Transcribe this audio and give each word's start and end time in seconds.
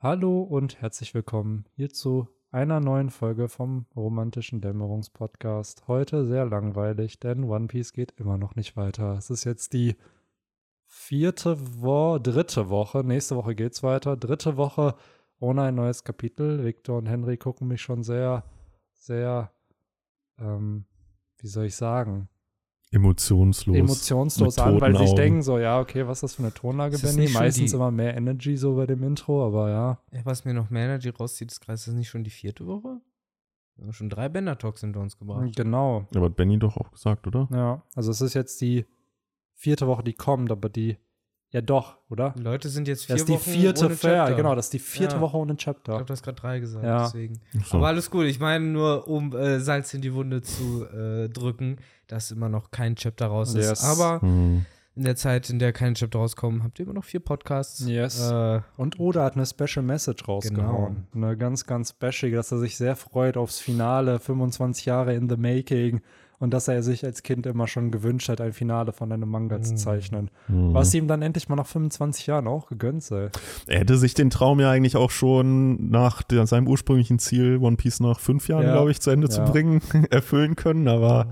Hallo 0.00 0.42
und 0.42 0.80
herzlich 0.80 1.12
willkommen 1.12 1.64
hier 1.74 1.90
zu 1.90 2.28
einer 2.52 2.78
neuen 2.78 3.10
Folge 3.10 3.48
vom 3.48 3.86
romantischen 3.96 4.60
Dämmerungspodcast. 4.60 5.88
Heute 5.88 6.24
sehr 6.24 6.46
langweilig, 6.46 7.18
denn 7.18 7.42
One 7.42 7.66
Piece 7.66 7.92
geht 7.92 8.12
immer 8.12 8.38
noch 8.38 8.54
nicht 8.54 8.76
weiter. 8.76 9.14
Es 9.18 9.28
ist 9.28 9.42
jetzt 9.42 9.72
die 9.72 9.96
vierte 10.86 11.82
Woche, 11.82 12.20
dritte 12.20 12.68
Woche. 12.68 13.02
Nächste 13.02 13.34
Woche 13.34 13.56
geht's 13.56 13.82
weiter. 13.82 14.16
Dritte 14.16 14.56
Woche 14.56 14.94
ohne 15.40 15.62
ein 15.62 15.74
neues 15.74 16.04
Kapitel. 16.04 16.64
Victor 16.64 16.96
und 16.98 17.06
Henry 17.06 17.36
gucken 17.36 17.66
mich 17.66 17.82
schon 17.82 18.04
sehr, 18.04 18.44
sehr, 18.92 19.50
ähm, 20.38 20.84
wie 21.38 21.48
soll 21.48 21.64
ich 21.64 21.74
sagen? 21.74 22.28
Emotionslos. 22.90 23.76
Emotionslos 23.76 24.58
an, 24.58 24.80
weil 24.80 24.96
sie 24.96 25.06
sich 25.06 25.14
denken 25.14 25.42
so, 25.42 25.58
ja, 25.58 25.78
okay, 25.78 26.06
was 26.06 26.18
ist 26.18 26.22
das 26.22 26.34
für 26.34 26.42
eine 26.42 26.54
Tonlage, 26.54 26.94
Ist 26.94 27.02
Benny? 27.02 27.28
Meistens 27.28 27.72
immer 27.72 27.90
mehr 27.90 28.16
Energy 28.16 28.56
so 28.56 28.76
bei 28.76 28.86
dem 28.86 29.02
Intro, 29.02 29.46
aber 29.46 29.70
ja. 29.70 30.00
Ja, 30.10 30.20
was 30.24 30.44
mir 30.44 30.54
noch 30.54 30.70
mehr 30.70 30.84
Energy 30.84 31.10
rauszieht, 31.10 31.52
ist 31.52 31.60
gerade, 31.60 31.74
ist 31.74 31.86
das 31.86 31.94
nicht 31.94 32.08
schon 32.08 32.24
die 32.24 32.30
vierte 32.30 32.66
Woche? 32.66 33.00
Wir 33.76 33.84
haben 33.84 33.92
schon 33.92 34.08
drei 34.08 34.28
Bender-Talks 34.28 34.80
hinter 34.80 35.00
uns 35.00 35.18
gebracht. 35.18 35.54
Genau. 35.54 36.06
Aber 36.14 36.26
hat 36.26 36.36
Benny 36.36 36.58
doch 36.58 36.76
auch 36.76 36.90
gesagt, 36.90 37.26
oder? 37.26 37.48
Ja, 37.52 37.82
also 37.94 38.10
es 38.10 38.20
ist 38.20 38.34
jetzt 38.34 38.60
die 38.60 38.86
vierte 39.54 39.86
Woche, 39.86 40.02
die 40.02 40.14
kommt, 40.14 40.50
aber 40.50 40.68
die, 40.68 40.96
ja 41.50 41.60
doch, 41.60 41.96
oder? 42.10 42.34
Die 42.36 42.42
Leute 42.42 42.68
sind 42.68 42.88
jetzt 42.88 43.06
vier 43.06 43.14
Das 43.14 43.22
ist 43.22 43.28
die 43.28 43.32
Wochen 43.34 43.50
vierte, 43.50 43.84
ohne 43.86 43.94
ja, 43.94 43.98
Chapter. 44.00 44.34
genau, 44.34 44.54
das 44.54 44.66
ist 44.66 44.72
die 44.74 44.78
vierte 44.78 45.14
Ja. 45.16 45.20
Woche 45.20 45.36
ohne 45.36 45.52
Ich 45.54 45.58
Chapter. 45.58 45.92
glaube, 45.92 46.04
du 46.04 46.12
hast 46.12 46.22
gerade 46.22 46.40
drei 46.40 46.58
gesagt, 46.60 46.84
Ja. 46.84 47.04
deswegen. 47.04 47.40
So. 47.64 47.78
Aber 47.78 47.86
alles 47.88 48.10
gut. 48.10 48.26
Ich 48.26 48.38
meine 48.40 48.64
nur, 48.64 49.08
um 49.08 49.34
äh, 49.34 49.58
Salz 49.60 49.94
in 49.94 50.00
die 50.02 50.12
Wunde 50.14 50.42
zu 50.42 50.84
äh, 50.86 51.28
drücken, 51.28 51.76
dass 52.06 52.30
immer 52.30 52.48
noch 52.48 52.70
kein 52.70 52.96
Chapter 52.96 53.26
raus 53.26 53.54
ist. 53.54 53.68
Yes. 53.68 53.84
Aber 53.84 54.20
Hm. 54.20 54.66
in 54.94 55.04
der 55.04 55.16
Zeit, 55.16 55.48
in 55.48 55.58
der 55.58 55.72
keine 55.72 55.94
Chapter 55.94 56.18
rauskommen, 56.18 56.64
habt 56.64 56.78
ihr 56.80 56.84
immer 56.84 56.94
noch 56.94 57.04
vier 57.04 57.20
Podcasts. 57.20 57.86
Yes. 57.86 58.30
Äh, 58.30 58.60
Und 58.76 58.98
Oda 59.00 59.24
hat 59.24 59.36
eine 59.36 59.46
Special 59.46 59.82
Message 59.84 60.26
rausgehauen. 60.28 61.06
Eine 61.14 61.36
ganz, 61.36 61.64
ganz 61.66 61.92
bashige, 61.92 62.36
dass 62.36 62.52
er 62.52 62.58
sich 62.58 62.76
sehr 62.76 62.96
freut 62.96 63.36
aufs 63.36 63.58
Finale, 63.60 64.18
25 64.18 64.84
Jahre 64.86 65.14
in 65.14 65.28
the 65.30 65.36
making. 65.36 66.00
Und 66.40 66.54
dass 66.54 66.68
er 66.68 66.84
sich 66.84 67.04
als 67.04 67.24
Kind 67.24 67.46
immer 67.46 67.66
schon 67.66 67.90
gewünscht 67.90 68.28
hat, 68.28 68.40
ein 68.40 68.52
Finale 68.52 68.92
von 68.92 69.10
einem 69.10 69.28
Manga 69.28 69.60
zu 69.60 69.72
Mhm. 69.72 69.76
zeichnen. 69.76 70.30
Hm. 70.46 70.72
Was 70.72 70.94
ihm 70.94 71.08
dann 71.08 71.20
endlich 71.20 71.48
mal 71.48 71.56
nach 71.56 71.66
25 71.66 72.28
Jahren 72.28 72.46
auch 72.46 72.68
gegönnt 72.68 73.02
sei. 73.02 73.30
Er 73.66 73.80
hätte 73.80 73.98
sich 73.98 74.14
den 74.14 74.30
Traum 74.30 74.60
ja 74.60 74.70
eigentlich 74.70 74.94
auch 74.96 75.10
schon 75.10 75.90
nach 75.90 76.22
seinem 76.44 76.68
ursprünglichen 76.68 77.18
Ziel, 77.18 77.58
One 77.60 77.76
Piece 77.76 77.98
nach 78.00 78.20
fünf 78.20 78.46
Jahren, 78.48 78.62
Ja. 78.64 78.72
glaube 78.72 78.92
ich, 78.92 79.00
zu 79.00 79.10
Ende 79.10 79.26
Ja. 79.26 79.32
zu 79.32 79.42
bringen, 79.50 79.80
erfüllen 80.10 80.54
können. 80.54 80.86
Aber 80.86 81.26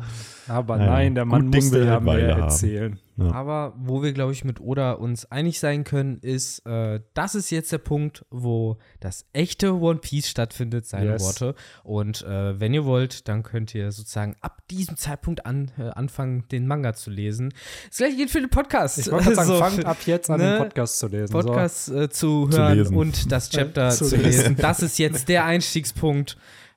Aber 0.48 0.77
nein, 0.77 1.14
der 1.14 1.24
Mann 1.24 1.50
Ding 1.52 1.62
musste 1.62 1.78
will 1.80 1.86
ja 1.86 1.92
halt 1.92 2.02
mehr 2.04 2.32
haben. 2.34 2.42
erzählen. 2.42 2.98
Ja. 3.19 3.33
Aber 3.33 3.72
wo 3.78 4.03
wir, 4.03 4.12
glaube 4.12 4.33
ich, 4.33 4.45
mit 4.45 4.61
Oda 4.61 4.92
uns 4.92 5.31
einig 5.31 5.59
sein 5.59 5.84
können, 5.84 6.19
ist, 6.20 6.67
äh, 6.67 7.00
das 7.14 7.34
ist 7.34 7.48
jetzt 7.50 7.73
der 7.73 7.78
Punkt, 7.78 8.27
wo 8.31 8.77
das 9.00 9.25
echte 9.33 9.75
One 9.75 10.00
Piece 10.00 10.28
stattfindet, 10.28 10.84
seine 10.86 11.12
Yes. 11.12 11.23
Worte. 11.23 11.55
Und 11.83 12.23
äh, 12.25 12.61
wenn 12.61 12.75
ihr 12.75 12.84
wollt, 12.84 13.27
dann 13.28 13.42
könnt 13.42 13.75
ihr 13.75 13.91
sozusagen 13.91 14.36
ab 14.42 14.62
diesem 14.70 14.97
Zeitpunkt 14.98 15.47
an, 15.47 15.70
äh, 15.78 15.84
anfangen, 15.89 16.45
den 16.53 16.67
Manga 16.67 16.92
zu 16.92 17.08
lesen. 17.11 17.55
Das 17.89 17.98
gleiche 17.98 18.17
gilt 18.17 18.31
für 18.31 18.41
den 18.41 18.50
Podcast. 18.50 18.98
Ich 18.98 19.11
wollte 19.11 19.34
sagen, 19.34 19.48
So, 19.48 19.58
fangt 19.58 19.84
ab 19.86 19.97
jetzt 20.05 20.28
an, 20.28 20.39
den 20.41 20.51
ne, 20.51 20.58
Podcast 20.58 20.98
zu 20.98 21.08
lesen. 21.08 21.33
Podcast 21.33 21.89
äh, 21.89 22.11
zu 22.11 22.48
Zu 22.51 22.58
hören 22.58 22.78
lesen. 22.78 22.97
und 22.97 23.33
das 23.33 23.48
Chapter 23.48 23.91
Zu 23.91 24.05
zu, 24.06 24.17
lesen. 24.17 24.25
lesen. 24.42 24.56
Das 24.56 24.80
ist 24.83 24.98
jetzt 24.98 25.28
der 25.30 25.45
Einstiegspunkt. 25.47 26.36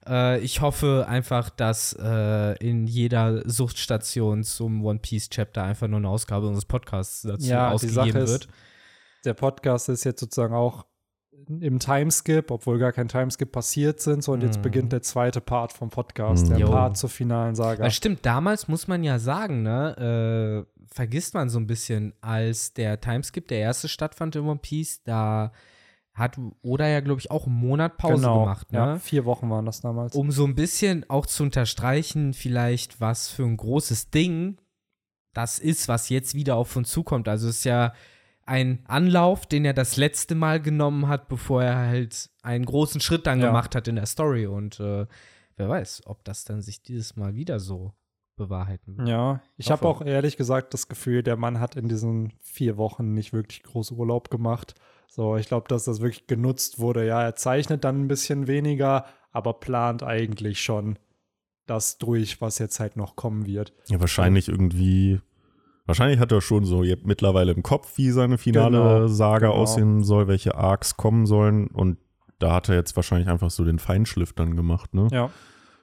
Äh, 0.09 0.39
ich 0.39 0.61
hoffe 0.61 1.05
einfach, 1.07 1.49
dass 1.49 1.93
äh, 1.93 2.53
in 2.65 2.87
jeder 2.87 3.47
Suchtstation 3.49 4.43
zum 4.43 4.83
One 4.83 4.99
Piece 4.99 5.29
Chapter 5.29 5.63
einfach 5.63 5.87
nur 5.87 5.97
eine 5.99 6.09
Ausgabe 6.09 6.47
unseres 6.47 6.65
Podcasts 6.65 7.21
dazu 7.21 7.45
Ja, 7.47 7.69
ausgegeben 7.71 7.93
Sache 8.11 8.19
ist, 8.19 8.29
wird. 8.31 8.47
der 9.25 9.33
Podcast 9.35 9.89
ist 9.89 10.03
jetzt 10.03 10.19
sozusagen 10.19 10.53
auch 10.55 10.85
im 11.47 11.79
Timeskip, 11.79 12.51
obwohl 12.51 12.77
gar 12.79 12.91
kein 12.91 13.07
Timeskip 13.07 13.51
passiert 13.51 14.01
sind. 14.01 14.23
So, 14.23 14.33
und 14.33 14.43
jetzt 14.43 14.57
Mhm. 14.57 14.61
beginnt 14.63 14.91
der 14.91 15.01
zweite 15.01 15.41
Part 15.41 15.73
vom 15.73 15.89
Podcast, 15.89 16.45
Mhm. 16.45 16.49
der 16.49 16.59
Jo. 16.59 16.67
Part 16.69 16.97
zur 16.97 17.09
finalen 17.09 17.55
Saga. 17.55 17.83
Weil 17.83 17.91
stimmt, 17.91 18.25
damals 18.25 18.67
muss 18.67 18.87
man 18.87 19.03
ja 19.03 19.19
sagen, 19.19 19.63
ne, 19.63 20.65
äh, 20.67 20.83
vergisst 20.93 21.33
man 21.33 21.49
so 21.49 21.57
ein 21.59 21.65
bisschen, 21.67 22.13
als 22.21 22.73
der 22.73 22.99
Timeskip, 22.99 23.47
der 23.47 23.59
erste 23.59 23.87
stattfand 23.87 24.35
in 24.35 24.43
One 24.43 24.59
Piece, 24.61 25.01
da 25.03 25.51
hat 26.19 26.37
Oda 26.61 26.87
ja, 26.87 26.99
glaube 26.99 27.19
ich, 27.21 27.31
auch 27.31 27.47
einen 27.47 27.55
Monat 27.55 27.97
Pause 27.97 28.15
genau. 28.15 28.41
gemacht, 28.41 28.71
ne? 28.71 28.77
Ja, 28.77 28.99
vier 28.99 29.25
Wochen 29.25 29.49
waren 29.49 29.65
das 29.65 29.81
damals. 29.81 30.15
um 30.15 30.31
so 30.31 30.45
ein 30.45 30.55
bisschen 30.55 31.09
auch 31.09 31.25
zu 31.25 31.43
unterstreichen, 31.43 32.33
vielleicht, 32.33 33.01
was 33.01 33.29
für 33.29 33.43
ein 33.43 33.57
großes 33.57 34.09
Ding 34.11 34.57
das 35.33 35.59
ist, 35.59 35.87
was 35.87 36.09
jetzt 36.09 36.33
wieder 36.35 36.55
auf 36.55 36.75
uns 36.75 36.89
zukommt. 36.91 37.27
Also 37.27 37.47
es 37.49 37.57
ist 37.59 37.63
ja 37.63 37.93
ein 38.45 38.79
Anlauf, 38.87 39.45
den 39.45 39.63
er 39.63 39.73
das 39.73 39.95
letzte 39.95 40.33
Mal 40.35 40.59
genommen 40.59 41.07
hat, 41.07 41.29
bevor 41.29 41.63
er 41.63 41.77
halt 41.77 42.29
einen 42.41 42.65
großen 42.65 42.99
Schritt 42.99 43.27
dann 43.27 43.39
Ja. 43.39 43.47
gemacht 43.47 43.75
hat 43.75 43.87
in 43.87 43.95
der 43.95 44.07
Story. 44.07 44.47
Und 44.47 44.79
äh, 44.79 45.05
wer 45.55 45.69
weiß, 45.69 46.03
ob 46.07 46.23
das 46.25 46.45
dann 46.45 46.61
sich 46.61 46.81
dieses 46.81 47.15
Mal 47.15 47.35
wieder 47.35 47.59
so 47.59 47.93
bewahrheiten 48.35 48.97
wird. 48.97 49.07
Ja, 49.07 49.41
ich 49.57 49.69
habe 49.69 49.87
auch 49.87 50.01
ehrlich 50.01 50.35
gesagt 50.35 50.73
das 50.73 50.87
Gefühl, 50.87 51.21
der 51.21 51.35
Mann 51.35 51.59
hat 51.59 51.75
in 51.75 51.89
diesen 51.89 52.33
vier 52.39 52.77
Wochen 52.77 53.13
nicht 53.13 53.33
wirklich 53.33 53.61
groß 53.63 53.91
Urlaub 53.91 54.31
gemacht. 54.31 54.73
So, 55.11 55.35
ich 55.37 55.47
glaube, 55.47 55.67
dass 55.67 55.83
das 55.85 56.01
wirklich 56.01 56.27
genutzt 56.27 56.79
wurde. 56.79 57.05
Ja, 57.05 57.21
er 57.23 57.35
zeichnet 57.35 57.83
dann 57.83 58.01
ein 58.03 58.07
bisschen 58.07 58.47
weniger, 58.47 59.05
aber 59.31 59.53
plant 59.53 60.03
eigentlich 60.03 60.61
schon 60.61 60.97
das 61.65 61.97
durch, 61.97 62.41
was 62.41 62.59
jetzt 62.59 62.79
halt 62.79 62.95
noch 62.95 63.15
kommen 63.15 63.45
wird. 63.45 63.73
ja, 63.87 63.99
wahrscheinlich 63.99 64.47
irgendwie. 64.47 65.19
Wahrscheinlich 65.85 66.19
hat 66.19 66.31
er 66.31 66.41
schon 66.41 66.65
so 66.65 66.83
mittlerweile 67.03 67.51
im 67.51 67.63
Kopf, 67.63 67.97
wie 67.97 68.11
seine 68.11 68.37
finale 68.37 68.77
Genau, 68.77 69.07
Saga 69.07 69.47
genau. 69.47 69.53
aussehen 69.53 70.03
soll, 70.03 70.27
welche 70.27 70.53
Arcs 70.55 70.97
kommen 70.97 71.25
sollen. 71.25 71.67
Und 71.67 71.97
da 72.37 72.53
hat 72.53 72.69
er 72.69 72.75
jetzt 72.75 72.95
wahrscheinlich 72.95 73.27
einfach 73.27 73.49
so 73.49 73.65
den 73.65 73.79
Feinschliff 73.79 74.33
dann 74.33 74.55
gemacht, 74.55 74.93
ne? 74.93 75.07
Ja. 75.11 75.31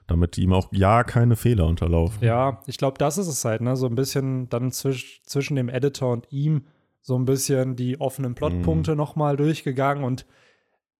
Damit 0.07 0.37
ihm 0.37 0.53
auch 0.53 0.69
ja 0.71 1.03
keine 1.03 1.35
Fehler 1.35 1.65
unterlaufen. 1.67 2.23
Ja, 2.25 2.61
ich 2.67 2.77
glaube, 2.77 2.97
das 2.97 3.17
ist 3.17 3.27
es 3.27 3.43
halt, 3.43 3.59
ne? 3.59 3.75
So 3.75 3.85
ein 3.87 3.95
bisschen 3.95 4.47
dann 4.47 4.71
zwisch 4.71 5.21
zwischen 5.25 5.55
dem 5.57 5.67
Editor 5.67 6.13
und 6.13 6.27
ihm 6.31 6.63
so 7.07 7.17
ein 7.17 7.23
bisschen 7.23 7.77
die 7.77 8.01
offenen 8.01 8.35
Plotpunkte 8.35 8.91
Mhm. 8.91 8.97
nochmal 8.97 9.37
durchgegangen 9.37 10.03
und 10.03 10.25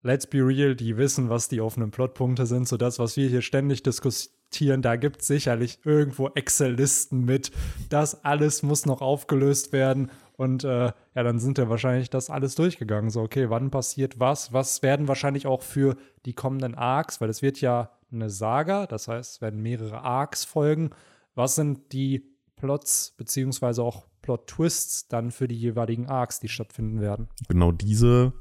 let's 0.03 0.25
be 0.25 0.37
real, 0.37 0.73
die 0.73 0.95
wissen, 0.95 1.27
was 1.29 1.49
die 1.49 1.59
offenen 1.59 1.91
Plotpunkte 1.91 2.45
sind. 2.45 2.65
So 2.65 2.77
das, 2.77 2.97
was 2.97 3.17
wir 3.17 3.27
hier 3.27 3.41
ständig 3.41 3.83
diskutieren, 3.83 4.81
da 4.81 4.95
gibt 4.95 5.19
es 5.19 5.27
sicherlich 5.27 5.79
irgendwo 5.83 6.29
Excel-Listen 6.29 7.25
mit. 7.25 7.51
Das 7.89 8.23
alles 8.23 8.63
muss 8.63 8.85
noch 8.85 9.01
aufgelöst 9.01 9.73
werden. 9.73 10.09
Und 10.37 10.63
äh, 10.63 10.93
ja, 11.13 11.23
dann 11.23 11.39
sind 11.39 11.57
ja 11.57 11.67
wahrscheinlich 11.67 12.09
das 12.09 12.29
alles 12.29 12.55
durchgegangen. 12.55 13.09
So, 13.09 13.23
okay, 13.23 13.49
wann 13.49 13.69
passiert 13.69 14.17
was? 14.17 14.53
Was 14.53 14.81
werden 14.83 15.09
wahrscheinlich 15.09 15.45
auch 15.45 15.61
für 15.61 15.97
die 16.25 16.33
kommenden 16.33 16.73
Arcs, 16.75 17.19
weil 17.19 17.29
es 17.29 17.41
wird 17.41 17.59
ja 17.59 17.91
eine 18.13 18.29
Saga, 18.29 18.87
das 18.87 19.09
heißt, 19.09 19.33
es 19.33 19.41
werden 19.41 19.61
mehrere 19.61 19.99
Arcs 20.03 20.45
folgen. 20.45 20.91
Was 21.35 21.55
sind 21.55 21.91
die 21.91 22.23
Plots 22.55 23.13
beziehungsweise 23.17 23.83
auch 23.83 24.05
Plot-Twists 24.27 25.07
dann 25.07 25.31
für 25.31 25.47
die 25.47 25.55
jeweiligen 25.55 26.07
Arcs, 26.07 26.41
die 26.41 26.49
stattfinden 26.49 26.99
werden? 26.99 27.29
Genau 27.47 27.71
diese 27.71 28.33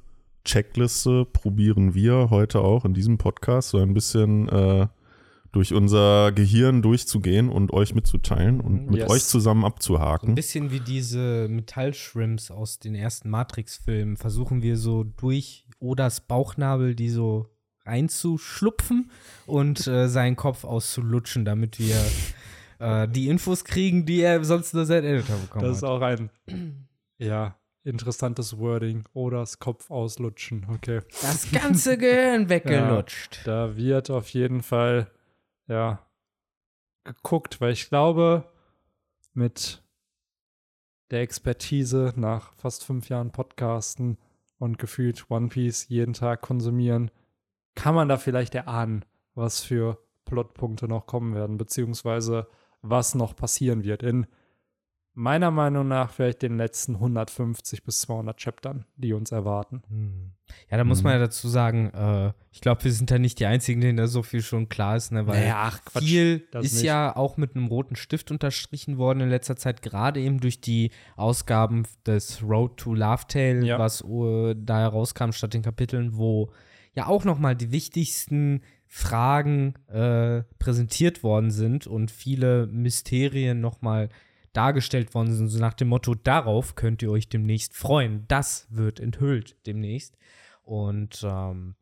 Checkliste 0.45 1.25
probieren 1.25 1.95
wir 1.95 2.31
heute 2.31 2.61
auch 2.61 2.85
in 2.85 2.93
diesem 2.93 3.19
Podcast 3.19 3.69
so 3.69 3.79
ein 3.79 3.95
bisschen 3.95 4.49
äh, 4.49 4.89
durch 5.53 5.73
unser 5.73 6.33
Gehirn 6.33 6.83
durchzugehen 6.83 7.49
und 7.49 7.73
euch 7.73 7.95
mitzuteilen 7.95 8.61
und 8.61 8.91
mit 8.91 8.99
Yes. 9.03 9.11
euch 9.11 9.25
zusammen 9.27 9.61
So 9.61 9.67
ein 9.67 9.73
abzuhaken. 9.73 10.35
bisschen 10.35 10.73
wie 10.73 10.81
diese 10.81 11.47
Metallshrimps 11.49 12.51
aus 12.51 12.81
den 12.81 12.97
ersten 12.97 13.31
Matrix-Filmen 13.31 14.17
versuchen 14.17 14.63
wir 14.63 14.77
so 14.77 15.05
durch 15.05 15.67
Odas 15.79 16.21
Bauchnabel 16.21 16.97
die 16.97 17.11
so 17.11 17.47
reinzuschlupfen 17.85 19.11
und 19.47 19.87
äh, 19.87 20.09
seinen 20.09 20.35
Kopf 20.35 20.65
auszulutschen, 20.65 21.45
damit 21.45 21.79
wir 21.79 21.95
äh, 22.79 23.09
die 23.09 23.29
Infos 23.29 23.65
kriegen, 23.65 24.07
die 24.07 24.21
er 24.21 24.45
sonst 24.45 24.75
nur 24.75 24.87
sein 24.87 25.05
Editor 25.05 25.37
bekommen 25.37 25.65
Das 25.65 25.79
ist 25.79 25.83
hat. 25.83 25.91
auch 25.91 26.01
ein, 26.03 26.31
ja, 27.19 27.57
interessantes 27.85 28.59
Wording. 28.59 29.05
Oder 29.13 29.39
das 29.41 29.59
Kopf 29.59 29.91
auslutschen. 29.91 30.67
Okay. 30.73 31.01
Das 31.23 31.51
ganze 31.51 31.97
Gehirn 31.97 32.49
weggelutscht. 32.49 33.41
Da 33.45 33.77
wird 33.77 34.11
auf 34.11 34.29
jeden 34.31 34.63
Fall, 34.63 35.11
ja, 35.69 36.01
geguckt, 37.05 37.61
weil 37.61 37.73
ich 37.73 37.89
glaube, 37.89 38.45
mit 39.33 39.83
der 41.11 41.21
Expertise 41.21 42.13
nach 42.17 42.53
fast 42.55 42.85
fünf 42.85 43.09
Jahren 43.09 43.31
Podcasten 43.31 44.19
und 44.59 44.79
gefühlt 44.79 45.31
One 45.31 45.49
Piece 45.49 45.89
jeden 45.89 46.15
Tag 46.15 46.43
konsumieren, 46.43 47.11
kann 47.77 47.95
man 47.95 48.09
da 48.09 48.17
vielleicht 48.17 48.55
erahnen, 48.57 49.05
was 49.35 49.61
für 49.63 49.99
Plotpunkte 50.25 50.89
noch 50.89 51.07
kommen 51.07 51.35
werden, 51.35 51.59
beziehungsweise 51.59 52.49
was 52.91 53.15
noch 53.15 53.35
passieren 53.37 53.85
wird. 53.85 54.03
In 54.03 54.27
meiner 55.19 55.51
Meinung 55.51 55.89
nach 55.89 56.11
vielleicht 56.11 56.43
den 56.43 56.59
letzten 56.59 56.97
150 56.97 57.85
bis 57.85 58.01
200 58.03 58.39
Chaptern, 58.39 58.85
die 58.97 59.15
uns 59.15 59.33
erwarten. 59.33 59.83
Hm. 59.89 60.33
Ja, 60.71 60.77
da 60.77 60.85
muss 60.85 61.03
man 61.03 61.15
ja 61.15 61.19
dazu 61.19 61.49
sagen, 61.49 61.91
äh, 61.95 62.33
ich 62.53 62.61
glaube, 62.61 62.85
wir 62.85 62.93
sind 62.93 63.11
da 63.11 63.19
nicht 63.19 63.41
die 63.41 63.47
Einzigen, 63.47 63.81
denen 63.81 63.97
da 63.97 64.07
so 64.09 64.23
viel 64.23 64.43
schon 64.43 64.69
klar 64.69 64.95
ist, 64.97 65.13
ne? 65.13 65.27
weil 65.27 65.41
Naja, 65.41 65.57
ach, 65.59 65.83
Quatsch, 65.87 66.05
viel 66.05 66.47
ist 66.61 66.75
nicht. 66.75 66.83
ja 66.85 67.17
auch 67.17 67.37
mit 67.39 67.57
einem 67.57 67.67
roten 67.69 67.97
Stift 67.97 68.31
unterstrichen 68.31 68.99
worden 68.99 69.21
in 69.23 69.29
letzter 69.31 69.57
Zeit, 69.57 69.81
gerade 69.83 70.21
eben 70.21 70.39
durch 70.39 70.61
die 70.61 70.91
Ausgaben 71.17 71.85
des 72.07 72.43
Road 72.43 72.77
to 72.77 72.93
Love 72.95 73.25
Tale, 73.27 73.65
Ja. 73.65 73.79
was 73.79 74.03
äh, 74.03 74.55
da 74.57 74.81
herauskam 74.81 75.31
statt 75.33 75.55
den 75.55 75.63
Kapiteln, 75.63 76.17
wo 76.17 76.53
ja 76.93 77.07
auch 77.07 77.25
noch 77.25 77.39
mal 77.39 77.57
die 77.57 77.73
wichtigsten 77.73 78.61
Fragen 78.87 79.75
äh, 79.89 80.43
präsentiert 80.59 81.23
worden 81.23 81.51
sind 81.51 81.87
und 81.87 82.11
viele 82.11 82.67
Mysterien 82.67 83.61
noch 83.61 83.83
mal 83.83 84.09
dargestellt 84.53 85.15
worden 85.15 85.35
sind, 85.35 85.49
so 85.49 85.59
nach 85.59 85.75
dem 85.75 85.89
Motto, 85.89 86.15
darauf 86.15 86.75
könnt 86.77 87.03
ihr 87.03 87.11
euch 87.11 87.29
demnächst 87.29 87.75
freuen. 87.75 88.25
Das 88.29 88.67
wird 88.71 89.01
enthüllt 89.01 89.57
demnächst. 89.67 90.17
Und 90.63 91.23
ähm, 91.29 91.75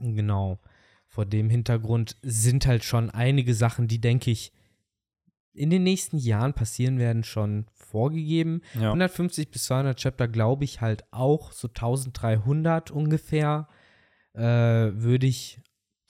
genau, 0.00 0.58
vor 1.06 1.24
dem 1.24 1.48
Hintergrund 1.48 2.16
sind 2.22 2.66
halt 2.66 2.82
schon 2.82 3.10
einige 3.10 3.54
Sachen, 3.54 3.86
die, 3.86 4.00
denke 4.00 4.32
ich, 4.32 4.52
in 5.52 5.70
den 5.70 5.84
nächsten 5.84 6.18
Jahren 6.18 6.52
passieren 6.52 6.98
werden, 6.98 7.22
schon 7.22 7.66
vorgegeben. 7.72 8.62
Ja. 8.74 8.88
150 8.88 9.52
bis 9.52 9.66
200 9.66 9.96
Chapter 9.96 10.26
glaube 10.26 10.64
ich 10.64 10.80
halt 10.80 11.04
auch, 11.12 11.52
so 11.52 11.68
1300 11.68 12.90
ungefähr, 12.90 13.68
äh, 14.34 14.40
würde 14.42 15.28
ich 15.28 15.60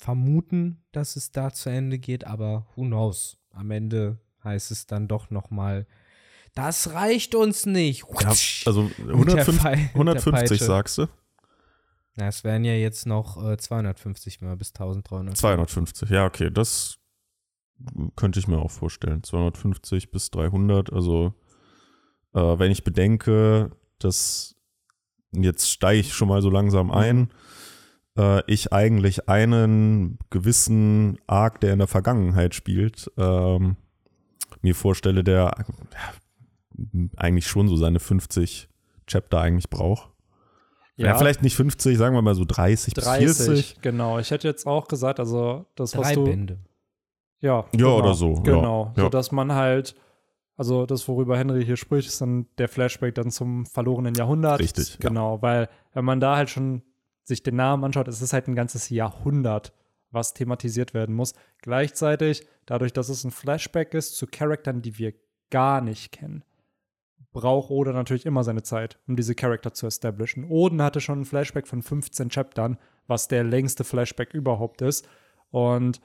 vermuten, 0.05 0.85
dass 0.93 1.17
es 1.17 1.31
da 1.33 1.51
zu 1.53 1.71
Ende 1.71 1.99
geht, 1.99 2.27
aber 2.27 2.67
who 2.77 2.83
knows? 2.83 3.39
Am 3.53 3.71
Ende 3.71 4.19
heißt 4.45 4.71
es 4.71 4.87
dann 4.87 5.09
doch 5.09 5.31
noch 5.31 5.51
mal, 5.51 5.87
das 6.55 6.93
reicht 6.93 7.35
uns 7.35 7.65
nicht. 7.65 8.05
Ja, 8.21 8.29
also 8.67 8.83
Mit 8.83 8.99
der 8.99 9.15
150, 9.15 9.63
Pfeil- 9.63 9.77
mit 9.77 9.87
der 9.95 9.95
150 9.95 10.33
Peitsche. 10.51 10.65
sagst 10.65 10.99
du? 10.99 11.07
Na, 12.17 12.29
es 12.29 12.45
wären 12.45 12.65
ja 12.65 12.75
jetzt 12.75 13.07
noch 13.07 13.43
äh, 13.43 13.57
250 13.57 14.41
mal 14.43 14.57
bis 14.57 14.69
1300. 14.71 15.37
250, 15.39 16.11
ja, 16.11 16.27
okay, 16.27 16.51
das 16.51 16.99
könnte 18.15 18.39
ich 18.39 18.47
mir 18.47 18.59
auch 18.59 18.71
vorstellen. 18.71 19.23
250 19.23 20.11
bis 20.11 20.31
300, 20.31 20.93
also 20.93 21.33
äh, 22.35 22.41
wenn 22.41 22.71
ich 22.71 22.85
bedenke, 22.85 23.71
dass 23.99 24.55
jetzt 25.33 25.71
steige 25.71 26.01
ich 26.01 26.13
schon 26.13 26.29
mal 26.29 26.43
so 26.43 26.51
langsam 26.51 26.91
ein, 26.93 27.31
äh, 28.19 28.43
ich 28.51 28.73
eigentlich 28.73 29.29
einen 29.29 30.19
gewissen 30.31 31.19
Arc, 31.27 31.61
der 31.61 31.73
in 31.73 31.79
der 31.79 31.89
Vergangenheit 31.89 32.55
spielt, 32.55 33.11
ähm, 33.17 33.77
mir 34.63 34.75
vorstelle, 34.75 35.25
der 35.25 35.55
ja, 35.93 37.09
eigentlich 37.17 37.47
schon 37.47 37.69
so 37.69 37.77
seine 37.77 38.01
50 38.01 38.69
Chapter 39.07 39.41
eigentlich 39.41 39.71
braucht. 39.71 40.11
Ja, 40.97 41.17
vielleicht 41.17 41.43
nicht 41.43 41.57
50, 41.57 41.99
sagen 41.99 42.15
wir 42.15 42.23
mal 42.23 42.37
so 42.37 42.45
30, 42.45 42.95
bis 42.95 43.05
30, 43.05 43.47
40. 43.47 43.83
genau. 43.83 44.19
Ich 44.21 44.31
hätte 44.31 44.47
jetzt 44.47 44.65
auch 44.67 44.87
gesagt, 44.87 45.19
also 45.19 45.67
das, 45.75 45.97
was 45.97 46.07
Drei 46.09 46.15
du. 46.15 46.25
Bände. 46.25 46.59
Ja, 47.41 47.67
Ja, 47.75 47.87
oder 47.89 48.15
so, 48.15 48.35
ja, 48.37 48.43
Genau. 48.43 48.93
ja. 48.97 49.03
So 49.05 49.09
dass 49.09 49.33
man 49.33 49.53
halt, 49.53 49.97
also 50.57 50.87
das, 50.87 51.07
worüber 51.09 51.37
Henry 51.37 51.65
hier 51.65 51.77
spricht, 51.77 52.09
ist 52.09 52.21
dann 52.21 52.47
der 52.59 52.69
Flashback 52.69 53.15
dann 53.17 53.31
zum 53.33 53.67
verlorenen 53.67 54.15
Jahrhundert. 54.15 54.61
Richtig, 54.61 54.95
ja. 54.95 55.09
Genau, 55.09 55.43
weil 55.43 55.69
wenn 55.95 56.05
man 56.05 56.21
da 56.21 56.37
halt 56.37 56.49
schon 56.49 56.83
sich 57.25 57.43
den 57.43 57.57
Namen 57.57 57.85
anschaut, 57.85 58.09
es 58.09 58.23
ist 58.23 58.33
halt 58.33 58.49
ein 58.49 58.55
ganzes 58.55 58.91
Jahrhundert, 58.91 59.73
was 60.11 60.35
thematisiert 60.35 60.95
werden 60.95 61.15
muss. 61.15 61.35
Gleichzeitig, 61.59 62.47
dadurch, 62.67 62.93
dass 62.93 63.09
es 63.09 63.25
ein 63.25 63.31
Flashback 63.31 63.95
ist 63.95 64.17
zu 64.17 64.27
Charaktern, 64.27 64.83
die 64.83 64.99
wir 64.99 65.15
gar 65.51 65.81
nicht 65.81 66.13
kennen, 66.13 66.45
braucht 67.33 67.71
Oda 67.71 67.93
natürlich 67.93 68.27
immer 68.27 68.45
seine 68.45 68.63
Zeit, 68.63 68.99
um 69.09 69.17
diese 69.17 69.35
Charakter 69.35 69.75
zu 69.75 69.87
establishen. 69.87 70.45
Oden 70.45 70.81
hatte 70.81 71.01
schon 71.01 71.23
ein 71.23 71.25
Flashback 71.25 71.67
von 71.67 71.83
15 71.83 72.29
Chaptern, 72.29 72.79
was 73.07 73.29
der 73.29 73.45
längste 73.45 73.85
Flashback 73.85 74.33
überhaupt 74.33 74.83
ist. 74.83 75.07
Und 75.51 76.01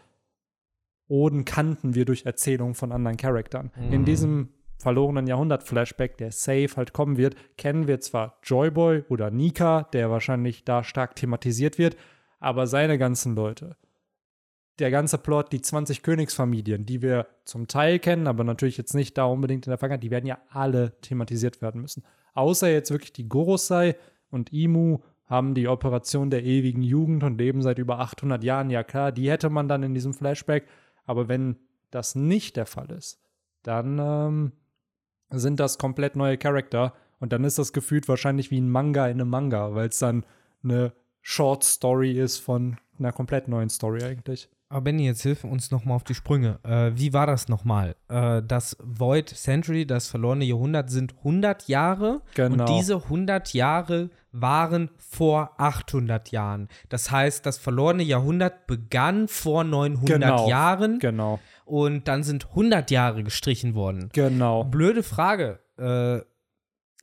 Oden 1.07 1.45
kannten 1.45 1.95
wir 1.95 2.05
durch 2.05 2.25
Erzählungen 2.25 2.75
von 2.75 2.91
anderen 2.91 3.17
Charaktern. 3.17 3.71
In 3.91 4.05
diesem 4.05 4.49
verlorenen 4.79 5.27
Jahrhundert-Flashback, 5.27 6.17
der 6.17 6.31
safe 6.31 6.69
halt 6.75 6.93
kommen 6.93 7.17
wird, 7.17 7.35
kennen 7.57 7.87
wir 7.87 7.99
zwar 7.99 8.39
Joyboy 8.43 9.03
oder 9.09 9.29
Nika, 9.29 9.83
der 9.93 10.09
wahrscheinlich 10.09 10.63
da 10.63 10.83
stark 10.83 11.15
thematisiert 11.15 11.77
wird, 11.77 11.97
aber 12.39 12.65
seine 12.65 12.97
ganzen 12.97 13.35
Leute, 13.35 13.75
der 14.79 14.89
ganze 14.89 15.17
Plot, 15.17 15.51
die 15.51 15.61
20 15.61 16.01
Königsfamilien, 16.01 16.85
die 16.85 17.01
wir 17.01 17.27
zum 17.43 17.67
Teil 17.67 17.99
kennen, 17.99 18.27
aber 18.27 18.45
natürlich 18.45 18.77
jetzt 18.77 18.95
nicht 18.95 19.17
da 19.17 19.25
unbedingt 19.25 19.67
in 19.67 19.71
der 19.71 19.77
Vergangenheit, 19.77 20.03
die 20.03 20.11
werden 20.11 20.25
ja 20.25 20.39
alle 20.49 20.99
thematisiert 21.01 21.61
werden 21.61 21.81
müssen. 21.81 22.03
Außer 22.33 22.71
jetzt 22.71 22.89
wirklich 22.89 23.11
die 23.11 23.27
Gorosei 23.27 23.97
und 24.31 24.53
Imu 24.53 24.99
haben 25.25 25.53
die 25.53 25.67
Operation 25.67 26.29
der 26.29 26.43
ewigen 26.43 26.81
Jugend 26.81 27.23
und 27.23 27.37
leben 27.37 27.61
seit 27.61 27.77
über 27.77 27.99
800 27.99 28.43
Jahren. 28.43 28.69
Ja 28.69 28.83
klar, 28.83 29.11
die 29.11 29.29
hätte 29.29 29.49
man 29.49 29.67
dann 29.67 29.83
in 29.83 29.93
diesem 29.93 30.13
Flashback. 30.13 30.65
Aber 31.05 31.27
wenn 31.27 31.57
das 31.91 32.15
nicht 32.15 32.55
der 32.55 32.65
Fall 32.65 32.89
ist, 32.91 33.21
dann 33.61 33.99
ähm, 33.99 34.51
sind 35.31 35.59
das 35.59 35.77
komplett 35.77 36.15
neue 36.15 36.37
Charakter 36.37 36.93
und 37.19 37.33
dann 37.33 37.43
ist 37.43 37.57
das 37.59 37.73
gefühlt 37.73 38.07
wahrscheinlich 38.07 38.51
wie 38.51 38.59
ein 38.59 38.69
Manga 38.69 39.07
in 39.07 39.19
einem 39.19 39.29
Manga, 39.29 39.73
weil 39.75 39.89
es 39.89 39.99
dann 39.99 40.25
eine 40.63 40.93
Short 41.21 41.63
Story 41.63 42.13
ist 42.19 42.37
von 42.37 42.77
einer 42.97 43.11
komplett 43.11 43.47
neuen 43.47 43.69
Story 43.69 44.03
eigentlich. 44.03 44.49
Aber 44.71 44.81
Benny, 44.81 45.05
jetzt 45.05 45.23
hilf 45.23 45.43
uns 45.45 45.71
noch 45.71 45.83
mal 45.83 45.95
auf 45.95 46.03
die 46.03 46.13
Sprünge. 46.13 46.59
Äh, 46.63 46.91
wie 46.93 47.11
war 47.11 47.25
das 47.25 47.49
nochmal? 47.49 47.95
Äh, 48.07 48.43
das 48.45 48.77
Void 48.83 49.27
Century, 49.29 49.87
das 49.87 50.07
verlorene 50.07 50.45
Jahrhundert, 50.45 50.91
sind 50.91 51.15
100 51.17 51.67
Jahre. 51.67 52.21
Genau. 52.35 52.65
Und 52.65 52.69
diese 52.77 52.97
100 52.97 53.55
Jahre 53.55 54.11
waren 54.31 54.91
vor 54.97 55.53
800 55.57 56.29
Jahren. 56.31 56.67
Das 56.89 57.09
heißt, 57.09 57.47
das 57.47 57.57
verlorene 57.57 58.03
Jahrhundert 58.03 58.67
begann 58.67 59.27
vor 59.27 59.63
900 59.63 60.07
Genau. 60.07 60.47
Jahren 60.47 60.99
Genau, 60.99 61.39
und 61.69 62.07
dann 62.07 62.23
sind 62.23 62.49
100 62.49 62.91
Jahre 62.91 63.23
gestrichen 63.23 63.75
worden. 63.75 64.09
genau. 64.13 64.63
Blöde 64.63 65.03
Frage. 65.03 65.59
Äh, 65.77 66.21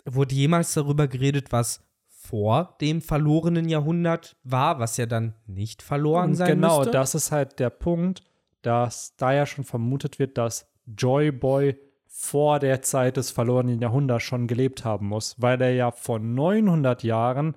wurde 0.04 0.34
jemals 0.34 0.74
darüber 0.74 1.08
geredet, 1.08 1.52
was 1.52 1.82
vor 2.06 2.76
dem 2.80 3.00
verlorenen 3.00 3.68
Jahrhundert 3.68 4.36
war, 4.42 4.78
was 4.78 4.96
ja 4.96 5.06
dann 5.06 5.34
nicht 5.46 5.82
verloren 5.82 6.30
Und 6.30 6.34
sein 6.36 6.48
genau, 6.48 6.78
müsste? 6.78 6.92
das 6.92 7.14
ist 7.14 7.32
halt 7.32 7.58
der 7.58 7.70
Punkt, 7.70 8.22
dass 8.62 9.16
da 9.16 9.32
ja 9.32 9.46
schon 9.46 9.64
vermutet 9.64 10.18
wird, 10.18 10.38
dass 10.38 10.68
Joy 10.86 11.30
Boy 11.30 11.76
vor 12.06 12.58
der 12.58 12.82
Zeit 12.82 13.16
des 13.16 13.30
verlorenen 13.30 13.80
Jahrhunderts 13.80 14.24
schon 14.24 14.46
gelebt 14.46 14.84
haben 14.84 15.06
muss, 15.08 15.36
weil 15.38 15.60
er 15.60 15.72
ja 15.72 15.90
vor 15.90 16.18
900 16.18 17.02
Jahren 17.02 17.56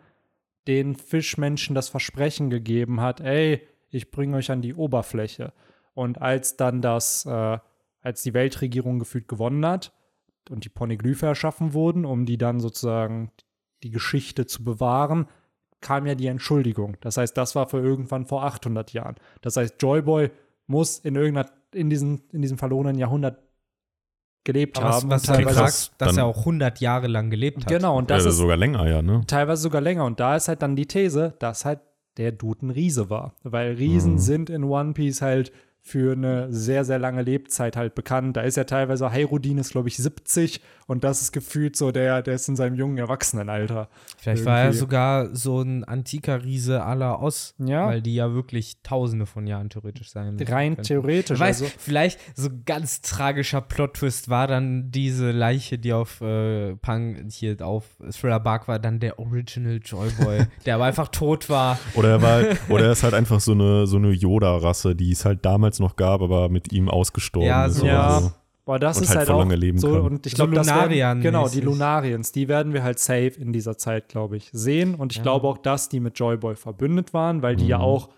den 0.68 0.96
Fischmenschen 0.96 1.74
das 1.74 1.90
Versprechen 1.90 2.50
gegeben 2.50 3.02
hat, 3.02 3.22
ey, 3.22 3.66
ich 3.90 4.12
bringe 4.12 4.38
euch 4.38 4.52
an 4.52 4.62
die 4.62 4.76
Oberfläche. 4.76 5.54
Und 6.00 6.22
als 6.22 6.56
dann 6.56 6.82
das, 6.82 7.26
äh, 7.26 7.58
als 8.02 8.24
die 8.24 8.34
Weltregierung 8.34 9.00
gefühlt 9.00 9.28
gewonnen 9.28 9.66
hat 9.66 9.92
und 10.50 10.64
die 10.64 10.70
Poneglyphe 10.70 11.26
erschaffen 11.26 11.74
wurden, 11.74 12.06
um 12.06 12.26
die 12.26 12.38
dann 12.38 12.60
sozusagen 12.62 13.32
die 13.84 13.92
Geschichte 13.92 14.46
zu 14.46 14.64
bewahren, 14.64 15.28
kam 15.82 16.06
ja 16.08 16.16
die 16.16 16.28
Entschuldigung. 16.28 16.96
Das 17.02 17.18
heißt, 17.18 17.36
das 17.38 17.56
war 17.56 17.68
für 17.68 17.80
irgendwann 17.80 18.26
vor 18.26 18.44
800 18.44 18.94
Jahren. 18.94 19.16
Das 19.42 19.58
heißt, 19.58 19.76
Joyboy 19.82 20.32
muss 20.68 21.00
in 21.00 21.16
irgendeiner, 21.16 21.50
in 21.74 21.90
diesem, 21.90 22.22
in 22.32 22.42
diesem 22.42 22.58
verlorenen 22.58 22.98
Jahrhundert 22.98 23.40
gelebt 24.46 24.78
Aber 24.78 24.90
was, 24.90 25.02
haben. 25.02 25.10
was 25.10 25.28
halt 25.28 25.38
teilweise- 25.46 25.58
sagt, 25.90 26.02
dass 26.02 26.18
er 26.18 26.26
auch 26.26 26.46
100 26.46 26.80
Jahre 26.80 27.08
lang 27.08 27.30
gelebt 27.30 27.60
hat. 27.66 27.68
Genau, 27.68 27.98
und 27.98 28.10
das 28.10 28.24
ja, 28.24 28.30
ist 28.30 28.38
sogar 28.38 28.58
länger, 28.58 28.88
ja, 28.90 29.02
ne? 29.02 29.22
teilweise 29.28 29.62
sogar 29.62 29.82
länger. 29.82 30.06
Und 30.06 30.20
da 30.20 30.36
ist 30.36 30.48
halt 30.48 30.62
dann 30.62 30.76
die 30.76 30.86
These, 30.88 31.36
dass 31.40 31.66
halt 31.66 31.82
der 32.18 32.32
Dude 32.32 32.66
ein 32.68 32.70
Riese 32.72 33.10
war. 33.10 33.36
Weil 33.44 33.74
Riesen 33.74 34.14
Mhm. 34.14 34.20
sind 34.20 34.50
in 34.50 34.64
One 34.64 34.94
Piece 34.94 35.22
halt 35.22 35.52
für 35.82 36.12
eine 36.12 36.54
sehr, 36.54 36.86
sehr 36.86 37.00
lange 37.00 37.22
Lebzeit 37.24 37.76
halt 37.76 37.96
bekannt. 37.96 38.38
Da 38.38 38.42
ist 38.42 38.58
ja 38.58 38.66
teilweise, 38.66 39.12
Hyrudin 39.12 39.58
ist, 39.58 39.72
glaube 39.72 39.88
ich, 39.88 39.98
70 39.98 40.62
und 40.88 41.04
das 41.04 41.22
ist 41.22 41.32
gefühlt 41.32 41.76
so, 41.76 41.92
der, 41.92 42.22
der 42.22 42.36
ist 42.36 42.48
in 42.50 42.56
seinem 42.56 42.76
jungen 42.76 42.98
Erwachsenenalter. 42.98 43.90
Vielleicht 44.18 44.46
war 44.46 44.58
er 44.60 44.64
Irgendwie. 44.66 44.78
sogar 44.80 45.36
so 45.36 45.62
ein 45.62 45.84
antiker 45.84 46.44
Riese 46.44 46.84
à 46.86 46.96
la 46.96 47.20
Oz, 47.20 47.56
Ja. 47.60 47.88
weil 47.88 48.02
die 48.02 48.16
ja 48.16 48.34
wirklich 48.34 48.82
tausende 48.84 49.26
von 49.26 49.48
Jahren 49.48 49.70
theoretisch 49.70 50.12
sein 50.12 50.38
Rein 50.48 50.76
könnten. 50.76 50.84
theoretisch. 50.84 51.40
Weiß, 51.40 51.62
also, 51.64 51.74
vielleicht 51.78 52.20
so 52.36 52.50
ganz 52.66 53.02
tragischer 53.02 53.62
Plot-Twist 53.62 54.30
war 54.30 54.48
dann 54.48 54.92
diese 54.92 55.32
Leiche, 55.32 55.78
die 55.80 55.94
auf 55.94 56.22
äh, 56.22 56.76
Punk 56.76 57.32
hier 57.32 57.56
auf 57.66 57.86
Thriller 58.12 58.40
Bark 58.40 58.68
war, 58.68 58.80
dann 58.80 59.00
der 59.00 59.20
Original 59.20 59.80
Joyboy, 59.84 60.46
der 60.66 60.76
aber 60.76 60.86
einfach 60.86 61.08
tot 61.08 61.50
war. 61.50 61.80
Oder 61.96 62.10
er 62.10 62.22
war, 62.22 62.44
oder 62.70 62.86
er 62.86 62.92
ist 62.92 63.04
halt 63.04 63.14
einfach 63.14 63.40
so 63.40 63.54
eine, 63.54 63.88
so 63.88 63.98
eine 63.98 64.12
Yoda-Rasse, 64.12 64.96
die 64.96 65.12
es 65.12 65.26
halt 65.26 65.46
damals 65.46 65.69
noch 65.78 65.96
gab, 65.96 66.22
aber 66.24 66.50
mit 66.50 66.74
ihm 66.74 66.90
ausgestorben 66.90 67.48
Ja, 67.48 67.68
ist. 67.68 67.76
so- 67.76 67.84
oder 67.84 67.92
Ja. 67.94 68.20
so. 68.22 68.32
Boah, 68.66 68.80
das 68.80 68.98
Und 68.98 69.04
ist 69.04 69.10
halt 69.10 69.20
halt, 69.20 69.30
auch 69.32 69.40
lange 69.40 69.56
leben 69.56 69.78
so 69.80 69.92
kann. 69.94 70.02
und 70.02 70.26
ich 70.26 70.34
So 70.34 70.38
glaube, 70.46 70.54
das 70.56 70.68
werden, 70.68 70.78
Lunarian-mäßig. 70.92 71.24
genau 71.24 71.48
die 71.50 71.62
Lunarians, 71.62 72.32
die 72.32 72.48
werden 72.48 72.72
wir 72.74 72.84
halt 72.84 73.00
safe 73.00 73.34
in 73.40 73.52
dieser 73.52 73.78
Zeit, 73.78 74.10
glaube 74.10 74.38
ich, 74.38 74.50
sehen 74.54 74.94
und 74.96 75.12
ich 75.12 75.18
Ja. 75.18 75.24
glaube 75.24 75.48
auch, 75.48 75.58
dass 75.58 75.90
die 75.90 76.00
mit 76.00 76.18
Joyboy 76.20 76.56
verbündet 76.56 77.14
waren, 77.14 77.42
weil 77.42 77.56
die 77.56 77.68
ja 77.68 77.78
Mhm. 77.80 77.84
auch, 77.84 78.10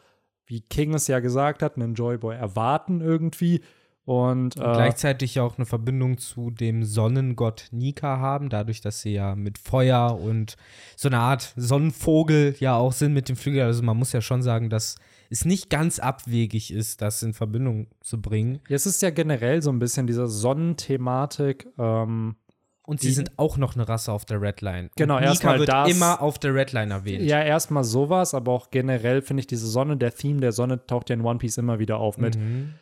wie 0.45 0.59
King 0.59 0.93
es 0.93 1.07
ja 1.07 1.19
gesagt 1.21 1.63
hat, 1.63 1.77
einen 1.77 1.93
Joyboy 1.95 2.35
erwarten 2.35 2.99
irgendwie 3.01 3.61
Und, 4.03 4.57
Und 4.57 4.63
äh, 4.65 4.73
gleichzeitig 4.73 5.39
auch 5.39 5.57
eine 5.59 5.65
Verbindung 5.67 6.17
zu 6.17 6.49
dem 6.49 6.83
Sonnengott 6.83 7.67
Nika 7.71 8.17
haben, 8.17 8.49
dadurch, 8.49 8.81
dass 8.81 9.01
sie 9.01 9.13
ja 9.13 9.35
mit 9.35 9.59
Feuer 9.59 10.19
und 10.19 10.55
so 10.97 11.07
eine 11.07 11.19
Art 11.19 11.53
Sonnenvogel 11.55 12.55
ja 12.59 12.75
auch 12.75 12.93
sind 12.93 13.13
mit 13.13 13.29
dem 13.29 13.35
Flügel. 13.35 13.61
Also 13.61 13.83
man 13.83 13.95
muss 13.97 14.11
ja 14.11 14.19
schon 14.19 14.41
sagen, 14.41 14.71
dass 14.71 14.95
es 15.31 15.45
nicht 15.45 15.69
ganz 15.69 15.97
abwegig 15.99 16.71
ist, 16.73 17.01
das 17.01 17.23
in 17.23 17.33
Verbindung 17.33 17.87
zu 18.01 18.21
bringen. 18.21 18.59
es 18.69 18.85
ist 18.85 19.01
ja 19.01 19.09
generell 19.09 19.61
so 19.61 19.71
ein 19.71 19.79
bisschen 19.79 20.05
diese 20.05 20.27
Sonnenthematik. 20.27 21.67
Ähm, 21.77 22.35
Und 22.83 22.99
sie 22.99 23.11
sind 23.11 23.31
auch 23.37 23.57
noch 23.57 23.75
eine 23.75 23.87
Rasse 23.87 24.11
auf 24.11 24.25
der 24.25 24.41
Redline. 24.41 24.89
Genau, 24.97 25.17
erstmal 25.19 25.59
wird 25.59 25.69
das- 25.69 25.89
immer 25.89 26.21
auf 26.21 26.39
der 26.39 26.53
Redline 26.53 26.93
erwähnt. 26.93 27.23
ja, 27.23 27.41
erstmal 27.41 27.83
sowas, 27.83 28.33
aber 28.33 28.51
auch 28.51 28.71
generell 28.71 29.21
finde 29.21 29.41
ich 29.41 29.47
diese 29.47 29.67
Sonne, 29.67 29.97
der 29.97 30.13
Theme 30.13 30.41
der 30.41 30.51
Sonne 30.51 30.85
taucht 30.85 31.09
ja 31.09 31.15
in 31.15 31.21
One 31.21 31.39
Piece 31.39 31.57
immer 31.57 31.79
wieder 31.79 31.97
auf 31.97 32.17
mit. 32.17 32.37
Mhm. 32.37 32.73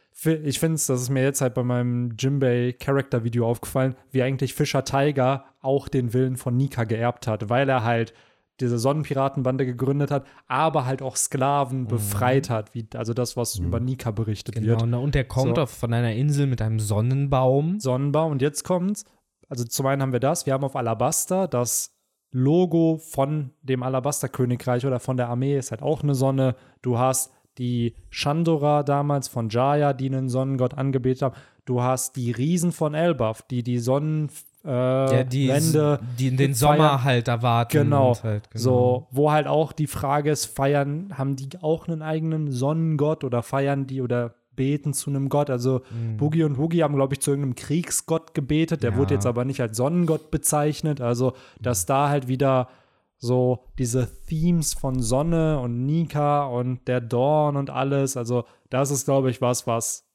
Ich 0.43 0.59
finde 0.59 0.75
es, 0.75 0.85
das 0.87 1.01
ist 1.01 1.09
mir 1.09 1.23
jetzt 1.23 1.39
halt 1.39 1.53
bei 1.53 1.63
meinem 1.63 2.15
Jimbei 2.19 2.75
Character 2.77 3.23
Video 3.23 3.47
aufgefallen, 3.47 3.95
wie 4.11 4.21
eigentlich 4.21 4.53
Fischer 4.53 4.83
Tiger 4.83 5.45
auch 5.61 5.87
den 5.87 6.11
Willen 6.13 6.35
von 6.35 6.57
Nika 6.57 6.83
geerbt 6.83 7.25
hat, 7.27 7.47
weil 7.49 7.69
er 7.69 7.83
halt 7.85 8.13
diese 8.59 8.77
Sonnenpiratenbande 8.79 9.65
gegründet 9.65 10.11
hat, 10.11 10.25
aber 10.47 10.85
halt 10.85 11.01
auch 11.01 11.15
Sklaven 11.15 11.87
befreit 11.87 12.49
hat, 12.49 12.73
wie, 12.75 12.87
also 12.95 13.13
das, 13.13 13.37
was 13.37 13.57
über 13.57 13.79
Nika 13.79 14.11
berichtet 14.11 14.55
Genau, 14.55 14.67
wird. 14.67 14.85
na, 14.87 14.97
und 14.97 15.15
der 15.15 15.23
kommt 15.25 15.55
So. 15.55 15.61
auf, 15.63 15.69
von 15.71 15.93
einer 15.93 16.13
Insel 16.13 16.47
mit 16.47 16.61
einem 16.61 16.79
Sonnenbaum. 16.79 17.79
Sonnenbaum. 17.79 18.31
Und 18.33 18.41
jetzt 18.41 18.63
kommt's. 18.63 19.05
Also 19.47 19.63
zum 19.63 19.85
einen 19.85 20.01
haben 20.01 20.11
wir 20.13 20.19
das, 20.19 20.45
wir 20.45 20.53
haben 20.53 20.63
auf 20.63 20.75
Alabaster 20.75 21.47
das 21.47 21.95
Logo 22.31 22.97
von 22.99 23.51
dem 23.63 23.81
Alabaster-Königreich 23.81 24.85
oder 24.85 24.99
von 24.99 25.17
der 25.17 25.29
Armee, 25.29 25.57
ist 25.57 25.71
halt 25.71 25.81
auch 25.81 26.03
eine 26.03 26.13
Sonne. 26.13 26.55
Du 26.83 26.99
hast 26.99 27.31
die 27.57 27.95
Chandora 28.11 28.83
damals 28.83 29.27
von 29.27 29.49
Jaya, 29.49 29.93
die 29.93 30.05
einen 30.05 30.29
Sonnengott 30.29 30.75
angebetet 30.75 31.23
haben. 31.23 31.35
Du 31.65 31.81
hast 31.81 32.15
die 32.15 32.31
Riesen 32.31 32.71
von 32.71 32.93
Elbaf, 32.93 33.41
die 33.41 33.63
die 33.63 33.79
Sonnenwände 33.79 34.33
äh, 34.65 34.69
Ja, 34.69 35.23
die, 35.23 35.47
Wände 35.47 35.99
die 36.17 36.27
in 36.27 36.37
den 36.37 36.53
feiern. 36.55 36.77
Sommer 36.77 37.03
halt 37.03 37.27
erwarten. 37.27 37.71
Genau. 37.77 38.15
Halt, 38.23 38.49
genau. 38.51 38.61
So, 38.63 39.07
wo 39.11 39.31
halt 39.31 39.47
auch 39.47 39.71
die 39.71 39.87
Frage 39.87 40.31
ist, 40.31 40.45
feiern, 40.45 41.17
haben 41.17 41.35
die 41.35 41.49
auch 41.61 41.87
einen 41.87 42.01
eigenen 42.01 42.51
Sonnengott 42.51 43.23
oder 43.23 43.41
feiern 43.43 43.87
die 43.87 44.01
oder 44.01 44.35
beten 44.55 44.93
zu 44.93 45.09
einem 45.09 45.29
Gott? 45.29 45.49
Also 45.49 45.81
Boogie 46.17 46.43
und 46.43 46.57
Woogie 46.57 46.83
haben, 46.83 46.95
glaube 46.95 47.13
ich, 47.13 47.21
zu 47.21 47.31
irgendeinem 47.31 47.55
Kriegsgott 47.55 48.33
gebetet, 48.33 48.83
der 48.83 48.91
Ja. 48.91 48.97
wurde 48.97 49.13
jetzt 49.13 49.25
aber 49.25 49.45
nicht 49.45 49.61
als 49.61 49.77
Sonnengott 49.77 50.31
bezeichnet. 50.31 50.99
Also, 50.99 51.33
dass 51.61 51.85
da 51.85 52.09
halt 52.09 52.27
wieder 52.27 52.67
so 53.21 53.65
diese 53.77 54.09
Themes 54.27 54.73
von 54.73 55.01
Sonne 55.01 55.59
und 55.59 55.85
Nika 55.85 56.45
und 56.45 56.87
der 56.87 57.01
Dawn 57.01 57.57
und 57.57 57.69
alles, 57.69 58.15
also 58.15 58.45
das 58.69 58.91
ist, 58.91 59.05
glaube 59.05 59.29
ich, 59.29 59.41
was, 59.41 59.67
was 59.67 60.05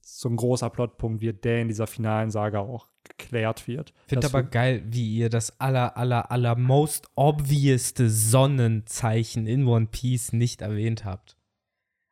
so 0.00 0.28
ein 0.28 0.36
großer 0.36 0.70
Plotpunkt 0.70 1.20
wird, 1.20 1.44
der 1.44 1.60
in 1.60 1.68
dieser 1.68 1.86
finalen 1.86 2.30
Saga 2.30 2.60
auch 2.60 2.86
geklärt 3.08 3.66
wird. 3.68 3.92
Finde 4.06 4.26
aber 4.26 4.42
geil, 4.42 4.82
wie 4.86 5.16
ihr 5.16 5.30
das 5.30 5.60
aller, 5.60 5.96
aller, 5.96 6.30
aller 6.30 6.56
most 6.56 7.08
obviousste 7.14 8.10
Sonnenzeichen 8.10 9.46
in 9.46 9.66
One 9.66 9.86
Piece 9.86 10.32
nicht 10.32 10.62
erwähnt 10.62 11.04
habt. 11.04 11.36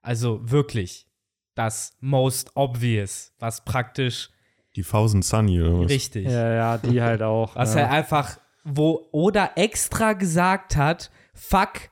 Also 0.02 0.50
wirklich 0.50 1.06
das 1.54 1.96
most 2.00 2.52
obvious, 2.54 3.32
was 3.38 3.64
praktisch 3.64 4.30
Die 4.76 4.82
Thousand 4.82 5.24
Sunny 5.24 5.60
oder 5.60 5.80
was? 5.80 5.90
richtig. 5.90 6.26
Ja, 6.26 6.52
ja, 6.52 6.78
die 6.78 7.02
halt 7.02 7.22
auch. 7.22 7.56
Was 7.56 7.74
ja. 7.74 7.82
er 7.82 7.90
einfach, 7.90 8.38
wo 8.62 9.08
Oda 9.10 9.50
extra 9.56 10.12
gesagt 10.12 10.76
hat, 10.76 11.10
fuck, 11.34 11.90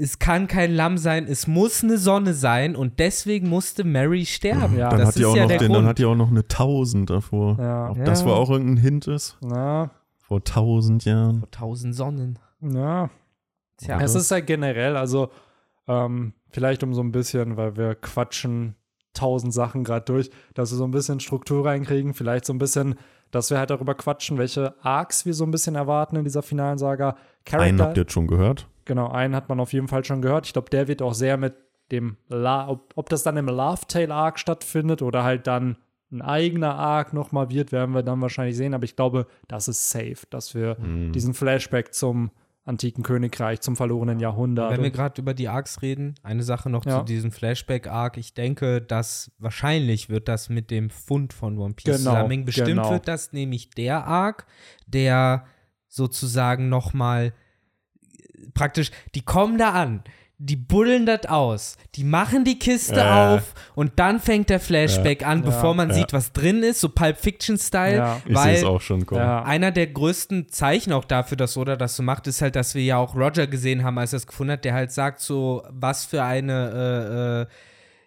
es 0.00 0.18
kann 0.18 0.46
kein 0.46 0.72
Lamm 0.74 0.98
sein, 0.98 1.26
es 1.28 1.46
muss 1.46 1.82
eine 1.82 1.98
Sonne 1.98 2.34
sein 2.34 2.76
und 2.76 2.98
deswegen 2.98 3.48
musste 3.48 3.84
Mary 3.84 4.24
sterben. 4.26 4.76
Ja. 4.78 4.90
Dann 4.90 5.00
das 5.00 5.08
hat, 5.08 5.16
die 5.16 5.20
ist 5.20 5.26
auch 5.26 5.36
ja 5.36 5.42
noch 5.42 5.48
der 5.48 5.58
den, 5.58 5.72
dann 5.72 5.86
hat 5.86 5.98
die 5.98 6.04
auch 6.04 6.14
noch 6.14 6.30
eine 6.30 6.40
1000 6.40 7.10
davor. 7.10 7.56
Ja. 7.58 7.90
Ob 7.90 8.04
das 8.04 8.20
Ja. 8.20 8.26
wohl 8.26 8.32
auch 8.34 8.50
irgendein 8.50 8.76
Hint 8.78 9.06
ist? 9.06 9.36
Na, 9.40 9.90
Vor 10.18 10.38
1000 10.44 11.04
Jahren. 11.04 11.44
Tausend 11.50 11.94
Sonnen. 11.94 12.38
ja. 12.60 13.10
Tja, 13.78 14.00
Es 14.00 14.14
ist 14.16 14.30
halt 14.32 14.46
generell, 14.48 14.96
also 14.96 15.30
ähm, 15.86 16.32
vielleicht 16.50 16.82
um 16.82 16.94
so 16.94 17.00
ein 17.00 17.12
bisschen, 17.12 17.56
weil 17.56 17.76
wir 17.76 17.94
quatschen 17.94 18.74
tausend 19.14 19.54
Sachen 19.54 19.84
gerade 19.84 20.04
durch, 20.04 20.30
dass 20.54 20.72
wir 20.72 20.76
so 20.78 20.84
ein 20.84 20.90
bisschen 20.90 21.20
Struktur 21.20 21.64
reinkriegen, 21.64 22.12
vielleicht 22.12 22.44
so 22.44 22.52
ein 22.52 22.58
bisschen, 22.58 22.96
dass 23.30 23.50
wir 23.50 23.58
halt 23.58 23.70
darüber 23.70 23.94
quatschen, 23.94 24.38
welche 24.38 24.74
Arcs 24.82 25.26
wir 25.26 25.34
so 25.34 25.44
ein 25.44 25.50
bisschen 25.50 25.74
erwarten 25.74 26.16
in 26.16 26.24
dieser 26.24 26.42
finalen 26.42 26.78
Saga. 26.78 27.16
Einen 27.52 27.80
habt 27.80 27.96
ihr 27.96 28.02
jetzt 28.02 28.12
schon 28.12 28.26
gehört? 28.26 28.66
Genau, 28.84 29.08
einen 29.08 29.34
hat 29.34 29.48
man 29.48 29.60
auf 29.60 29.72
jeden 29.72 29.88
Fall 29.88 30.04
schon 30.04 30.22
gehört. 30.22 30.46
Ich 30.46 30.52
glaube, 30.52 30.70
der 30.70 30.88
wird 30.88 31.02
auch 31.02 31.14
sehr 31.14 31.36
mit 31.36 31.54
dem, 31.92 32.16
La 32.28 32.68
ob, 32.68 32.92
ob 32.96 33.08
das 33.08 33.22
dann 33.22 33.36
im 33.36 33.46
Love 33.46 33.86
Tale 33.88 34.12
Arc 34.14 34.38
stattfindet 34.38 35.02
oder 35.02 35.24
halt 35.24 35.46
dann 35.46 35.76
ein 36.10 36.22
eigener 36.22 36.74
Arc 36.74 37.12
nochmal 37.12 37.50
wird, 37.50 37.70
werden 37.70 37.94
wir 37.94 38.02
dann 38.02 38.20
wahrscheinlich 38.22 38.56
sehen. 38.56 38.72
Aber 38.74 38.84
ich 38.84 38.96
glaube, 38.96 39.26
das 39.46 39.68
ist 39.68 39.90
safe, 39.90 40.26
dass 40.30 40.54
wir 40.54 40.76
Mhm. 40.80 41.12
diesen 41.12 41.34
Flashback 41.34 41.92
zum 41.92 42.30
antiken 42.68 43.02
Königreich, 43.02 43.60
zum 43.60 43.76
verlorenen 43.76 44.20
Jahrhundert. 44.20 44.70
Wenn 44.70 44.82
wir 44.82 44.90
gerade 44.90 45.20
über 45.20 45.34
die 45.34 45.48
Arcs 45.48 45.82
reden, 45.82 46.14
eine 46.22 46.42
Sache 46.42 46.68
noch 46.70 46.84
Ja. 46.84 46.98
zu 46.98 47.04
diesem 47.04 47.32
Flashback-Arc. 47.32 48.16
Ich 48.18 48.34
denke, 48.34 48.80
dass 48.82 49.32
wahrscheinlich 49.38 50.08
wird 50.10 50.28
das 50.28 50.48
mit 50.48 50.70
dem 50.70 50.90
Fund 50.90 51.32
von 51.32 51.58
One 51.58 51.74
Piece 51.74 51.84
Genau, 51.86 51.96
zusammenhängen. 51.98 52.44
Bestimmt 52.44 52.68
genau. 52.68 52.90
wird 52.90 53.08
das 53.08 53.32
nämlich 53.32 53.70
der 53.70 54.06
Arc, 54.06 54.46
der 54.86 55.46
sozusagen 55.88 56.68
noch 56.68 56.92
mal 56.92 57.32
praktisch, 58.54 58.90
die 59.14 59.22
kommen 59.22 59.58
da 59.58 59.72
an, 59.72 60.04
die 60.40 60.54
buddeln 60.54 61.04
das 61.04 61.26
aus, 61.26 61.76
die 61.96 62.04
machen 62.04 62.44
die 62.44 62.58
Kiste 62.60 62.94
Ja. 62.96 63.34
auf 63.34 63.54
und 63.74 63.92
dann 63.96 64.20
fängt 64.20 64.50
der 64.50 64.60
Flashback 64.60 65.26
an, 65.26 65.42
bevor 65.42 65.74
man 65.74 65.88
Ja. 65.88 65.94
sieht, 65.96 66.12
was 66.12 66.32
drin 66.32 66.62
ist, 66.62 66.80
so 66.80 66.88
Pulp 66.90 67.16
Fiction-Style, 67.18 67.96
Ja. 67.96 68.20
Weil 68.28 68.64
auch 68.64 68.80
schon. 68.80 69.04
Ja. 69.10 69.42
einer 69.42 69.72
der 69.72 69.88
größten 69.88 70.48
Zeichen 70.48 70.92
auch 70.92 71.04
dafür, 71.04 71.36
dass 71.36 71.56
Oda 71.56 71.74
das 71.74 71.96
so 71.96 72.04
macht, 72.04 72.28
ist 72.28 72.40
halt, 72.40 72.54
dass 72.54 72.76
wir 72.76 72.84
ja 72.84 72.98
auch 72.98 73.16
Roger 73.16 73.48
gesehen 73.48 73.82
haben, 73.82 73.98
als 73.98 74.12
er 74.12 74.18
es 74.18 74.26
gefunden 74.28 74.52
hat, 74.52 74.64
der 74.64 74.74
halt 74.74 74.92
sagt 74.92 75.18
so, 75.20 75.64
was 75.70 76.04
für 76.04 76.22
eine, 76.22 76.70
äh, 76.70 77.42
äh, 77.42 77.46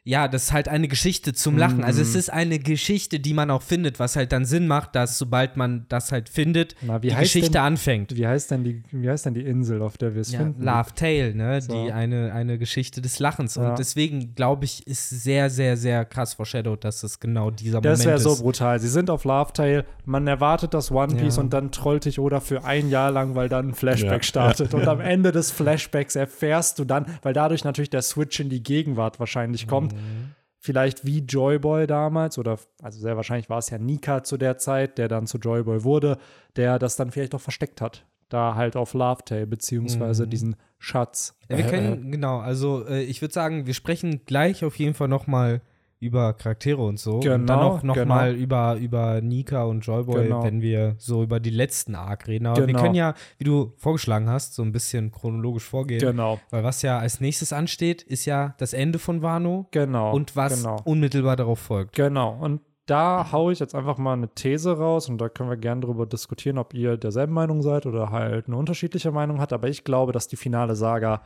ja, 0.03 0.27
das 0.27 0.45
ist 0.45 0.51
halt 0.53 0.67
eine 0.67 0.87
Geschichte 0.87 1.31
zum 1.33 1.57
Lachen. 1.57 1.83
Also 1.83 1.99
Mhm. 2.01 2.07
es 2.07 2.15
ist 2.15 2.29
eine 2.33 2.57
Geschichte, 2.57 3.19
die 3.19 3.33
man 3.35 3.51
auch 3.51 3.61
findet, 3.61 3.99
was 3.99 4.15
halt 4.15 4.31
dann 4.31 4.45
Sinn 4.45 4.67
macht, 4.67 4.95
dass 4.95 5.19
sobald 5.19 5.57
man 5.57 5.85
das 5.89 6.11
halt 6.11 6.27
findet, 6.27 6.75
Na, 6.81 7.03
wie 7.03 7.09
die 7.09 7.13
heißt 7.13 7.21
Geschichte 7.33 7.51
denn- 7.51 7.61
anfängt. 7.61 8.15
Wie 8.15 8.25
heißt 8.25 8.49
denn 8.49 8.63
die, 8.63 8.81
wie 8.91 9.07
heißt 9.07 9.27
denn 9.27 9.35
die 9.35 9.41
Insel, 9.45 9.81
auf 9.83 9.99
der 9.99 10.15
wir 10.15 10.21
es 10.21 10.31
Ja, 10.31 10.39
finden? 10.39 10.63
Love 10.63 10.89
Tale, 10.95 11.35
ne? 11.35 11.61
So. 11.61 11.85
Die 11.85 11.91
eine, 11.91 12.33
eine 12.33 12.57
Geschichte 12.57 12.99
des 13.01 13.19
Lachens. 13.19 13.55
Ja. 13.55 13.69
Und 13.69 13.77
deswegen, 13.79 14.33
glaube 14.33 14.65
ich, 14.65 14.87
ist 14.87 15.09
sehr, 15.09 15.51
sehr, 15.51 15.77
sehr 15.77 16.03
krass 16.05 16.33
foreshadowed, 16.33 16.83
dass 16.83 17.03
es 17.03 17.19
genau 17.19 17.51
dieser 17.51 17.79
Das 17.81 17.99
wäre 17.99 18.09
Moment 18.11 18.23
so 18.23 18.33
ist. 18.33 18.41
brutal. 18.41 18.79
Sie 18.79 18.89
sind 18.89 19.09
auf 19.11 19.23
Love 19.23 19.53
Tale, 19.53 19.85
man 20.05 20.25
erwartet 20.25 20.73
das 20.73 20.89
One 20.91 21.15
Piece 21.15 21.35
Ja. 21.35 21.43
und 21.43 21.53
dann 21.53 21.71
trollt 21.71 22.05
dich 22.05 22.17
Oda 22.17 22.39
für 22.39 22.63
ein 22.63 22.89
Jahr 22.89 23.11
lang, 23.11 23.35
weil 23.35 23.49
dann 23.49 23.69
ein 23.69 23.73
Flashback 23.75 24.11
Ja. 24.11 24.23
startet. 24.23 24.73
Und 24.73 24.87
am 24.87 24.99
Ende 24.99 25.31
des 25.31 25.51
Flashbacks 25.51 26.15
erfährst 26.15 26.79
du 26.79 26.85
dann, 26.85 27.05
weil 27.21 27.33
dadurch 27.33 27.63
natürlich 27.63 27.91
der 27.91 28.01
Switch 28.01 28.39
in 28.39 28.49
die 28.49 28.63
Gegenwart 28.63 29.19
wahrscheinlich 29.19 29.67
kommt, 29.67 29.90
Mhm. 29.93 30.35
vielleicht 30.57 31.05
wie 31.05 31.19
Joyboy 31.19 31.87
damals 31.87 32.37
oder 32.37 32.59
also 32.81 32.99
sehr 32.99 33.15
wahrscheinlich 33.15 33.49
war 33.49 33.57
es 33.57 33.69
ja 33.69 33.77
Nika 33.79 34.23
zu 34.23 34.37
der 34.37 34.57
Zeit, 34.57 34.97
der 34.97 35.07
dann 35.07 35.25
zu 35.27 35.37
Joyboy 35.39 35.83
wurde, 35.83 36.17
der 36.55 36.77
das 36.79 36.95
dann 36.95 37.11
vielleicht 37.11 37.33
auch 37.35 37.41
versteckt 37.41 37.81
hat. 37.81 38.05
Da 38.29 38.55
halt 38.55 38.75
auf 38.77 38.93
Love 38.93 39.23
Tale, 39.25 39.45
beziehungsweise 39.47 40.25
Mhm. 40.25 40.29
diesen 40.29 40.55
Schatz. 40.79 41.35
Ja, 41.49 41.57
wir 41.57 41.65
Äh, 41.65 41.69
können, 41.69 42.11
genau, 42.11 42.39
also 42.39 42.85
äh, 42.87 43.01
ich 43.03 43.21
würde 43.21 43.33
sagen, 43.33 43.65
wir 43.65 43.73
sprechen 43.73 44.21
gleich 44.25 44.63
auf 44.63 44.77
jeden 44.77 44.93
Fall 44.93 45.07
noch 45.09 45.27
mal 45.27 45.61
über 46.01 46.33
Charaktere 46.33 46.81
und 46.81 46.99
so. 46.99 47.15
und 47.17 47.25
dann 47.25 47.45
Genau, 47.45 47.61
auch 47.61 47.83
noch 47.83 47.93
genau. 47.93 48.13
mal 48.15 48.35
über, 48.35 48.75
über 48.75 49.21
Nika 49.21 49.63
und 49.63 49.81
Joyboy, 49.85 50.23
Genau. 50.23 50.43
wenn 50.43 50.61
wir 50.61 50.95
so 50.97 51.21
über 51.23 51.39
die 51.39 51.51
letzten 51.51 51.95
Arc 51.95 52.27
reden. 52.27 52.47
Aber 52.47 52.57
wir 52.59 52.65
Genau. 52.67 52.81
können 52.81 52.95
ja, 52.95 53.13
wie 53.37 53.43
du 53.43 53.71
vorgeschlagen 53.77 54.27
hast, 54.27 54.55
so 54.55 54.63
ein 54.63 54.71
bisschen 54.71 55.11
chronologisch 55.11 55.63
vorgehen. 55.63 55.99
Genau, 55.99 56.39
Weil 56.49 56.63
was 56.63 56.81
ja 56.81 56.97
als 56.99 57.21
nächstes 57.21 57.53
ansteht, 57.53 58.01
ist 58.01 58.25
ja 58.25 58.55
das 58.57 58.73
Ende 58.73 58.97
von 58.99 59.21
Wano 59.21 59.67
genau. 59.71 60.11
und 60.13 60.35
was 60.35 60.63
genau. 60.63 60.81
unmittelbar 60.83 61.35
darauf 61.35 61.59
folgt. 61.59 61.95
Genau, 61.95 62.35
und 62.41 62.61
da 62.87 63.31
haue 63.31 63.53
ich 63.53 63.59
jetzt 63.59 63.75
einfach 63.75 63.97
mal 63.99 64.13
eine 64.13 64.27
These 64.33 64.75
raus 64.77 65.07
und 65.07 65.19
da 65.21 65.29
können 65.29 65.49
wir 65.49 65.55
gerne 65.55 65.81
darüber 65.81 66.07
diskutieren, 66.07 66.57
ob 66.57 66.73
ihr 66.73 66.97
derselben 66.97 67.31
Meinung 67.33 67.61
seid 67.61 67.85
oder 67.85 68.09
halt 68.09 68.47
eine 68.47 68.57
unterschiedliche 68.57 69.11
Meinung 69.11 69.39
habt. 69.39 69.53
Aber 69.53 69.69
ich 69.69 69.83
glaube, 69.83 70.11
dass 70.11 70.27
die 70.27 70.35
finale 70.35 70.75
Saga 70.75 71.21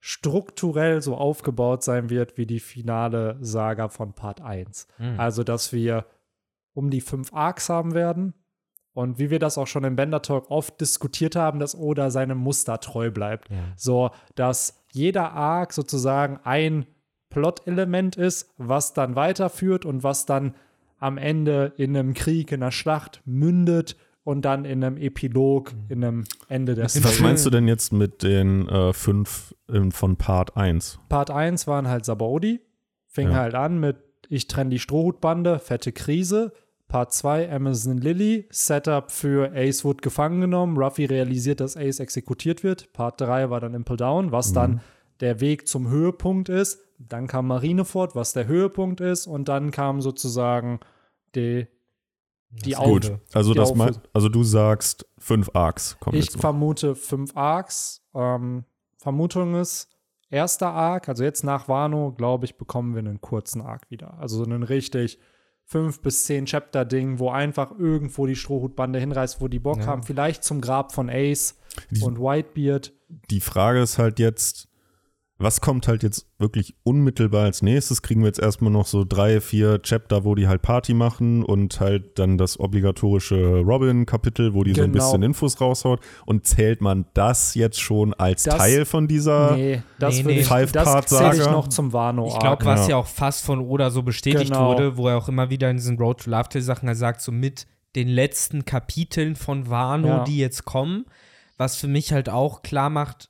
strukturell 0.00 1.02
so 1.02 1.14
aufgebaut 1.16 1.84
sein 1.84 2.10
wird 2.10 2.38
wie 2.38 2.46
die 2.46 2.60
finale 2.60 3.36
Saga 3.40 3.88
von 3.88 4.14
Part 4.14 4.40
1. 4.40 4.88
Mhm. 4.98 5.20
Also, 5.20 5.44
dass 5.44 5.72
wir 5.72 6.06
um 6.72 6.90
die 6.90 7.02
fünf 7.02 7.32
Arcs 7.32 7.68
haben 7.68 7.94
werden. 7.94 8.34
Und 8.92 9.18
wie 9.18 9.30
wir 9.30 9.38
das 9.38 9.56
auch 9.56 9.68
schon 9.68 9.84
im 9.84 9.94
Bender 9.94 10.20
Talk 10.20 10.50
oft 10.50 10.80
diskutiert 10.80 11.36
haben, 11.36 11.60
dass 11.60 11.78
Oda 11.78 12.10
seinem 12.10 12.38
Muster 12.38 12.80
treu 12.80 13.10
bleibt. 13.10 13.48
Ja. 13.48 13.56
So, 13.76 14.10
dass 14.34 14.84
jeder 14.90 15.32
Arc 15.32 15.72
sozusagen 15.72 16.40
ein 16.42 16.86
Plot-Element 17.28 18.16
ist, 18.16 18.52
was 18.56 18.92
dann 18.92 19.14
weiterführt 19.14 19.84
und 19.84 20.02
was 20.02 20.26
dann 20.26 20.56
am 20.98 21.18
Ende 21.18 21.72
in 21.76 21.96
einem 21.96 22.14
Krieg, 22.14 22.50
in 22.50 22.62
einer 22.62 22.72
Schlacht 22.72 23.22
mündet 23.24 23.96
und 24.24 24.44
dann 24.44 24.64
in 24.64 24.84
einem 24.84 24.96
Epilog, 24.96 25.72
in 25.88 26.04
einem 26.04 26.24
Ende 26.48 26.74
der 26.74 26.88
Story. 26.88 27.04
Was 27.04 27.20
meinst 27.20 27.46
du 27.46 27.50
denn 27.50 27.68
jetzt 27.68 27.92
mit 27.92 28.22
den 28.22 28.68
äh, 28.68 28.92
fünf 28.92 29.54
von 29.90 30.16
Part 30.16 30.56
1? 30.56 30.98
Part 31.08 31.30
1 31.30 31.66
waren 31.66 31.88
halt 31.88 32.04
Sabaody, 32.04 32.60
fing 33.06 33.28
Ja. 33.30 33.36
halt 33.36 33.54
an 33.54 33.78
mit 33.80 33.96
ich 34.28 34.46
trenne 34.46 34.70
die 34.70 34.78
Strohhutbande, 34.78 35.58
fette 35.58 35.90
Krise. 35.90 36.52
Part 36.86 37.12
2, 37.12 37.52
Amazon 37.52 37.98
Lily, 37.98 38.46
Setup 38.50 39.10
für 39.10 39.52
Ace 39.54 39.84
wird 39.84 40.02
gefangen 40.02 40.40
genommen. 40.40 40.76
Ruffy 40.76 41.04
realisiert, 41.04 41.60
dass 41.60 41.76
Ace 41.76 41.98
exekutiert 42.00 42.62
wird. 42.62 42.92
Part 42.92 43.20
3 43.20 43.50
war 43.50 43.60
dann 43.60 43.74
Impel 43.74 43.96
Down, 43.96 44.30
was 44.32 44.52
dann 44.52 44.80
der 45.20 45.40
Weg 45.40 45.66
zum 45.68 45.88
Höhepunkt 45.88 46.48
ist. 46.48 46.80
Dann 46.98 47.26
kam 47.26 47.46
Marineford, 47.48 48.14
was 48.14 48.32
der 48.32 48.46
Höhepunkt 48.46 49.00
ist. 49.00 49.26
Und 49.26 49.48
dann 49.48 49.70
kam 49.72 50.00
sozusagen 50.00 50.78
die, 51.34 51.66
die 52.50 52.76
Auf- 52.76 52.86
Gut, 52.86 53.12
also, 53.32 53.52
Die 53.52 53.58
das 53.58 53.74
mein, 53.74 53.96
also 54.12 54.28
du 54.28 54.42
sagst 54.42 55.06
fünf 55.18 55.50
Arcs 55.54 55.96
kommen 56.00 56.16
Ich 56.16 56.30
vermute 56.32 56.94
fünf 56.96 57.36
Arcs. 57.36 58.02
Ähm, 58.14 58.64
Vermutung 58.98 59.54
ist, 59.54 59.88
erster 60.30 60.68
Arc, 60.72 61.08
also 61.08 61.24
jetzt 61.24 61.44
nach 61.44 61.68
Wano, 61.68 62.12
glaube 62.12 62.44
ich, 62.44 62.56
bekommen 62.56 62.94
wir 62.94 62.98
einen 63.00 63.20
kurzen 63.20 63.62
Arc 63.62 63.90
wieder. 63.90 64.18
Also 64.18 64.36
so 64.38 64.44
einen 64.44 64.62
richtig 64.62 65.18
fünf 65.64 66.02
bis 66.02 66.24
zehn 66.24 66.46
Chapter-Ding, 66.46 67.20
wo 67.20 67.30
einfach 67.30 67.70
irgendwo 67.78 68.26
die 68.26 68.34
Strohhutbande 68.34 68.98
hinreißt, 68.98 69.40
wo 69.40 69.46
die 69.46 69.60
Bock 69.60 69.78
Ja. 69.78 69.86
haben. 69.86 70.02
Vielleicht 70.02 70.42
zum 70.42 70.60
Grab 70.60 70.92
von 70.92 71.08
Ace 71.08 71.54
Die- 71.92 72.02
und 72.02 72.18
Whitebeard. 72.18 72.92
Die 73.30 73.40
Frage 73.40 73.80
ist 73.80 73.96
halt 73.98 74.18
jetzt, 74.18 74.68
was 75.40 75.60
kommt 75.60 75.88
halt 75.88 76.02
jetzt 76.02 76.26
wirklich 76.38 76.74
unmittelbar 76.84 77.44
als 77.44 77.62
nächstes? 77.62 78.02
Kriegen 78.02 78.20
wir 78.20 78.26
jetzt 78.26 78.38
erstmal 78.38 78.70
noch 78.70 78.86
so 78.86 79.04
drei, 79.08 79.40
vier 79.40 79.80
Chapter, 79.82 80.24
wo 80.24 80.34
die 80.34 80.46
halt 80.46 80.60
Party 80.62 80.92
machen 80.94 81.42
und 81.42 81.80
halt 81.80 82.18
dann 82.18 82.36
das 82.38 82.60
obligatorische 82.60 83.60
Robin-Kapitel, 83.60 84.54
wo 84.54 84.62
die 84.64 84.74
so 84.74 84.82
ein 84.82 84.92
Genau. 84.92 85.04
bisschen 85.04 85.22
Infos 85.22 85.60
raushaut. 85.60 86.00
Und 86.26 86.46
zählt 86.46 86.80
man 86.82 87.06
das 87.14 87.54
jetzt 87.54 87.80
schon 87.80 88.12
als 88.14 88.42
Das- 88.42 88.56
Teil 88.58 88.84
von 88.84 89.08
dieser? 89.08 89.56
nee, 89.56 89.82
das 89.98 90.16
nee, 90.16 90.24
würde 90.24 90.34
nee. 90.34 90.40
ich, 90.40 90.46
das 90.48 90.48
Five-Part-Saga. 90.48 91.30
zähle 91.32 91.44
ich 91.44 91.50
noch 91.50 91.68
zum 91.68 91.92
Wano-Arc. 91.92 92.32
Ich 92.34 92.38
glaube, 92.38 92.64
was 92.66 92.82
Ja. 92.82 92.88
ja. 92.90 92.96
auch 92.98 93.06
fast 93.06 93.44
von 93.44 93.60
Oda 93.60 93.90
so 93.90 94.02
bestätigt 94.02 94.52
Genau. 94.52 94.68
wurde, 94.68 94.96
wo 94.98 95.08
er 95.08 95.16
auch 95.16 95.28
immer 95.28 95.48
wieder 95.48 95.70
in 95.70 95.78
diesen 95.78 95.96
Road 95.98 96.22
to 96.22 96.30
Love 96.30 96.60
Sachen 96.60 96.86
er 96.88 96.94
sagt, 96.94 97.22
so 97.22 97.32
mit 97.32 97.66
den 97.96 98.08
letzten 98.08 98.64
Kapiteln 98.66 99.36
von 99.36 99.70
Wano, 99.70 100.06
Ja. 100.06 100.24
die 100.24 100.36
jetzt 100.38 100.64
kommen, 100.66 101.06
was 101.56 101.76
für 101.76 101.88
mich 101.88 102.12
halt 102.12 102.28
auch 102.28 102.62
klar 102.62 102.90
macht, 102.90 103.29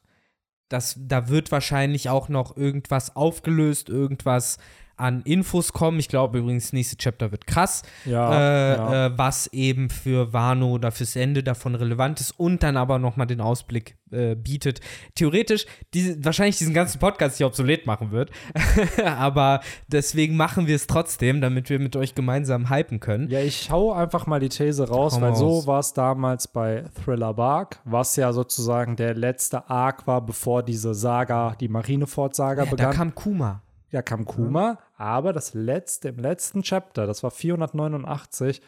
dass 0.71 0.97
da 0.99 1.29
wird 1.29 1.53
wahrscheinlich 1.53 2.09
auch 2.09 2.31
noch 2.31 2.57
irgendwas 2.57 3.15
aufgelöst, 3.15 3.91
irgendwas 3.91 4.57
an 5.01 5.23
Infos 5.23 5.73
kommen. 5.73 5.99
Ich 5.99 6.09
glaube 6.09 6.39
übrigens, 6.39 6.65
das 6.67 6.73
nächste 6.73 6.97
Chapter 6.97 7.31
wird 7.33 7.47
krass, 7.47 7.83
ja, 8.05 8.33
äh, 8.33 8.77
ja. 8.77 9.07
Äh, 9.07 9.19
was 9.19 9.47
eben 9.49 9.91
für 9.91 10.33
Wano 10.33 10.71
oder 10.73 10.93
fürs 10.93 11.17
Ende 11.17 11.43
davon 11.43 11.75
relevant 11.75 12.21
ist 12.21 12.33
und 12.39 12.63
dann 12.63 12.77
aber 12.77 12.99
nochmal 12.99 13.27
den 13.27 13.41
Ausblick 13.41 13.97
äh, 14.13 14.35
bietet. 14.35 14.81
Theoretisch 15.15 15.67
diese, 15.95 16.25
wahrscheinlich 16.25 16.59
diesen 16.59 16.75
ganzen 16.75 16.99
Podcast 16.99 17.37
hier 17.39 17.47
obsolet 17.47 17.87
machen 17.87 18.11
wird, 18.11 18.31
aber 19.05 19.61
deswegen 19.89 20.37
machen 20.37 20.67
wir 20.67 20.77
es 20.77 20.87
trotzdem, 20.87 21.41
damit 21.41 21.71
wir 21.71 21.79
mit 21.79 21.97
euch 21.97 22.15
gemeinsam 22.15 22.71
hypen 22.71 23.01
können. 23.01 23.29
Ja, 23.31 23.41
ich 23.41 23.71
hau 23.71 23.93
einfach 23.93 24.27
mal 24.27 24.41
die 24.41 24.49
These 24.49 24.89
raus, 24.89 25.19
mal 25.19 25.31
weil 25.31 25.37
so 25.37 25.47
raus. 25.49 25.67
war 25.67 25.81
es 25.81 25.93
damals 25.93 26.49
bei 26.49 26.85
Thriller 27.05 27.35
Bark, 27.35 27.81
was 27.85 28.17
ja 28.17 28.33
sozusagen 28.33 28.97
der 28.97 29.15
letzte 29.15 29.69
Arc 29.71 30.07
war, 30.07 30.21
bevor 30.25 30.63
diese 30.63 30.95
Saga, 30.95 31.55
die 31.61 31.69
Marineford-Saga 31.69 32.65
Ja, 32.65 32.71
da 32.71 32.77
begann. 32.77 32.95
kam 32.97 33.15
Kuma. 33.15 33.63
ja, 33.91 34.03
kam 34.03 34.25
Kuma, 34.25 34.79
aber 35.01 35.33
das 35.33 35.55
letzte, 35.55 36.11
im 36.11 36.19
letzten 36.19 36.63
Chapter, 36.63 37.07
das 37.07 37.23
war 37.23 37.31
489, 37.31 38.61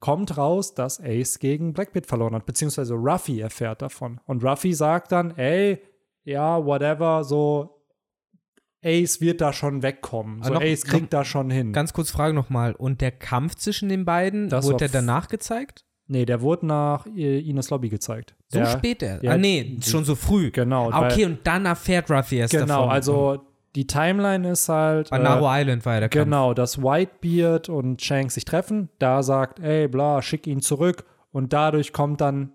kommt 0.00 0.36
raus, 0.36 0.74
dass 0.74 1.00
Ace 1.00 1.38
gegen 1.38 1.72
Blackbeard 1.72 2.06
verloren 2.06 2.34
hat, 2.34 2.44
beziehungsweise 2.44 2.94
Ruffy 2.94 3.40
erfährt 3.40 3.80
davon. 3.80 4.20
Und 4.26 4.44
Ruffy 4.44 4.74
sagt 4.74 5.12
dann, 5.12 5.36
ey, 5.38 5.80
ja, 6.24 6.64
whatever, 6.64 7.24
so 7.24 7.82
Ace 8.84 9.20
wird 9.22 9.40
da 9.40 9.52
schon 9.52 9.82
wegkommen. 9.82 10.42
So 10.42 10.52
noch- 10.52 10.60
Ace 10.62 10.84
noch- 10.84 10.92
kriegt 10.92 11.12
da 11.12 11.24
schon 11.24 11.50
hin. 11.50 11.72
Ganz 11.72 11.92
kurz 11.94 12.10
Frage 12.10 12.34
nochmal. 12.34 12.74
Und 12.74 13.00
der 13.00 13.10
Kampf 13.10 13.54
zwischen 13.56 13.88
den 13.88 14.04
beiden, 14.04 14.50
Das 14.50 14.66
wurde 14.66 14.76
der 14.76 14.88
danach 14.90 15.28
gezeigt? 15.28 15.84
Nee, 16.06 16.26
der 16.26 16.42
wurde 16.42 16.66
nach 16.66 17.06
Ines 17.06 17.70
Lobby 17.70 17.88
gezeigt. 17.88 18.36
So 18.48 18.58
der, 18.58 18.66
spät 18.66 19.02
er. 19.02 19.22
ja, 19.24 19.32
ah, 19.32 19.36
nee, 19.36 19.78
schon 19.82 20.04
so 20.04 20.14
früh. 20.14 20.50
Genau. 20.50 20.90
Ah, 20.90 21.06
okay, 21.06 21.24
und 21.24 21.46
dann 21.46 21.66
erfährt 21.66 22.10
Ruffy 22.10 22.36
erst 22.36 22.52
genau, 22.52 22.66
davon. 22.66 22.90
also 22.90 23.47
die 23.78 23.86
Timeline 23.86 24.50
ist 24.50 24.68
halt. 24.68 25.08
Bei 25.10 25.18
äh, 25.18 25.60
Island 25.60 25.86
war 25.86 25.94
ja 25.94 26.00
der 26.00 26.08
Kampf. 26.08 26.24
Genau, 26.24 26.52
dass 26.52 26.82
Whitebeard 26.82 27.68
und 27.68 28.02
Shanks 28.02 28.34
sich 28.34 28.44
treffen. 28.44 28.88
Da 28.98 29.22
sagt, 29.22 29.60
ey, 29.60 29.86
bla, 29.86 30.20
schick 30.20 30.48
ihn 30.48 30.60
zurück. 30.60 31.04
Und 31.30 31.52
dadurch 31.52 31.92
kommt 31.92 32.20
dann 32.20 32.54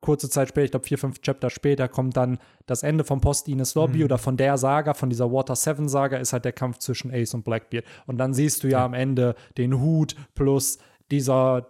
kurze 0.00 0.30
Zeit 0.30 0.50
später, 0.50 0.64
ich 0.66 0.70
glaube 0.70 0.86
vier, 0.86 0.96
fünf 0.96 1.20
Chapter 1.22 1.50
später, 1.50 1.88
kommt 1.88 2.16
dann 2.16 2.38
das 2.66 2.84
Ende 2.84 3.02
von 3.02 3.20
Post 3.20 3.48
Ines 3.48 3.74
Lobby 3.74 3.98
Mhm. 3.98 4.04
oder 4.04 4.18
von 4.18 4.36
der 4.36 4.56
Saga, 4.58 4.94
von 4.94 5.10
dieser 5.10 5.32
Water 5.32 5.56
7 5.56 5.88
Saga, 5.88 6.18
ist 6.18 6.32
halt 6.32 6.44
der 6.44 6.52
Kampf 6.52 6.78
zwischen 6.78 7.12
Ace 7.12 7.34
und 7.34 7.44
Blackbeard. 7.44 7.84
Und 8.06 8.18
dann 8.18 8.32
siehst 8.32 8.62
du 8.62 8.68
ja, 8.68 8.84
am 8.84 8.94
Ende 8.94 9.34
den 9.56 9.80
Hut 9.80 10.14
plus 10.36 10.78
dieser, 11.10 11.66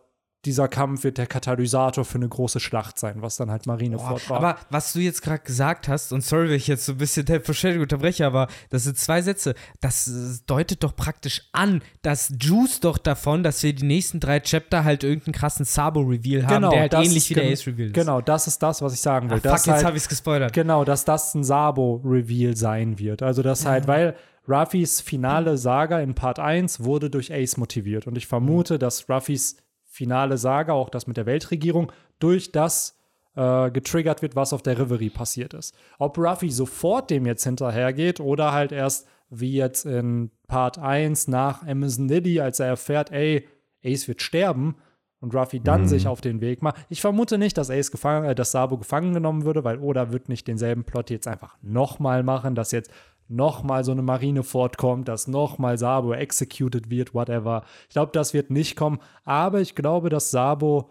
dieser 0.48 0.66
Kampf 0.66 1.04
wird 1.04 1.18
der 1.18 1.26
Katalysator 1.26 2.06
für 2.06 2.16
eine 2.16 2.28
große 2.28 2.58
Schlacht 2.58 2.98
sein, 2.98 3.20
was 3.20 3.36
dann 3.36 3.50
halt 3.50 3.66
Marineford 3.66 4.30
war. 4.30 4.36
Aber 4.38 4.56
was 4.70 4.94
du 4.94 5.00
jetzt 5.00 5.20
gerade 5.20 5.42
gesagt 5.42 5.88
hast, 5.88 6.10
und 6.10 6.24
sorry, 6.24 6.48
wenn 6.48 6.56
ich 6.56 6.66
jetzt 6.66 6.86
so 6.86 6.92
ein 6.92 6.98
bisschen 6.98 7.26
der 7.26 7.42
Verstellung 7.42 7.82
unterbreche, 7.82 8.24
aber 8.26 8.48
das 8.70 8.84
sind 8.84 8.96
zwei 8.96 9.20
Sätze, 9.20 9.54
das 9.82 10.08
äh, 10.08 10.42
deutet 10.46 10.82
doch 10.82 10.96
praktisch 10.96 11.42
an, 11.52 11.82
dass 12.00 12.32
Juice 12.40 12.80
doch 12.80 12.96
davon, 12.96 13.42
dass 13.42 13.62
wir 13.62 13.74
die 13.74 13.84
nächsten 13.84 14.20
drei 14.20 14.40
Chapter 14.40 14.84
halt 14.84 15.04
irgendeinen 15.04 15.34
krassen 15.34 15.66
Sabo-Reveal 15.66 16.46
haben, 16.46 16.70
der 16.70 16.80
halt 16.80 16.94
ähnlich 16.94 17.28
wie 17.28 17.34
der 17.34 17.52
Ace-Reveal 17.52 17.88
ist. 17.88 17.94
Genau, 17.94 18.22
das 18.22 18.46
ist 18.46 18.62
das, 18.62 18.80
was 18.80 18.94
ich 18.94 19.00
sagen 19.00 19.28
will. 19.28 19.36
Ah, 19.38 19.40
dass 19.40 19.62
fuck, 19.62 19.66
jetzt 19.66 19.76
halt, 19.76 19.86
habe 19.86 19.96
ich 19.98 20.04
es 20.04 20.08
gespoilert. 20.08 20.54
Genau, 20.54 20.84
dass 20.84 21.04
das 21.04 21.34
ein 21.34 21.44
Sabo-Reveal 21.44 22.56
sein 22.56 22.98
wird. 22.98 23.22
Also 23.22 23.42
das 23.42 23.66
halt, 23.66 23.86
weil 23.86 24.14
Ruffys 24.48 25.02
finale 25.02 25.58
Saga 25.58 26.00
in 26.00 26.14
Part 26.14 26.38
1 26.38 26.82
wurde 26.82 27.10
durch 27.10 27.32
Ace 27.32 27.58
motiviert. 27.58 28.06
Und 28.06 28.16
ich 28.16 28.26
vermute, 28.26 28.78
dass 28.78 29.08
Ruffys 29.10 29.58
finale 29.98 30.38
Saga, 30.38 30.72
auch 30.72 30.90
das 30.90 31.06
mit 31.08 31.16
der 31.16 31.26
Weltregierung, 31.26 31.90
durch 32.20 32.52
das 32.52 32.96
äh, 33.34 33.70
getriggert 33.70 34.22
wird, 34.22 34.36
was 34.36 34.52
auf 34.52 34.62
der 34.62 34.78
Reverie 34.78 35.10
passiert 35.10 35.54
ist. 35.54 35.74
Ob 35.98 36.16
Ruffy 36.16 36.50
sofort 36.50 37.10
dem 37.10 37.26
jetzt 37.26 37.44
hinterhergeht 37.44 38.20
oder 38.20 38.52
halt 38.52 38.70
erst 38.70 39.08
wie 39.28 39.54
jetzt 39.54 39.84
in 39.84 40.30
Part 40.46 40.78
1 40.78 41.28
nach 41.28 41.66
Amazon 41.66 42.08
Lily, 42.08 42.40
als 42.40 42.60
er 42.60 42.68
erfährt, 42.68 43.10
ey, 43.10 43.46
Ace 43.84 44.08
wird 44.08 44.22
sterben, 44.22 44.76
und 45.20 45.34
Ruffy 45.34 45.60
dann 45.60 45.88
sich 45.88 46.06
auf 46.06 46.20
den 46.20 46.40
Weg 46.40 46.62
macht. 46.62 46.76
Ich 46.88 47.00
vermute 47.00 47.38
nicht, 47.38 47.58
dass 47.58 47.70
Ace 47.70 47.90
gefangen, 47.90 48.24
äh, 48.24 48.34
dass 48.34 48.52
Sabo 48.52 48.78
gefangen 48.78 49.14
genommen 49.14 49.44
würde, 49.44 49.64
weil 49.64 49.78
Oda 49.78 50.12
wird 50.12 50.28
nicht 50.28 50.46
denselben 50.46 50.84
Plot 50.84 51.10
jetzt 51.10 51.26
einfach 51.26 51.56
nochmal 51.60 52.22
machen, 52.22 52.54
dass 52.54 52.70
jetzt 52.70 52.90
nochmal 53.28 53.84
so 53.84 53.92
eine 53.92 54.02
Marine 54.02 54.42
fortkommt, 54.42 55.08
dass 55.08 55.28
nochmal 55.28 55.78
Sabo 55.78 56.12
executed 56.12 56.90
wird, 56.90 57.14
whatever. 57.14 57.62
Ich 57.88 57.94
glaube, 57.94 58.12
das 58.12 58.34
wird 58.34 58.50
nicht 58.50 58.76
kommen, 58.76 58.98
aber 59.24 59.60
ich 59.60 59.74
glaube, 59.74 60.08
dass 60.08 60.30
Sabo 60.30 60.90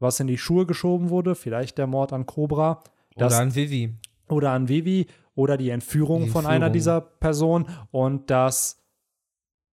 was 0.00 0.18
in 0.18 0.26
die 0.26 0.38
Schuhe 0.38 0.66
geschoben 0.66 1.10
wurde, 1.10 1.34
vielleicht 1.34 1.78
der 1.78 1.86
Mord 1.86 2.12
an 2.12 2.26
Cobra, 2.26 2.82
dass, 3.16 3.34
Oder 3.34 3.42
an 3.42 3.54
Vivi. 3.54 3.94
oder 4.28 4.50
an 4.52 4.68
Vivi 4.68 5.06
oder 5.34 5.56
die 5.56 5.70
Entführung, 5.70 6.24
Die 6.24 6.30
von 6.30 6.46
einer 6.46 6.66
Entführung. 6.66 6.72
dieser 6.72 7.00
Personen 7.00 7.66
und 7.90 8.30
dass 8.30 8.78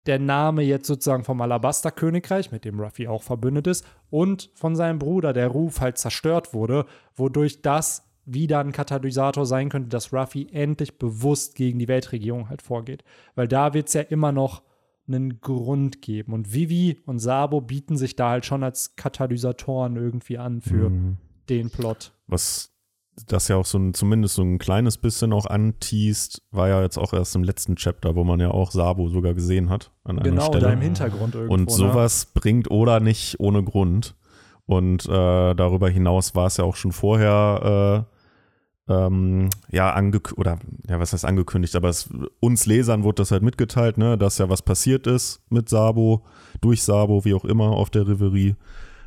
der 0.07 0.19
Name 0.19 0.61
jetzt 0.61 0.87
sozusagen 0.87 1.23
vom 1.23 1.41
Alabaster-Königreich, 1.41 2.51
mit 2.51 2.65
dem 2.65 2.79
Ruffy 2.79 3.07
auch 3.07 3.23
verbündet 3.23 3.67
ist, 3.67 3.85
und 4.09 4.51
von 4.53 4.75
seinem 4.75 4.99
Bruder, 4.99 5.33
der 5.33 5.47
Ruf, 5.47 5.81
halt 5.81 5.97
zerstört 5.97 6.53
wurde, 6.53 6.85
wodurch 7.15 7.61
das 7.61 8.03
wieder 8.25 8.59
ein 8.59 8.71
Katalysator 8.71 9.45
sein 9.45 9.69
könnte, 9.69 9.89
dass 9.89 10.11
Ruffy 10.13 10.47
endlich 10.51 10.97
bewusst 10.97 11.55
gegen 11.55 11.79
die 11.79 11.87
Weltregierung 11.87 12.49
halt 12.49 12.61
vorgeht. 12.61 13.03
Weil 13.35 13.47
da 13.47 13.73
wird 13.73 13.87
es 13.87 13.93
ja 13.93 14.01
immer 14.01 14.31
noch 14.31 14.63
einen 15.07 15.39
Grund 15.41 16.01
geben. 16.01 16.33
Und 16.33 16.51
Vivi 16.53 16.99
und 17.05 17.19
Sabo 17.19 17.61
bieten 17.61 17.95
sich 17.97 18.15
da 18.15 18.29
halt 18.31 18.45
schon 18.45 18.63
als 18.63 18.95
Katalysatoren 18.95 19.95
irgendwie 19.95 20.37
an 20.39 20.61
für 20.61 20.89
Mhm. 20.89 21.17
den 21.49 21.69
Plot. 21.69 22.11
Was 22.27 22.71
das 23.27 23.47
ja 23.47 23.55
auch 23.55 23.65
so 23.65 23.77
ein, 23.77 23.93
zumindest 23.93 24.35
so 24.35 24.41
ein 24.41 24.57
kleines 24.57 24.97
bisschen 24.97 25.31
auch 25.31 25.45
anteast, 25.45 26.41
war 26.51 26.67
ja 26.67 26.81
jetzt 26.81 26.97
auch 26.97 27.13
erst 27.13 27.35
im 27.35 27.43
letzten 27.43 27.75
Chapter, 27.75 28.15
wo 28.15 28.23
man 28.23 28.39
ja 28.39 28.49
auch 28.51 28.71
Sabo 28.71 29.07
sogar 29.07 29.33
gesehen 29.35 29.69
hat 29.69 29.91
an 30.03 30.17
einer 30.19 30.29
Genau, 30.29 30.45
Stelle. 30.47 30.61
da 30.65 30.73
im 30.73 30.81
Hintergrund 30.81 31.35
irgendwo. 31.35 31.53
Und 31.53 31.71
sowas 31.71 32.25
bringt 32.33 32.69
Oda 32.71 32.99
nicht 32.99 33.39
ohne 33.39 33.63
Grund. 33.63 34.15
Und 34.65 35.05
äh, 35.05 35.53
darüber 35.53 35.87
hinaus 35.89 36.33
war 36.33 36.47
es 36.47 36.57
ja 36.57 36.63
auch 36.65 36.75
schon 36.75 36.91
vorher 36.91 38.07
äh, 38.09 38.14
ähm, 38.87 39.49
ja 39.71 39.91
angekündigt, 39.93 40.37
oder 40.37 40.59
ja, 40.87 40.99
was 40.99 41.13
heißt 41.13 41.25
angekündigt, 41.25 41.75
aber 41.75 41.89
es, 41.89 42.09
uns 42.39 42.65
Lesern 42.65 43.03
wurde 43.03 43.21
das 43.21 43.31
halt 43.31 43.43
mitgeteilt, 43.43 43.97
ne, 43.97 44.17
dass 44.17 44.37
ja 44.37 44.49
was 44.49 44.61
passiert 44.61 45.07
ist 45.07 45.41
mit 45.49 45.69
Sabo, 45.69 46.23
durch 46.61 46.83
Sabo, 46.83 47.25
wie 47.25 47.33
auch 47.33 47.45
immer, 47.45 47.71
auf 47.71 47.89
der 47.89 48.07
Reverie. 48.07 48.55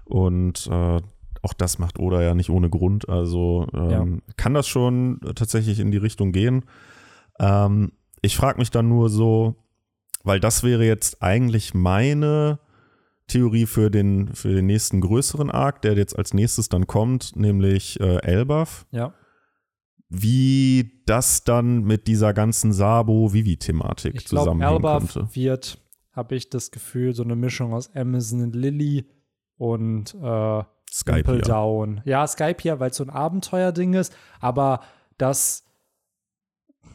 Und 0.04 0.66
äh, 0.70 1.00
auch 1.42 1.52
das 1.52 1.78
macht 1.78 1.98
Oda 1.98 2.22
ja 2.22 2.34
nicht 2.34 2.50
ohne 2.50 2.70
Grund. 2.70 3.08
Also 3.08 3.66
ähm, 3.72 4.22
kann 4.36 4.54
das 4.54 4.66
schon 4.66 5.20
tatsächlich 5.34 5.78
in 5.78 5.90
die 5.90 5.98
Richtung 5.98 6.32
gehen. 6.32 6.64
Ähm, 7.38 7.92
ich 8.22 8.36
frage 8.36 8.58
mich 8.58 8.70
dann 8.70 8.88
nur 8.88 9.08
so, 9.10 9.54
weil 10.24 10.40
das 10.40 10.62
wäre 10.62 10.84
jetzt 10.84 11.22
eigentlich 11.22 11.74
meine 11.74 12.58
Theorie 13.28 13.66
für 13.66 13.90
den, 13.90 14.34
für 14.34 14.52
den 14.52 14.66
nächsten 14.66 15.00
größeren 15.00 15.50
Arc, 15.50 15.82
der 15.82 15.94
jetzt 15.96 16.18
als 16.18 16.34
nächstes 16.34 16.68
dann 16.68 16.86
kommt, 16.86 17.36
nämlich 17.36 18.00
äh, 18.00 18.16
Elbaf. 18.22 18.86
Ja. 18.90 19.12
Wie 20.08 21.02
das 21.06 21.44
dann 21.44 21.84
mit 21.84 22.06
dieser 22.06 22.32
ganzen 22.32 22.72
Sabo-Vivi-Thematik 22.72 24.26
zusammenhängen 24.26 24.76
Elbaf 24.76 25.12
könnte. 25.12 25.34
wird 25.34 25.78
habe 26.12 26.34
ich 26.34 26.50
das 26.50 26.72
Gefühl, 26.72 27.14
so 27.14 27.22
eine 27.22 27.36
Mischung 27.36 27.72
aus 27.72 27.94
Amazon 27.94 28.42
und 28.42 28.56
Lily 28.56 29.06
und 29.56 30.14
äh, 30.14 30.62
Skype. 30.90 31.38
Down. 31.42 32.00
Ja, 32.04 32.26
Skype 32.26 32.56
ja, 32.62 32.80
weil 32.80 32.90
es 32.90 32.96
so 32.96 33.04
ein 33.04 33.10
Abenteuerding 33.10 33.94
ist, 33.94 34.12
aber 34.40 34.80
das 35.16 35.64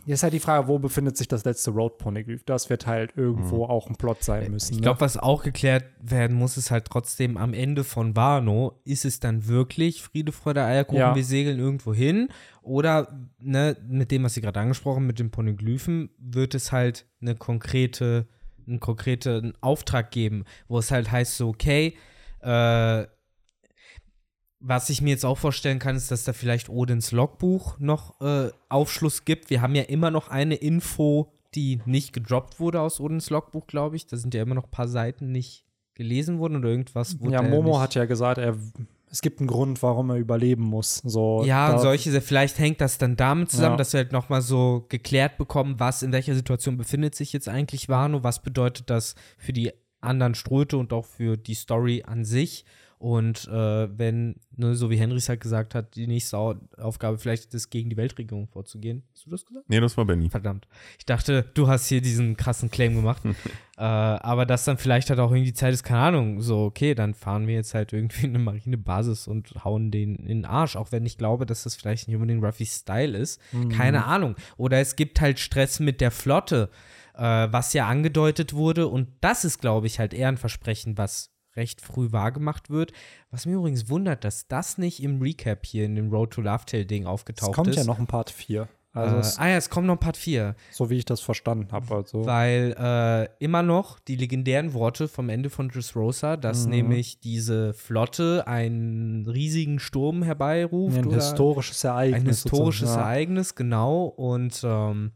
Jetzt 0.05 0.19
ist 0.19 0.23
halt 0.23 0.33
die 0.33 0.39
Frage, 0.39 0.67
wo 0.67 0.79
befindet 0.79 1.15
sich 1.15 1.27
das 1.27 1.45
letzte 1.45 1.71
Road 1.71 1.97
Poneglyph? 1.97 2.43
Das 2.43 2.69
wird 2.69 2.85
halt 2.87 3.13
irgendwo 3.15 3.65
auch 3.65 3.87
ein 3.87 3.95
Plot 3.95 4.23
sein 4.23 4.51
müssen. 4.51 4.73
Ich 4.73 4.79
ne? 4.79 4.83
glaube, 4.83 4.99
was 4.99 5.17
auch 5.17 5.43
geklärt 5.43 5.85
werden 6.01 6.35
muss, 6.35 6.57
ist 6.57 6.71
halt 6.71 6.85
trotzdem 6.85 7.37
am 7.37 7.53
Ende 7.53 7.83
von 7.85 8.15
Wano, 8.15 8.81
ist 8.83 9.05
es 9.05 9.21
dann 9.21 9.47
wirklich 9.47 10.01
Friede, 10.01 10.33
Freude, 10.33 10.63
Eierkuchen, 10.63 10.99
Ja. 10.99 11.15
wir 11.15 11.23
segeln 11.23 11.57
irgendwo 11.57 11.93
hin? 11.93 12.27
Oder 12.61 13.27
ne, 13.39 13.77
mit 13.87 14.11
dem, 14.11 14.23
was 14.23 14.33
Sie 14.33 14.41
gerade 14.41 14.59
angesprochen 14.59 15.07
mit 15.07 15.19
den 15.19 15.31
Poneglyphen, 15.31 16.09
wird 16.17 16.53
es 16.53 16.71
halt 16.71 17.05
eine 17.21 17.35
konkrete, 17.35 18.27
einen 18.67 18.79
konkreten 18.81 19.53
Auftrag 19.61 20.11
geben, 20.11 20.43
wo 20.67 20.79
es 20.79 20.91
halt 20.91 21.11
heißt 21.11 21.37
so, 21.37 21.47
okay, 21.49 21.95
äh, 22.41 23.05
was 24.65 24.89
ich 24.89 25.01
mir 25.01 25.09
jetzt 25.09 25.25
auch 25.25 25.37
vorstellen 25.37 25.77
kann, 25.77 25.97
ist, 25.97 26.09
dass 26.09 26.23
da 26.23 26.31
vielleicht 26.31 26.69
Odins 26.69 27.11
Logbuch 27.11 27.77
noch 27.79 28.19
äh, 28.21 28.49
Aufschluss 28.69 29.25
gibt. 29.25 29.49
Wir 29.49 29.61
haben 29.61 29.75
ja 29.75 29.83
immer 29.83 30.09
noch 30.09 30.29
eine 30.29 30.55
Info, 30.55 31.33
die 31.53 31.81
nicht 31.85 32.13
gedroppt 32.13 32.61
wurde 32.61 32.79
aus 32.79 33.01
Odins 33.01 33.29
Logbuch, 33.29 33.67
glaube 33.67 33.97
ich. 33.97 34.07
Da 34.07 34.15
sind 34.15 34.33
ja 34.33 34.41
immer 34.41 34.55
noch 34.55 34.63
ein 34.63 34.71
paar 34.71 34.87
Seiten 34.87 35.31
nicht 35.33 35.65
gelesen 35.95 36.39
worden 36.39 36.55
oder 36.55 36.69
irgendwas. 36.69 37.19
wurde 37.19 37.33
ja, 37.33 37.41
Momo 37.41 37.79
hat 37.79 37.93
ja 37.95 38.05
gesagt, 38.05 38.37
er, 38.37 38.55
es 39.11 39.21
gibt 39.21 39.39
einen 39.41 39.47
Grund, 39.47 39.83
warum 39.83 40.09
er 40.11 40.15
überleben 40.15 40.63
muss. 40.63 41.01
So, 41.03 41.43
Ja, 41.45 41.73
und 41.73 41.79
solche, 41.79 42.19
vielleicht 42.21 42.57
hängt 42.57 42.79
das 42.79 42.97
dann 42.97 43.17
damit 43.17 43.51
zusammen, 43.51 43.73
Ja. 43.73 43.77
dass 43.77 43.91
wir 43.91 43.99
halt 43.99 44.13
nochmal 44.13 44.41
so 44.41 44.85
geklärt 44.87 45.37
bekommen, 45.37 45.75
was 45.77 46.03
in 46.03 46.13
welcher 46.13 46.35
Situation 46.35 46.77
befindet 46.77 47.15
sich 47.15 47.33
jetzt 47.33 47.49
eigentlich 47.49 47.89
Wano, 47.89 48.23
was 48.23 48.41
bedeutet 48.41 48.89
das 48.89 49.15
für 49.37 49.51
die 49.51 49.73
anderen 49.99 50.35
Ströte 50.35 50.77
und 50.77 50.93
auch 50.93 51.05
für 51.05 51.35
die 51.37 51.53
Story 51.53 52.03
an 52.07 52.23
sich. 52.23 52.65
Und 53.03 53.49
äh, 53.49 53.97
wenn, 53.99 54.37
ne, 54.55 54.75
so 54.75 54.89
wie 54.89 54.95
Henrys 54.95 55.27
halt 55.27 55.41
gesagt 55.41 55.75
hat, 55.75 55.97
die 55.97 56.07
nächste 56.07 56.37
Au 56.37 56.55
Aufgabe 56.77 57.17
vielleicht 57.17 57.53
ist, 57.53 57.69
gegen 57.69 57.89
die 57.89 57.97
Weltregierung 57.97 58.47
vorzugehen. 58.47 59.03
Hast 59.11 59.25
du 59.25 59.29
das 59.29 59.45
gesagt? 59.45 59.65
Nee, 59.67 59.81
das 59.81 59.97
war 59.97 60.05
Benny. 60.05 60.29
Verdammt. 60.29 60.69
Ich 60.97 61.05
dachte, 61.05 61.51
du 61.53 61.67
hast 61.67 61.87
hier 61.87 61.99
diesen 61.99 62.37
krassen 62.37 62.71
Claim 62.71 62.95
gemacht. 62.95 63.21
äh, 63.77 63.81
aber 63.81 64.45
dass 64.45 64.63
dann 64.63 64.77
vielleicht 64.77 65.09
halt 65.09 65.19
auch 65.19 65.31
irgendwie 65.31 65.51
die 65.51 65.53
Zeit 65.53 65.73
ist, 65.73 65.83
keine 65.83 65.99
Ahnung, 65.99 66.39
so, 66.41 66.63
okay, 66.63 66.95
dann 66.95 67.13
fahren 67.13 67.45
wir 67.45 67.55
jetzt 67.55 67.73
halt 67.73 67.91
irgendwie 67.91 68.25
in 68.25 68.35
eine 68.35 68.39
Marinebasis 68.39 69.27
und 69.27 69.53
hauen 69.65 69.91
den 69.91 70.15
in 70.15 70.27
den 70.27 70.45
Arsch, 70.45 70.77
auch 70.77 70.93
wenn 70.93 71.05
ich 71.05 71.17
glaube, 71.17 71.45
dass 71.45 71.63
das 71.63 71.75
vielleicht 71.75 72.07
nicht 72.07 72.15
unbedingt 72.15 72.41
Ruffys 72.41 72.73
Style 72.73 73.17
ist. 73.17 73.41
Keine 73.69 74.05
Ahnung. 74.05 74.37
Oder 74.55 74.79
es 74.79 74.95
gibt 74.95 75.19
halt 75.19 75.39
Stress 75.39 75.81
mit 75.81 75.99
der 75.99 76.11
Flotte, 76.11 76.69
äh, 77.15 77.21
was 77.21 77.73
ja 77.73 77.85
angedeutet 77.85 78.53
wurde. 78.53 78.87
Und 78.87 79.09
das 79.19 79.43
ist, 79.43 79.59
glaube 79.59 79.87
ich, 79.87 79.99
halt 79.99 80.13
eher 80.13 80.29
ein 80.29 80.37
Versprechen, 80.37 80.97
was 80.97 81.32
recht 81.55 81.81
früh 81.81 82.11
wahrgemacht 82.11 82.69
wird. 82.69 82.93
Was 83.31 83.45
mir 83.45 83.55
übrigens 83.55 83.89
wundert, 83.89 84.23
dass 84.23 84.47
das 84.47 84.77
nicht 84.77 85.01
im 85.03 85.21
Recap 85.21 85.65
hier 85.65 85.85
in 85.85 85.95
dem 85.95 86.09
Road 86.09 86.31
to 86.31 86.41
Love 86.41 86.65
Tale 86.65 86.85
Ding 86.85 87.03
es 87.03 87.07
aufgetaucht 87.09 87.53
kommt 87.53 87.69
ist. 87.69 87.75
ja 87.77 87.83
noch 87.83 87.99
ein 87.99 88.07
Part 88.07 88.29
4. 88.29 88.67
Also, 88.95 89.15
äh, 89.15 89.19
es, 89.21 89.39
ah 89.39 89.47
ja, 89.47 89.55
es 89.57 89.71
kommt 89.71 89.87
noch 89.87 89.99
Part 89.99 90.17
4. 90.17 90.55
so 90.69 90.91
wie 90.91 90.97
ich 90.97 91.05
das 91.05 91.19
verstanden 91.19 91.71
habe. 91.71 91.95
Also. 91.95 92.25
Weil 92.27 92.75
äh, 92.77 93.43
immer 93.43 93.63
noch 93.63 93.97
die 93.99 94.15
legendären 94.15 94.73
Worte 94.73 95.07
vom 95.07 95.29
Ende 95.29 95.49
von 95.49 95.69
Dressrosa, 95.69 96.37
dass 96.37 96.65
Mhm. 96.65 96.69
nämlich 96.71 97.19
diese 97.19 97.73
Flotte 97.73 98.45
einen 98.45 99.25
riesigen 99.25 99.79
Sturm 99.79 100.21
herbeiruft. 100.21 100.95
ein 100.97 101.09
historisches 101.09 101.83
Ereignis. 101.83 102.21
ein 102.21 102.27
historisches 102.27 102.89
ja. 102.89 102.97
Ereignis, 103.01 103.55
genau. 103.55 104.05
Und 104.05 104.61
ähm, 104.63 105.13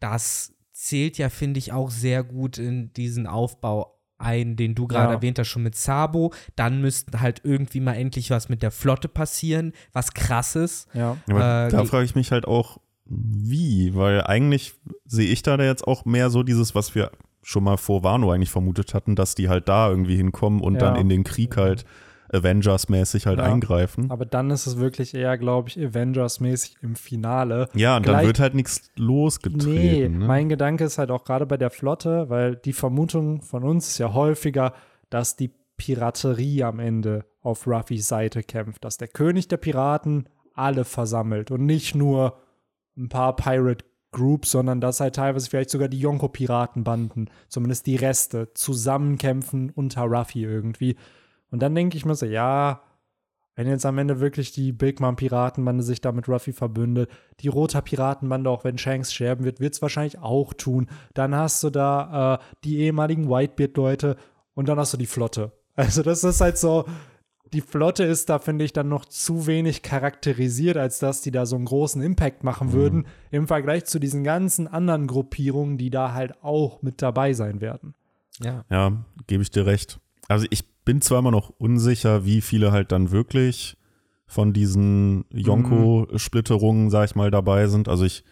das 0.00 0.52
zählt 0.72 1.16
ja, 1.16 1.30
finde 1.30 1.58
ich, 1.58 1.72
auch 1.72 1.90
sehr 1.90 2.24
gut 2.24 2.58
in 2.58 2.92
diesen 2.92 3.26
Aufbau 3.26 3.93
ein, 4.18 4.56
den 4.56 4.74
du 4.74 4.86
gerade 4.86 5.08
Ja. 5.08 5.14
erwähnt 5.14 5.38
hast, 5.38 5.48
schon 5.48 5.62
mit 5.62 5.74
Sabo. 5.76 6.32
Dann 6.56 6.80
müsste 6.80 7.20
halt 7.20 7.40
irgendwie 7.44 7.80
mal 7.80 7.94
endlich 7.94 8.30
was 8.30 8.48
mit 8.48 8.62
der 8.62 8.70
Flotte 8.70 9.08
passieren, 9.08 9.72
was 9.92 10.14
krasses. 10.14 10.86
Ja. 10.94 11.12
Äh, 11.26 11.68
da 11.68 11.68
ge- 11.68 11.86
frage 11.86 12.04
ich 12.04 12.14
mich 12.14 12.30
halt 12.32 12.46
auch, 12.46 12.78
wie, 13.06 13.94
weil 13.94 14.22
eigentlich 14.22 14.74
sehe 15.04 15.28
ich 15.30 15.42
da 15.42 15.56
jetzt 15.56 15.86
auch 15.86 16.04
mehr 16.04 16.30
so 16.30 16.42
dieses, 16.42 16.74
was 16.74 16.94
wir 16.94 17.10
schon 17.42 17.64
mal 17.64 17.76
vor 17.76 18.02
Wano 18.02 18.32
eigentlich 18.32 18.50
vermutet 18.50 18.94
hatten, 18.94 19.14
dass 19.16 19.34
die 19.34 19.48
halt 19.50 19.68
da 19.68 19.90
irgendwie 19.90 20.16
hinkommen 20.16 20.60
und 20.60 20.74
Ja. 20.74 20.80
dann 20.80 20.96
in 20.96 21.08
den 21.10 21.24
Krieg 21.24 21.56
halt 21.58 21.84
Avengers-mäßig 22.34 23.26
halt 23.26 23.38
Ja. 23.38 23.44
eingreifen. 23.44 24.10
Aber 24.10 24.26
dann 24.26 24.50
ist 24.50 24.66
es 24.66 24.78
wirklich 24.78 25.14
eher, 25.14 25.38
glaube 25.38 25.68
ich, 25.68 25.78
Avengers-mäßig 25.78 26.76
im 26.82 26.96
Finale. 26.96 27.68
Ja, 27.74 27.96
und 27.96 28.06
dann 28.06 28.14
Gleich- 28.16 28.26
wird 28.26 28.40
halt 28.40 28.54
nichts 28.54 28.90
Nee, 28.96 29.04
losgetreten. 29.04 30.18
ne? 30.18 30.26
mein 30.26 30.48
Gedanke 30.48 30.84
ist 30.84 30.98
halt 30.98 31.10
auch 31.10 31.24
gerade 31.24 31.46
bei 31.46 31.56
der 31.56 31.70
Flotte, 31.70 32.28
weil 32.28 32.56
die 32.56 32.72
Vermutung 32.72 33.40
von 33.42 33.62
uns 33.64 33.88
ist 33.88 33.98
ja 33.98 34.12
häufiger, 34.12 34.74
dass 35.10 35.36
die 35.36 35.50
Piraterie 35.76 36.62
am 36.64 36.78
Ende 36.78 37.24
auf 37.40 37.66
Ruffys 37.66 38.08
Seite 38.08 38.42
kämpft, 38.42 38.84
dass 38.84 38.96
der 38.96 39.08
König 39.08 39.48
der 39.48 39.56
Piraten 39.56 40.28
alle 40.54 40.84
versammelt 40.84 41.50
und 41.50 41.66
nicht 41.66 41.94
nur 41.94 42.38
ein 42.96 43.08
paar 43.08 43.34
Pirate 43.36 43.84
Groups, 44.12 44.52
sondern 44.52 44.80
dass 44.80 45.00
halt 45.00 45.16
teilweise 45.16 45.50
vielleicht 45.50 45.70
sogar 45.70 45.88
die 45.88 45.98
Yonko-Piratenbanden, 45.98 47.28
zumindest 47.48 47.86
die 47.88 47.96
Reste, 47.96 48.52
zusammenkämpfen 48.54 49.70
unter 49.74 50.02
Ruffy 50.02 50.44
irgendwie. 50.44 50.94
Und 51.54 51.60
dann 51.60 51.72
denke 51.76 51.96
ich 51.96 52.04
mir 52.04 52.16
so, 52.16 52.26
ja, 52.26 52.82
wenn 53.54 53.68
jetzt 53.68 53.86
am 53.86 53.96
Ende 53.98 54.18
wirklich 54.18 54.50
die 54.50 54.72
Big 54.72 54.98
Mom 54.98 55.14
Piratenbande 55.14 55.84
sich 55.84 56.00
da 56.00 56.10
mit 56.10 56.28
Ruffy 56.28 56.52
verbündet, 56.52 57.08
die 57.38 57.46
Roter 57.46 57.80
Piratenbande, 57.80 58.50
auch 58.50 58.64
wenn 58.64 58.76
Shanks 58.76 59.14
sterben 59.14 59.44
wird, 59.44 59.60
wird 59.60 59.72
es 59.72 59.80
wahrscheinlich 59.80 60.18
auch 60.18 60.52
tun. 60.52 60.88
Dann 61.14 61.32
hast 61.32 61.62
du 61.62 61.70
da 61.70 62.34
äh, 62.34 62.44
die 62.64 62.80
ehemaligen 62.80 63.30
Whitebeard-Leute 63.30 64.16
und 64.54 64.68
dann 64.68 64.80
hast 64.80 64.94
du 64.94 64.96
die 64.96 65.06
Flotte. 65.06 65.52
Also 65.76 66.02
das 66.02 66.24
ist 66.24 66.40
halt 66.40 66.58
so, 66.58 66.86
die 67.52 67.60
Flotte 67.60 68.02
ist 68.02 68.30
da, 68.30 68.40
finde 68.40 68.64
ich, 68.64 68.72
dann 68.72 68.88
noch 68.88 69.04
zu 69.04 69.46
wenig 69.46 69.82
charakterisiert, 69.82 70.76
als 70.76 70.98
dass 70.98 71.20
die 71.20 71.30
da 71.30 71.46
so 71.46 71.54
einen 71.54 71.66
großen 71.66 72.02
Impact 72.02 72.42
machen 72.42 72.72
würden, 72.72 73.06
im 73.30 73.46
Vergleich 73.46 73.84
zu 73.84 74.00
diesen 74.00 74.24
ganzen 74.24 74.66
anderen 74.66 75.06
Gruppierungen, 75.06 75.78
die 75.78 75.90
da 75.90 76.14
halt 76.14 76.42
auch 76.42 76.82
mit 76.82 77.00
dabei 77.00 77.32
sein 77.32 77.60
werden. 77.60 77.94
Ja. 78.40 78.64
Ja, 78.70 79.04
gebe 79.28 79.44
ich 79.44 79.52
dir 79.52 79.66
recht. 79.66 80.00
Also 80.26 80.46
ich 80.50 80.73
bin 80.84 81.00
zwar 81.00 81.20
immer 81.20 81.30
noch 81.30 81.50
unsicher, 81.50 82.24
wie 82.24 82.40
viele 82.40 82.72
halt 82.72 82.92
dann 82.92 83.10
wirklich 83.10 83.76
von 84.26 84.52
diesen 84.52 85.24
Yonko-Splitterungen, 85.30 86.90
sag 86.90 87.10
ich 87.10 87.14
mal, 87.14 87.30
dabei 87.30 87.66
sind. 87.68 87.88
Also 87.88 88.04
ich 88.04 88.24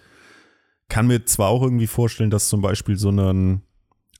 kann 0.89 1.07
mir 1.07 1.25
zwar 1.25 1.49
auch 1.49 1.63
irgendwie 1.63 1.87
vorstellen, 1.87 2.31
dass 2.31 2.49
zum 2.49 2.61
Beispiel 2.61 2.97
so 2.97 3.09
einen, 3.09 3.63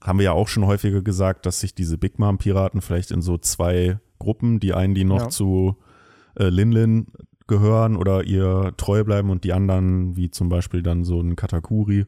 haben 0.01 0.19
wir 0.19 0.25
ja 0.25 0.31
auch 0.33 0.47
schon 0.47 0.65
häufiger 0.65 1.01
gesagt, 1.01 1.45
dass 1.45 1.59
sich 1.59 1.75
diese 1.75 1.97
Big 1.97 2.19
Mom-Piraten 2.19 2.81
vielleicht 2.81 3.11
in 3.11 3.21
so 3.21 3.37
zwei 3.37 3.99
Gruppen, 4.19 4.59
die 4.59 4.73
einen, 4.73 4.93
die 4.95 5.03
noch 5.03 5.23
Ja. 5.23 5.29
zu 5.29 5.77
äh, 6.39 6.49
Lin 6.49 6.71
Lin 6.71 7.07
gehören 7.47 7.95
oder 7.97 8.23
ihr 8.23 8.73
treu 8.77 9.03
bleiben 9.03 9.29
und 9.29 9.43
die 9.43 9.53
anderen, 9.53 10.15
wie 10.15 10.31
zum 10.31 10.49
Beispiel 10.49 10.81
dann 10.81 11.03
so 11.03 11.19
ein 11.19 11.35
Katakuri, 11.35 12.05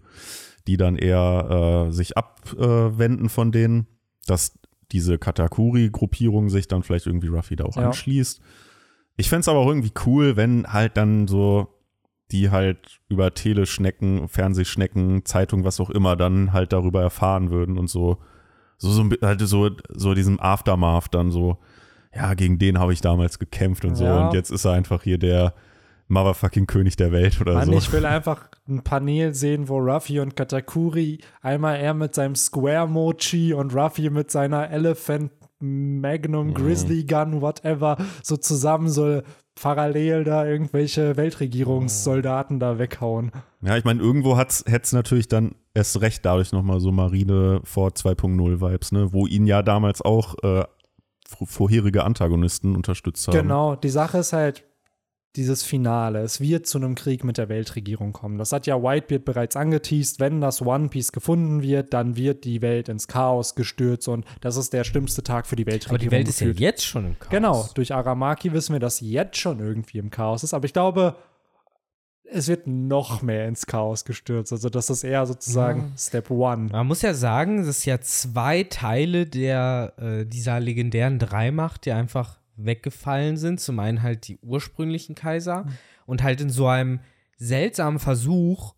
die 0.67 0.77
dann 0.77 0.95
eher 0.95 1.88
äh, 1.89 1.91
sich 1.91 2.17
abwenden 2.17 3.29
von 3.29 3.51
denen, 3.51 3.88
dass 4.25 4.57
diese 4.95 5.17
Katakuri-Gruppierung 5.17 6.49
sich 6.49 6.67
dann 6.67 6.84
vielleicht 6.84 7.05
irgendwie 7.08 7.27
Ruffy 7.27 7.55
da 7.55 7.65
auch 7.65 7.75
Ja. 7.75 7.88
anschließt. 7.88 8.41
Ich 9.17 9.29
fände 9.29 9.41
es 9.41 9.47
aber 9.47 9.60
auch 9.60 9.67
irgendwie 9.67 9.91
cool, 10.05 10.36
wenn 10.36 10.71
halt 10.71 10.97
dann 10.97 11.27
so 11.27 11.67
die 12.31 12.49
halt 12.49 12.99
über 13.08 13.34
Teleschnecken, 13.34 14.27
Fernsehschnecken, 14.27 15.25
Zeitung, 15.25 15.63
was 15.63 15.79
auch 15.79 15.89
immer, 15.91 16.15
dann 16.15 16.53
halt 16.53 16.73
darüber 16.73 17.01
erfahren 17.01 17.51
würden 17.51 17.77
und 17.77 17.88
so, 17.88 18.17
so, 18.77 18.89
so, 18.91 19.03
halt 19.21 19.41
so, 19.41 19.69
so 19.89 20.13
diesem 20.15 20.39
Aftermath 20.39 21.13
dann 21.13 21.29
so, 21.31 21.60
ja, 22.15 22.34
gegen 22.34 22.58
den 22.58 22.79
habe 22.79 22.93
ich 22.93 23.01
damals 23.01 23.38
gekämpft 23.38 23.86
und 23.86 23.95
so 23.95 24.05
Ja. 24.05 24.19
und 24.21 24.34
jetzt 24.34 24.49
ist 24.49 24.65
er 24.65 24.71
einfach 24.71 25.03
hier 25.03 25.17
der 25.19 25.53
motherfucking 26.07 26.67
König 26.67 26.95
der 26.95 27.11
Welt 27.11 27.41
oder 27.41 27.55
Mann, 27.55 27.65
so. 27.67 27.73
ich 27.73 27.91
will 27.91 28.05
einfach 28.05 28.47
ein 28.67 28.83
Panel 28.83 29.33
sehen, 29.33 29.69
wo 29.69 29.77
Ruffy 29.77 30.19
und 30.19 30.35
Katakuri, 30.35 31.19
einmal 31.41 31.77
er 31.77 31.93
mit 31.93 32.15
seinem 32.15 32.35
Square 32.35 32.87
Mochi 32.87 33.53
und 33.53 33.75
Ruffy 33.75 34.09
mit 34.09 34.31
seiner 34.31 34.69
Elephant 34.69 35.31
Magnum 35.59 36.53
Grizzly 36.53 37.05
Gun, 37.05 37.41
whatever, 37.41 37.97
so 38.21 38.37
zusammen 38.37 38.89
so 38.89 39.21
parallel 39.55 40.25
da 40.25 40.45
irgendwelche 40.45 41.15
Weltregierungssoldaten 41.15 42.59
da 42.59 42.77
weghauen. 42.77 43.31
Ja, 43.61 43.77
ich 43.77 43.85
meine, 43.85 44.01
irgendwo 44.01 44.37
hätte 44.37 44.65
es 44.67 44.91
natürlich 44.91 45.27
dann 45.27 45.55
erst 45.73 46.01
recht 46.01 46.25
dadurch 46.25 46.51
nochmal 46.51 46.81
so 46.81 46.91
Marine 46.91 47.61
vor 47.63 47.89
2.0 47.89 48.61
Vibes, 48.61 48.91
ne? 48.91 49.13
Wo 49.13 49.25
ihn 49.25 49.47
ja 49.47 49.63
damals 49.63 50.01
auch 50.01 50.35
äh, 50.43 50.65
vorherige 51.25 52.03
Antagonisten 52.03 52.75
unterstützt 52.75 53.27
haben. 53.27 53.37
Genau, 53.37 53.75
die 53.75 53.89
Sache 53.89 54.19
ist 54.19 54.33
halt 54.33 54.65
dieses 55.35 55.63
Finale. 55.63 56.21
Es 56.21 56.39
wird 56.39 56.65
zu 56.65 56.77
einem 56.77 56.95
Krieg 56.95 57.23
mit 57.23 57.37
der 57.37 57.49
Weltregierung 57.49 58.13
kommen. 58.13 58.37
Das 58.37 58.51
hat 58.51 58.67
ja 58.67 58.81
Whitebeard 58.81 59.25
bereits 59.25 59.55
angeteased. 59.55 60.19
Wenn 60.19 60.41
das 60.41 60.61
One 60.61 60.89
Piece 60.89 61.11
gefunden 61.11 61.61
wird, 61.61 61.93
dann 61.93 62.15
wird 62.15 62.43
die 62.43 62.61
Welt 62.61 62.89
ins 62.89 63.07
Chaos 63.07 63.55
gestürzt 63.55 64.07
und 64.07 64.25
das 64.41 64.57
ist 64.57 64.73
der 64.73 64.83
schlimmste 64.83 65.23
Tag 65.23 65.47
für 65.47 65.55
die 65.55 65.65
Weltregierung. 65.65 65.95
Aber 65.95 66.03
die 66.03 66.11
Welt 66.11 66.27
ist 66.27 66.41
ja 66.41 66.47
jetzt 66.47 66.85
schon 66.85 67.05
im 67.05 67.19
Chaos. 67.19 67.29
Genau, 67.29 67.69
durch 67.73 67.93
Aramaki 67.93 68.53
wissen 68.53 68.73
wir, 68.73 68.79
dass 68.79 68.99
jetzt 69.01 69.37
schon 69.37 69.59
irgendwie 69.59 69.97
im 69.97 70.09
Chaos 70.09 70.43
ist. 70.43 70.53
Aber 70.53 70.65
ich 70.65 70.73
glaube, 70.73 71.15
es 72.31 72.47
wird 72.47 72.67
noch 72.67 73.21
mehr 73.21 73.47
ins 73.47 73.65
Chaos 73.65 74.05
gestürzt. 74.05 74.51
Also 74.51 74.69
das 74.69 74.89
ist 74.89 75.03
eher 75.03 75.25
sozusagen 75.25 75.93
Step 75.97 76.31
One. 76.31 76.69
Man 76.71 76.87
muss 76.87 77.01
ja 77.01 77.13
sagen, 77.13 77.65
dass 77.65 77.85
ja 77.85 78.01
zwei 78.01 78.63
Teile 78.63 79.25
der, 79.25 79.93
äh, 79.97 80.25
dieser 80.25 80.59
legendären 80.59 81.19
Dreimacht, 81.19 81.85
die 81.85 81.91
einfach 81.91 82.39
weggefallen 82.57 83.37
sind. 83.37 83.59
Zum 83.59 83.79
einen 83.79 84.01
halt 84.01 84.27
die 84.27 84.37
ursprünglichen 84.39 85.15
Kaiser 85.15 85.65
und 86.05 86.23
halt 86.23 86.41
in 86.41 86.49
so 86.49 86.67
einem 86.67 86.99
seltsamen 87.37 87.99
Versuch, 87.99 88.75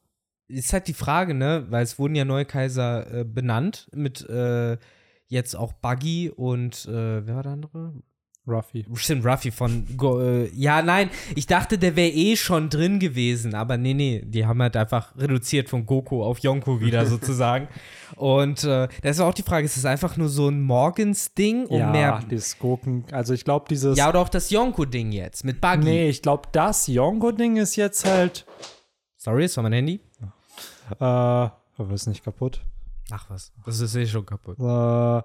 ist 0.47 0.73
halt 0.73 0.87
die 0.87 0.93
Frage, 0.93 1.33
ne, 1.33 1.65
weil 1.69 1.83
es 1.83 1.99
wurden 1.99 2.15
ja 2.15 2.25
neue 2.25 2.45
Kaiser 2.45 3.19
äh, 3.19 3.23
benannt 3.25 3.89
mit 3.93 4.27
äh, 4.29 4.77
jetzt 5.27 5.55
auch 5.55 5.73
Buggy 5.73 6.29
und 6.29 6.85
äh, 6.85 7.25
wer 7.25 7.35
war 7.35 7.43
der 7.43 7.51
andere? 7.51 7.93
Ruffy. 8.47 8.86
Stimmt, 8.95 9.25
Ruffy 9.25 9.51
von 9.51 9.86
Go 9.97 10.21
äh, 10.21 10.49
Ja, 10.53 10.81
nein, 10.81 11.10
ich 11.36 11.47
dachte, 11.47 11.77
der 11.77 11.95
wäre 11.95 12.10
eh 12.10 12.36
schon 12.36 12.69
drin 12.69 12.99
gewesen, 12.99 13.53
aber 13.55 13.77
nee, 13.77 13.93
nee, 13.93 14.23
die 14.25 14.45
haben 14.45 14.62
halt 14.62 14.77
einfach 14.77 15.15
reduziert 15.17 15.69
von 15.69 15.86
Goku 15.86 16.23
auf 16.23 16.39
Yonko 16.39 16.79
wieder 16.79 17.05
sozusagen. 17.07 17.67
Und 18.15 18.63
äh, 18.63 18.88
das 19.01 19.17
ist 19.17 19.19
auch 19.19 19.33
die 19.33 19.43
Frage, 19.43 19.65
ist 19.65 19.77
es 19.77 19.86
einfach 19.86 20.17
nur 20.17 20.29
so 20.29 20.47
ein 20.47 20.62
Morgens-Ding, 20.62 21.65
um 21.67 21.79
ja, 21.79 21.91
mehr. 21.91 22.19
dieses 22.29 22.57
Gurken. 22.57 23.05
Also 23.12 23.33
ich 23.33 23.43
glaube, 23.43 23.65
dieses. 23.69 23.97
Ja, 23.97 24.10
oder 24.10 24.19
auch 24.19 24.29
das 24.29 24.49
Yonko-Ding 24.49 25.12
jetzt 25.12 25.43
mit 25.43 25.60
Buggy. 25.60 25.83
nee, 25.83 26.10
ich 26.10 26.21
glaube, 26.21 26.47
das 26.51 26.88
Yonko-Ding 26.88 27.57
ist 27.57 27.75
jetzt 27.75 28.05
halt. 28.05 28.45
Sorry, 29.17 29.43
das 29.43 29.57
war 29.57 29.63
mein 29.63 29.73
Handy. 29.73 29.99
Äh, 30.99 31.03
aber 31.03 31.91
ist 31.91 32.07
nicht 32.07 32.23
kaputt. 32.23 32.62
Ach 33.12 33.29
was, 33.29 33.53
das 33.65 33.79
ist 33.79 33.95
eh 33.95 34.05
schon 34.05 34.25
kaputt. 34.25 34.57
Äh, 34.60 35.21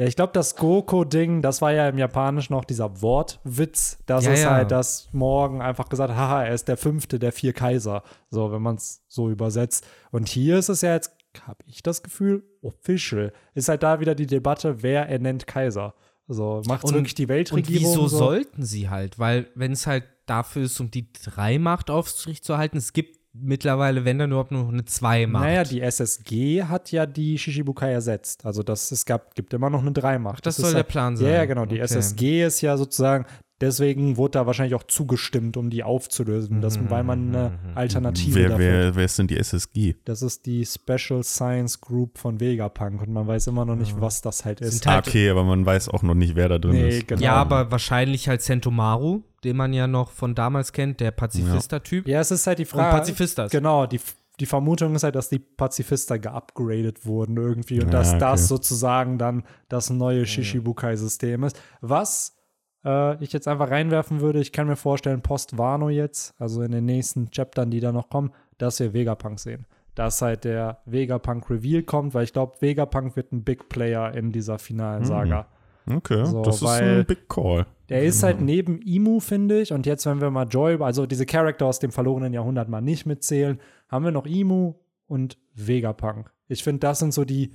ja, 0.00 0.06
ich 0.06 0.16
glaube, 0.16 0.32
das 0.32 0.56
Goko-Ding, 0.56 1.42
das 1.42 1.60
war 1.60 1.72
ja 1.72 1.88
im 1.88 1.98
Japanischen 1.98 2.54
noch 2.54 2.64
dieser 2.64 3.02
Wortwitz. 3.02 3.98
Das 4.06 4.24
Ja, 4.24 4.32
ist 4.32 4.42
ja. 4.44 4.50
halt, 4.52 4.70
dass 4.70 5.08
Morgan 5.12 5.60
einfach 5.60 5.88
gesagt 5.90 6.10
hat, 6.10 6.16
haha, 6.18 6.44
er 6.44 6.54
ist 6.54 6.68
der 6.68 6.76
fünfte 6.78 7.18
der 7.18 7.32
vier 7.32 7.52
Kaiser. 7.52 8.02
So, 8.30 8.50
wenn 8.50 8.62
man 8.62 8.76
es 8.76 9.04
so 9.08 9.28
übersetzt. 9.28 9.86
Und 10.10 10.28
hier 10.28 10.58
ist 10.58 10.70
es 10.70 10.80
ja 10.80 10.94
jetzt, 10.94 11.12
habe 11.46 11.58
ich 11.66 11.82
das 11.82 12.02
Gefühl, 12.02 12.42
official. 12.62 13.32
Ist 13.54 13.68
halt 13.68 13.82
da 13.82 14.00
wieder 14.00 14.14
die 14.14 14.26
Debatte, 14.26 14.82
wer 14.82 15.08
ernennt 15.08 15.46
Kaiser. 15.46 15.94
Also 16.28 16.62
macht 16.66 16.84
es 16.84 16.90
Und- 16.90 16.96
wirklich 16.96 17.14
die 17.14 17.24
Und 17.24 17.28
Weltregierung? 17.30 17.90
wieso 17.92 18.08
so? 18.08 18.18
sollten 18.18 18.64
sie 18.64 18.88
halt? 18.88 19.18
Weil, 19.18 19.48
wenn 19.54 19.72
es 19.72 19.86
halt 19.86 20.04
dafür 20.26 20.62
ist, 20.62 20.80
um 20.80 20.90
die 20.90 21.12
Dreimacht 21.12 21.90
aufrecht 21.90 22.44
zu 22.44 22.56
halten, 22.56 22.78
es 22.78 22.92
gibt 22.92 23.19
mittlerweile, 23.32 24.04
wenn 24.04 24.18
dann 24.18 24.30
überhaupt 24.30 24.50
nur 24.50 24.64
noch 24.64 24.72
eine 24.72 24.84
Zweimacht. 24.84 25.44
Naja, 25.44 25.64
die 25.64 25.80
SSG 25.80 26.64
hat 26.64 26.90
ja 26.92 27.06
die 27.06 27.38
Shishibukai 27.38 27.92
ersetzt. 27.92 28.44
Also 28.44 28.62
das, 28.62 28.90
es 28.90 29.04
gab, 29.04 29.34
gibt 29.34 29.54
immer 29.54 29.70
noch 29.70 29.80
eine 29.80 29.92
Dreimacht. 29.92 30.44
das 30.44 30.58
ist 30.58 30.62
soll 30.62 30.72
der 30.72 30.82
halt, 30.82 30.88
Plan 30.88 31.16
sein. 31.16 31.28
Ja, 31.28 31.34
ja, 31.34 31.44
genau. 31.44 31.66
Die 31.66 31.76
Okay. 31.80 31.84
SSG 31.84 32.44
ist 32.44 32.60
ja 32.60 32.76
sozusagen, 32.76 33.26
deswegen 33.60 34.16
wurde 34.16 34.32
da 34.32 34.46
wahrscheinlich 34.46 34.74
auch 34.74 34.82
zugestimmt, 34.84 35.56
um 35.56 35.70
die 35.70 35.82
aufzulösen, 35.84 36.60
dass, 36.60 36.78
weil 36.90 37.04
man 37.04 37.28
eine 37.28 37.52
Alternative 37.74 38.34
Wer, 38.34 38.48
dafür 38.50 38.64
wer, 38.64 38.94
wer 38.96 39.04
ist 39.04 39.18
denn 39.18 39.26
die 39.26 39.36
SSG? 39.36 39.94
Das 40.04 40.22
ist 40.22 40.46
die 40.46 40.64
Special 40.66 41.22
Science 41.22 41.80
Group 41.80 42.18
von 42.18 42.40
Vegapunk 42.40 43.02
und 43.02 43.12
man 43.12 43.26
weiß 43.26 43.46
immer 43.48 43.64
noch 43.64 43.76
nicht, 43.76 44.00
was 44.00 44.22
das 44.22 44.44
halt 44.44 44.60
ist. 44.60 44.86
Halt- 44.86 45.06
Ah, 45.06 45.08
okay, 45.08 45.30
aber 45.30 45.44
man 45.44 45.64
weiß 45.66 45.88
auch 45.88 46.02
noch 46.02 46.14
nicht, 46.14 46.34
wer 46.36 46.48
da 46.48 46.58
drin 46.58 46.72
Nee, 46.72 46.98
ist. 46.98 47.08
genau. 47.08 47.22
Ja, 47.22 47.34
aber 47.34 47.70
wahrscheinlich 47.70 48.28
halt 48.28 48.42
Sentomaru, 48.42 49.22
den 49.44 49.56
man 49.56 49.72
ja 49.72 49.86
noch 49.86 50.10
von 50.10 50.34
damals 50.34 50.72
kennt, 50.72 51.00
der 51.00 51.10
Pazifista-Typ. 51.10 52.06
Ja, 52.08 52.20
es 52.20 52.30
ist 52.30 52.46
halt 52.46 52.58
die 52.58 52.64
Und 52.64 52.68
Frage. 52.70 52.98
Pazifistas. 52.98 53.50
Genau, 53.50 53.86
die, 53.86 54.00
die 54.38 54.46
Vermutung 54.46 54.94
ist 54.94 55.02
halt, 55.02 55.14
dass 55.16 55.28
die 55.28 55.38
Pazifister 55.38 56.18
geupgradet 56.18 57.04
wurden 57.06 57.36
irgendwie 57.36 57.74
und 57.80 57.86
Ja, 57.86 57.90
dass 57.90 58.10
okay. 58.10 58.18
das 58.20 58.48
sozusagen 58.48 59.18
dann 59.18 59.44
das 59.68 59.90
neue 59.90 60.26
Shishibukai-System 60.26 61.44
ist. 61.44 61.60
Was 61.80 62.36
äh, 62.84 63.22
ich 63.22 63.32
jetzt 63.32 63.48
einfach 63.48 63.70
reinwerfen 63.70 64.20
würde, 64.20 64.40
ich 64.40 64.52
kann 64.52 64.66
mir 64.66 64.76
vorstellen, 64.76 65.22
Post-Wano 65.22 65.88
jetzt, 65.88 66.34
also 66.40 66.62
in 66.62 66.72
den 66.72 66.84
nächsten 66.84 67.30
Chaptern, 67.30 67.70
die 67.70 67.80
da 67.80 67.92
noch 67.92 68.08
kommen, 68.08 68.32
dass 68.58 68.80
wir 68.80 68.92
Vegapunk 68.92 69.38
sehen. 69.40 69.66
Dass 69.94 70.22
halt 70.22 70.44
der 70.44 70.80
Vegapunk-Reveal 70.86 71.82
kommt, 71.82 72.14
weil 72.14 72.24
ich 72.24 72.32
glaube, 72.32 72.56
Vegapunk 72.60 73.16
wird 73.16 73.32
ein 73.32 73.44
Big 73.44 73.68
Player 73.68 74.14
in 74.14 74.32
dieser 74.32 74.58
finalen 74.58 75.04
Saga. 75.04 75.46
Okay, 75.88 76.24
So, 76.24 76.42
das 76.42 76.56
ist 76.56 76.68
ein 76.68 77.04
Big 77.04 77.28
Call. 77.28 77.66
Der 77.88 78.04
ist 78.04 78.22
halt 78.22 78.40
neben 78.40 78.80
Imu, 78.82 79.18
finde 79.18 79.60
ich. 79.60 79.72
Und 79.72 79.86
jetzt, 79.86 80.06
wenn 80.06 80.20
wir 80.20 80.30
mal 80.30 80.46
Joy, 80.46 80.80
also 80.80 81.06
diese 81.06 81.26
Charakter 81.26 81.66
aus 81.66 81.80
dem 81.80 81.90
verlorenen 81.90 82.32
Jahrhundert 82.32 82.68
mal 82.68 82.80
nicht 82.80 83.06
mitzählen, 83.06 83.58
haben 83.88 84.04
wir 84.04 84.12
noch 84.12 84.26
Imu 84.26 84.74
und 85.08 85.38
Vegapunk. 85.54 86.30
Ich 86.46 86.62
finde, 86.62 86.80
das 86.80 87.00
sind 87.00 87.12
so 87.12 87.24
die 87.24 87.52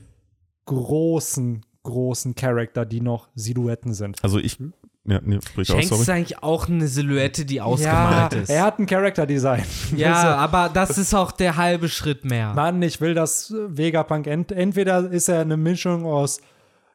großen, 0.66 1.62
großen 1.84 2.36
Charakter, 2.36 2.86
die 2.86 3.00
noch 3.00 3.30
Silhouetten 3.36 3.94
sind. 3.94 4.22
Also 4.24 4.40
ich, 4.40 4.58
ja, 5.08 5.20
nee, 5.24 5.40
sprich 5.48 5.70
aus, 5.70 5.76
Shanks 5.76 5.92
ist 5.92 6.06
sorry. 6.06 6.18
eigentlich 6.20 6.44
auch 6.44 6.68
eine 6.68 6.88
Silhouette, 6.88 7.46
die 7.46 7.56
Ja, 7.56 7.64
ausgemalt 7.64 8.34
ist. 8.34 8.50
er 8.50 8.64
hat 8.64 8.80
ein 8.80 8.86
Charakterdesign. 8.86 9.64
ja, 9.96 10.36
aber 10.36 10.70
das 10.74 10.98
ist 10.98 11.14
auch 11.14 11.32
der 11.32 11.58
halbe 11.58 11.90
Schritt 11.90 12.26
mehr. 12.26 12.54
Mann, 12.54 12.82
ich 12.82 13.02
will, 13.02 13.14
dass 13.14 13.54
Vegapunk 13.68 14.28
ent 14.28 14.52
entweder 14.52 15.10
ist 15.12 15.28
er 15.30 15.42
eine 15.42 15.58
Mischung 15.58 16.06
aus 16.06 16.40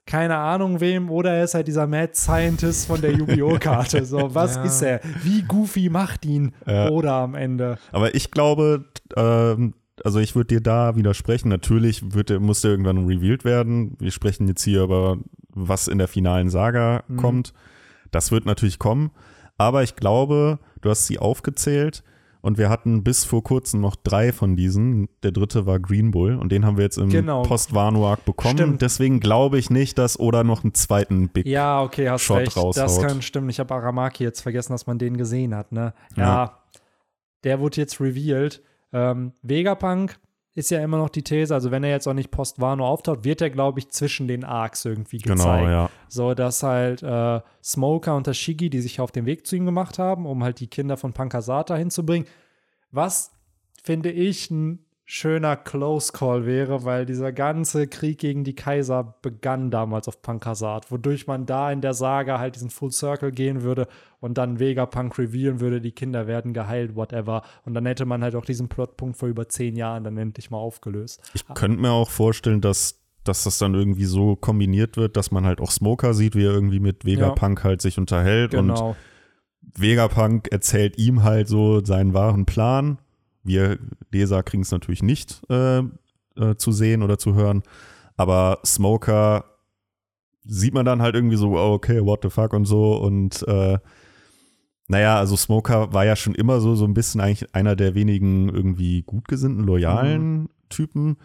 keine 0.07 0.37
Ahnung 0.39 0.81
wem 0.81 1.09
oder 1.09 1.33
er 1.35 1.45
ist 1.45 1.55
halt 1.55 1.69
dieser 1.69 1.87
Mad 1.87 2.15
Scientist 2.15 2.87
von 2.89 3.01
der 3.01 3.13
Yu-Gi-Oh! 3.17 3.59
Karte. 3.61 4.05
So, 4.05 4.35
was 4.35 4.57
Ja. 4.57 4.65
ist 4.65 4.83
er? 4.83 5.01
Wie 5.23 5.43
goofy 5.43 5.89
macht 5.89 6.25
ihn? 6.25 6.53
Oder 6.67 7.13
am 7.13 7.35
Ende. 7.37 7.79
Aber 7.93 8.13
ich 8.15 8.33
glaube, 8.33 8.87
ähm, 9.17 9.75
also 10.03 10.19
ich 10.19 10.35
würde 10.35 10.49
dir 10.57 10.61
da 10.63 10.97
widersprechen. 10.97 11.49
Natürlich 11.49 12.13
wird, 12.15 12.31
der- 12.31 12.41
muss 12.41 12.63
der 12.63 12.73
irgendwann 12.73 13.07
revealed 13.07 13.45
werden. 13.45 13.95
Wir 14.01 14.11
sprechen 14.11 14.49
jetzt 14.49 14.65
hier 14.65 14.83
über, 14.83 15.19
was 15.55 15.87
in 15.87 15.99
der 15.99 16.09
finalen 16.09 16.49
Saga 16.49 17.05
Mhm. 17.07 17.17
kommt. 17.17 17.53
Das 18.11 18.31
wird 18.33 18.47
natürlich 18.47 18.79
kommen. 18.79 19.11
Aber 19.59 19.83
ich 19.83 19.97
glaube, 19.97 20.59
du 20.81 20.91
hast 20.91 21.07
sie 21.07 21.19
aufgezählt 21.19 22.03
und 22.41 22.57
wir 22.57 22.71
hatten 22.71 23.05
bis 23.05 23.27
vor 23.27 23.43
kurzem 23.43 23.81
noch 23.83 23.95
drei 23.97 24.33
von 24.33 24.57
diesen. 24.57 25.09
Der 25.23 25.33
dritte 25.33 25.67
war 25.67 25.79
Green 25.79 26.11
Bull 26.11 26.37
und 26.37 26.51
den 26.51 26.65
haben 26.65 26.79
wir 26.79 26.85
jetzt 26.85 26.97
im 26.97 27.11
Genau. 27.11 27.43
Post-Wano-Arc 27.43 28.25
bekommen. 28.25 28.57
Stimmt. 28.57 28.81
Deswegen 28.83 29.21
glaube 29.21 29.59
ich 29.59 29.69
nicht, 29.69 29.99
dass 29.99 30.19
Oda 30.19 30.43
noch 30.45 30.65
einen 30.65 30.73
zweiten 30.73 31.29
Big 31.29 31.47
Ja, 31.47 31.83
okay, 31.83 32.09
hast 32.09 32.23
Shot 32.23 32.39
recht. 32.39 32.57
raushaut. 32.57 32.77
Das 32.85 33.01
kann 33.03 33.21
stimmen. 33.21 33.51
Ich 33.51 33.61
habe 33.61 33.75
Aramaki 33.75 34.25
jetzt 34.25 34.41
vergessen, 34.41 34.73
dass 34.73 34.87
man 34.87 34.99
den 34.99 35.19
gesehen 35.19 35.55
hat, 35.55 35.73
ne? 35.73 35.93
Ja, 36.17 36.23
Ja. 36.25 36.59
der 37.45 37.61
wurde 37.61 37.77
jetzt 37.77 38.01
revealed. 38.01 38.63
Ähm, 38.93 39.33
Vegapunk 39.43 40.19
ist 40.55 40.71
ja 40.71 40.83
immer 40.83 40.99
noch 40.99 41.11
die 41.11 41.23
These, 41.23 41.55
also 41.55 41.71
wenn 41.71 41.85
er 41.85 41.91
jetzt 41.91 42.09
auch 42.09 42.15
nicht 42.15 42.31
Post-Wano 42.31 42.87
auftaucht, 42.87 43.25
wird 43.25 43.41
er, 43.41 43.51
glaube 43.51 43.79
ich, 43.79 43.91
zwischen 43.91 44.27
den 44.27 44.45
Arcs 44.45 44.85
irgendwie 44.85 45.19
gezeigt. 45.19 45.61
Genau, 45.61 45.69
ja. 45.69 45.91
So, 46.09 46.35
dass 46.35 46.63
halt 46.63 47.03
äh, 47.03 47.41
Smoker 47.63 48.17
und 48.17 48.25
Tashigi, 48.25 48.69
die 48.69 48.81
sich 48.81 49.01
auf 49.01 49.13
den 49.13 49.27
Weg 49.27 49.47
zu 49.47 49.57
ihm 49.57 49.65
gemacht 49.65 49.99
haben, 49.99 50.27
um 50.27 50.43
halt 50.43 50.59
die 50.61 50.67
Kinder 50.67 50.97
von 50.97 51.13
Pankasata 51.13 51.77
hinzubringen. 51.77 52.27
Was, 52.91 53.31
finde 53.83 54.11
ich, 54.11 54.51
ein 54.51 54.85
schöner 55.13 55.57
Close 55.57 56.13
Call 56.13 56.47
wäre, 56.47 56.85
weil 56.85 57.05
dieser 57.05 57.33
ganze 57.33 57.89
Krieg 57.89 58.19
gegen 58.19 58.45
die 58.45 58.55
Kaiser 58.55 59.17
begann 59.23 59.73
damals 59.73 60.07
auf 60.07 60.23
Pankasat, 60.23 60.93
wodurch 60.93 61.27
man 61.27 61.47
da 61.47 61.73
in 61.73 61.81
der 61.81 61.95
Saga 61.95 62.39
halt 62.39 62.55
diesen 62.55 62.71
Full 62.71 62.93
Circle 62.93 63.33
gehen 63.33 63.63
würde 63.63 63.89
und 64.21 64.39
dann 64.39 64.61
Vegapunk 64.61 65.19
revealen 65.19 65.59
würde, 65.59 65.81
die 65.81 65.91
Kinder 65.91 66.29
werden 66.29 66.55
geheilt, 66.55 66.95
whatever. 66.95 67.43
Und 67.65 67.75
dann 67.75 67.87
hätte 67.87 68.05
man 68.05 68.23
halt 68.23 68.37
auch 68.37 68.45
diesen 68.45 68.69
Plotpunkt 68.69 69.17
vor 69.17 69.29
über 69.29 69.49
zehn 69.49 69.75
Jahren 69.75 70.05
dann 70.05 70.17
endlich 70.17 70.53
mal 70.53 70.59
aufgelöst. 70.59 71.21
Ich 71.35 71.45
könnte 71.55 71.81
mir 71.81 71.91
auch 71.91 72.11
vorstellen, 72.11 72.61
dass, 72.61 73.01
dass 73.25 73.43
das 73.43 73.59
dann 73.59 73.75
irgendwie 73.75 74.05
so 74.05 74.37
kombiniert 74.37 74.97
wird, 74.97 75.17
dass 75.17 75.33
man 75.33 75.45
halt 75.45 75.61
auch 75.61 75.73
Smoker 75.73 76.15
sieht, 76.15 76.37
wie 76.37 76.45
er 76.45 76.53
irgendwie 76.53 76.79
mit 76.79 77.05
Vegapunk 77.05 77.65
halt 77.65 77.83
sich 77.83 77.99
unterhält 77.99 78.55
und 78.55 78.69
Genau. 78.69 78.95
Vegapunk 79.75 80.53
erzählt 80.53 80.99
ihm 80.99 81.25
halt 81.25 81.49
so 81.49 81.85
seinen 81.85 82.15
wahren 82.15 82.47
Plan. 82.47 82.99
Wir 83.43 83.79
Leser 84.11 84.43
kriegen 84.43 84.63
es 84.63 84.71
natürlich 84.71 85.03
nicht 85.03 85.41
äh, 85.49 85.79
äh, 85.79 86.57
zu 86.57 86.73
sehen 86.73 87.03
oder 87.03 87.19
zu 87.19 87.35
hören, 87.35 87.63
aber 88.17 88.59
Smoker 88.65 89.45
sieht 90.45 90.75
man 90.75 90.85
dann 90.87 91.03
halt 91.03 91.15
irgendwie 91.15 91.37
so, 91.37 91.57
oh, 91.57 91.75
okay, 91.75 92.05
what 92.05 92.21
the 92.23 92.31
fuck 92.31 92.53
und 92.53 92.65
so 92.65 92.97
und 92.97 93.47
äh, 93.49 93.79
naja, 94.89 95.19
also 95.19 95.37
Smoker 95.37 95.93
war 95.93 96.05
ja 96.05 96.17
schon 96.17 96.35
immer 96.35 96.61
so, 96.61 96.75
so 96.75 96.85
ein 96.85 96.95
bisschen 96.95 97.21
eigentlich 97.21 97.55
einer 97.55 97.77
der 97.77 97.95
wenigen 97.95 98.49
irgendwie 98.49 99.03
gut 99.03 99.29
gesinnten, 99.29 99.63
loyalen 99.63 100.49
Typen, 100.69 101.17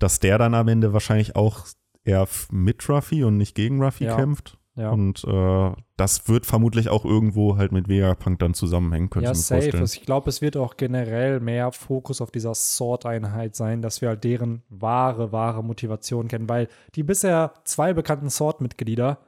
dass 0.00 0.18
der 0.18 0.38
dann 0.38 0.54
am 0.54 0.66
Ende 0.66 0.92
wahrscheinlich 0.92 1.36
auch 1.36 1.66
eher 2.04 2.26
mit 2.50 2.88
Ruffy 2.88 3.22
und 3.22 3.36
nicht 3.36 3.54
gegen 3.54 3.80
Ruffy 3.80 4.04
Ja. 4.04 4.16
kämpft. 4.16 4.58
Ja. 4.76 4.90
Und 4.90 5.24
äh, 5.24 5.72
das 5.96 6.28
wird 6.28 6.44
vermutlich 6.44 6.90
auch 6.90 7.04
irgendwo 7.06 7.56
halt 7.56 7.72
mit 7.72 7.88
Vegapunk 7.88 8.38
dann 8.38 8.52
zusammenhängen, 8.52 9.08
könnte 9.08 9.24
Ja, 9.24 9.32
ich 9.32 9.38
mir 9.38 9.42
safe. 9.42 9.62
vorstellen. 9.62 9.84
Ich 9.84 10.02
glaube, 10.02 10.28
es 10.28 10.42
wird 10.42 10.56
auch 10.58 10.76
generell 10.76 11.40
mehr 11.40 11.72
Fokus 11.72 12.20
auf 12.20 12.30
dieser 12.30 12.54
Sword-Einheit 12.54 13.56
sein, 13.56 13.80
dass 13.80 14.02
wir 14.02 14.10
halt 14.10 14.22
deren 14.24 14.62
wahre, 14.68 15.32
wahre 15.32 15.64
Motivation 15.64 16.28
kennen, 16.28 16.48
weil 16.48 16.68
die 16.94 17.02
bisher 17.02 17.54
zwei 17.64 17.94
bekannten 17.94 18.28
Sword-Mitglieder 18.28 19.18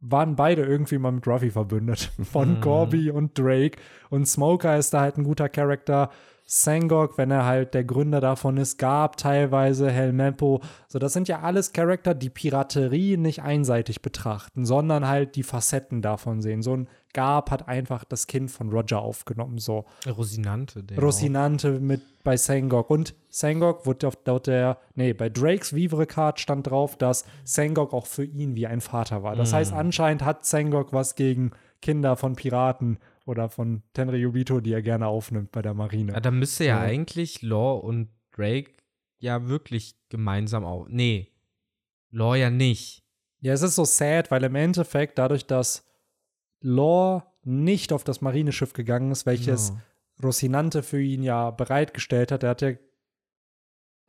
waren 0.00 0.36
beide 0.36 0.62
irgendwie 0.62 0.98
mal 0.98 1.12
mit 1.12 1.26
Ruffy 1.26 1.50
verbündet. 1.50 2.12
Von 2.22 2.60
Corby 2.60 3.10
und 3.10 3.36
Drake. 3.38 3.78
Und 4.10 4.28
Smoker 4.28 4.76
ist 4.76 4.94
da 4.94 5.00
halt 5.00 5.16
ein 5.16 5.24
guter 5.24 5.48
Charakter. 5.48 6.10
Sangok, 6.46 7.16
wenn 7.16 7.30
er 7.30 7.46
halt 7.46 7.72
der 7.72 7.84
Gründer 7.84 8.20
davon 8.20 8.58
ist, 8.58 8.78
Gab 8.78 9.16
teilweise, 9.16 9.90
Helmeppo. 9.90 10.60
So, 10.88 10.98
das 10.98 11.14
sind 11.14 11.26
ja 11.26 11.40
alles 11.40 11.72
Charakter, 11.72 12.14
die 12.14 12.28
Piraterie 12.28 13.16
nicht 13.16 13.42
einseitig 13.42 14.02
betrachten, 14.02 14.66
sondern 14.66 15.08
halt 15.08 15.36
die 15.36 15.42
Facetten 15.42 16.02
davon 16.02 16.42
sehen. 16.42 16.62
So 16.62 16.76
ein 16.76 16.88
Gab 17.14 17.50
hat 17.50 17.68
einfach 17.68 18.04
das 18.04 18.26
Kind 18.26 18.50
von 18.50 18.70
Roger 18.70 19.00
aufgenommen, 19.00 19.58
so. 19.58 19.86
Rosinante, 20.06 20.82
der. 20.82 20.98
Rosinante 20.98 21.80
mit 21.80 22.02
bei 22.24 22.36
Sangok. 22.36 22.90
Und 22.90 23.14
Sangok 23.30 23.86
wurde 23.86 24.08
auf 24.08 24.18
laut 24.26 24.46
der, 24.46 24.78
nee, 24.94 25.12
bei 25.12 25.28
Drakes 25.30 25.74
Vivre 25.74 26.06
Card 26.06 26.40
stand 26.40 26.68
drauf, 26.68 26.96
dass 26.96 27.24
Sangok 27.44 27.92
auch 27.94 28.06
für 28.06 28.24
ihn 28.24 28.54
wie 28.54 28.66
ein 28.66 28.80
Vater 28.80 29.22
war. 29.22 29.36
Das 29.36 29.52
heißt, 29.52 29.72
anscheinend 29.72 30.24
hat 30.24 30.44
Sangok 30.44 30.92
was 30.92 31.14
gegen 31.14 31.52
Kinder 31.80 32.16
von 32.16 32.34
Piraten 32.34 32.98
oder 33.24 33.48
von 33.48 33.82
Tenryubito, 33.92 34.60
die 34.60 34.72
er 34.72 34.82
gerne 34.82 35.06
aufnimmt 35.06 35.52
bei 35.52 35.62
der 35.62 35.74
Marine. 35.74 36.12
Ja, 36.12 36.20
da 36.20 36.30
müsste 36.30 36.64
ja 36.64 36.78
So. 36.78 36.84
eigentlich 36.84 37.42
Law 37.42 37.78
und 37.78 38.08
Drake 38.32 38.72
ja 39.18 39.48
wirklich 39.48 39.96
gemeinsam 40.08 40.64
auch. 40.64 40.86
Nee. 40.88 41.32
Law 42.10 42.34
ja 42.34 42.50
nicht. 42.50 43.02
Ja, 43.40 43.52
es 43.52 43.62
ist 43.62 43.74
so 43.76 43.84
sad, 43.84 44.30
weil 44.30 44.44
im 44.44 44.54
Endeffekt 44.54 45.18
dadurch, 45.18 45.46
dass 45.46 45.86
Law 46.60 47.22
nicht 47.42 47.92
auf 47.92 48.04
das 48.04 48.20
Marineschiff 48.20 48.72
gegangen 48.72 49.10
ist, 49.10 49.26
welches 49.26 49.70
Ja. 49.70 49.80
Rosinante 50.22 50.82
für 50.82 51.00
ihn 51.02 51.22
ja 51.22 51.50
bereitgestellt 51.50 52.32
hat, 52.32 52.42
er 52.42 52.50
hat 52.50 52.62
ja 52.62 52.72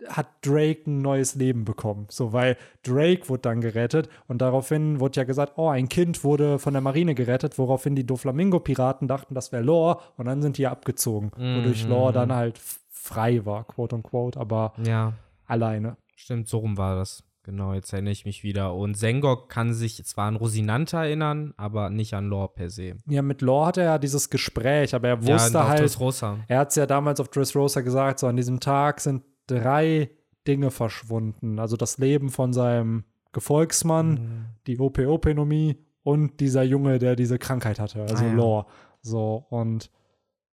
hat 0.08 0.28
Drake 0.42 0.90
ein 0.90 1.02
neues 1.02 1.36
Leben 1.36 1.64
bekommen. 1.66 2.08
So, 2.10 2.34
weil 2.34 2.58
Drake 2.84 3.30
wurde 3.30 3.42
dann 3.44 3.62
gerettet 3.62 4.10
und 4.28 4.40
daraufhin 4.42 5.00
wurde 5.00 5.22
ja 5.22 5.24
gesagt, 5.24 5.54
oh, 5.58 5.70
ein 5.70 5.88
Kind 5.90 6.24
wurde 6.24 6.60
von 6.60 6.74
der 6.74 6.82
Marine 6.82 7.16
gerettet, 7.16 7.58
woraufhin 7.58 7.96
die 7.96 8.06
Doflamingo-Piraten 8.06 9.08
dachten, 9.08 9.34
das 9.36 9.52
wäre 9.52 9.64
Law 9.64 10.02
und 10.18 10.26
dann 10.26 10.42
sind 10.42 10.58
die 10.58 10.68
abgezogen, 10.68 11.32
wodurch 11.36 11.86
Mhm. 11.86 11.90
Law 11.92 12.12
dann 12.12 12.34
halt 12.34 12.60
frei 12.92 13.46
war, 13.46 13.64
quote 13.66 13.96
unquote, 13.96 14.40
aber 14.40 14.74
Ja, 14.86 15.14
alleine. 15.46 15.98
stimmt, 16.16 16.48
so 16.50 16.58
rum 16.60 16.78
war 16.78 16.96
das. 16.96 17.24
Genau, 17.44 17.74
jetzt 17.74 17.94
erinnere 17.94 18.12
ich 18.12 18.26
mich 18.26 18.44
wieder. 18.44 18.74
Und 18.74 18.98
Sengok 18.98 19.50
kann 19.50 19.72
sich 19.72 20.04
zwar 20.04 20.28
an 20.28 20.36
Rosinante 20.36 20.98
erinnern, 20.98 21.54
aber 21.58 21.92
nicht 21.92 22.16
an 22.16 22.28
Law 22.28 22.48
per 22.48 22.72
se. 22.72 22.96
Ja, 23.08 23.22
mit 23.22 23.44
Law 23.44 23.68
hatte 23.68 23.82
er 23.82 23.86
ja 23.86 23.98
dieses 24.00 24.32
Gespräch, 24.32 24.96
aber 24.96 25.10
er 25.10 25.20
Ja, 25.22 25.34
wusste 25.36 25.62
auf 25.62 25.68
halt. 25.70 26.44
Er 26.48 26.58
hat 26.58 26.70
es 26.70 26.76
ja 26.76 26.88
damals 26.88 27.20
auf 27.20 27.28
Dressrosa 27.30 27.82
gesagt, 27.82 28.18
so 28.18 28.26
an 28.26 28.36
diesem 28.36 28.60
Tag 28.60 29.00
sind 29.00 29.22
drei 29.48 30.10
Dinge 30.48 30.72
verschwunden. 30.72 31.60
Also 31.60 31.78
das 31.78 31.98
Leben 31.98 32.30
von 32.30 32.54
seinem 32.54 33.04
Gefolgsmann, 33.32 34.10
Mhm. 34.14 34.46
die 34.68 34.80
OP-Openomie 34.80 35.78
und 36.04 36.40
dieser 36.40 36.64
Junge, 36.64 37.00
der 37.00 37.16
diese 37.16 37.38
Krankheit 37.40 37.80
hatte, 37.80 38.02
also 38.04 38.24
Ah, 38.24 38.28
ja. 38.28 38.34
Lore. 38.34 38.66
So, 39.02 39.46
und 39.50 39.90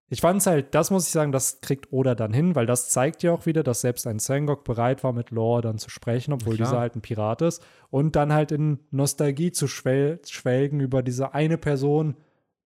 ich 0.09 0.20
fand 0.20 0.40
es 0.40 0.46
halt, 0.46 0.74
das 0.74 0.90
muss 0.90 1.07
ich 1.07 1.12
sagen, 1.12 1.33
das 1.33 1.61
kriegt 1.62 1.90
Oda 1.92 2.14
dann 2.14 2.35
hin, 2.35 2.55
weil 2.55 2.66
das 2.66 2.90
zeigt 2.90 3.22
ja 3.22 3.33
auch 3.33 3.46
wieder, 3.46 3.62
dass 3.62 3.81
selbst 3.81 4.07
ein 4.07 4.18
Sangok 4.18 4.62
bereit 4.64 5.02
war, 5.05 5.12
mit 5.14 5.31
Lore 5.31 5.62
dann 5.62 5.78
zu 5.78 5.88
sprechen, 5.88 6.33
obwohl 6.35 6.57
Klar. 6.57 6.68
dieser 6.68 6.81
halt 6.81 6.96
ein 6.96 7.00
Pirat 7.00 7.40
ist. 7.40 7.64
Und 7.88 8.14
dann 8.14 8.33
halt 8.33 8.52
in 8.52 8.81
Nostalgie 8.90 9.52
zu 9.52 9.68
schwel 9.68 10.20
schwelgen 10.28 10.81
über 10.81 11.02
diese 11.02 11.33
eine 11.33 11.57
Person, 11.57 12.16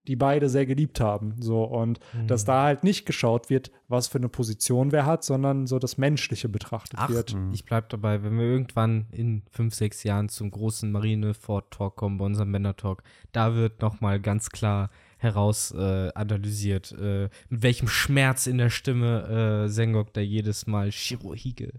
die 0.09 0.17
beide 0.17 0.49
sehr 0.49 0.67
geliebt 0.67 1.01
haben. 1.01 1.35
So, 1.41 1.65
und 1.65 2.01
Mhm. 2.15 2.27
dass 2.27 2.45
da 2.45 2.63
halt 2.65 2.85
nicht 2.85 3.07
geschaut 3.07 3.51
wird, 3.51 3.71
was 3.89 4.09
für 4.09 4.19
eine 4.19 4.29
Position 4.29 4.93
wer 4.93 5.07
hat, 5.07 5.25
sondern 5.25 5.67
so 5.67 5.79
das 5.79 5.99
Menschliche 5.99 6.49
betrachtet 6.49 6.99
Ach, 7.03 7.09
wird. 7.11 7.37
ich 7.53 7.65
bleib 7.65 7.89
dabei, 7.91 8.23
wenn 8.23 8.37
wir 8.39 8.45
irgendwann 8.45 9.07
in 9.13 9.43
fünf, 9.51 9.75
sechs 9.75 10.03
Jahren 10.05 10.29
zum 10.29 10.51
großen 10.51 10.91
Marineford-Talk 10.91 11.97
kommen, 11.97 12.19
bei 12.19 12.25
unserem 12.25 12.51
Männer-Talk, 12.51 13.03
da 13.33 13.55
wird 13.55 13.81
nochmal 13.83 14.21
ganz 14.21 14.51
klar 14.51 14.91
heraus 15.19 15.73
äh, 15.73 16.11
analysiert, 16.15 16.93
äh, 16.93 17.29
mit 17.49 17.63
welchem 17.63 17.89
Schmerz 17.89 18.47
in 18.47 18.59
der 18.59 18.71
Stimme 18.71 19.65
äh, 19.65 19.69
Sengok 19.69 20.13
da 20.13 20.21
jedes 20.21 20.67
Mal 20.67 20.93
Shirohige 20.93 21.73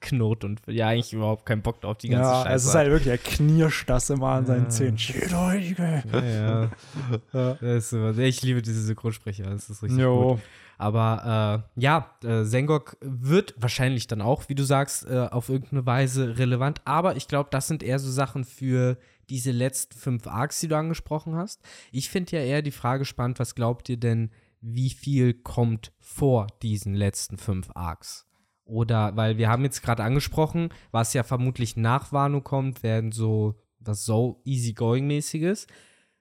knurrt 0.00 0.44
und 0.44 0.60
ja 0.66 0.88
eigentlich 0.88 1.12
überhaupt 1.12 1.44
keinen 1.46 1.62
Bock 1.62 1.84
auf 1.84 1.98
die 1.98 2.08
ganze 2.08 2.30
Ja, 2.30 2.42
Scheiße 2.44 2.54
es 2.54 2.64
ist 2.66 2.74
halt 2.74 2.90
wirklich, 2.90 3.08
er 3.08 3.18
knirscht 3.18 3.88
das 3.90 4.10
immer 4.10 4.28
an 4.28 4.46
seinen 4.46 4.64
Ja. 4.64 4.68
Zähnen. 4.68 4.98
Schädelige. 4.98 6.02
Ja, 6.12 6.24
ja. 6.24 6.70
Ja. 7.32 7.54
Das 7.60 7.92
ist 7.92 8.18
ich 8.18 8.42
liebe 8.42 8.62
diese 8.62 8.82
Synchronsprecher, 8.82 9.44
das 9.44 9.68
ist 9.70 9.82
richtig 9.82 9.98
Jo. 9.98 10.34
gut. 10.34 10.40
Aber 10.80 11.64
äh, 11.76 11.80
ja, 11.80 12.14
äh, 12.22 12.44
Sengok 12.44 12.96
wird 13.00 13.54
wahrscheinlich 13.58 14.06
dann 14.06 14.22
auch, 14.22 14.48
wie 14.48 14.54
du 14.54 14.62
sagst, 14.62 15.06
äh, 15.10 15.26
auf 15.30 15.48
irgendeine 15.48 15.84
Weise 15.86 16.38
relevant. 16.38 16.80
Aber 16.84 17.16
ich 17.16 17.26
glaube, 17.26 17.48
das 17.50 17.66
sind 17.66 17.82
eher 17.82 17.98
so 17.98 18.08
Sachen 18.10 18.44
für 18.44 18.96
diese 19.28 19.50
letzten 19.50 19.98
fünf 19.98 20.28
Arcs, 20.28 20.60
die 20.60 20.68
du 20.68 20.76
angesprochen 20.76 21.34
hast. 21.34 21.60
Ich 21.90 22.08
finde 22.08 22.36
ja 22.36 22.42
eher 22.44 22.62
die 22.62 22.70
Frage 22.70 23.04
spannend, 23.04 23.40
was 23.40 23.56
glaubt 23.56 23.88
ihr 23.88 23.96
denn, 23.96 24.30
wie 24.60 24.90
viel 24.90 25.34
kommt 25.34 25.92
vor 25.98 26.46
diesen 26.62 26.94
letzten 26.94 27.38
fünf 27.38 27.70
Arcs? 27.74 28.27
Oder, 28.68 29.16
weil 29.16 29.38
wir 29.38 29.48
haben 29.48 29.64
jetzt 29.64 29.82
gerade 29.82 30.04
angesprochen, 30.04 30.68
was 30.90 31.14
ja 31.14 31.22
vermutlich 31.22 31.76
nach 31.76 32.12
Wano 32.12 32.42
kommt, 32.42 32.82
werden 32.82 33.12
so 33.12 33.54
was 33.80 34.04
so 34.04 34.42
easygoing-mäßiges, 34.44 35.66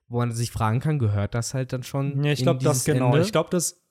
wo 0.07 0.19
man 0.19 0.31
sich 0.31 0.51
fragen 0.51 0.79
kann, 0.79 0.99
gehört 0.99 1.35
das 1.35 1.53
halt 1.53 1.73
dann 1.73 1.83
schon 1.83 2.23
Ja, 2.23 2.31
ich 2.31 2.43
glaube, 2.43 2.63
das 2.63 2.85
genau. 2.85 3.07
Ende? 3.07 3.21
Ich 3.21 3.31
glaube, 3.31 3.49
dass 3.49 3.81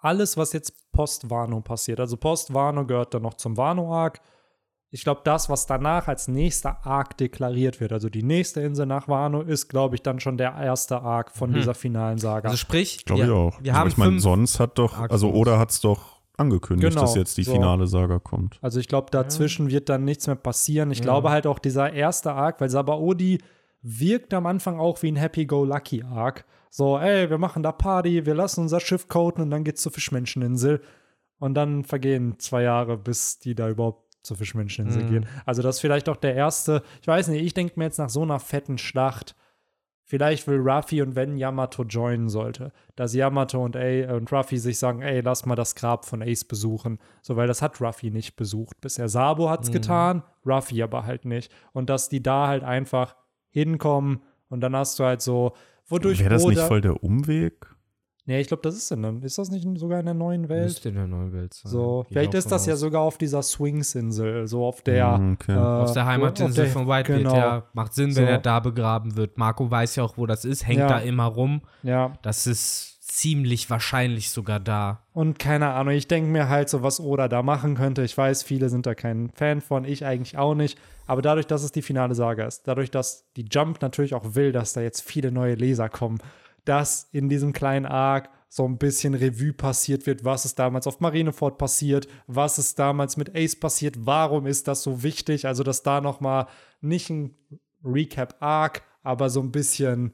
alles, 0.00 0.36
was 0.36 0.52
jetzt 0.52 0.90
post-Wano 0.90 1.60
passiert, 1.60 2.00
also 2.00 2.16
post-Wano 2.16 2.86
gehört 2.86 3.14
dann 3.14 3.22
noch 3.22 3.34
zum 3.34 3.56
Wano-Arc. 3.56 4.20
Ich 4.90 5.04
glaube, 5.04 5.22
das, 5.24 5.48
was 5.48 5.66
danach 5.66 6.08
als 6.08 6.26
nächster 6.26 6.84
Arc 6.84 7.16
deklariert 7.16 7.80
wird, 7.80 7.92
also 7.92 8.08
die 8.10 8.22
nächste 8.24 8.60
Insel 8.60 8.84
nach 8.84 9.08
Wano, 9.08 9.40
ist, 9.42 9.68
glaube 9.68 9.94
ich, 9.94 10.02
dann 10.02 10.20
schon 10.20 10.36
der 10.36 10.54
erste 10.54 11.00
Arc 11.00 11.30
von 11.30 11.52
dieser 11.52 11.74
finalen 11.74 12.18
Saga. 12.18 12.48
Also 12.48 12.58
sprich, 12.58 13.04
Glaube 13.04 13.22
wir, 13.22 13.26
ich 13.28 13.32
auch. 13.32 13.62
Wir 13.62 13.72
Aber 13.72 13.80
haben 13.80 13.88
ich 13.88 13.96
meine, 13.96 14.20
sonst 14.20 14.58
hat 14.58 14.78
doch, 14.78 14.98
Arcs 14.98 15.12
also. 15.12 15.32
Oda 15.32 15.58
hat 15.58 15.70
es 15.70 15.80
doch 15.80 16.21
angekündigt, 16.42 16.90
Genau, 16.90 17.00
dass 17.00 17.14
jetzt 17.14 17.36
die 17.38 17.44
so. 17.44 17.52
finale 17.52 17.86
Saga 17.86 18.18
kommt. 18.18 18.58
Also 18.60 18.78
ich 18.78 18.88
glaube, 18.88 19.08
dazwischen 19.10 19.70
wird 19.70 19.88
dann 19.88 20.04
nichts 20.04 20.26
mehr 20.26 20.36
passieren. 20.36 20.90
Ich 20.90 20.98
Ja. 20.98 21.04
glaube 21.04 21.30
halt 21.30 21.46
auch 21.46 21.58
dieser 21.58 21.92
erste 21.92 22.32
Arc, 22.32 22.60
weil 22.60 22.68
Sabaody 22.68 23.38
wirkt 23.80 24.34
am 24.34 24.46
Anfang 24.46 24.78
auch 24.78 25.02
wie 25.02 25.10
ein 25.10 25.16
Happy-Go-Lucky-Arc. 25.16 26.44
So, 26.70 26.98
ey, 26.98 27.28
wir 27.30 27.38
machen 27.38 27.62
da 27.62 27.72
Party, 27.72 28.24
wir 28.26 28.34
lassen 28.34 28.60
unser 28.62 28.80
Schiff 28.80 29.08
coden 29.08 29.42
und 29.42 29.50
dann 29.50 29.64
geht's 29.64 29.82
zur 29.82 29.92
Fischmenscheninsel. 29.92 30.80
Und 31.38 31.54
dann 31.54 31.84
vergehen 31.84 32.38
zwei 32.38 32.62
Jahre, 32.62 32.96
bis 32.96 33.38
die 33.38 33.54
da 33.54 33.68
überhaupt 33.68 34.14
zur 34.22 34.36
Fischmenscheninsel 34.36 35.02
Mhm. 35.02 35.06
gehen. 35.08 35.26
Also 35.44 35.62
das 35.62 35.76
ist 35.76 35.80
vielleicht 35.80 36.08
auch 36.08 36.16
der 36.16 36.34
erste, 36.34 36.82
ich 37.00 37.08
weiß 37.08 37.28
nicht, 37.28 37.42
ich 37.44 37.54
denke 37.54 37.74
mir 37.76 37.84
jetzt 37.86 37.98
nach 37.98 38.08
so 38.10 38.22
einer 38.22 38.38
fetten 38.38 38.78
Schlacht, 38.78 39.34
vielleicht 40.12 40.46
will 40.46 40.58
Ruffy 40.60 41.00
und 41.00 41.16
wenn 41.16 41.38
Yamato 41.38 41.84
joinen 41.84 42.28
sollte, 42.28 42.70
dass 42.96 43.14
Yamato 43.14 43.64
und, 43.64 43.76
A 43.78 44.14
und 44.14 44.30
Ruffy 44.30 44.58
sich 44.58 44.78
sagen, 44.78 45.00
ey, 45.00 45.22
lass 45.22 45.46
mal 45.46 45.54
das 45.54 45.74
Grab 45.74 46.04
von 46.04 46.20
Ace 46.22 46.44
besuchen. 46.44 46.98
So, 47.22 47.34
weil 47.36 47.46
das 47.46 47.62
hat 47.62 47.80
Ruffy 47.80 48.10
nicht 48.10 48.36
besucht 48.36 48.78
bisher. 48.82 49.08
Sabo 49.08 49.48
hat's 49.48 49.70
Mhm. 49.70 49.72
getan, 49.72 50.22
Ruffy 50.44 50.82
aber 50.82 51.06
halt 51.06 51.24
nicht. 51.24 51.50
Und 51.72 51.88
dass 51.88 52.10
die 52.10 52.22
da 52.22 52.46
halt 52.48 52.62
einfach 52.62 53.16
hinkommen 53.48 54.20
und 54.50 54.60
dann 54.60 54.76
hast 54.76 54.98
du 54.98 55.04
halt 55.04 55.22
so, 55.22 55.54
wodurch 55.86 56.20
Wäre 56.20 56.28
das 56.28 56.44
nicht 56.44 56.58
Oda- 56.58 56.66
voll 56.66 56.82
der 56.82 57.02
Umweg? 57.02 57.71
Nee, 58.24 58.40
ich 58.40 58.46
glaube, 58.46 58.62
das 58.62 58.76
ist 58.76 58.90
in, 58.92 59.22
ist 59.22 59.36
das 59.38 59.50
nicht 59.50 59.66
sogar 59.78 59.98
in 59.98 60.06
der 60.06 60.14
neuen 60.14 60.48
Welt? 60.48 60.64
müsste 60.64 60.90
in 60.90 60.94
der 60.94 61.06
neuen 61.08 61.32
Welt 61.32 61.54
sein. 61.54 61.72
So, 61.72 62.04
vielleicht 62.08 62.34
ist 62.34 62.52
das 62.52 62.66
ja 62.66 62.74
aus. 62.74 62.80
sogar 62.80 63.02
auf 63.02 63.18
dieser 63.18 63.42
Swings-Insel, 63.42 64.46
so 64.46 64.64
auf 64.64 64.82
der 64.82 65.18
Mhm, 65.18 65.32
okay. 65.40 65.52
äh, 65.52 65.58
Auf 65.58 65.92
der 65.92 66.06
Heimatinsel 66.06 66.66
von 66.66 66.86
Whitebeard, 66.86 67.22
genau. 67.22 67.34
ja. 67.36 67.62
Macht 67.72 67.94
Sinn, 67.94 68.14
wenn 68.16 68.24
So. 68.26 68.30
er 68.30 68.38
da 68.38 68.60
begraben 68.60 69.16
wird. 69.16 69.38
Marco 69.38 69.68
weiß 69.70 69.96
ja 69.96 70.04
auch, 70.04 70.16
wo 70.16 70.26
das 70.26 70.44
ist, 70.44 70.66
hängt 70.66 70.78
Ja. 70.80 70.86
da 70.88 70.98
immer 71.00 71.24
rum. 71.26 71.62
Ja, 71.82 72.12
Das 72.22 72.46
ist 72.46 72.90
ziemlich 73.00 73.68
wahrscheinlich 73.68 74.30
sogar 74.30 74.58
da. 74.58 75.02
und 75.12 75.38
keine 75.38 75.68
Ahnung, 75.74 75.92
ich 75.92 76.08
denke 76.08 76.30
mir 76.30 76.48
halt 76.48 76.70
so, 76.70 76.82
was 76.82 76.98
Oda 76.98 77.28
da 77.28 77.42
machen 77.42 77.74
könnte. 77.74 78.02
Ich 78.04 78.16
weiß, 78.16 78.42
viele 78.42 78.70
sind 78.70 78.86
da 78.86 78.94
kein 78.94 79.30
Fan 79.34 79.60
von, 79.60 79.84
ich 79.84 80.06
eigentlich 80.06 80.38
auch 80.38 80.54
nicht. 80.54 80.78
Aber 81.06 81.20
dadurch, 81.20 81.46
dass 81.46 81.62
es 81.62 81.72
die 81.72 81.82
finale 81.82 82.14
Saga 82.14 82.46
ist, 82.46 82.66
dadurch, 82.66 82.90
dass 82.90 83.30
die 83.36 83.44
Jump 83.50 83.82
natürlich 83.82 84.14
auch 84.14 84.34
will, 84.34 84.52
dass 84.52 84.72
da 84.72 84.80
jetzt 84.80 85.02
viele 85.02 85.30
neue 85.30 85.54
Leser 85.56 85.88
kommen, 85.90 86.18
dass 86.64 87.08
in 87.12 87.28
diesem 87.28 87.52
kleinen 87.52 87.86
Arc 87.86 88.28
so 88.48 88.66
ein 88.66 88.76
bisschen 88.76 89.14
Revue 89.14 89.52
passiert 89.54 90.06
wird, 90.06 90.24
was 90.24 90.44
ist 90.44 90.58
damals 90.58 90.86
auf 90.86 91.00
Marineford 91.00 91.56
passiert, 91.56 92.06
was 92.26 92.58
ist 92.58 92.78
damals 92.78 93.16
mit 93.16 93.34
Ace 93.34 93.56
passiert, 93.58 93.96
warum 94.06 94.46
ist 94.46 94.68
das 94.68 94.82
so 94.82 95.02
wichtig? 95.02 95.46
Also, 95.46 95.62
dass 95.62 95.82
da 95.82 96.00
noch 96.02 96.20
mal 96.20 96.46
nicht 96.82 97.08
ein 97.08 97.34
Recap-Arc, 97.84 98.82
aber 99.02 99.30
so 99.30 99.40
ein 99.40 99.52
bisschen 99.52 100.12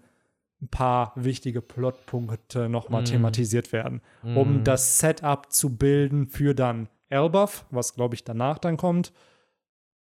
ein 0.60 0.68
paar 0.68 1.12
wichtige 1.16 1.60
Plotpunkte 1.62 2.68
noch 2.68 2.88
mal 2.88 3.02
Mm. 3.02 3.06
thematisiert 3.06 3.72
werden, 3.72 4.00
um 4.22 4.64
das 4.64 4.98
Setup 4.98 5.52
zu 5.52 5.76
bilden 5.76 6.26
für 6.28 6.54
dann 6.54 6.88
Elbaf, 7.10 7.64
was 7.70 7.94
glaube 7.94 8.14
ich 8.16 8.24
danach 8.24 8.58
dann 8.58 8.76
kommt. 8.76 9.12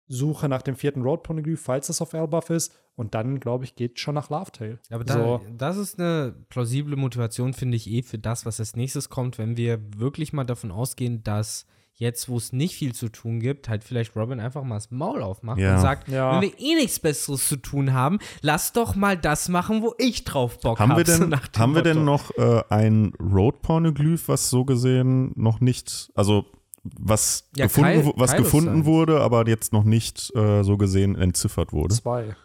Suche 0.08 0.50
nach 0.50 0.62
dem 0.62 0.76
vierten 0.76 1.02
Road-Poneglyph, 1.02 1.62
falls 1.62 1.89
es 1.89 2.02
auf 2.02 2.13
Elbaf 2.13 2.50
ist. 2.50 2.74
Und 2.96 3.16
dann, 3.16 3.39
glaube 3.39 3.63
ich, 3.63 3.76
geht 3.76 4.00
schon 4.00 4.13
nach 4.13 4.30
Laughtail. 4.30 4.80
Aber 4.92 5.04
da, 5.04 5.13
so, 5.13 5.42
das 5.58 5.78
ist 5.78 6.00
eine 6.00 6.36
plausible 6.50 6.96
Motivation, 6.96 7.54
finde 7.54 7.76
ich, 7.78 7.89
eh 7.89 8.04
für 8.04 8.20
das, 8.20 8.46
was 8.46 8.60
als 8.60 8.76
nächstes 8.76 9.10
kommt, 9.10 9.38
wenn 9.39 9.58
wir 9.58 9.80
wirklich 9.98 10.32
mal 10.34 10.44
davon 10.44 10.72
ausgehen, 10.72 11.24
dass 11.24 11.66
jetzt, 11.96 12.28
wo 12.28 12.38
es 12.38 12.52
nicht 12.54 12.76
viel 12.76 12.94
zu 12.94 13.10
tun 13.10 13.39
gibt, 13.39 13.70
halt 13.70 13.84
vielleicht 13.84 14.16
Robin 14.16 14.39
einfach 14.39 14.63
mal 14.63 14.76
das 14.76 14.89
Maul 14.92 15.22
aufmacht 15.24 15.60
Ja. 15.60 15.76
und 15.76 15.82
sagt, 15.82 16.08
Ja. 16.08 16.34
wenn 16.34 16.42
wir 16.42 16.60
eh 16.60 16.76
nichts 16.76 17.00
Besseres 17.00 17.48
zu 17.48 17.56
tun 17.56 17.94
haben, 17.94 18.18
lass 18.42 18.74
doch 18.74 18.96
mal 18.96 19.16
das 19.18 19.48
machen, 19.50 19.82
wo 19.84 19.94
ich 20.00 20.24
drauf 20.24 20.60
Bock 20.60 20.80
Haben 20.80 20.92
habe. 20.92 21.06
wir 21.08 21.18
denn, 21.30 21.36
haben 21.58 21.76
wir 21.76 21.82
denn 21.84 22.04
noch 22.04 22.32
äh, 22.38 22.64
ein 22.70 23.14
Road-Pornoglyph, 23.20 24.28
was 24.28 24.49
so 24.49 24.66
gesehen 24.66 25.32
noch 25.36 25.60
nicht, 25.62 26.12
also 26.16 26.45
was, 26.84 27.49
Ja, 27.55 27.65
gefunden, 27.65 28.01
Kyle- 28.01 28.13
was 28.17 28.36
gefunden 28.36 28.86
wurde, 28.86 29.21
aber 29.21 29.47
jetzt 29.47 29.73
noch 29.73 29.84
nicht 29.84 30.36
äh, 30.36 30.63
so 30.63 30.77
gesehen 30.77 31.15
entziffert 31.15 31.71
wurde? 31.73 31.95
Zwei. 31.95 32.36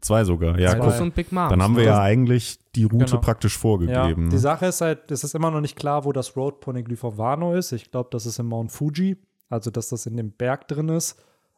Zwei 0.00 0.22
sogar, 0.22 0.58
ja. 0.60 0.70
Zwei. 0.80 1.02
Und 1.02 1.14
Big 1.16 1.32
Mom. 1.32 1.48
dann 1.50 1.60
haben 1.60 1.76
wir 1.76 1.82
ja 1.82 2.00
eigentlich 2.00 2.60
die 2.76 2.84
Route 2.84 3.06
Genau. 3.06 3.20
praktisch 3.20 3.54
Ja, 3.54 3.60
vorgegeben. 3.60 4.28
die 4.30 4.36
ne? 4.36 4.38
Sache 4.38 4.66
ist 4.66 4.80
halt, 4.80 5.10
es 5.10 5.24
ist 5.24 5.34
immer 5.34 5.50
noch 5.50 5.60
nicht 5.60 5.74
klar, 5.76 6.04
wo 6.04 6.12
das 6.12 6.36
Road 6.36 6.60
Poneglyph 6.60 7.02
auf 7.02 7.18
Wano 7.18 7.54
ist. 7.54 7.72
Ich 7.72 7.90
glaube, 7.90 8.08
das 8.12 8.24
ist 8.24 8.38
im 8.38 8.46
Mount 8.46 8.70
Fuji, 8.70 9.16
also 9.48 9.72
dass 9.72 9.88
das 9.88 10.06
in 10.06 10.16
dem 10.16 10.30
Berg 10.30 10.68
drin 10.68 10.88
ist. 10.88 11.16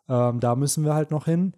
Ähm, 0.09 0.41
da 0.41 0.57
müssen 0.57 0.84
wir 0.86 0.95
halt 0.95 1.11
noch 1.11 1.26
hin. 1.26 1.53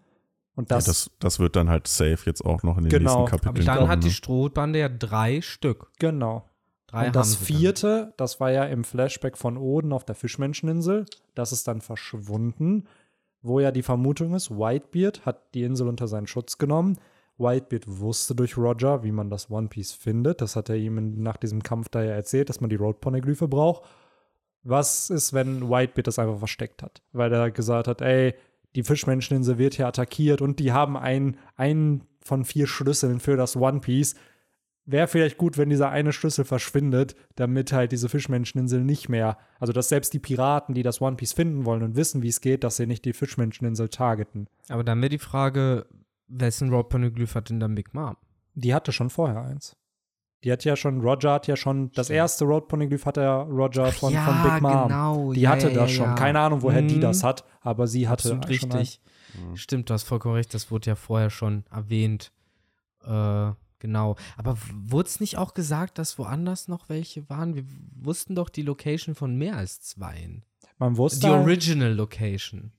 Und 0.57 0.71
ja, 0.71 0.77
das, 0.77 0.85
das, 0.87 1.11
das 1.21 1.39
wird 1.39 1.55
dann 1.55 1.71
halt 1.71 1.87
safe 1.87 2.19
jetzt 2.27 2.45
auch 2.45 2.65
noch 2.65 2.77
in 2.77 2.85
den 2.85 2.91
Genau, 2.91 3.21
nächsten 3.21 3.31
Kapiteln 3.39 3.57
aber 3.57 3.65
dann 3.65 3.79
kommen, 3.79 3.91
hat 3.91 4.03
die 4.03 4.09
ne? 4.09 4.13
Strohbande 4.15 4.79
ja 4.81 4.89
drei 4.89 5.41
Stück. 5.41 5.93
genau. 6.01 6.49
Drei 6.93 7.07
und 7.07 7.17
das 7.17 7.33
sie 7.33 7.37
dann. 7.37 7.45
vierte, 7.47 8.15
das 8.19 8.39
war 8.39 8.53
ja 8.53 8.65
im 8.65 8.85
Flashback 8.85 9.39
von 9.39 9.57
Oden 9.57 9.93
auf 9.93 10.05
der 10.05 10.15
Fischmenscheninsel. 10.15 11.07
Das 11.35 11.51
ist 11.51 11.67
dann 11.67 11.81
verschwunden, 11.81 12.87
wo 13.41 13.61
ja 13.61 13.73
die 13.73 13.83
Vermutung 13.83 14.35
ist, 14.35 14.51
Whitebeard 14.51 15.25
hat 15.25 15.55
die 15.55 15.63
Insel 15.65 15.89
unter 15.89 16.07
seinen 16.07 16.27
Schutz 16.27 16.59
genommen. 16.59 16.99
Whitebeard 17.39 17.85
wusste 17.87 18.35
durch 18.35 18.59
Roger, 18.59 19.03
wie 19.03 19.11
man 19.11 19.31
das 19.31 19.51
One 19.51 19.69
Piece 19.69 19.93
findet. 19.93 20.43
Das 20.43 20.55
hat 20.55 20.69
er 20.69 20.77
ihm 20.77 21.23
nach 21.23 21.39
diesem 21.39 21.63
Kampf 21.63 21.89
da 21.89 22.03
ja 22.03 22.13
erzählt, 22.13 22.51
dass 22.51 22.61
man 22.61 22.71
die 22.71 22.77
Road 22.77 23.01
Poneglyphe 23.01 23.49
braucht. 23.49 23.85
Was 24.63 25.09
ist, 25.09 25.33
wenn 25.33 25.71
Whitebeard 25.71 26.07
das 26.07 26.19
einfach 26.19 26.39
versteckt 26.39 26.83
hat? 26.83 27.03
Weil 27.13 27.33
er 27.33 27.51
gesagt 27.51 27.89
hat, 27.89 28.03
ey, 28.03 28.35
die 28.77 28.83
Fischmenscheninsel 28.85 29.59
wird 29.59 29.75
hier 29.75 29.89
attackiert 29.89 30.43
und 30.43 30.61
die 30.61 30.73
haben 30.73 30.97
einen, 30.97 31.39
einen 31.57 32.05
von 32.21 32.45
vier 32.45 32.67
Schlüsseln 32.67 33.19
für 33.19 33.37
das 33.37 33.57
One 33.57 33.81
Piece 33.81 34.15
wäre 34.85 35.07
vielleicht 35.07 35.39
gut, 35.39 35.59
wenn 35.59 35.71
dieser 35.71 35.91
eine 35.91 36.13
Schlüssel 36.13 36.45
verschwindet, 36.45 37.15
damit 37.37 37.73
halt 37.73 37.93
diese 37.93 38.09
Fischmenscheninsel 38.09 38.83
nicht 38.83 39.09
mehr, 39.09 39.39
also 39.61 39.73
dass 39.73 39.89
selbst 39.89 40.13
die 40.13 40.19
Piraten, 40.19 40.75
die 40.75 40.83
das 40.83 41.01
One 41.01 41.17
Piece 41.17 41.33
finden 41.33 41.65
wollen 41.65 41.83
und 41.83 41.97
wissen, 41.97 42.23
wie 42.23 42.29
es 42.29 42.41
geht, 42.41 42.65
dass 42.65 42.77
sie 42.77 42.87
nicht 42.87 43.05
die 43.05 43.13
Fischmenscheninsel 43.13 43.89
targeten. 43.89 44.49
Aber 44.69 44.83
dann 44.85 45.01
wäre 45.01 45.11
die 45.11 45.19
Frage, 45.19 45.87
wessen 46.29 46.71
Road 46.71 46.89
Poneglyph 46.89 47.35
hat 47.35 47.51
denn 47.51 47.61
dann 47.61 47.75
Big 47.75 47.95
Mom? 47.95 48.17
Die 48.55 48.75
hatte 48.75 48.93
schon 48.93 49.11
vorher 49.11 49.43
eins. 49.43 49.77
Die 50.45 50.51
hat 50.51 50.65
ja 50.65 50.75
schon, 50.75 51.01
Roger 51.01 51.35
hat 51.35 51.47
ja 51.47 51.55
schon, 51.55 51.93
das 51.93 52.11
erste 52.11 52.45
Road 52.45 52.67
Poneglyph 52.67 53.07
hat 53.07 53.17
ja 53.17 53.43
Roger 53.43 53.93
von, 53.93 54.13
von 54.13 54.43
Big 54.43 54.61
Mom. 54.61 54.89
genau. 54.89 55.33
Die 55.33 55.43
ja, 55.43 55.51
hatte 55.51 55.69
ja, 55.69 55.75
das 55.75 55.93
schon. 55.93 56.07
ja. 56.07 56.15
Keine 56.17 56.41
Ahnung, 56.41 56.63
woher 56.63 56.83
die 56.83 56.97
Mhm. 56.97 57.01
das 57.03 57.23
hat, 57.23 57.45
aber 57.61 57.87
sie 57.87 58.09
hatte 58.09 58.33
Absolut 58.35 58.45
schon 58.61 58.73
richtig. 58.73 59.01
Mhm. 59.35 59.57
Stimmt, 59.57 59.89
du 59.89 59.95
hast 59.95 60.03
vollkommen 60.03 60.35
recht, 60.35 60.53
das 60.53 60.73
wurde 60.73 60.89
ja 60.91 60.97
vorher 60.97 61.31
schon 61.31 61.65
erwähnt. 61.71 62.33
Äh, 63.05 63.53
genau. 63.83 64.17
Aber 64.39 64.57
wurde 64.87 65.09
es 65.09 65.21
nicht 65.21 65.37
auch 65.37 65.53
gesagt, 65.53 65.99
dass 65.99 66.19
woanders 66.19 66.69
noch 66.69 66.89
welche 66.89 67.29
waren? 67.29 67.55
Wir 67.55 67.65
wussten 68.01 68.35
doch 68.35 68.49
die 68.49 68.63
Location 68.63 69.15
von 69.15 69.37
mehr 69.37 69.57
als 69.59 69.83
zweien. 69.83 70.45
Man 70.79 70.97
wusste, 70.97 71.27
Die 71.27 71.33
Original 71.33 71.93
Location. 71.93 72.73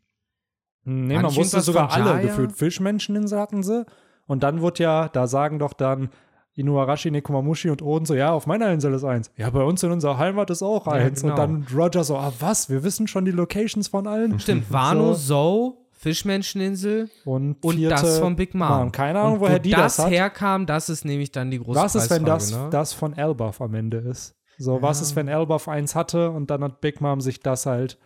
Nee, 0.86 1.16
War 1.16 1.22
man 1.24 1.36
wusste 1.36 1.62
sogar 1.62 1.92
alle 1.92 2.22
gefühlt. 2.22 2.52
Fischmenscheninsel 2.54 3.40
hatten 3.40 3.62
sie. 3.62 3.86
Und 4.26 4.42
dann 4.44 4.62
wird 4.62 4.80
ja, 4.80 5.08
da 5.10 5.28
sagen 5.28 5.60
doch 5.60 5.74
dann 5.74 6.10
Inuarashi, 6.56 7.10
Nekomamushi 7.12 7.70
und 7.70 7.82
Oden 7.82 8.06
so, 8.06 8.14
ja, 8.14 8.32
auf 8.32 8.46
meiner 8.48 8.72
Insel 8.72 8.94
ist 8.94 9.04
eins. 9.04 9.32
Ja, 9.38 9.50
bei 9.50 9.64
uns 9.64 9.82
in 9.84 9.92
unserer 9.92 10.18
Heimat 10.18 10.50
ist 10.50 10.62
auch 10.64 10.86
Ja, 10.88 10.94
eins. 10.94 11.22
genau. 11.22 11.34
Und 11.34 11.38
dann 11.40 11.68
Roger 11.74 12.04
so, 12.04 12.18
ah, 12.18 12.32
was? 12.40 12.70
Wir 12.70 12.84
wissen 12.84 13.08
schon 13.08 13.26
die 13.26 13.32
Locations 13.32 13.88
von 13.88 14.08
allen. 14.08 14.40
Stimmt, 14.40 14.70
Wano, 14.72 15.14
So. 15.14 15.83
Fischmenscheninsel 16.04 17.10
Und, 17.24 17.64
und 17.64 17.76
vierte, 17.76 17.96
das 17.96 18.20
von 18.20 18.36
Big 18.36 18.54
Mom. 18.54 18.92
Keine 18.92 19.22
Ahnung, 19.22 19.36
und 19.36 19.40
woher 19.40 19.56
wo 19.56 19.62
die 19.62 19.72
das, 19.72 19.96
das 19.96 20.06
hat. 20.06 20.12
herkam, 20.12 20.66
das 20.66 20.90
ist 20.90 21.06
nämlich 21.06 21.32
dann 21.32 21.50
die 21.50 21.60
große 21.60 21.80
Was 21.80 21.96
ist, 21.96 22.10
wenn 22.10 22.26
das, 22.26 22.52
ne? 22.52 22.68
das 22.72 22.92
von 22.92 23.16
Elbaf 23.16 23.62
am 23.62 23.74
Ende 23.74 23.98
ist? 23.98 24.36
So, 24.58 24.82
was 24.82 25.02
ist, 25.02 25.16
wenn 25.16 25.30
Elbaf 25.30 25.68
eins 25.68 25.96
hatte 25.96 26.30
und 26.30 26.52
dann 26.52 26.62
hat 26.64 26.82
Big 26.82 27.00
Mom 27.00 27.22
sich 27.22 27.40
das 27.40 27.66
halt 27.66 27.98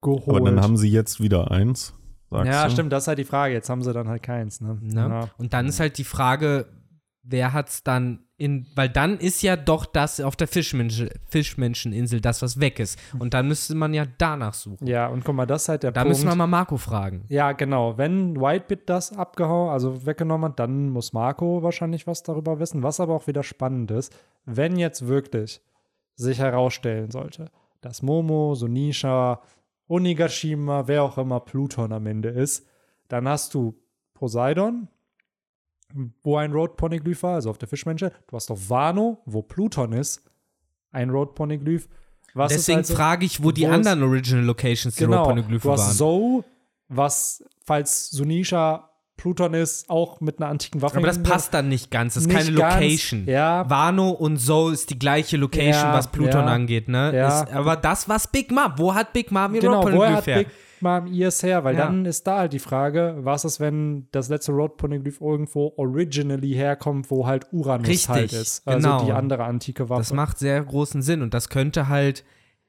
geholt? 0.00 0.28
Aber 0.28 0.40
dann 0.40 0.62
haben 0.62 0.76
sie 0.76 0.88
jetzt 0.88 1.20
wieder 1.20 1.50
eins, 1.50 1.94
sagst 2.30 2.46
ja, 2.46 2.64
du? 2.64 2.70
stimmt, 2.70 2.92
das 2.92 3.04
ist 3.04 3.08
halt 3.08 3.18
die 3.18 3.24
Frage. 3.24 3.52
Jetzt 3.52 3.68
haben 3.68 3.82
sie 3.82 3.92
dann 3.92 4.08
halt 4.08 4.22
keins, 4.22 4.60
ne? 4.60 4.78
Ne? 4.80 5.00
Ja. 5.00 5.30
Und 5.36 5.52
dann 5.52 5.66
ist 5.66 5.80
halt 5.80 5.98
die 5.98 6.04
Frage, 6.04 6.66
wer 7.24 7.52
hat's 7.52 7.82
dann 7.82 8.20
in, 8.40 8.66
weil 8.74 8.88
dann 8.88 9.18
ist 9.18 9.42
ja 9.42 9.54
doch 9.54 9.84
das 9.84 10.18
auf 10.18 10.34
der 10.34 10.48
Fischmensch, 10.48 11.04
Fischmenscheninsel 11.28 12.22
das, 12.22 12.40
was 12.40 12.58
weg 12.58 12.80
ist. 12.80 12.98
Und 13.18 13.34
dann 13.34 13.48
müsste 13.48 13.74
man 13.74 13.92
ja 13.92 14.06
danach 14.16 14.54
suchen. 14.54 14.86
ja, 14.86 15.08
und 15.08 15.24
guck 15.24 15.34
mal, 15.34 15.44
das 15.44 15.62
ist 15.64 15.68
halt 15.68 15.82
der 15.82 15.92
Da 15.92 16.00
Punkt. 16.02 16.16
müssen 16.16 16.28
wir 16.28 16.34
mal 16.34 16.46
Marco 16.46 16.78
fragen. 16.78 17.24
Ja, 17.28 17.52
genau. 17.52 17.98
Wenn 17.98 18.40
Whitebit 18.40 18.88
das 18.88 19.12
abgehauen, 19.12 19.68
also 19.70 20.06
weggenommen 20.06 20.50
hat, 20.52 20.58
dann 20.58 20.88
muss 20.88 21.12
Marco 21.12 21.62
wahrscheinlich 21.62 22.06
was 22.06 22.22
darüber 22.22 22.58
wissen. 22.58 22.82
Was 22.82 22.98
aber 22.98 23.14
auch 23.14 23.26
wieder 23.26 23.42
spannend 23.42 23.90
ist, 23.90 24.10
wenn 24.46 24.76
jetzt 24.78 25.06
wirklich 25.06 25.60
sich 26.16 26.38
herausstellen 26.38 27.10
sollte, 27.10 27.50
dass 27.82 28.00
Momo, 28.00 28.54
Sonisha, 28.54 29.42
Onigashima, 29.86 30.86
wer 30.88 31.02
auch 31.02 31.18
immer 31.18 31.40
Pluton 31.40 31.92
am 31.92 32.06
Ende 32.06 32.30
ist, 32.30 32.66
dann 33.08 33.28
hast 33.28 33.52
du 33.54 33.74
Poseidon, 34.14 34.88
wo 36.22 36.36
ein 36.36 36.52
Road 36.52 36.76
Poneglyph 36.76 37.22
war, 37.22 37.34
also 37.34 37.50
auf 37.50 37.58
der 37.58 37.68
Fischmenschen. 37.68 38.10
Du 38.28 38.36
hast 38.36 38.50
auf 38.50 38.70
Wano, 38.70 39.18
wo 39.26 39.42
Pluton 39.42 39.92
ist, 39.92 40.22
ein 40.92 41.10
Road 41.10 41.34
Poneglyph. 41.34 41.88
Was 42.34 42.52
Deswegen 42.52 42.78
also- 42.78 42.94
frage 42.94 43.26
ich, 43.26 43.42
wo 43.42 43.50
die 43.50 43.66
wo 43.66 43.70
anderen 43.72 44.02
Original 44.02 44.44
Locations 44.44 44.94
der 44.94 45.08
Genau, 45.08 45.24
Poneglyphe 45.24 45.66
du 45.66 45.72
hast 45.72 45.80
waren. 45.86 45.94
Zoe, 45.96 46.44
was, 46.88 47.44
falls 47.64 48.10
Sunisha 48.10 48.86
Pluton 49.16 49.52
ist, 49.52 49.90
auch 49.90 50.20
mit 50.22 50.38
einer 50.40 50.48
antiken 50.48 50.80
Waffe. 50.80 50.96
Aber 50.96 51.06
das 51.06 51.22
passt 51.22 51.52
dann 51.52 51.68
nicht 51.68 51.90
ganz. 51.90 52.14
Das 52.14 52.22
ist 52.24 52.30
keine 52.30 52.52
ganz, 52.52 52.74
Location. 52.76 53.26
ja. 53.26 53.68
Wano 53.68 54.10
und 54.12 54.38
Zoe 54.38 54.72
ist 54.72 54.88
die 54.88 54.98
gleiche 54.98 55.36
Location, 55.36 55.72
Ja, 55.74 55.92
was 55.92 56.10
Pluton 56.10 56.46
ja, 56.46 56.46
angeht, 56.46 56.88
ne? 56.88 57.12
ja. 57.14 57.42
Ist, 57.42 57.52
aber 57.52 57.76
das 57.76 58.08
war's 58.08 58.26
Big 58.28 58.50
Mom. 58.50 58.72
Wo 58.76 58.94
hat 58.94 59.12
Big 59.12 59.30
Mom 59.30 59.54
ihr 59.54 59.60
Genau, 59.60 59.82
Road 59.82 59.92
Poneglyph 59.92 60.26
her? 60.26 60.38
Big 60.38 60.48
Mom 60.82 61.06
ihrs 61.06 61.42
her? 61.42 61.64
Weil 61.64 61.76
Ja. 61.76 61.86
dann 61.86 62.04
ist 62.06 62.26
da 62.26 62.38
halt 62.38 62.52
die 62.52 62.58
Frage, 62.58 63.16
was 63.20 63.44
ist, 63.44 63.60
wenn 63.60 64.08
das 64.12 64.28
letzte 64.28 64.52
Road 64.52 64.76
Poneglyph 64.76 65.20
irgendwo 65.20 65.72
originally 65.76 66.52
herkommt, 66.52 67.10
wo 67.10 67.26
halt 67.26 67.46
Uranus 67.52 67.88
Richtig, 67.88 68.08
halt 68.08 68.32
ist. 68.32 68.66
Also 68.66 68.88
genau. 68.88 69.04
die 69.04 69.12
andere 69.12 69.44
antike 69.44 69.88
Waffe. 69.88 70.00
Das 70.00 70.12
macht 70.12 70.38
sehr 70.38 70.62
großen 70.62 71.02
Sinn 71.02 71.22
und 71.22 71.34
das 71.34 71.48
könnte 71.48 71.88
halt, 71.88 72.24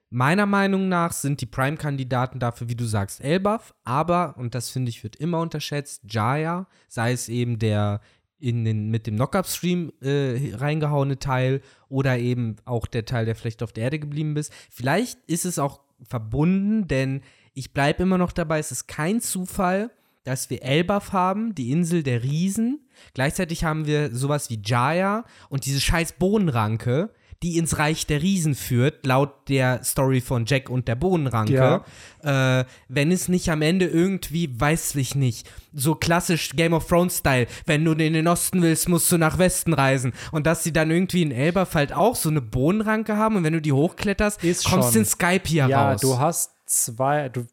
meiner 0.09 0.45
Meinung 0.45 0.89
nach, 0.89 1.13
sind 1.13 1.39
die 1.41 1.45
Prime-Kandidaten 1.45 2.39
dafür, 2.39 2.67
wie 2.69 2.75
du 2.75 2.83
sagst, 2.85 3.23
Elbaf, 3.23 3.73
aber, 3.83 4.35
und 4.37 4.55
das 4.55 4.69
finde 4.69 4.89
ich, 4.89 5.03
wird 5.03 5.15
immer 5.15 5.39
unterschätzt, 5.39 6.03
Jaya, 6.09 6.67
sei 6.89 7.13
es 7.13 7.29
eben 7.29 7.59
der 7.59 8.01
in 8.37 8.65
den, 8.65 8.89
mit 8.89 9.05
dem 9.07 9.15
Knock-Up-Stream 9.15 9.93
äh, 10.01 10.55
reingehauene 10.55 11.19
Teil 11.19 11.61
oder 11.89 12.17
eben 12.17 12.55
auch 12.65 12.87
der 12.87 13.05
Teil, 13.05 13.25
der 13.25 13.35
vielleicht 13.35 13.61
auf 13.61 13.71
der 13.71 13.83
Erde 13.83 13.99
geblieben 13.99 14.35
ist. 14.35 14.51
Vielleicht 14.69 15.19
ist 15.27 15.45
es 15.45 15.59
auch 15.59 15.79
verbunden, 16.01 16.87
denn 16.87 17.21
ich 17.53 17.73
bleibe 17.73 18.03
immer 18.03 18.17
noch 18.17 18.31
dabei, 18.31 18.59
es 18.59 18.71
ist 18.71 18.87
kein 18.87 19.21
Zufall, 19.21 19.91
dass 20.23 20.49
wir 20.49 20.63
Elbaf 20.63 21.13
haben, 21.13 21.55
die 21.55 21.71
Insel 21.71 22.03
der 22.03 22.23
Riesen. 22.23 22.87
Gleichzeitig 23.13 23.63
haben 23.63 23.87
wir 23.87 24.15
sowas 24.15 24.49
wie 24.49 24.61
Jaya 24.63 25.25
und 25.49 25.65
diese 25.65 25.81
scheiß 25.81 26.13
Bohnenranke, 26.13 27.09
die 27.43 27.57
ins 27.57 27.79
Reich 27.79 28.05
der 28.05 28.21
Riesen 28.21 28.53
führt, 28.53 29.03
laut 29.03 29.49
der 29.49 29.83
Story 29.83 30.21
von 30.21 30.45
Jack 30.45 30.69
und 30.69 30.87
der 30.87 30.93
Bohnenranke. 30.93 31.81
Äh, 32.21 32.65
wenn 32.87 33.11
es 33.11 33.29
nicht 33.29 33.49
am 33.49 33.63
Ende 33.63 33.87
irgendwie, 33.87 34.59
weiß 34.59 34.93
ich 34.95 35.15
nicht, 35.15 35.49
so 35.73 35.95
klassisch 35.95 36.51
Game 36.51 36.73
of 36.73 36.87
Thrones-Style, 36.87 37.47
wenn 37.65 37.83
du 37.83 37.93
in 37.93 38.13
den 38.13 38.27
Osten 38.27 38.61
willst, 38.61 38.87
musst 38.89 39.11
du 39.11 39.17
nach 39.17 39.39
Westen 39.39 39.73
reisen. 39.73 40.13
Und 40.31 40.45
dass 40.45 40.63
sie 40.63 40.71
dann 40.71 40.91
irgendwie 40.91 41.23
in 41.23 41.31
Elbaf 41.31 41.73
halt 41.73 41.93
auch 41.93 42.15
so 42.15 42.29
eine 42.29 42.41
Bohnenranke 42.41 43.17
haben 43.17 43.37
und 43.37 43.43
wenn 43.43 43.53
du 43.53 43.61
die 43.61 43.73
hochkletterst, 43.73 44.43
Ist 44.43 44.65
kommst 44.65 44.93
du 44.93 44.99
in 44.99 45.05
Skype 45.05 45.47
hier 45.47 45.67
ja, 45.67 45.93
raus. 45.93 46.01
du 46.01 46.19
hast 46.19 46.51
zwei. 46.71 47.29
Du, 47.29 47.45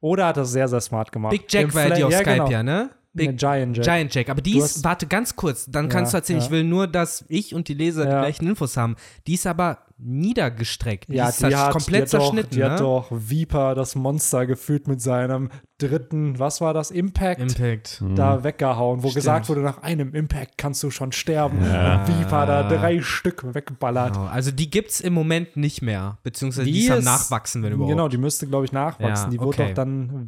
oder 0.00 0.26
hat 0.26 0.36
das 0.36 0.50
sehr, 0.50 0.68
sehr 0.68 0.80
smart 0.80 1.12
gemacht. 1.12 1.30
Big 1.30 1.52
Jack 1.52 1.64
Im 1.64 1.74
war 1.74 1.88
ja 1.88 1.94
die 1.94 2.04
auf 2.04 2.12
Skype, 2.12 2.32
genau. 2.32 2.50
ja, 2.50 2.62
ne? 2.62 2.90
Big 3.14 3.36
Giant 3.36 3.76
Jack. 3.76 3.84
Giant 3.84 4.14
Jack. 4.14 4.28
Aber 4.30 4.40
die 4.42 4.56
ist, 4.58 4.76
hast- 4.76 4.84
warte, 4.84 5.06
ganz 5.06 5.36
kurz, 5.36 5.66
dann 5.66 5.88
kannst 5.88 6.12
Ja, 6.12 6.18
du 6.18 6.22
erzählen, 6.22 6.38
ja. 6.40 6.44
ich 6.46 6.50
will 6.50 6.64
nur, 6.64 6.86
dass 6.86 7.24
ich 7.28 7.54
und 7.54 7.68
die 7.68 7.74
Leser 7.74 8.04
die 8.04 8.10
Ja. 8.10 8.20
gleichen 8.20 8.46
Infos 8.46 8.76
haben. 8.76 8.96
Die 9.26 9.34
ist 9.34 9.46
aber 9.46 9.78
niedergestreckt. 9.98 11.08
Die 11.08 11.14
Ja, 11.16 11.28
ist 11.28 11.42
die 11.42 11.54
hat, 11.54 11.72
komplett 11.72 12.10
die 12.12 12.16
hat 12.16 12.20
doch, 12.22 12.26
zerschnitten, 12.26 12.56
Die 12.56 12.64
hat 12.64 12.72
ne? 12.72 12.78
doch 12.78 13.06
Viper, 13.10 13.74
das 13.74 13.94
Monster, 13.94 14.46
gefühlt 14.46 14.88
mit 14.88 15.00
seinem 15.00 15.50
dritten, 15.78 16.38
was 16.38 16.60
war 16.60 16.74
das, 16.74 16.90
Impact? 16.90 17.40
Impact. 17.40 18.02
da 18.14 18.42
weggehauen, 18.44 19.02
wo 19.02 19.08
Stimmt. 19.08 19.14
gesagt 19.16 19.48
wurde, 19.48 19.60
nach 19.60 19.82
einem 19.82 20.14
Impact 20.14 20.56
kannst 20.58 20.82
du 20.82 20.90
schon 20.90 21.12
sterben. 21.12 21.58
Ja. 21.64 22.00
Und 22.04 22.08
Viper 22.08 22.46
da 22.46 22.68
drei 22.68 23.00
Stück 23.02 23.54
wegballert. 23.54 24.14
Genau. 24.14 24.26
Also 24.26 24.50
die 24.50 24.70
gibt's 24.70 25.00
im 25.00 25.12
Moment 25.12 25.56
nicht 25.56 25.82
mehr. 25.82 26.18
Beziehungsweise 26.22 26.66
die, 26.66 26.72
Die 26.72 26.84
ist 26.84 26.90
am 26.90 27.04
Nachwachsen, 27.04 27.62
wenn 27.62 27.72
überhaupt. 27.74 27.90
Genau, 27.92 28.08
die 28.08 28.18
müsste, 28.18 28.46
glaube 28.46 28.64
ich, 28.64 28.72
nachwachsen. 28.72 29.26
Ja, 29.26 29.30
die 29.30 29.38
wurde 29.40 29.48
okay. 29.62 29.68
doch 29.68 29.74
dann 29.74 30.26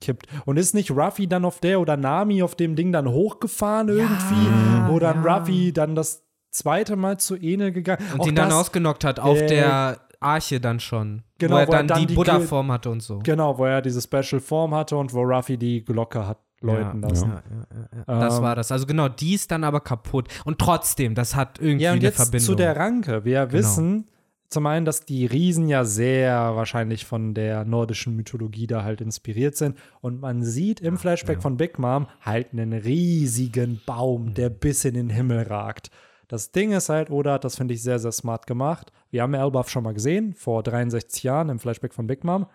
weggekippt. 0.00 0.26
Und 0.46 0.56
ist 0.56 0.74
nicht 0.74 0.90
Ruffy 0.90 1.26
dann 1.26 1.44
auf 1.44 1.60
der 1.60 1.80
oder 1.80 1.96
Nami 1.96 2.42
auf 2.42 2.54
dem 2.54 2.76
Ding 2.76 2.92
dann 2.92 3.08
hochgefahren 3.08 3.88
irgendwie? 3.88 4.88
Wo 4.88 4.98
dann 4.98 5.24
ja. 5.24 5.36
Ruffy 5.36 5.72
dann 5.72 5.94
das 5.94 6.24
zweite 6.50 6.96
Mal 6.96 7.18
zu 7.18 7.36
Ene 7.36 7.72
gegangen 7.72 8.02
Und 8.14 8.20
Auch 8.20 8.26
ihn 8.26 8.34
dann 8.34 8.52
ausgenockt 8.52 9.04
hat 9.04 9.20
auf 9.20 9.38
Äh, 9.40 9.46
der 9.46 10.00
Arche 10.20 10.60
dann 10.60 10.80
schon. 10.80 11.22
Genau, 11.38 11.54
wo 11.54 11.58
er 11.60 11.68
wo 11.68 11.72
er 11.72 11.78
dann, 11.78 11.86
dann 11.88 12.00
die 12.00 12.06
die 12.06 12.14
Buddha-Form 12.14 12.72
hatte 12.72 12.90
und 12.90 13.02
so. 13.02 13.20
Genau, 13.20 13.56
wo 13.56 13.64
er 13.64 13.80
diese 13.82 14.00
Special 14.02 14.40
Form 14.40 14.74
hatte 14.74 14.96
und 14.96 15.14
wo 15.14 15.22
Ruffy 15.22 15.56
die 15.56 15.84
Glocke 15.84 16.26
hat 16.26 16.38
läuten 16.62 17.00
ja, 17.02 17.08
lassen. 17.08 17.28
Ja, 17.30 17.34
ja, 17.36 17.66
ja, 18.04 18.04
ja. 18.14 18.20
Das 18.20 18.36
Ähm, 18.36 18.42
war 18.42 18.54
das. 18.54 18.70
Also 18.70 18.84
genau, 18.84 19.08
die 19.08 19.32
ist 19.34 19.50
dann 19.50 19.64
aber 19.64 19.80
kaputt. 19.80 20.28
Und 20.44 20.58
trotzdem, 20.58 21.14
das 21.14 21.34
hat 21.34 21.58
irgendwie 21.58 21.84
Ja, 21.84 21.92
und 21.92 21.96
eine 21.96 22.04
jetzt 22.04 22.16
Verbindung. 22.16 22.46
zu 22.46 22.54
der 22.54 22.76
Ranke. 22.76 23.24
Wir 23.24 23.46
Genau. 23.46 23.52
wissen 23.58 24.10
zum 24.50 24.66
einen, 24.66 24.84
dass 24.84 25.04
die 25.04 25.26
Riesen 25.26 25.68
ja 25.68 25.84
sehr 25.84 26.56
wahrscheinlich 26.56 27.06
von 27.06 27.34
der 27.34 27.64
nordischen 27.64 28.16
Mythologie 28.16 28.66
da 28.66 28.82
halt 28.82 29.00
inspiriert 29.00 29.56
sind. 29.56 29.78
Und 30.00 30.20
man 30.20 30.42
sieht 30.42 30.80
im 30.80 30.98
Flashback 30.98 31.40
von 31.40 31.56
Big 31.56 31.78
Mom 31.78 32.08
halt 32.20 32.48
einen 32.52 32.72
riesigen 32.72 33.80
Baum, 33.86 34.34
der 34.34 34.50
bis 34.50 34.84
in 34.84 34.94
den 34.94 35.08
Himmel 35.08 35.44
ragt. 35.44 35.90
Das 36.26 36.50
Ding 36.50 36.72
ist 36.72 36.88
halt, 36.88 37.10
Oda 37.10 37.34
hat 37.34 37.44
das, 37.44 37.56
finde 37.56 37.74
ich, 37.74 37.82
sehr, 37.82 38.00
sehr 38.00 38.12
smart 38.12 38.46
gemacht. 38.46 38.92
Wir 39.10 39.22
haben 39.22 39.34
Elbaf 39.34 39.68
schon 39.68 39.84
mal 39.84 39.94
gesehen, 39.94 40.34
vor 40.34 40.62
63 40.62 41.22
Jahren 41.22 41.48
im 41.48 41.60
Flashback 41.60 41.94
von 41.94 42.08
Big 42.08 42.24
Mom. 42.24 42.46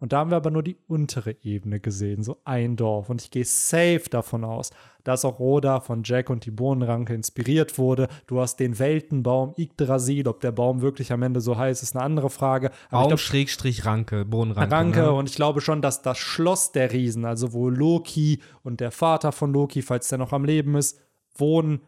Und 0.00 0.14
da 0.14 0.18
haben 0.18 0.30
wir 0.30 0.38
aber 0.38 0.50
nur 0.50 0.62
die 0.62 0.78
untere 0.88 1.36
Ebene 1.42 1.78
gesehen, 1.78 2.22
so 2.22 2.38
ein 2.44 2.76
Dorf. 2.76 3.10
Und 3.10 3.20
ich 3.20 3.30
gehe 3.30 3.44
safe 3.44 4.04
davon 4.08 4.44
aus, 4.44 4.70
dass 5.04 5.26
auch 5.26 5.38
Oda 5.38 5.80
von 5.80 6.02
Jack 6.04 6.30
und 6.30 6.46
die 6.46 6.50
Bohnenranke 6.50 7.12
inspiriert 7.14 7.76
wurde. 7.76 8.08
Du 8.26 8.40
hast 8.40 8.56
den 8.56 8.78
Weltenbaum 8.78 9.54
Yggdrasil, 9.58 10.26
ob 10.26 10.40
der 10.40 10.52
Baum 10.52 10.80
wirklich 10.80 11.12
am 11.12 11.22
Ende 11.22 11.42
so 11.42 11.58
heißt, 11.58 11.82
ist 11.82 11.94
eine 11.94 12.04
andere 12.04 12.30
Frage. 12.30 12.68
Aber 12.68 12.76
ich 12.76 12.90
Baum, 12.90 13.08
glaub, 13.08 13.20
Schrägstrich, 13.20 13.84
Ranke, 13.84 14.24
Bohnenranke. 14.24 14.74
Ranke 14.74 15.00
ne? 15.00 15.12
und 15.12 15.28
ich 15.28 15.36
glaube 15.36 15.60
schon, 15.60 15.82
dass 15.82 16.00
das 16.00 16.16
Schloss 16.16 16.72
der 16.72 16.92
Riesen, 16.92 17.26
also 17.26 17.52
wo 17.52 17.68
Loki 17.68 18.40
und 18.62 18.80
der 18.80 18.92
Vater 18.92 19.32
von 19.32 19.52
Loki, 19.52 19.82
falls 19.82 20.08
der 20.08 20.18
noch 20.18 20.32
am 20.32 20.46
Leben 20.46 20.76
ist, 20.76 20.98
wohnen, 21.34 21.80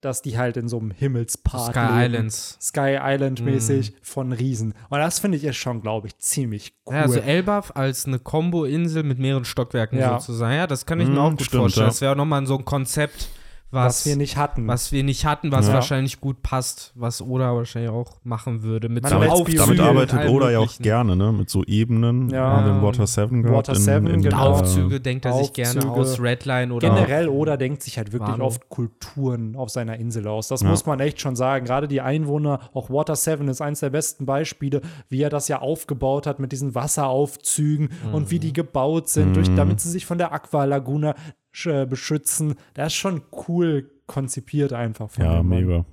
dass 0.00 0.22
die 0.22 0.38
halt 0.38 0.56
in 0.56 0.68
so 0.68 0.78
einem 0.78 0.90
Himmelspark 0.92 1.72
Sky 1.74 1.80
leben. 1.80 2.14
Islands. 2.14 2.58
Sky 2.60 2.98
Island 3.00 3.40
mäßig 3.44 3.90
Mhm. 3.92 3.94
von 4.02 4.32
Riesen. 4.32 4.74
Und 4.90 4.98
das 4.98 5.18
finde 5.18 5.36
ich 5.38 5.44
ist 5.44 5.56
schon, 5.56 5.80
glaube 5.82 6.06
ich, 6.06 6.16
ziemlich 6.18 6.74
cool. 6.86 6.94
Ja, 6.94 7.02
also 7.02 7.18
Elbaf 7.18 7.72
als 7.74 8.06
eine 8.06 8.18
Combo-Insel 8.18 9.02
mit 9.02 9.18
mehreren 9.18 9.44
Stockwerken 9.44 9.98
Ja. 9.98 10.20
sozusagen. 10.20 10.54
Ja, 10.54 10.66
das 10.66 10.86
kann 10.86 11.00
ich 11.00 11.08
mir 11.08 11.14
Mm, 11.14 11.18
auch 11.18 11.30
gut 11.30 11.42
stimmt, 11.42 11.60
vorstellen. 11.62 11.86
ja. 11.86 11.90
Das 11.90 12.00
wäre 12.00 12.14
nochmal 12.16 12.46
so 12.46 12.56
ein 12.58 12.64
Konzept, 12.64 13.28
was, 13.70 13.84
was 14.00 14.06
wir 14.06 14.16
nicht 14.16 14.36
hatten. 14.36 14.66
was 14.66 14.92
wir 14.92 15.04
nicht 15.04 15.24
hatten, 15.26 15.52
was 15.52 15.68
Ja. 15.68 15.74
wahrscheinlich 15.74 16.20
gut 16.20 16.42
passt, 16.42 16.92
was 16.94 17.20
Oda 17.20 17.54
wahrscheinlich 17.54 17.90
auch 17.90 18.16
machen 18.24 18.62
würde. 18.62 18.88
Mit 18.88 19.02
Man 19.02 19.12
so 19.12 19.18
Aufzügen 19.18 19.58
Damit 19.58 19.78
und 19.80 19.84
arbeitet 19.86 20.28
Oda 20.30 20.50
ja 20.50 20.58
auch 20.60 20.78
gerne, 20.78 21.16
ne? 21.16 21.32
Mit 21.32 21.50
so 21.50 21.62
Ebenen. 21.64 22.30
Ja. 22.30 22.50
Haben 22.56 22.64
wir 22.66 22.72
in 22.76 22.82
Water 22.82 23.06
7 23.06 23.42
gehabt. 23.42 23.56
Water 23.68 23.72
in, 23.74 23.78
7, 23.82 24.06
in, 24.06 24.22
genau. 24.22 24.38
Aufzüge 24.52 25.00
denkt 25.00 25.24
er 25.26 25.34
sich 25.34 25.52
gerne 25.52 25.80
Aufzüge. 25.80 25.92
aus, 25.92 26.20
Redline 26.20 26.72
oder 26.72 26.88
Generell, 26.88 27.28
Oda 27.28 27.56
denkt 27.58 27.82
sich 27.82 27.98
halt 27.98 28.12
wirklich 28.12 28.30
Wano. 28.32 28.46
oft 28.46 28.68
Kulturen 28.70 29.54
auf 29.56 29.68
seiner 29.70 29.98
Insel 29.98 30.26
aus. 30.28 30.48
Das 30.48 30.62
Ja. 30.62 30.68
muss 30.70 30.86
man 30.86 31.00
echt 31.00 31.20
schon 31.20 31.36
sagen. 31.36 31.66
Gerade 31.66 31.88
die 31.88 32.00
Einwohner, 32.00 32.60
auch 32.72 32.90
Water 32.90 33.16
7 33.16 33.48
ist 33.48 33.60
eins 33.60 33.80
der 33.80 33.90
besten 33.90 34.24
Beispiele, 34.26 34.80
wie 35.08 35.22
er 35.22 35.30
das 35.30 35.48
ja 35.48 35.60
aufgebaut 35.60 36.26
hat 36.26 36.38
mit 36.40 36.52
diesen 36.52 36.74
Wasseraufzügen 36.74 37.90
und 38.12 38.24
Mhm. 38.24 38.30
wie 38.30 38.38
die 38.38 38.52
gebaut 38.52 39.08
sind, 39.08 39.36
durch, 39.36 39.54
damit 39.54 39.80
sie 39.80 39.90
sich 39.90 40.06
von 40.06 40.18
der 40.18 40.32
Aqualaguna 40.32 41.10
sch- 41.12 41.14
beschützen. 41.52 42.54
Das 42.74 42.88
ist 42.88 42.94
schon 42.98 43.22
cool 43.48 43.90
konzipiert 44.06 44.72
einfach 44.72 45.10
von 45.10 45.24
Ja, 45.24 45.36
dem 45.38 45.48
Mann. 45.48 45.60
mega. 45.64 45.84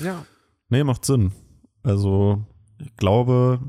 Ja. 0.00 0.24
Nee, 0.68 0.84
macht 0.84 1.04
Sinn. 1.04 1.32
Also, 1.82 2.42
ich 2.78 2.94
glaube, 2.96 3.60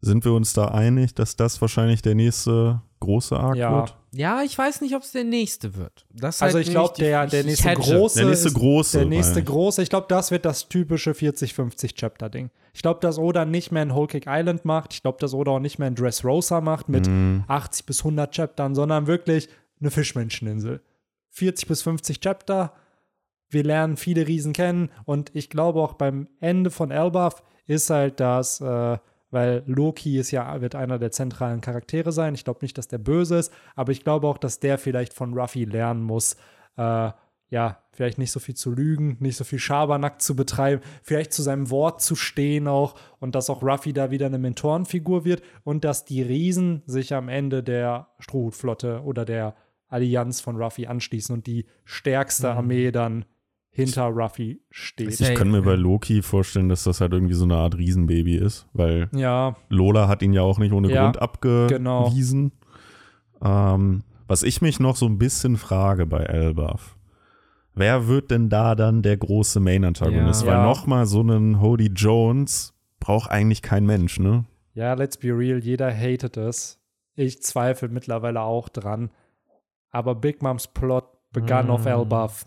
sind 0.00 0.24
wir 0.24 0.32
uns 0.32 0.52
da 0.52 0.66
einig, 0.68 1.14
dass 1.14 1.36
das 1.36 1.60
wahrscheinlich 1.60 2.02
der 2.02 2.14
nächste 2.14 2.82
große 3.00 3.36
Arc 3.38 3.56
Ja. 3.56 3.72
wird? 3.80 3.96
Ja, 4.12 4.42
ich 4.44 4.56
weiß 4.56 4.80
nicht, 4.82 4.94
ob 4.94 5.02
es 5.02 5.10
der 5.12 5.24
nächste 5.24 5.74
wird. 5.74 6.06
Das 6.12 6.36
ist 6.36 6.42
Also 6.42 6.56
halt 6.58 6.66
ich 6.66 6.72
glaube, 6.72 6.94
der, 6.98 7.26
der 7.26 7.42
nächste 7.44 7.68
hätte. 7.70 7.80
große, 7.80 8.18
Der 8.20 8.28
nächste 8.28 8.48
ist, 8.48 8.54
große, 8.54 8.98
der 8.98 9.06
nächste 9.08 9.42
große, 9.42 9.82
ich 9.82 9.88
glaube, 9.90 10.06
das 10.08 10.30
wird 10.30 10.44
das 10.44 10.68
typische 10.68 11.12
40-50 11.14 11.94
Chapter 11.96 12.28
Ding. 12.30 12.50
Ich 12.74 12.82
glaube, 12.82 13.00
dass 13.00 13.18
Oda 13.18 13.44
nicht 13.44 13.72
mehr 13.72 13.82
in 13.82 13.94
Whole 13.94 14.06
Cake 14.06 14.26
Island 14.28 14.64
macht. 14.64 14.92
Ich 14.94 15.02
glaube, 15.02 15.18
dass 15.20 15.34
Oda 15.34 15.52
auch 15.52 15.58
nicht 15.60 15.78
mehr 15.78 15.88
in 15.88 15.94
Dressrosa 15.96 16.60
macht 16.60 16.88
mit 16.88 17.08
Mhm. 17.08 17.44
80 17.48 17.86
bis 17.86 18.04
100 18.04 18.32
Chaptern, 18.34 18.74
sondern 18.76 19.06
wirklich 19.08 19.48
eine 19.84 19.90
Fischmenscheninsel. 19.90 20.80
40 21.30 21.68
bis 21.68 21.82
50 21.82 22.20
Chapter. 22.20 22.72
Wir 23.48 23.62
lernen 23.62 23.96
viele 23.96 24.26
Riesen 24.26 24.52
kennen 24.52 24.90
und 25.04 25.30
ich 25.34 25.50
glaube 25.50 25.80
auch 25.80 25.94
beim 25.94 26.28
Ende 26.40 26.70
von 26.70 26.90
Elbaf 26.90 27.42
ist 27.66 27.90
halt 27.90 28.18
das, 28.18 28.60
äh, 28.60 28.98
weil 29.30 29.62
Loki 29.66 30.18
ist 30.18 30.30
ja, 30.30 30.60
wird 30.60 30.74
einer 30.74 30.98
der 30.98 31.10
zentralen 31.12 31.60
Charaktere 31.60 32.12
sein. 32.12 32.34
Ich 32.34 32.44
glaube 32.44 32.60
nicht, 32.62 32.78
dass 32.78 32.88
der 32.88 32.98
böse 32.98 33.36
ist, 33.36 33.52
aber 33.74 33.92
ich 33.92 34.02
glaube 34.02 34.26
auch, 34.28 34.38
dass 34.38 34.60
der 34.60 34.78
vielleicht 34.78 35.12
von 35.12 35.34
Ruffy 35.38 35.64
lernen 35.64 36.02
muss, 36.02 36.36
äh, 36.76 37.10
ja, 37.50 37.78
vielleicht 37.92 38.18
nicht 38.18 38.32
so 38.32 38.40
viel 38.40 38.56
zu 38.56 38.72
lügen, 38.72 39.16
nicht 39.20 39.36
so 39.36 39.44
viel 39.44 39.58
Schabernack 39.58 40.20
zu 40.20 40.34
betreiben, 40.34 40.82
vielleicht 41.02 41.32
zu 41.32 41.42
seinem 41.42 41.70
Wort 41.70 42.00
zu 42.00 42.16
stehen 42.16 42.66
auch 42.66 42.94
und 43.20 43.34
dass 43.34 43.50
auch 43.50 43.62
Ruffy 43.62 43.92
da 43.92 44.10
wieder 44.10 44.26
eine 44.26 44.38
Mentorenfigur 44.38 45.24
wird 45.24 45.42
und 45.62 45.84
dass 45.84 46.04
die 46.04 46.22
Riesen 46.22 46.82
sich 46.86 47.14
am 47.14 47.28
Ende 47.28 47.62
der 47.62 48.08
Strohhutflotte 48.18 49.02
oder 49.02 49.24
der 49.24 49.54
Allianz 49.94 50.40
von 50.40 50.56
Ruffy 50.56 50.86
anschließen 50.86 51.34
und 51.34 51.46
die 51.46 51.64
stärkste 51.84 52.50
Mhm. 52.50 52.58
Armee 52.58 52.90
dann 52.90 53.24
hinter 53.70 54.04
Ruffy 54.04 54.60
steht. 54.70 55.20
Ich 55.20 55.34
kann 55.34 55.50
mir 55.50 55.62
bei 55.62 55.74
Loki 55.74 56.22
vorstellen, 56.22 56.68
dass 56.68 56.84
das 56.84 57.00
halt 57.00 57.12
irgendwie 57.12 57.34
so 57.34 57.44
eine 57.44 57.56
Art 57.56 57.76
Riesenbaby 57.76 58.36
ist, 58.36 58.66
weil 58.72 59.08
Ja, 59.14 59.56
Lola 59.68 60.06
hat 60.08 60.22
ihn 60.22 60.32
ja 60.32 60.42
auch 60.42 60.58
nicht 60.58 60.72
ohne 60.72 60.90
Ja, 60.92 61.02
Grund 61.04 61.20
abgewiesen. 61.20 62.52
Ähm, 63.42 64.02
was 64.26 64.42
ich 64.42 64.62
mich 64.62 64.80
noch 64.80 64.96
so 64.96 65.06
ein 65.06 65.18
bisschen 65.18 65.56
frage 65.56 66.06
bei 66.06 66.20
Elbaf, 66.24 66.96
wer 67.74 68.06
wird 68.08 68.30
denn 68.30 68.48
da 68.48 68.74
dann 68.74 69.02
der 69.02 69.16
große 69.16 69.60
Main-Antagonist? 69.60 70.42
Ja. 70.42 70.48
Weil 70.48 70.54
Ja. 70.58 70.64
nochmal 70.64 71.06
so 71.06 71.20
einen 71.20 71.60
Hody 71.60 71.88
Jones 71.94 72.74
braucht 73.00 73.30
eigentlich 73.30 73.60
kein 73.62 73.84
Mensch, 73.86 74.18
ne? 74.18 74.44
ja, 74.76 74.94
let's 74.94 75.16
be 75.16 75.28
real, 75.28 75.58
jeder 75.58 75.92
hatet 75.94 76.36
es. 76.36 76.80
Ich 77.16 77.40
zweifle 77.42 77.88
mittlerweile 77.88 78.40
auch 78.40 78.68
dran. 78.68 79.10
Aber 79.94 80.14
Big 80.14 80.42
Moms 80.42 80.66
Plot 80.68 81.04
begann 81.32 81.70
auf 81.70 81.84
Mm. 81.84 81.88
Elbaf. 81.88 82.46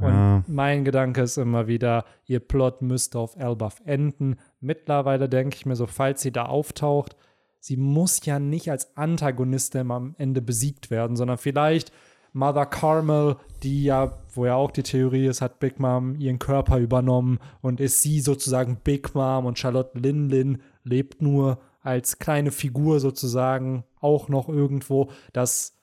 Und 0.00 0.12
Ja. 0.12 0.44
mein 0.46 0.84
Gedanke 0.84 1.22
ist 1.22 1.36
immer 1.38 1.66
wieder, 1.66 2.04
ihr 2.26 2.40
Plot 2.40 2.82
müsste 2.82 3.18
auf 3.18 3.36
Elbaf 3.36 3.80
enden. 3.84 4.36
Mittlerweile 4.60 5.28
denke 5.28 5.56
ich 5.56 5.66
mir 5.66 5.76
so, 5.76 5.86
falls 5.86 6.22
sie 6.22 6.30
da 6.32 6.46
auftaucht, 6.46 7.16
sie 7.58 7.76
muss 7.76 8.24
ja 8.24 8.38
nicht 8.38 8.70
als 8.70 8.96
Antagonistin 8.96 9.90
am 9.90 10.14
Ende 10.18 10.40
besiegt 10.40 10.90
werden, 10.90 11.16
sondern 11.16 11.36
vielleicht 11.38 11.92
Mother 12.32 12.66
Carmel, 12.66 13.36
die 13.62 13.84
ja, 13.84 14.18
wo 14.34 14.46
ja 14.46 14.54
auch 14.54 14.70
die 14.70 14.82
Theorie 14.84 15.26
ist, 15.26 15.40
hat 15.40 15.58
Big 15.58 15.80
Mom 15.80 16.14
ihren 16.20 16.38
Körper 16.38 16.78
übernommen 16.78 17.38
und 17.60 17.80
ist 17.80 18.02
sie 18.02 18.20
sozusagen 18.20 18.76
Big 18.84 19.14
Mom 19.14 19.46
und 19.46 19.58
Charlotte 19.58 19.98
Lin 19.98 20.28
Lin 20.28 20.62
lebt 20.84 21.20
nur 21.22 21.58
als 21.80 22.18
kleine 22.18 22.50
Figur 22.52 23.00
sozusagen 23.00 23.82
auch 24.00 24.28
noch 24.28 24.48
irgendwo, 24.48 25.10
dass 25.32 25.74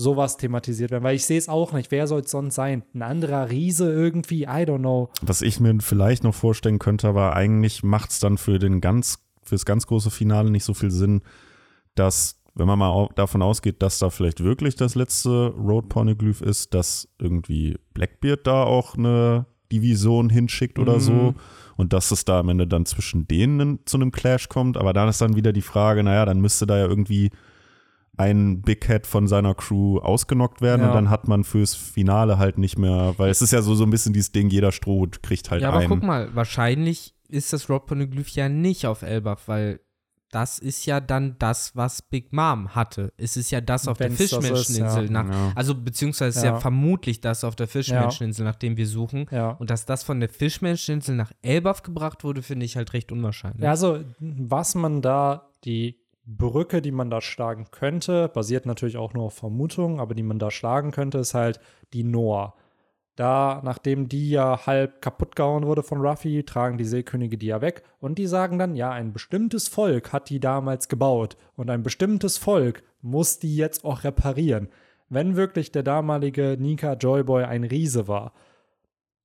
sowas 0.00 0.36
thematisiert 0.38 0.90
werden, 0.90 1.04
weil 1.04 1.16
ich 1.16 1.26
sehe 1.26 1.38
es 1.38 1.48
auch 1.48 1.72
nicht. 1.72 1.90
Wer 1.90 2.06
soll 2.06 2.20
es 2.20 2.30
sonst 2.30 2.54
sein? 2.54 2.82
Ein 2.94 3.02
anderer 3.02 3.50
Riese 3.50 3.92
irgendwie? 3.92 4.44
I 4.44 4.64
don't 4.64 4.78
know. 4.78 5.10
Was 5.20 5.42
ich 5.42 5.60
mir 5.60 5.76
vielleicht 5.80 6.24
noch 6.24 6.34
vorstellen 6.34 6.78
könnte, 6.78 7.08
aber 7.08 7.36
eigentlich 7.36 7.82
macht 7.82 8.10
es 8.10 8.18
dann 8.20 8.38
für 8.38 8.58
den 8.58 8.80
ganz, 8.80 9.18
fürs 9.42 9.64
ganz 9.66 9.86
große 9.86 10.10
Finale 10.10 10.50
nicht 10.50 10.64
so 10.64 10.72
viel 10.74 10.90
Sinn, 10.90 11.20
dass, 11.94 12.40
wenn 12.54 12.66
man 12.66 12.78
mal 12.78 13.08
davon 13.14 13.42
ausgeht, 13.42 13.82
dass 13.82 13.98
da 13.98 14.08
vielleicht 14.10 14.42
wirklich 14.42 14.74
das 14.76 14.94
letzte 14.94 15.48
Road 15.48 15.88
Poneglyph 15.90 16.40
ist, 16.40 16.72
dass 16.72 17.08
irgendwie 17.18 17.76
Blackbeard 17.94 18.46
da 18.46 18.62
auch 18.64 18.96
eine 18.96 19.44
Division 19.70 20.30
hinschickt 20.30 20.78
oder 20.78 20.94
Mhm. 20.96 21.00
so 21.00 21.34
und 21.76 21.92
dass 21.92 22.10
es 22.10 22.24
da 22.24 22.40
am 22.40 22.48
Ende 22.48 22.66
dann 22.66 22.86
zwischen 22.86 23.28
denen 23.28 23.80
zu 23.84 23.98
einem 23.98 24.10
Clash 24.12 24.48
kommt. 24.48 24.76
Aber 24.76 24.92
da 24.92 25.08
ist 25.08 25.20
dann 25.20 25.36
wieder 25.36 25.52
die 25.52 25.62
Frage, 25.62 26.02
naja, 26.02 26.24
dann 26.24 26.40
müsste 26.40 26.66
da 26.66 26.78
ja 26.78 26.86
irgendwie 26.86 27.30
ein 28.20 28.62
Big 28.62 28.86
Head 28.86 29.06
von 29.06 29.26
seiner 29.26 29.54
Crew 29.54 29.98
ausgenockt 29.98 30.60
werden 30.60 30.82
Ja. 30.82 30.88
und 30.88 30.94
dann 30.94 31.10
hat 31.10 31.26
man 31.28 31.44
fürs 31.44 31.74
Finale 31.74 32.38
halt 32.38 32.58
nicht 32.58 32.78
mehr, 32.78 33.14
weil 33.16 33.30
es 33.30 33.40
ist 33.42 33.52
ja 33.52 33.62
so, 33.62 33.74
so 33.74 33.84
ein 33.84 33.90
bisschen 33.90 34.12
dieses 34.12 34.32
Ding, 34.32 34.48
jeder 34.50 34.72
Strohhut 34.72 35.22
kriegt 35.22 35.50
halt 35.50 35.62
Ja, 35.62 35.68
aber 35.68 35.78
einen. 35.78 35.88
guck 35.88 36.02
mal, 36.02 36.34
wahrscheinlich 36.34 37.14
ist 37.28 37.52
das 37.52 37.68
Rock 37.70 37.86
Poneglyph 37.86 38.28
ja 38.30 38.48
nicht 38.48 38.86
auf 38.86 39.02
Elbaf, 39.02 39.48
weil 39.48 39.80
das 40.32 40.60
ist 40.60 40.86
ja 40.86 41.00
dann 41.00 41.34
das, 41.40 41.74
was 41.74 42.02
Big 42.02 42.32
Mom 42.32 42.74
hatte. 42.76 43.12
Es 43.16 43.36
ist 43.36 43.50
ja 43.50 43.60
das 43.60 43.88
auf 43.88 43.98
Wenn's 43.98 44.16
der 44.16 44.28
Fischmenscheninsel. 44.28 45.10
ja. 45.12 45.52
Also 45.56 45.74
beziehungsweise 45.74 46.38
ist 46.38 46.44
ja. 46.44 46.52
Ja. 46.52 46.60
vermutlich 46.60 47.20
das 47.20 47.42
auf 47.42 47.56
der 47.56 47.66
Fischmenscheninsel, 47.66 48.44
nach 48.44 48.54
dem 48.54 48.76
wir 48.76 48.86
suchen. 48.86 49.26
Ja. 49.32 49.50
Und 49.52 49.70
dass 49.70 49.86
das 49.86 50.04
von 50.04 50.20
der 50.20 50.28
Fischmenscheninsel 50.28 51.16
nach 51.16 51.32
Elbaf 51.42 51.82
gebracht 51.82 52.22
wurde, 52.22 52.42
finde 52.42 52.64
ich 52.64 52.76
halt 52.76 52.92
recht 52.92 53.10
unwahrscheinlich. 53.10 53.62
Ja, 53.64 53.70
also 53.70 53.98
was 54.20 54.76
man 54.76 55.02
da, 55.02 55.48
die 55.64 55.96
Brücke, 56.26 56.82
die 56.82 56.92
man 56.92 57.10
da 57.10 57.20
schlagen 57.20 57.66
könnte, 57.70 58.28
basiert 58.28 58.66
natürlich 58.66 58.96
auch 58.96 59.14
nur 59.14 59.24
auf 59.24 59.34
Vermutungen, 59.34 60.00
aber 60.00 60.14
die 60.14 60.22
man 60.22 60.38
da 60.38 60.50
schlagen 60.50 60.90
könnte, 60.90 61.18
ist 61.18 61.34
halt 61.34 61.60
die 61.92 62.04
Noah. 62.04 62.54
Da, 63.16 63.60
nachdem 63.64 64.08
die 64.08 64.30
ja 64.30 64.66
halb 64.66 65.02
kaputt 65.02 65.36
gehauen 65.36 65.66
wurde 65.66 65.82
von 65.82 66.00
Ruffy, 66.00 66.44
tragen 66.44 66.78
die 66.78 66.84
Seekönige 66.84 67.36
die 67.36 67.48
ja 67.48 67.60
weg 67.60 67.82
und 67.98 68.18
die 68.18 68.26
sagen 68.26 68.58
dann, 68.58 68.76
ja, 68.76 68.90
ein 68.90 69.12
bestimmtes 69.12 69.68
Volk 69.68 70.12
hat 70.12 70.30
die 70.30 70.40
damals 70.40 70.88
gebaut 70.88 71.36
und 71.56 71.68
ein 71.68 71.82
bestimmtes 71.82 72.38
Volk 72.38 72.82
muss 73.02 73.38
die 73.38 73.56
jetzt 73.56 73.84
auch 73.84 74.04
reparieren. 74.04 74.68
Wenn 75.08 75.36
wirklich 75.36 75.72
der 75.72 75.82
damalige 75.82 76.56
Nika 76.58 76.94
Joyboy 76.94 77.44
ein 77.44 77.64
Riese 77.64 78.08
war, 78.08 78.32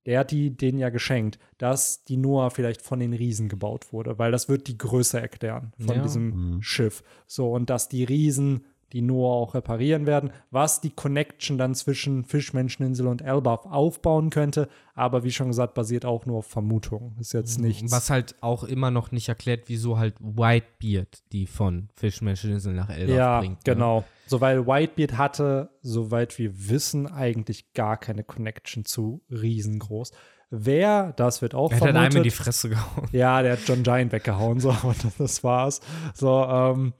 der 0.06 0.20
hat 0.20 0.30
die 0.30 0.56
denen 0.56 0.78
ja 0.78 0.88
geschenkt, 0.88 1.38
dass 1.58 2.04
die 2.04 2.16
Noah 2.16 2.50
vielleicht 2.50 2.80
von 2.80 3.00
den 3.00 3.12
Riesen 3.12 3.48
gebaut 3.48 3.92
wurde, 3.92 4.18
weil 4.18 4.32
das 4.32 4.48
wird 4.48 4.68
die 4.68 4.78
Größe 4.78 5.20
erklären 5.20 5.72
von 5.78 5.96
Ja. 5.96 6.02
diesem 6.02 6.58
Schiff. 6.62 7.02
So, 7.26 7.52
und 7.52 7.68
dass 7.70 7.88
die 7.88 8.04
Riesen 8.04 8.64
die 8.96 9.02
Noah 9.02 9.34
auch 9.34 9.54
reparieren 9.54 10.06
werden, 10.06 10.30
was 10.50 10.80
die 10.80 10.88
Connection 10.88 11.58
dann 11.58 11.74
zwischen 11.74 12.24
Fischmenscheninsel 12.24 13.06
und 13.06 13.20
Elbaf 13.20 13.66
aufbauen 13.66 14.30
könnte, 14.30 14.70
aber 14.94 15.22
wie 15.22 15.30
schon 15.30 15.48
gesagt, 15.48 15.74
basiert 15.74 16.06
auch 16.06 16.24
nur 16.24 16.38
auf 16.38 16.46
Vermutungen. 16.46 17.14
Ist 17.20 17.34
jetzt 17.34 17.60
nichts. 17.60 17.92
Was 17.92 18.08
halt 18.08 18.36
auch 18.40 18.64
immer 18.64 18.90
noch 18.90 19.12
nicht 19.12 19.28
erklärt, 19.28 19.64
wieso 19.66 19.98
halt 19.98 20.14
Whitebeard 20.18 21.30
die 21.32 21.46
von 21.46 21.90
Fischmenscheninsel 21.94 22.72
nach 22.72 22.88
Elbaf 22.88 23.16
ja, 23.16 23.38
bringt. 23.40 23.66
ne? 23.66 23.74
genau. 23.74 24.04
So, 24.26 24.40
weil 24.40 24.66
Whitebeard 24.66 25.18
hatte, 25.18 25.68
soweit 25.82 26.38
wir 26.38 26.70
wissen, 26.70 27.06
eigentlich 27.06 27.74
gar 27.74 27.98
keine 27.98 28.24
Connection 28.24 28.86
zu 28.86 29.20
riesengroß. 29.30 30.12
Wer, 30.48 31.12
das 31.12 31.42
wird 31.42 31.54
auch 31.54 31.70
Er 31.70 31.76
hat 31.76 31.82
halt 31.82 31.96
einmal 31.96 32.16
in 32.16 32.22
die 32.22 32.30
vermutet. 32.30 32.32
Fresse 32.32 32.68
gehauen. 32.70 33.08
Ja, 33.12 33.42
der 33.42 33.52
hat 33.52 33.60
John 33.66 33.82
Giant 33.82 34.12
weggehauen, 34.12 34.58
so, 34.58 34.70
und 34.82 35.04
das 35.18 35.44
war's. 35.44 35.82
So, 36.14 36.44
ähm, 36.44 36.94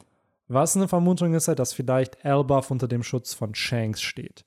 was 0.48 0.76
eine 0.76 0.88
Vermutung 0.88 1.34
ist, 1.34 1.48
halt, 1.48 1.58
dass 1.58 1.72
vielleicht 1.72 2.24
Elbaf 2.24 2.70
unter 2.70 2.88
dem 2.88 3.02
Schutz 3.02 3.34
von 3.34 3.54
Shanks 3.54 4.02
steht. 4.02 4.44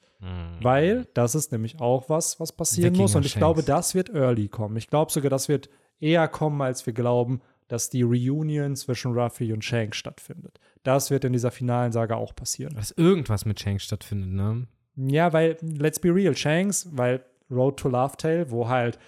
Weil 0.61 1.07
das 1.13 1.33
ist 1.33 1.53
nämlich 1.53 1.79
auch 1.79 2.09
was, 2.09 2.41
was 2.41 2.51
passieren 2.51 2.93
muss. 2.97 3.15
Und 3.15 3.25
ich 3.25 3.35
Wikinger-Shanks. 3.35 3.63
glaube, 3.63 3.63
das 3.63 3.95
wird 3.95 4.09
early 4.09 4.49
kommen. 4.49 4.75
Ich 4.75 4.89
glaube 4.89 5.11
sogar, 5.13 5.29
das 5.29 5.47
wird 5.47 5.69
eher 6.01 6.27
kommen, 6.27 6.61
als 6.61 6.85
wir 6.85 6.91
glauben, 6.91 7.39
dass 7.69 7.89
die 7.89 8.01
Reunion 8.01 8.75
zwischen 8.75 9.13
Ruffy 9.13 9.53
und 9.53 9.63
Shanks 9.63 9.97
stattfindet. 9.97 10.59
Das 10.83 11.09
wird 11.09 11.23
in 11.23 11.31
dieser 11.31 11.51
finalen 11.51 11.93
Saga 11.93 12.15
auch 12.15 12.35
passieren. 12.35 12.75
Dass 12.75 12.91
irgendwas 12.91 13.45
mit 13.45 13.61
Shanks 13.61 13.85
stattfindet, 13.85 14.31
ne? 14.31 14.67
Ja, 14.97 15.31
weil, 15.31 15.55
let's 15.61 15.99
be 15.99 16.13
real, 16.13 16.35
Shanks, 16.35 16.89
weil 16.91 17.23
Road 17.49 17.77
to 17.77 17.87
Laughtail, 17.87 18.51
wo 18.51 18.67
halt 18.67 18.99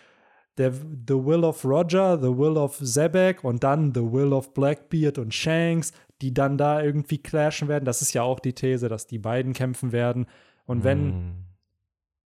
der 0.57 0.71
The 0.71 1.15
Will 1.15 1.43
of 1.43 1.65
Roger, 1.65 2.17
The 2.17 2.37
Will 2.37 2.55
of 2.55 2.77
Zebek 2.77 3.43
und 3.43 3.63
dann 3.63 3.93
The 3.93 4.01
Will 4.01 4.31
of 4.31 4.53
Blackbeard 4.53 5.17
und 5.17 5.33
Shanks, 5.33 5.91
die 6.21 6.33
dann 6.33 6.57
da 6.57 6.81
irgendwie 6.81 7.17
clashen 7.17 7.67
werden. 7.67 7.85
Das 7.85 8.01
ist 8.01 8.13
ja 8.13 8.23
auch 8.23 8.39
die 8.39 8.53
These, 8.53 8.87
dass 8.87 9.07
die 9.07 9.19
beiden 9.19 9.53
kämpfen 9.53 9.91
werden. 9.91 10.27
Und 10.65 10.83
wenn, 10.83 10.99
Hm. 10.99 11.31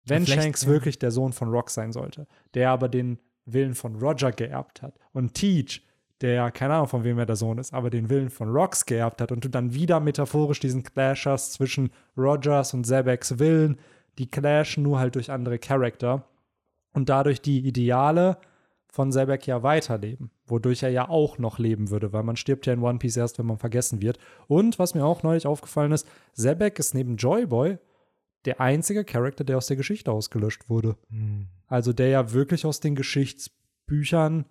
wenn 0.06 0.26
vielleicht, 0.26 0.44
Shanks 0.44 0.64
ja. 0.64 0.70
wirklich 0.70 1.00
der 1.00 1.12
Sohn 1.12 1.34
von 1.34 1.50
Rock 1.50 1.70
sein 1.70 1.92
sollte, 1.92 2.28
der 2.54 2.70
aber 2.70 2.90
den 2.90 3.20
Willen 3.46 3.76
von 3.76 3.96
Roger 3.96 4.32
geerbt 4.32 4.82
hat 4.82 4.96
und 5.14 5.34
Teach, 5.34 5.82
der 6.22 6.34
ja 6.34 6.52
keine 6.52 6.76
Ahnung 6.76 6.88
von 6.88 7.04
wem 7.04 7.18
er 7.18 7.26
der 7.26 7.36
Sohn 7.36 7.58
ist, 7.58 7.74
aber 7.74 7.90
den 7.90 8.10
Willen 8.10 8.30
von 8.30 8.50
Rocks 8.50 8.86
geerbt 8.86 9.22
hat 9.22 9.32
und 9.32 9.44
du 9.44 9.50
dann 9.50 9.74
wieder 9.74 10.00
metaphorisch 10.00 10.60
diesen 10.60 10.84
Clash 10.84 11.26
hast 11.26 11.54
zwischen 11.54 11.90
Rogers 12.16 12.74
und 12.74 12.86
Zebeks 12.86 13.40
Willen, 13.40 13.78
die 14.18 14.30
clashen 14.30 14.84
nur 14.84 15.00
halt 15.00 15.16
durch 15.16 15.32
andere 15.32 15.58
Charakter 15.58 16.28
und 16.94 17.10
dadurch 17.10 17.42
die 17.42 17.66
Ideale 17.66 18.38
von 18.88 19.12
Zebek 19.12 19.48
ja 19.48 19.64
weiterleben, 19.64 20.30
wodurch 20.52 20.84
er 20.84 20.90
ja 20.90 21.10
auch 21.10 21.38
noch 21.40 21.58
leben 21.58 21.90
würde, 21.90 22.14
weil 22.14 22.24
man 22.24 22.36
stirbt 22.36 22.66
ja 22.68 22.74
in 22.74 22.82
One 22.82 23.00
Piece 23.00 23.18
erst, 23.18 23.40
wenn 23.40 23.48
man 23.48 23.58
vergessen 23.58 24.02
wird. 24.02 24.20
Und 24.48 24.78
was 24.78 24.94
mir 24.94 25.06
auch 25.06 25.24
neulich 25.24 25.48
aufgefallen 25.48 25.92
ist, 25.92 26.08
Zebek 26.34 26.78
ist 26.78 26.94
neben 26.94 27.16
Joyboy 27.16 27.78
der 28.46 28.60
einzige 28.62 29.06
Charakter, 29.06 29.44
der 29.44 29.58
aus 29.58 29.68
der 29.68 29.78
Geschichte 29.78 30.12
ausgelöscht 30.12 30.70
wurde. 30.70 30.98
Hm. 31.10 31.48
Also 31.68 31.94
der 31.94 32.10
ja 32.10 32.32
wirklich 32.34 32.66
aus 32.66 32.80
den 32.80 32.96
Geschichtsbüchern 32.96 34.46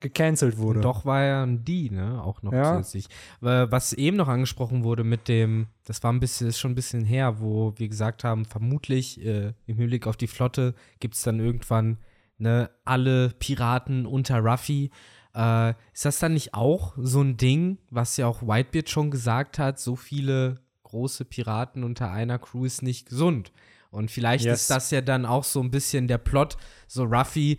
gecancelt 0.00 0.58
wurde. 0.58 0.80
Doch 0.80 1.06
war 1.06 1.22
er 1.22 1.46
ein 1.46 1.64
Die, 1.64 1.88
ne? 1.88 2.22
Auch 2.22 2.42
noch 2.42 2.52
Ja. 2.52 2.76
zusätzlich. 2.76 3.08
Was 3.40 3.94
eben 3.94 4.18
noch 4.18 4.28
angesprochen 4.28 4.84
wurde 4.84 5.02
mit 5.02 5.28
dem, 5.28 5.68
das 5.86 6.02
war 6.02 6.12
ein 6.12 6.20
bisschen, 6.20 6.48
ist 6.48 6.58
schon 6.58 6.72
ein 6.72 6.74
bisschen 6.74 7.04
her, 7.04 7.40
wo 7.40 7.72
wir 7.76 7.88
gesagt 7.88 8.22
haben, 8.22 8.44
vermutlich 8.44 9.24
äh, 9.24 9.54
im 9.66 9.76
Hinblick 9.78 10.06
auf 10.06 10.16
die 10.18 10.26
Flotte 10.26 10.74
gibt 11.00 11.14
es 11.14 11.22
dann 11.22 11.40
irgendwann 11.40 11.96
ne, 12.44 12.70
alle 12.84 13.30
Piraten 13.38 14.04
unter 14.06 14.38
Ruffy. 14.40 14.90
Äh, 15.34 15.70
ist 15.92 16.04
das 16.04 16.18
dann 16.18 16.34
nicht 16.34 16.52
auch 16.54 16.92
so 16.98 17.22
ein 17.22 17.36
Ding, 17.38 17.78
was 17.90 18.16
ja 18.18 18.26
auch 18.26 18.42
Whitebeard 18.42 18.88
schon 18.90 19.10
gesagt 19.10 19.58
hat, 19.58 19.80
so 19.80 19.96
viele 19.96 20.56
große 20.84 21.24
Piraten 21.24 21.82
unter 21.82 22.10
einer 22.12 22.38
Crew 22.38 22.66
ist 22.66 22.82
nicht 22.82 23.08
gesund. 23.08 23.50
Und 23.90 24.10
vielleicht 24.10 24.44
Yes. 24.44 24.62
ist 24.62 24.70
das 24.70 24.90
ja 24.90 25.00
dann 25.00 25.24
auch 25.24 25.44
so 25.44 25.60
ein 25.60 25.70
bisschen 25.70 26.06
der 26.06 26.18
Plot, 26.18 26.56
so 26.86 27.04
Ruffy 27.04 27.58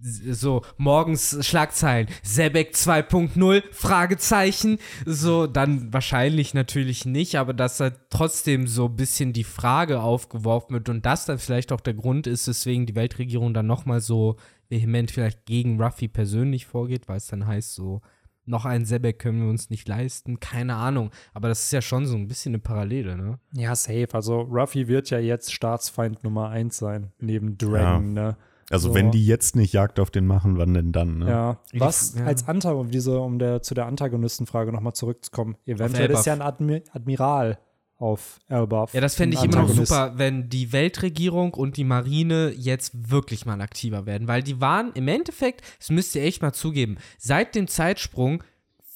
so 0.00 0.62
morgens 0.76 1.46
Schlagzeilen, 1.46 2.08
Sebek 2.22 2.74
2.0, 2.74 3.62
Fragezeichen, 3.72 4.78
so 5.04 5.46
dann 5.46 5.92
wahrscheinlich 5.92 6.54
natürlich 6.54 7.04
nicht, 7.04 7.36
aber 7.36 7.52
dass 7.52 7.78
da 7.78 7.90
trotzdem 8.10 8.66
so 8.66 8.86
ein 8.86 8.96
bisschen 8.96 9.32
die 9.32 9.44
Frage 9.44 10.00
aufgeworfen 10.00 10.74
wird 10.74 10.88
und 10.88 11.04
das 11.06 11.26
dann 11.26 11.38
vielleicht 11.38 11.72
auch 11.72 11.80
der 11.80 11.94
Grund 11.94 12.26
ist, 12.26 12.48
weswegen 12.48 12.86
die 12.86 12.94
Weltregierung 12.94 13.54
dann 13.54 13.66
nochmal 13.66 14.00
so 14.00 14.36
vehement 14.68 15.10
vielleicht 15.10 15.46
gegen 15.46 15.80
Ruffy 15.80 16.08
persönlich 16.08 16.66
vorgeht, 16.66 17.08
weil 17.08 17.18
es 17.18 17.26
dann 17.26 17.46
heißt 17.46 17.74
so, 17.74 18.00
noch 18.46 18.64
einen 18.64 18.84
Sebek 18.84 19.18
können 19.18 19.42
wir 19.42 19.50
uns 19.50 19.70
nicht 19.70 19.86
leisten, 19.86 20.40
keine 20.40 20.74
Ahnung, 20.74 21.10
aber 21.34 21.48
das 21.48 21.64
ist 21.64 21.72
ja 21.72 21.82
schon 21.82 22.06
so 22.06 22.16
ein 22.16 22.26
bisschen 22.26 22.54
eine 22.54 22.58
Parallele, 22.58 23.16
ne? 23.16 23.38
Ja, 23.52 23.76
safe. 23.76 24.08
Also 24.12 24.40
Ruffy 24.40 24.88
wird 24.88 25.10
ja 25.10 25.18
jetzt 25.18 25.52
Staatsfeind 25.52 26.24
Nummer 26.24 26.48
eins 26.48 26.78
sein, 26.78 27.12
neben 27.18 27.58
Dragon, 27.58 28.12
ne? 28.12 28.36
Also 28.70 28.88
So. 28.88 28.94
wenn 28.94 29.10
die 29.10 29.26
jetzt 29.26 29.56
nicht 29.56 29.72
Jagd 29.72 29.98
auf 30.00 30.10
den 30.10 30.26
machen, 30.26 30.56
wann 30.56 30.72
denn 30.72 30.92
dann? 30.92 31.18
Ne? 31.18 31.28
Ja, 31.28 31.60
was 31.74 32.14
ja. 32.16 32.24
als 32.24 32.46
Antagon, 32.48 32.90
diese, 32.90 33.20
um 33.20 33.38
der, 33.38 33.62
zu 33.62 33.74
der 33.74 33.86
Antagonistenfrage 33.86 34.72
nochmal 34.72 34.92
zurückzukommen, 34.94 35.56
eventuell 35.66 36.10
ist 36.10 36.24
ja 36.24 36.32
ein 36.32 36.40
Admi 36.40 36.82
Admiral 36.92 37.58
auf 37.96 38.38
Elbaf. 38.48 38.94
Ja, 38.94 39.00
das 39.00 39.16
fände 39.16 39.36
ich 39.36 39.44
immer 39.44 39.56
noch 39.56 39.62
Antagonist. 39.62 39.92
super, 39.92 40.12
wenn 40.16 40.48
die 40.48 40.72
Weltregierung 40.72 41.52
und 41.52 41.76
die 41.76 41.84
Marine 41.84 42.52
jetzt 42.56 43.10
wirklich 43.10 43.44
mal 43.44 43.60
aktiver 43.60 44.06
werden, 44.06 44.26
weil 44.26 44.42
die 44.42 44.60
waren 44.60 44.92
im 44.94 45.06
Endeffekt, 45.08 45.62
das 45.78 45.90
müsst 45.90 46.14
ihr 46.14 46.22
echt 46.22 46.40
mal 46.40 46.52
zugeben, 46.52 46.96
seit 47.18 47.54
dem 47.54 47.68
Zeitsprung 47.68 48.42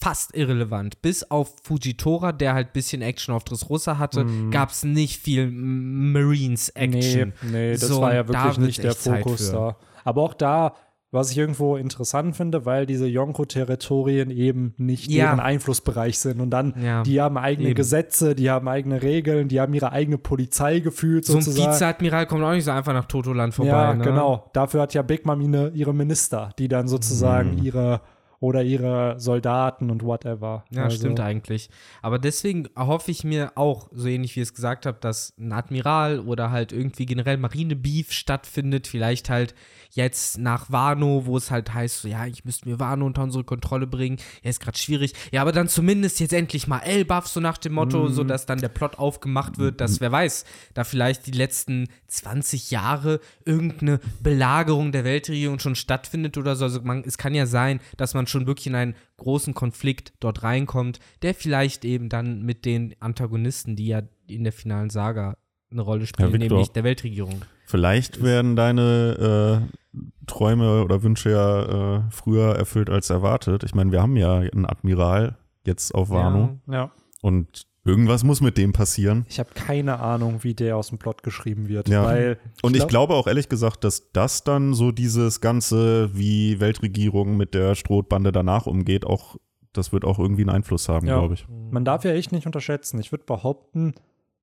fast 0.04 0.36
irrelevant. 0.36 1.00
Bis 1.02 1.30
auf 1.30 1.54
Fujitora, 1.62 2.32
der 2.32 2.54
halt 2.54 2.68
ein 2.68 2.72
bisschen 2.74 3.02
Action 3.02 3.34
auf 3.34 3.42
Dressrosa 3.44 3.98
hatte, 3.98 4.26
gab 4.50 4.70
es 4.70 4.84
nicht 4.84 5.20
viel 5.22 5.50
Marines-Action. 5.50 7.32
Nee, 7.42 7.50
nee, 7.50 7.72
das 7.72 7.80
So, 7.82 8.00
war 8.00 8.14
ja 8.14 8.26
wirklich 8.28 8.58
nicht 8.58 8.82
der 8.82 8.94
Fokus 8.94 9.50
da. 9.50 9.76
Aber 10.04 10.22
auch 10.22 10.34
da, 10.34 10.74
was 11.10 11.30
ich 11.30 11.38
irgendwo 11.38 11.76
interessant 11.76 12.36
finde, 12.36 12.66
weil 12.66 12.86
diese 12.86 13.06
Yonko-Territorien 13.06 14.30
eben 14.30 14.74
nicht 14.78 15.10
Ja. 15.10 15.26
deren 15.26 15.40
Einflussbereich 15.40 16.18
sind. 16.18 16.40
Und 16.40 16.50
dann, 16.50 16.74
Ja, 16.82 17.02
die 17.02 17.20
haben 17.20 17.38
eigene 17.38 17.68
eben. 17.68 17.76
Gesetze, 17.76 18.34
die 18.34 18.50
haben 18.50 18.66
eigene 18.68 19.00
Regeln, 19.02 19.48
die 19.48 19.60
haben 19.60 19.72
ihre 19.74 19.92
eigene 19.92 20.18
Polizei 20.18 20.80
gefühlt 20.80 21.24
So 21.24 21.36
ein 21.36 21.42
sozusagen. 21.42 21.72
Vizeadmiral 21.72 22.26
kommt 22.26 22.42
auch 22.42 22.52
nicht 22.52 22.64
so 22.64 22.72
einfach 22.72 22.92
nach 22.92 23.06
Totoland 23.06 23.54
vorbei. 23.54 23.70
ja, 23.70 23.94
ne? 23.94 24.04
genau. 24.04 24.50
Dafür 24.52 24.82
hat 24.82 24.92
ja 24.94 25.02
Big 25.02 25.24
Mom 25.24 25.40
ihre, 25.40 25.70
ihre 25.70 25.94
Minister, 25.94 26.50
die 26.58 26.68
dann 26.68 26.88
sozusagen 26.88 27.52
Mhm. 27.56 27.62
ihre 27.62 28.00
oder 28.44 28.62
ihre 28.62 29.18
Soldaten 29.18 29.90
und 29.90 30.02
whatever. 30.02 30.64
Ja, 30.70 30.84
Also, 30.84 30.98
stimmt 30.98 31.18
eigentlich. 31.18 31.70
Aber 32.02 32.18
deswegen 32.18 32.68
erhoffe 32.76 33.10
ich 33.10 33.24
mir 33.24 33.52
auch, 33.54 33.88
so 33.90 34.06
ähnlich 34.06 34.36
wie 34.36 34.40
ihr 34.40 34.44
es 34.44 34.52
gesagt 34.52 34.84
habt, 34.84 35.02
dass 35.02 35.32
ein 35.38 35.50
Admiral 35.50 36.20
oder 36.20 36.50
halt 36.50 36.70
irgendwie 36.70 37.06
generell 37.06 37.38
Marinebeef 37.38 38.12
stattfindet. 38.12 38.86
Vielleicht 38.86 39.30
halt 39.30 39.54
jetzt 39.92 40.36
nach 40.36 40.70
Wano, 40.70 41.24
wo 41.24 41.38
es 41.38 41.50
halt 41.50 41.72
heißt, 41.72 42.02
so, 42.02 42.08
ja, 42.08 42.26
ich 42.26 42.44
müsste 42.44 42.68
mir 42.68 42.78
Wano 42.78 43.06
unter 43.06 43.22
unsere 43.22 43.44
Kontrolle 43.44 43.86
bringen. 43.86 44.18
Ja, 44.42 44.50
ist 44.50 44.60
gerade 44.60 44.76
schwierig. 44.76 45.14
Ja, 45.32 45.40
aber 45.40 45.52
dann 45.52 45.68
zumindest 45.68 46.20
jetzt 46.20 46.34
endlich 46.34 46.66
mal 46.66 46.80
Elbaf, 46.80 47.26
so 47.26 47.40
nach 47.40 47.56
dem 47.56 47.72
Motto, 47.72 48.08
so 48.08 48.24
dass 48.24 48.44
dann 48.44 48.60
der 48.60 48.68
Plot 48.68 48.98
aufgemacht 48.98 49.56
wird, 49.56 49.80
dass, 49.80 50.02
wer 50.02 50.12
weiß, 50.12 50.44
da 50.74 50.84
vielleicht 50.84 51.26
die 51.26 51.32
letzten 51.32 51.88
20 52.08 52.72
Jahre 52.72 53.20
irgendeine 53.46 54.00
Belagerung 54.22 54.92
der 54.92 55.04
Weltregierung 55.04 55.60
schon 55.60 55.76
stattfindet 55.76 56.36
oder 56.36 56.56
so. 56.56 56.64
Also 56.64 56.82
man, 56.82 57.04
es 57.06 57.16
kann 57.16 57.34
ja 57.34 57.46
sein, 57.46 57.80
dass 57.96 58.12
man 58.12 58.26
schon 58.26 58.33
wirklich 58.40 58.66
in 58.66 58.74
einen 58.74 58.94
großen 59.16 59.54
Konflikt 59.54 60.12
dort 60.20 60.42
reinkommt, 60.42 60.98
der 61.22 61.34
vielleicht 61.34 61.84
eben 61.84 62.08
dann 62.08 62.42
mit 62.42 62.64
den 62.64 62.94
Antagonisten, 63.00 63.76
die 63.76 63.86
ja 63.88 64.02
in 64.26 64.44
der 64.44 64.52
finalen 64.52 64.90
Saga 64.90 65.36
eine 65.70 65.82
Rolle 65.82 66.06
spielen, 66.06 66.32
Victor. 66.32 66.48
nämlich 66.48 66.70
der 66.70 66.84
Weltregierung. 66.84 67.42
Vielleicht 67.66 68.22
werden 68.22 68.56
deine 68.56 69.62
äh, 69.70 69.96
Träume 70.26 70.82
oder 70.84 71.02
Wünsche 71.02 71.30
ja 71.30 71.98
äh, 71.98 72.02
früher 72.10 72.54
erfüllt 72.56 72.90
als 72.90 73.10
erwartet. 73.10 73.64
Ich 73.64 73.74
meine, 73.74 73.90
wir 73.90 74.02
haben 74.02 74.16
ja 74.16 74.36
einen 74.38 74.66
Admiral 74.66 75.36
jetzt 75.64 75.94
auf 75.94 76.10
Wano 76.10 76.58
Ja. 76.70 76.90
und 77.22 77.66
irgendwas 77.84 78.24
muss 78.24 78.40
mit 78.40 78.56
dem 78.58 78.72
passieren. 78.72 79.26
Ich 79.28 79.38
habe 79.38 79.50
keine 79.54 80.00
Ahnung, 80.00 80.42
wie 80.42 80.54
der 80.54 80.76
aus 80.76 80.88
dem 80.88 80.98
Plot 80.98 81.22
geschrieben 81.22 81.68
wird. 81.68 81.88
Ja. 81.88 82.04
Weil 82.04 82.38
Und 82.62 82.72
ich 82.74 82.78
glaub- 82.80 82.88
glaube 82.88 83.14
auch 83.14 83.26
ehrlich 83.26 83.48
gesagt, 83.48 83.84
dass 83.84 84.10
das 84.12 84.42
dann 84.44 84.74
so 84.74 84.90
dieses 84.92 85.40
Ganze, 85.40 86.10
wie 86.16 86.60
Weltregierung 86.60 87.36
mit 87.36 87.54
der 87.54 87.74
Strohbande 87.74 88.32
danach 88.32 88.66
umgeht, 88.66 89.04
auch, 89.04 89.36
das 89.72 89.92
wird 89.92 90.04
auch 90.04 90.18
irgendwie 90.18 90.42
einen 90.42 90.50
Einfluss 90.50 90.88
haben, 90.88 91.06
Ja. 91.06 91.18
glaube 91.18 91.34
ich. 91.34 91.46
Man 91.70 91.84
darf 91.84 92.04
ja 92.04 92.12
echt 92.12 92.32
nicht 92.32 92.46
unterschätzen. 92.46 92.98
Ich 93.00 93.12
würde 93.12 93.24
behaupten, 93.24 93.94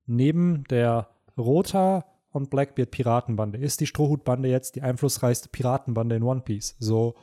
neben 0.05 0.63
der 0.65 1.09
Rota 1.37 2.05
und 2.31 2.49
Blackbeard 2.49 2.91
Piratenbande 2.91 3.57
ist 3.57 3.79
die 3.81 3.87
Strohhutbande 3.87 4.49
jetzt 4.49 4.75
die 4.75 4.81
einflussreichste 4.81 5.49
Piratenbande 5.49 6.15
in 6.15 6.23
One 6.23 6.41
Piece. 6.41 6.75
So, 6.79 7.15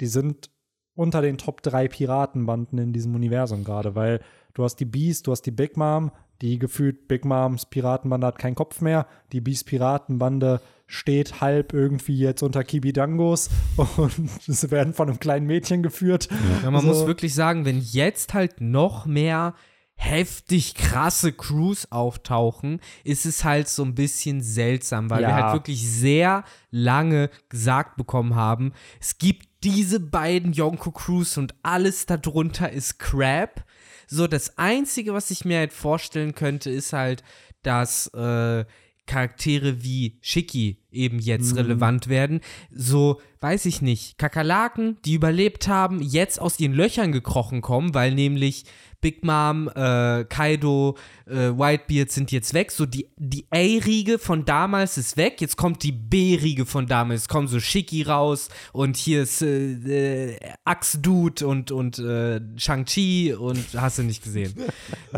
die 0.00 0.06
sind 0.06 0.50
unter 0.94 1.20
den 1.20 1.36
Top 1.38 1.62
3 1.62 1.88
Piratenbanden 1.88 2.78
in 2.78 2.92
diesem 2.92 3.14
Universum 3.14 3.64
gerade, 3.64 3.94
weil 3.94 4.20
du 4.56 4.64
hast 4.64 4.76
die 4.76 4.84
Beast, 4.86 5.26
du 5.26 5.32
hast 5.32 5.42
die 5.42 5.50
Big 5.50 5.76
Mom, 5.76 6.10
die 6.42 6.58
gefühlt 6.58 7.06
Big 7.08 7.24
Moms 7.24 7.66
Piratenbande 7.66 8.26
hat 8.26 8.38
keinen 8.38 8.54
Kopf 8.56 8.80
mehr. 8.80 9.06
Die 9.32 9.40
Beast 9.40 9.66
Piratenbande 9.66 10.60
steht 10.86 11.40
halb 11.40 11.72
irgendwie 11.72 12.18
jetzt 12.18 12.42
unter 12.42 12.64
Kibidangos 12.64 13.50
und 13.96 14.12
sie 14.46 14.70
werden 14.70 14.92
von 14.94 15.08
einem 15.08 15.20
kleinen 15.20 15.46
Mädchen 15.46 15.82
geführt. 15.82 16.28
Ja, 16.62 16.70
man 16.70 16.80
So. 16.82 16.88
muss 16.88 17.06
wirklich 17.06 17.34
sagen, 17.34 17.64
wenn 17.64 17.80
jetzt 17.80 18.34
halt 18.34 18.60
noch 18.60 19.06
mehr 19.06 19.54
heftig 19.98 20.74
krasse 20.74 21.32
Crews 21.32 21.90
auftauchen, 21.90 22.80
ist 23.02 23.24
es 23.24 23.44
halt 23.44 23.66
so 23.68 23.82
ein 23.82 23.94
bisschen 23.94 24.42
seltsam, 24.42 25.08
weil 25.08 25.20
wir 25.22 25.28
Ja. 25.30 25.34
halt 25.44 25.54
wirklich 25.54 25.88
sehr 25.90 26.44
lange 26.70 27.30
gesagt 27.48 27.96
bekommen 27.96 28.34
haben, 28.34 28.72
es 29.00 29.16
gibt 29.18 29.46
diese 29.64 29.98
beiden 29.98 30.52
Yonko 30.52 30.90
Crews 30.92 31.38
und 31.38 31.54
alles 31.62 32.04
darunter 32.06 32.70
ist 32.70 32.98
Crap. 32.98 33.64
So, 34.06 34.26
das 34.26 34.56
Einzige, 34.58 35.12
was 35.14 35.30
ich 35.30 35.44
mir 35.44 35.58
halt 35.58 35.72
vorstellen 35.72 36.34
könnte, 36.34 36.70
ist 36.70 36.92
halt, 36.92 37.22
dass 37.62 38.06
äh, 38.14 38.64
Charaktere 39.06 39.82
wie 39.84 40.18
Shiki 40.20 40.78
eben 40.90 41.18
jetzt 41.20 41.52
Mhm. 41.52 41.58
relevant 41.58 42.08
werden. 42.08 42.40
So, 42.72 43.20
weiß 43.40 43.66
ich 43.66 43.80
nicht, 43.80 44.18
Kakerlaken, 44.18 44.96
die 45.04 45.14
überlebt 45.14 45.68
haben, 45.68 46.02
jetzt 46.02 46.40
aus 46.40 46.58
ihren 46.58 46.72
Löchern 46.74 47.12
gekrochen 47.12 47.60
kommen, 47.60 47.94
weil 47.94 48.14
nämlich 48.14 48.64
Big 49.06 49.24
Mom, 49.24 49.68
äh, 49.72 50.24
Kaido, 50.24 50.96
äh, 51.26 51.50
Whitebeard 51.56 52.10
sind 52.10 52.32
jetzt 52.32 52.54
weg. 52.54 52.72
So 52.72 52.86
die, 52.86 53.08
die 53.16 53.46
A-Riege 53.52 54.18
von 54.18 54.44
damals 54.44 54.98
ist 54.98 55.16
weg. 55.16 55.40
Jetzt 55.40 55.56
kommt 55.56 55.84
die 55.84 55.92
B-Riege 55.92 56.66
von 56.66 56.88
damals. 56.88 57.20
Es 57.20 57.28
kommen 57.28 57.46
so 57.46 57.60
Shiki 57.60 58.02
raus 58.02 58.48
und 58.72 58.96
hier 58.96 59.22
ist 59.22 59.42
äh, 59.42 60.32
äh, 60.32 60.38
Axe-Dude 60.64 61.46
und, 61.46 61.70
und 61.70 62.00
äh, 62.00 62.40
Shang-Chi 62.56 63.34
und 63.34 63.64
hast 63.76 63.98
du 63.98 64.02
nicht 64.02 64.24
gesehen. 64.24 64.52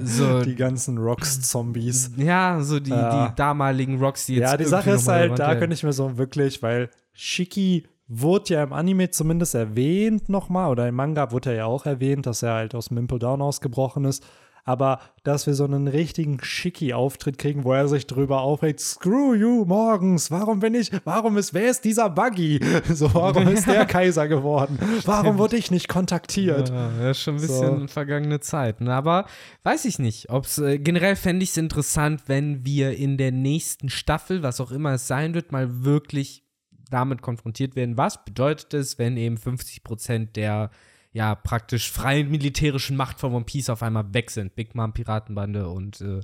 So, 0.03 0.43
Die 0.43 0.55
ganzen 0.55 0.99
Rocks-Zombies. 0.99 2.11
ja, 2.19 2.61
so 2.61 2.81
die, 2.81 2.91
Ja. 2.91 3.29
die 3.29 3.35
damaligen 3.37 3.99
Rocks, 3.99 4.27
die 4.27 4.35
jetzt 4.35 4.51
Ja, 4.51 4.57
die 4.59 4.65
Sache 4.67 4.91
ist 4.91 5.09
halt, 5.09 5.39
da 5.39 5.55
könnte 5.55 5.73
ich 5.73 5.83
mir 5.83 5.95
so 5.95 6.19
wirklich, 6.19 6.63
weil 6.63 6.91
Shiki 7.15 7.87
wurde 8.09 8.55
ja 8.55 8.63
im 8.63 8.73
Anime 8.73 9.11
zumindest 9.11 9.55
erwähnt 9.55 10.29
nochmal, 10.29 10.71
oder 10.71 10.89
im 10.89 10.95
Manga 10.95 11.31
wurde 11.31 11.51
er 11.51 11.57
ja 11.57 11.65
auch 11.67 11.87
erwähnt, 11.87 12.27
dass 12.27 12.43
er 12.43 12.55
halt 12.55 12.75
aus 12.75 12.91
Mimple 12.91 13.19
Down 13.19 13.43
ausgebrochen 13.43 14.05
ist. 14.05 14.25
Aber 14.65 15.01
dass 15.23 15.47
wir 15.47 15.55
so 15.55 15.65
einen 15.65 15.89
richtigen 15.89 16.41
Shiki-Auftritt 16.43 17.39
kriegen, 17.39 17.65
wo 17.65 17.73
er 17.73 17.89
sich 17.89 18.07
drüber 18.07 18.43
aufregt, 18.43 18.81
screw 18.81 19.35
you 19.35 19.65
morgens, 19.65 20.31
warum 20.31 20.61
bin 20.61 20.75
ich, 20.75 20.91
warum 21.05 21.39
ist, 21.39 21.55
wer 21.55 21.71
ist 21.71 21.87
dieser 21.87 22.11
Buggy? 22.11 22.61
So, 22.95 23.15
warum 23.15 23.49
ist 23.49 23.67
der 23.67 23.87
Kaiser 23.87 24.29
geworden? 24.29 24.79
Warum 25.07 25.39
wurde 25.39 25.57
ich 25.57 25.71
nicht 25.71 25.89
kontaktiert? 25.89 26.69
Ja, 26.69 26.91
ja, 27.03 27.15
schon 27.15 27.37
ein 27.37 27.39
So. 27.41 27.47
bisschen 27.47 27.89
vergangene 27.89 28.41
Zeit. 28.41 28.83
Ne? 28.83 28.93
Aber 28.93 29.25
weiß 29.63 29.87
ich 29.87 29.99
nicht. 29.99 30.29
Ob's, 30.29 30.59
äh, 30.59 30.79
generell 30.79 31.17
fände 31.17 31.45
ich 31.45 31.51
es 31.51 31.57
interessant, 31.57 32.25
wenn 32.27 32.67
wir 32.67 32.95
in 32.95 33.17
der 33.17 33.33
nächsten 33.33 33.89
Staffel, 33.89 34.43
was 34.43 34.61
auch 34.61 34.71
immer 34.71 34.93
es 34.93 35.07
sein 35.07 35.33
wird, 35.33 35.51
mal 35.51 35.83
wirklich 35.85 36.45
damit 36.91 37.23
konfrontiert 37.23 37.77
werden. 37.77 37.97
Was 37.97 38.25
bedeutet 38.25 38.75
es, 38.75 38.99
wenn 38.99 39.17
eben 39.17 39.37
50 39.37 39.83
Prozent 39.85 40.37
der 40.37 40.71
ja 41.13 41.35
praktisch 41.35 41.91
freien 41.91 42.31
militärischen 42.31 42.97
Macht 42.97 43.19
von 43.19 43.33
One 43.33 43.45
Piece 43.45 43.71
auf 43.71 43.83
einmal 43.83 44.13
weg 44.15 44.31
sind? 44.31 44.55
Big 44.55 44.75
Mom 44.75 44.93
Piratenbande 44.93 45.69
und 45.69 46.01
äh, 46.01 46.21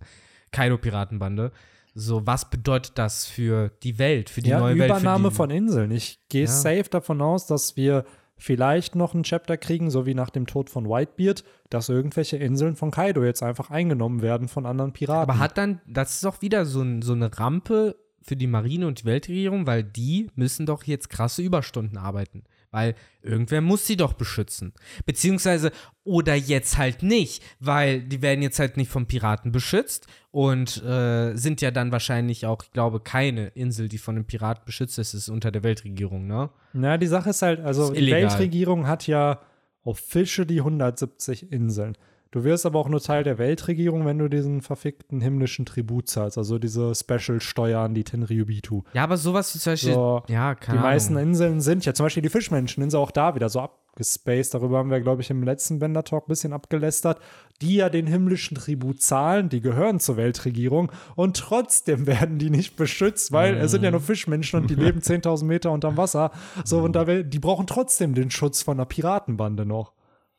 Kaido 0.53 0.79
Piratenbande. 0.79 1.53
So, 1.95 2.27
was 2.27 2.51
bedeutet 2.51 2.99
das 2.99 3.25
für 3.27 3.71
die 3.83 3.99
Welt, 3.99 4.29
für 4.29 4.43
die 4.43 4.51
ja, 4.51 4.59
neue 4.59 4.77
Welt? 4.79 4.93
für 4.93 4.99
Übernahme 4.99 5.31
von 5.31 5.51
Inseln. 5.51 5.91
Ich 5.93 6.19
gehe 6.29 6.43
Ja. 6.43 6.49
safe 6.49 6.89
davon 6.91 7.21
aus, 7.23 7.47
dass 7.47 7.77
wir 7.77 8.05
vielleicht 8.37 8.97
noch 8.97 9.15
ein 9.15 9.23
Chapter 9.23 9.57
kriegen, 9.57 9.91
so 9.91 10.05
wie 10.05 10.15
nach 10.15 10.31
dem 10.31 10.47
Tod 10.47 10.69
von 10.71 10.89
Whitebeard, 10.89 11.45
dass 11.71 11.89
irgendwelche 11.89 12.37
Inseln 12.37 12.75
von 12.75 12.91
Kaido 12.91 13.23
jetzt 13.25 13.45
einfach 13.45 13.71
eingenommen 13.71 14.23
werden 14.23 14.49
von 14.49 14.67
anderen 14.67 14.93
Piraten. 14.93 15.31
Aber 15.31 15.39
hat 15.39 15.57
dann, 15.57 15.81
das 15.87 16.17
ist 16.17 16.27
auch 16.27 16.43
wieder 16.43 16.67
so, 16.67 16.83
ein, 16.83 17.01
so 17.01 17.13
eine 17.13 17.39
Rampe 17.39 17.97
für 18.25 18.37
die 18.37 18.47
Marine 18.47 18.87
und 18.87 19.03
die 19.03 19.05
Weltregierung, 19.05 19.67
weil 19.67 19.85
die 19.85 20.29
müssen 20.35 20.67
doch 20.67 20.85
jetzt 20.85 21.11
krasse 21.11 21.43
Überstunden 21.43 21.99
arbeiten. 21.99 22.45
Weil 22.71 22.97
irgendwer 23.23 23.61
muss 23.61 23.87
sie 23.87 23.97
doch 23.97 24.15
beschützen. 24.15 24.73
Beziehungsweise, 25.07 25.71
oder 26.03 26.35
jetzt 26.35 26.77
halt 26.77 27.05
nicht, 27.05 27.41
weil 27.61 28.01
die 28.01 28.21
werden 28.21 28.43
jetzt 28.43 28.59
halt 28.59 28.77
nicht 28.77 28.91
vom 28.91 29.07
Piraten 29.07 29.53
beschützt 29.53 30.09
und 30.33 30.83
äh, 30.83 31.37
sind 31.37 31.61
ja 31.61 31.71
dann 31.71 31.93
wahrscheinlich 31.93 32.47
auch, 32.47 32.65
ich 32.65 32.73
glaube, 32.73 32.99
keine 32.99 33.49
Insel, 33.49 33.89
die 33.89 33.99
von 33.99 34.17
einem 34.17 34.25
Piraten 34.25 34.65
beschützt 34.65 34.99
ist, 34.99 35.15
ist 35.15 35.29
unter 35.29 35.53
der 35.53 35.63
Weltregierung, 35.63 36.27
ne? 36.27 36.51
Na, 36.73 36.99
die 36.99 37.07
Sache 37.07 37.31
ist 37.31 37.43
halt, 37.43 37.61
also 37.61 37.93
Ist 37.93 38.01
die. 38.01 38.11
Weltregierung 38.11 38.89
hat 38.89 39.07
ja 39.07 39.41
auf 39.85 40.01
Fische 40.01 40.45
die 40.45 40.59
170 40.59 41.53
Inseln. 41.53 41.97
Du 42.35 42.43
wirst 42.43 42.67
aber 42.67 42.81
auch 42.81 42.89
nur 42.89 43.01
Teil 43.01 43.23
der 43.23 43.39
Weltregierung, 43.39 44.07
wenn 44.07 44.19
du 44.19 44.27
diesen 44.27 44.61
verfickten 44.61 45.21
himmlischen 45.21 45.67
Tribut 45.67 46.09
zahlst, 46.09 46.37
also 46.37 46.59
diese 46.59 46.93
Special-Steuer 46.93 47.79
an 47.79 47.95
die 47.95 48.03
Tenryubitu. 48.03 48.83
Ja, 48.93 49.05
aber 49.05 49.17
sowas 49.17 49.55
wie 49.55 49.61
zum 49.61 49.75
Beispiel, 49.75 49.95
So, 49.95 50.25
ja, 50.27 50.57
Die 50.57 50.61
keine 50.61 50.81
meisten 50.81 51.17
Ahnung. 51.17 51.29
Inseln 51.29 51.61
sind 51.61 51.87
ja 51.87 51.95
zum 51.95 52.07
Beispiel 52.07 52.25
die 52.25 52.31
Fischmenscheninsel 52.31 52.99
auch 52.99 53.13
da 53.13 53.37
wieder 53.37 53.49
so 53.49 53.61
abgespaced. 53.61 54.53
Darüber 54.53 54.79
haben 54.79 54.91
wir, 54.91 55.01
glaube 55.01 55.23
ich, 55.23 55.31
im 55.31 55.45
letzten 55.45 55.79
Bender-Talk 55.79 56.25
ein 56.25 56.29
bisschen 56.29 56.53
abgelästert. 56.53 57.21
Die 57.63 57.77
ja 57.77 57.89
den 57.89 58.09
himmlischen 58.09 58.57
Tribut 58.57 59.01
zahlen, 59.01 59.49
die 59.49 59.61
gehören 59.61 60.01
zur 60.01 60.17
Weltregierung 60.17 60.91
und 61.15 61.37
trotzdem 61.37 62.07
werden 62.09 62.39
die 62.41 62.51
nicht 62.51 62.75
beschützt, 62.75 63.31
weil 63.31 63.55
es 63.59 63.71
sind 63.71 63.85
ja 63.85 63.93
nur 63.93 64.01
Fischmenschen 64.01 64.61
und 64.61 64.69
die 64.69 64.75
leben 64.83 64.99
10.000 64.99 65.45
Meter 65.45 65.71
unterm 65.71 65.97
Wasser. 65.97 66.33
So, 66.65 66.81
und 66.81 66.97
da 66.97 67.07
will, 67.07 67.23
die 67.23 67.39
brauchen 67.39 67.69
trotzdem 67.69 68.13
den 68.13 68.33
Schutz 68.33 68.61
von 68.61 68.77
einer 68.77 68.87
Piratenbande 68.87 69.65
noch. 69.65 69.93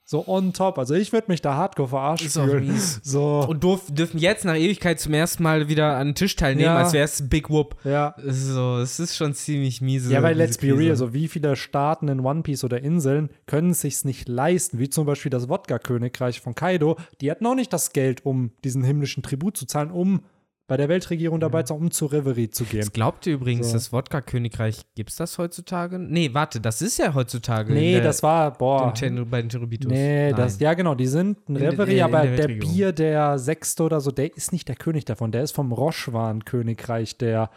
So 0.07 0.23
on 0.27 0.53
top. 0.53 0.77
Also 0.77 0.93
ich 0.93 1.11
würde 1.13 1.31
mich 1.31 1.41
da 1.41 1.55
hardcore 1.55 1.89
verarscht 1.89 2.23
Ist 2.25 2.37
fühlen. 2.37 2.79
So, 3.01 3.43
Und 3.49 3.63
durf, 3.63 3.81
dürfen 3.89 4.19
jetzt 4.19 4.45
nach 4.45 4.55
Ewigkeit 4.55 4.99
zum 4.99 5.15
ersten 5.15 5.41
Mal 5.41 5.67
wieder 5.67 5.97
an 5.97 6.09
den 6.09 6.15
Tisch 6.15 6.35
teilnehmen, 6.35 6.65
Ja. 6.67 6.77
als 6.77 6.93
wäre 6.93 7.05
es 7.05 7.27
Big 7.27 7.49
Whoop. 7.49 7.75
ja. 7.83 8.13
So, 8.23 8.77
es 8.77 8.99
ist 8.99 9.15
schon 9.17 9.33
ziemlich 9.33 9.81
miese. 9.81 10.13
Ja, 10.13 10.21
weil 10.21 10.35
let's 10.37 10.59
be 10.59 10.67
Krise. 10.67 10.79
real, 10.79 10.95
so 10.95 11.13
wie 11.15 11.27
viele 11.27 11.55
Staaten 11.55 12.07
in 12.07 12.19
One 12.19 12.43
Piece 12.43 12.63
oder 12.63 12.81
Inseln 12.83 13.29
können 13.47 13.71
es 13.71 13.81
sich 13.81 14.05
nicht 14.05 14.29
leisten, 14.29 14.77
wie 14.77 14.89
zum 14.91 15.07
Beispiel 15.07 15.31
das 15.31 15.49
Wodka-Königreich 15.49 16.39
von 16.39 16.53
Kaido, 16.53 16.97
die 17.21 17.31
hatten 17.31 17.45
auch 17.47 17.55
nicht 17.55 17.73
das 17.73 17.91
Geld, 17.91 18.25
um 18.27 18.51
diesen 18.63 18.83
himmlischen 18.83 19.23
Tribut 19.23 19.57
zu 19.57 19.65
zahlen, 19.65 19.89
um 19.89 20.21
bei 20.67 20.77
der 20.77 20.89
Weltregierung 20.89 21.39
dabei 21.39 21.63
zu 21.63 21.73
sein, 21.73 21.81
um 21.81 21.91
zu 21.91 22.07
Reverie 22.07 22.49
zu 22.49 22.63
gehen. 22.63 22.81
Was 22.81 22.91
glaubt 22.91 23.27
ihr 23.27 23.35
übrigens, 23.35 23.67
So. 23.67 23.73
das 23.73 23.93
Wodka-Königreich, 23.93 24.81
gibt 24.95 25.11
es 25.11 25.15
das 25.15 25.37
heutzutage? 25.37 25.99
Nee, 25.99 26.33
warte, 26.33 26.59
das 26.59 26.81
ist 26.81 26.97
ja 26.97 27.13
heutzutage. 27.13 27.73
Nee, 27.73 27.93
der, 27.93 28.03
das 28.03 28.23
war, 28.23 28.57
boah. 28.57 28.91
den 28.93 29.29
bei 29.29 29.41
den 29.41 29.49
Cherubitos. 29.49 29.91
Nee, 29.91 30.31
Nein. 30.31 30.35
das, 30.35 30.59
ja 30.59 30.73
genau, 30.73 30.95
die 30.95 31.07
sind 31.07 31.47
ein 31.49 31.57
Reverie, 31.57 32.01
aber 32.01 32.23
der 32.25 32.47
der. 32.47 32.55
Bier, 32.55 32.91
der 32.91 33.37
Sechste 33.37 33.83
oder 33.83 34.01
so, 34.01 34.11
der 34.11 34.35
ist 34.35 34.51
nicht 34.51 34.67
der 34.67 34.75
König 34.75 35.05
davon, 35.05 35.31
der 35.31 35.43
ist 35.43 35.51
vom 35.51 35.71
Roschwan-Königreich, 35.71 37.17
der, 37.17 37.49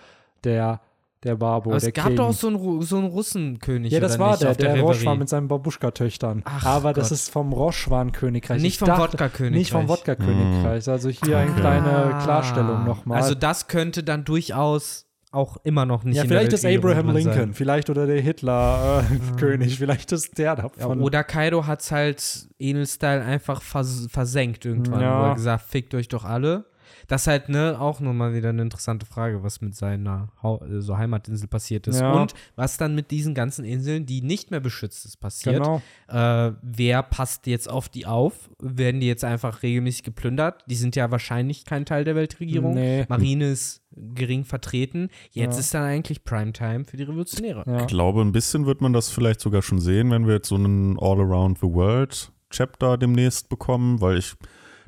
der, 0.45 0.81
der 1.25 1.35
Barbo, 1.37 1.71
Aber 1.71 1.77
es 1.79 1.83
der 1.83 1.93
gab 1.93 2.07
King. 2.07 2.17
doch 2.17 2.29
auch 2.29 2.33
so 2.33 2.47
einen, 2.47 2.83
so 2.83 2.97
einen 2.97 3.07
Russenkönig. 3.09 3.93
Ja, 3.93 3.99
das 4.01 4.15
oder 4.15 4.21
war 4.25 4.31
nicht, 4.31 4.43
der, 4.43 4.55
der, 4.55 4.75
der. 4.75 4.83
Roschwan 4.83 5.19
mit 5.19 5.29
seinen 5.29 5.49
Babuschka-Töchtern. 5.49 6.43
Aber 6.65 6.93
das 6.93 7.09
Gott. 7.09 7.19
ist 7.19 7.31
vom 7.31 7.53
Roschwan-Königreich. 7.53 8.63
Nicht 8.63 8.75
Ich 8.75 8.79
vom 8.79 8.97
Wodka-Königreich. 8.97 9.59
Nicht 9.59 9.71
vom 9.73 9.89
Wodka-Königreich. 9.89 10.89
Also 10.89 11.09
hier 11.09 11.39
eine 11.39 11.53
kleine 11.55 11.89
Ah. 12.15 12.23
Klarstellung 12.23 12.85
nochmal. 12.85 13.19
Also 13.19 13.35
das 13.35 13.67
könnte 13.67 14.05
dann 14.05 14.25
durchaus 14.25 15.07
auch 15.31 15.59
immer 15.65 15.85
noch 15.85 16.05
nicht 16.05 16.17
ja, 16.17 16.23
in 16.23 16.29
der 16.31 16.39
vielleicht 16.41 16.53
ist 16.55 16.65
Abraham 16.65 17.09
drin 17.09 17.25
sein. 17.25 17.33
Lincoln, 17.35 17.53
vielleicht 17.55 17.91
oder 17.91 18.07
der 18.07 18.21
Hitler-König, 18.23 19.77
vielleicht 19.79 20.13
ist 20.13 20.39
der 20.39 20.45
Ja, 20.47 20.57
davon. 20.57 21.01
oder 21.01 21.25
Kaido 21.25 21.67
hat 21.67 21.81
es 21.81 21.91
halt 21.91 22.49
Enel-Style 22.59 23.23
einfach 23.23 23.61
vers 23.63 24.07
versenkt 24.11 24.65
irgendwann, 24.65 25.01
Ja. 25.03 25.21
wo 25.21 25.25
er 25.27 25.35
gesagt, 25.35 25.65
fickt 25.69 25.95
euch 25.95 26.09
doch 26.09 26.25
alle. 26.25 26.65
Das 27.09 27.23
ist 27.23 27.27
halt, 27.27 27.49
ne, 27.49 27.77
auch 27.81 28.01
nochmal 28.01 28.35
wieder 28.35 28.51
eine 28.51 28.63
interessante 28.63 29.07
Frage, 29.07 29.43
was 29.43 29.61
mit 29.61 29.75
seiner 29.75 30.29
Hau 30.43 30.63
äh, 30.63 30.81
so 30.81 30.97
Heimatinsel 30.97 31.49
passiert 31.49 31.87
ist. 31.89 32.01
Ja. 32.01 32.13
Und 32.13 32.35
was 32.55 32.77
dann 32.77 32.95
mit 32.95 33.11
diesen 33.11 33.35
ganzen 33.35 33.65
Inseln, 33.65 34.07
die 34.07 34.21
nicht 34.23 34.51
mehr 34.51 34.61
beschützt 34.61 35.05
ist, 35.07 35.17
passiert. 35.19 35.57
Genau. 35.57 35.83
Äh, 36.09 36.53
wer 36.63 37.03
passt 37.03 37.47
jetzt 37.47 37.69
auf 37.69 37.89
die 37.89 38.07
auf? 38.07 38.51
Werden 38.61 39.01
die 39.01 39.07
jetzt 39.09 39.25
einfach 39.25 39.63
regelmäßig 39.63 40.03
geplündert? 40.05 40.63
Die 40.67 40.77
sind 40.77 40.97
ja 40.97 41.11
wahrscheinlich 41.11 41.65
kein 41.65 41.85
Teil 41.87 42.05
der 42.05 42.15
Weltregierung. 42.15 42.75
Nee. 42.75 43.07
Marine 43.09 43.51
ist 43.51 43.83
gering 44.15 44.45
vertreten. 44.45 45.09
Jetzt 45.33 45.55
Ja. 45.55 45.61
ist 45.61 45.75
dann 45.75 45.83
eigentlich 45.85 46.25
Primetime 46.25 46.85
für 46.85 46.97
die 46.99 47.05
Revolutionäre. 47.05 47.65
Ja. 47.67 47.81
Ich 47.81 47.87
glaube, 47.87 48.21
ein 48.21 48.33
bisschen 48.33 48.67
wird 48.67 48.81
man 48.81 48.93
das 48.93 49.09
vielleicht 49.09 49.41
sogar 49.41 49.63
schon 49.63 49.81
sehen, 49.81 50.11
wenn 50.11 50.27
wir 50.27 50.35
jetzt 50.35 50.49
so 50.49 50.55
einen 50.57 50.99
All 51.01 51.19
Around 51.21 51.59
the 51.59 51.67
World 51.67 52.31
Chapter 52.51 52.97
demnächst 52.97 53.49
bekommen, 53.49 54.01
weil 54.01 54.19
ich, 54.19 54.35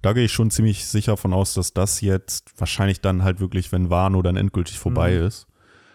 da 0.03 0.13
gehe 0.13 0.25
ich 0.25 0.33
schon 0.33 0.51
ziemlich 0.51 0.87
sicher 0.87 1.17
von 1.17 1.33
aus, 1.33 1.55
dass 1.55 1.73
das 1.73 2.01
jetzt 2.01 2.53
wahrscheinlich 2.59 3.01
dann 3.01 3.23
halt 3.25 3.41
wirklich, 3.41 3.71
wenn 3.73 3.91
Wano 3.91 4.23
dann 4.23 4.37
endgültig 4.37 4.79
vorbei 4.79 5.13
Mhm. 5.19 5.27
ist, 5.27 5.47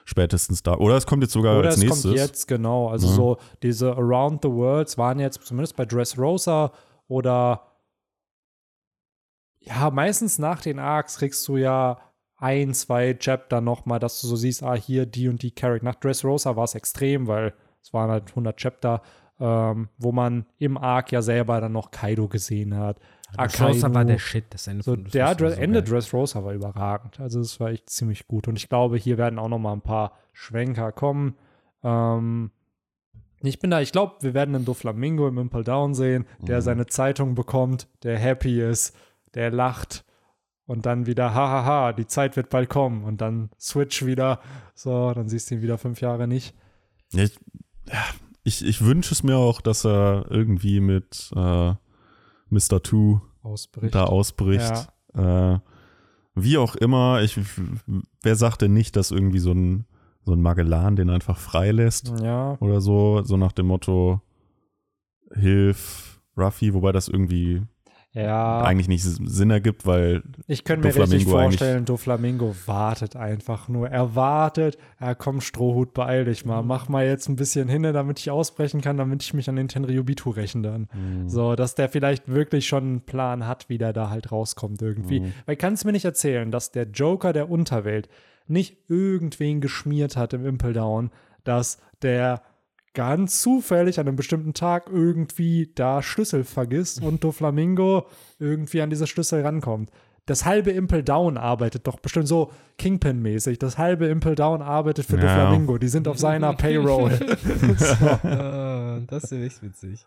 spätestens 0.05 0.61
da. 0.63 0.75
Oder 0.75 0.95
es 0.97 1.05
kommt 1.07 1.23
jetzt 1.23 1.33
sogar 1.33 1.57
Oder 1.57 1.69
als 1.69 1.77
es 1.77 1.83
nächstes. 1.83 2.03
kommt 2.03 2.15
jetzt, 2.15 2.47
genau. 2.47 2.89
Also 2.89 3.07
Ja. 3.07 3.13
so 3.13 3.37
diese 3.63 3.93
Around 3.95 4.41
the 4.43 4.49
Worlds 4.49 4.97
waren 4.97 5.19
jetzt 5.19 5.41
zumindest 5.43 5.75
bei 5.75 5.85
Dressrosa 5.85 6.71
oder 7.07 7.61
ja, 9.59 9.89
meistens 9.89 10.37
nach 10.37 10.61
den 10.61 10.79
Arcs 10.79 11.17
kriegst 11.17 11.47
du 11.47 11.57
ja 11.57 11.97
ein, 12.37 12.73
zwei 12.73 13.13
Chapter 13.13 13.61
nochmal, 13.61 13.99
dass 13.99 14.21
du 14.21 14.27
so 14.27 14.35
siehst, 14.35 14.61
ah, 14.61 14.75
hier 14.75 15.05
die 15.05 15.27
und 15.29 15.41
die 15.41 15.51
Charakter. 15.51 15.85
Nach 15.85 15.95
Dressrosa 15.95 16.55
war 16.55 16.65
es 16.65 16.75
extrem, 16.75 17.27
weil 17.27 17.53
es 17.81 17.93
waren 17.93 18.11
halt 18.11 18.29
100 18.35 18.57
Chapter, 18.57 19.01
ähm, 19.39 19.89
wo 19.97 20.11
man 20.11 20.45
im 20.59 20.77
Arc 20.77 21.11
ja 21.11 21.21
selber 21.21 21.59
dann 21.61 21.71
noch 21.71 21.91
Kaido 21.91 22.27
gesehen 22.27 22.77
hat. 22.77 22.99
Dressrosa 23.36 23.93
war 23.93 24.05
der 24.05 24.19
Shit. 24.19 24.45
Das 24.49 24.67
Ende 24.67 24.83
So, 24.83 24.93
von 24.93 25.05
der 25.05 25.25
war 25.25 25.36
Dre 25.36 25.51
so 25.51 25.61
Ende. 25.61 25.83
Dressrosa 25.83 26.43
war 26.43 26.53
überragend. 26.53 27.19
Also 27.19 27.39
es 27.39 27.59
war 27.59 27.69
echt 27.69 27.89
ziemlich 27.89 28.27
gut. 28.27 28.47
Und 28.47 28.57
ich 28.57 28.69
glaube, 28.69 28.97
hier 28.97 29.17
werden 29.17 29.39
auch 29.39 29.49
noch 29.49 29.59
mal 29.59 29.73
ein 29.73 29.81
paar 29.81 30.13
Schwenker 30.33 30.91
kommen. 30.91 31.36
Ähm, 31.83 32.51
ich 33.41 33.59
bin 33.59 33.69
da, 33.69 33.81
ich 33.81 33.91
glaube, 33.91 34.15
wir 34.21 34.33
werden 34.33 34.55
einen 34.55 34.65
Doflamingo 34.65 35.27
im 35.27 35.38
Impel 35.38 35.63
Down 35.63 35.93
sehen, 35.93 36.25
der 36.39 36.61
seine 36.61 36.88
Zeitung 36.88 37.36
bekommt, 37.36 37.88
der 38.03 38.17
happy 38.17 38.61
ist, 38.61 38.95
der 39.36 39.51
lacht 39.51 40.03
und 40.65 40.86
dann 40.86 41.05
wieder, 41.05 41.33
hahaha, 41.33 41.93
die 41.93 42.07
Zeit 42.07 42.38
wird 42.38 42.49
bald 42.49 42.69
kommen 42.69 43.03
und 43.03 43.21
dann 43.21 43.49
Switch 43.59 44.05
wieder. 44.05 44.39
So, 44.73 45.13
dann 45.13 45.29
siehst 45.29 45.51
du 45.51 45.55
ihn 45.55 45.61
wieder 45.61 45.77
fünf 45.77 46.01
Jahre 46.01 46.27
nicht. 46.27 46.55
Ich, 47.13 47.38
ich, 48.43 48.65
ich 48.65 48.83
wünsche 48.83 49.13
es 49.13 49.21
mir 49.21 49.38
auch, 49.38 49.61
dass 49.61 49.86
er 49.86 50.25
irgendwie 50.29 50.79
mit 50.79 51.31
äh, 51.36 51.73
Mr. 52.49 52.81
Two 52.81 53.21
Ausbricht. 53.43 53.95
da 53.95 54.05
ausbricht. 54.05 54.89
Äh, 55.13 55.59
wie 56.35 56.57
auch 56.57 56.75
immer, 56.75 57.21
ich, 57.21 57.39
wer 58.21 58.35
sagt 58.35 58.61
denn 58.61 58.73
nicht, 58.73 58.95
dass 58.95 59.11
irgendwie 59.11 59.39
so 59.39 59.51
ein, 59.51 59.85
so 60.23 60.33
ein 60.33 60.41
Magellan 60.41 60.95
den 60.95 61.09
einfach 61.09 61.37
freilässt 61.37 62.11
Ja, 62.21 62.57
oder 62.59 62.81
so, 62.81 63.21
so 63.23 63.37
nach 63.37 63.53
dem 63.53 63.67
Motto, 63.67 64.21
hilf 65.33 66.19
Ruffy, 66.37 66.73
wobei 66.73 66.91
das 66.91 67.07
irgendwie 67.07 67.63
ja. 68.16 68.61
eigentlich 68.61 68.88
nicht 68.88 69.03
Sinn 69.03 69.49
ergibt, 69.51 69.86
weil 69.86 70.24
Ich 70.47 70.63
könnte 70.63 70.88
mir 70.88 70.95
richtig 70.95 71.26
Doflamingo 71.26 71.38
eigentlich- 71.38 71.59
vorstellen, 71.59 71.86
Doflamingo 71.86 72.55
wartet 72.66 73.16
einfach 73.16 73.68
nur. 73.68 73.89
Er 73.89 74.16
wartet, 74.16 74.78
ja 74.99 75.13
komm, 75.13 75.41
Strohhut, 75.41 75.93
beeil 75.93 76.26
dich 76.26 76.45
mal. 76.45 76.63
Mach 76.63 76.89
mal 76.89 77.05
jetzt 77.05 77.28
ein 77.30 77.36
bisschen 77.36 77.68
hin, 77.68 77.84
damit 77.84 78.20
ich 78.20 78.32
ausbrechen 78.32 78.82
kann, 78.82 78.97
damit 78.97 79.22
ich 79.22 79.34
mich 79.34 79.49
an 79.49 79.57
den 79.57 79.68
Tenryubitu 79.68 80.30
rächen 80.32 80.63
dann. 80.63 80.88
So, 81.28 81.55
dass 81.55 81.76
der 81.76 81.89
vielleicht 81.89 82.28
wirklich 82.28 82.66
schon 82.68 82.84
einen 82.84 83.01
Plan 83.01 83.45
hat, 83.45 83.70
wie 83.70 83.78
der 83.78 83.93
da 83.93 84.09
halt 84.09 84.32
rauskommt 84.32 84.82
irgendwie. 84.82 85.32
Weil 85.45 85.55
kannst 85.57 85.84
du 85.84 85.88
mir 85.88 85.91
nicht 85.93 86.05
erzählen, 86.05 86.49
dass 86.51 86.72
der 86.72 86.88
Joker 86.88 87.34
der 87.34 87.49
Unterwelt 87.49 88.07
nicht 88.47 88.78
irgendwen 88.89 89.59
geschmiert 89.61 90.16
hat 90.18 90.34
im 90.34 90.45
Impel 90.45 90.74
Down, 90.74 91.09
dass 91.43 91.80
der 92.01 92.41
ganz 92.95 93.41
zufällig 93.41 93.99
an 93.99 94.07
einem 94.07 94.15
bestimmten 94.15 94.53
Tag 94.55 94.89
irgendwie 94.91 95.71
da 95.75 96.01
Schlüssel 96.01 96.43
vergisst 96.43 97.03
und 97.03 97.23
Doflamingo 97.23 98.07
irgendwie 98.39 98.81
an 98.81 98.89
diese 98.89 99.05
Schlüssel 99.05 99.43
rankommt. 99.43 99.91
Das 100.25 100.43
halbe 100.43 100.71
Impel 100.71 101.03
Down 101.03 101.37
arbeitet 101.37 101.85
doch 101.85 101.99
bestimmt 101.99 102.27
so 102.27 102.51
Kingpin-mäßig. 102.79 103.59
Das 103.59 103.77
halbe 103.77 104.07
Impel 104.07 104.33
Down 104.33 104.63
arbeitet 104.63 105.05
für 105.05 105.17
Ja. 105.17 105.21
Doflamingo. 105.21 105.77
Die 105.77 105.87
sind 105.87 106.07
auf 106.07 106.17
seiner 106.17 106.53
Payroll. 106.57 107.11
Äh, 107.11 109.05
das 109.07 109.25
ist 109.25 109.31
ja 109.31 109.37
echt 109.43 109.61
witzig. 109.61 110.03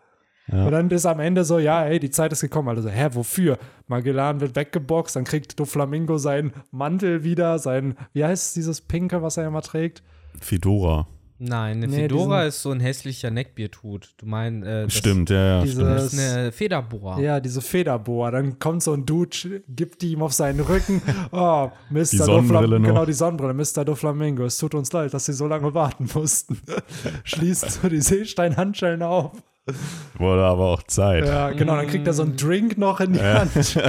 Und 0.51 0.71
dann 0.71 0.89
ist 0.89 1.05
am 1.05 1.19
Ende 1.19 1.43
so, 1.45 1.59
ja, 1.59 1.85
ey, 1.85 1.99
die 1.99 2.09
Zeit 2.09 2.31
ist 2.31 2.41
gekommen. 2.41 2.69
Also, 2.69 2.89
hä, 2.89 3.09
wofür? 3.13 3.59
Magellan 3.87 4.41
wird 4.41 4.55
weggeboxt, 4.55 5.15
dann 5.15 5.23
kriegt 5.23 5.59
Doflamingo 5.59 6.17
seinen 6.17 6.53
Mantel 6.71 7.23
wieder, 7.23 7.59
sein, 7.59 7.95
wie 8.13 8.25
heißt 8.25 8.55
dieses 8.55 8.81
Pinke, 8.81 9.21
was 9.21 9.37
er 9.37 9.45
immer 9.45 9.61
trägt? 9.61 10.01
Fedora. 10.41 11.07
Nein, 11.41 11.77
eine 11.77 11.87
Nee, 11.87 11.95
Fedora 12.01 12.39
diesen- 12.43 12.47
ist 12.49 12.61
so 12.61 12.71
ein 12.71 12.81
hässlicher 12.81 13.31
Neckbeardhut. 13.31 14.09
Du 14.17 14.25
meinst, 14.25 14.67
äh, 14.67 14.89
Stimmt, 14.89 15.29
ja, 15.29 15.45
ja. 15.57 15.61
Diese- 15.61 15.73
stimmt. 15.81 15.89
Das 15.89 16.13
ist 16.13 16.19
eine 16.19 16.51
Federboa. 16.51 17.19
Ja, 17.21 17.39
diese 17.39 17.61
Federboa. 17.61 18.31
Dann 18.31 18.59
kommt 18.59 18.83
so 18.83 18.91
ein 18.93 19.05
Dude, 19.05 19.29
sch- 19.31 19.61
gibt 19.69 20.01
die 20.01 20.11
ihm 20.11 20.21
auf 20.21 20.33
seinen 20.33 20.59
Rücken. 20.59 21.01
Oh, 21.31 21.71
Mr. 21.89 21.99
Die 22.11 22.17
Sonnenbrille. 22.17 22.81
Genau, 22.81 23.05
die 23.05 23.13
Sonnenbrille. 23.13 23.53
Mr. 23.53 23.85
Doflamingo. 23.85 24.43
Es 24.43 24.57
tut 24.57 24.75
uns 24.75 24.91
leid, 24.91 25.13
dass 25.13 25.25
sie 25.27 25.33
so 25.33 25.47
lange 25.47 25.73
warten 25.73 26.09
mussten. 26.13 26.59
Schließt 27.23 27.71
so 27.71 27.87
die 27.87 28.01
Seesteinhandschellen 28.01 29.01
auf. 29.01 29.31
Wurde 30.17 30.43
aber 30.43 30.65
auch 30.65 30.83
Zeit. 30.83 31.25
Ja, 31.25 31.51
genau. 31.51 31.75
Dann 31.77 31.87
kriegt 31.87 32.05
er 32.07 32.13
so 32.13 32.23
einen 32.23 32.35
Drink 32.35 32.77
noch 32.77 32.99
in 32.99 33.13
die 33.13 33.21
Hand. 33.21 33.51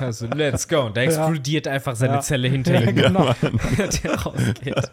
Also, 0.00 0.26
let's 0.26 0.66
go. 0.68 0.86
Und 0.86 0.96
da 0.96 1.02
explodiert 1.02 1.68
einfach 1.68 1.94
seine 1.96 2.14
Ja. 2.14 2.20
Zelle 2.20 2.48
hinter 2.56 2.74
Ja, 2.80 2.88
ihm, 2.90 2.96
genau. 2.96 3.30
der 4.02 4.14
rausgeht. 4.14 4.90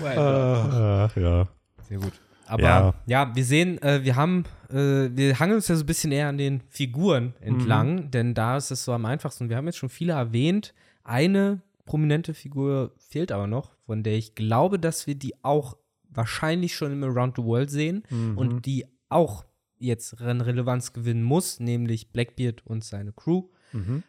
Wow. 0.00 0.16
Ach 0.16 1.16
ja. 1.16 1.48
Sehr 1.88 1.98
gut. 1.98 2.12
Aber 2.46 2.62
ja, 2.62 2.94
Ja. 3.06 3.34
wir 3.34 3.44
sehen, 3.44 3.80
äh, 3.82 4.02
wir 4.02 4.16
haben, 4.16 4.44
äh, 4.70 5.08
wir 5.12 5.38
hangeln 5.38 5.56
uns 5.56 5.68
ja 5.68 5.76
so 5.76 5.84
ein 5.84 5.86
bisschen 5.86 6.10
eher 6.12 6.28
an 6.28 6.38
den 6.38 6.60
Figuren 6.68 7.34
entlang, 7.40 8.10
denn 8.10 8.34
da 8.34 8.56
ist 8.56 8.70
es 8.70 8.84
so 8.84 8.92
am 8.92 9.04
einfachsten. 9.06 9.48
Wir 9.48 9.56
haben 9.56 9.66
jetzt 9.66 9.78
schon 9.78 9.88
viele 9.88 10.14
erwähnt. 10.14 10.74
Eine 11.04 11.60
prominente 11.86 12.34
Figur 12.34 12.92
fehlt 12.98 13.30
aber 13.32 13.46
noch, 13.46 13.70
von 13.86 14.02
der 14.02 14.14
ich 14.14 14.34
glaube, 14.34 14.78
dass 14.78 15.06
wir 15.06 15.14
die 15.14 15.34
auch 15.44 15.76
wahrscheinlich 16.12 16.74
schon 16.74 16.92
im 16.92 17.04
Around 17.04 17.36
the 17.36 17.44
World 17.44 17.70
sehen 17.70 18.02
und 18.34 18.66
die 18.66 18.84
auch 19.10 19.44
jetzt 19.78 20.20
an 20.20 20.40
Relevanz 20.40 20.92
gewinnen 20.92 21.22
muss, 21.22 21.60
nämlich 21.60 22.12
Blackbeard 22.12 22.66
und 22.66 22.84
seine 22.84 23.12
Crew. 23.12 23.44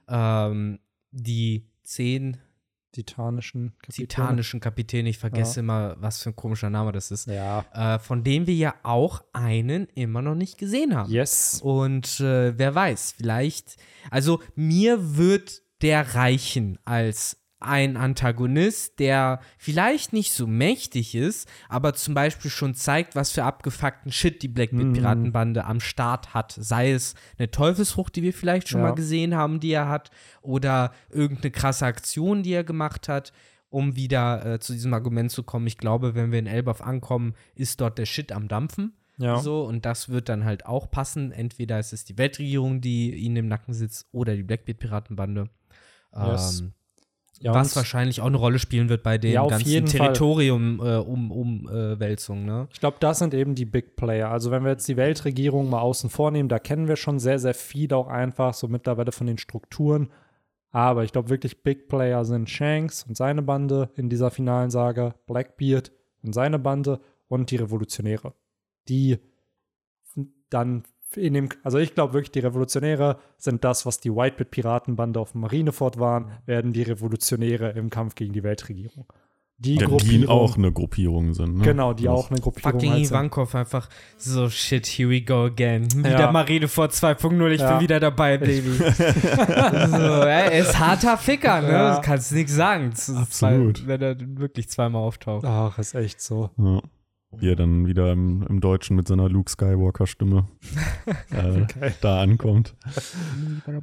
Ähm, 0.08 0.80
die 1.12 1.70
zehn 1.84 2.38
Titanischen 2.94 3.72
Kapitäne. 3.82 4.08
titanischen 4.08 4.60
Kapitäne, 4.60 5.08
ich 5.10 5.18
vergesse 5.18 5.62
immer, 5.62 5.96
was 6.02 6.22
für 6.22 6.32
ein 6.32 6.36
komischer 6.36 6.70
Name 6.70 6.92
das 6.92 7.10
ist 7.10 7.26
Ja. 7.28 7.64
äh, 7.74 8.00
von 8.00 8.24
dem 8.26 8.48
wir 8.48 8.54
ja 8.56 8.76
auch 8.84 9.24
einen 9.32 9.86
immer 9.96 10.22
noch 10.22 10.36
nicht 10.36 10.58
gesehen 10.58 10.94
haben. 10.94 11.10
Yes. 11.10 11.62
Und 11.64 12.20
äh, 12.20 12.58
wer 12.58 12.76
weiß, 12.76 13.14
vielleicht, 13.14 13.78
also 14.10 14.42
mir 14.56 15.16
wird 15.16 15.62
der 15.82 16.16
reichen 16.16 16.80
als 16.84 17.41
ein 17.62 17.96
Antagonist, 17.96 19.00
der 19.00 19.40
vielleicht 19.58 20.14
nicht 20.14 20.34
so 20.34 20.48
mächtig 20.48 21.16
ist, 21.16 21.48
aber 21.70 21.94
zum 21.94 22.14
Beispiel 22.14 22.52
schon 22.52 22.74
zeigt, 22.74 23.16
was 23.16 23.32
für 23.32 23.44
abgefuckten 23.44 24.12
Shit 24.12 24.42
die 24.44 24.48
Blackbeard-Piratenbande 24.48 25.64
am 25.66 25.80
Start 25.80 26.34
hat. 26.34 26.56
Sei 26.60 26.92
es 26.92 27.16
eine 27.38 27.52
Teufelsfrucht, 27.52 28.16
die 28.16 28.24
wir 28.24 28.34
vielleicht 28.34 28.68
schon 28.68 28.82
Ja. 28.82 28.88
mal 28.88 28.96
gesehen 28.96 29.36
haben, 29.36 29.60
die 29.60 29.72
er 29.72 29.88
hat, 29.88 30.12
oder 30.42 30.92
irgendeine 31.10 31.52
krasse 31.52 31.86
Aktion, 31.86 32.44
die 32.44 32.54
er 32.54 32.64
gemacht 32.64 33.08
hat, 33.08 33.32
um 33.70 33.96
wieder 33.96 34.46
äh, 34.46 34.60
zu 34.60 34.74
diesem 34.74 34.94
Argument 34.94 35.32
zu 35.32 35.44
kommen. 35.44 35.68
Ich 35.68 35.78
glaube, 35.78 36.16
wenn 36.16 36.32
wir 36.32 36.40
in 36.40 36.48
Elbaf 36.48 36.82
ankommen, 36.82 37.36
ist 37.56 37.80
dort 37.80 37.98
der 37.98 38.06
Shit 38.06 38.32
am 38.32 38.48
Dampfen. 38.48 38.94
Ja. 39.18 39.38
So, 39.40 39.64
und 39.64 39.86
das 39.86 40.10
wird 40.10 40.30
dann 40.30 40.46
halt 40.46 40.66
auch 40.66 40.90
passen. 40.90 41.32
Entweder 41.32 41.80
ist 41.80 41.94
es 41.94 42.04
die 42.06 42.18
Weltregierung, 42.18 42.82
die 42.82 43.14
ihnen 43.14 43.36
im 43.38 43.48
Nacken 43.48 43.74
sitzt, 43.74 44.08
oder 44.12 44.36
die 44.36 44.44
Blackbeard-Piratenbande. 44.44 45.48
Yes. 46.16 46.62
Ähm, 46.62 46.74
Ja, 47.42 47.54
was 47.54 47.76
wahrscheinlich 47.76 48.22
auch 48.22 48.28
eine 48.28 48.38
Rolle 48.38 48.60
spielen 48.60 48.90
wird 48.90 49.04
bei 49.04 49.18
den 49.18 49.34
Ja, 49.34 49.48
ganzen 49.48 49.68
jeden 49.68 49.88
Fall. 49.88 50.14
Territorium-Umwälzungen. 50.14 52.46
ne? 52.46 52.68
Ich 52.72 52.80
glaube, 52.80 52.98
das 53.00 53.20
sind 53.20 53.34
eben 53.34 53.56
die 53.56 53.66
Big 53.66 53.96
Player. 53.96 54.30
Also 54.30 54.52
wenn 54.52 54.64
wir 54.64 54.72
jetzt 54.72 54.88
die 54.88 54.98
Weltregierung 54.98 55.70
mal 55.70 55.82
außen 55.82 56.10
vornehmen, 56.10 56.50
da 56.50 56.60
kennen 56.60 56.88
wir 56.88 56.96
schon 56.96 57.20
sehr, 57.20 57.40
sehr 57.40 57.54
viel 57.54 57.94
auch 57.94 58.08
einfach 58.08 58.54
so 58.54 58.68
mittlerweile 58.68 59.12
von 59.12 59.28
den 59.28 59.38
Strukturen. 59.38 60.10
Aber 60.70 61.04
ich 61.04 61.12
glaube 61.12 61.30
wirklich 61.30 61.64
Big 61.64 61.88
Player 61.88 62.24
sind 62.26 62.50
Shanks 62.50 63.06
und 63.08 63.18
seine 63.18 63.42
Bande 63.42 63.90
in 63.96 64.10
dieser 64.10 64.32
finalen 64.32 64.70
Saga, 64.70 65.16
Blackbeard 65.28 65.92
und 66.24 66.34
seine 66.34 66.60
Bande 66.60 67.00
und 67.28 67.52
die 67.52 67.58
Revolutionäre. 67.58 68.34
Die 68.88 69.18
dann 70.50 70.84
in 71.16 71.34
dem, 71.34 71.50
also 71.64 71.78
ich 71.78 71.94
glaube 71.94 72.14
wirklich, 72.14 72.32
die 72.32 72.40
Revolutionäre 72.40 73.18
sind 73.38 73.64
das, 73.64 73.86
was 73.86 74.00
die 74.00 74.12
Whitebeard-Piratenbande 74.12 75.20
auf 75.20 75.34
dem 75.34 75.42
Marineford 75.42 76.00
waren, 76.00 76.32
werden 76.46 76.74
die 76.74 76.84
Revolutionäre 76.84 77.72
im 77.72 77.90
Kampf 77.90 78.16
gegen 78.16 78.34
die 78.34 78.44
Weltregierung. 78.44 79.06
Die 79.58 79.76
Ja, 79.76 79.82
die 79.82 79.86
Gruppierung, 79.86 80.28
auch 80.30 80.58
eine 80.58 80.72
Gruppierung 80.72 81.34
sind. 81.36 81.58
Ne? 81.58 81.64
genau, 81.64 81.94
die 81.94 82.06
Das- 82.06 82.14
auch 82.14 82.32
eine 82.32 82.40
Gruppierung 82.40 82.72
Fucking 82.72 82.90
halt 82.94 83.06
sind. 83.06 83.16
Ivankov 83.16 83.54
einfach 83.54 83.90
so, 84.18 84.50
shit, 84.50 84.88
here 84.88 85.08
we 85.10 85.22
go 85.22 85.44
again. 85.46 85.86
Wieder 85.94 86.20
Ja. 86.20 86.32
Marine 86.32 86.68
vor 86.68 86.88
2.0, 86.90 87.52
ich 87.52 87.62
Ja. 87.62 87.74
bin 87.74 87.82
wieder 87.82 88.00
dabei, 88.00 88.40
Baby. 88.40 88.72
so, 88.72 89.96
er 90.24 90.52
ist 90.54 90.80
harter 90.80 91.16
Ficker, 91.18 91.62
ne? 91.62 91.72
Ja. 91.72 92.00
Kannst 92.04 92.32
du 92.32 92.36
nichts 92.36 92.56
sagen. 92.56 92.90
Absolut. 93.16 93.78
Zwei, 93.78 93.88
wenn 93.88 94.02
er 94.02 94.16
wirklich 94.40 94.68
zweimal 94.70 95.04
auftaucht. 95.04 95.46
Ach, 95.46 95.78
ist 95.78 95.94
echt 95.94 96.22
so. 96.22 96.50
Ja. 96.58 96.82
Wie 97.38 97.50
er 97.50 97.56
dann 97.56 97.88
wieder 97.88 98.12
im, 98.12 98.46
im 98.50 98.60
Deutschen 98.60 98.96
mit 98.98 99.08
seiner 99.08 99.30
Luke 99.30 99.50
Skywalker-Stimme 99.50 100.48
äh, 101.32 101.92
da 102.02 102.22
ankommt. 102.22 102.76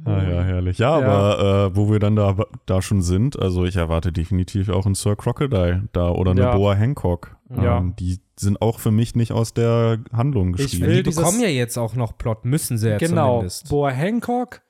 Ah, 0.05 0.21
ja, 0.23 0.43
herrlich. 0.43 0.77
Ja, 0.77 0.99
Ja. 0.99 1.07
aber 1.07 1.39
äh, 1.71 1.75
wo 1.75 1.91
wir 1.91 1.97
dann 1.99 2.15
da, 2.15 2.35
da 2.67 2.81
schon 2.81 3.01
sind, 3.01 3.39
also 3.39 3.65
ich 3.65 3.75
erwarte 3.75 4.11
definitiv 4.11 4.69
auch 4.69 4.85
einen 4.85 4.93
Sir 4.95 5.15
Crocodile 5.15 5.89
da 5.93 6.09
oder 6.11 6.31
eine 6.31 6.41
Ja. 6.41 6.55
Boa 6.55 6.75
Hancock. 6.75 7.35
Ja. 7.49 7.79
Ähm, 7.79 7.95
die 7.97 8.19
sind 8.37 8.61
auch 8.61 8.79
für 8.79 8.91
mich 8.91 9.15
nicht 9.15 9.31
aus 9.31 9.53
der 9.55 9.97
Handlung 10.13 10.51
Ich 10.55 10.63
geschrieben. 10.65 10.85
will 10.87 11.03
Die 11.03 11.09
bekommen 11.09 11.41
ja 11.41 11.47
jetzt 11.49 11.77
auch 11.77 11.95
noch 11.95 12.17
Plot, 12.17 12.45
müssen 12.45 12.77
sie 12.77 12.89
ja 12.89 12.97
genau. 12.97 13.37
zumindest. 13.37 13.69
Boa 13.69 13.89
Hancock, 13.89 14.61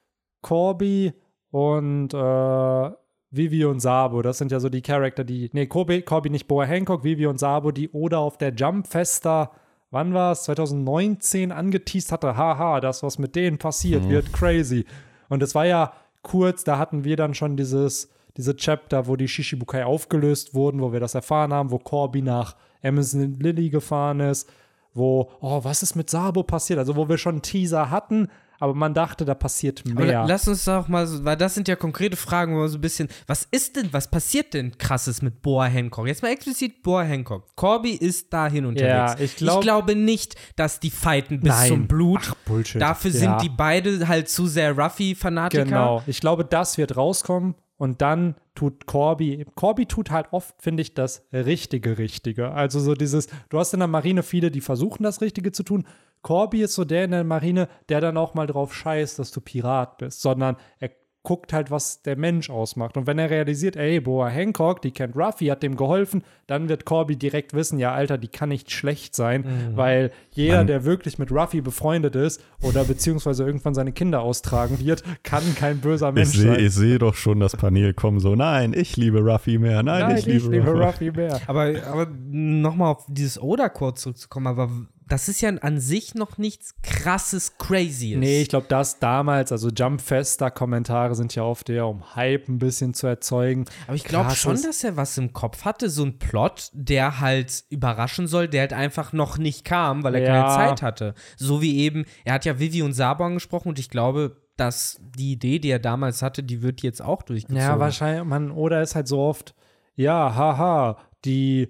Corby 0.41 1.13
und 1.51 2.13
äh, 2.13 2.89
Vivi 3.31 3.65
und 3.65 3.79
Sabo. 3.79 4.21
Das 4.21 4.37
sind 4.37 4.51
ja 4.51 4.59
so 4.59 4.69
die 4.69 4.81
Charakter, 4.81 5.23
die. 5.23 5.49
Nee, 5.53 5.67
Corby, 5.67 6.01
Corby 6.01 6.29
nicht 6.29 6.47
Boa 6.47 6.65
Hancock, 6.65 7.03
Vivi 7.03 7.27
und 7.27 7.39
Sabo, 7.39 7.71
die 7.71 7.89
Oda 7.91 8.17
auf 8.17 8.37
der 8.37 8.53
Jump 8.53 8.87
Festa, 8.87 9.51
wann 9.91 10.13
war 10.13 10.31
es? 10.31 10.43
2019 10.43 11.51
angeteased 11.51 12.11
hatte. 12.11 12.35
Haha, 12.35 12.79
das, 12.79 13.03
was 13.03 13.19
mit 13.19 13.35
denen 13.35 13.57
passiert, 13.57 14.09
wird 14.09 14.33
crazy. 14.33 14.85
Und 15.29 15.43
es 15.43 15.53
war 15.55 15.65
ja 15.65 15.93
kurz, 16.21 16.63
da 16.63 16.77
hatten 16.77 17.03
wir 17.03 17.15
dann 17.15 17.33
schon 17.33 17.55
dieses, 17.55 18.09
diese 18.35 18.55
Chapter, 18.55 19.07
wo 19.07 19.15
die 19.15 19.27
Shishibukai 19.27 19.85
aufgelöst 19.85 20.53
wurden, 20.53 20.81
wo 20.81 20.91
wir 20.91 20.99
das 20.99 21.15
erfahren 21.15 21.53
haben, 21.53 21.71
wo 21.71 21.77
Corby 21.77 22.21
nach 22.21 22.55
Amazon 22.83 23.39
Lily 23.39 23.69
gefahren 23.69 24.19
ist, 24.19 24.49
wo, 24.93 25.31
oh, 25.39 25.63
was 25.63 25.83
ist 25.83 25.95
mit 25.95 26.09
Sabo 26.09 26.43
passiert? 26.43 26.79
Also, 26.79 26.95
wo 26.95 27.07
wir 27.07 27.17
schon 27.17 27.35
einen 27.35 27.41
Teaser 27.41 27.91
hatten, 27.91 28.27
aber 28.59 28.73
man 28.75 28.93
dachte, 28.93 29.25
da 29.25 29.33
passiert 29.33 29.83
Aber 29.89 30.03
mehr. 30.03 30.13
la- 30.21 30.25
lass 30.25 30.47
uns 30.47 30.65
doch 30.65 30.87
mal, 30.87 31.07
so, 31.07 31.23
weil 31.23 31.37
das 31.37 31.55
sind 31.55 31.67
ja 31.67 31.75
konkrete 31.75 32.17
Fragen, 32.17 32.55
wo 32.55 32.61
wir 32.61 32.67
so 32.67 32.77
ein 32.77 32.81
bisschen, 32.81 33.07
was 33.25 33.47
ist 33.51 33.75
denn, 33.77 33.89
was 33.93 34.11
passiert 34.11 34.53
denn 34.53 34.77
krasses 34.77 35.21
mit 35.21 35.41
Boa 35.41 35.65
Hancock? 35.65 36.07
Jetzt 36.07 36.21
mal 36.21 36.29
explizit 36.29 36.83
Boa 36.83 37.03
Hancock. 37.03 37.55
Corby 37.55 37.91
ist 37.93 38.31
dahin 38.33 38.65
unterwegs. 38.65 39.19
ich 39.21 39.35
glaub- 39.37 39.61
glaube 39.61 39.95
nicht, 39.95 40.35
dass 40.55 40.79
die 40.79 40.89
fighten 40.91 41.39
bis 41.39 41.53
Nein. 41.53 41.67
zum 41.69 41.87
Blut. 41.87 42.19
Ach, 42.23 42.35
Bullshit. 42.45 42.81
Dafür 42.81 43.11
Ja. 43.11 43.17
sind 43.17 43.41
die 43.41 43.49
beide 43.49 44.07
halt 44.07 44.29
zu 44.29 44.45
sehr 44.47 44.77
Ruffy-Fanatiker. 44.77 45.63
Genau. 45.65 46.03
Ich 46.07 46.19
glaube, 46.19 46.45
das 46.45 46.77
wird 46.77 46.97
rauskommen 46.97 47.55
und 47.77 48.01
dann 48.01 48.35
tut 48.55 48.87
Corby, 48.87 49.45
Corby 49.55 49.85
tut 49.85 50.11
halt 50.11 50.27
oft, 50.31 50.53
finde 50.61 50.81
ich, 50.81 50.93
das 50.93 51.25
richtige 51.31 51.97
Richtige. 51.97 52.51
Also 52.51 52.81
so 52.81 52.93
dieses, 52.93 53.27
du 53.47 53.57
hast 53.57 53.73
in 53.73 53.79
der 53.79 53.87
Marine 53.87 54.21
viele, 54.21 54.51
die 54.51 54.59
versuchen, 54.59 55.03
das 55.03 55.21
Richtige 55.21 55.53
zu 55.53 55.63
tun. 55.63 55.87
Corby 56.21 56.61
ist 56.63 56.75
so 56.75 56.85
der 56.85 57.05
in 57.05 57.11
der 57.11 57.23
Marine, 57.23 57.67
der 57.89 58.01
dann 58.01 58.17
auch 58.17 58.33
mal 58.33 58.47
drauf 58.47 58.73
scheißt, 58.73 59.19
dass 59.19 59.31
du 59.31 59.41
Pirat 59.41 59.97
bist, 59.97 60.21
sondern 60.21 60.57
er 60.79 60.91
guckt 61.21 61.51
halt, 61.51 61.69
was 61.69 62.01
der 62.01 62.15
Mensch 62.15 62.49
ausmacht. 62.49 62.95
Und 62.95 63.05
wenn 63.05 63.19
er 63.19 63.29
realisiert, 63.29 63.75
ey, 63.75 63.99
Boa 63.99 64.29
Hancock, 64.29 64.81
die 64.81 64.91
kennt 64.91 65.17
Ruffy, 65.17 65.47
hat 65.47 65.61
dem 65.61 65.75
geholfen, 65.75 66.23
dann 66.47 66.69
wird 66.69 66.85
Corby 66.85 67.17
direkt 67.17 67.53
wissen, 67.53 67.77
ja, 67.77 67.91
Alter, 67.93 68.17
die 68.17 68.29
kann 68.29 68.47
nicht 68.49 68.71
schlecht 68.71 69.15
sein, 69.15 69.41
Mhm. 69.41 69.77
weil 69.77 70.11
jeder, 70.31 70.57
Mann. 70.59 70.67
der 70.67 70.85
wirklich 70.85 71.19
mit 71.19 71.29
Ruffy 71.29 71.59
befreundet 71.59 72.15
ist 72.15 72.41
oder 72.63 72.85
beziehungsweise 72.85 73.43
irgendwann 73.43 73.73
seine 73.73 73.91
Kinder 73.91 74.21
austragen 74.21 74.79
wird, 74.79 75.03
kann 75.23 75.43
kein 75.55 75.79
böser 75.81 76.09
Ich 76.09 76.15
Mensch 76.15 76.29
sehe 76.37 76.51
sein. 76.53 76.59
ich 76.65 76.73
seh 76.73 76.97
doch 76.97 77.15
schon 77.15 77.41
das 77.41 77.55
Panel 77.57 77.93
kommen, 77.93 78.21
so, 78.21 78.35
nein, 78.35 78.73
ich 78.73 78.95
liebe 78.95 79.19
Ruffy 79.19 79.57
mehr, 79.59 79.83
nein, 79.83 80.07
Nein, 80.07 80.17
ich 80.19 80.25
liebe, 80.25 80.45
Ruffy. 80.65 80.83
Ruffy 80.83 81.11
mehr. 81.11 81.41
Aber, 81.47 81.73
aber 81.85 82.07
nochmal 82.29 82.93
auf 82.93 83.05
dieses 83.09 83.39
Oda-Core 83.41 83.95
zurückzukommen, 83.95 84.47
aber 84.47 84.69
das 85.09 85.27
ist 85.27 85.41
ja 85.41 85.49
an 85.49 85.79
sich 85.79 86.15
noch 86.15 86.37
nichts 86.37 86.75
krasses, 86.83 87.57
crazyes. 87.57 88.17
Nee, 88.17 88.41
ich 88.43 88.49
glaube, 88.49 88.67
das 88.69 88.99
damals, 88.99 89.51
also 89.51 89.69
Jump-Fester-Kommentare 89.69 91.15
sind 91.15 91.33
ja 91.35 91.43
oft 91.43 91.69
eher, 91.69 91.87
um 91.87 92.15
Hype 92.15 92.47
ein 92.47 92.59
bisschen 92.59 92.93
zu 92.93 93.07
erzeugen. 93.07 93.65
Aber 93.87 93.95
ich 93.95 94.03
glaube 94.03 94.35
schon, 94.35 94.61
dass 94.61 94.83
er 94.83 94.95
was 94.97 95.17
im 95.17 95.33
Kopf 95.33 95.65
hatte, 95.65 95.89
so 95.89 96.03
ein 96.03 96.19
Plot, 96.19 96.69
der 96.73 97.19
halt 97.19 97.63
überraschen 97.69 98.27
soll, 98.27 98.47
der 98.47 98.61
halt 98.61 98.73
einfach 98.73 99.11
noch 99.13 99.37
nicht 99.37 99.65
kam, 99.65 100.03
weil 100.03 100.15
er 100.15 100.21
Ja. 100.21 100.27
keine 100.43 100.55
Zeit 100.69 100.81
hatte. 100.81 101.13
So 101.37 101.61
wie 101.61 101.79
eben, 101.79 102.05
er 102.23 102.33
hat 102.35 102.45
ja 102.45 102.59
Vivi 102.59 102.81
und 102.83 102.93
Sabo 102.93 103.23
angesprochen 103.23 103.69
und 103.69 103.79
ich 103.79 103.89
glaube, 103.89 104.37
dass 104.57 104.99
die 105.17 105.31
Idee, 105.31 105.59
die 105.59 105.69
er 105.69 105.79
damals 105.79 106.21
hatte, 106.21 106.43
die 106.43 106.61
wird 106.61 106.81
jetzt 106.81 107.01
auch 107.01 107.23
durchgezogen. 107.23 107.61
Ja, 107.61 107.79
wahrscheinlich, 107.79 108.23
man, 108.25 108.51
oder 108.51 108.81
ist 108.81 108.93
halt 108.95 109.07
so 109.07 109.19
oft, 109.19 109.55
ja, 109.95 110.35
haha, 110.35 110.97
die 111.25 111.69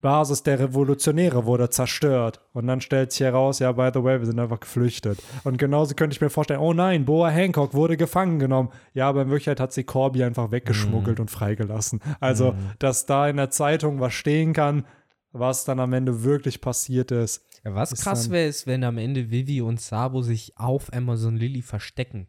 Basis 0.00 0.42
der 0.42 0.58
Revolutionäre 0.58 1.44
wurde 1.44 1.68
zerstört. 1.70 2.40
Und 2.52 2.66
dann 2.66 2.80
stellt 2.80 3.12
sich 3.12 3.20
heraus, 3.20 3.58
ja, 3.58 3.70
by 3.72 3.90
the 3.92 4.02
way, 4.02 4.18
wir 4.18 4.26
sind 4.26 4.38
einfach 4.38 4.60
geflüchtet. 4.60 5.22
Und 5.44 5.58
genauso 5.58 5.94
könnte 5.94 6.14
ich 6.14 6.20
mir 6.20 6.30
vorstellen, 6.30 6.60
oh 6.60 6.72
nein, 6.72 7.04
Boa 7.04 7.28
Hancock 7.28 7.74
wurde 7.74 7.96
gefangen 7.96 8.38
genommen. 8.38 8.70
Ja, 8.94 9.08
aber 9.08 9.22
in 9.22 9.28
Wirklichkeit 9.28 9.60
hat 9.60 9.72
sie 9.72 9.84
Corby 9.84 10.24
einfach 10.24 10.50
weggeschmuggelt 10.50 11.18
Mhm. 11.18 11.22
und 11.22 11.30
freigelassen. 11.30 12.00
Also, 12.18 12.54
dass 12.78 13.04
da 13.06 13.28
in 13.28 13.36
der 13.36 13.50
Zeitung 13.50 14.00
was 14.00 14.14
stehen 14.14 14.52
kann, 14.52 14.86
was 15.32 15.64
dann 15.64 15.78
am 15.80 15.92
Ende 15.92 16.24
wirklich 16.24 16.60
passiert 16.60 17.10
ist. 17.10 17.44
Ja, 17.64 17.74
was 17.74 17.92
ist 17.92 18.02
krass 18.02 18.30
wäre, 18.30 18.48
ist, 18.48 18.66
wenn 18.66 18.82
am 18.84 18.96
Ende 18.96 19.30
Vivi 19.30 19.60
und 19.60 19.80
Sabo 19.80 20.22
sich 20.22 20.56
auf 20.56 20.92
Amazon 20.94 21.36
Lily 21.36 21.60
verstecken. 21.62 22.26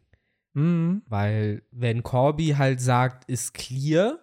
Mhm. 0.54 1.02
Weil, 1.08 1.62
wenn 1.70 2.02
Corby 2.02 2.54
halt 2.58 2.80
sagt, 2.82 3.24
ist 3.30 3.54
clear 3.54 4.18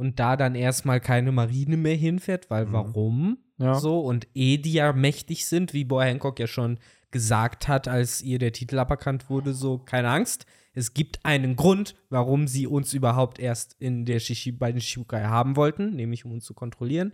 und 0.00 0.18
da 0.18 0.36
dann 0.36 0.54
erstmal 0.54 0.98
keine 0.98 1.30
Marine 1.30 1.76
mehr 1.76 1.94
hinfährt, 1.94 2.50
weil 2.50 2.72
warum? 2.72 3.38
Ja. 3.58 3.74
So 3.74 4.00
und 4.00 4.26
eh 4.34 4.56
die 4.56 4.72
ja 4.72 4.94
mächtig 4.94 5.46
sind, 5.46 5.74
wie 5.74 5.84
Boy 5.84 6.06
Hancock 6.06 6.40
ja 6.40 6.46
schon 6.46 6.78
gesagt 7.10 7.68
hat, 7.68 7.86
als 7.86 8.22
ihr 8.22 8.38
der 8.38 8.52
Titel 8.52 8.78
aberkannt 8.78 9.28
wurde, 9.28 9.52
so 9.52 9.78
keine 9.78 10.08
Angst. 10.08 10.46
Es 10.72 10.94
gibt 10.94 11.24
einen 11.24 11.54
Grund, 11.54 11.96
warum 12.08 12.46
sie 12.46 12.66
uns 12.66 12.94
überhaupt 12.94 13.38
erst 13.38 13.76
in 13.78 14.06
der 14.06 14.20
Shishi 14.20 14.52
bei 14.52 14.72
den 14.72 14.80
Shibukai 14.80 15.24
haben 15.24 15.56
wollten, 15.56 15.94
nämlich 15.94 16.24
um 16.24 16.32
uns 16.32 16.44
zu 16.44 16.54
kontrollieren. 16.54 17.12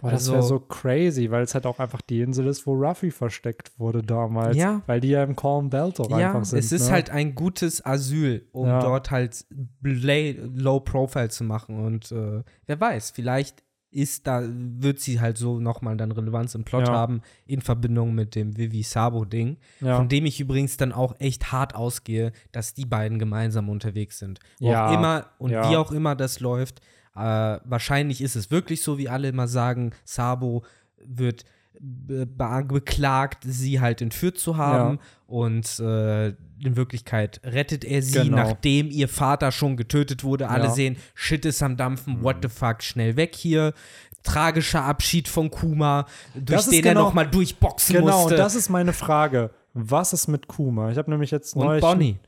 Boah, 0.00 0.10
das 0.10 0.20
Also- 0.22 0.32
wäre 0.32 0.42
so 0.42 0.60
crazy, 0.60 1.30
weil 1.30 1.42
es 1.42 1.54
halt 1.54 1.66
auch 1.66 1.78
einfach 1.78 2.02
die 2.02 2.20
Insel 2.20 2.46
ist, 2.46 2.66
wo 2.66 2.74
Ruffy 2.74 3.10
versteckt 3.10 3.72
wurde 3.78 4.02
damals. 4.02 4.56
Ja. 4.56 4.82
Weil 4.86 5.00
die 5.00 5.08
ja 5.08 5.22
im 5.24 5.34
Calm 5.36 5.70
Belt 5.70 5.98
auch 6.00 6.10
Ja, 6.10 6.28
einfach 6.28 6.44
sind. 6.44 6.58
es 6.58 6.72
ist 6.72 6.86
ne? 6.88 6.92
halt 6.92 7.10
ein 7.10 7.34
gutes 7.34 7.84
Asyl, 7.84 8.46
um 8.52 8.66
Ja. 8.66 8.80
dort 8.80 9.10
halt 9.10 9.44
Low 9.82 10.80
Profile 10.80 11.28
zu 11.28 11.44
machen. 11.44 11.84
Und 11.84 12.12
äh, 12.12 12.42
wer 12.66 12.80
weiß, 12.80 13.10
vielleicht 13.12 13.62
ist 13.92 14.26
da, 14.26 14.42
wird 14.44 15.00
sie 15.00 15.20
halt 15.20 15.38
so 15.38 15.58
nochmal 15.58 15.96
dann 15.96 16.12
Relevanz 16.12 16.54
im 16.54 16.64
Plot 16.64 16.88
Ja. 16.88 16.92
haben, 16.94 17.22
in 17.46 17.62
Verbindung 17.62 18.14
mit 18.14 18.34
dem 18.34 18.56
Vivi 18.58 18.82
Sabo-Ding. 18.82 19.56
Ja. 19.80 19.96
Von 19.96 20.08
dem 20.10 20.26
ich 20.26 20.38
übrigens 20.38 20.76
dann 20.76 20.92
auch 20.92 21.14
echt 21.18 21.50
hart 21.50 21.74
ausgehe, 21.74 22.32
dass 22.52 22.74
die 22.74 22.84
beiden 22.84 23.18
gemeinsam 23.18 23.70
unterwegs 23.70 24.18
sind. 24.18 24.40
Wo 24.60 24.70
Ja, 24.70 24.88
auch 24.88 24.92
immer 24.98 25.26
und 25.38 25.52
wie 25.52 25.76
auch 25.76 25.92
immer 25.92 26.14
das 26.14 26.40
läuft. 26.40 26.80
Äh, 27.16 27.60
wahrscheinlich 27.64 28.20
ist 28.20 28.36
es 28.36 28.50
wirklich 28.50 28.82
so, 28.82 28.98
wie 28.98 29.08
alle 29.08 29.28
immer 29.28 29.48
sagen, 29.48 29.92
Sabo 30.04 30.64
wird 31.04 31.44
be 31.78 32.24
be- 32.26 32.64
beklagt, 32.66 33.44
sie 33.46 33.80
halt 33.80 34.00
entführt 34.00 34.38
zu 34.38 34.56
haben. 34.56 34.94
Ja. 34.96 35.02
Und 35.26 35.78
äh, 35.80 36.28
in 36.28 36.74
Wirklichkeit 36.76 37.40
rettet 37.44 37.84
er 37.84 38.00
sie, 38.00 38.22
Genau. 38.22 38.36
nachdem 38.38 38.90
ihr 38.90 39.08
Vater 39.08 39.52
schon 39.52 39.76
getötet 39.76 40.24
wurde. 40.24 40.48
Alle 40.48 40.64
Ja. 40.64 40.70
sehen, 40.70 40.96
Shit 41.14 41.44
ist 41.44 41.62
am 41.62 41.76
Dampfen, 41.76 42.22
what 42.22 42.36
the 42.42 42.48
fuck, 42.48 42.82
schnell 42.82 43.16
weg 43.16 43.34
hier. 43.34 43.74
Tragischer 44.22 44.82
Abschied 44.84 45.28
von 45.28 45.50
Kuma, 45.50 46.06
durch 46.34 46.64
den 46.64 46.74
er 46.74 46.82
genau- 46.94 47.02
nochmal 47.04 47.28
durchboxen 47.28 47.96
Genau, 47.96 48.06
musste. 48.20 48.34
und 48.34 48.38
das 48.40 48.54
ist 48.56 48.70
meine 48.70 48.92
Frage. 48.92 49.50
Was 49.74 50.12
ist 50.14 50.26
mit 50.28 50.48
Kuma? 50.48 50.90
Ich 50.90 50.96
habe 50.98 51.10
nämlich 51.10 51.30
jetzt 51.30 51.54
und 51.54 51.64
neulich 51.64 51.82
Bonnie, 51.82 52.18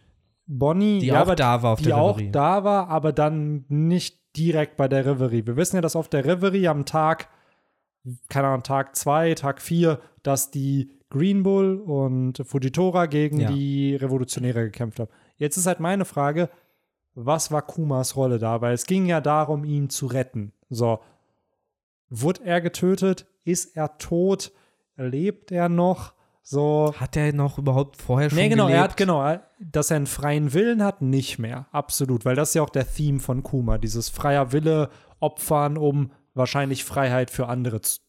Bonnie, 0.46 0.98
die 1.00 1.06
ja, 1.06 1.16
auch 1.16 1.22
aber 1.22 1.34
da 1.36 1.62
war 1.62 1.72
auf 1.72 1.78
die 1.78 1.86
der 1.86 1.96
auch 1.96 2.16
Reverie. 2.18 2.30
da 2.30 2.62
war, 2.64 2.88
aber 2.88 3.12
dann 3.12 3.64
nicht 3.68 4.18
direkt 4.38 4.76
bei 4.76 4.88
der 4.88 5.04
Reverie. 5.04 5.46
Wir 5.46 5.56
wissen 5.56 5.76
ja, 5.76 5.82
dass 5.82 5.96
auf 5.96 6.08
der 6.08 6.24
Reverie 6.24 6.68
am 6.68 6.84
Tag, 6.84 7.28
keine 8.28 8.48
Ahnung, 8.48 8.62
Tag 8.62 8.96
2, 8.96 9.34
Tag 9.34 9.60
4, 9.60 10.00
dass 10.22 10.50
die 10.50 10.90
Green 11.10 11.42
Bull 11.42 11.76
und 11.80 12.42
Fujitora 12.44 13.06
gegen 13.06 13.40
Ja. 13.40 13.50
die 13.50 13.96
Revolutionäre 13.96 14.64
gekämpft 14.64 15.00
haben. 15.00 15.10
Jetzt 15.36 15.56
ist 15.56 15.66
halt 15.66 15.80
meine 15.80 16.04
Frage, 16.04 16.50
was 17.14 17.50
war 17.50 17.62
Kumas 17.62 18.14
Rolle 18.16 18.38
da? 18.38 18.60
Weil 18.60 18.74
es 18.74 18.86
ging 18.86 19.06
ja 19.06 19.20
darum, 19.20 19.64
ihn 19.64 19.90
zu 19.90 20.06
retten. 20.06 20.52
So, 20.70 21.00
wurde 22.10 22.44
er 22.44 22.60
getötet? 22.60 23.26
Ist 23.44 23.76
er 23.76 23.98
tot? 23.98 24.52
Lebt 24.96 25.50
er 25.50 25.68
noch? 25.68 26.12
So, 26.50 26.94
Hat 26.96 27.14
er 27.14 27.34
noch 27.34 27.58
überhaupt 27.58 28.00
vorher 28.00 28.30
schon 28.30 28.38
Nee, 28.38 28.48
genau, 28.48 28.64
er 28.68 28.68
gelebt? 28.76 28.84
hat, 28.92 28.96
genau, 28.96 29.22
er- 29.22 29.50
dass 29.60 29.90
er 29.90 29.96
einen 29.98 30.06
freien 30.06 30.54
Willen 30.54 30.82
hat, 30.82 31.02
nicht 31.02 31.38
mehr. 31.38 31.66
Absolut, 31.72 32.24
weil 32.24 32.36
das 32.36 32.48
ist 32.50 32.54
ja 32.54 32.62
auch 32.62 32.70
der 32.70 32.90
Theme 32.90 33.20
von 33.20 33.42
Kuma, 33.42 33.76
dieses 33.76 34.08
freier 34.08 34.50
Wille 34.52 34.88
opfern, 35.20 35.76
um 35.76 36.10
wahrscheinlich 36.32 36.84
Freiheit 36.84 37.30
für 37.30 37.48
andere 37.48 37.82
zu, 37.82 38.00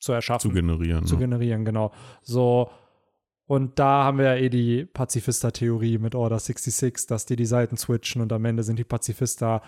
zu 0.00 0.12
erschaffen, 0.12 0.50
zu 0.50 0.54
generieren. 0.54 1.06
zu 1.06 1.14
ne? 1.14 1.20
generieren, 1.20 1.64
genau. 1.64 1.92
So, 2.22 2.68
und 3.46 3.78
da 3.78 4.02
haben 4.02 4.18
wir 4.18 4.24
ja 4.24 4.34
eh 4.34 4.48
die 4.48 4.84
Pazifista-Theorie 4.84 5.98
mit 5.98 6.16
Order 6.16 6.40
66, 6.40 7.06
dass 7.06 7.26
die 7.26 7.36
die 7.36 7.46
Seiten 7.46 7.76
switchen 7.76 8.22
und 8.22 8.32
am 8.32 8.44
Ende 8.44 8.64
sind 8.64 8.76
die 8.76 8.84
Pazifista 8.84 9.62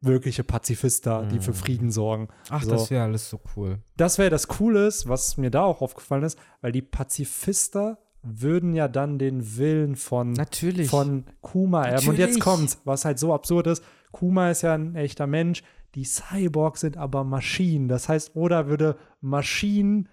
wirkliche 0.00 0.44
Pazifista, 0.44 1.22
die 1.22 1.40
für 1.40 1.52
Frieden 1.52 1.90
sorgen. 1.90 2.28
Ach, 2.48 2.62
so. 2.62 2.70
das 2.70 2.90
wäre 2.90 3.04
alles 3.04 3.28
so 3.28 3.40
cool. 3.56 3.78
Das 3.96 4.18
wäre 4.18 4.30
das 4.30 4.48
Cooles, 4.48 5.08
was 5.08 5.36
mir 5.36 5.50
da 5.50 5.62
auch 5.62 5.82
aufgefallen 5.82 6.22
ist, 6.22 6.38
weil 6.60 6.72
die 6.72 6.82
Pazifista 6.82 7.98
würden 8.22 8.74
ja 8.74 8.88
dann 8.88 9.18
den 9.18 9.56
Willen 9.58 9.96
von, 9.96 10.32
Natürlich. 10.32 10.88
von 10.88 11.24
Kuma 11.42 11.84
erben. 11.84 12.08
Und 12.08 12.18
jetzt 12.18 12.38
Natürlich. 12.38 12.42
kommt's, 12.42 12.78
was 12.84 13.04
halt 13.04 13.18
so 13.18 13.34
absurd 13.34 13.66
ist. 13.66 13.84
Kuma 14.12 14.50
ist 14.50 14.62
ja 14.62 14.74
ein 14.74 14.94
echter 14.94 15.26
Mensch, 15.26 15.62
die 15.94 16.04
Cyborgs 16.04 16.80
sind 16.80 16.96
aber 16.96 17.24
Maschinen. 17.24 17.88
Das 17.88 18.08
heißt, 18.08 18.34
Oda 18.34 18.66
würde 18.66 18.96
Maschinen 19.20 20.08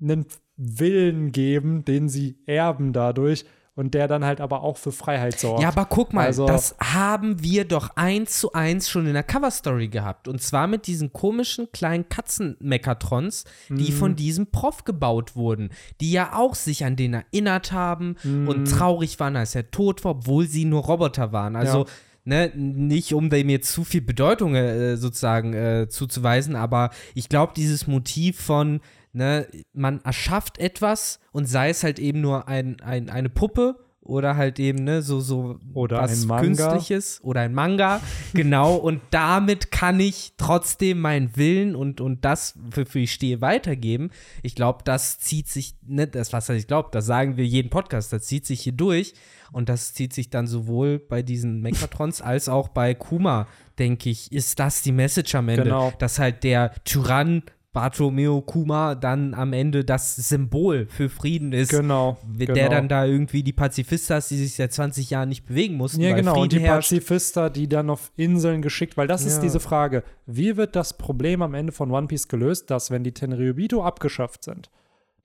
einen 0.00 0.26
Willen 0.56 1.32
geben, 1.32 1.84
den 1.84 2.08
sie 2.08 2.38
erben 2.46 2.92
dadurch 2.92 3.44
und 3.76 3.94
der 3.94 4.08
dann 4.08 4.24
halt 4.24 4.40
aber 4.40 4.62
auch 4.62 4.76
für 4.78 4.90
Freiheit 4.90 5.38
sorgt. 5.38 5.62
Ja, 5.62 5.68
aber 5.68 5.84
guck 5.84 6.12
mal, 6.12 6.24
Also- 6.26 6.46
das 6.46 6.74
haben 6.82 7.40
wir 7.42 7.64
doch 7.66 7.90
eins 7.96 8.40
zu 8.40 8.52
eins 8.54 8.88
schon 8.88 9.06
in 9.06 9.12
der 9.12 9.22
Coverstory 9.22 9.86
gehabt. 9.88 10.26
Und 10.28 10.42
zwar 10.42 10.66
mit 10.66 10.86
diesen 10.88 11.12
komischen 11.12 11.70
kleinen 11.72 12.08
Katzen-Mechatrons, 12.08 13.44
die 13.68 13.92
Mhm. 13.92 13.96
von 13.96 14.16
diesem 14.16 14.46
Prof 14.50 14.84
gebaut 14.84 15.36
wurden, 15.36 15.70
die 16.00 16.10
ja 16.12 16.32
auch 16.34 16.54
sich 16.54 16.84
an 16.84 16.96
den 16.96 17.14
erinnert 17.14 17.72
haben 17.72 18.16
Mhm. 18.24 18.48
und 18.48 18.64
traurig 18.66 19.20
waren, 19.20 19.36
als 19.36 19.54
er 19.54 19.70
tot 19.70 20.04
war, 20.04 20.12
obwohl 20.12 20.46
sie 20.46 20.64
nur 20.64 20.82
Roboter 20.82 21.32
waren. 21.32 21.54
Also, 21.56 21.80
Ja. 21.80 21.84
ne, 22.24 22.52
nicht 22.56 23.12
um 23.14 23.30
dem 23.30 23.48
jetzt 23.48 23.72
zu 23.72 23.84
viel 23.84 24.00
Bedeutung 24.00 24.54
äh, 24.54 24.96
sozusagen 24.96 25.52
äh, 25.52 25.86
zuzuweisen, 25.88 26.56
aber 26.56 26.90
ich 27.14 27.28
glaube, 27.28 27.52
dieses 27.54 27.86
Motiv 27.86 28.40
von, 28.40 28.80
ne, 29.16 29.46
man 29.72 30.00
erschafft 30.04 30.58
etwas 30.58 31.18
und 31.32 31.46
sei 31.46 31.70
es 31.70 31.82
halt 31.82 31.98
eben 31.98 32.20
nur 32.20 32.46
ein, 32.48 32.80
ein, 32.80 33.08
eine 33.10 33.28
Puppe 33.28 33.76
oder 34.00 34.36
halt 34.36 34.60
eben, 34.60 34.84
ne, 34.84 35.02
so, 35.02 35.18
so 35.18 35.58
Oder 35.74 36.00
was 36.00 36.22
ein 36.22 36.28
Manga. 36.28 36.42
Künstliches 36.68 37.20
oder 37.24 37.40
ein 37.40 37.52
Manga, 37.52 38.00
genau, 38.34 38.76
und 38.76 39.00
damit 39.10 39.72
kann 39.72 39.98
ich 39.98 40.34
trotzdem 40.36 41.00
meinen 41.00 41.36
Willen 41.36 41.74
und, 41.74 42.00
und 42.00 42.24
das, 42.24 42.54
wofür 42.70 43.00
ich 43.02 43.12
stehe, 43.12 43.40
weitergeben. 43.40 44.10
Ich 44.44 44.54
glaube, 44.54 44.84
das 44.84 45.18
zieht 45.18 45.48
sich, 45.48 45.74
ne, 45.84 46.06
das, 46.06 46.32
was 46.32 46.48
ich 46.50 46.68
glaube, 46.68 46.90
das 46.92 47.04
sagen 47.06 47.36
wir 47.36 47.44
jeden 47.44 47.68
Podcast, 47.70 48.12
das 48.12 48.22
zieht 48.22 48.46
sich 48.46 48.60
hier 48.60 48.74
durch 48.74 49.14
und 49.50 49.68
das 49.68 49.92
zieht 49.94 50.12
sich 50.12 50.30
dann 50.30 50.46
sowohl 50.46 51.00
bei 51.00 51.22
diesen 51.22 51.60
Mechatrons 51.60 52.20
als 52.22 52.48
auch 52.48 52.68
bei 52.68 52.94
Kuma, 52.94 53.48
denke 53.78 54.08
ich, 54.10 54.30
ist 54.30 54.60
das 54.60 54.82
die 54.82 54.92
Message 54.92 55.34
am 55.34 55.48
Ende, 55.48 55.64
Genau. 55.64 55.92
dass 55.98 56.20
halt 56.20 56.44
der 56.44 56.72
Tyrann 56.84 57.42
Bartolomeo 57.76 58.40
Kuma 58.40 58.94
dann 58.94 59.34
am 59.34 59.52
Ende 59.52 59.84
das 59.84 60.16
Symbol 60.16 60.86
für 60.88 61.08
Frieden 61.10 61.52
ist 61.52 61.68
Genau. 61.70 62.16
der 62.26 62.46
genau. 62.46 62.70
dann 62.70 62.88
da 62.88 63.04
irgendwie 63.04 63.42
die 63.42 63.52
Pazifistas, 63.52 64.28
die 64.28 64.36
sich 64.38 64.54
seit 64.54 64.72
20 64.72 65.10
Jahren 65.10 65.28
nicht 65.28 65.44
bewegen 65.46 65.74
mussten, 65.76 66.00
Ja, 66.00 66.10
weil 66.10 66.16
genau. 66.16 66.40
Und 66.40 66.52
die 66.52 66.56
Frieden 66.56 66.64
herrscht. 66.70 66.88
Pazifista, 66.90 67.50
die 67.50 67.68
dann 67.68 67.90
auf 67.90 68.12
Inseln 68.16 68.62
geschickt, 68.62 68.96
weil 68.96 69.06
das 69.06 69.26
ist 69.26 69.36
Ja. 69.36 69.42
diese 69.42 69.60
Frage. 69.60 70.02
Wie 70.24 70.56
wird 70.56 70.74
das 70.74 70.96
Problem 70.96 71.42
am 71.42 71.52
Ende 71.54 71.70
von 71.72 71.90
One 71.90 72.06
Piece 72.06 72.28
gelöst, 72.28 72.70
dass, 72.70 72.90
wenn 72.90 73.04
die 73.04 73.12
Tenryubito 73.12 73.84
abgeschafft 73.84 74.42
sind, 74.44 74.70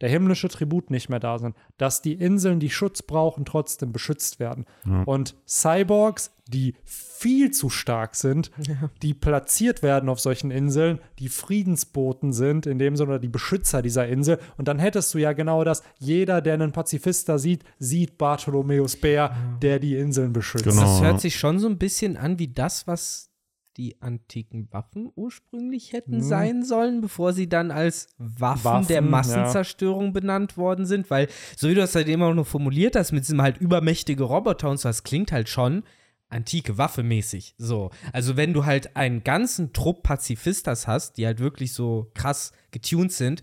der 0.01 0.09
himmlische 0.09 0.49
Tribut 0.49 0.89
nicht 0.91 1.09
mehr 1.09 1.19
da 1.19 1.37
sind, 1.37 1.55
dass 1.77 2.01
die 2.01 2.13
Inseln, 2.13 2.59
die 2.59 2.69
Schutz 2.69 3.01
brauchen, 3.01 3.45
trotzdem 3.45 3.91
beschützt 3.93 4.39
werden. 4.39 4.65
Und 5.05 5.35
Cyborgs, 5.47 6.31
die 6.47 6.75
viel 6.83 7.51
zu 7.51 7.69
stark 7.69 8.15
sind, 8.15 8.51
die 9.03 9.13
platziert 9.13 9.83
werden 9.83 10.09
auf 10.09 10.19
solchen 10.19 10.51
Inseln, 10.51 10.99
die 11.19 11.29
Friedensboten 11.29 12.33
sind, 12.33 12.65
in 12.65 12.79
dem 12.79 12.95
Sinne 12.95 13.11
oder 13.11 13.19
die 13.19 13.29
Beschützer 13.29 13.81
dieser 13.81 14.07
Insel. 14.07 14.39
Und 14.57 14.67
dann 14.67 14.79
hättest 14.79 15.13
du 15.13 15.19
ja 15.19 15.33
genau 15.33 15.63
das, 15.63 15.83
jeder, 15.99 16.41
der 16.41 16.55
einen 16.55 16.71
Pazifista 16.71 17.37
sieht, 17.37 17.63
sieht 17.79 18.17
Bartholomäus 18.17 18.95
Bär, 18.95 19.35
der 19.61 19.79
die 19.79 19.95
Inseln 19.95 20.33
beschützt. 20.33 20.65
Genau. 20.65 20.81
Das 20.81 21.01
hört 21.01 21.21
sich 21.21 21.37
schon 21.37 21.59
so 21.59 21.67
ein 21.67 21.77
bisschen 21.77 22.17
an 22.17 22.39
wie 22.39 22.47
das, 22.47 22.87
was 22.87 23.30
die 23.77 24.01
antiken 24.01 24.67
Waffen 24.71 25.11
ursprünglich 25.15 25.93
hätten 25.93 26.17
Mhm. 26.17 26.21
sein 26.23 26.63
sollen, 26.63 27.01
bevor 27.01 27.33
sie 27.33 27.47
dann 27.47 27.71
als 27.71 28.09
Waffen, 28.17 28.63
Waffen, 28.65 28.87
der 28.87 28.95
ja. 28.97 29.01
Massenzerstörung 29.01 30.13
benannt 30.13 30.57
worden 30.57 30.85
sind. 30.85 31.09
Weil, 31.09 31.27
so 31.55 31.69
wie 31.69 31.73
du 31.73 31.81
das 31.81 31.95
halt 31.95 32.09
immer 32.09 32.27
auch 32.27 32.33
noch 32.33 32.47
formuliert 32.47 32.95
hast, 32.95 33.11
mit 33.11 33.23
diesem 33.23 33.41
halt 33.41 33.57
übermächtige 33.57 34.23
Roboter 34.23 34.69
und 34.69 34.77
so, 34.79 34.89
das 34.89 35.03
klingt 35.03 35.31
halt 35.31 35.47
schon 35.49 35.83
antike 36.29 36.77
Waffe 36.77 37.03
mäßig. 37.03 37.55
So. 37.57 37.91
Also, 38.13 38.37
wenn 38.37 38.53
du 38.53 38.65
halt 38.65 38.95
einen 38.95 39.23
ganzen 39.23 39.73
Trupp 39.73 40.03
Pazifistas 40.03 40.87
hast, 40.87 41.17
die 41.17 41.25
halt 41.25 41.39
wirklich 41.39 41.73
so 41.73 42.09
krass 42.13 42.51
getuned 42.71 43.11
sind, 43.11 43.41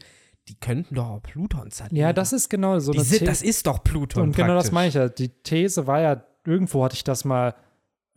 die 0.49 0.55
könnten 0.55 0.95
doch 0.95 1.07
auch 1.09 1.23
Pluton 1.23 1.71
zerlegen. 1.71 1.97
Ja, 1.99 2.15
das 2.15 2.33
ist 2.33 2.49
genau 2.49 2.79
so 2.79 2.93
die 2.93 2.99
eine 2.99 3.07
sind, 3.07 3.29
Das 3.29 3.43
ist 3.43 3.67
doch 3.67 3.85
Pluton. 3.85 4.23
Und 4.23 4.37
genau 4.37 4.55
das 4.55 4.71
praktisch. 4.71 4.73
meine 4.73 4.89
ich 4.89 4.95
ja. 4.95 5.09
Die 5.11 5.29
These 5.29 5.87
war 5.87 6.01
ja, 6.01 6.25
irgendwo 6.47 6.83
hatte 6.85 6.95
ich 6.95 7.05
das 7.05 7.27
mal 7.27 7.55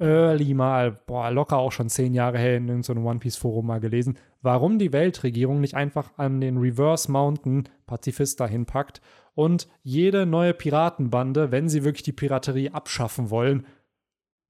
early 0.02 0.54
mal, 0.54 0.91
boah, 1.06 1.30
locker 1.32 1.58
auch 1.58 1.72
schon 1.72 1.89
zehn 1.89 2.14
Jahre 2.14 2.38
her 2.39 2.58
in 2.58 2.68
irgendeinem 2.68 3.06
One 3.06 3.20
Piece 3.20 3.38
Forum 3.38 3.68
mal 3.68 3.80
gelesen, 3.80 4.18
warum 4.41 4.80
die 4.80 4.91
Weltregierung 4.91 5.62
nicht 5.62 5.76
einfach 5.76 6.12
an 6.18 6.41
den 6.41 6.58
Reverse 6.58 7.12
Mountain 7.12 7.70
Pazifista 7.86 8.45
hinpackt 8.47 9.02
und 9.36 9.68
jede 9.84 10.26
neue 10.26 10.54
Piratenbande, 10.54 11.52
wenn 11.52 11.70
sie 11.70 11.84
wirklich 11.84 12.04
die 12.04 12.12
Piraterie 12.12 12.72
abschaffen 12.72 13.30
wollen, 13.30 13.66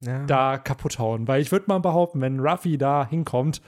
Ja. 0.03 0.25
da 0.25 0.57
kaputt 0.57 0.97
hauen. 0.97 1.27
Weil 1.27 1.41
ich 1.41 1.51
würde 1.51 1.65
mal 1.67 1.79
behaupten, 1.79 2.21
wenn 2.21 2.39
Ruffy 2.39 2.77
da 2.77 3.05
hinkommt, 3.07 3.61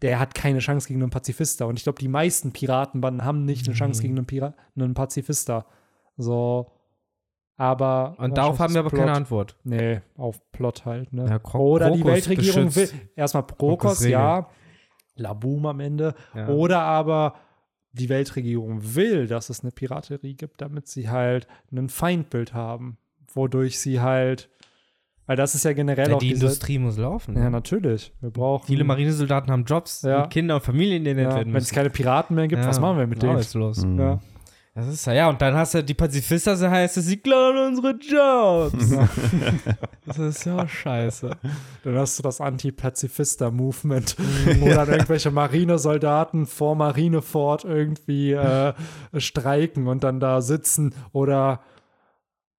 der 0.00 0.18
hat 0.18 0.34
keine 0.34 0.58
Chance 0.60 0.88
gegen 0.88 1.02
einen 1.02 1.10
Pazifista. 1.10 1.64
Und 1.66 1.78
ich 1.78 1.84
glaube, 1.84 1.98
die 1.98 2.08
meisten 2.08 2.52
Piratenbanden 2.52 3.24
haben 3.24 3.44
nicht 3.44 3.66
eine 3.66 3.74
Chance 3.76 4.00
gegen 4.02 4.16
einen, 4.16 4.26
Pira 4.26 4.54
einen 4.76 4.94
Pazifista. 4.94 5.66
So. 6.16 6.70
Aber. 7.56 8.14
Und 8.18 8.36
darauf 8.36 8.58
haben 8.58 8.74
wir 8.74 8.80
aber 8.80 8.90
Plot. 8.90 9.00
keine 9.00 9.12
Antwort. 9.12 9.56
Nee, 9.64 10.00
auf 10.16 10.40
Plot 10.52 10.84
halt, 10.84 11.12
ne? 11.12 11.26
Ja, 11.28 11.36
Kro- 11.38 11.58
Oder 11.74 11.90
die 11.92 12.04
Weltregierung 12.04 12.74
will. 12.74 12.86
beschützt 12.86 12.94
Erstmal 13.16 13.46
Krokos 13.46 13.56
Prokos, 13.58 14.06
ja. 14.06 14.48
Laboom 15.16 15.66
am 15.66 15.80
Ende. 15.80 16.14
Ja. 16.34 16.48
Oder 16.48 16.80
aber 16.80 17.34
die 17.92 18.08
Weltregierung 18.08 18.80
will, 18.96 19.28
dass 19.28 19.50
es 19.50 19.62
eine 19.62 19.70
Piraterie 19.70 20.34
gibt, 20.34 20.60
damit 20.60 20.88
sie 20.88 21.08
halt 21.08 21.46
ein 21.72 21.88
Feindbild 21.88 22.54
haben. 22.54 22.98
Wodurch 23.32 23.78
sie 23.78 24.00
halt. 24.00 24.48
Weil 25.26 25.36
das 25.36 25.54
ist 25.54 25.64
ja 25.64 25.72
generell 25.72 26.08
Ja, 26.10 26.16
auch 26.16 26.18
die 26.18 26.30
diese, 26.30 26.44
Industrie 26.44 26.78
muss 26.78 26.98
laufen. 26.98 27.36
Ja, 27.36 27.48
natürlich. 27.50 28.12
Wir 28.20 28.30
brauchen. 28.30 28.66
Viele 28.66 28.84
Marinesoldaten 28.84 29.50
haben 29.50 29.64
Jobs, 29.64 30.02
Ja. 30.02 30.26
Kinder 30.26 30.56
und 30.56 30.60
Familien, 30.62 31.04
die 31.04 31.10
ja, 31.12 31.16
werden 31.16 31.36
Wenn 31.38 31.48
es 31.56 31.64
müssen. 31.64 31.74
keine 31.76 31.90
Piraten 31.90 32.34
mehr 32.36 32.46
gibt, 32.48 32.62
Ja, 32.62 32.68
was 32.68 32.80
machen 32.80 32.98
wir 32.98 33.06
mit 33.06 33.22
denen? 33.22 33.30
Arbeitslos. 33.32 33.84
Mhm. 33.84 33.98
Ja. 34.00 34.20
Das 34.76 34.88
ist 34.88 35.06
ja, 35.06 35.12
ja, 35.12 35.28
und 35.28 35.40
dann 35.40 35.54
hast 35.54 35.74
du 35.74 35.84
die 35.84 35.94
Pazifistas, 35.94 36.58
da 36.58 36.68
heißt 36.68 36.96
es, 36.96 37.06
sie 37.06 37.18
klauen 37.18 37.56
unsere 37.68 37.92
Jobs. 37.92 38.90
das 40.04 40.18
ist 40.18 40.44
ja 40.46 40.66
scheiße. 40.66 41.30
Dann 41.84 41.96
hast 41.96 42.18
du 42.18 42.24
das 42.24 42.40
Anti-Pazifista-Movement, 42.40 44.16
wo 44.58 44.68
dann 44.70 44.88
irgendwelche 44.88 45.30
Marinesoldaten 45.30 46.46
vor 46.46 46.74
Marinefort 46.74 47.62
irgendwie 47.62 48.32
äh, 48.32 48.74
streiken 49.16 49.86
und 49.86 50.02
dann 50.02 50.18
da 50.18 50.40
sitzen 50.40 50.92
oder 51.12 51.60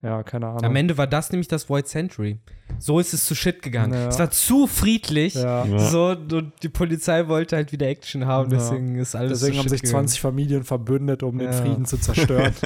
ja, 0.06 0.24
keine 0.24 0.48
Ahnung. 0.48 0.64
Am 0.64 0.76
Ende 0.76 0.98
war 0.98 1.08
das 1.08 1.32
nämlich 1.32 1.48
das 1.48 1.68
Void 1.70 1.88
Century. 1.88 2.38
So 2.80 3.00
ist 3.00 3.14
es 3.14 3.26
zu 3.26 3.36
Shit 3.36 3.62
gegangen. 3.62 3.94
Ja. 3.94 4.08
Es 4.08 4.20
war 4.20 4.30
zu 4.32 4.68
friedlich. 4.68 5.34
ja. 5.36 5.66
So, 5.80 6.10
und 6.12 6.54
die 6.64 6.70
Polizei 6.70 7.28
wollte 7.28 7.56
halt 7.56 7.72
wieder 7.72 7.88
Action 7.88 8.26
haben, 8.26 8.52
Ja. 8.52 8.58
deswegen 8.58 8.96
ist 8.96 9.16
alles 9.16 9.40
Deswegen 9.40 9.54
zu 9.54 9.60
haben 9.60 9.64
Shit 9.64 9.72
sich 9.72 9.82
gegangen. 9.82 10.08
20 10.08 10.22
Familien 10.22 10.64
verbündet, 10.64 11.24
um 11.24 11.38
den. 11.38 11.52
Frieden 11.54 11.86
zu 11.86 11.98
zerstören. 11.98 12.54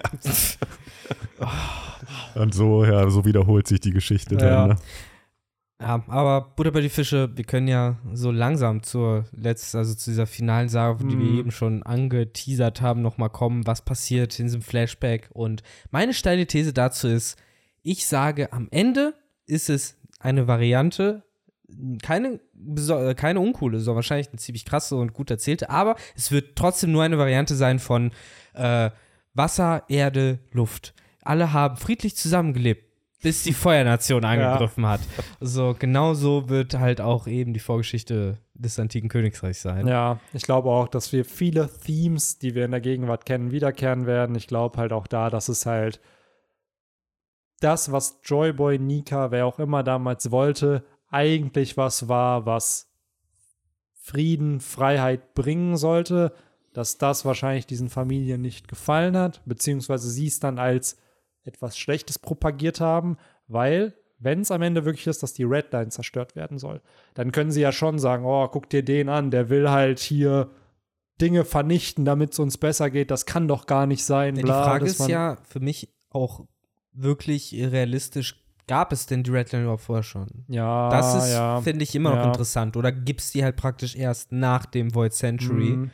Und 2.35 2.53
so, 2.53 2.85
ja, 2.85 3.09
so 3.09 3.25
wiederholt 3.25 3.67
sich 3.67 3.79
die 3.79 3.91
Geschichte 3.91 4.35
Ja. 4.35 4.39
dann. 4.39 4.69
Ne? 4.69 4.75
Ja, 5.81 6.03
aber 6.07 6.41
Butter 6.57 6.71
bei 6.71 6.81
die 6.81 6.89
Fische, 6.89 7.29
wir 7.37 7.45
können 7.45 7.69
ja 7.69 7.97
so 8.13 8.31
langsam 8.31 8.83
zur 8.83 9.23
letzten, 9.31 9.77
also 9.77 9.93
zu 9.95 10.09
dieser 10.11 10.27
finalen 10.27 10.67
Sage, 10.67 11.05
die 11.05 11.17
wir 11.17 11.31
Mhm. 11.31 11.37
eben 11.37 11.51
schon 11.51 11.83
angeteasert 11.83 12.81
haben, 12.81 13.01
nochmal 13.01 13.29
kommen, 13.29 13.65
was 13.65 13.83
passiert 13.85 14.37
in 14.39 14.47
diesem 14.47 14.61
Flashback. 14.61 15.29
Und 15.31 15.63
meine 15.89 16.13
steile 16.13 16.45
These 16.47 16.73
dazu 16.73 17.07
ist, 17.07 17.37
ich 17.81 18.05
sage, 18.07 18.51
am 18.51 18.67
Ende 18.71 19.13
ist 19.45 19.69
es 19.69 19.95
eine 20.19 20.47
Variante, 20.47 21.23
keine, 22.01 22.41
äh, 22.89 23.13
keine 23.15 23.39
uncoole, 23.39 23.79
sondern 23.79 23.97
wahrscheinlich 23.97 24.27
eine 24.29 24.37
ziemlich 24.37 24.65
krasse 24.65 24.97
und 24.97 25.13
gut 25.13 25.31
erzählte, 25.31 25.69
aber 25.69 25.95
es 26.13 26.29
wird 26.29 26.57
trotzdem 26.57 26.91
nur 26.91 27.03
eine 27.03 27.17
Variante 27.17 27.55
sein 27.55 27.79
von 27.79 28.11
äh, 28.53 28.89
Wasser, 29.33 29.83
Erde, 29.87 30.39
Luft. 30.51 30.93
Alle 31.21 31.53
haben 31.53 31.77
friedlich 31.77 32.17
zusammengelebt, 32.17 32.88
bis 33.21 33.43
die 33.43 33.53
Feuernation 33.53 34.23
angegriffen 34.23 34.85
hat. 34.85 35.01
So, 35.41 35.75
genau 35.77 36.13
so 36.13 36.49
wird 36.49 36.79
halt 36.79 37.01
auch 37.01 37.27
eben 37.27 37.53
die 37.53 37.59
Vorgeschichte 37.59 38.37
des 38.53 38.79
antiken 38.79 39.09
Königreichs 39.09 39.61
sein. 39.61 39.87
ja, 39.87 40.19
ich 40.33 40.43
glaube 40.43 40.69
auch, 40.69 40.87
dass 40.87 41.11
wir 41.11 41.25
viele 41.25 41.69
Themes, 41.69 42.39
die 42.39 42.55
wir 42.55 42.65
in 42.65 42.71
der 42.71 42.81
Gegenwart 42.81 43.25
kennen, 43.25 43.51
wiederkehren 43.51 44.05
werden. 44.05 44.35
Ich 44.35 44.47
glaube 44.47 44.77
halt 44.77 44.93
auch 44.93 45.07
da, 45.07 45.29
dass 45.29 45.49
es 45.49 45.65
halt 45.65 45.99
das, 47.59 47.91
was 47.91 48.19
Joyboy, 48.23 48.79
Nika, 48.79 49.31
wer 49.31 49.45
auch 49.45 49.59
immer 49.59 49.83
damals 49.83 50.31
wollte, 50.31 50.83
eigentlich 51.09 51.75
was 51.77 52.07
war, 52.07 52.45
was 52.45 52.89
Frieden, 53.93 54.59
Freiheit 54.59 55.33
bringen 55.33 55.75
sollte, 55.75 56.33
dass 56.73 56.97
das 56.97 57.25
wahrscheinlich 57.25 57.67
diesen 57.67 57.89
Familien 57.89 58.41
nicht 58.41 58.67
gefallen 58.67 59.17
hat, 59.17 59.41
beziehungsweise 59.45 60.09
sie 60.09 60.27
es 60.27 60.39
dann 60.39 60.57
als 60.57 60.97
etwas 61.49 61.77
Schlechtes 61.77 62.17
propagiert 62.19 62.79
haben, 62.79 63.17
weil, 63.47 63.93
wenn 64.19 64.41
es 64.41 64.51
am 64.51 64.61
Ende 64.61 64.85
wirklich 64.85 65.07
ist, 65.07 65.21
dass 65.23 65.33
die 65.33 65.43
Redline 65.43 65.89
zerstört 65.89 66.35
werden 66.35 66.57
soll, 66.57 66.81
dann 67.13 67.31
können 67.31 67.51
sie 67.51 67.61
ja 67.61 67.71
schon 67.71 67.99
sagen, 67.99 68.23
oh, 68.25 68.47
guck 68.47 68.69
dir 68.69 68.83
den 68.83 69.09
an, 69.09 69.31
der 69.31 69.49
will 69.49 69.69
halt 69.69 69.99
hier 69.99 70.49
Dinge 71.21 71.43
vernichten, 71.45 72.05
damit 72.05 72.31
es 72.33 72.39
uns 72.39 72.57
besser 72.57 72.89
geht, 72.89 73.11
das 73.11 73.25
kann 73.25 73.47
doch 73.47 73.65
gar 73.65 73.85
nicht 73.87 74.05
sein, 74.05 74.35
Ja, 74.37 74.41
bla. 74.43 74.61
die 74.61 74.65
Frage 74.65 74.85
ist 74.85 75.07
ja 75.07 75.37
für 75.43 75.59
mich 75.59 75.89
auch 76.11 76.45
wirklich 76.93 77.53
realistisch, 77.53 78.43
gab 78.67 78.91
es 78.93 79.05
denn 79.05 79.23
die 79.23 79.31
Redline 79.31 79.63
überhaupt 79.63 79.83
vorher 79.83 80.03
schon? 80.03 80.27
ja, 80.47 80.89
Das 80.89 81.15
ist, 81.25 81.33
ja. 81.33 81.59
finde 81.61 81.83
ich, 81.83 81.95
immer 81.95 82.11
noch 82.11 82.17
Ja. 82.17 82.27
interessant. 82.27 82.77
Oder 82.77 82.91
gibt 82.91 83.21
es 83.21 83.31
die 83.31 83.43
halt 83.43 83.55
praktisch 83.55 83.95
erst 83.95 84.31
nach 84.31 84.65
dem 84.65 84.93
Void 84.95 85.13
Century? 85.13 85.75
Mhm. 85.77 85.91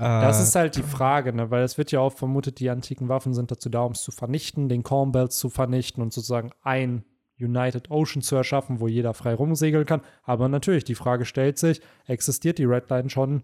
Äh, 0.00 0.20
Das 0.22 0.40
ist 0.42 0.54
halt 0.54 0.76
die 0.76 0.82
Frage, 0.82 1.32
ne? 1.32 1.50
weil 1.50 1.62
es 1.62 1.78
wird 1.78 1.92
ja 1.92 2.00
auch 2.00 2.12
vermutet, 2.12 2.58
die 2.60 2.70
antiken 2.70 3.08
Waffen 3.08 3.34
sind 3.34 3.50
dazu 3.50 3.68
da, 3.68 3.82
um 3.82 3.92
es 3.92 4.02
zu 4.02 4.10
vernichten, 4.10 4.68
den 4.68 4.82
Corn 4.82 5.12
Belts 5.12 5.38
zu 5.38 5.50
vernichten 5.50 6.02
und 6.02 6.12
sozusagen 6.12 6.50
ein 6.62 7.04
United 7.38 7.90
Ocean 7.90 8.20
zu 8.22 8.36
erschaffen, 8.36 8.80
wo 8.80 8.88
jeder 8.88 9.14
frei 9.14 9.34
rumsegeln 9.34 9.86
kann. 9.86 10.02
Aber 10.22 10.48
natürlich, 10.48 10.84
die 10.84 10.94
Frage 10.94 11.24
stellt 11.24 11.58
sich, 11.58 11.80
existiert 12.06 12.58
die 12.58 12.64
Redline 12.64 13.08
schon 13.10 13.42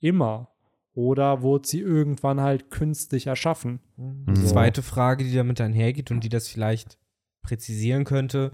immer? 0.00 0.48
Oder 0.94 1.42
wurde 1.42 1.68
sie 1.68 1.80
irgendwann 1.80 2.40
halt 2.40 2.70
künstlich 2.70 3.26
erschaffen? 3.26 3.80
Die 3.98 4.40
So. 4.40 4.46
zweite 4.54 4.82
Frage, 4.82 5.24
die 5.24 5.34
damit 5.34 5.60
einhergeht 5.60 6.10
und 6.10 6.20
die 6.24 6.30
das 6.30 6.48
vielleicht 6.48 6.96
präzisieren 7.42 8.04
könnte, 8.04 8.52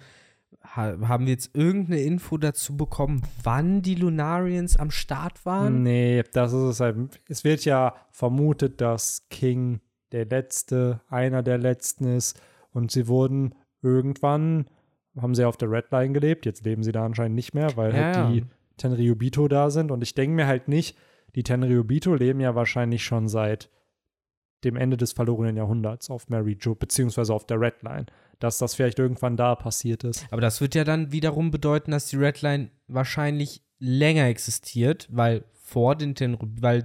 haben 0.64 1.26
wir 1.26 1.32
jetzt 1.32 1.54
irgendeine 1.54 2.00
Info 2.00 2.38
dazu 2.38 2.76
bekommen, 2.76 3.22
wann 3.42 3.82
die 3.82 3.94
Lunarians 3.94 4.76
am 4.76 4.90
Start 4.90 5.44
waren? 5.44 5.82
Nee, 5.82 6.22
das 6.32 6.52
ist 6.52 6.62
es 6.62 6.80
halt. 6.80 7.20
Es 7.28 7.44
wird 7.44 7.64
ja 7.64 7.94
vermutet, 8.10 8.80
dass 8.80 9.26
King 9.28 9.80
der 10.12 10.26
letzte, 10.26 11.00
einer 11.08 11.42
der 11.42 11.58
letzten 11.58 12.04
ist. 12.06 12.40
Und 12.72 12.90
sie 12.90 13.08
wurden 13.08 13.54
irgendwann 13.82 14.66
haben 15.20 15.34
sie 15.34 15.44
auf 15.44 15.56
der 15.56 15.70
Red 15.70 15.90
Line 15.90 16.12
gelebt. 16.12 16.46
Jetzt 16.46 16.64
leben 16.64 16.82
sie 16.82 16.92
da 16.92 17.04
anscheinend 17.04 17.34
nicht 17.34 17.54
mehr, 17.54 17.76
weil 17.76 17.94
Ja, 17.94 18.02
halt 18.02 18.16
ja. 18.16 18.30
die 18.30 18.44
Tenryubito 18.78 19.48
da 19.48 19.70
sind. 19.70 19.90
Und 19.90 20.02
ich 20.02 20.14
denke 20.14 20.34
mir 20.34 20.46
halt 20.46 20.68
nicht, 20.68 20.96
die 21.34 21.42
Tenryubito 21.42 22.14
leben 22.14 22.40
ja 22.40 22.54
wahrscheinlich 22.54 23.04
schon 23.04 23.28
seit 23.28 23.70
dem 24.64 24.76
Ende 24.76 24.96
des 24.96 25.12
verlorenen 25.12 25.56
Jahrhunderts 25.56 26.10
auf 26.10 26.28
Mary 26.28 26.56
Jo, 26.60 26.74
beziehungsweise 26.74 27.34
auf 27.34 27.46
der 27.46 27.60
Red 27.60 27.82
Line. 27.82 28.06
Dass 28.38 28.58
das 28.58 28.74
vielleicht 28.74 28.98
irgendwann 28.98 29.36
da 29.36 29.54
passiert 29.54 30.04
ist. 30.04 30.26
Aber 30.30 30.40
das 30.40 30.60
wird 30.60 30.74
ja 30.74 30.84
dann 30.84 31.12
wiederum 31.12 31.50
bedeuten, 31.50 31.92
dass 31.92 32.06
die 32.06 32.16
Redline 32.16 32.70
wahrscheinlich 32.88 33.62
länger 33.78 34.26
existiert, 34.26 35.08
weil 35.10 35.44
vor 35.52 35.96
den 35.96 36.14
Tenrubito, 36.14 36.62
weil 36.62 36.84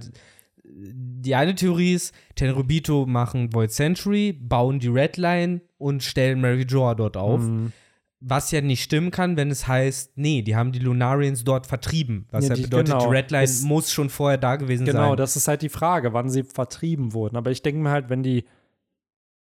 die 0.64 1.34
eine 1.34 1.54
Theorie 1.54 1.94
ist, 1.94 2.14
Tenrubito 2.34 3.06
machen 3.06 3.52
Void 3.52 3.70
Century, 3.70 4.32
bauen 4.32 4.78
die 4.80 4.88
Redline 4.88 5.62
und 5.78 6.02
stellen 6.02 6.40
Mary 6.40 6.62
Joa 6.62 6.94
dort 6.94 7.16
auf. 7.16 7.40
Mhm. 7.40 7.72
Was 8.20 8.50
ja 8.50 8.60
nicht 8.60 8.82
stimmen 8.82 9.12
kann, 9.12 9.36
wenn 9.36 9.48
es 9.50 9.68
heißt, 9.68 10.12
nee, 10.16 10.42
die 10.42 10.56
haben 10.56 10.72
die 10.72 10.80
Lunarians 10.80 11.44
dort 11.44 11.68
vertrieben. 11.68 12.26
Was 12.32 12.44
Ja, 12.44 12.50
ja, 12.50 12.54
die- 12.56 12.62
bedeutet, 12.62 12.94
genau. 12.94 13.08
die 13.08 13.16
Redline 13.16 13.48
muss 13.62 13.92
schon 13.92 14.10
vorher 14.10 14.38
da 14.38 14.56
gewesen 14.56 14.86
Genau, 14.86 15.10
sein. 15.10 15.16
das 15.16 15.36
ist 15.36 15.46
halt 15.46 15.62
die 15.62 15.68
Frage, 15.68 16.12
wann 16.14 16.28
sie 16.28 16.42
vertrieben 16.42 17.12
wurden. 17.12 17.36
Aber 17.36 17.52
ich 17.52 17.62
denke 17.62 17.80
mir 17.80 17.90
halt, 17.90 18.10
wenn 18.10 18.24
die 18.24 18.44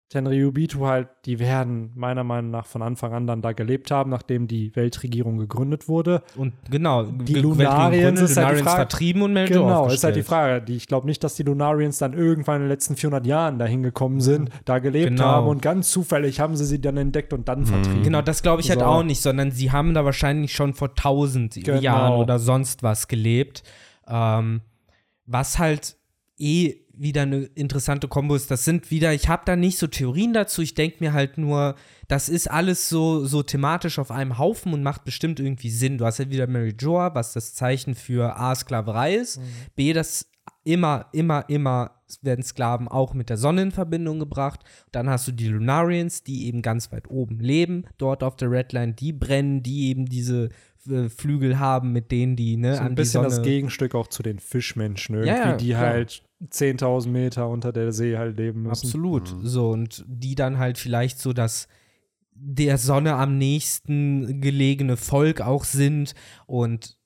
Tenryubito 0.09 0.87
halt, 0.87 1.09
die 1.25 1.41
werden 1.41 1.91
meiner 1.97 2.23
Meinung 2.23 2.53
nach 2.53 2.67
von 2.67 2.81
Anfang 2.81 3.13
an 3.13 3.27
dann 3.27 3.43
da 3.43 3.53
gelebt 3.53 3.91
haben, 3.91 4.09
nachdem 4.11 4.47
die 4.47 4.75
Weltregierung 4.77 5.37
gegründet 5.37 5.89
wurde. 5.89 6.23
Und 6.37 6.53
genau, 6.71 7.03
Die 7.03 7.35
Lunarians 7.35 8.21
ist 8.21 8.37
halt 8.37 8.59
die 8.59 8.63
Frage- 8.63 8.77
vertrieben 8.77 9.23
und 9.23 9.37
Jo 9.37 9.45
Genau, 9.47 9.89
ist 9.89 10.05
halt 10.05 10.15
die. 10.15 10.23
Frage. 10.23 10.63
Die, 10.65 10.77
ich 10.77 10.87
glaube 10.87 11.09
nicht, 11.09 11.25
dass 11.25 11.35
die 11.35 11.43
Lunarians 11.43 11.99
dann 11.99 12.13
irgendwann 12.13 12.57
in 12.57 12.63
den 12.63 12.69
letzten 12.69 12.95
400 12.95 13.27
Jahren 13.27 13.59
dahin 13.59 13.83
gekommen 13.83 14.21
sind, 14.21 14.51
da 14.65 14.79
gelebt 14.79 15.09
Genau. 15.17 15.25
haben 15.25 15.49
und 15.49 15.61
ganz 15.61 15.91
zufällig 15.91 16.39
haben 16.39 16.55
sie 16.55 16.65
sie 16.67 16.81
dann 16.81 16.97
entdeckt 16.97 17.33
und 17.33 17.49
dann 17.49 17.67
vertrieben. 17.67 18.05
Genau, 18.05 18.23
das 18.23 18.43
glaube 18.43 18.61
ich 18.63 18.71
halt 18.71 18.81
So. 18.81 18.87
auch 18.87 19.03
nicht, 19.03 19.21
sondern 19.21 19.51
sie 19.51 19.73
haben 19.73 19.93
da 19.93 20.05
wahrscheinlich 20.05 20.53
schon 20.53 20.73
vor 20.75 20.95
tausend 20.95 21.55
Genau. 21.55 21.81
Jahren 21.81 22.13
oder 22.21 22.39
sonst 22.39 22.85
was 22.85 23.09
gelebt. 23.09 23.65
Ähm, 24.07 24.61
was 25.27 25.59
halt 25.59 25.97
eh 26.39 26.77
wieder 26.99 27.23
eine 27.23 27.45
interessante 27.55 28.09
Kombo 28.09 28.35
ist. 28.35 28.51
Das 28.51 28.65
sind 28.65 28.91
wieder, 28.91 29.13
ich 29.13 29.29
habe 29.29 29.43
da 29.45 29.57
nicht 29.57 29.79
so 29.79 29.87
Theorien 29.87 30.33
dazu. 30.33 30.63
Ich 30.63 30.75
denke 30.75 30.97
mir 31.01 31.13
halt 31.13 31.39
nur, 31.39 31.75
das 32.09 32.29
ist 32.29 32.51
alles 32.51 32.89
so, 32.89 33.25
so 33.25 33.43
thematisch 33.43 33.99
auf 33.99 34.11
einem 34.11 34.39
Haufen 34.39 34.73
und 34.73 34.83
macht 34.83 35.05
bestimmt 35.05 35.41
irgendwie 35.41 35.71
Sinn. 35.71 35.99
Du 35.99 36.07
hast 36.07 36.19
ja 36.19 36.31
wieder 36.31 36.47
Mary 36.47 36.75
Joa, 36.79 37.15
was 37.15 37.33
das 37.33 37.55
Zeichen 37.55 37.95
für 37.95 38.37
A, 38.37 38.55
Sklaverei 38.55 39.15
ist. 39.17 39.41
B, 39.75 39.93
das 39.93 40.27
immer, 40.65 41.07
immer, 41.13 41.49
immer 41.49 41.93
werden 42.23 42.45
Sklaven 42.45 42.89
auch 42.89 43.15
mit 43.15 43.31
der 43.31 43.37
Sonne 43.37 43.63
in 43.63 43.73
Verbindung 43.73 44.19
gebracht. 44.19 44.61
Dann 44.93 45.09
hast 45.09 45.27
du 45.29 45.33
die 45.33 45.49
Lunarians, 45.49 46.23
die 46.23 46.47
eben 46.47 46.63
ganz 46.63 46.93
weit 46.93 47.11
oben 47.11 47.41
leben, 47.41 47.85
dort 47.99 48.23
auf 48.23 48.37
der 48.37 48.51
Redline, 48.51 48.93
die 48.95 49.13
brennen, 49.13 49.63
die 49.63 49.89
eben 49.89 50.07
diese 50.07 50.51
äh, 50.89 51.09
Flügel 51.09 51.59
haben, 51.59 51.93
mit 51.93 52.11
denen 52.13 52.37
die 52.37 52.57
ne, 52.57 52.77
So 52.77 52.83
ein 52.83 52.95
bisschen 52.95 53.23
Sonne 53.23 53.29
das 53.29 53.43
Gegenstück 53.43 53.95
auch 53.95 54.07
zu 54.09 54.23
den 54.23 54.39
Fischmenschen 54.39 55.17
irgendwie, 55.17 55.31
Ja, 55.31 55.51
ja, 55.51 55.57
die 55.57 55.69
klar. 55.71 55.81
halt 55.81 56.23
10.000 56.43 57.09
Meter 57.09 57.49
unter 57.49 57.73
der 57.73 57.93
See 57.93 58.17
halt 58.17 58.37
leben 58.37 58.63
müssen. 58.63 58.87
Absolut. 58.87 59.35
So, 59.43 59.71
und 59.71 60.05
die 60.07 60.35
dann 60.35 60.59
halt 60.59 60.79
vielleicht 60.79 61.19
so 61.19 61.33
das 61.33 61.69
der 62.39 62.79
Sonne 62.79 63.15
am 63.15 63.39
nächsten 63.39 64.41
gelegene 64.41 64.97
Volk 64.97 65.41
auch 65.41 65.65
sind. 65.65 66.15
Und 66.47 66.99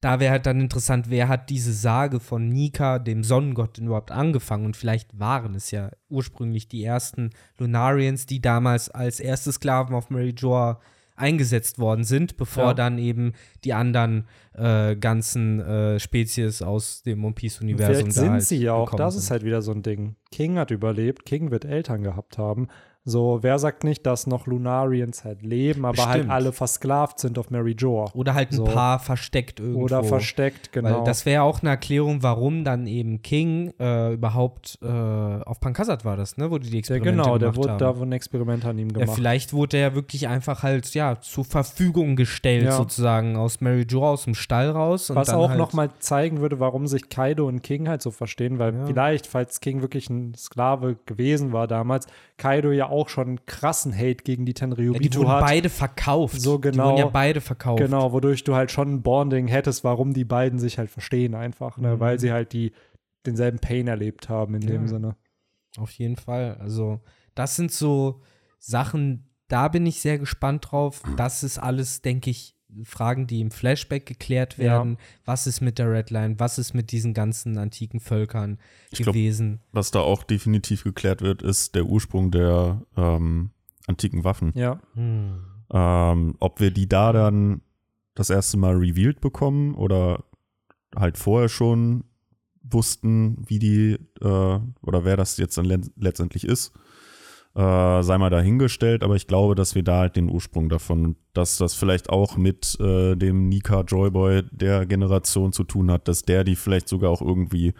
da 0.00 0.20
wäre 0.20 0.30
halt 0.30 0.46
dann 0.46 0.60
interessant, 0.60 1.10
wer 1.10 1.26
hat 1.28 1.50
diese 1.50 1.72
Sage 1.72 2.20
von 2.20 2.48
Nika, 2.48 3.00
dem 3.00 3.24
Sonnengott, 3.24 3.76
denn 3.76 3.86
überhaupt 3.86 4.12
angefangen? 4.12 4.66
Und 4.66 4.76
vielleicht 4.76 5.18
waren 5.18 5.54
es 5.56 5.72
ja 5.72 5.90
ursprünglich 6.08 6.68
die 6.68 6.84
ersten 6.84 7.30
Lunarians, 7.58 8.26
die 8.26 8.40
damals 8.40 8.88
als 8.88 9.18
erste 9.18 9.50
Sklaven 9.52 9.94
auf 9.94 10.10
Mary 10.10 10.34
Joa 10.36 10.80
eingesetzt 11.18 11.78
worden 11.78 12.04
sind, 12.04 12.36
bevor 12.36 12.68
Ja. 12.68 12.74
dann 12.74 12.98
eben 12.98 13.32
die 13.64 13.74
anderen 13.74 14.26
äh, 14.54 14.96
ganzen 14.96 15.60
äh, 15.60 15.98
Spezies 16.00 16.62
aus 16.62 17.02
dem 17.02 17.24
One 17.24 17.34
Piece-Universum 17.34 18.06
da 18.06 18.10
sind 18.12 18.30
halt 18.30 18.42
sie 18.42 18.56
ja 18.56 18.72
auch, 18.74 18.94
das 18.94 19.16
ist 19.16 19.30
halt 19.30 19.44
wieder 19.44 19.62
so 19.62 19.72
ein 19.72 19.82
Ding. 19.82 20.16
King 20.30 20.58
hat 20.58 20.70
überlebt, 20.70 21.24
King 21.26 21.50
wird 21.50 21.64
Eltern 21.64 22.02
gehabt 22.02 22.38
haben. 22.38 22.68
So, 23.04 23.38
wer 23.42 23.58
sagt 23.58 23.84
nicht, 23.84 24.04
dass 24.04 24.26
noch 24.26 24.46
Lunarians 24.46 25.24
halt 25.24 25.40
leben, 25.42 25.86
aber 25.86 26.02
halt 26.06 26.14
Bestimmt. 26.16 26.30
alle 26.30 26.52
versklavt 26.52 27.18
sind 27.20 27.38
auf 27.38 27.50
Mary 27.50 27.72
Joa. 27.72 28.10
Oder 28.12 28.34
halt 28.34 28.50
ein 28.52 28.56
So. 28.56 28.64
paar 28.64 28.98
versteckt 28.98 29.60
irgendwo. 29.60 29.84
Oder 29.84 30.04
versteckt, 30.04 30.72
genau. 30.72 30.98
Weil 30.98 31.04
das 31.04 31.24
wäre 31.24 31.42
auch 31.42 31.62
eine 31.62 31.70
Erklärung, 31.70 32.22
warum 32.22 32.64
dann 32.64 32.86
eben 32.86 33.22
King 33.22 33.72
äh, 33.80 34.12
überhaupt 34.12 34.78
äh, 34.82 34.86
auf 34.86 35.58
Pankasat 35.60 36.04
war 36.04 36.18
das, 36.18 36.36
ne? 36.36 36.50
Wo 36.50 36.58
die 36.58 36.68
die 36.68 36.78
Experimente 36.80 37.22
genau, 37.22 37.38
der 37.38 37.56
wurde, 37.56 37.70
haben. 37.70 37.78
da 37.78 37.96
wurden 37.96 38.12
Experimente 38.12 38.68
an 38.68 38.78
ihm 38.78 38.88
ja, 38.90 38.98
gemacht. 38.98 39.16
vielleicht 39.16 39.54
wurde 39.54 39.78
er 39.78 39.94
wirklich 39.94 40.28
einfach 40.28 40.62
halt, 40.62 40.92
ja, 40.92 41.18
zur 41.20 41.46
Verfügung 41.46 42.14
gestellt, 42.14 42.64
Ja. 42.64 42.72
sozusagen, 42.72 43.36
aus 43.36 43.62
Mary 43.62 43.86
Jo 43.88 44.04
aus 44.04 44.24
dem 44.24 44.34
Stall 44.34 44.68
raus. 44.70 45.10
Was 45.14 45.30
auch 45.30 45.48
halt, 45.48 45.58
nochmal 45.58 45.88
zeigen 46.00 46.40
würde, 46.42 46.60
warum 46.60 46.86
sich 46.86 47.08
Kaido 47.08 47.46
und 47.48 47.62
King 47.62 47.88
halt 47.88 48.02
so 48.02 48.10
verstehen, 48.10 48.58
weil 48.58 48.74
Ja. 48.74 48.86
vielleicht, 48.86 49.26
falls 49.26 49.60
King 49.60 49.80
wirklich 49.80 50.10
ein 50.10 50.34
Sklave 50.34 50.96
gewesen 51.06 51.52
war 51.52 51.66
damals, 51.66 52.06
Kaido 52.36 52.70
ja 52.70 52.87
auch 52.88 53.08
schon 53.08 53.44
krassen 53.46 53.94
Hate 53.96 54.22
gegen 54.24 54.44
die 54.46 54.54
ja, 54.94 54.98
die 55.00 55.14
wurden 55.16 55.28
hat. 55.28 55.40
beide 55.44 55.68
verkauft. 55.68 56.40
So 56.40 56.56
Die 56.58 56.70
genau. 56.70 56.86
wurden 56.90 56.98
ja 56.98 57.06
beide 57.06 57.40
verkauft. 57.40 57.80
Genau, 57.82 58.12
wodurch 58.12 58.44
du 58.44 58.54
halt 58.54 58.70
schon 58.70 58.92
ein 58.94 59.02
Bonding 59.02 59.46
hättest, 59.48 59.84
warum 59.84 60.12
die 60.14 60.24
beiden 60.24 60.58
sich 60.58 60.78
halt 60.78 60.90
verstehen 60.90 61.34
einfach, 61.34 61.78
ne? 61.78 61.96
Mhm. 61.96 62.00
weil 62.00 62.18
sie 62.18 62.32
halt 62.32 62.52
die 62.52 62.72
denselben 63.26 63.58
Pain 63.58 63.88
erlebt 63.88 64.28
haben 64.28 64.54
in 64.54 64.60
dem 64.62 64.82
Ja. 64.82 64.88
Sinne. 64.88 65.16
Auf 65.76 65.90
jeden 65.92 66.16
Fall. 66.16 66.56
Also, 66.60 67.00
das 67.34 67.56
sind 67.56 67.70
so 67.72 68.22
Sachen, 68.58 69.28
da 69.48 69.68
bin 69.68 69.86
ich 69.86 70.00
sehr 70.00 70.18
gespannt 70.18 70.68
drauf. 70.70 71.02
Das 71.16 71.42
ist 71.42 71.58
alles, 71.58 72.02
denke 72.02 72.30
ich, 72.30 72.56
Fragen, 72.84 73.26
die 73.26 73.40
im 73.40 73.50
Flashback 73.50 74.04
geklärt 74.06 74.58
Ja. 74.58 74.64
werden. 74.64 74.98
Was 75.24 75.46
ist 75.46 75.60
mit 75.60 75.78
der 75.78 75.90
Redline? 75.90 76.38
Was 76.38 76.58
ist 76.58 76.74
mit 76.74 76.92
diesen 76.92 77.14
ganzen 77.14 77.56
antiken 77.58 77.98
Völkern 78.00 78.58
Ich 78.90 78.98
glaub, 79.00 79.14
gewesen? 79.14 79.60
Was 79.72 79.90
da 79.90 80.00
auch 80.00 80.22
definitiv 80.22 80.84
geklärt 80.84 81.22
wird, 81.22 81.42
ist 81.42 81.74
der 81.74 81.86
Ursprung 81.86 82.30
der 82.30 82.82
ähm, 82.96 83.50
antiken 83.86 84.24
Waffen. 84.24 84.52
Ja, 84.54 84.80
Hm. 84.94 85.44
Ähm, 85.70 86.34
ob 86.40 86.60
wir 86.60 86.70
die 86.70 86.88
da 86.88 87.12
dann 87.12 87.60
das 88.14 88.30
erste 88.30 88.56
Mal 88.56 88.74
revealed 88.76 89.20
bekommen 89.20 89.74
oder 89.74 90.24
halt 90.96 91.18
vorher 91.18 91.48
schon 91.50 92.04
wussten, 92.62 93.44
wie 93.46 93.58
die 93.58 93.92
äh, 94.20 94.24
oder 94.82 95.04
wer 95.04 95.16
das 95.16 95.36
jetzt 95.36 95.58
dann 95.58 95.66
le 95.66 95.80
letztendlich 95.96 96.44
ist, 96.44 96.72
äh, 97.54 98.02
sei 98.02 98.18
mal 98.18 98.30
dahingestellt, 98.30 99.02
aber 99.02 99.16
ich 99.16 99.26
glaube, 99.26 99.54
dass 99.54 99.74
wir 99.74 99.82
da 99.82 100.00
halt 100.00 100.16
den 100.16 100.30
Ursprung 100.30 100.68
davon, 100.68 101.16
dass 101.32 101.58
das 101.58 101.74
vielleicht 101.74 102.10
auch 102.10 102.36
mit 102.36 102.78
äh, 102.80 103.16
dem 103.16 103.48
Nika 103.48 103.80
Joyboy 103.80 104.42
der 104.52 104.86
Generation 104.86 105.52
zu 105.52 105.64
tun 105.64 105.90
hat, 105.90 106.06
dass 106.08 106.22
der 106.22 106.44
die 106.44 106.56
vielleicht 106.56 106.88
sogar 106.88 107.10
auch 107.10 107.22
irgendwie 107.22 107.74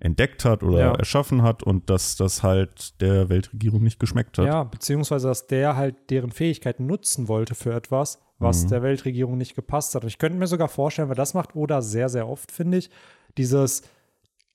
entdeckt 0.00 0.44
hat 0.44 0.64
oder 0.64 0.78
Ja. 0.80 0.94
erschaffen 0.94 1.42
hat 1.42 1.62
und 1.62 1.88
dass 1.88 2.16
das 2.16 2.42
halt 2.42 3.00
der 3.00 3.28
Weltregierung 3.28 3.82
nicht 3.84 4.00
geschmeckt 4.00 4.38
hat. 4.38 4.46
ja, 4.46 4.64
beziehungsweise, 4.64 5.28
dass 5.28 5.46
der 5.46 5.76
halt 5.76 5.94
deren 6.10 6.32
Fähigkeiten 6.32 6.86
nutzen 6.86 7.28
wollte 7.28 7.54
für 7.54 7.72
etwas, 7.72 8.20
was 8.40 8.64
Mhm. 8.64 8.68
der 8.70 8.82
Weltregierung 8.82 9.38
nicht 9.38 9.54
gepasst 9.54 9.94
hat. 9.94 10.02
Und 10.02 10.08
ich 10.08 10.18
könnte 10.18 10.36
mir 10.38 10.48
sogar 10.48 10.66
vorstellen, 10.66 11.08
weil 11.08 11.14
das 11.14 11.34
macht 11.34 11.54
Oda 11.54 11.80
sehr, 11.82 12.08
sehr 12.08 12.28
oft, 12.28 12.50
finde 12.50 12.78
ich, 12.78 12.90
dieses 13.38 13.82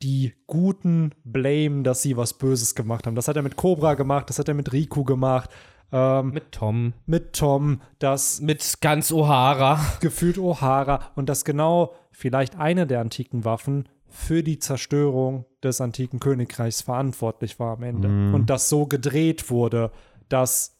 die 0.01 0.33
Guten 0.45 1.13
blame, 1.23 1.83
dass 1.83 2.01
sie 2.01 2.17
was 2.17 2.33
Böses 2.33 2.75
gemacht 2.75 3.07
haben. 3.07 3.15
Das 3.15 3.27
hat 3.27 3.35
er 3.35 3.41
mit 3.41 3.55
Cobra 3.55 3.95
gemacht, 3.95 4.29
das 4.29 4.39
hat 4.39 4.47
er 4.47 4.53
mit 4.53 4.71
Riku 4.71 5.03
gemacht, 5.03 5.49
ähm, 5.91 6.27
mit, 6.31 6.33
Mit 6.43 6.51
Tom. 6.51 6.93
Tom, 7.31 7.81
das 7.99 8.41
Mit 8.41 8.81
ganz 8.81 9.11
O'Hara. 9.11 9.79
gefühlt 10.01 10.37
O'Hara 10.37 10.99
und 11.15 11.29
dass 11.29 11.45
genau 11.45 11.93
vielleicht 12.11 12.57
eine 12.57 12.85
der 12.87 13.01
antiken 13.01 13.45
Waffen 13.45 13.87
für 14.09 14.43
die 14.43 14.59
Zerstörung 14.59 15.45
des 15.63 15.79
antiken 15.81 16.19
Königreichs 16.19 16.81
verantwortlich 16.81 17.59
war 17.59 17.73
am 17.77 17.83
Ende. 17.83 18.07
Mhm. 18.07 18.33
Und 18.33 18.49
das 18.49 18.69
so 18.69 18.85
gedreht 18.85 19.49
wurde, 19.49 19.91
dass, 20.29 20.77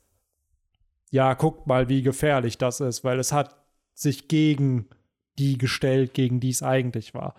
ja, 1.12 1.34
guckt 1.34 1.68
mal, 1.68 1.90
wie 1.90 2.02
gefährlich 2.02 2.58
das 2.58 2.80
ist, 2.80 3.04
weil 3.04 3.20
es 3.20 3.32
hat 3.32 3.56
sich 3.94 4.28
gegen 4.28 4.88
die 5.40 5.58
gestellt, 5.58 6.14
gegen 6.14 6.40
die 6.40 6.50
es 6.50 6.64
eigentlich 6.64 7.14
war. 7.14 7.36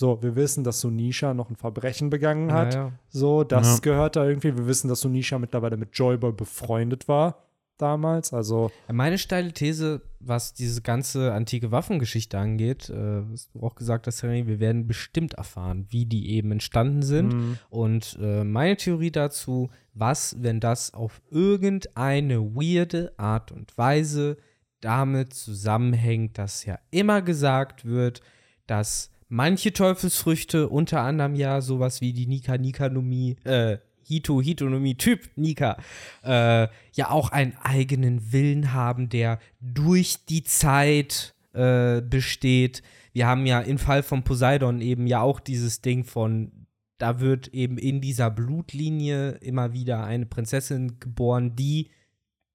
So, 0.00 0.22
wir 0.22 0.34
wissen, 0.34 0.64
dass 0.64 0.80
Sunisha 0.80 1.34
noch 1.34 1.50
ein 1.50 1.56
Verbrechen 1.56 2.08
begangen 2.08 2.52
hat. 2.54 2.72
Ja, 2.72 2.80
ja. 2.86 2.92
So, 3.10 3.44
das 3.44 3.74
Ja. 3.74 3.80
gehört 3.82 4.16
da 4.16 4.24
irgendwie. 4.26 4.56
Wir 4.56 4.66
wissen, 4.66 4.88
dass 4.88 5.00
Sunisha 5.00 5.38
mittlerweile 5.38 5.76
mit 5.76 5.90
Joyboy 5.92 6.32
befreundet 6.32 7.06
war 7.06 7.44
damals. 7.76 8.32
Also, 8.32 8.70
Meine 8.90 9.18
steile 9.18 9.52
These, 9.52 10.00
was 10.18 10.54
diese 10.54 10.80
ganze 10.80 11.34
antike 11.34 11.70
Waffengeschichte 11.70 12.38
angeht, 12.38 12.88
äh, 12.88 13.30
was 13.30 13.50
du 13.50 13.60
auch 13.60 13.74
gesagt 13.74 14.06
hast, 14.06 14.22
Henry, 14.22 14.46
wir 14.46 14.58
werden 14.58 14.86
bestimmt 14.86 15.34
erfahren, 15.34 15.84
wie 15.90 16.06
die 16.06 16.30
eben 16.30 16.50
entstanden 16.52 17.02
sind. 17.02 17.34
mh, 17.34 17.56
Und 17.68 18.18
äh, 18.22 18.42
meine 18.42 18.76
Theorie 18.78 19.10
dazu, 19.10 19.68
was, 19.92 20.36
wenn 20.42 20.60
das 20.60 20.94
auf 20.94 21.20
irgendeine 21.30 22.54
weirde 22.54 23.12
Art 23.18 23.52
und 23.52 23.76
Weise 23.76 24.38
damit 24.80 25.34
zusammenhängt, 25.34 26.38
dass 26.38 26.64
ja 26.64 26.78
immer 26.90 27.20
gesagt 27.20 27.84
wird, 27.84 28.22
dass 28.66 29.10
manche 29.30 29.72
Teufelsfrüchte, 29.72 30.68
unter 30.68 31.00
anderem 31.00 31.34
ja 31.34 31.62
sowas 31.62 32.02
wie 32.02 32.12
die 32.12 32.26
Nika 32.26 32.58
Nikanomie, 32.58 33.36
äh, 33.44 33.78
Hito, 34.02 34.42
Hitonomie-Typ, 34.42 35.30
Nika, 35.36 35.76
äh, 36.24 36.66
ja 36.92 37.10
auch 37.10 37.30
einen 37.30 37.56
eigenen 37.62 38.32
Willen 38.32 38.72
haben, 38.72 39.08
der 39.08 39.38
durch 39.60 40.26
die 40.28 40.42
Zeit 40.42 41.34
äh, 41.52 42.02
besteht. 42.02 42.82
Wir 43.12 43.28
haben 43.28 43.46
ja 43.46 43.60
im 43.60 43.78
Fall 43.78 44.02
von 44.02 44.24
Poseidon 44.24 44.80
eben 44.80 45.06
ja 45.06 45.20
auch 45.20 45.38
dieses 45.38 45.80
Ding 45.80 46.04
von, 46.04 46.66
da 46.98 47.20
wird 47.20 47.48
eben 47.48 47.78
in 47.78 48.00
dieser 48.00 48.30
Blutlinie 48.30 49.32
immer 49.40 49.72
wieder 49.72 50.04
eine 50.04 50.26
Prinzessin 50.26 50.98
geboren, 50.98 51.54
die 51.54 51.90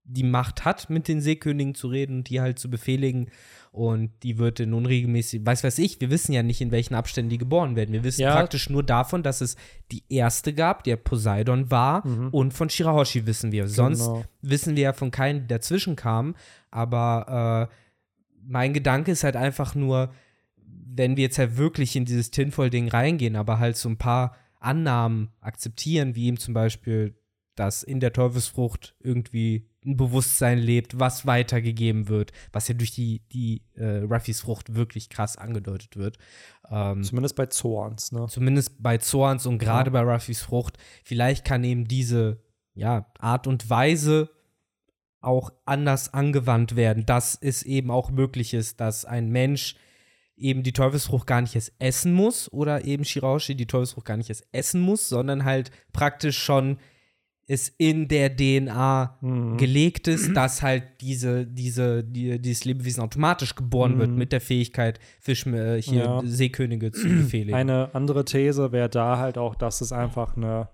die 0.03 0.23
Macht 0.23 0.65
hat, 0.65 0.89
mit 0.89 1.07
den 1.07 1.19
Seekönigen 1.19 1.73
zu 1.73 1.87
reden 1.87 2.17
und 2.17 2.29
die 2.29 2.39
halt 2.39 2.59
zu 2.59 2.69
befehligen. 2.69 3.31
Und 3.75 4.11
die 4.23 4.37
wird 4.37 4.61
in 4.61 4.73
unregelmäßig, 4.73 5.45
weiß 5.45 5.65
weiß 5.65 5.79
ich, 5.79 5.99
wir 5.99 6.09
wissen 6.09 6.31
ja 6.31 6.43
nicht, 6.43 6.61
in 6.61 6.71
welchen 6.71 6.95
Abständen 6.95 7.29
die 7.29 7.37
geboren 7.37 7.75
werden. 7.75 7.91
Wir 7.91 8.05
wissen 8.05 8.21
Ja. 8.21 8.31
praktisch 8.33 8.69
nur 8.69 8.83
davon, 8.83 9.21
dass 9.21 9.41
es 9.41 9.57
die 9.91 10.03
erste 10.07 10.53
gab, 10.53 10.85
der 10.85 10.95
Poseidon 10.95 11.69
war, 11.71 12.07
Mhm. 12.07 12.29
und 12.29 12.53
von 12.53 12.69
Shirahoshi 12.69 13.25
wissen 13.25 13.51
wir. 13.51 13.67
Sonst 13.67 13.99
Genau. 14.05 14.23
wissen 14.41 14.77
wir 14.77 14.83
ja 14.83 14.93
von 14.93 15.11
keinen, 15.11 15.41
die 15.41 15.47
dazwischen 15.47 15.97
kamen. 15.97 16.35
Aber 16.71 17.69
äh, 17.69 17.75
mein 18.47 18.73
Gedanke 18.73 19.11
ist 19.11 19.25
halt 19.25 19.35
einfach 19.35 19.75
nur, 19.75 20.13
wenn 20.65 21.17
wir 21.17 21.23
jetzt 21.23 21.37
halt 21.37 21.57
wirklich 21.57 21.97
in 21.97 22.05
dieses 22.05 22.31
Tinfoil-Ding 22.31 22.87
reingehen, 22.87 23.35
aber 23.35 23.59
halt 23.59 23.75
so 23.75 23.89
ein 23.89 23.97
paar 23.97 24.37
Annahmen 24.61 25.31
akzeptieren, 25.41 26.15
wie 26.15 26.27
eben 26.27 26.37
zum 26.37 26.53
Beispiel, 26.53 27.15
dass 27.55 27.83
in 27.83 27.99
der 27.99 28.13
Teufelsfrucht 28.13 28.95
irgendwie 29.01 29.67
ein 29.85 29.97
Bewusstsein 29.97 30.57
lebt, 30.57 30.99
was 30.99 31.25
weitergegeben 31.25 32.07
wird, 32.07 32.31
was 32.51 32.67
ja 32.67 32.73
durch 32.73 32.91
die, 32.91 33.21
die 33.31 33.61
äh, 33.75 34.03
Ruffys 34.03 34.41
Frucht 34.41 34.75
wirklich 34.75 35.09
krass 35.09 35.37
angedeutet 35.37 35.97
wird. 35.97 36.17
Ähm, 36.69 37.03
Zumindest 37.03 37.35
bei 37.35 37.45
Zorns, 37.45 38.11
ne? 38.11 38.25
zumindest 38.27 38.81
bei 38.81 38.97
Zorns 38.97 39.45
und 39.45 39.59
gerade 39.59 39.91
bei 39.91 40.01
Ruffys 40.01 40.41
Frucht, 40.41 40.77
vielleicht 41.03 41.45
kann 41.45 41.63
eben 41.63 41.87
diese 41.87 42.39
ja, 42.73 43.05
Art 43.19 43.47
und 43.47 43.69
Weise 43.69 44.29
auch 45.21 45.51
anders 45.65 46.13
angewandt 46.13 46.75
werden, 46.75 47.05
dass 47.05 47.37
es 47.39 47.63
eben 47.63 47.89
auch 47.89 48.11
möglich 48.11 48.53
ist, 48.53 48.79
dass 48.79 49.05
ein 49.05 49.29
Mensch 49.29 49.75
eben 50.37 50.63
die 50.63 50.73
Teufelsfrucht 50.73 51.27
gar 51.27 51.41
nicht 51.41 51.55
erst 51.55 51.73
essen 51.79 52.13
muss 52.13 52.51
oder 52.51 52.85
eben 52.85 53.05
Shiraoshi 53.05 53.55
die 53.55 53.67
Teufelsfrucht 53.67 54.05
gar 54.05 54.17
nicht 54.17 54.29
erst 54.29 54.47
essen 54.51 54.81
muss, 54.81 55.07
sondern 55.09 55.45
halt 55.45 55.71
praktisch 55.93 56.37
schon 56.37 56.77
es 57.47 57.69
in 57.77 58.07
der 58.07 58.35
DNA 58.35 59.17
Mhm. 59.21 59.57
gelegt 59.57 60.07
ist, 60.07 60.33
dass 60.35 60.61
halt 60.63 60.83
diese, 61.01 61.45
diese, 61.45 62.03
die, 62.03 62.39
dieses 62.41 62.65
Lebewesen 62.65 63.03
automatisch 63.03 63.53
geboren 63.55 63.99
wird 63.99 64.09
mit 64.11 64.31
der 64.31 64.41
Fähigkeit, 64.41 64.99
Fisch, 65.19 65.45
äh, 65.45 65.79
hier 65.81 66.03
Ja. 66.03 66.21
Seekönige 66.23 66.91
zu 66.91 67.07
befehligen. 67.07 67.53
Eine 67.55 67.89
andere 67.93 68.25
These 68.25 68.71
wäre 68.71 68.89
da 68.89 69.17
halt 69.19 69.37
auch, 69.37 69.53
dass 69.55 69.81
es 69.81 69.91
einfach 69.91 70.35
eine 70.35 70.69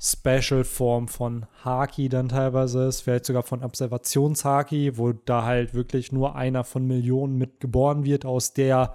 Special-Form 0.00 1.06
von 1.06 1.46
Haki 1.64 2.08
dann 2.08 2.28
teilweise 2.28 2.86
ist, 2.86 3.02
vielleicht 3.02 3.24
sogar 3.26 3.44
von 3.44 3.62
Observationshaki, 3.62 4.98
wo 4.98 5.12
da 5.12 5.44
halt 5.44 5.74
wirklich 5.74 6.10
nur 6.10 6.34
einer 6.34 6.64
von 6.64 6.84
Millionen 6.86 7.38
mit 7.38 7.60
geboren 7.60 8.04
wird 8.04 8.24
aus 8.24 8.52
der, 8.52 8.94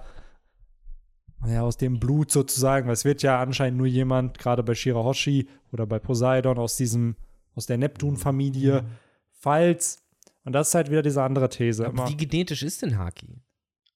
ja, 1.45 1.61
aus 1.61 1.77
dem 1.77 1.99
Blut 1.99 2.31
sozusagen. 2.31 2.87
Weil 2.87 2.93
es 2.93 3.05
wird 3.05 3.21
ja 3.21 3.39
anscheinend 3.39 3.77
nur 3.77 3.87
jemand, 3.87 4.39
gerade 4.39 4.63
bei 4.63 4.73
Shirahoshi 4.73 5.47
oder 5.71 5.85
bei 5.85 5.99
Poseidon, 5.99 6.57
aus 6.57 6.77
diesem, 6.77 7.15
aus 7.55 7.65
der 7.65 7.77
Neptun-Familie, 7.77 8.85
falls, 9.39 9.99
und 10.43 10.53
das 10.53 10.69
ist 10.69 10.75
halt 10.75 10.89
wieder 10.89 11.01
diese 11.01 11.21
andere 11.21 11.49
These 11.49 11.85
Aber 11.85 12.03
immer. 12.03 12.09
wie 12.09 12.17
genetisch 12.17 12.63
ist 12.63 12.81
denn 12.81 12.97
Haki? 12.97 13.41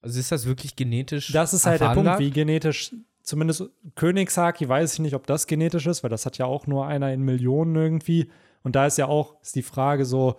Also 0.01 0.19
ist 0.19 0.31
das 0.31 0.45
wirklich 0.45 0.75
genetisch? 0.75 1.31
Das 1.31 1.53
ist 1.53 1.65
halt 1.65 1.81
der 1.81 1.93
Punkt, 1.93 2.19
wie 2.19 2.31
genetisch, 2.31 2.93
zumindest 3.21 3.69
Königshaki, 3.95 4.67
weiß 4.67 4.93
ich 4.93 4.99
nicht, 4.99 5.13
ob 5.15 5.27
das 5.27 5.47
genetisch 5.47 5.85
ist, 5.85 6.03
weil 6.03 6.09
das 6.09 6.25
hat 6.25 6.37
ja 6.37 6.45
auch 6.45 6.67
nur 6.67 6.87
einer 6.87 7.13
in 7.13 7.21
Millionen 7.21 7.75
irgendwie. 7.75 8.29
Und 8.63 8.75
da 8.75 8.85
ist 8.87 8.97
ja 8.97 9.07
auch 9.07 9.39
ist 9.41 9.55
die 9.55 9.61
Frage 9.61 10.05
so, 10.05 10.37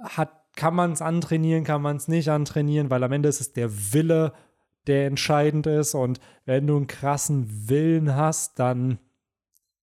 hat, 0.00 0.30
kann 0.54 0.74
man 0.74 0.92
es 0.92 1.02
antrainieren, 1.02 1.64
kann 1.64 1.82
man 1.82 1.96
es 1.96 2.08
nicht 2.08 2.30
antrainieren, 2.30 2.88
weil 2.88 3.02
am 3.02 3.12
Ende 3.12 3.28
ist 3.28 3.40
es 3.40 3.52
der 3.52 3.70
Wille, 3.92 4.32
der 4.86 5.06
entscheidend 5.06 5.66
ist. 5.66 5.94
Und 5.94 6.20
wenn 6.44 6.66
du 6.66 6.76
einen 6.76 6.86
krassen 6.86 7.68
Willen 7.68 8.14
hast, 8.14 8.58
dann 8.58 8.98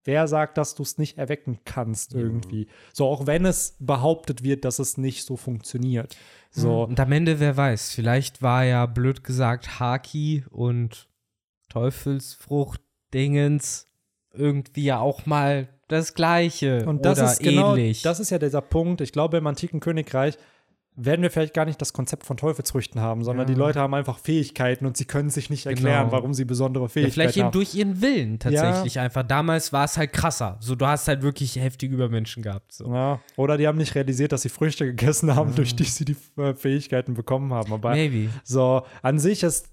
wer 0.04 0.26
sagt, 0.26 0.56
dass 0.56 0.74
du 0.74 0.82
es 0.82 0.96
nicht 0.96 1.18
erwecken 1.18 1.58
kannst 1.66 2.14
irgendwie. 2.14 2.66
So, 2.94 3.06
auch 3.06 3.26
wenn 3.26 3.44
es 3.44 3.76
behauptet 3.78 4.42
wird, 4.42 4.64
dass 4.64 4.78
es 4.78 4.96
nicht 4.96 5.24
so 5.24 5.36
funktioniert. 5.36 6.16
So, 6.50 6.84
Und 6.84 6.98
am 6.98 7.12
Ende, 7.12 7.40
wer 7.40 7.56
weiß, 7.56 7.92
vielleicht 7.92 8.40
war 8.40 8.64
ja 8.64 8.86
blöd 8.86 9.22
gesagt 9.22 9.78
Haki 9.78 10.44
und 10.50 11.08
Teufelsfrucht 11.68 12.80
Dingens 13.12 13.86
irgendwie 14.32 14.84
ja 14.84 14.98
auch 14.98 15.26
mal 15.26 15.68
das 15.88 16.14
Gleiche 16.14 16.86
Und 16.86 17.04
das 17.04 17.18
oder 17.18 17.32
ist 17.32 17.40
genau, 17.40 17.74
ähnlich. 17.74 18.02
das 18.02 18.20
ist 18.20 18.30
ja 18.30 18.38
dieser 18.38 18.60
Punkt. 18.60 19.00
Ich 19.00 19.12
glaube, 19.12 19.38
im 19.38 19.46
antiken 19.46 19.80
Königreich 19.80 20.38
werden 21.00 21.22
wir 21.22 21.30
vielleicht 21.30 21.54
gar 21.54 21.64
nicht 21.64 21.80
das 21.80 21.92
Konzept 21.92 22.26
von 22.26 22.36
Teufelsfrüchten 22.36 23.00
haben, 23.00 23.22
sondern 23.22 23.46
Ja. 23.46 23.54
die 23.54 23.58
Leute 23.58 23.78
haben 23.80 23.94
einfach 23.94 24.18
Fähigkeiten 24.18 24.84
und 24.84 24.96
sie 24.96 25.04
können 25.04 25.30
sich 25.30 25.48
nicht 25.48 25.66
erklären, 25.66 26.06
Genau. 26.06 26.12
warum 26.12 26.34
sie 26.34 26.44
besondere 26.44 26.84
ja, 26.84 26.88
Fähigkeiten 26.88 27.12
vielleicht 27.14 27.36
eben 27.36 27.46
haben. 27.46 27.52
durch 27.52 27.74
ihren 27.74 28.02
Willen 28.02 28.38
tatsächlich 28.40 28.98
einfach. 28.98 29.22
Damals 29.22 29.72
war 29.72 29.84
es 29.84 29.96
halt 29.96 30.12
krasser. 30.12 30.56
So, 30.60 30.74
du 30.74 30.86
hast 30.86 31.06
halt 31.08 31.22
wirklich 31.22 31.56
heftige 31.56 31.94
Übermenschen 31.94 32.42
gehabt. 32.42 32.72
So. 32.72 32.92
Ja, 32.92 33.20
oder 33.36 33.56
die 33.56 33.66
haben 33.68 33.78
nicht 33.78 33.94
realisiert, 33.94 34.32
dass 34.32 34.42
sie 34.42 34.48
Früchte 34.48 34.84
gegessen 34.86 35.34
haben, 35.36 35.54
durch 35.54 35.76
die 35.76 35.84
sie 35.84 36.04
die 36.04 36.16
äh, 36.36 36.54
Fähigkeiten 36.54 37.14
bekommen 37.14 37.52
haben. 37.54 37.72
Aber 37.72 37.90
Maybe. 37.90 38.28
so, 38.42 38.82
an 39.02 39.18
sich 39.20 39.42
ist 39.44 39.68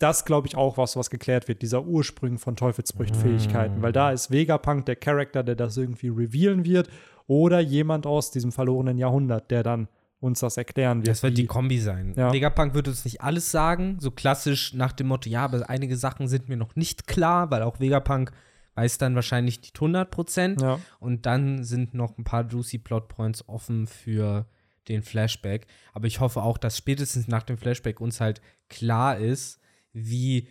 das, 0.00 0.24
glaube 0.24 0.48
ich, 0.48 0.56
auch 0.56 0.76
was, 0.76 0.96
was 0.96 1.08
geklärt 1.08 1.46
wird, 1.46 1.62
dieser 1.62 1.84
Ursprung 1.84 2.38
von 2.38 2.56
Teufelsfrüchtfähigkeiten. 2.56 3.80
Weil 3.80 3.92
da 3.92 4.10
ist 4.10 4.30
Vegapunk 4.30 4.86
der 4.86 4.96
Charakter, 4.96 5.42
der 5.42 5.54
das 5.54 5.76
irgendwie 5.76 6.08
revealen 6.08 6.64
wird, 6.64 6.88
oder 7.26 7.60
jemand 7.60 8.06
aus 8.06 8.30
diesem 8.30 8.52
verlorenen 8.52 8.98
Jahrhundert, 8.98 9.50
der 9.50 9.62
dann 9.62 9.88
uns 10.24 10.40
das 10.40 10.56
erklären 10.56 10.98
wird. 10.98 11.08
Das 11.08 11.22
wird 11.22 11.38
die 11.38 11.46
Kombi 11.46 11.78
sein. 11.78 12.14
Ja. 12.16 12.32
Vegapunk 12.32 12.74
wird 12.74 12.88
uns 12.88 13.04
nicht 13.04 13.20
alles 13.20 13.50
sagen, 13.50 13.98
so 14.00 14.10
klassisch 14.10 14.72
nach 14.74 14.92
dem 14.92 15.08
Motto, 15.08 15.28
ja, 15.28 15.44
aber 15.44 15.68
einige 15.68 15.96
Sachen 15.96 16.28
sind 16.28 16.48
mir 16.48 16.56
noch 16.56 16.74
nicht 16.76 17.06
klar, 17.06 17.50
weil 17.50 17.62
auch 17.62 17.78
Vegapunk 17.80 18.32
weiß 18.74 18.98
dann 18.98 19.14
wahrscheinlich 19.14 19.60
nicht 19.60 19.76
100 19.76 20.10
Prozent. 20.10 20.60
Ja. 20.60 20.80
Und 20.98 21.26
dann 21.26 21.62
sind 21.62 21.94
noch 21.94 22.18
ein 22.18 22.24
paar 22.24 22.44
juicy 22.48 22.78
Plotpoints 22.78 23.48
offen 23.48 23.86
für 23.86 24.46
den 24.88 25.02
Flashback. 25.02 25.66
Aber 25.92 26.06
ich 26.06 26.18
hoffe 26.20 26.42
auch, 26.42 26.58
dass 26.58 26.76
spätestens 26.76 27.28
nach 27.28 27.44
dem 27.44 27.56
Flashback 27.56 28.00
uns 28.00 28.20
halt 28.20 28.40
klar 28.68 29.16
ist, 29.16 29.60
wie 29.92 30.48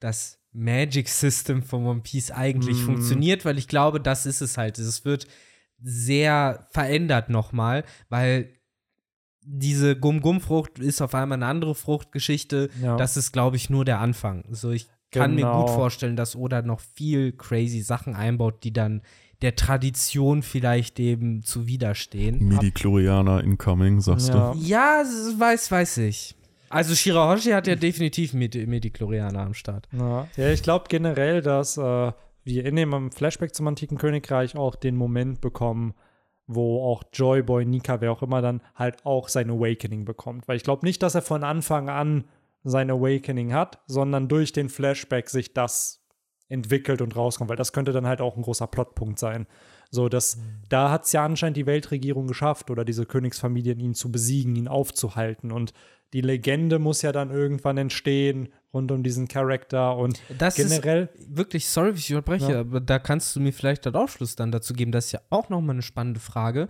das 0.00 0.38
Magic 0.52 1.08
System 1.08 1.62
von 1.62 1.84
One 1.84 2.00
Piece 2.00 2.30
eigentlich 2.30 2.78
Mhm. 2.78 2.84
funktioniert, 2.86 3.44
weil 3.44 3.58
ich 3.58 3.68
glaube, 3.68 4.00
das 4.00 4.24
ist 4.24 4.40
es 4.40 4.56
halt. 4.56 4.78
Es 4.78 5.04
wird 5.04 5.26
sehr 5.82 6.66
verändert 6.70 7.28
nochmal, 7.28 7.84
weil 8.08 8.48
diese 9.48 9.96
Gum-Gum-Frucht 9.96 10.78
ist 10.80 11.00
auf 11.00 11.14
einmal 11.14 11.36
eine 11.38 11.46
andere 11.46 11.74
Fruchtgeschichte. 11.74 12.68
Ja. 12.82 12.96
Das 12.96 13.16
ist, 13.16 13.32
glaube 13.32 13.56
ich, 13.56 13.70
nur 13.70 13.84
der 13.84 14.00
Anfang. 14.00 14.44
So, 14.50 14.70
ich 14.70 14.88
kann 15.12 15.34
mir 15.34 15.42
Genau. 15.42 15.60
gut 15.62 15.70
vorstellen, 15.70 16.16
dass 16.16 16.34
Oda 16.34 16.62
noch 16.62 16.80
viel 16.80 17.32
crazy 17.32 17.80
Sachen 17.80 18.14
einbaut, 18.14 18.64
die 18.64 18.72
dann 18.72 19.02
der 19.42 19.54
Tradition 19.54 20.42
vielleicht 20.42 20.98
eben 20.98 21.42
zuwiderstehen. 21.42 22.38
Midi-Chlorianer 22.48 23.44
incoming, 23.44 24.00
sagst 24.00 24.28
Ja. 24.28 24.52
du. 24.52 24.58
Ja, 24.58 25.02
weiß, 25.38 25.70
weiß 25.70 25.98
ich. 25.98 26.34
Also 26.68 26.94
Shirahoshi 26.94 27.50
hat 27.50 27.68
ja 27.68 27.76
definitiv 27.76 28.32
Medichlorianer 28.32 29.40
am 29.40 29.54
Start. 29.54 29.88
Ja, 29.92 30.26
ja 30.36 30.50
ich 30.50 30.62
glaube 30.62 30.86
generell, 30.88 31.40
dass 31.40 31.76
äh, 31.76 32.12
wir 32.44 32.64
in 32.66 32.76
dem 32.76 33.12
Flashback 33.12 33.54
zum 33.54 33.68
antiken 33.68 33.98
Königreich 33.98 34.56
auch 34.56 34.74
den 34.74 34.96
Moment 34.96 35.40
bekommen, 35.40 35.94
wo 36.46 36.82
auch 36.84 37.02
Joyboy, 37.12 37.64
Nika, 37.64 38.00
wer 38.00 38.12
auch 38.12 38.22
immer 38.22 38.40
dann 38.40 38.62
halt 38.74 39.04
auch 39.04 39.28
sein 39.28 39.50
Awakening 39.50 40.04
bekommt. 40.04 40.46
Weil 40.48 40.56
ich 40.56 40.62
glaube 40.62 40.86
nicht, 40.86 41.02
dass 41.02 41.14
er 41.14 41.22
von 41.22 41.44
Anfang 41.44 41.88
an 41.88 42.24
sein 42.62 42.90
Awakening 42.90 43.52
hat, 43.52 43.80
sondern 43.86 44.28
durch 44.28 44.52
den 44.52 44.68
Flashback 44.68 45.28
sich 45.28 45.54
das 45.54 46.04
entwickelt 46.48 47.02
und 47.02 47.16
rauskommt, 47.16 47.50
weil 47.50 47.56
das 47.56 47.72
könnte 47.72 47.92
dann 47.92 48.06
halt 48.06 48.20
auch 48.20 48.36
ein 48.36 48.42
großer 48.42 48.66
Plotpunkt 48.66 49.18
sein. 49.18 49.46
So, 49.90 50.08
dass 50.08 50.38
da 50.68 50.90
hat 50.90 51.04
es 51.04 51.12
ja 51.12 51.24
anscheinend 51.24 51.56
die 51.56 51.66
Weltregierung 51.66 52.26
geschafft 52.26 52.70
oder 52.70 52.84
diese 52.84 53.06
Königsfamilien, 53.06 53.80
ihn 53.80 53.94
zu 53.94 54.12
besiegen, 54.12 54.54
ihn 54.56 54.68
aufzuhalten. 54.68 55.50
Und 55.50 55.72
die 56.12 56.20
Legende 56.20 56.78
muss 56.78 57.02
ja 57.02 57.12
dann 57.12 57.30
irgendwann 57.30 57.78
entstehen 57.78 58.48
rund 58.76 58.92
um 58.92 59.02
diesen 59.02 59.26
Charakter 59.28 59.96
und 59.96 60.20
Das 60.38 60.54
generell. 60.54 61.08
ist 61.18 61.36
wirklich, 61.36 61.66
sorry, 61.68 61.94
wie 61.94 61.98
ich 61.98 62.10
unterbreche, 62.14 62.52
Ja. 62.52 62.60
aber 62.60 62.80
da 62.80 62.98
kannst 62.98 63.34
du 63.34 63.40
mir 63.40 63.52
vielleicht 63.52 63.84
den 63.86 63.94
Aufschluss 63.96 64.36
dann 64.36 64.52
dazu 64.52 64.74
geben. 64.74 64.92
Das 64.92 65.06
ist 65.06 65.12
ja 65.12 65.20
auch 65.30 65.48
nochmal 65.48 65.74
eine 65.74 65.82
spannende 65.82 66.20
Frage. 66.20 66.68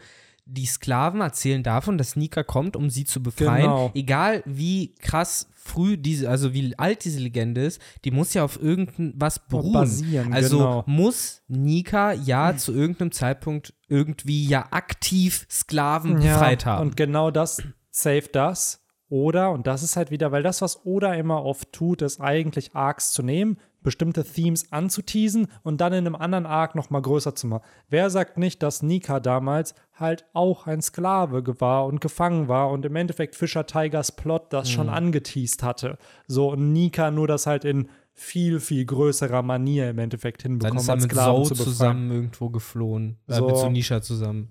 Die 0.49 0.65
Sklaven 0.67 1.21
erzählen 1.23 1.65
davon, 1.65 1.99
dass 1.99 2.15
Nika 2.15 2.45
kommt, 2.45 2.77
um 2.77 2.89
sie 2.89 3.05
zu 3.05 3.21
befreien. 3.21 3.63
Genau. 3.63 3.91
Egal 3.95 4.45
wie 4.47 4.95
krass 5.01 5.49
früh 5.57 5.97
diese, 5.99 6.31
also 6.31 6.55
wie 6.55 6.79
alt 6.79 7.05
diese 7.05 7.19
Legende 7.19 7.65
ist, 7.65 7.81
die 8.05 8.13
muss 8.13 8.33
ja 8.33 8.45
auf 8.45 8.63
irgendwas 8.63 9.41
beruhen. 9.49 9.73
basieren, 9.73 10.33
also 10.33 10.59
genau. 10.59 10.85
muss 10.87 11.43
Nika 11.49 12.13
ja 12.13 12.57
zu 12.57 12.73
irgendeinem 12.73 13.11
Zeitpunkt 13.11 13.75
irgendwie 13.89 14.47
ja 14.47 14.69
aktiv 14.71 15.47
Sklaven 15.51 16.15
befreit 16.21 16.65
haben. 16.65 16.83
Und 16.91 16.97
genau 16.97 17.33
das 17.33 17.61
save 17.91 18.29
das. 18.33 18.86
Oder, 19.09 19.53
und 19.53 19.67
das 19.67 19.83
ist 19.83 19.97
halt 19.97 20.11
wieder, 20.11 20.33
weil 20.33 20.43
das, 20.43 20.63
was 20.63 20.85
Oda 20.85 21.15
immer 21.15 21.45
oft 21.45 21.73
tut, 21.73 22.03
ist 22.03 22.21
eigentlich 22.21 22.75
Arcs 22.75 23.13
zu 23.13 23.23
nehmen, 23.23 23.59
bestimmte 23.85 24.25
Themes 24.25 24.73
anzuteasen 24.73 25.47
und 25.63 25.81
dann 25.81 25.93
in 25.93 26.07
einem 26.07 26.17
anderen 26.17 26.45
Arc 26.45 26.75
noch 26.75 26.91
mal 26.91 27.01
größer 27.01 27.37
zu 27.37 27.47
machen. 27.47 27.63
Wer 27.89 28.11
sagt 28.11 28.37
nicht, 28.37 28.61
dass 28.65 28.83
Nika 28.83 29.21
damals 29.21 29.77
halt 29.95 30.25
auch 30.33 30.67
ein 30.67 30.83
Sklave 30.83 31.45
war 31.61 31.87
und 31.87 32.01
gefangen 32.01 32.49
war 32.49 32.71
und 32.71 32.85
im 32.85 32.97
Endeffekt 32.97 33.37
Fischer 33.37 33.65
Tigers 33.65 34.11
Plot 34.11 34.53
das 34.53 34.69
schon 34.69 34.89
angeteased 34.89 35.63
hatte. 35.63 35.99
So 36.27 36.51
und 36.51 36.73
Nika 36.73 37.13
nur 37.13 37.29
das 37.29 37.47
halt 37.47 37.65
in 37.65 37.89
viel, 38.13 38.59
viel 38.59 38.85
größerer 38.85 39.43
Manier 39.43 39.91
im 39.91 39.99
Endeffekt 40.01 40.43
Dann 40.43 40.53
hinbekommen, 40.53 40.81
ist 40.81 40.89
er 40.89 40.95
als 40.95 41.03
mit 41.05 41.13
Sklaven 41.13 41.45
Zoe 41.45 41.55
zu 41.55 41.63
zusammen 41.63 42.11
irgendwo 42.11 42.49
geflohen. 42.49 43.19
Äh, 43.29 43.35
So. 43.35 43.47
mit 43.47 43.57
Sunisha 43.57 44.03
zusammen. 44.03 44.49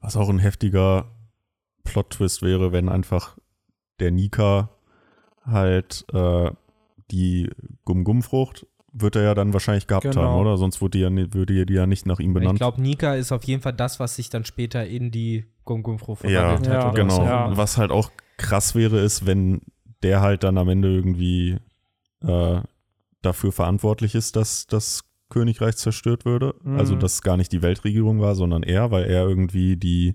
Was 0.00 0.16
auch 0.16 0.30
ein 0.30 0.38
heftiger 0.38 1.10
Plot-Twist 1.84 2.42
wäre, 2.42 2.72
wenn 2.72 2.88
einfach 2.88 3.36
der 4.00 4.10
Nika 4.10 4.70
halt 5.44 6.04
äh, 6.12 6.50
die 7.10 7.50
Gum-Gum-Frucht 7.84 8.66
wird 8.96 9.16
er 9.16 9.22
ja 9.22 9.34
dann 9.34 9.52
wahrscheinlich 9.52 9.86
gehabt 9.88 10.04
Genau. 10.04 10.22
haben, 10.22 10.40
oder? 10.40 10.56
Sonst 10.56 10.80
würde 10.80 10.98
die, 10.98 11.02
ja, 11.02 11.10
würde 11.34 11.66
die 11.66 11.74
ja 11.74 11.86
nicht 11.86 12.06
nach 12.06 12.20
ihm 12.20 12.30
Ich 12.30 12.34
benannt. 12.34 12.58
glaube, 12.58 12.80
Nika 12.80 13.14
ist 13.14 13.32
auf 13.32 13.42
jeden 13.44 13.60
Fall 13.60 13.72
das, 13.72 13.98
was 13.98 14.14
sich 14.16 14.30
dann 14.30 14.44
später 14.44 14.86
in 14.86 15.10
die 15.10 15.46
Gum-Gum-Frucht 15.64 16.24
ja, 16.24 16.40
verwandelt 16.56 16.68
hat. 16.68 16.82
Ja, 16.82 16.90
oder 16.90 16.94
genau. 17.02 17.18
was 17.18 17.26
Ja. 17.26 17.56
Was 17.56 17.78
halt 17.78 17.90
auch 17.90 18.10
krass 18.36 18.74
wäre, 18.74 19.00
ist, 19.00 19.26
wenn 19.26 19.62
der 20.02 20.20
halt 20.20 20.44
dann 20.44 20.58
am 20.58 20.68
Ende 20.68 20.88
irgendwie 20.94 21.56
äh, 22.22 22.60
dafür 23.22 23.52
verantwortlich 23.52 24.14
ist, 24.14 24.36
dass 24.36 24.66
das 24.66 25.02
Königreich 25.28 25.76
zerstört 25.76 26.24
würde. 26.24 26.54
Mhm. 26.62 26.78
Also, 26.78 26.94
dass 26.94 27.14
es 27.14 27.22
gar 27.22 27.36
nicht 27.36 27.50
die 27.52 27.62
Weltregierung 27.62 28.20
war, 28.20 28.34
sondern 28.36 28.62
er, 28.62 28.90
weil 28.92 29.04
er 29.04 29.26
irgendwie 29.28 29.76
die 29.76 30.14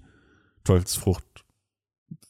Teufelsfrucht 0.64 1.24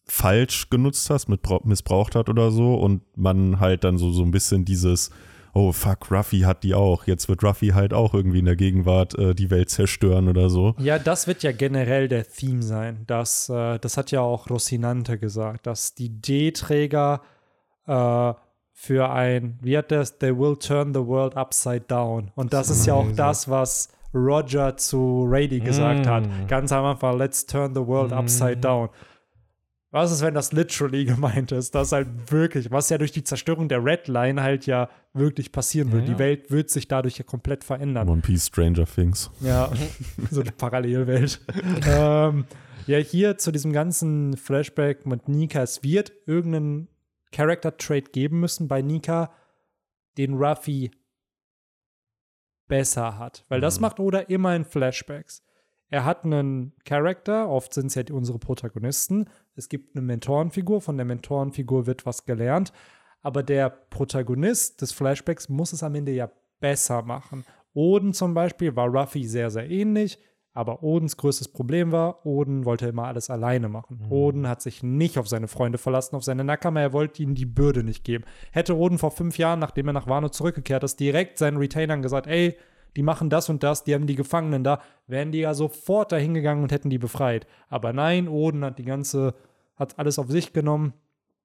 falsch 0.09 0.69
genutzt 0.69 1.09
hat, 1.09 1.23
mitbrau- 1.27 1.65
missbraucht 1.65 2.15
hat 2.15 2.29
oder 2.29 2.51
so 2.51 2.73
und 2.75 3.01
man 3.15 3.59
halt 3.59 3.83
dann 3.83 3.97
so, 3.97 4.11
so 4.11 4.23
ein 4.23 4.31
bisschen 4.31 4.65
dieses 4.65 5.11
oh 5.55 5.71
fuck, 5.71 6.11
Ruffy 6.11 6.41
hat 6.41 6.63
die 6.63 6.75
auch. 6.75 7.07
Jetzt 7.07 7.27
wird 7.27 7.43
Ruffy 7.43 7.69
halt 7.69 7.91
auch 7.91 8.13
irgendwie 8.13 8.37
in 8.39 8.45
der 8.45 8.55
Gegenwart 8.55 9.17
äh, 9.17 9.33
die 9.33 9.49
Welt 9.49 9.71
zerstören 9.71 10.27
oder 10.29 10.47
so. 10.49 10.75
Ja, 10.77 10.99
das 10.99 11.25
wird 11.25 11.41
ja 11.41 11.51
generell 11.51 12.07
der 12.07 12.23
Theme 12.27 12.61
sein. 12.61 13.03
Das, 13.07 13.49
äh, 13.49 13.79
das 13.79 13.97
hat 13.97 14.11
ja 14.11 14.21
auch 14.21 14.47
Rocinante 14.49 15.17
gesagt, 15.17 15.65
dass 15.65 15.95
die 15.95 16.09
D-Träger 16.21 17.21
äh, 17.87 18.33
für 18.73 19.09
ein, 19.11 19.57
wie 19.61 19.75
hat 19.77 19.91
das, 19.91 20.19
they 20.19 20.37
will 20.37 20.55
turn 20.55 20.93
the 20.93 21.05
world 21.05 21.35
upside 21.35 21.81
down. 21.87 22.31
Und 22.35 22.53
das 22.53 22.69
ist 22.69 22.85
ja 22.85 22.93
auch 22.93 23.11
das, 23.15 23.49
was 23.49 23.89
Roger 24.13 24.77
zu 24.77 25.25
Rady 25.27 25.59
gesagt 25.59 26.05
Mm. 26.05 26.09
hat. 26.09 26.23
Ganz 26.47 26.71
am 26.71 26.85
Anfang, 26.85 27.17
let's 27.17 27.45
turn 27.45 27.73
the 27.73 27.85
world 27.85 28.13
upside 28.13 28.57
down. 28.57 28.89
Was 29.91 30.11
ist, 30.11 30.21
wenn 30.21 30.35
das 30.35 30.51
literally 30.51 31.05
gemeint 31.05 31.51
ist? 31.51 31.73
Das 31.73 31.91
halt 31.91 32.31
wirklich, 32.31 32.71
was 32.71 32.89
ja 32.89 32.97
durch 32.97 33.11
die 33.11 33.23
Zerstörung 33.23 33.69
der 33.69 33.83
Red 33.83 34.07
Line 34.07 34.41
halt 34.41 34.65
ja 34.65 34.89
wirklich 35.13 35.51
passieren 35.51 35.91
wird. 35.91 36.03
Ja, 36.03 36.09
ja. 36.09 36.13
Die 36.13 36.19
Welt 36.19 36.51
wird 36.51 36.69
sich 36.69 36.87
dadurch 36.87 37.17
ja 37.17 37.23
komplett 37.23 37.63
verändern. 37.63 38.07
One 38.07 38.21
Piece 38.21 38.47
Stranger 38.47 38.85
Things. 38.85 39.31
Ja, 39.39 39.71
so 40.31 40.41
eine 40.41 40.51
Parallelwelt. 40.51 41.41
ähm, 41.87 42.45
ja, 42.85 42.97
hier 42.97 43.37
zu 43.37 43.51
diesem 43.51 43.73
ganzen 43.73 44.37
Flashback 44.37 45.05
mit 45.05 45.27
Nika, 45.27 45.61
es 45.61 45.83
wird 45.83 46.11
irgendeinen 46.25 46.87
Character-Trait 47.31 48.13
geben 48.13 48.39
müssen 48.39 48.67
bei 48.67 48.81
Nika, 48.81 49.31
den 50.17 50.35
Ruffy 50.35 50.91
besser 52.67 53.17
hat. 53.17 53.45
Weil 53.49 53.61
das 53.61 53.79
macht 53.79 53.99
Oda 53.99 54.19
immer 54.19 54.55
in 54.55 54.65
Flashbacks. 54.65 55.43
Er 55.89 56.05
hat 56.05 56.23
einen 56.23 56.73
Charakter, 56.85 57.49
oft 57.49 57.73
sind 57.73 57.87
es 57.87 57.95
ja 57.95 58.03
unsere 58.11 58.37
Protagonisten. 58.37 59.25
Es 59.59 59.69
gibt 59.69 59.95
eine 59.95 60.05
Mentorenfigur, 60.05 60.81
von 60.81 60.95
der 60.97 61.05
Mentorenfigur 61.05 61.85
wird 61.85 62.05
was 62.05 62.25
gelernt. 62.25 62.71
Aber 63.21 63.43
der 63.43 63.69
Protagonist 63.69 64.81
des 64.81 64.93
Flashbacks 64.93 65.49
muss 65.49 65.73
es 65.73 65.83
am 65.83 65.95
Ende 65.95 66.13
ja 66.13 66.31
besser 66.61 67.01
machen. 67.01 67.43
Oden 67.73 68.13
zum 68.13 68.33
Beispiel 68.33 68.75
war 68.75 68.87
Ruffy 68.87 69.25
sehr, 69.25 69.49
sehr 69.49 69.69
ähnlich, 69.69 70.17
aber 70.53 70.81
Odens 70.81 71.17
größtes 71.17 71.49
Problem 71.49 71.91
war, 71.91 72.25
Oden 72.25 72.65
wollte 72.65 72.87
immer 72.87 73.05
alles 73.05 73.29
alleine 73.29 73.69
machen. 73.69 74.07
Oden 74.09 74.47
hat 74.47 74.61
sich 74.61 74.81
nicht 74.81 75.17
auf 75.17 75.27
seine 75.27 75.47
Freunde 75.47 75.77
verlassen, 75.77 76.15
auf 76.15 76.23
seine 76.23 76.43
Nakama, 76.43 76.79
er 76.79 76.93
wollte 76.93 77.21
ihnen 77.21 77.35
die 77.35 77.45
Bürde 77.45 77.83
nicht 77.83 78.03
geben. 78.03 78.23
Hätte 78.51 78.75
Oden 78.75 78.97
vor 78.97 79.11
fünf 79.11 79.37
Jahren, 79.37 79.59
nachdem 79.59 79.87
er 79.87 79.93
nach 79.93 80.07
Wano 80.07 80.29
zurückgekehrt 80.29 80.83
ist, 80.83 80.99
direkt 80.99 81.37
seinen 81.37 81.57
Retainern 81.57 82.01
gesagt, 82.01 82.27
ey, 82.27 82.57
die 82.95 83.03
machen 83.03 83.29
das 83.29 83.49
und 83.49 83.63
das, 83.63 83.83
die 83.83 83.93
haben 83.93 84.07
die 84.07 84.15
Gefangenen 84.15 84.63
da, 84.63 84.81
wären 85.07 85.31
die 85.31 85.39
ja 85.39 85.53
sofort 85.53 86.11
dahin 86.11 86.33
gegangen 86.33 86.63
und 86.63 86.71
hätten 86.71 86.89
die 86.89 86.97
befreit. 86.97 87.45
Aber 87.69 87.93
nein, 87.93 88.27
Oden 88.27 88.65
hat 88.65 88.79
die 88.79 88.85
ganze, 88.85 89.35
hat 89.79 89.97
alles 89.97 90.19
auf 90.19 90.29
sich 90.29 90.53
genommen, 90.53 90.93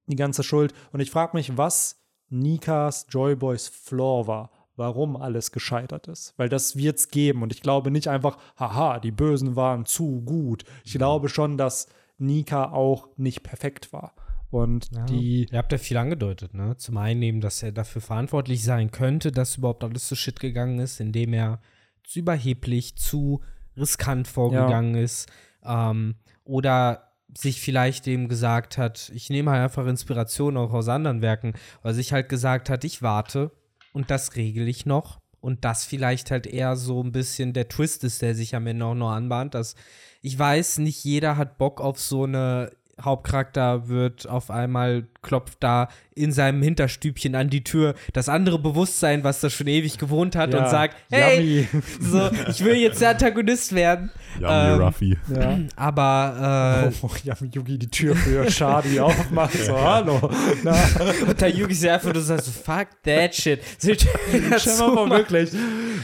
die 0.07 0.15
ganze 0.15 0.43
Schuld. 0.43 0.73
Und 0.91 0.99
ich 0.99 1.09
frage 1.09 1.35
mich, 1.35 1.57
was 1.57 2.01
Nikas 2.29 3.07
Joyboys 3.09 3.67
Flaw 3.67 4.27
war, 4.27 4.51
warum 4.75 5.15
alles 5.15 5.51
gescheitert 5.51 6.07
ist. 6.07 6.33
Weil 6.37 6.49
das 6.49 6.75
wird 6.75 6.97
es 6.97 7.09
geben. 7.09 7.41
Und 7.43 7.53
ich 7.53 7.61
glaube 7.61 7.91
nicht 7.91 8.07
einfach, 8.07 8.37
haha, 8.59 8.99
die 8.99 9.11
Bösen 9.11 9.55
waren 9.55 9.85
zu 9.85 10.21
gut. 10.21 10.63
Ich 10.83 10.93
glaube 10.93 11.29
schon, 11.29 11.57
dass 11.57 11.87
Nika 12.17 12.71
auch 12.71 13.09
nicht 13.17 13.41
perfekt 13.43 13.93
war. 13.93 14.13
Und 14.51 14.89
Ja. 14.91 15.05
die, 15.05 15.47
Ihr 15.51 15.57
habt 15.57 15.71
ja 15.71 15.77
viel 15.77 15.97
angedeutet, 15.97 16.53
ne? 16.53 16.77
Zum 16.77 16.97
einen 16.97 17.21
eben, 17.23 17.41
dass 17.41 17.61
er 17.63 17.71
dafür 17.71 18.01
verantwortlich 18.01 18.63
sein 18.63 18.91
könnte, 18.91 19.31
dass 19.31 19.57
überhaupt 19.57 19.83
alles 19.83 20.07
zu 20.07 20.15
Shit 20.15 20.39
gegangen 20.39 20.79
ist, 20.79 20.99
indem 20.99 21.33
er 21.33 21.59
zu 22.03 22.19
überheblich, 22.19 22.95
zu 22.95 23.41
riskant 23.75 24.27
vorgegangen 24.27 24.95
ist. 24.95 25.29
Ähm, 25.63 26.15
oder 26.45 27.11
sich 27.37 27.61
vielleicht 27.61 28.07
eben 28.07 28.29
gesagt 28.29 28.77
hat, 28.77 29.11
ich 29.13 29.29
nehme 29.29 29.51
halt 29.51 29.63
einfach 29.63 29.85
Inspiration 29.85 30.57
auch 30.57 30.73
aus 30.73 30.87
anderen 30.87 31.21
Werken, 31.21 31.53
weil 31.81 31.93
sich 31.93 32.13
halt 32.13 32.29
gesagt 32.29 32.69
hat, 32.69 32.83
ich 32.83 33.01
warte 33.01 33.51
und 33.93 34.09
das 34.09 34.35
regel 34.35 34.67
ich 34.67 34.85
noch. 34.85 35.19
Und 35.41 35.63
das 35.63 35.85
vielleicht 35.85 36.31
halt 36.31 36.47
eher 36.47 36.75
so 36.75 37.03
ein 37.03 37.11
bisschen 37.11 37.53
der 37.53 37.67
Twist 37.69 38.03
ist, 38.03 38.23
der 38.23 38.33
sich 38.33 38.55
am 38.55 38.65
Ende 38.65 38.83
auch 38.85 38.95
noch 38.95 39.11
anbahnt, 39.11 39.53
dass 39.53 39.75
ich 40.23 40.39
weiß, 40.39 40.79
nicht 40.79 41.03
jeder 41.03 41.37
hat 41.37 41.59
Bock 41.59 41.81
auf 41.81 41.99
so 41.99 42.23
eine 42.23 42.71
Hauptcharakter 43.01 43.87
wird 43.89 44.27
auf 44.29 44.49
einmal 44.49 45.07
klopft 45.21 45.57
da 45.61 45.89
in 46.13 46.31
seinem 46.31 46.61
Hinterstübchen 46.61 47.35
an 47.35 47.49
die 47.49 47.63
Tür 47.63 47.95
das 48.13 48.29
andere 48.29 48.57
Bewusstsein, 48.59 49.23
was 49.23 49.41
da 49.41 49.49
schon 49.49 49.67
ewig 49.67 49.97
gewohnt 49.97 50.35
hat 50.35 50.53
ja, 50.53 50.63
und 50.63 50.69
sagt, 50.69 50.95
hey, 51.11 51.67
yummy. 51.71 51.83
so, 51.99 52.29
ich 52.47 52.63
will 52.63 52.75
jetzt 52.75 53.01
der 53.01 53.09
Antagonist 53.09 53.73
werden. 53.75 54.11
Yummy 54.39 54.53
Ähm, 54.53 54.81
Ruffy. 54.81 55.17
ja. 55.35 55.59
Aber 55.75 56.91
Oh, 57.01 57.09
Yami 57.23 57.51
Yugi 57.53 57.77
die 57.77 57.89
Tür 57.89 58.15
für 58.15 58.49
Shadi 58.49 58.99
aufmacht. 58.99 59.53
So, 59.53 59.79
hallo. 59.79 60.29
Na, 60.63 60.73
äh, 60.73 61.23
und 61.27 61.39
der 61.41 61.49
Yugi 61.49 61.73
ist 61.73 61.85
einfach 61.85 62.13
nur 62.13 62.21
so, 62.23 62.35
fuck 62.37 62.87
that 63.03 63.35
shit. 63.35 63.61
So, 63.77 63.91
stell 64.57 64.77
mal 64.77 64.93
vor, 64.93 65.09
wirklich. 65.09 65.51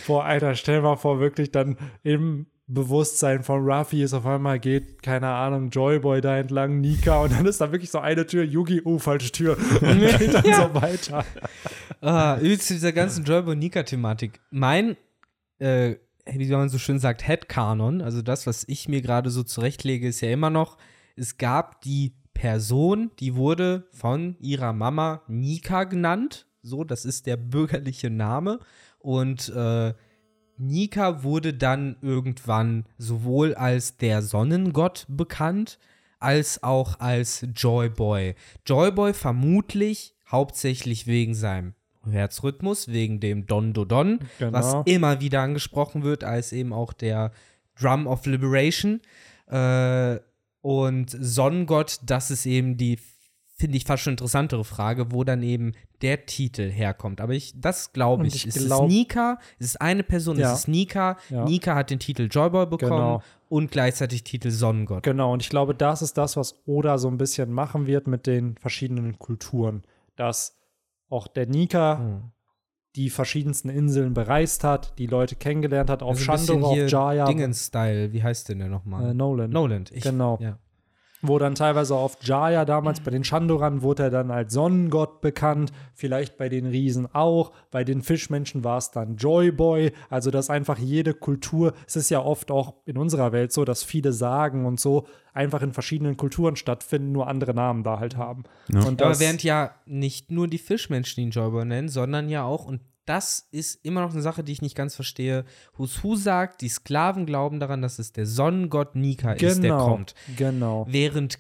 Boah, 0.08 0.26
Alter, 0.26 0.56
stell 0.56 0.82
mal 0.82 0.96
vor, 0.96 1.20
wirklich 1.20 1.52
dann 1.52 1.78
im 2.04 2.48
Bewusstsein 2.74 3.44
von 3.44 3.64
Ruffy 3.70 4.04
ist 4.04 4.14
auf 4.14 4.26
einmal 4.26 4.60
geht, 4.60 5.04
keine 5.04 5.28
Ahnung, 5.28 5.70
Joyboy 5.70 6.22
da 6.22 6.38
entlang, 6.38 6.80
Nika 6.80 7.22
und 7.22 7.34
dann 7.34 7.46
ist 7.46 7.60
da 7.60 7.72
wirklich 7.72 7.92
so 7.92 8.00
eine 8.00 8.26
Tür, 8.26 8.44
Yugi, 8.44 8.82
oh, 8.86 8.98
falsche 8.98 9.32
Tür 9.32 9.58
und 9.82 10.00
geht 10.00 10.34
dann 10.34 10.44
so 10.44 10.74
weiter. 10.74 11.26
Ah, 12.04 12.38
übrigens 12.38 12.66
zu 12.66 12.74
dieser 12.74 12.94
ganzen 12.94 13.24
Joyboy 13.26 13.56
Nika-Thematik. 13.56 14.40
Mein, 14.50 14.98
äh, 15.60 15.98
wie 16.26 16.50
man 16.50 16.68
so 16.68 16.80
schön 16.80 16.98
sagt, 16.98 17.28
Headcanon, 17.28 18.02
also 18.02 18.24
das, 18.24 18.48
was 18.48 18.64
ich 18.68 18.90
mir 18.90 19.04
gerade 19.04 19.30
so 19.30 19.44
zurechtlege, 19.44 20.08
ist 20.08 20.20
ja 20.22 20.32
immer 20.32 20.50
noch, 20.50 20.78
es 21.16 21.38
gab 21.38 21.82
die 21.82 22.16
Person, 22.34 23.12
die 23.20 23.36
wurde 23.36 23.88
von 23.92 24.36
ihrer 24.40 24.74
Mama 24.74 25.22
Nika 25.28 25.84
genannt. 25.84 26.48
So, 26.64 26.84
das 26.84 27.06
ist 27.06 27.28
der 27.28 27.38
bürgerliche 27.38 28.10
Name. 28.10 28.60
Und 28.98 29.50
äh, 29.50 29.94
Nika 30.62 31.24
wurde 31.24 31.54
dann 31.54 31.96
irgendwann 32.02 32.86
sowohl 32.98 33.56
als 33.56 33.98
der 33.98 34.22
Sonnengott 34.22 35.06
bekannt, 35.10 35.80
als 36.20 36.62
auch 36.64 37.00
als 37.00 37.46
Joyboy. 37.56 38.36
Joyboy 38.66 39.14
vermutlich 39.14 40.14
hauptsächlich 40.30 41.08
wegen 41.08 41.34
seinem 41.34 41.74
Herzrhythmus, 42.10 42.88
wegen 42.88 43.20
dem 43.20 43.46
Don 43.48 43.74
Do 43.74 43.86
Don, 43.86 44.20
Genau. 44.40 44.54
was 44.54 44.76
immer 44.86 45.20
wieder 45.20 45.42
angesprochen 45.42 46.04
wird, 46.04 46.24
als 46.24 46.52
eben 46.52 46.74
auch 46.74 46.94
der 46.94 47.32
Drum 47.80 48.08
of 48.08 48.26
Liberation. 48.26 49.02
Äh, 49.48 50.20
und 50.62 51.10
Sonnengott, 51.10 52.00
das 52.06 52.30
ist 52.30 52.46
eben 52.46 52.78
die, 52.78 53.00
finde 53.62 53.78
ich, 53.78 53.86
fast 53.86 54.04
schon 54.04 54.14
interessantere 54.14 54.66
Frage, 54.66 55.12
wo 55.14 55.24
dann 55.24 55.42
eben 55.44 55.72
der 56.02 56.26
Titel 56.26 56.70
herkommt. 56.70 57.22
Aber 57.22 57.34
ich, 57.34 57.54
das 57.56 57.94
glaube 57.94 58.28
ich. 58.28 58.36
ich 58.46 58.48
es 58.48 58.66
glaub- 58.66 58.88
ist 58.90 58.94
Nika, 58.94 59.40
es 59.60 59.68
ist 59.68 59.82
eine 59.82 60.04
Person, 60.04 60.38
Ja. 60.38 60.52
es 60.52 60.60
ist 60.60 60.68
Nika. 60.68 61.18
Ja. 61.30 61.46
Nika 61.46 61.76
hat 61.76 61.90
den 61.90 62.00
Titel 62.00 62.28
Joyboy 62.30 62.66
bekommen 62.66 62.92
Genau. 62.92 63.22
und 63.48 63.72
gleichzeitig 63.72 64.26
Titel 64.26 64.50
Sonnengott. 64.52 65.04
Genau, 65.04 65.32
und 65.32 65.42
ich 65.42 65.50
glaube, 65.50 65.74
das 65.74 66.02
ist 66.02 66.18
das, 66.18 66.36
was 66.36 66.60
Oda 66.66 66.98
so 66.98 67.08
ein 67.08 67.18
bisschen 67.18 67.52
machen 67.54 67.88
wird 67.88 68.08
mit 68.08 68.28
den 68.28 68.58
verschiedenen 68.58 69.18
Kulturen. 69.20 69.84
Dass 70.18 70.58
auch 71.10 71.28
der 71.28 71.48
Nika 71.48 72.00
Hm. 72.00 72.22
die 72.98 73.10
verschiedensten 73.10 73.70
Inseln 73.70 74.14
bereist 74.14 74.64
hat, 74.66 74.98
die 74.98 75.08
Leute 75.08 75.36
kennengelernt 75.36 75.90
hat, 75.90 76.04
auf 76.04 76.18
Also 76.18 76.24
Shandor, 76.24 76.68
auf 76.70 76.74
hier 76.74 76.88
Jaya. 76.88 77.26
Dingens-Style, 77.26 78.12
wie 78.12 78.22
heißt 78.22 78.50
denn 78.50 78.60
der 78.60 78.68
nochmal? 78.70 79.12
Äh, 79.12 79.14
Nolan. 79.14 79.50
Noland. 79.50 79.92
Ich, 79.92 80.04
Genau. 80.04 80.38
Ja. 80.42 80.58
Wo 81.22 81.40
dann 81.40 81.56
teilweise 81.56 81.96
auf 81.96 82.18
Jaya 82.22 82.66
damals 82.66 83.00
bei 83.00 83.12
den 83.12 83.24
Chandoran 83.24 83.82
wurde 83.82 84.04
er 84.04 84.10
dann 84.10 84.32
als 84.32 84.54
Sonnengott 84.54 85.22
bekannt, 85.22 85.72
vielleicht 85.94 86.38
bei 86.38 86.50
den 86.50 86.66
Riesen 86.66 87.08
auch, 87.14 87.52
bei 87.72 87.84
den 87.84 88.02
Fischmenschen 88.02 88.64
war 88.64 88.78
es 88.78 88.92
dann 88.92 89.16
Joyboy, 89.16 89.92
also 90.10 90.32
dass 90.32 90.50
einfach 90.50 90.78
jede 90.78 91.14
Kultur, 91.14 91.74
es 91.88 91.96
ist 91.96 92.10
ja 92.10 92.22
oft 92.22 92.52
auch 92.52 92.76
in 92.86 92.98
unserer 92.98 93.32
Welt 93.32 93.52
so, 93.52 93.66
dass 93.66 93.84
viele 93.84 94.14
Sagen 94.14 94.66
und 94.66 94.80
so 94.80 95.06
einfach 95.34 95.62
in 95.62 95.74
verschiedenen 95.74 96.18
Kulturen 96.18 96.56
stattfinden, 96.56 97.12
nur 97.12 97.28
andere 97.28 97.54
Namen 97.54 97.84
da 97.84 98.00
halt 98.00 98.18
haben. 98.18 98.44
Ja. 98.68 98.84
Und 98.84 99.02
Aber 99.02 99.20
während 99.20 99.44
ja 99.44 99.72
nicht 99.86 100.32
nur 100.32 100.48
die 100.48 100.58
Fischmenschen 100.58 101.24
ihn 101.24 101.32
Joyboy 101.32 101.66
nennen, 101.66 101.90
sondern 101.90 102.30
ja 102.30 102.44
auch, 102.44 102.66
und 102.66 102.82
das 103.06 103.48
ist 103.52 103.84
immer 103.84 104.02
noch 104.02 104.12
eine 104.14 104.22
Sache, 104.22 104.44
die 104.44 104.52
ich 104.52 104.62
nicht 104.62 104.76
ganz 104.76 104.96
verstehe, 104.96 105.46
Who 105.76 106.16
sagt, 106.16 106.62
die 106.62 106.70
Sklaven 106.70 107.26
glauben 107.26 107.60
daran, 107.60 107.82
dass 107.82 108.00
es 108.00 108.12
der 108.14 108.26
Sonnengott 108.26 108.96
Nika 108.96 109.34
ist, 109.34 109.42
der 109.64 109.72
genau, 109.72 109.86
kommt. 109.88 110.14
genau. 110.38 110.86
Während 110.90 111.40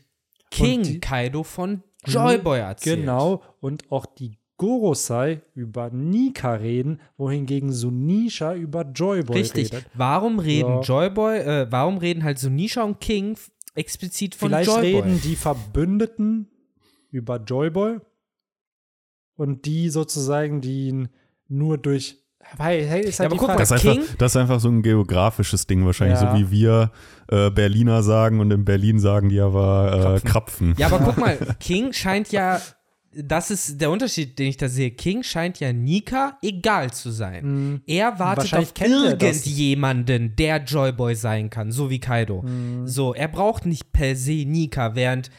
King 0.49 0.83
die- 0.83 0.99
Kaido 0.99 1.43
von 1.43 1.83
Joyboy 2.05 2.59
erzählt. 2.59 3.01
Genau, 3.01 3.43
und 3.59 3.91
auch 3.91 4.05
die 4.05 4.37
Gorosei 4.57 5.41
über 5.55 5.89
Nika 5.91 6.53
reden, 6.53 6.99
wohingegen 7.17 7.71
Sunisha 7.71 8.53
über 8.53 8.83
Joyboy 8.83 9.37
Richtig. 9.37 9.71
redet. 9.73 9.85
Warum 9.93 10.39
reden 10.39 10.75
Ja. 10.75 10.81
Joyboy, 10.81 11.37
äh, 11.39 11.67
warum 11.71 11.97
reden 11.97 12.23
halt 12.23 12.37
Sunisha 12.39 12.83
und 12.83 12.99
King 12.99 13.37
explizit 13.75 14.35
von 14.35 14.49
Vielleicht 14.49 14.67
Joyboy? 14.69 14.85
reden 15.01 15.21
die 15.23 15.35
Verbündeten 15.35 16.47
über 17.11 17.37
Joyboy 17.37 17.99
und 19.35 19.65
die 19.65 19.89
sozusagen, 19.89 20.61
die 20.61 20.89
ihn 20.89 21.09
nur 21.51 21.77
durch. 21.77 22.17
Weil, 22.57 22.85
hey, 22.85 23.01
ist 23.01 23.19
Ja, 23.19 23.23
halt 23.23 23.27
aber 23.27 23.35
die 23.35 23.39
guck 23.39 23.47
mal, 23.49 23.57
Das 23.57 23.71
ist, 23.71 23.85
einfach, 23.87 24.15
das 24.17 24.31
ist 24.33 24.35
einfach 24.35 24.59
so 24.59 24.67
ein 24.69 24.81
geografisches 24.81 25.67
Ding 25.67 25.85
wahrscheinlich, 25.85 26.19
Ja. 26.19 26.33
so 26.33 26.39
wie 26.39 26.51
wir 26.51 26.91
äh, 27.29 27.49
Berliner 27.49 28.03
sagen 28.03 28.39
und 28.39 28.51
in 28.51 28.65
Berlin 28.65 28.99
sagen 28.99 29.29
die 29.29 29.39
aber 29.39 30.19
äh, 30.23 30.27
Krapfen. 30.27 30.73
Ja, 30.77 30.87
aber 30.87 30.99
guck 30.99 31.17
mal, 31.19 31.37
King 31.59 31.93
scheint 31.93 32.31
ja, 32.31 32.59
das 33.13 33.51
ist 33.51 33.79
der 33.79 33.91
Unterschied, 33.91 34.37
den 34.39 34.47
ich 34.47 34.57
da 34.57 34.67
sehe. 34.69 34.91
King 34.91 35.21
scheint 35.23 35.59
ja 35.59 35.71
Nika 35.71 36.37
egal 36.41 36.91
zu 36.91 37.11
sein. 37.11 37.81
Er 37.85 38.19
wartet 38.19 38.51
Mhm. 38.53 38.57
Auf 38.57 38.73
irgendjemanden, 38.79 40.35
der 40.35 40.57
Joyboy 40.63 41.15
sein 41.15 41.49
kann, 41.49 41.71
so 41.71 41.89
wie 41.89 41.99
Kaido. 41.99 42.41
Mhm. 42.41 42.87
So, 42.87 43.13
er 43.13 43.27
braucht 43.27 43.65
nicht 43.65 43.91
per 43.91 44.15
se 44.15 44.45
Nika, 44.45 44.95
während 44.95 45.29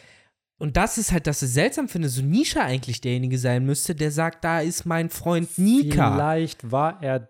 und 0.63 0.77
das 0.77 0.97
ist 0.97 1.11
halt, 1.11 1.27
dass 1.27 1.43
ich 1.43 1.51
seltsam 1.51 1.89
finde, 1.89 2.09
so 2.09 2.23
Nisha 2.23 2.61
eigentlich 2.61 3.01
derjenige 3.01 3.37
sein 3.37 3.67
müsste, 3.67 3.97
der 3.97 4.13
sagt, 4.13 4.45
da 4.45 4.61
ist 4.61 4.87
mein 4.87 5.11
Freund 5.11 5.59
Nika. 5.59 6.13
Vielleicht 6.15 6.71
war 6.71 7.03
er. 7.03 7.29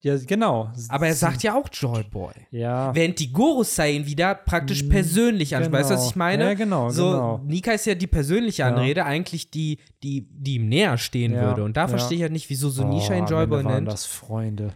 Ja, 0.00 0.16
genau. 0.16 0.70
Aber 0.90 1.08
er 1.08 1.14
sagt 1.14 1.42
ja 1.42 1.54
auch 1.56 1.68
Joyboy. 1.72 2.32
Ja. 2.52 2.94
Während 2.94 3.18
die 3.18 3.32
Gorosei 3.32 3.92
ihn 3.92 4.06
wieder 4.06 4.34
praktisch 4.34 4.84
persönlich 4.84 5.56
anspricht. 5.56 5.72
Weißt 5.80 5.90
du, 5.90 5.94
was 5.94 6.10
ich 6.10 6.14
meine? 6.16 6.44
Mhm. 6.44 6.48
Ja, 6.50 6.54
genau, 6.54 6.90
So, 6.90 7.10
genau. 7.10 7.40
Nika 7.44 7.72
ist 7.72 7.86
ja 7.86 7.94
die 7.96 8.06
persönliche 8.06 8.62
Ja. 8.62 8.68
Anrede, 8.68 9.04
eigentlich 9.06 9.50
die, 9.50 9.78
die, 10.04 10.28
die 10.30 10.56
ihm 10.56 10.68
näher 10.68 10.98
stehen 10.98 11.32
Ja, 11.32 11.46
würde. 11.46 11.64
Und 11.64 11.76
da 11.76 11.80
ja. 11.82 11.88
verstehe 11.88 12.16
ich 12.18 12.22
halt 12.22 12.32
nicht, 12.32 12.48
wieso 12.50 12.68
so 12.70 12.84
Nisha 12.86 13.14
ihn 13.14 13.22
Oh, 13.22 13.24
am 13.24 13.30
Joyboy 13.32 13.64
nennt. 13.64 13.88
das 13.88 14.04
Freunde. 14.06 14.72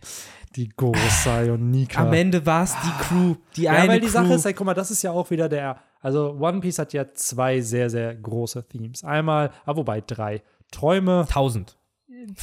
Die 0.56 0.70
Gorosei 0.70 1.52
und 1.52 1.70
Nika. 1.70 2.02
Am 2.06 2.12
Ende 2.14 2.44
war 2.44 2.64
es 2.64 2.74
die 2.82 3.04
Crew, 3.04 3.34
die 3.56 3.62
Ja, 3.62 3.72
eine 3.72 3.88
weil 3.90 4.00
die 4.00 4.06
Crew. 4.06 4.12
Sache 4.12 4.32
ist, 4.34 4.44
ey, 4.46 4.54
guck 4.54 4.66
mal, 4.66 4.74
das 4.74 4.90
ist 4.90 5.02
ja 5.02 5.12
auch 5.12 5.30
wieder 5.30 5.48
der, 5.48 5.76
also 6.02 6.36
One 6.38 6.60
Piece 6.60 6.78
hat 6.78 6.92
ja 6.92 7.12
zwei 7.14 7.60
sehr, 7.60 7.88
sehr 7.88 8.14
große 8.14 8.68
Themes. 8.68 9.04
Einmal, 9.04 9.50
ah, 9.64 9.76
wobei 9.76 10.00
drei. 10.02 10.42
Träume, 10.70 11.20
1000. 11.28 11.76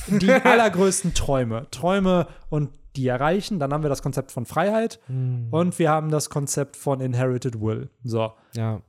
die 0.07 0.31
allergrößten 0.43 1.13
Träume. 1.13 1.67
Träume 1.71 2.27
und 2.49 2.71
die 2.95 3.07
erreichen. 3.07 3.59
Dann 3.59 3.71
haben 3.73 3.83
wir 3.83 3.89
das 3.89 4.01
Konzept 4.01 4.31
von 4.31 4.45
Freiheit 4.45 4.99
Hm. 5.07 5.47
und 5.51 5.77
wir 5.77 5.89
haben 5.89 6.09
das 6.09 6.29
Konzept 6.29 6.75
von 6.75 7.01
Inherited 7.01 7.59
Will. 7.61 7.89
So. 8.03 8.33
Ja. 8.53 8.81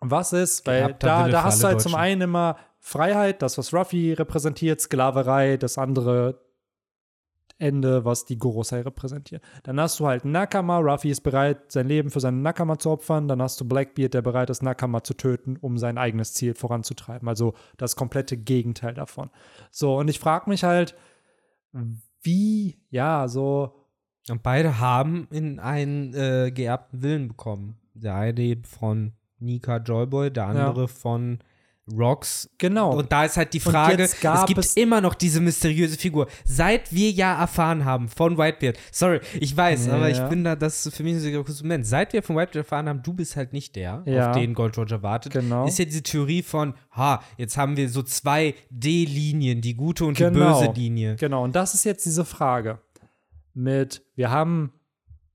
Was 0.00 0.32
ist? 0.32 0.66
Weil 0.66 0.94
da, 0.98 1.24
Wille 1.24 1.32
da 1.32 1.42
hast 1.44 1.62
du 1.62 1.68
halt 1.68 1.80
zum 1.80 1.94
einen 1.94 2.20
immer 2.22 2.56
Freiheit, 2.78 3.42
das, 3.42 3.58
was 3.58 3.74
Ruffy 3.74 4.12
repräsentiert, 4.12 4.80
Sklaverei, 4.80 5.56
das 5.56 5.78
andere 5.78 6.38
Ende, 7.58 8.04
was 8.04 8.24
die 8.26 8.38
Gorosei 8.38 8.82
repräsentiert. 8.82 9.42
Dann 9.62 9.80
hast 9.80 9.98
du 9.98 10.06
halt 10.06 10.24
Nakama, 10.24 10.78
Ruffy 10.78 11.10
ist 11.10 11.22
bereit, 11.22 11.72
sein 11.72 11.88
Leben 11.88 12.10
für 12.10 12.20
seinen 12.20 12.42
Nakama 12.42 12.78
zu 12.78 12.90
opfern. 12.90 13.28
Dann 13.28 13.40
hast 13.40 13.60
du 13.60 13.64
Blackbeard, 13.64 14.14
der 14.14 14.22
bereit 14.22 14.50
ist, 14.50 14.62
Nakama 14.62 15.02
zu 15.02 15.14
töten, 15.14 15.56
um 15.60 15.78
sein 15.78 15.96
eigenes 15.96 16.34
Ziel 16.34 16.54
voranzutreiben. 16.54 17.28
Also 17.28 17.54
das 17.76 17.96
komplette 17.96 18.36
Gegenteil 18.36 18.94
davon. 18.94 19.30
So, 19.70 19.96
und 19.98 20.08
ich 20.08 20.18
frage 20.18 20.50
mich 20.50 20.64
halt, 20.64 20.94
wie, 22.22 22.76
ja, 22.90 23.28
so, 23.28 23.86
Und 24.28 24.42
beide 24.42 24.80
haben 24.80 25.28
in 25.30 25.60
einen 25.60 26.12
äh, 26.14 26.50
geerbten 26.50 27.02
Willen 27.02 27.28
bekommen. 27.28 27.78
Der 27.94 28.16
eine 28.16 28.34
von 28.64 29.12
Nika 29.38 29.78
Joyboy, 29.78 30.30
der 30.30 30.46
andere 30.46 30.88
von 30.88 31.38
Rox. 31.92 32.50
genau. 32.58 32.96
Und 32.96 33.12
da 33.12 33.24
ist 33.24 33.36
halt 33.36 33.52
die 33.54 33.60
Frage, 33.60 34.02
es 34.02 34.18
gibt 34.46 34.58
es- 34.58 34.74
immer 34.76 35.00
noch 35.00 35.14
diese 35.14 35.40
mysteriöse 35.40 35.96
Figur. 35.96 36.26
Seit 36.44 36.92
wir 36.92 37.10
ja 37.12 37.38
erfahren 37.38 37.84
haben 37.84 38.08
von 38.08 38.36
Whitebeard, 38.36 38.76
sorry, 38.90 39.20
ich 39.38 39.56
weiß, 39.56 39.86
Ja, 39.86 39.94
aber 39.94 40.10
ich 40.10 40.16
ja. 40.18 40.26
bin 40.28 40.42
da, 40.42 40.56
das 40.56 40.84
ist 40.84 40.96
für 40.96 41.04
mich 41.04 41.14
ein 41.14 41.20
sehr 41.20 41.32
großes 41.40 41.62
Moment. 41.62 41.86
Seit 41.86 42.12
wir 42.12 42.22
von 42.24 42.34
Whitebeard 42.34 42.56
erfahren 42.56 42.88
haben, 42.88 43.02
du 43.04 43.12
bist 43.12 43.36
halt 43.36 43.52
nicht 43.52 43.76
der, 43.76 44.02
Ja. 44.04 44.30
auf 44.30 44.36
den 44.36 44.52
Gold 44.54 44.76
Roger 44.76 45.02
wartet, 45.04 45.32
Genau. 45.32 45.66
ist 45.66 45.78
ja 45.78 45.84
diese 45.84 46.02
Theorie 46.02 46.42
von, 46.42 46.74
ha, 46.90 47.22
jetzt 47.36 47.56
haben 47.56 47.76
wir 47.76 47.88
so 47.88 48.02
zwei 48.02 48.54
D-Linien, 48.70 49.60
die 49.60 49.74
gute 49.74 50.04
und 50.06 50.18
die 50.18 50.24
Genau. 50.24 50.58
böse 50.60 50.72
Linie. 50.72 51.14
Genau, 51.16 51.44
und 51.44 51.54
das 51.54 51.74
ist 51.74 51.84
jetzt 51.84 52.04
diese 52.04 52.24
Frage 52.24 52.80
mit, 53.54 54.02
wir 54.16 54.30
haben, 54.30 54.72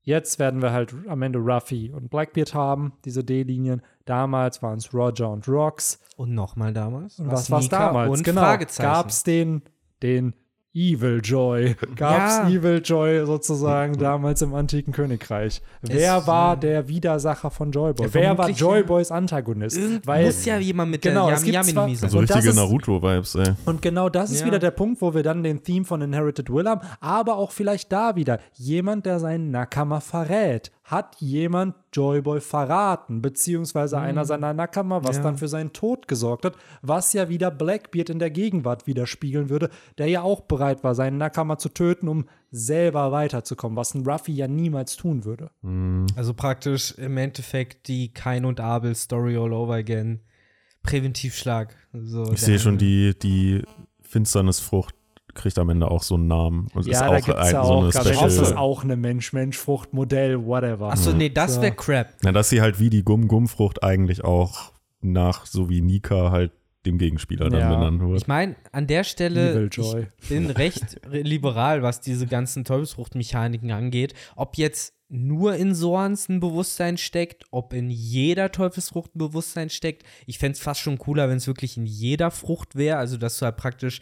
jetzt 0.04 0.40
werden 0.40 0.62
wir 0.62 0.72
halt 0.72 0.94
am 1.08 1.22
Ende 1.22 1.40
Ruffy 1.40 1.92
und 1.92 2.10
Blackbeard 2.10 2.54
haben, 2.54 2.94
diese 3.06 3.24
D-Linien. 3.24 3.82
Damals 4.06 4.62
waren 4.62 4.78
es 4.78 4.94
Roger 4.94 5.30
und 5.30 5.48
Rox. 5.48 6.00
Und 6.18 6.34
nochmal 6.34 6.74
damals. 6.74 7.20
Und 7.20 7.32
was 7.32 7.50
war 7.52 7.60
es 7.60 7.70
damals? 7.70 8.10
Und 8.10 8.24
genau. 8.24 8.58
Gab 8.78 9.10
es 9.10 9.24
den, 9.24 9.62
den 10.02 10.34
Evil 10.74 11.20
Joy? 11.22 11.76
Gab 11.98 12.28
es 12.28 12.38
Ja. 12.38 12.50
Evil 12.50 12.82
Joy 12.84 13.26
sozusagen 13.26 13.98
damals 13.98 14.42
im 14.42 14.54
antiken 14.54 14.94
Königreich? 14.94 15.62
Wer 15.82 16.18
Es- 16.20 16.28
war 16.28 16.56
der 16.56 16.88
Widersacher 16.88 17.52
von 17.52 17.72
Joyboy? 17.72 18.08
Wer 18.14 18.38
war 18.38 18.50
Joyboys 18.50 19.12
Antagonist? 19.12 19.78
Weil 20.08 20.26
muss 20.28 20.46
ja 20.46 20.58
jemand 20.60 20.92
mit 20.92 21.02
genau, 21.02 21.28
der 21.28 21.36
es 21.36 21.44
gibt 21.44 21.56
Yami 21.56 21.74
zwar- 21.74 21.84
Yami 21.88 21.96
sein. 21.98 22.10
So 22.10 22.20
richtige 22.20 22.54
Naruto-Vibes, 22.54 23.36
ey. 23.36 23.54
Und 23.66 23.82
genau 23.82 24.08
das 24.08 24.32
ist 24.32 24.42
Ja. 24.42 24.46
wieder 24.46 24.60
der 24.60 24.72
Punkt, 24.72 25.02
wo 25.02 25.14
wir 25.14 25.24
dann 25.24 25.44
den 25.44 25.62
Theme 25.62 25.84
von 25.86 26.02
Inherited 26.02 26.50
Will 26.50 26.68
haben, 26.68 26.82
aber 27.02 27.36
auch 27.36 27.52
vielleicht 27.52 27.92
da 27.92 28.16
wieder 28.16 28.40
jemand, 28.54 29.06
der 29.06 29.20
seinen 29.20 29.52
Nakama 29.52 30.00
verrät. 30.00 30.72
Hat 30.92 31.16
jemand 31.20 31.76
Joyboy 31.94 32.42
verraten, 32.42 33.22
beziehungsweise 33.22 33.98
einer 33.98 34.26
seiner 34.26 34.54
Nakama, 34.54 35.04
was 35.04 35.18
Ja. 35.18 35.24
dann 35.24 35.38
für 35.38 35.48
seinen 35.48 35.72
Tod 35.72 36.08
gesorgt 36.10 36.44
hat, 36.46 36.56
was 36.82 37.14
ja 37.14 37.30
wieder 37.30 37.50
Blackbeard 37.50 38.10
in 38.10 38.20
der 38.20 38.30
Gegenwart 38.30 38.88
widerspiegeln 38.88 39.50
würde, 39.50 39.70
der 39.98 40.08
ja 40.08 40.22
auch 40.22 40.42
bereit 40.42 40.84
war, 40.84 40.94
seinen 40.94 41.18
Nakama 41.18 41.58
zu 41.58 41.70
töten, 41.70 42.10
um 42.10 42.26
selber 42.52 43.14
weiterzukommen, 43.14 43.78
was 43.78 43.96
ein 43.96 44.06
Ruffy 44.06 44.34
ja 44.34 44.48
niemals 44.50 44.98
tun 44.98 45.24
würde. 45.24 45.50
Also 46.18 46.34
praktisch 46.34 46.92
im 46.98 47.16
Endeffekt 47.18 47.88
die 47.88 48.14
Kain 48.14 48.44
und 48.44 48.60
Abel 48.60 48.94
Story 48.94 49.38
all 49.38 49.54
over 49.54 49.76
again. 49.76 50.20
Präventivschlag. 50.84 51.76
So, 51.94 52.32
Ich 52.34 52.42
sehe 52.42 52.60
schon, 52.60 52.78
die, 52.78 53.18
die 53.18 53.62
Finsternisfrucht 54.02 54.96
kriegt 55.34 55.58
am 55.60 55.70
Ende 55.70 55.90
auch 55.90 56.04
so 56.04 56.16
einen 56.16 56.28
Namen. 56.28 56.68
Und 56.74 56.88
ist 56.88 57.00
ja, 57.00 57.08
auch 57.08 57.12
da 57.12 57.20
gibt 57.20 57.38
es 57.40 57.46
ein, 57.48 57.54
ja 57.54 57.64
so 57.64 57.72
auch, 57.72 57.84
eine 57.84 57.92
Special. 57.92 58.28
ist 58.28 58.40
das 58.40 58.56
auch 58.56 58.84
eine 58.84 58.96
Mensch-Mensch-Frucht-Modell, 58.96 60.46
whatever. 60.46 60.92
Achso, 60.92 61.14
nee, 61.14 61.30
das 61.30 61.56
So. 61.56 61.62
wäre 61.62 61.74
Crap. 61.76 62.08
Na, 62.24 62.32
dass 62.32 62.50
sie 62.50 62.62
halt 62.62 62.80
wie 62.80 62.90
die 62.90 63.04
Gum-Gum-Frucht 63.04 63.84
eigentlich 63.84 64.24
auch 64.24 64.72
nach, 65.02 65.46
so 65.46 65.70
wie 65.70 65.82
Nika 65.82 66.32
halt 66.32 66.52
dem 66.86 66.98
Gegenspieler 66.98 67.50
dann 67.50 67.60
Ja. 67.60 67.76
benannt 67.76 68.02
wird. 68.02 68.18
Ich 68.22 68.28
meine, 68.28 68.56
an 68.72 68.88
der 68.88 69.04
Stelle, 69.04 69.70
ich 69.72 70.30
bin 70.30 70.50
recht 70.50 71.00
liberal, 71.12 71.84
was 71.84 72.02
diese 72.02 72.26
ganzen 72.26 72.64
Teufelsfruchtmechaniken 72.64 73.72
angeht. 73.72 74.14
Ob 74.36 74.58
jetzt 74.58 74.96
nur 75.08 75.56
in 75.56 75.76
Sorans 75.76 76.30
ein 76.30 76.40
Bewusstsein 76.40 76.98
steckt, 76.98 77.44
ob 77.52 77.74
in 77.74 77.90
jeder 77.90 78.52
Teufelsfrucht 78.52 79.14
ein 79.16 79.20
Bewusstsein 79.20 79.70
steckt. 79.70 80.04
Ich 80.26 80.40
fände 80.40 80.54
es 80.54 80.60
fast 80.62 80.80
schon 80.80 80.98
cooler, 80.98 81.28
wenn 81.30 81.38
es 81.38 81.48
wirklich 81.48 81.78
in 81.78 81.86
jeder 81.86 82.32
Frucht 82.32 82.76
wäre. 82.76 82.98
Also, 82.98 83.18
dass 83.18 83.38
du 83.38 83.46
halt 83.46 83.58
praktisch, 83.58 84.00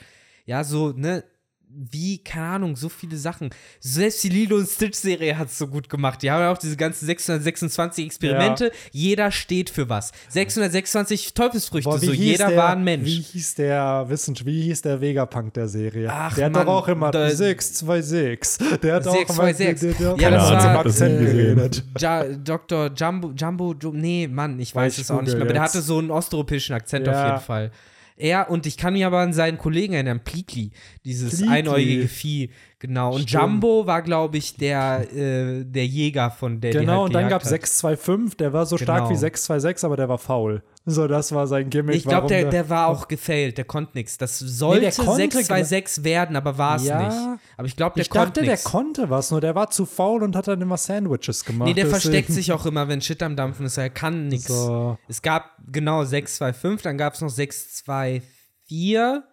ja, 0.50 0.64
so, 0.64 0.92
ne, 0.96 1.24
wie, 1.72 2.18
keine 2.24 2.46
Ahnung, 2.48 2.76
so 2.76 2.90
viele 2.90 3.16
Sachen. 3.16 3.52
Selbst 3.80 4.24
die 4.24 4.30
Lilo 4.30 4.56
und 4.56 4.68
Stitch-Serie 4.68 5.38
hat 5.38 5.50
es 5.50 5.60
so 5.60 5.68
gut 5.68 5.88
gemacht. 5.88 6.24
Die 6.24 6.32
haben 6.32 6.42
ja 6.42 6.52
auch 6.52 6.58
diese 6.58 6.76
ganzen 6.76 7.06
626 7.06 8.06
Experimente. 8.08 8.72
Jeder 8.92 9.30
steht 9.30 9.70
für 9.70 9.88
was. 9.88 10.12
626 10.30 11.36
Teufelsfrüchte, 11.36 11.88
Boah, 11.92 12.00
so 12.00 12.12
jeder 12.12 12.48
der, 12.48 12.58
war 12.58 12.72
ein 12.72 12.84
Mensch. 12.84 13.06
Wie 13.06 13.22
hieß 13.22 13.54
der 13.54 14.06
Wissenschaft, 14.10 14.48
wie 14.48 14.64
hieß 14.64 14.82
der 14.82 15.00
Vegapunk 15.00 15.54
der 15.54 15.68
Serie? 15.68 16.10
Ach, 16.12 16.34
der 16.34 16.46
hat 16.46 16.54
Mann, 16.54 16.66
doch 16.66 16.74
auch 16.74 16.88
immer 16.88 17.12
da- 17.12 17.30
626. 17.30 18.80
Der 18.82 18.96
hat 18.96 19.08
auch 19.08 19.14
immer 19.14 19.54
626. 19.54 19.80
der, 19.80 19.94
der, 19.94 20.16
der 20.16 20.32
Ja, 20.32 20.32
hat 20.32 20.34
das 20.34 20.50
immer 20.50 20.56
war- 20.56 20.62
zum 20.62 20.92
Akzent 20.92 21.22
das 21.22 21.32
geredet. 21.32 21.84
Ja, 22.00 22.24
Dr. 22.24 22.92
Jumbo, 22.96 23.32
Jumbo, 23.38 23.72
Ju- 23.74 23.94
nee, 23.94 24.28
Mann, 24.28 24.60
ich 24.60 24.74
weiß 24.74 24.94
ich 24.98 25.04
es 25.04 25.12
auch 25.12 25.22
nicht 25.22 25.34
mehr, 25.34 25.44
aber 25.44 25.54
der 25.54 25.62
hatte 25.62 25.82
so 25.84 26.00
einen 26.00 26.10
osteuropäischen 26.10 26.74
Akzent 26.76 27.06
Ja. 27.06 27.14
auf 27.26 27.30
jeden 27.32 27.46
Fall. 27.46 27.72
Er 28.20 28.50
und 28.52 28.66
ich 28.66 28.76
kann 28.78 28.94
mich 28.94 29.06
aber 29.06 29.20
an 29.20 29.32
seinen 29.32 29.58
Kollegen 29.58 29.94
erinnern, 29.94 30.20
Plikli, 30.24 30.72
dieses 31.06 31.38
Plikli. 31.38 31.48
einäugige 31.56 32.08
Vieh, 32.10 32.50
genau. 32.78 33.16
Und 33.16 33.30
Stimmt. 33.30 33.44
Jumbo 33.44 33.88
war, 33.88 34.02
glaube 34.02 34.38
ich, 34.38 34.58
der, 34.58 35.08
äh, 35.16 35.64
der 35.64 35.88
Jäger 35.88 36.30
von 36.30 36.60
der 36.60 36.72
Genau, 36.74 36.94
halt 36.98 37.04
und 37.08 37.14
dann 37.14 37.30
gab 37.30 37.42
es 37.42 37.48
hat. 37.48 37.62
625, 37.62 38.36
der 38.38 38.52
war 38.52 38.66
so 38.66 38.78
stark 38.78 39.00
Genau. 39.04 39.10
wie 39.12 39.16
626, 39.16 39.86
aber 39.86 39.96
der 39.96 40.10
war 40.10 40.18
faul. 40.18 40.62
So, 40.90 41.08
das 41.08 41.32
war 41.32 41.48
sein 41.48 41.70
Gimmick. 41.70 41.96
Ich 41.96 42.04
glaube, 42.06 42.28
der, 42.28 42.50
der 42.50 42.70
war 42.70 42.88
auch 42.88 43.08
gefailt, 43.08 43.58
der 43.58 43.66
konnte 43.66 43.98
nichts. 43.98 44.18
Das 44.18 44.40
sollte 44.40 44.90
konnte 44.92 45.16
626 45.16 46.04
werden, 46.04 46.36
aber 46.36 46.58
war 46.58 46.76
es 46.78 46.86
Ja. 46.86 47.08
nicht. 47.08 47.42
Aber 47.58 47.68
ich 47.68 47.76
glaube, 47.76 47.96
der 47.96 48.02
Ich 48.04 48.10
dachte, 48.10 48.26
konnte 48.26 48.44
der 48.44 48.58
konnte 48.58 49.10
was, 49.10 49.32
nur 49.32 49.42
der 49.42 49.56
war 49.56 49.70
zu 49.70 49.86
faul 49.86 50.24
und 50.24 50.36
hat 50.36 50.48
dann 50.48 50.62
immer 50.62 50.78
Sandwiches 50.78 51.46
gemacht. 51.46 51.68
Nee, 51.68 51.74
der 51.74 51.86
deswegen- 51.86 52.02
versteckt 52.02 52.32
sich 52.32 52.52
auch 52.54 52.66
immer, 52.66 52.88
wenn 52.88 53.02
Shit 53.02 53.22
am 53.24 53.36
Dampfen 53.36 53.66
ist. 53.66 53.78
Er 53.78 53.90
kann 53.90 54.28
nichts. 54.28 54.48
So. 54.48 54.98
Es 55.08 55.22
gab 55.22 55.52
genau 55.72 56.04
625, 56.04 56.84
dann 56.84 56.98
gab 56.98 57.14
es 57.14 57.22
noch 57.22 57.30
624, 57.30 59.24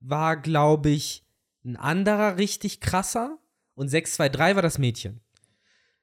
war, 0.00 0.36
glaube 0.36 0.90
ich, 0.90 1.24
ein 1.64 1.76
anderer 1.76 2.36
richtig 2.38 2.80
krasser. 2.80 3.38
Und 3.74 3.88
623 3.88 4.54
war 4.56 4.62
das 4.62 4.78
Mädchen. 4.78 5.20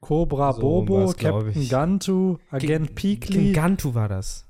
Cobra 0.01 0.53
So 0.53 0.61
Bobo, 0.61 1.13
Captain. 1.17 1.67
Gantu, 1.67 2.37
Agent 2.51 2.95
Peekly, 2.95 3.51
Gantu 3.51 3.93
war 3.93 4.07
das. 4.07 4.45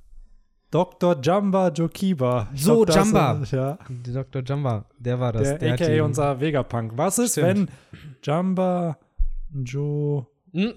Dr. 0.72 1.18
Jamba 1.22 1.70
Jokiba. 1.70 2.48
Ich 2.54 2.64
So, 2.64 2.86
das 2.86 2.96
Jamba. 2.96 3.40
ist- 3.42 3.52
Ja, 3.52 3.78
Der 3.90 4.14
Dr. 4.24 4.44
Jumba, 4.44 4.86
der 5.00 5.20
war 5.20 5.34
das. 5.34 5.44
der, 5.44 5.58
der 5.58 5.74
aka 5.74 6.04
unser 6.04 6.40
Vegapunk. 6.40 6.92
Was 6.96 7.18
ist, 7.18 7.32
Stimmt. 7.34 7.48
wenn 7.48 7.68
Jamba 8.24 8.98
Joe. 9.64 10.28
Hm? 10.54 10.74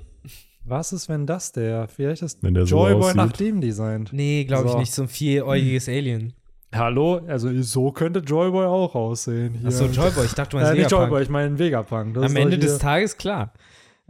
Was 0.64 0.92
ist, 0.92 1.08
wenn 1.08 1.26
das 1.26 1.52
der? 1.52 1.88
Vielleicht 1.88 2.22
ist 2.22 2.42
Wenn 2.42 2.54
der 2.54 2.66
so 2.66 2.76
Joyboy 2.76 3.02
aussieht. 3.02 3.16
nach 3.16 3.32
dem 3.32 3.60
designt. 3.60 4.12
Nee, 4.12 4.44
glaube 4.44 4.66
ich 4.66 4.72
So. 4.72 4.78
nicht. 4.78 4.92
So 4.94 5.02
ein 5.02 5.08
vieräugiges 5.08 5.88
Alien. 5.88 6.32
Hallo? 6.74 7.20
Also, 7.26 7.50
so 7.62 7.90
könnte 7.92 8.20
Joyboy 8.20 8.64
auch 8.64 8.94
aussehen. 8.94 9.54
Hier. 9.54 9.68
Achso, 9.68 9.86
Joyboy, 9.86 10.24
ich 10.24 10.32
dachte, 10.32 10.50
du 10.52 10.56
meinst 10.56 10.72
Äh, 10.72 10.74
nicht 10.76 10.84
Vegapunk. 10.86 11.08
Joyboy, 11.10 11.22
ich 11.22 11.28
meine 11.28 11.58
Vegapunk. 11.58 12.14
Das 12.14 12.24
Am 12.30 12.36
Ende 12.36 12.58
des 12.58 12.78
Tages, 12.78 13.16
klar. 13.18 13.52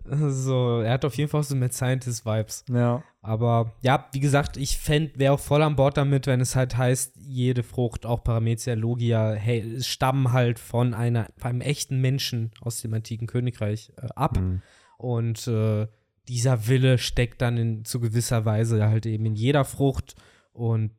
So, 0.04 0.80
er 0.80 0.92
hat 0.92 1.04
auf 1.04 1.16
jeden 1.16 1.30
Fall 1.30 1.42
so 1.42 1.54
Mad 1.54 1.72
Scientist-Vibes. 1.72 2.64
Ja. 2.70 3.02
Aber 3.20 3.72
ja, 3.82 4.08
wie 4.12 4.20
gesagt, 4.20 4.56
ich 4.56 4.78
fände, 4.78 5.12
wäre 5.16 5.34
auch 5.34 5.40
voll 5.40 5.62
an 5.62 5.76
Bord 5.76 5.96
damit, 5.96 6.26
wenn 6.26 6.40
es 6.40 6.56
halt 6.56 6.76
heißt, 6.76 7.16
jede 7.16 7.62
Frucht, 7.62 8.04
auch 8.04 8.24
Paramecia, 8.24 8.74
Logia, 8.74 9.32
hey, 9.32 9.80
stammen 9.80 10.32
halt 10.32 10.58
von, 10.58 10.92
einer, 10.92 11.28
von 11.36 11.50
einem 11.50 11.60
echten 11.60 12.00
Menschen 12.00 12.50
aus 12.60 12.80
dem 12.80 12.94
antiken 12.94 13.26
Königreich 13.26 13.92
äh, 13.96 14.08
ab. 14.16 14.38
Mhm. 14.38 14.62
Und 14.98 15.46
äh, 15.46 15.86
dieser 16.28 16.66
Wille 16.66 16.98
steckt 16.98 17.42
dann 17.42 17.56
in, 17.56 17.84
zu 17.84 18.00
gewisser 18.00 18.44
Weise 18.44 18.88
halt 18.88 19.06
eben 19.06 19.26
in 19.26 19.34
jeder 19.34 19.64
Frucht. 19.64 20.16
Und 20.52 20.90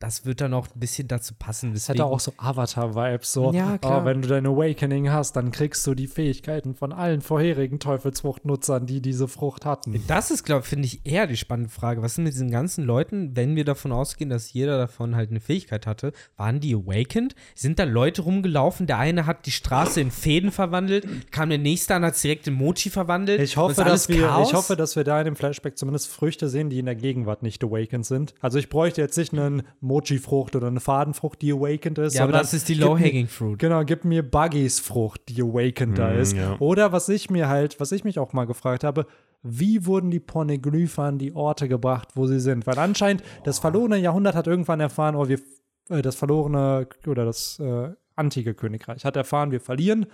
das 0.00 0.24
wird 0.24 0.40
dann 0.40 0.54
auch 0.54 0.66
ein 0.74 0.80
bisschen 0.80 1.08
dazu 1.08 1.34
passen. 1.38 1.72
Es 1.72 1.84
Deswegen, 1.84 1.98
hätte 1.98 2.06
auch 2.10 2.20
so 2.20 2.32
Avatar-Vibes, 2.38 3.32
so, 3.34 3.52
Ja, 3.52 3.76
klar. 3.76 4.02
oh, 4.02 4.04
wenn 4.06 4.22
du 4.22 4.28
dein 4.28 4.46
Awakening 4.46 5.10
hast, 5.10 5.36
dann 5.36 5.50
kriegst 5.50 5.86
du 5.86 5.94
die 5.94 6.06
Fähigkeiten 6.06 6.74
von 6.74 6.94
allen 6.94 7.20
vorherigen 7.20 7.78
Teufelsfruchtnutzern, 7.78 8.86
die 8.86 9.02
diese 9.02 9.28
Frucht 9.28 9.66
hatten. 9.66 10.02
Das 10.06 10.30
ist, 10.30 10.44
glaube 10.44 10.62
finde 10.62 10.86
ich, 10.86 11.04
eher 11.04 11.26
die 11.26 11.36
spannende 11.36 11.68
Frage. 11.70 12.00
Was 12.02 12.12
ist 12.12 12.18
mit 12.18 12.32
diesen 12.32 12.50
ganzen 12.50 12.84
Leuten, 12.84 13.36
wenn 13.36 13.56
wir 13.56 13.66
davon 13.66 13.92
ausgehen, 13.92 14.30
dass 14.30 14.52
jeder 14.54 14.78
davon 14.78 15.14
halt 15.16 15.30
eine 15.30 15.40
Fähigkeit 15.40 15.86
hatte? 15.86 16.12
Waren 16.38 16.60
die 16.60 16.74
awakened? 16.74 17.34
Sind 17.54 17.78
da 17.78 17.84
Leute 17.84 18.22
rumgelaufen? 18.22 18.86
Der 18.86 18.98
eine 18.98 19.26
hat 19.26 19.44
die 19.44 19.50
Straße 19.50 20.00
in 20.00 20.10
Fäden 20.10 20.50
verwandelt, 20.50 21.30
kam 21.30 21.50
der 21.50 21.58
nächste 21.58 21.94
an, 21.94 22.06
hat 22.06 22.14
es 22.14 22.22
direkt 22.22 22.46
in 22.46 22.54
Mochi 22.54 22.88
verwandelt. 22.88 23.40
Ich 23.42 23.58
hoffe, 23.58 23.84
dass 23.84 24.08
wir, 24.08 24.26
Chaos? 24.28 24.48
ich 24.48 24.54
hoffe, 24.54 24.76
dass 24.76 24.96
wir 24.96 25.04
da 25.04 25.18
in 25.20 25.26
dem 25.26 25.36
Flashback 25.36 25.76
zumindest 25.76 26.08
Früchte 26.08 26.48
sehen, 26.48 26.70
die 26.70 26.78
in 26.78 26.86
der 26.86 26.96
Gegenwart 26.96 27.42
nicht 27.42 27.62
awakened 27.62 28.06
sind. 28.06 28.32
Also 28.40 28.58
ich 28.58 28.70
bräuchte 28.70 29.02
jetzt 29.02 29.18
nicht 29.18 29.34
eine 29.34 29.62
Mochi-Frucht 29.90 30.54
oder 30.56 30.68
eine 30.68 30.80
Fadenfrucht, 30.80 31.42
die 31.42 31.52
awakened 31.52 31.98
ist. 31.98 32.14
Ja, 32.14 32.22
aber 32.24 32.32
das 32.32 32.54
ist 32.54 32.68
die 32.68 32.74
gib 32.74 32.82
mir- 32.84 32.88
Low-Hanging 32.90 33.26
Fruit. 33.26 33.58
Genau, 33.58 33.84
gib 33.84 34.04
mir 34.04 34.22
Buggys 34.22 34.80
Frucht, 34.80 35.22
die 35.28 35.42
awakened 35.42 35.98
da 35.98 36.10
Mm, 36.12 36.18
ist. 36.20 36.32
ja. 36.36 36.56
Oder 36.60 36.92
was 36.92 37.08
ich 37.08 37.28
mir 37.30 37.48
halt, 37.48 37.80
was 37.80 37.92
ich 37.92 38.04
mich 38.04 38.18
auch 38.18 38.32
mal 38.32 38.46
gefragt 38.46 38.84
habe, 38.84 39.06
wie 39.42 39.86
wurden 39.86 40.10
die 40.10 40.20
Poneglypher 40.20 41.02
an 41.04 41.18
die 41.18 41.34
Orte 41.34 41.66
gebracht, 41.68 42.08
wo 42.14 42.26
sie 42.26 42.40
sind? 42.40 42.66
Weil 42.66 42.78
anscheinend 42.78 43.22
das 43.44 43.58
verlorene 43.58 43.96
Jahrhundert 43.98 44.34
hat 44.34 44.46
irgendwann 44.46 44.80
erfahren, 44.80 45.14
oh, 45.16 45.28
wir, 45.28 45.38
äh, 45.88 46.02
das 46.02 46.14
verlorene 46.16 46.86
oder 47.06 47.24
das 47.24 47.58
äh, 47.58 47.88
antike 48.16 48.54
Königreich 48.54 49.04
hat 49.04 49.16
erfahren, 49.16 49.50
wir 49.50 49.60
verlieren. 49.60 50.06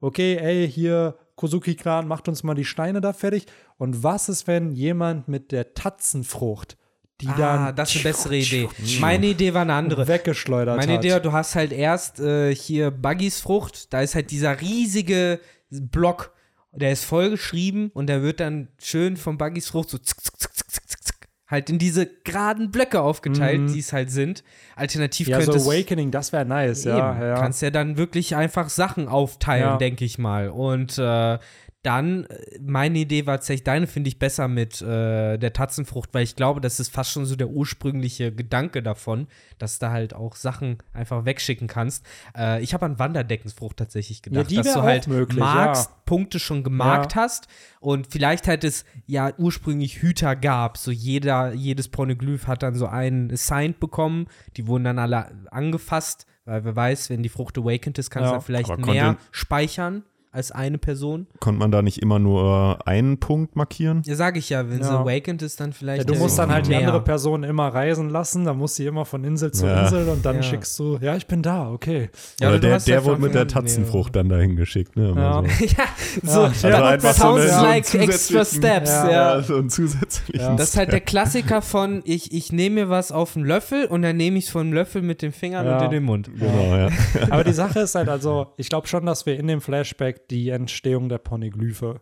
Okay, 0.00 0.36
ey, 0.36 0.68
hier 0.68 1.14
Kozuki-Clan, 1.36 2.08
macht 2.08 2.28
uns 2.28 2.42
mal 2.42 2.54
die 2.54 2.64
Steine 2.64 3.00
da 3.00 3.12
fertig. 3.12 3.46
Und 3.78 4.02
was 4.02 4.28
ist, 4.28 4.46
wenn 4.46 4.72
jemand 4.72 5.28
mit 5.28 5.52
der 5.52 5.74
Tatzenfrucht, 5.74 6.76
die 7.20 7.28
Ah, 7.28 7.34
dann 7.66 7.76
das 7.76 7.90
ist 7.90 7.96
eine 8.04 8.12
bessere 8.14 8.36
Idee. 8.36 8.68
Meine 9.00 9.26
Idee 9.26 9.54
war 9.54 9.62
eine 9.62 9.74
andere. 9.74 10.08
weggeschleudert 10.08 10.76
Meine 10.76 10.94
hat? 10.94 11.04
Idee, 11.04 11.20
du 11.20 11.32
hast 11.32 11.54
halt 11.54 11.72
erst 11.72 12.18
äh, 12.20 12.54
hier 12.54 12.90
Buggys 12.90 13.40
Frucht, 13.40 13.92
da 13.92 14.00
ist 14.00 14.14
halt 14.14 14.30
dieser 14.30 14.60
riesige 14.60 15.38
Block, 15.70 16.32
der 16.72 16.90
ist 16.92 17.04
vollgeschrieben 17.04 17.90
und 17.94 18.06
der 18.08 18.22
wird 18.22 18.40
dann 18.40 18.68
schön 18.82 19.16
von 19.16 19.38
Buggys 19.38 19.68
Frucht 19.68 19.90
so 19.90 19.98
zick, 19.98 20.20
zick, 20.20 20.38
zick, 20.38 20.54
zick, 20.54 20.70
zick, 20.72 21.04
zick, 21.04 21.28
halt 21.46 21.70
in 21.70 21.78
diese 21.78 22.06
geraden 22.24 22.70
Blöcke 22.70 23.00
aufgeteilt, 23.00 23.60
Mhm. 23.60 23.72
die 23.72 23.78
es 23.78 23.92
halt 23.92 24.10
sind. 24.10 24.42
Alternativ 24.74 25.28
ja, 25.28 25.38
so 25.40 25.46
könntest 25.52 25.68
Awakening, 25.68 26.10
das 26.10 26.32
wäre 26.32 26.44
nice, 26.46 26.86
Eben, 26.86 26.96
ja, 26.96 27.24
ja. 27.28 27.34
kannst 27.34 27.62
ja 27.62 27.70
dann 27.70 27.96
wirklich 27.98 28.34
einfach 28.36 28.68
Sachen 28.68 29.06
aufteilen, 29.06 29.62
Ja. 29.64 29.76
denke 29.76 30.04
ich 30.04 30.18
mal. 30.18 30.48
Und 30.48 30.98
äh, 30.98 31.38
dann, 31.82 32.24
äh, 32.26 32.58
meine 32.60 32.98
Idee 33.00 33.26
war 33.26 33.36
tatsächlich, 33.36 33.64
deine 33.64 33.86
finde 33.86 34.08
ich 34.08 34.18
besser 34.18 34.46
mit 34.48 34.80
äh, 34.82 35.36
der 35.36 35.52
Tatzenfrucht, 35.52 36.10
weil 36.12 36.22
ich 36.22 36.36
glaube, 36.36 36.60
das 36.60 36.78
ist 36.78 36.92
fast 36.92 37.10
schon 37.10 37.26
so 37.26 37.34
der 37.34 37.48
ursprüngliche 37.48 38.32
Gedanke 38.32 38.82
davon, 38.82 39.26
dass 39.58 39.78
du 39.80 39.90
halt 39.90 40.14
auch 40.14 40.36
Sachen 40.36 40.78
einfach 40.92 41.24
wegschicken 41.24 41.66
kannst. 41.66 42.04
Äh, 42.36 42.62
ich 42.62 42.72
habe 42.74 42.86
an 42.86 42.98
Wanderdeckensfrucht 42.98 43.76
tatsächlich 43.76 44.22
gedacht, 44.22 44.50
die 44.50 44.56
dass 44.56 44.72
du 44.72 44.82
halt 44.82 45.08
möglich, 45.08 45.38
magst, 45.38 45.90
ja. 45.90 45.96
Punkte 46.04 46.38
schon 46.38 46.62
gemarkt 46.62 47.16
hast 47.16 47.48
und 47.80 48.06
vielleicht 48.10 48.46
halt 48.46 48.62
es 48.64 48.84
ja 49.06 49.32
ursprünglich 49.38 50.02
Hüter 50.02 50.36
gab. 50.36 50.76
So 50.78 50.90
jeder, 50.92 51.52
jedes 51.52 51.88
Poneglyph 51.88 52.46
hat 52.46 52.62
dann 52.62 52.74
so 52.74 52.86
einen 52.86 53.30
assigned 53.32 53.80
bekommen, 53.80 54.26
die 54.56 54.66
wurden 54.68 54.84
dann 54.84 54.98
alle 54.98 55.32
angefasst, 55.50 56.26
weil 56.44 56.64
wer 56.64 56.76
weiß, 56.76 57.10
wenn 57.10 57.22
die 57.22 57.28
Frucht 57.28 57.56
awakened 57.58 57.98
ist, 57.98 58.10
kannst 58.10 58.30
Ja, 58.30 58.36
du 58.36 58.42
vielleicht 58.42 58.70
aber 58.70 58.76
konnte- 58.82 58.92
mehr 58.92 59.16
speichern 59.30 60.04
als 60.32 60.50
eine 60.50 60.78
Person. 60.78 61.26
Konnte 61.40 61.58
man 61.58 61.70
da 61.70 61.82
nicht 61.82 61.98
immer 62.02 62.18
nur 62.18 62.78
einen 62.86 63.18
Punkt 63.20 63.54
markieren? 63.54 64.02
Ja, 64.06 64.14
sage 64.16 64.38
ich 64.38 64.48
ja, 64.50 64.68
wenn 64.68 64.82
sie 64.82 64.88
Ja. 64.90 65.00
awakened 65.00 65.42
ist, 65.42 65.60
dann 65.60 65.72
vielleicht. 65.72 66.08
Ja, 66.08 66.14
du 66.14 66.18
musst 66.18 66.38
dann 66.38 66.50
halt 66.50 66.66
die 66.66 66.70
mehr. 66.70 66.80
andere 66.80 67.02
Person 67.02 67.44
immer 67.44 67.68
reisen 67.68 68.08
lassen, 68.08 68.44
dann 68.44 68.56
muss 68.56 68.74
sie 68.76 68.86
immer 68.86 69.04
von 69.04 69.24
Insel 69.24 69.52
zu 69.52 69.66
Ja. 69.66 69.82
Insel 69.84 70.08
und 70.08 70.24
dann 70.24 70.36
Ja. 70.36 70.42
schickst 70.42 70.78
du, 70.78 70.98
ja, 71.00 71.16
ich 71.16 71.26
bin 71.26 71.42
da, 71.42 71.70
okay. 71.70 72.08
Ja, 72.40 72.48
Oder 72.48 72.58
der, 72.58 72.78
der 72.78 72.96
halt 72.96 73.04
wurde 73.04 73.16
von 73.16 73.22
mit 73.24 73.34
der 73.34 73.46
Tatzenfrucht 73.46 74.16
dann 74.16 74.28
dahin 74.28 74.56
geschickt. 74.56 74.96
Ne? 74.96 75.12
Ja. 75.14 75.42
So. 75.42 75.64
ja, 75.66 75.84
so, 76.22 76.40
Ja, 76.40 76.46
Also 76.46 76.68
ja, 76.68 76.86
einfach 76.86 77.12
so 77.12 77.22
sounds 77.36 77.54
so 77.54 77.62
like 77.62 77.76
extra 77.94 77.98
zusätzlichen- 78.42 78.44
steps, 78.58 78.90
Ja, 78.90 79.10
ja. 79.10 79.36
Ja, 79.36 79.42
so 79.42 79.56
einen 79.56 79.70
zusätzlichen. 79.70 80.40
Ja. 80.40 80.56
Das 80.56 80.70
ist 80.70 80.76
halt 80.78 80.92
der 80.92 81.00
Klassiker 81.00 81.60
von, 81.62 82.00
ich, 82.04 82.32
ich 82.32 82.52
nehme 82.52 82.82
mir 82.86 82.88
was 82.88 83.12
auf 83.12 83.34
den 83.34 83.44
Löffel 83.44 83.84
und 83.86 84.02
dann 84.02 84.16
nehme 84.16 84.38
ich 84.38 84.46
es 84.46 84.50
vom 84.50 84.72
Löffel 84.72 85.02
mit 85.02 85.20
den 85.22 85.32
Fingern 85.32 85.66
Ja. 85.66 85.76
und 85.78 85.84
in 85.84 85.90
den 85.90 86.04
Mund. 86.04 86.30
Genau, 86.38 86.76
ja. 86.76 86.88
Aber 87.30 87.44
die 87.44 87.52
Sache 87.52 87.80
ist 87.80 87.94
halt 87.94 88.08
also, 88.08 88.46
ich 88.56 88.68
glaube 88.70 88.86
schon, 88.88 89.04
dass 89.04 89.26
wir 89.26 89.38
in 89.38 89.46
dem 89.46 89.60
Flashback 89.60 90.21
die 90.30 90.48
Entstehung 90.50 91.08
der 91.08 91.18
Poneglyphe 91.18 92.00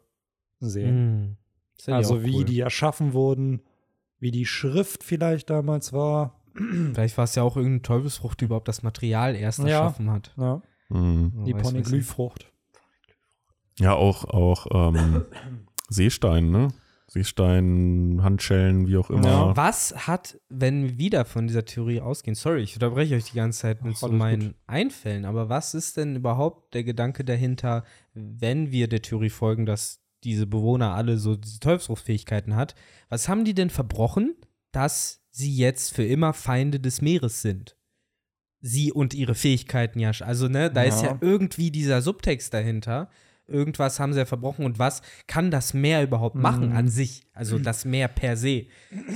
sehen. 0.61 1.21
Mhm. 1.29 1.37
Ich 1.79 1.89
Also 1.93 2.23
wie 2.25 2.37
cool. 2.39 2.45
die 2.45 2.61
erschaffen 2.61 3.13
wurden, 3.15 3.63
wie 4.19 4.31
die 4.31 4.45
Schrift 4.47 5.03
vielleicht 5.03 5.49
damals 5.51 5.93
war. 5.93 6.37
Vielleicht 6.93 7.17
war 7.17 7.25
es 7.25 7.37
ja 7.37 7.43
auch 7.45 7.57
irgendeine 7.57 7.83
Teufelsfrucht, 7.83 8.41
die 8.41 8.47
überhaupt 8.47 8.67
das 8.69 8.83
Material 8.83 9.35
erst 9.37 9.61
Ja. 9.61 9.67
erschaffen 9.69 10.11
hat. 10.11 10.35
Ja, 10.37 10.61
Mhm. 10.89 11.45
die 11.47 11.55
Poneglyphfrucht. 11.55 12.51
Ja, 13.79 13.95
auch, 13.95 14.25
auch 14.25 14.67
ähm, 14.73 15.25
Seestein, 15.89 16.51
ne? 16.51 16.69
Seestein, 17.13 18.21
Handschellen, 18.23 18.87
wie 18.87 18.97
auch 18.97 19.11
immer. 19.11 19.27
Ja. 19.29 19.57
Was 19.57 20.07
hat, 20.07 20.39
wenn 20.49 20.85
wir 20.85 20.99
wieder 20.99 21.25
von 21.25 21.49
dieser 21.49 21.65
Theorie 21.65 22.01
ausgehen, 22.01 22.37
sorry, 22.37 22.63
ich 22.63 22.75
unterbreche 22.75 23.17
euch 23.17 23.25
die 23.25 23.37
ganze 23.37 23.63
Zeit 23.63 23.83
mit 23.83 23.95
Ach, 23.97 23.99
so 23.99 24.09
meinen 24.09 24.41
gut. 24.49 24.55
Einfällen, 24.69 25.25
aber 25.25 25.49
was 25.49 25.75
ist 25.75 25.97
denn 25.97 26.15
überhaupt 26.15 26.73
der 26.73 26.85
Gedanke 26.85 27.25
dahinter, 27.25 27.83
wenn 28.15 28.71
wir 28.71 28.87
der 28.87 29.03
Theorie 29.03 29.29
folgen, 29.31 29.67
dass 29.67 29.99
diese 30.23 30.47
Bewohner 30.47 30.95
alle 30.95 31.19
so 31.19 31.35
diese 31.35 31.59
Teufelsfruchtfähigkeiten 31.59 32.55
hat? 32.55 32.77
Was 33.09 33.29
haben 33.29 33.45
die 33.45 33.55
denn 33.55 33.71
verbrochen, 33.71 34.37
dass 34.71 35.25
sie 35.33 35.53
jetzt 35.57 35.93
für 35.93 36.05
immer 36.05 36.33
Feinde 36.33 36.79
des 36.79 37.03
Meeres 37.03 37.43
sind? 37.43 37.77
Sie 38.61 38.93
und 38.93 39.15
ihre 39.15 39.35
Fähigkeiten 39.35 39.99
ja. 39.99 40.13
Also, 40.21 40.47
ne, 40.47 40.71
da 40.71 40.85
ist 40.85 41.03
Ja. 41.03 41.09
ja 41.13 41.19
irgendwie 41.23 41.73
dieser 41.73 42.03
Subtext 42.03 42.55
dahinter. 42.55 43.11
Irgendwas 43.51 44.01
haben 44.01 44.13
sie 44.13 44.21
ja 44.21 44.25
verbrochen 44.25 44.65
und 44.65 44.79
was 44.79 45.03
kann 45.27 45.51
das 45.51 45.75
Meer 45.75 46.03
überhaupt 46.03 46.37
machen 46.37 46.73
an 46.73 46.89
sich? 46.89 47.23
Also 47.33 47.59
das 47.59 47.87
Meer 47.87 48.09
per 48.09 48.37
se. 48.37 48.67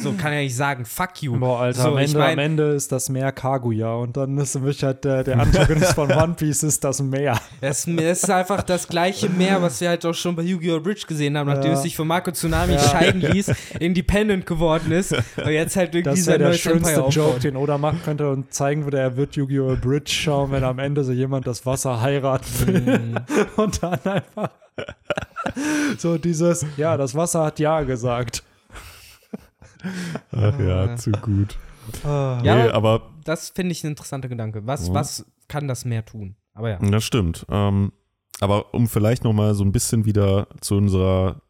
So 0.00 0.12
kann 0.12 0.32
er 0.32 0.40
nicht 0.40 0.56
sagen, 0.56 0.86
fuck 0.86 1.20
you. 1.22 1.36
Boah, 1.38 1.60
Alter, 1.60 1.82
so, 1.82 1.88
am, 1.90 1.98
ich 1.98 2.06
Ende, 2.06 2.18
mein, 2.18 2.32
am 2.32 2.38
Ende 2.38 2.62
ist 2.72 2.90
das 2.90 3.10
Meer 3.10 3.32
Kaguya 3.32 3.92
und 3.94 4.16
dann 4.16 4.38
ist 4.38 4.52
für 4.52 4.60
mich 4.60 4.82
halt 4.82 5.04
der, 5.04 5.24
der 5.24 5.38
Antagonist 5.38 5.92
von 5.92 6.10
One 6.12 6.32
Piece 6.34 6.62
ist 6.62 6.82
das 6.84 7.02
Meer. 7.02 7.38
Es 7.60 7.86
ist 7.86 8.30
einfach 8.30 8.62
das 8.62 8.88
gleiche 8.88 9.28
Meer, 9.28 9.60
was 9.60 9.80
wir 9.82 9.90
halt 9.90 10.06
auch 10.06 10.14
schon 10.14 10.36
bei 10.36 10.42
Yu-Gi-Oh! 10.42 10.80
Bridge 10.80 11.04
gesehen 11.06 11.36
haben, 11.36 11.48
nachdem 11.48 11.72
Ja. 11.72 11.76
es 11.76 11.82
sich 11.82 11.96
von 11.96 12.08
Marco 12.08 12.30
Tsunami 12.30 12.78
scheiden 12.78 13.20
ließ, 13.20 13.52
independent 13.78 14.46
geworden 14.46 14.90
ist 14.92 15.12
und 15.12 15.48
jetzt 15.50 15.76
halt 15.76 15.94
irgendwie 15.94 16.18
sein 16.18 16.34
wäre 16.34 16.38
der 16.38 16.48
neues 16.48 16.60
schönste 16.60 16.92
Empire 16.92 17.10
Joke, 17.10 17.40
den 17.40 17.56
Oda 17.56 17.76
machen 17.76 18.00
könnte 18.04 18.30
und 18.30 18.54
zeigen 18.54 18.84
würde, 18.84 19.00
er 19.00 19.16
wird 19.18 19.36
Yu-Gi-Oh! 19.36 19.76
Bridge 19.82 20.10
schauen, 20.12 20.50
wenn 20.50 20.64
am 20.64 20.78
Ende 20.78 21.04
so 21.04 21.12
jemand 21.12 21.46
das 21.46 21.66
Wasser 21.66 22.00
heiraten 22.00 22.66
will. 22.66 22.80
Mhm. 22.98 23.16
Und 23.56 23.82
dann 23.82 23.98
einfach 24.26 24.50
so 25.98 26.18
dieses, 26.18 26.66
ja, 26.76 26.96
das 26.96 27.14
Wasser 27.14 27.44
hat 27.44 27.58
Ja 27.58 27.82
gesagt. 27.82 28.42
Ach 30.32 30.58
ja, 30.58 30.96
zu 30.96 31.12
gut. 31.12 31.56
Ja, 32.02 32.40
nee, 32.42 32.70
aber 32.70 33.10
das 33.24 33.50
finde 33.50 33.72
ich 33.72 33.84
ein 33.84 33.88
interessanter 33.88 34.28
Gedanke. 34.28 34.66
Was, 34.66 34.88
Ja. 34.88 34.94
was 34.94 35.26
kann 35.48 35.68
das 35.68 35.84
Meer 35.84 36.04
tun? 36.04 36.36
Aber 36.54 36.70
ja. 36.70 36.78
das 36.78 37.04
stimmt. 37.04 37.44
Ähm, 37.50 37.92
aber 38.40 38.74
um 38.74 38.88
vielleicht 38.88 39.24
noch 39.24 39.32
mal 39.32 39.54
so 39.54 39.64
ein 39.64 39.72
bisschen 39.72 40.04
wieder 40.06 40.48
zu 40.60 40.76
unserer 40.76 41.42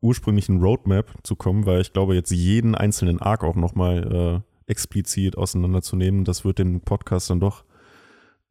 ursprünglichen 0.00 0.60
Roadmap 0.60 1.06
zu 1.22 1.34
kommen, 1.34 1.64
weil 1.64 1.80
ich 1.80 1.92
glaube, 1.92 2.14
jetzt 2.14 2.30
jeden 2.30 2.74
einzelnen 2.74 3.20
Arc 3.22 3.42
auch 3.42 3.56
noch 3.56 3.74
mal 3.74 4.42
äh, 4.66 4.70
explizit 4.70 5.38
auseinanderzunehmen, 5.38 6.24
das 6.24 6.44
wird 6.44 6.58
den 6.58 6.82
Podcast 6.82 7.30
dann 7.30 7.40
doch, 7.40 7.64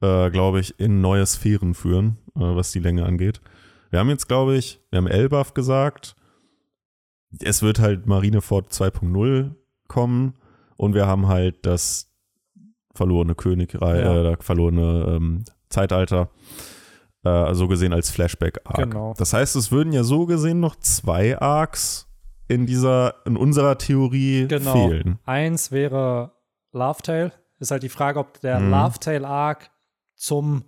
äh, 0.03 0.29
glaube 0.29 0.59
ich, 0.59 0.79
in 0.79 1.01
neue 1.01 1.25
Sphären 1.25 1.73
führen, 1.73 2.17
äh, 2.35 2.39
was 2.41 2.71
die 2.71 2.79
Länge 2.79 3.05
angeht. 3.05 3.41
Wir 3.89 3.99
haben 3.99 4.09
jetzt, 4.09 4.27
glaube 4.27 4.55
ich, 4.55 4.79
wir 4.91 4.97
haben 4.97 5.07
Elbaf 5.07 5.53
gesagt, 5.53 6.15
es 7.41 7.61
wird 7.63 7.79
halt 7.79 8.05
Marineford 8.05 8.71
2.0 8.71 9.51
kommen 9.87 10.33
und 10.77 10.93
wir 10.93 11.07
haben 11.07 11.27
halt 11.27 11.65
das 11.65 12.11
verlorene 12.95 13.35
Königreich, 13.35 14.03
Ja. 14.03 14.31
äh, 14.33 14.37
verlorene 14.39 15.05
ähm, 15.15 15.43
Zeitalter, 15.69 16.29
äh, 17.23 17.53
so 17.53 17.67
gesehen 17.67 17.93
als 17.93 18.11
Flashback-Arc. 18.11 18.77
Genau. 18.91 19.13
Das 19.17 19.33
heißt, 19.33 19.55
es 19.55 19.71
würden 19.71 19.93
ja 19.93 20.03
so 20.03 20.25
gesehen 20.25 20.59
noch 20.59 20.75
zwei 20.75 21.39
Arcs 21.39 22.07
in 22.47 22.65
dieser, 22.65 23.15
in 23.25 23.37
unserer 23.37 23.77
Theorie 23.77 24.47
Genau. 24.47 24.73
fehlen. 24.89 25.19
Eins 25.25 25.71
wäre 25.71 26.33
Love 26.71 27.01
Tale. 27.01 27.31
Ist 27.59 27.71
halt 27.71 27.83
die 27.83 27.89
Frage, 27.89 28.19
ob 28.19 28.39
der 28.41 28.59
Mhm. 28.59 28.71
Love 28.71 28.99
Tale 28.99 29.27
Arc 29.27 29.69
zum 30.23 30.63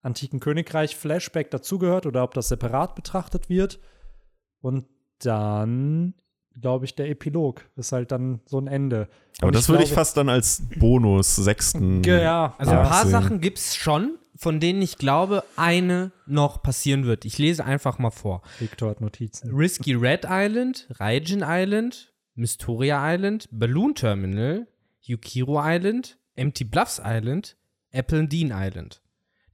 antiken 0.00 0.38
Königreich 0.38 0.94
Flashback 0.96 1.50
dazugehört 1.50 2.06
oder 2.06 2.22
ob 2.22 2.34
das 2.34 2.48
separat 2.48 2.94
betrachtet 2.94 3.48
wird. 3.48 3.80
Und 4.60 4.86
dann, 5.18 6.14
glaube 6.60 6.84
ich, 6.84 6.94
der 6.94 7.08
Epilog 7.10 7.64
ist 7.76 7.90
halt 7.90 8.12
dann 8.12 8.40
so 8.46 8.58
ein 8.60 8.68
Ende. 8.68 9.08
Aber 9.38 9.48
Und 9.48 9.56
das 9.56 9.68
würde 9.68 9.82
ich 9.82 9.88
glaube- 9.90 10.00
fast 10.00 10.16
dann 10.16 10.28
als 10.28 10.62
Bonus 10.78 11.34
sechsten. 11.34 12.02
Ja, 12.04 12.54
Also 12.58 12.72
Ja, 12.72 12.82
ein 12.82 12.88
paar 12.88 13.02
sehen. 13.02 13.10
Sachen 13.10 13.40
gibt 13.40 13.58
es 13.58 13.74
schon, 13.74 14.18
von 14.36 14.60
denen 14.60 14.82
ich 14.82 14.98
glaube, 14.98 15.42
eine 15.56 16.12
noch 16.26 16.62
passieren 16.62 17.04
wird. 17.04 17.24
Ich 17.24 17.38
lese 17.38 17.64
einfach 17.64 17.98
mal 17.98 18.10
vor. 18.10 18.42
Victor 18.60 18.90
hat 18.90 19.00
Notizen. 19.00 19.52
Risky 19.54 19.94
Red 19.94 20.26
Island, 20.28 20.86
Raijin 21.00 21.42
Island, 21.44 22.12
Mystoria 22.34 23.12
Island, 23.14 23.48
Balloon 23.50 23.94
Terminal, 23.96 24.66
Yukiro 25.00 25.60
Island, 25.60 26.18
Empty 26.36 26.64
Bluffs 26.64 27.00
Island, 27.04 27.56
Apple 27.92 28.26
Dean 28.26 28.52
Island. 28.52 29.00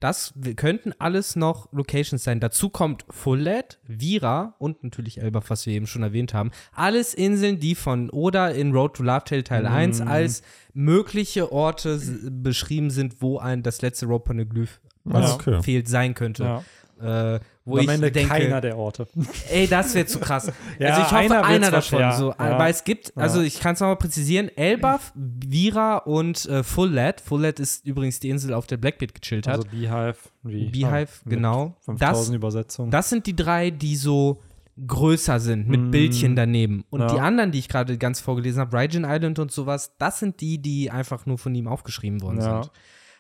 Das 0.01 0.32
könnten 0.55 0.93
alles 1.01 1.35
noch 1.35 1.73
Locations 1.73 2.23
sein. 2.23 2.39
Dazu 2.39 2.70
kommt 2.70 3.05
Full 3.10 3.40
Lead, 3.40 3.81
Vira 3.85 4.55
und 4.60 4.85
natürlich 4.85 5.20
Elbaf, 5.20 5.51
was 5.51 5.66
wir 5.66 5.73
eben 5.74 5.89
schon 5.89 6.05
erwähnt 6.05 6.35
haben. 6.35 6.52
Alles 6.73 7.15
Inseln, 7.15 7.59
die 7.59 7.74
von 7.74 8.09
Oda 8.10 8.48
in 8.48 8.70
Road 8.73 8.94
to 8.94 9.02
Love 9.02 9.24
Tale 9.24 9.43
Teil 9.43 9.66
1 9.66 10.01
als 10.02 10.43
mögliche 10.73 11.51
Orte 11.51 12.01
beschrieben 12.31 12.90
sind, 12.90 13.20
wo 13.20 13.39
ein 13.39 13.65
das 13.65 13.82
letzte 13.82 14.06
Road 14.06 14.24
Poneglyph, 14.24 14.81
was 15.02 15.31
Ja. 15.31 15.35
Okay. 15.35 15.62
fehlt, 15.62 15.89
sein 15.89 16.15
könnte. 16.15 16.44
Ja. 16.44 17.35
Äh, 17.35 17.40
wo 17.69 17.77
am 17.77 17.85
ich 17.85 17.89
Ende 17.90 18.11
denke, 18.12 18.28
keiner 18.28 18.61
der 18.61 18.77
Orte. 18.77 19.07
Ey, 19.51 19.66
das 19.66 19.95
wäre 19.95 20.07
zu 20.07 20.19
krass. 20.19 20.51
Ja, 20.78 20.89
also 20.90 21.01
ich 21.03 21.07
hoffe, 21.07 21.16
einer 21.16 21.45
einer, 21.45 21.70
davon. 21.70 21.99
wahrscheinlich, 22.01 22.16
So, 22.19 22.35
ja. 22.39 22.51
Ja. 22.51 22.59
Weil 22.59 22.70
es 22.70 22.85
gibt, 22.85 23.16
also 23.16 23.40
ich 23.43 23.61
kann 23.61 23.74
es 23.74 23.81
nochmal 23.81 23.97
präzisieren, 23.97 24.49
Elbaf, 24.57 25.12
Vira 25.15 25.99
und 25.99 26.47
äh, 26.47 26.62
Full 26.62 26.90
Lad. 26.93 27.20
Full 27.20 27.43
Lad 27.43 27.61
ist 27.61 27.85
übrigens 27.86 28.20
die 28.20 28.31
Insel, 28.31 28.55
auf 28.55 28.66
der 28.66 28.77
Blackbeard 28.78 29.15
gechillt 29.15 29.47
hat. 29.47 29.57
Also 29.59 29.69
Beehive. 29.69 30.16
Wie? 30.43 30.66
Beehive, 30.70 31.09
mit 31.24 31.35
genau. 31.36 31.77
5000 31.85 32.01
Das, 32.01 32.28
Übersetzungen. 32.35 32.90
das 32.90 33.09
sind 33.11 33.27
die 33.27 33.36
drei, 33.36 33.70
die 33.70 33.97
so 33.97 34.40
größer 34.86 35.40
sind, 35.40 35.69
mit 35.69 35.81
Mm. 35.81 35.90
Bildchen 35.90 36.36
daneben. 36.36 36.85
Und 36.90 37.01
Ja. 37.01 37.09
die 37.12 37.19
anderen, 37.20 37.51
die 37.51 37.59
ich 37.59 37.69
gerade 37.69 37.99
ganz 37.99 38.20
vorgelesen 38.20 38.61
habe, 38.61 38.77
Raijin 38.77 39.05
Island 39.05 39.40
und 39.40 39.51
sowas, 39.51 39.93
das 39.99 40.20
sind 40.20 40.40
die, 40.40 40.59
die 40.62 40.90
einfach 40.90 41.27
nur 41.27 41.36
von 41.39 41.53
ihm 41.55 41.66
aufgeschrieben 41.66 42.23
worden 42.23 42.39
Ja. 42.39 42.62
sind. 42.62 42.73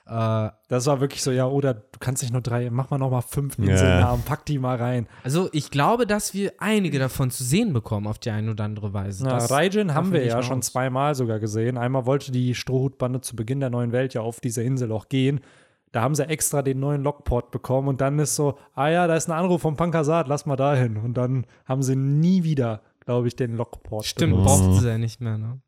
Äh, 0.08 0.50
Das 0.68 0.86
war 0.86 1.00
wirklich 1.00 1.22
so, 1.22 1.30
ja, 1.30 1.46
oder 1.46 1.74
du 1.74 1.98
kannst 2.00 2.22
nicht 2.22 2.32
nur 2.32 2.40
drei, 2.40 2.70
mach 2.70 2.88
mal 2.90 2.98
noch 2.98 3.10
mal 3.10 3.20
fünf 3.20 3.58
Ja. 3.58 3.64
Inselnamen, 3.72 4.22
pack 4.24 4.46
die 4.46 4.58
mal 4.58 4.76
rein. 4.76 5.06
also 5.22 5.48
ich 5.52 5.70
glaube, 5.70 6.06
dass 6.06 6.32
wir 6.34 6.52
einige 6.58 6.98
davon 6.98 7.30
zu 7.30 7.44
sehen 7.44 7.72
bekommen 7.72 8.06
auf 8.06 8.18
die 8.18 8.30
eine 8.30 8.50
oder 8.52 8.64
andere 8.64 8.92
Weise. 8.94 9.24
Ja, 9.26 9.34
Das- 9.34 9.50
Raijin 9.50 9.92
haben 9.94 10.12
wir 10.12 10.24
ja 10.24 10.42
schon 10.42 10.58
aus. 10.60 10.66
zweimal 10.66 11.14
sogar 11.14 11.38
gesehen. 11.40 11.76
Einmal 11.76 12.06
wollte 12.06 12.32
die 12.32 12.54
Strohhutbande 12.54 13.20
zu 13.20 13.36
Beginn 13.36 13.60
der 13.60 13.70
neuen 13.70 13.92
Welt 13.92 14.14
ja 14.14 14.22
auf 14.22 14.40
diese 14.40 14.62
Insel 14.62 14.92
auch 14.92 15.08
gehen. 15.08 15.40
Da 15.92 16.02
haben 16.02 16.14
sie 16.14 16.26
extra 16.28 16.60
den 16.62 16.80
neuen 16.80 17.02
Lockport 17.02 17.50
bekommen 17.50 17.88
und 17.88 18.00
dann 18.02 18.18
ist 18.18 18.34
so, 18.36 18.58
ah 18.74 18.88
ja, 18.88 19.06
da 19.06 19.14
ist 19.16 19.28
ein 19.28 19.32
Anruf 19.32 19.62
vom 19.62 19.76
Pankasat, 19.76 20.28
lass 20.28 20.44
mal 20.46 20.56
dahin. 20.56 20.96
Und 20.98 21.14
dann 21.14 21.46
haben 21.64 21.82
sie 21.82 21.96
nie 21.96 22.44
wieder, 22.44 22.82
glaube 23.04 23.26
ich, 23.28 23.36
den 23.36 23.56
Lockport 23.56 24.04
Stimmt, 24.04 24.34
benutzt. 24.34 24.46
brauchten 24.62 24.74
sie 24.80 24.88
ja 24.88 24.98
nicht 24.98 25.20
mehr, 25.22 25.38
ne? 25.38 25.60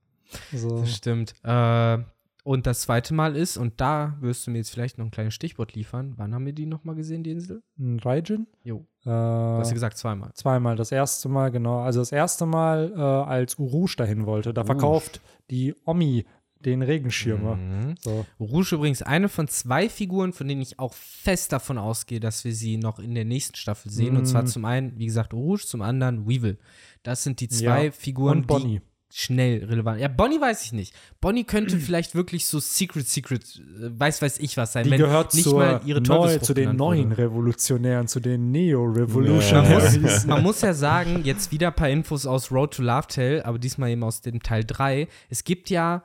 So. 0.55 0.81
Das 0.81 0.95
stimmt. 0.95 1.33
Äh, 1.43 1.99
und 2.45 2.67
das 2.67 2.83
zweite 2.83 3.15
Mal 3.15 3.37
ist, 3.37 3.57
und 3.57 3.81
da 3.81 4.17
wirst 4.21 4.47
du 4.47 4.51
mir 4.51 4.59
jetzt 4.59 4.71
vielleicht 4.71 4.99
noch 4.99 5.05
ein 5.05 5.11
kleines 5.11 5.35
Stichwort 5.35 5.75
liefern. 5.75 6.15
Wann 6.17 6.35
haben 6.35 6.47
wir 6.47 6.53
die 6.53 6.67
nochmal 6.67 6.95
gesehen, 6.95 7.23
die 7.23 7.31
Insel? 7.33 7.63
Raijin? 7.79 8.47
Jo. 8.63 8.87
Äh, 9.03 9.09
Du 9.11 9.11
hast 9.59 9.69
ja 9.69 9.75
gesagt, 9.75 9.97
zweimal. 9.99 10.33
Zweimal. 10.35 10.77
Das 10.77 10.93
erste 10.93 11.29
Mal, 11.29 11.51
genau. 11.51 11.81
Also 11.81 12.01
das 12.01 12.13
erste 12.13 12.47
Mal, 12.47 12.93
äh, 12.95 13.01
als 13.01 13.59
Urush 13.59 13.97
dahin 13.97 14.27
wollte. 14.27 14.53
Da 14.55 14.65
verkauft 14.65 15.21
die 15.51 15.75
Omi 15.85 16.25
den 16.63 16.83
Regenschirmer. 16.83 17.57
Mhm. 17.57 17.95
So. 18.01 18.27
Rouge 18.39 18.75
übrigens 18.75 19.01
eine 19.01 19.31
von 19.31 19.49
zwei 19.49 19.89
Figuren, 19.89 20.35
von 20.35 20.47
denen 20.47 20.61
ich 20.61 20.79
auch 20.79 20.93
fest 20.93 21.53
davon 21.53 21.79
ausgehe, 21.79 22.21
dass 22.21 22.45
wir 22.45 22.53
sie 22.55 22.77
noch 22.77 22.99
in 22.99 23.15
der 23.15 23.25
nächsten 23.25 23.57
Staffel 23.57 23.91
sehen. 23.91 24.15
Und 24.17 24.25
Mhm. 24.25 24.27
zwar 24.27 24.45
zum 24.45 24.67
einen, 24.67 24.99
wie 24.99 25.07
gesagt, 25.07 25.33
Rouge, 25.33 25.65
zum 25.67 25.81
anderen 25.81 26.29
Weevil. 26.29 26.59
Das 27.03 27.23
sind 27.25 27.41
die 27.41 27.49
zwei 27.49 27.87
Ja. 27.87 27.91
Figuren, 27.93 28.39
Und 28.41 28.47
Bonnie. 28.47 28.81
die 28.81 28.83
schnell 29.13 29.65
relevant. 29.65 30.01
Ja, 30.01 30.09
Bonnie 30.09 30.41
weiß 30.41 30.65
ich 30.65 30.73
nicht. 30.73 30.95
Bonnie 31.21 31.45
könnte 31.45 31.77
vielleicht 31.81 32.15
wirklich 32.15 32.47
so 32.47 32.61
Secret, 32.61 33.09
Secret, 33.09 33.43
äh, 33.81 33.91
weiß, 33.99 34.23
weiß 34.23 34.39
ich 34.39 34.57
was 34.57 34.73
sein. 34.73 34.85
Die 34.85 34.91
wenn 34.93 34.99
gehört 35.01 35.35
nicht 35.35 35.47
mal 35.51 35.81
ihre 35.85 36.01
neu, 36.01 36.39
zu 36.39 36.55
den 36.55 36.77
neuen 36.77 37.11
wurde. 37.11 37.19
Revolutionären, 37.23 38.07
zu 38.09 38.21
den 38.21 38.43
Man 38.43 38.53
Neo-Revolutionaries. 38.53 39.99
muss, 40.01 40.27
man 40.27 40.43
muss 40.43 40.61
ja 40.63 40.75
sagen, 40.75 41.23
jetzt 41.25 41.53
wieder 41.53 41.69
ein 41.69 41.75
paar 41.75 41.89
Infos 41.91 42.27
aus 42.27 42.51
Road 42.53 42.75
to 42.75 42.83
Love 42.83 43.09
Tale, 43.09 43.45
aber 43.45 43.59
diesmal 43.59 43.91
eben 43.91 44.03
aus 44.05 44.21
dem 44.21 44.43
Teil 44.43 44.65
3. 44.65 45.09
Es 45.29 45.45
gibt 45.45 45.71
ja, 45.71 46.03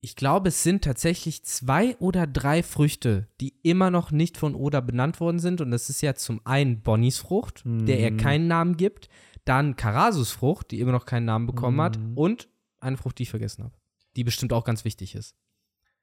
ich 0.00 0.16
glaube, 0.16 0.48
es 0.48 0.62
sind 0.62 0.84
tatsächlich 0.84 1.44
zwei 1.44 1.96
oder 1.98 2.26
drei 2.26 2.62
Früchte, 2.62 3.26
die 3.40 3.54
immer 3.62 3.90
noch 3.90 4.10
nicht 4.10 4.36
von 4.36 4.54
Oda 4.54 4.80
benannt 4.80 5.20
worden 5.20 5.38
sind. 5.38 5.60
Und 5.60 5.70
das 5.70 5.88
ist 5.88 6.02
ja 6.02 6.14
zum 6.14 6.40
einen 6.44 6.80
Bonnies 6.82 7.18
Frucht, 7.18 7.62
der 7.64 8.00
er 8.00 8.10
Mhm. 8.10 8.16
keinen 8.18 8.46
Namen 8.46 8.76
gibt, 8.76 9.08
dann 9.44 9.76
Karasus 9.76 10.30
Frucht, 10.30 10.70
die 10.70 10.80
immer 10.80 10.92
noch 10.92 11.04
keinen 11.06 11.24
Namen 11.26 11.46
bekommen 11.46 11.80
hat, 11.80 11.98
Mhm. 11.98 12.16
und 12.16 12.48
eine 12.80 12.96
Frucht, 12.96 13.18
die 13.18 13.24
ich 13.24 13.30
vergessen 13.30 13.64
habe, 13.64 13.74
die 14.16 14.24
bestimmt 14.24 14.52
auch 14.52 14.64
ganz 14.64 14.84
wichtig 14.84 15.14
ist. 15.14 15.34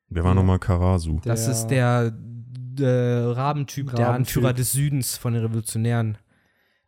Wer 0.10 0.24
war 0.24 0.34
nochmal 0.36 0.60
Karasu? 0.60 1.20
Das 1.24 1.44
Der- 1.46 1.52
ist 1.52 1.68
der 1.68 2.14
äh, 2.80 2.84
Rabentyp, 2.86 3.92
der 3.96 4.08
Rabentyp. 4.08 4.38
Anführer 4.38 4.54
des 4.54 4.72
Südens 4.72 5.18
von 5.18 5.34
den 5.34 5.44
Revolutionären. 5.44 6.18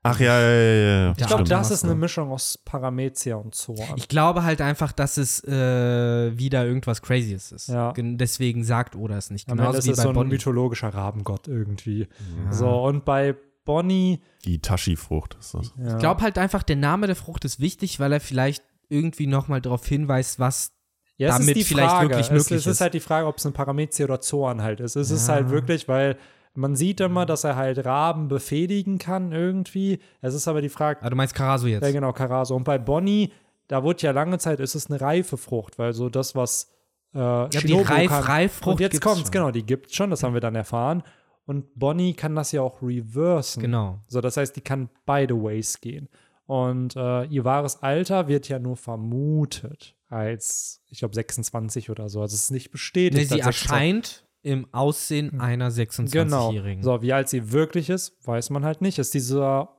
Ach 0.06 0.20
ja, 0.20 0.38
ja, 0.40 0.50
ja, 0.52 1.00
ja. 1.06 1.12
Ich 1.18 1.28
glaube, 1.28 1.44
das 1.46 1.72
ist 1.72 1.86
eine. 1.86 1.96
Mischung 1.96 2.30
aus 2.30 2.58
Paramezia 2.58 3.36
und 3.38 3.56
Zoan. 3.56 3.80
Ich 3.96 4.10
glaube 4.10 4.44
halt 4.44 4.60
einfach, 4.60 4.92
dass 4.92 5.16
es 5.18 5.42
äh, 5.46 6.38
wieder 6.38 6.66
irgendwas 6.66 7.02
Crazyes 7.02 7.52
ist. 7.54 7.68
Ja. 7.70 7.92
Gen- 7.94 8.18
Deswegen 8.18 8.64
sagt 8.66 8.96
Oda 8.98 9.18
es 9.18 9.30
nicht. 9.30 9.48
Ende 9.48 9.62
Genauso 9.62 9.78
ist 9.80 9.86
wie 9.88 9.92
es 9.92 9.98
bei 9.98 10.04
so 10.04 10.10
ein 10.10 10.16
Bonnie. 10.16 10.30
mythologischer 10.32 10.90
Rabengott 10.94 11.48
irgendwie. 11.48 12.08
Ja. 12.46 12.52
So, 12.54 12.70
und 12.84 13.06
bei 13.06 13.36
Bonnie, 13.65 14.22
Die 14.45 14.60
Tashi-Frucht 14.60 15.38
ist 15.40 15.53
das. 15.53 15.73
ja, 15.77 15.94
Ich 15.94 15.98
glaube 15.99 16.22
halt 16.22 16.38
einfach, 16.38 16.64
der 16.64 16.76
Name 16.76 17.07
der 17.07 17.15
Frucht 17.15 17.45
ist 17.45 17.60
wichtig, 17.60 17.99
weil 17.99 18.11
er 18.14 18.19
vielleicht 18.19 18.64
irgendwie 18.90 19.27
nochmal 19.27 19.61
darauf 19.61 19.85
hinweist, 19.88 20.40
was. 20.40 20.72
ja, 21.18 21.30
es 21.30 21.35
damit 21.38 21.49
ist 21.49 21.57
die 21.57 21.64
vielleicht 21.73 21.90
Frage. 21.91 22.10
wirklich 22.10 22.26
es, 22.27 22.31
möglich 22.31 22.52
es 22.60 22.65
ist 22.68 22.73
ist. 22.73 22.81
halt 22.81 22.94
die 22.94 22.99
Frage, 22.99 23.27
ob 23.27 23.38
es 23.38 23.45
ein 23.45 23.53
Paramezia 23.53 24.06
oder 24.06 24.19
Zoan 24.22 24.61
halt 24.61 24.80
ist. 24.80 24.95
Es 24.95 25.10
ist 25.11 25.27
Ja. 25.27 25.35
halt 25.35 25.49
wirklich, 25.49 25.88
weil 25.88 26.18
man 26.56 26.76
sieht 26.76 26.99
immer, 27.02 27.26
dass 27.26 27.44
er 27.45 27.56
halt 27.56 27.84
Raben 27.85 28.27
befehligen 28.27 28.98
kann 28.99 29.31
irgendwie. 29.31 29.99
Es 30.22 30.34
ist 30.35 30.48
aber 30.48 30.61
die 30.61 30.69
Frage, 30.69 31.02
Ah, 31.02 31.10
du 31.10 31.15
meinst 31.15 31.34
Karasu 31.34 31.68
jetzt? 31.68 31.84
Ja, 31.84 31.91
genau, 31.91 32.11
Karaso. 32.14 32.56
Und 32.56 32.64
bei 32.64 32.77
Bonnie, 32.77 33.31
da 33.68 33.84
wurde 33.84 34.02
ja 34.03 34.11
lange 34.11 34.38
Zeit, 34.38 34.60
ist 34.60 34.76
es 34.76 34.88
eine 34.91 34.99
reife 35.02 35.38
Frucht, 35.38 35.80
weil 35.80 35.94
so 35.94 36.10
das, 36.10 36.35
was 36.35 36.69
äh, 37.15 37.19
Ja, 37.19 37.48
die 37.48 37.73
Reif- 37.73 38.10
kann. 38.10 38.23
Reifrucht 38.23 38.68
Und 38.73 38.80
jetzt 38.81 39.02
kommt's, 39.02 39.22
schon. 39.22 39.31
genau, 39.31 39.52
die 39.52 39.64
gibt 39.65 39.88
es 39.88 39.95
schon, 39.95 40.10
das 40.10 40.22
haben 40.23 40.34
wir 40.34 40.41
dann 40.41 40.56
erfahren. 40.56 41.02
Und 41.45 41.78
Bonnie 41.78 42.14
kann 42.14 42.36
das 42.36 42.52
ja 42.52 42.61
auch 42.61 42.82
reversen. 42.82 43.61
Genau. 43.61 43.99
So, 44.07 44.22
das 44.22 44.38
heißt, 44.38 44.56
die 44.56 44.61
kann 44.61 44.90
beide 45.06 45.36
Ways 45.41 45.82
gehen. 45.82 46.07
Und 46.45 46.95
äh, 46.95 47.26
ihr 47.26 47.44
wahres 47.45 47.82
Alter 47.84 48.28
wird 48.28 48.48
ja 48.49 48.60
nur 48.60 48.76
vermutet 48.78 49.95
als, 50.10 50.82
ich 50.90 50.99
glaube, 50.99 51.15
26 51.15 51.90
oder 51.90 52.10
so. 52.10 52.22
Also 52.22 52.36
es 52.36 52.44
ist 52.44 52.52
nicht 52.52 52.72
bestätigt. 52.72 53.30
Nee, 53.32 53.36
sie 53.38 53.44
als 53.44 53.57
26. 53.60 53.72
erscheint 53.72 54.26
im 54.41 54.68
Aussehen 54.74 55.40
einer 55.40 55.70
Genau. 55.72 56.49
26-Jährigen. 56.49 56.84
So, 56.84 57.02
wie 57.02 57.14
alt 57.14 57.30
sie 57.30 57.52
wirklich 57.52 57.90
ist, 57.90 58.15
weiß 58.28 58.49
man 58.49 58.64
halt 58.65 58.82
nicht. 58.82 58.99
Ist 58.99 59.14
dieser, 59.14 59.70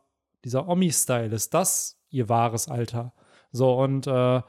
dieser 0.45 0.66
Omi-Style, 0.69 1.35
ist 1.35 1.53
das 1.55 1.99
ihr 2.11 2.28
wahres 2.28 2.69
Alter? 2.69 3.12
So, 3.53 3.74
und 3.78 4.07
äh, 4.07 4.41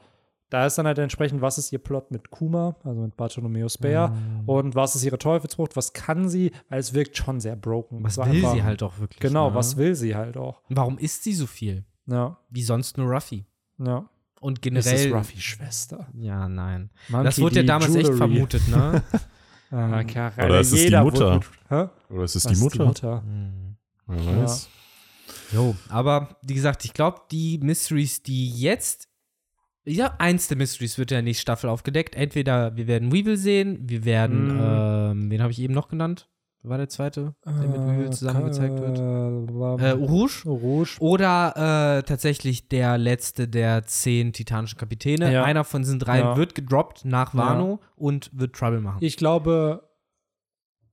da 0.50 0.66
ist 0.66 0.78
dann 0.78 0.86
halt 0.86 0.98
entsprechend, 0.98 1.40
was 1.42 1.58
ist 1.58 1.72
ihr 1.72 1.78
Plot 1.78 2.10
mit 2.10 2.30
Kuma, 2.30 2.76
also 2.84 3.00
mit 3.00 3.16
Bartholomeus 3.16 3.78
Bär, 3.78 4.08
Mhm. 4.08 4.48
und 4.48 4.74
was 4.74 4.94
ist 4.94 5.02
ihre 5.04 5.18
Teufelsfrucht, 5.18 5.76
was 5.76 5.92
kann 5.92 6.28
sie, 6.28 6.52
weil 6.68 6.78
es 6.80 6.94
wirkt 6.94 7.16
schon 7.16 7.40
sehr 7.40 7.56
broken. 7.56 8.02
Was 8.04 8.16
will 8.18 8.24
einfach- 8.26 8.52
sie 8.54 8.62
halt 8.62 8.82
auch 8.82 8.98
wirklich? 8.98 9.20
Genau, 9.20 9.50
ne? 9.50 9.54
was 9.56 9.76
will 9.76 9.94
sie 9.94 10.14
halt 10.14 10.36
auch. 10.36 10.62
Warum 10.68 10.98
isst 10.98 11.24
sie 11.24 11.34
so 11.34 11.46
viel? 11.46 11.84
Ja, 12.06 12.36
Wie 12.50 12.62
sonst 12.62 12.96
nur 12.98 13.08
Ruffy. 13.12 13.44
ja. 13.78 14.08
Und 14.38 14.64
Ist 14.64 14.86
es 14.86 14.92
generell. 14.92 15.12
Ruffys 15.14 15.42
Schwester? 15.42 16.06
Ja, 16.14 16.46
nein. 16.48 16.90
Monkey 17.08 17.24
das 17.24 17.40
wurde 17.40 17.56
ja 17.56 17.62
damals 17.62 17.94
echt 17.94 18.02
Jewelry. 18.08 18.16
vermutet, 18.18 18.68
ne? 18.68 19.02
Karre, 19.70 20.44
Oder 20.46 20.60
ist 20.60 20.72
es 20.72 20.84
die 20.86 20.96
Mutter? 20.96 21.40
wurde-? 21.68 21.90
Oder 22.10 22.22
ist 22.24 22.36
es 22.36 22.42
die 22.44 22.52
ist 22.52 22.60
Mutter? 22.78 23.22
Hm. 23.22 23.76
Wer 24.06 24.42
weiß. 24.42 24.68
Jo, 25.52 25.74
aber 25.88 26.36
wie 26.42 26.54
gesagt, 26.54 26.84
ich 26.84 26.92
glaube, 26.92 27.22
die 27.30 27.58
Mysteries, 27.58 28.22
die 28.22 28.50
jetzt. 28.50 29.08
Ja, 29.88 30.14
eins 30.18 30.48
der 30.48 30.56
Mysteries 30.56 30.98
wird 30.98 31.10
ja 31.12 31.18
in 31.18 31.24
der 31.24 31.30
nächsten 31.30 31.42
Staffel 31.42 31.70
aufgedeckt. 31.70 32.16
Entweder 32.16 32.76
wir 32.76 32.86
werden 32.88 33.12
Weevil 33.12 33.36
sehen, 33.36 33.78
wir 33.82 34.04
werden, 34.04 34.56
Mm. 34.56 34.60
ähm, 35.22 35.30
wen 35.30 35.40
habe 35.42 35.52
ich 35.52 35.60
eben 35.60 35.74
noch 35.74 35.88
genannt? 35.88 36.28
War 36.64 36.78
der 36.78 36.88
zweite, 36.88 37.36
der 37.44 37.52
mit 37.68 37.80
Weevil 37.80 38.10
zusammen 38.10 38.46
gezeigt 38.46 38.80
wird? 38.80 38.98
Äh, 38.98 39.84
Äh, 39.86 39.90
Rouge. 39.92 40.42
Rouge. 40.48 40.96
Oder 40.98 41.98
äh, 41.98 42.02
tatsächlich 42.02 42.68
der 42.68 42.98
letzte 42.98 43.46
der 43.46 43.84
zehn 43.84 44.32
titanischen 44.32 44.76
Kapitäne. 44.76 45.32
Ja. 45.32 45.44
Einer 45.44 45.62
von 45.62 45.82
diesen 45.82 46.00
drei 46.00 46.18
Ja. 46.18 46.36
wird 46.36 46.56
gedroppt 46.56 47.04
nach 47.04 47.34
Ja. 47.34 47.38
Wano 47.40 47.78
und 47.94 48.30
wird 48.32 48.56
Trouble 48.56 48.80
machen. 48.80 48.98
Ich 49.00 49.16
glaube, 49.16 49.85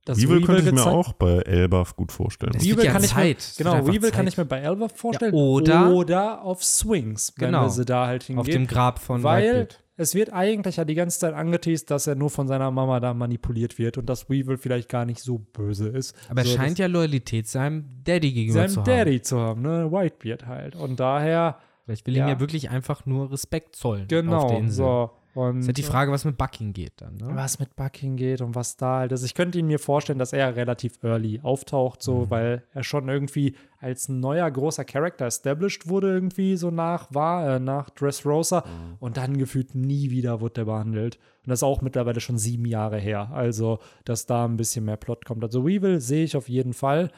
dass 0.05 0.17
Weevil 0.21 0.41
könnte 0.41 0.63
ich 0.69 0.71
mir 0.73 0.85
auch 0.85 1.13
bei 1.13 1.37
Elbaf 1.39 1.95
gut 1.95 2.11
vorstellen. 2.11 2.53
Es 2.55 2.63
Weevil 2.63 2.85
ja 2.85 2.91
kann 2.91 3.03
ich 3.03 3.15
mir, 3.15 3.21
Zeit. 3.21 3.37
Es 3.39 3.59
wird 3.59 3.69
genau, 3.71 3.87
Weevil 3.87 4.11
kann 4.11 4.25
Zeit. 4.25 4.33
ich 4.33 4.37
mir 4.37 4.45
bei 4.45 4.59
Elva 4.59 4.87
vorstellen. 4.89 5.33
Ja, 5.33 5.39
oder- 5.41 5.89
oder 5.91 6.41
auf 6.43 6.63
Swings, 6.63 7.33
wenn 7.37 7.47
Genau. 7.49 7.63
wir 7.63 7.69
sie 7.69 7.85
da 7.85 8.05
halt 8.07 8.23
hingehen. 8.23 8.39
auf 8.41 8.47
dem 8.47 8.67
Grab 8.67 8.99
von 8.99 9.23
Weil 9.23 9.43
Whitebeard. 9.43 9.79
es 9.97 10.15
wird 10.15 10.33
eigentlich 10.33 10.75
ja 10.77 10.85
die 10.85 10.95
ganze 10.95 11.19
Zeit 11.19 11.33
angeteased, 11.33 11.89
dass 11.89 12.07
er 12.07 12.15
nur 12.15 12.29
von 12.29 12.47
seiner 12.47 12.69
Mama 12.71 12.99
da 12.99 13.13
manipuliert 13.13 13.77
wird 13.79 13.97
und 13.97 14.07
dass 14.09 14.29
Weevil 14.29 14.57
vielleicht 14.57 14.89
gar 14.89 15.05
nicht 15.05 15.21
so 15.21 15.37
böse 15.39 15.87
ist. 15.89 16.15
Aber 16.29 16.41
er 16.41 16.47
so, 16.47 16.55
scheint 16.57 16.79
ja 16.79 16.87
Loyalität 16.87 17.47
seinem 17.47 17.85
Daddy 18.03 18.33
gegenüber 18.33 18.59
seinem 18.67 18.69
zu 18.71 18.79
haben. 18.81 18.85
Daddy 18.85 19.21
zu 19.21 19.39
haben, 19.39 19.61
ne? 19.61 19.91
Whitebeard 19.91 20.45
halt. 20.47 20.75
Und 20.75 20.99
daher, 20.99 21.57
Vielleicht 21.85 22.07
will 22.07 22.15
Ja. 22.15 22.25
ihm 22.25 22.29
ja 22.29 22.39
wirklich 22.39 22.69
einfach 22.69 23.05
nur 23.05 23.29
Respekt 23.29 23.75
zollen 23.75 24.03
auf 24.03 24.07
genau, 24.07 24.47
der 24.47 24.57
Insel. 24.57 24.75
so. 24.77 25.11
Und 25.33 25.61
Ist 25.61 25.67
halt 25.67 25.77
die 25.77 25.83
Frage, 25.83 26.11
was 26.11 26.25
mit 26.25 26.37
Bucking 26.37 26.73
geht 26.73 26.93
dann. 26.97 27.15
Ne? 27.17 27.29
was 27.35 27.57
mit 27.57 27.75
Bucking 27.75 28.15
geht 28.17 28.41
und 28.41 28.53
was 28.53 28.77
da 28.77 28.99
halt 28.99 29.11
ist. 29.11 29.23
Ich 29.23 29.33
könnte 29.33 29.57
ihn 29.57 29.65
mir 29.67 29.79
vorstellen, 29.79 30.19
dass 30.19 30.31
er 30.31 30.55
relativ 30.55 31.03
early 31.03 31.39
auftaucht, 31.41 32.03
so, 32.03 32.19
Mhm. 32.25 32.29
weil 32.29 32.63
er 32.73 32.83
schon 32.83 33.09
irgendwie 33.09 33.55
als 33.79 34.09
neuer 34.09 34.49
großer 34.49 34.85
Charakter 34.85 35.25
established 35.25 35.87
wurde, 35.89 36.09
irgendwie 36.13 36.55
so 36.55 36.69
nach 36.71 37.07
war, 37.13 37.55
äh, 37.55 37.59
nach 37.59 37.89
Dressrosa 37.89 38.59
Mhm. 38.65 38.95
und 38.99 39.17
dann 39.17 39.37
gefühlt 39.37 39.73
nie 39.75 40.11
wieder 40.11 40.39
wurde 40.39 40.53
der 40.53 40.65
behandelt. 40.65 41.15
Und 41.45 41.49
das 41.49 41.59
ist 41.59 41.63
auch 41.63 41.81
mittlerweile 41.81 42.19
schon 42.21 42.37
sieben 42.37 42.65
Jahre 42.65 42.99
her. 42.99 43.29
Also, 43.33 43.79
dass 44.05 44.25
da 44.25 44.45
ein 44.45 44.55
bisschen 44.57 44.85
mehr 44.85 44.97
Plot 44.97 45.25
kommt. 45.25 45.43
Also, 45.43 45.65
Weevil 45.65 45.99
sehe 45.99 46.23
ich 46.23 46.37
auf 46.37 46.47
jeden 46.47 46.73
Fall. 46.73 47.11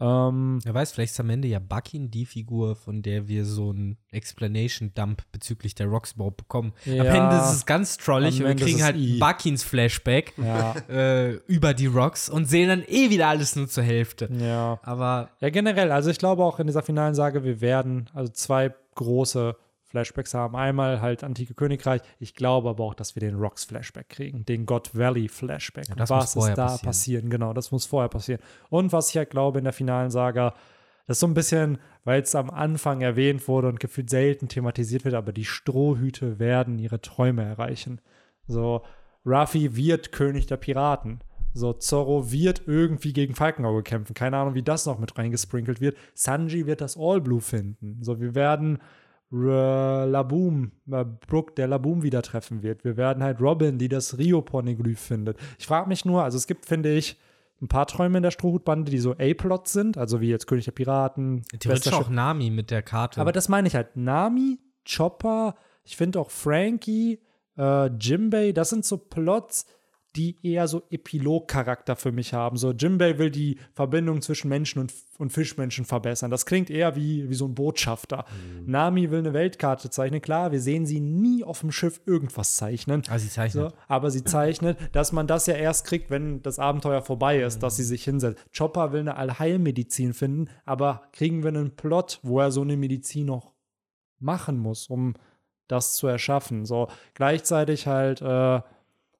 Ähm, 0.00 0.58
Wer 0.64 0.74
weiß, 0.74 0.92
vielleicht 0.92 1.12
ist 1.12 1.20
am 1.20 1.30
Ende 1.30 1.48
ja 1.48 1.58
Bucking 1.58 2.10
die 2.10 2.24
Figur, 2.26 2.74
von 2.76 3.02
der 3.02 3.28
wir 3.28 3.44
so 3.44 3.70
einen 3.70 3.98
Explanation-Dump 4.10 5.22
bezüglich 5.32 5.74
der 5.74 5.86
Rocks 5.88 6.12
überhaupt 6.12 6.38
bekommen. 6.38 6.72
Am 6.86 6.92
Ja. 6.94 7.04
Ende 7.04 7.36
ist 7.44 7.52
es 7.56 7.66
ganz 7.66 7.96
trollig 7.98 8.40
Am 8.42 8.50
und 8.50 8.58
wir 8.58 8.64
kriegen 8.66 8.82
halt 8.82 8.96
I. 8.96 9.18
Buckings 9.18 9.62
Flashback 9.62 10.32
ja, 10.38 10.74
äh, 10.88 11.32
über 11.46 11.74
die 11.74 11.86
Rocks 11.86 12.28
und 12.28 12.46
sehen 12.46 12.68
dann 12.68 12.82
eh 12.86 13.10
wieder 13.10 13.28
alles 13.28 13.56
nur 13.56 13.68
zur 13.68 13.84
Hälfte. 13.84 14.28
ja. 14.40 14.78
Aber 14.82 15.30
Ja, 15.40 15.50
generell. 15.50 15.92
Also 15.92 16.10
ich 16.10 16.18
glaube 16.18 16.44
auch 16.44 16.58
in 16.60 16.66
dieser 16.66 16.82
finalen 16.82 17.14
Sage, 17.14 17.44
wir 17.44 17.60
werden 17.60 18.08
also 18.14 18.32
zwei 18.32 18.74
große 18.94 19.54
Flashbacks 19.90 20.34
haben. 20.34 20.56
Einmal 20.56 21.00
halt 21.00 21.24
Antike 21.24 21.54
Königreich. 21.54 22.00
Ich 22.18 22.34
glaube 22.34 22.70
aber 22.70 22.84
auch, 22.84 22.94
dass 22.94 23.14
wir 23.16 23.20
den 23.20 23.36
Rocks 23.36 23.64
Flashback 23.64 24.08
kriegen, 24.08 24.44
den 24.44 24.66
God 24.66 24.96
Valley 24.96 25.28
Flashback. 25.28 25.88
Ja, 25.88 26.08
was 26.08 26.36
ist 26.36 26.48
da 26.48 26.66
passieren. 26.66 26.84
passieren? 26.84 27.30
Genau, 27.30 27.52
das 27.52 27.72
muss 27.72 27.86
vorher 27.86 28.08
passieren. 28.08 28.40
Und 28.68 28.92
was 28.92 29.10
ich 29.10 29.16
halt 29.16 29.30
glaube 29.30 29.58
in 29.58 29.64
der 29.64 29.72
finalen 29.72 30.10
Saga, 30.10 30.54
das 31.06 31.16
ist 31.16 31.20
so 31.20 31.26
ein 31.26 31.34
bisschen, 31.34 31.78
weil 32.04 32.22
es 32.22 32.34
am 32.36 32.50
Anfang 32.50 33.00
erwähnt 33.00 33.48
wurde 33.48 33.68
und 33.68 33.80
gefühlt 33.80 34.10
selten 34.10 34.48
thematisiert 34.48 35.04
wird, 35.04 35.14
aber 35.14 35.32
die 35.32 35.44
Strohhüte 35.44 36.38
werden 36.38 36.78
ihre 36.78 37.00
Träume 37.00 37.42
erreichen. 37.42 38.00
So, 38.46 38.82
Ruffy 39.26 39.74
wird 39.74 40.12
König 40.12 40.46
der 40.46 40.56
Piraten. 40.56 41.20
So, 41.52 41.72
Zorro 41.72 42.30
wird 42.30 42.62
irgendwie 42.66 43.12
gegen 43.12 43.34
Falkenauge 43.34 43.82
kämpfen. 43.82 44.14
Keine 44.14 44.36
Ahnung, 44.36 44.54
wie 44.54 44.62
das 44.62 44.86
noch 44.86 45.00
mit 45.00 45.18
reingesprinkelt 45.18 45.80
wird. 45.80 45.96
Sanji 46.14 46.66
wird 46.66 46.80
das 46.80 46.96
All 46.96 47.20
Blue 47.20 47.40
finden. 47.40 47.98
So, 48.02 48.20
wir 48.20 48.36
werden 48.36 48.78
Laboom, 49.30 50.72
Brooke, 51.26 51.54
der 51.54 51.68
Laboom 51.68 52.02
wieder 52.02 52.22
treffen 52.22 52.62
wird. 52.62 52.84
Wir 52.84 52.96
werden 52.96 53.22
halt 53.22 53.40
Robin, 53.40 53.78
die 53.78 53.88
das 53.88 54.18
Rio 54.18 54.42
Poneglyph 54.42 54.98
findet. 54.98 55.38
Ich 55.58 55.66
frage 55.66 55.88
mich 55.88 56.04
nur, 56.04 56.24
also 56.24 56.36
es 56.36 56.46
gibt, 56.46 56.66
finde 56.66 56.92
ich, 56.92 57.16
ein 57.62 57.68
paar 57.68 57.86
Träume 57.86 58.18
in 58.18 58.22
der 58.22 58.30
Strohhutbande, 58.30 58.90
die 58.90 58.98
so 58.98 59.12
A-Plots 59.12 59.72
sind, 59.72 59.98
also 59.98 60.20
wie 60.20 60.30
jetzt 60.30 60.46
König 60.46 60.64
der 60.64 60.72
Piraten. 60.72 61.42
theoretisch 61.58 61.92
auch 61.92 62.08
Nami 62.08 62.50
mit 62.50 62.70
der 62.70 62.82
Karte. 62.82 63.20
aber 63.20 63.32
das 63.32 63.48
meine 63.48 63.68
ich 63.68 63.74
halt. 63.74 63.96
Nami, 63.96 64.58
Chopper, 64.88 65.54
ich 65.84 65.96
finde 65.96 66.18
auch 66.20 66.30
Frankie, 66.30 67.20
äh, 67.58 67.86
Jimbei, 67.98 68.52
das 68.52 68.70
sind 68.70 68.84
so 68.84 68.96
Plots, 68.96 69.66
die 70.16 70.36
eher 70.42 70.66
so 70.66 70.82
Epilog-Charakter 70.90 71.94
für 71.94 72.10
mich 72.10 72.34
haben. 72.34 72.56
So, 72.56 72.72
Jimbei 72.72 73.18
will 73.18 73.30
die 73.30 73.58
Verbindung 73.72 74.22
zwischen 74.22 74.48
Menschen 74.48 74.80
und, 74.80 74.92
und 75.18 75.30
Fischmenschen 75.30 75.84
verbessern. 75.84 76.30
Das 76.30 76.46
klingt 76.46 76.68
eher 76.68 76.96
wie, 76.96 77.28
wie 77.30 77.34
so 77.34 77.46
ein 77.46 77.54
Botschafter. 77.54 78.24
Nami 78.66 79.10
will 79.10 79.20
eine 79.20 79.32
Weltkarte 79.32 79.88
zeichnen. 79.88 80.20
Klar, 80.20 80.50
wir 80.50 80.60
sehen 80.60 80.84
sie 80.84 80.98
nie 80.98 81.44
auf 81.44 81.60
dem 81.60 81.70
Schiff 81.70 82.00
irgendwas 82.06 82.56
zeichnen. 82.56 83.02
Ah, 83.08 83.18
sie 83.18 83.28
zeichnet. 83.28 83.70
So, 83.70 83.76
aber 83.86 84.10
sie 84.10 84.24
zeichnet, 84.24 84.78
dass 84.92 85.12
man 85.12 85.28
das 85.28 85.46
ja 85.46 85.54
erst 85.54 85.86
kriegt, 85.86 86.10
wenn 86.10 86.42
das 86.42 86.58
Abenteuer 86.58 87.02
vorbei 87.02 87.40
ist, 87.40 87.62
dass 87.62 87.76
sie 87.76 87.84
sich 87.84 88.02
hinsetzt. 88.02 88.44
Chopper 88.56 88.92
will 88.92 89.00
eine 89.00 89.16
Allheilmedizin 89.16 90.12
finden, 90.12 90.48
aber 90.64 91.02
kriegen 91.12 91.44
wir 91.44 91.48
einen 91.50 91.76
Plot, 91.76 92.18
wo 92.22 92.40
er 92.40 92.50
so 92.50 92.62
eine 92.62 92.76
Medizin 92.76 93.26
noch 93.26 93.52
machen 94.18 94.58
muss, 94.58 94.88
um 94.88 95.14
das 95.68 95.94
zu 95.94 96.08
erschaffen. 96.08 96.66
So 96.66 96.88
gleichzeitig 97.14 97.86
halt 97.86 98.20
äh, 98.20 98.60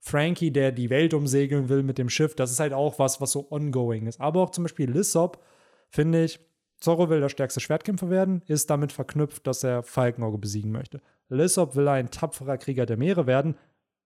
Frankie, 0.01 0.51
der 0.51 0.73
die 0.73 0.89
Welt 0.91 1.13
umsegeln 1.15 1.69
will 1.69 1.83
mit 1.83 1.99
dem 1.99 2.09
Schiff, 2.09 2.35
das 2.35 2.51
ist 2.51 2.61
halt 2.61 2.73
auch 2.73 2.99
was, 2.99 3.21
was 3.21 3.33
so 3.33 3.47
ongoing 3.51 4.07
ist. 4.07 4.21
Aber 4.21 4.41
auch 4.41 4.51
zum 4.51 4.65
Beispiel 4.65 4.91
Lissop, 4.91 5.43
finde 5.91 6.25
ich, 6.25 6.41
Zorro 6.79 7.11
will 7.11 7.21
der 7.21 7.29
stärkste 7.29 7.61
Schwertkämpfer 7.61 8.09
werden, 8.09 8.43
ist 8.47 8.71
damit 8.71 8.93
verknüpft, 8.93 9.47
dass 9.47 9.63
er 9.63 9.83
Falkenauge 9.83 10.39
besiegen 10.39 10.73
möchte. 10.73 11.03
Lissop 11.29 11.77
will 11.77 11.87
ein 11.89 12.11
tapferer 12.11 12.57
Krieger 12.57 12.87
der 12.87 12.97
Meere 12.97 13.27
werden, 13.27 13.55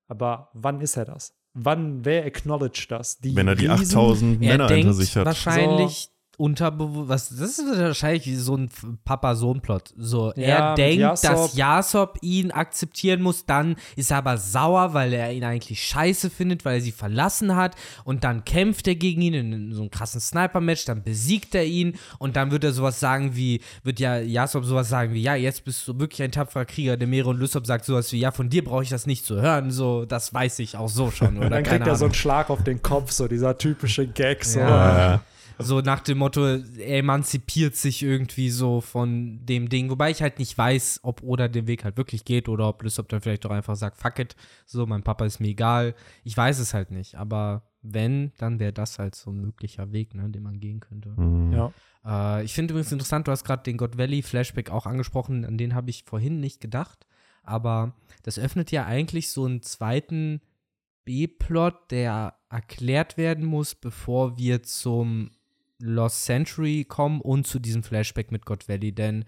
aber 0.09 0.51
wann 0.55 0.81
ist 0.81 0.97
er 0.97 1.05
das? 1.05 1.35
Wann, 1.55 2.05
wer 2.05 2.25
acknowledged 2.27 2.91
das? 2.91 3.19
Die 3.19 3.37
Wenn 3.37 3.47
er 3.47 3.55
die 3.55 3.67
Riesen- 3.67 3.97
8000 3.97 4.43
er 4.43 4.49
Männer 4.49 4.67
denkt 4.67 4.87
hinter 4.87 4.95
sich 4.95 5.17
hat. 5.17 5.25
wahrscheinlich 5.27 6.11
unterbewusst, 6.37 7.09
was, 7.09 7.29
das 7.31 7.59
ist 7.59 7.79
wahrscheinlich 7.79 8.39
so 8.39 8.57
ein 8.57 8.69
Papa-Sohn-Plot. 9.05 9.95
So, 9.97 10.33
Ja, 10.37 10.71
er 10.71 10.75
denkt, 10.75 11.01
Yasop. 11.01 11.31
dass 11.31 11.57
Yasop 11.57 12.19
ihn 12.23 12.51
akzeptieren 12.51 13.23
muss, 13.23 13.47
dann 13.47 13.77
ist 13.97 14.11
er 14.11 14.19
aber 14.19 14.37
sauer, 14.39 14.95
weil 14.95 15.13
er 15.13 15.33
ihn 15.33 15.45
eigentlich 15.45 15.83
scheiße 15.85 16.31
findet, 16.31 16.65
weil 16.65 16.77
er 16.77 16.81
sie 16.81 16.93
verlassen 16.93 17.55
hat 17.57 17.77
und 18.05 18.25
dann 18.25 18.45
kämpft 18.45 18.87
er 18.89 18.95
gegen 18.95 19.23
ihn 19.23 19.35
in 19.35 19.73
so 19.73 19.83
einem 19.83 19.91
krassen 19.91 20.21
Sniper-Match, 20.21 20.85
dann 20.85 21.03
besiegt 21.03 21.55
er 21.55 21.65
ihn 21.65 21.97
und 22.19 22.37
dann 22.37 22.51
wird 22.51 22.65
er 22.65 22.73
sowas 22.73 23.01
sagen 23.01 23.37
wie, 23.37 23.61
wird 23.83 24.01
ja 24.01 24.19
Yasop 24.19 24.65
sowas 24.65 24.89
sagen 24.89 25.15
wie, 25.15 25.23
ja, 25.23 25.35
jetzt 25.35 25.65
bist 25.65 25.87
du 25.89 25.99
wirklich 25.99 26.23
ein 26.23 26.33
tapferer 26.33 26.65
Krieger 26.65 26.97
der 26.97 27.09
Meere 27.09 27.29
und 27.31 27.39
Lysop 27.39 27.67
sagt 27.67 27.85
sowas 27.85 28.13
wie, 28.13 28.19
ja, 28.21 28.31
von 28.31 28.49
dir 28.51 28.65
brauche 28.65 28.83
ich 28.83 28.89
das 28.91 29.07
nicht 29.07 29.25
zu 29.27 29.41
hören, 29.41 29.71
so, 29.71 30.05
das 30.05 30.33
weiß 30.35 30.59
ich 30.61 30.77
auch 30.77 30.89
so 30.89 31.11
schon, 31.11 31.37
oder 31.39 31.51
Dann 31.51 31.63
kriegt 31.63 31.87
er 31.87 31.95
so 31.97 32.05
Ahnung. 32.05 32.13
einen 32.13 32.15
Schlag 32.15 32.51
auf 32.51 32.63
den 32.65 32.83
Kopf, 32.83 33.11
so 33.13 33.29
dieser 33.29 33.57
typische 33.59 34.07
Gag. 34.07 34.45
So. 34.45 34.61
Ja. 34.61 35.21
So 35.59 35.81
nach 35.81 36.01
dem 36.01 36.19
Motto, 36.19 36.45
er 36.45 36.99
emanzipiert 36.99 37.77
sich 37.77 38.03
irgendwie 38.03 38.51
so 38.51 38.81
von 38.81 39.45
dem 39.45 39.69
Ding. 39.69 39.91
Wobei 39.91 40.11
ich 40.11 40.23
halt 40.23 40.39
nicht 40.39 40.57
weiß, 40.57 41.01
ob 41.03 41.23
Oda 41.23 41.49
den 41.49 41.67
Weg 41.67 41.85
halt 41.85 41.97
wirklich 41.97 42.25
geht 42.25 42.49
oder 42.49 42.69
ob 42.69 42.83
Lysop 42.83 43.09
dann 43.09 43.21
vielleicht 43.21 43.45
doch 43.45 43.51
einfach 43.51 43.77
sagt, 43.77 43.99
fuck 43.99 44.19
it, 44.19 44.37
so, 44.67 44.87
mein 44.87 45.03
Papa 45.03 45.25
ist 45.25 45.41
mir 45.41 45.49
egal. 45.49 45.95
Ich 46.25 46.37
weiß 46.37 46.59
es 46.59 46.75
halt 46.75 46.91
nicht. 46.91 47.17
Aber 47.17 47.63
wenn, 47.83 48.33
dann 48.39 48.59
wäre 48.59 48.73
das 48.73 48.99
halt 48.99 49.15
so 49.15 49.31
ein 49.31 49.41
möglicher 49.41 49.93
Weg, 49.93 50.15
ne, 50.15 50.29
den 50.31 50.43
man 50.43 50.59
gehen 50.59 50.81
könnte. 50.81 51.11
Mhm. 51.11 51.53
Ja. 51.53 51.73
Äh, 52.05 52.45
ich 52.45 52.55
finde 52.55 52.73
übrigens 52.73 52.93
interessant, 52.93 53.29
du 53.29 53.33
hast 53.33 53.45
gerade 53.45 53.63
den 53.63 53.77
God 53.77 53.99
Valley 53.99 54.23
Flashback 54.23 54.71
auch 54.71 54.87
angesprochen, 54.87 55.45
an 55.45 55.59
den 55.59 55.75
habe 55.75 55.91
ich 55.91 56.05
vorhin 56.05 56.41
nicht 56.41 56.61
gedacht. 56.61 57.07
Aber 57.43 57.95
das 58.23 58.39
öffnet 58.39 58.71
ja 58.71 58.87
eigentlich 58.87 59.31
so 59.31 59.45
einen 59.45 59.63
zweiten 59.63 60.41
B-Plot, 61.05 61.91
der 61.91 62.39
erklärt 62.49 63.17
werden 63.17 63.45
muss, 63.45 63.75
bevor 63.75 64.39
wir 64.39 64.63
zum 64.63 65.31
Lost 65.85 66.25
Century 66.25 66.85
kommen 66.85 67.21
und 67.21 67.47
zu 67.47 67.59
diesem 67.59 67.83
Flashback 67.83 68.33
mit 68.33 68.47
God 68.47 68.69
Valley. 68.69 68.93
Denn 68.93 69.25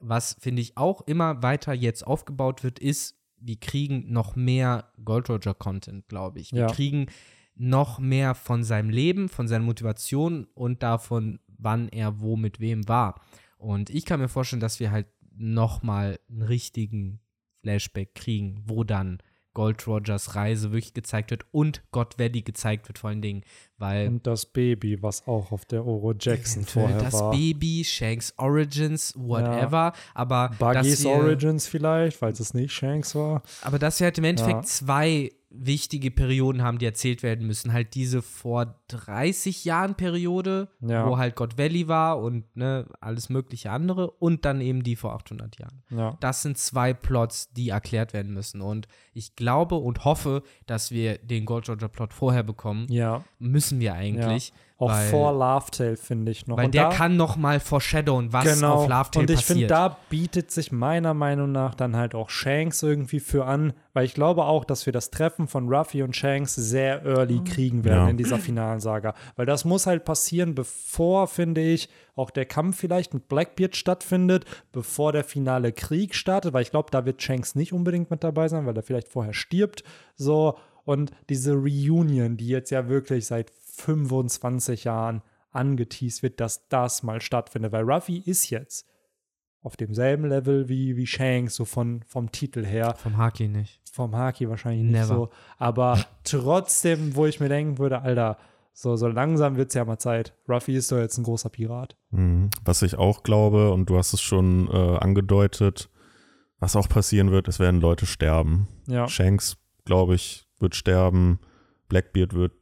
was, 0.00 0.36
finde 0.40 0.62
ich, 0.62 0.76
auch 0.76 1.00
immer 1.02 1.42
weiter 1.42 1.72
jetzt 1.72 2.06
aufgebaut 2.06 2.62
wird, 2.62 2.78
ist, 2.78 3.16
wir 3.36 3.56
kriegen 3.58 4.12
noch 4.12 4.36
mehr 4.36 4.92
Gold 5.04 5.28
Roger 5.28 5.54
Content, 5.54 6.08
glaube 6.08 6.40
ich. 6.40 6.52
Wir 6.52 6.60
Ja. 6.62 6.66
kriegen 6.72 7.06
noch 7.54 7.98
mehr 7.98 8.34
von 8.34 8.64
seinem 8.64 8.90
Leben, 8.90 9.28
von 9.28 9.48
seiner 9.48 9.64
Motivation 9.64 10.46
und 10.54 10.82
davon, 10.82 11.40
wann 11.48 11.88
er 11.88 12.20
wo 12.20 12.36
mit 12.36 12.60
wem 12.60 12.88
war. 12.88 13.20
Und 13.58 13.90
ich 13.90 14.04
kann 14.04 14.20
mir 14.20 14.28
vorstellen, 14.28 14.60
dass 14.60 14.80
wir 14.80 14.90
halt 14.90 15.06
noch 15.34 15.82
mal 15.82 16.18
einen 16.30 16.42
richtigen 16.42 17.20
Flashback 17.62 18.14
kriegen, 18.14 18.62
wo 18.66 18.84
dann 18.84 19.18
Gold 19.54 19.86
Rogers 19.86 20.34
Reise 20.34 20.72
wirklich 20.72 20.94
gezeigt 20.94 21.30
wird 21.30 21.44
und 21.52 21.82
God 21.92 22.18
Valley 22.18 22.42
gezeigt 22.42 22.88
wird 22.88 22.98
vor 22.98 23.10
allen 23.10 23.22
Dingen, 23.22 23.42
weil 23.78 24.08
Und 24.08 24.26
das 24.26 24.46
Baby, 24.46 25.02
was 25.02 25.26
auch 25.26 25.52
auf 25.52 25.64
der 25.64 25.84
Oro 25.86 26.14
Jackson 26.18 26.64
vorher 26.64 26.98
das 26.98 27.14
war. 27.14 27.30
Baby, 27.32 27.84
Shanks 27.84 28.32
Origins, 28.38 29.14
whatever, 29.16 29.92
aber 30.14 30.50
dass 30.58 30.58
Buggy's 30.58 31.04
wir, 31.04 31.10
Origins 31.10 31.66
vielleicht, 31.66 32.16
falls 32.16 32.40
es 32.40 32.54
nicht 32.54 32.72
Shanks 32.72 33.14
war. 33.14 33.42
aber 33.62 33.78
dass 33.78 34.00
wir 34.00 34.06
halt 34.06 34.18
im 34.18 34.24
Endeffekt 34.24 34.54
Ja. 34.56 34.62
zwei 34.62 35.30
wichtige 35.54 36.10
Perioden 36.10 36.62
haben, 36.62 36.78
die 36.78 36.86
erzählt 36.86 37.22
werden 37.22 37.46
müssen. 37.46 37.72
Halt 37.72 37.94
diese 37.94 38.22
vor 38.22 38.74
30 38.88 39.64
Jahren 39.64 39.94
Periode, 39.94 40.68
Ja. 40.80 41.06
wo 41.08 41.18
halt 41.18 41.36
God 41.36 41.58
Valley 41.58 41.88
war 41.88 42.18
und 42.20 42.44
ne, 42.56 42.86
alles 43.00 43.28
mögliche 43.28 43.70
andere 43.70 44.10
und 44.10 44.44
dann 44.44 44.60
eben 44.60 44.82
die 44.82 44.96
vor 44.96 45.12
800 45.14 45.58
Jahren. 45.58 45.82
Ja. 45.90 46.16
Das 46.20 46.42
sind 46.42 46.58
zwei 46.58 46.92
Plots, 46.94 47.52
die 47.52 47.68
erklärt 47.70 48.12
werden 48.12 48.32
müssen. 48.32 48.60
Und 48.60 48.88
ich 49.12 49.36
glaube 49.36 49.76
und 49.76 50.04
hoffe, 50.04 50.42
dass 50.66 50.90
wir 50.90 51.18
den 51.18 51.44
Gold 51.44 51.68
Roger 51.68 51.88
Plot 51.88 52.12
vorher 52.14 52.42
bekommen. 52.42 52.86
Ja. 52.90 53.24
Müssen 53.38 53.80
wir 53.80 53.94
eigentlich. 53.94 54.52
Auch 54.82 54.90
weil, 54.90 55.10
vor 55.10 55.32
Laughtail, 55.32 55.96
finde 55.96 56.32
ich 56.32 56.48
noch. 56.48 56.56
Weil 56.56 56.64
Und 56.66 56.74
der 56.74 56.88
da, 56.88 56.94
kann 56.96 57.16
noch 57.16 57.36
mal 57.36 57.60
foreshadowen, 57.60 58.32
was 58.32 58.44
genau. 58.56 58.74
auf 58.74 58.88
Love 58.88 59.10
Tale 59.12 59.22
Und 59.22 59.30
ich 59.30 59.44
finde, 59.44 59.66
passiert. 59.66 59.70
da 59.70 59.96
bietet 60.10 60.50
sich 60.50 60.72
meiner 60.72 61.14
Meinung 61.14 61.52
nach 61.52 61.76
dann 61.76 61.94
halt 61.94 62.16
auch 62.16 62.30
Shanks 62.30 62.82
irgendwie 62.82 63.20
für 63.20 63.44
an, 63.44 63.74
weil 63.92 64.04
ich 64.06 64.14
glaube 64.14 64.42
auch, 64.44 64.64
dass 64.64 64.84
wir 64.86 64.92
das 64.92 65.10
Treffen 65.10 65.46
von 65.46 65.72
Ruffy 65.72 66.02
und 66.02 66.16
Shanks 66.16 66.56
sehr 66.56 67.04
early 67.04 67.44
kriegen 67.44 67.84
werden 67.84 68.04
Ja. 68.04 68.08
in 68.08 68.16
dieser 68.16 68.38
finalen 68.38 68.80
Saga. 68.80 69.14
Weil 69.36 69.46
das 69.46 69.64
muss 69.64 69.86
halt 69.86 70.04
passieren, 70.04 70.56
bevor, 70.56 71.28
finde 71.28 71.60
ich, 71.60 71.88
auch 72.16 72.30
der 72.30 72.44
Kampf 72.46 72.78
vielleicht 72.78 73.14
mit 73.14 73.28
Blackbeard 73.28 73.76
stattfindet, 73.76 74.44
bevor 74.72 75.12
der 75.12 75.22
finale 75.22 75.72
Krieg 75.72 76.14
startet, 76.16 76.52
weil 76.54 76.62
ich 76.62 76.72
glaube, 76.72 76.88
da 76.90 77.04
wird 77.06 77.22
Shanks 77.22 77.54
nicht 77.54 77.72
unbedingt 77.72 78.10
mit 78.10 78.24
dabei 78.24 78.48
sein, 78.48 78.66
weil 78.66 78.76
er 78.76 78.82
vielleicht 78.82 79.08
vorher 79.08 79.32
stirbt. 79.32 79.84
So, 80.16 80.58
und 80.84 81.12
diese 81.28 81.52
Reunion, 81.52 82.36
die 82.36 82.48
jetzt 82.48 82.70
ja 82.70 82.88
wirklich 82.88 83.26
seit 83.26 83.52
25 83.76 84.84
Jahren 84.84 85.22
angeteased 85.50 86.22
wird, 86.22 86.40
dass 86.40 86.68
das 86.68 87.02
mal 87.02 87.20
stattfindet, 87.20 87.72
weil 87.72 87.84
Ruffy 87.90 88.18
ist 88.18 88.50
jetzt 88.50 88.86
auf 89.60 89.76
demselben 89.76 90.26
Level 90.28 90.68
wie, 90.68 90.96
wie 90.96 91.06
Shanks, 91.06 91.54
so 91.54 91.64
von, 91.64 92.02
vom 92.06 92.32
Titel 92.32 92.64
her. 92.64 92.94
Vom 92.98 93.16
Haki 93.16 93.48
nicht. 93.48 93.80
Vom 93.92 94.16
Haki 94.16 94.48
wahrscheinlich 94.48 94.82
nicht 94.82 94.92
Never. 94.92 95.14
so. 95.14 95.30
Aber 95.58 96.04
trotzdem, 96.24 97.14
wo 97.14 97.26
ich 97.26 97.38
mir 97.38 97.48
denken 97.48 97.78
würde, 97.78 98.02
Alter, 98.02 98.38
so, 98.72 98.96
so 98.96 99.06
langsam 99.06 99.56
wird 99.56 99.68
es 99.68 99.74
ja 99.74 99.84
mal 99.84 99.98
Zeit. 99.98 100.34
Ruffy 100.48 100.74
ist 100.74 100.90
doch 100.90 100.98
jetzt 100.98 101.18
ein 101.18 101.24
großer 101.24 101.50
Pirat. 101.50 101.96
Mhm. 102.10 102.50
Was 102.64 102.82
ich 102.82 102.96
auch 102.96 103.22
glaube, 103.22 103.72
und 103.72 103.88
du 103.88 103.98
hast 103.98 104.14
es 104.14 104.20
schon 104.20 104.68
äh, 104.68 104.96
angedeutet, 104.98 105.90
was 106.58 106.74
auch 106.74 106.88
passieren 106.88 107.30
wird, 107.30 107.48
es 107.48 107.58
werden 107.58 107.80
Leute 107.80 108.06
sterben. 108.06 108.68
Ja. 108.86 109.08
Shanks, 109.08 109.58
glaube 109.84 110.14
ich, 110.14 110.46
wird 110.58 110.74
sterben. 110.74 111.38
Blackbeard 111.88 112.34
wird 112.34 112.52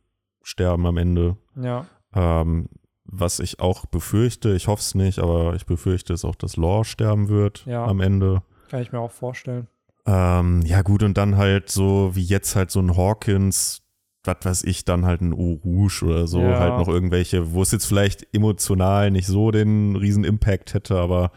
sterben 0.43 0.87
am 0.87 0.97
Ende. 0.97 1.37
Ja. 1.57 1.87
Ähm, 2.15 2.69
was 3.05 3.41
ich 3.41 3.61
auch 3.61 3.87
befürchte, 3.87 4.55
ich 4.55 4.69
hoffe 4.69 4.81
es 4.81 4.95
nicht, 4.95 5.19
aber 5.19 5.55
ich 5.55 5.67
befürchte 5.67 6.13
ist 6.13 6.25
auch, 6.25 6.37
dass 6.37 6.57
Law 6.57 6.85
sterben 6.85 7.29
wird 7.29 7.65
Ja. 7.67 7.85
am 7.85 8.01
Ende. 8.01 8.43
Kann 8.69 8.83
ich 8.83 8.93
mir 8.93 9.01
auch 9.01 9.11
vorstellen. 9.11 9.67
Ähm, 10.07 10.63
ja, 10.63 10.83
gut, 10.83 11.03
und 11.03 11.17
dann 11.19 11.37
halt 11.37 11.71
so 11.71 12.11
wie 12.15 12.23
jetzt 12.25 12.55
halt 12.57 12.71
so 12.71 12.81
ein 12.81 12.97
Hawkins, 12.97 13.83
was 14.25 14.37
weiß 14.43 14.65
ich, 14.65 14.85
dann 14.85 15.05
halt 15.07 15.21
ein 15.23 15.33
Eau 15.33 15.61
Rouge 15.65 16.03
oder 16.05 16.27
so, 16.27 16.41
Ja. 16.41 16.59
halt 16.61 16.79
noch 16.79 16.89
irgendwelche, 16.89 17.53
wo 17.53 17.63
es 17.63 17.73
jetzt 17.73 17.87
vielleicht 17.87 18.27
emotional 18.35 19.11
nicht 19.11 19.27
so 19.27 19.51
den 19.51 19.97
riesen 19.97 20.25
Impact 20.25 20.75
hätte, 20.75 20.99
aber 20.99 21.33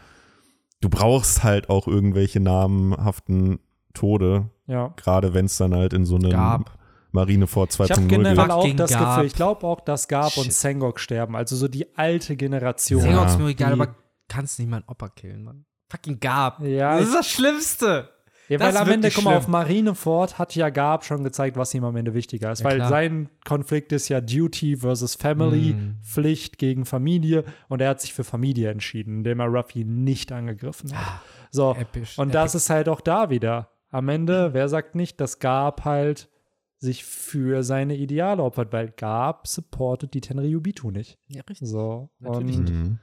du 0.80 0.88
brauchst 0.88 1.42
halt 1.44 1.70
auch 1.70 1.88
irgendwelche 1.88 2.40
namenhaften 2.40 3.58
Tode, 3.94 4.50
Ja. 4.66 4.92
gerade 4.96 5.34
wenn 5.34 5.46
es 5.46 5.56
dann 5.56 5.74
halt 5.74 5.92
in 5.92 6.04
so 6.04 6.16
einem 6.16 6.30
Gab. 6.30 6.78
Marineford 7.14 7.72
Ich 7.74 7.80
habe 7.80 7.92
2.0 8.02 8.06
generell 8.08 8.50
auch 8.50 8.68
das 8.76 8.90
Garp. 8.90 9.14
Gefühl, 9.16 9.26
ich 9.26 9.34
glaube 9.34 9.66
auch, 9.66 9.80
dass 9.80 10.08
Garb 10.08 10.36
und 10.36 10.44
Shit. 10.44 10.52
Sengok 10.52 11.00
sterben. 11.00 11.36
Also 11.36 11.56
so 11.56 11.68
die 11.68 11.96
alte 11.96 12.36
Generation. 12.36 13.00
Sengok 13.00 13.26
ist 13.26 13.38
mir 13.38 13.48
egal, 13.48 13.74
die- 13.74 13.80
aber 13.80 13.94
kannst 14.28 14.58
nicht 14.58 14.68
mal 14.68 14.76
einen 14.78 14.84
Opa 14.88 15.08
killen, 15.08 15.44
Mann. 15.44 15.64
Fucking 15.90 16.18
Gab. 16.20 16.60
Ja, 16.62 16.98
das 16.98 17.08
ist 17.08 17.14
das 17.14 17.30
Schlimmste. 17.30 18.08
Ja, 18.48 18.60
weil 18.60 18.76
am 18.76 18.86
Ende, 18.90 19.10
guck 19.10 19.24
mal, 19.24 19.36
auf. 19.38 19.48
Marineford 19.48 20.38
hat 20.38 20.54
ja 20.54 20.68
Garb 20.68 21.04
schon 21.04 21.24
gezeigt, 21.24 21.56
was 21.56 21.72
ihm 21.72 21.82
am 21.84 21.96
Ende 21.96 22.12
wichtiger 22.12 22.52
ist. 22.52 22.58
Ja, 22.60 22.66
weil 22.66 22.76
klar. 22.76 22.88
sein 22.90 23.30
Konflikt 23.46 23.90
ist 23.92 24.08
ja 24.10 24.20
Duty 24.20 24.76
versus 24.76 25.14
Family, 25.14 25.72
Mm. 25.72 25.98
Pflicht 26.02 26.58
gegen 26.58 26.84
Familie. 26.84 27.44
Und 27.68 27.80
er 27.80 27.88
hat 27.88 28.02
sich 28.02 28.12
für 28.12 28.22
Familie 28.24 28.70
entschieden, 28.70 29.18
indem 29.18 29.40
er 29.40 29.46
Ruffy 29.46 29.84
nicht 29.84 30.30
angegriffen 30.30 30.92
hat. 30.94 31.20
So, 31.52 31.74
Episch. 31.78 32.18
und 32.18 32.34
das 32.34 32.54
ist 32.54 32.68
halt 32.68 32.88
auch 32.90 33.00
da 33.00 33.30
wieder. 33.30 33.70
Am 33.90 34.10
Ende, 34.10 34.52
wer 34.52 34.68
sagt 34.68 34.94
nicht, 34.94 35.20
dass 35.22 35.38
Garb 35.38 35.84
halt 35.86 36.28
sich 36.84 37.04
für 37.04 37.62
seine 37.64 37.96
Ideale 37.96 38.42
opfert, 38.42 38.72
weil 38.72 38.90
Garb 38.90 39.46
supportet 39.48 40.14
die 40.14 40.20
Tenryubitu 40.20 40.90
nicht. 40.90 41.18
Ja, 41.28 41.42
richtig. 41.48 41.68
So, 41.68 42.10
Natürlich 42.20 42.56
und 42.58 42.64
nicht. 42.64 42.74
Mhm. 42.74 42.98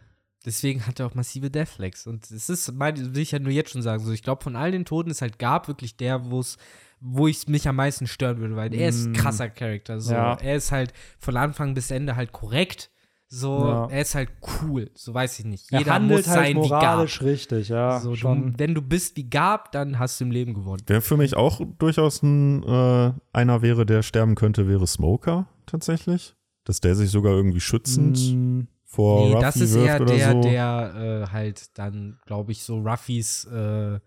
Deswegen 0.45 0.87
hat 0.87 0.99
er 0.99 1.05
auch 1.05 1.13
massive 1.13 1.51
Deathflags. 1.51 2.07
Und 2.07 2.31
es 2.31 2.49
ist, 2.49 2.71
mein, 2.73 3.13
will 3.13 3.21
ich 3.21 3.31
ja 3.31 3.39
nur 3.39 3.51
jetzt 3.51 3.71
schon 3.71 3.81
sagen, 3.83 4.03
so 4.03 4.11
ich 4.11 4.23
glaube, 4.23 4.43
von 4.43 4.55
all 4.55 4.71
den 4.71 4.85
Toten 4.85 5.11
ist 5.11 5.21
halt 5.21 5.37
Gab 5.37 5.67
wirklich 5.67 5.97
der, 5.97 6.31
wo's, 6.31 6.57
wo 6.99 7.27
ich 7.27 7.47
mich 7.47 7.67
am 7.67 7.75
meisten 7.75 8.07
stören 8.07 8.39
würde, 8.39 8.55
weil 8.55 8.73
er 8.73 8.89
ist 8.89 9.05
ein 9.05 9.11
Mm. 9.11 9.15
krasser 9.15 9.49
Charakter. 9.49 9.99
So. 9.99 10.13
Ja. 10.13 10.35
Er 10.35 10.55
ist 10.55 10.71
halt 10.71 10.93
von 11.19 11.37
Anfang 11.37 11.73
bis 11.75 11.91
Ende 11.91 12.15
halt 12.15 12.31
korrekt. 12.31 12.89
So, 13.33 13.59
Ja. 13.65 13.87
er 13.89 14.01
ist 14.01 14.13
halt 14.13 14.29
cool. 14.61 14.91
So 14.93 15.13
weiß 15.13 15.39
ich 15.39 15.45
nicht. 15.45 15.71
er 15.71 15.79
Jeder 15.79 15.93
handelt 15.93 16.25
muss 16.25 16.27
halt 16.27 16.47
sein 16.47 16.63
wie 16.63 16.67
Gab. 16.67 16.81
moralisch 16.81 17.21
richtig, 17.21 17.69
ja. 17.69 18.01
So, 18.01 18.13
schon. 18.13 18.51
du, 18.53 18.59
wenn 18.59 18.75
du 18.75 18.81
bist 18.81 19.15
wie 19.15 19.29
Gab, 19.29 19.71
dann 19.71 19.97
hast 19.99 20.19
du 20.19 20.25
im 20.25 20.31
Leben 20.31 20.53
gewonnen. 20.53 20.83
Wer 20.85 21.01
für 21.01 21.15
mich 21.15 21.37
auch 21.37 21.61
durchaus 21.79 22.21
ein, 22.23 22.61
äh, 22.63 23.13
einer 23.31 23.61
wäre, 23.61 23.85
der 23.85 24.01
sterben 24.03 24.35
könnte, 24.35 24.67
wäre 24.67 24.85
Smoker 24.85 25.47
tatsächlich. 25.65 26.35
Dass 26.65 26.81
der 26.81 26.93
sich 26.95 27.09
sogar 27.09 27.31
irgendwie 27.33 27.61
schützend 27.61 28.17
Mm, 28.35 28.61
vor 28.83 29.21
Nee, 29.27 29.31
Ruffy 29.35 29.41
das 29.41 29.55
ist 29.55 29.73
wirft 29.75 29.87
eher 29.87 30.05
der, 30.05 30.31
so. 30.33 30.41
der 30.41 31.23
äh, 31.29 31.31
halt 31.31 31.77
dann, 31.79 32.19
glaube 32.25 32.51
ich, 32.51 32.63
so 32.63 32.79
Ruffys 32.81 33.45
äh, 33.45 33.99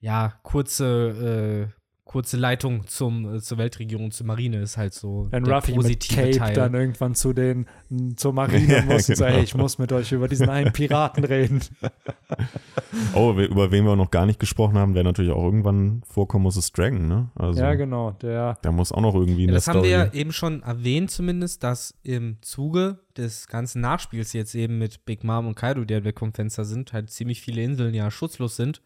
ja, 0.00 0.34
kurze, 0.42 1.68
äh, 1.72 1.80
kurze 2.06 2.36
Leitung 2.38 2.86
zum, 2.86 3.34
äh, 3.34 3.40
zur 3.42 3.58
Weltregierung, 3.58 4.10
zur 4.12 4.26
Marine 4.26 4.60
ist 4.62 4.76
halt 4.78 4.94
so 4.94 5.26
Wenn 5.30 5.44
der 5.44 5.54
Ruffy 5.56 5.72
mit 5.72 5.82
positive 5.82 6.14
Cape 6.22 6.38
Teil. 6.38 6.54
dann 6.54 6.72
irgendwann 6.72 7.14
zu 7.14 7.32
den 7.34 7.66
zur 8.16 8.32
Marine 8.32 8.76
Ja, 8.76 8.82
muss 8.84 9.08
und 9.10 9.16
genau. 9.18 9.26
hey, 9.30 9.42
ich 9.42 9.54
muss 9.54 9.76
mit 9.78 9.92
euch 9.92 10.12
über 10.12 10.28
diesen 10.28 10.48
einen 10.48 10.72
Piraten 10.72 11.24
reden. 11.24 11.60
Oh, 13.14 13.32
über 13.32 13.70
wen 13.70 13.84
wir 13.84 13.94
noch 13.96 14.10
gar 14.10 14.24
nicht 14.26 14.38
gesprochen 14.40 14.78
haben, 14.78 14.94
wer 14.94 15.04
natürlich 15.04 15.30
auch 15.30 15.42
irgendwann 15.44 16.02
vorkommen 16.06 16.44
muss, 16.44 16.56
ist 16.56 16.76
Dragon, 16.76 17.06
ne? 17.08 17.30
Also, 17.34 17.60
Ja, 17.60 17.74
genau, 17.74 18.12
der 18.12 18.54
der 18.64 18.72
muss 18.72 18.90
auch 18.92 19.00
noch 19.00 19.14
irgendwie 19.14 19.42
in 19.44 19.48
Ja, 19.50 19.52
der 19.52 19.54
das 19.56 19.68
haben 19.68 19.74
Story. 19.80 19.88
wir 19.90 19.96
ja 19.98 20.12
eben 20.12 20.32
schon 20.32 20.62
erwähnt, 20.62 21.10
zumindest, 21.10 21.62
dass 21.62 21.94
im 22.02 22.38
Zuge 22.40 22.98
des 23.16 23.48
ganzen 23.48 23.80
Nachspiels 23.82 24.32
jetzt 24.32 24.54
eben 24.54 24.78
mit 24.78 25.04
Big 25.04 25.24
Mom 25.24 25.46
und 25.46 25.54
Kaido, 25.56 25.84
die 25.84 25.94
halt 25.94 26.04
weg 26.04 26.18
vom 26.18 26.32
Fenster 26.32 26.64
sind, 26.64 26.92
halt 26.92 27.10
ziemlich 27.10 27.40
viele 27.42 27.62
Inseln 27.62 27.92
ja 27.94 28.10
schutzlos 28.10 28.56
sind, 28.56 28.80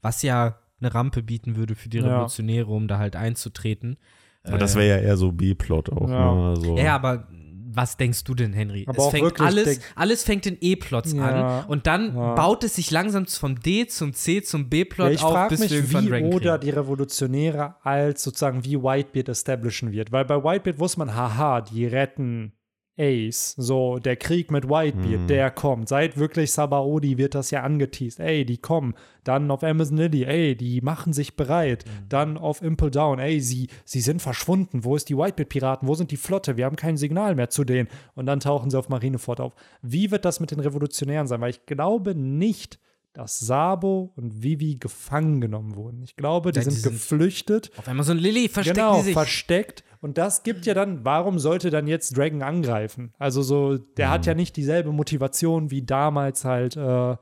was 0.00 0.22
ja 0.22 0.58
eine 0.80 0.92
Rampe 0.94 1.22
bieten 1.22 1.56
würde 1.56 1.74
für 1.74 1.88
die 1.88 1.98
Ja. 1.98 2.04
Revolutionäre, 2.06 2.66
um 2.70 2.88
da 2.88 2.98
halt 2.98 3.16
einzutreten. 3.16 3.96
Aber 4.44 4.58
das 4.58 4.74
Äh, 4.74 4.78
wäre 4.80 4.88
ja 5.00 5.04
eher 5.08 5.16
so 5.16 5.32
B-Plot 5.32 5.90
auch, 5.90 6.08
Ja. 6.08 6.34
ne? 6.34 6.48
Also, 6.50 6.76
Ja, 6.78 6.94
aber 6.94 7.26
was 7.68 7.96
denkst 7.98 8.24
du 8.24 8.34
denn, 8.34 8.52
Henry? 8.54 8.84
Aber 8.88 8.96
es 8.96 9.04
auch 9.04 9.10
fängt 9.10 9.24
wirklich 9.24 9.46
alles, 9.46 9.80
alles 9.96 10.22
fängt 10.24 10.46
in 10.46 10.56
E-Plots 10.60 11.12
Ja, 11.12 11.60
an 11.60 11.66
und 11.66 11.86
dann 11.86 12.14
ja. 12.14 12.34
baut 12.34 12.64
es 12.64 12.76
sich 12.76 12.90
langsam 12.90 13.26
vom 13.26 13.60
D 13.60 13.86
zum 13.86 14.14
C 14.14 14.40
zum 14.42 14.68
B-Plot 14.70 15.08
ja, 15.08 15.12
ich 15.12 15.22
auf, 15.22 15.32
frage 15.32 15.50
bis 15.50 15.60
mich, 15.60 15.70
wir 15.70 15.78
irgendwann 15.78 16.06
wie 16.06 16.10
Rank 16.10 16.34
oder 16.34 16.58
kriegen. 16.58 16.72
die 16.72 16.78
Revolutionäre 16.78 17.74
als 17.82 18.22
sozusagen 18.22 18.64
wie 18.64 18.82
Whitebeard 18.82 19.28
establishen 19.28 19.92
wird. 19.92 20.10
Weil 20.12 20.24
bei 20.24 20.42
Whitebeard 20.42 20.78
wusste 20.78 21.00
man, 21.00 21.14
haha, 21.14 21.60
die 21.60 21.86
retten 21.86 22.52
Ace. 22.98 23.54
So, 23.58 23.98
der 23.98 24.16
Krieg 24.16 24.50
mit 24.50 24.64
Whitebeard, 24.68 25.22
Mhm. 25.22 25.26
der 25.26 25.50
kommt. 25.50 25.88
Seit 25.88 26.16
wirklich 26.16 26.52
Sabaody 26.52 27.18
wird 27.18 27.34
das 27.34 27.50
ja 27.50 27.62
angeteased. 27.62 28.20
Ey, 28.20 28.44
die 28.44 28.58
kommen. 28.58 28.94
Dann 29.24 29.50
auf 29.50 29.62
Amazon 29.62 29.98
Lily, 29.98 30.24
ey, 30.24 30.56
die 30.56 30.80
machen 30.80 31.12
sich 31.12 31.36
bereit. 31.36 31.84
Mhm. 31.86 32.08
Dann 32.08 32.38
auf 32.38 32.62
Impel 32.62 32.90
Down, 32.90 33.18
ey, 33.18 33.40
sie, 33.40 33.68
sie 33.84 34.00
sind 34.00 34.22
verschwunden. 34.22 34.84
Wo 34.84 34.96
ist 34.96 35.08
die 35.08 35.16
Whitebeard-Piraten? 35.16 35.86
Wo 35.88 35.94
sind 35.94 36.10
die 36.10 36.16
Flotte? 36.16 36.56
Wir 36.56 36.64
haben 36.64 36.76
kein 36.76 36.96
Signal 36.96 37.34
mehr 37.34 37.50
zu 37.50 37.64
denen. 37.64 37.88
Und 38.14 38.26
dann 38.26 38.40
tauchen 38.40 38.70
sie 38.70 38.78
auf 38.78 38.88
Marineford 38.88 39.40
auf. 39.40 39.54
Wie 39.82 40.10
wird 40.10 40.24
das 40.24 40.40
mit 40.40 40.50
den 40.50 40.60
Revolutionären 40.60 41.26
sein? 41.26 41.40
Weil 41.40 41.50
ich 41.50 41.66
glaube 41.66 42.14
nicht, 42.14 42.78
dass 43.16 43.38
Sabo 43.40 44.12
und 44.16 44.42
Vivi 44.42 44.76
gefangen 44.76 45.40
genommen 45.40 45.74
wurden. 45.76 46.02
Ich 46.02 46.16
glaube, 46.16 46.52
die 46.52 46.58
Ja, 46.58 46.64
die 46.64 46.70
sind 46.70 46.82
sind- 46.82 46.92
geflüchtet. 46.92 47.70
Auf 47.78 47.88
einmal 47.88 48.04
so 48.04 48.12
ein 48.12 48.18
Lilly, 48.18 48.48
verstecken 48.48 48.76
genau, 48.78 49.00
sich. 49.02 49.14
versteckt. 49.14 49.84
Und 50.00 50.18
das 50.18 50.42
gibt 50.42 50.66
ja 50.66 50.74
dann, 50.74 51.04
warum 51.04 51.38
sollte 51.38 51.70
dann 51.70 51.86
jetzt 51.86 52.16
Dragon 52.16 52.42
angreifen? 52.42 53.12
Also 53.18 53.42
so, 53.42 53.78
der 53.78 54.10
hat 54.10 54.26
ja 54.26 54.34
nicht 54.34 54.56
dieselbe 54.56 54.92
Motivation 54.92 55.70
wie 55.70 55.82
damals 55.82 56.44
halt, 56.44 56.76
äh, 56.76 56.80
ähm, 56.80 57.18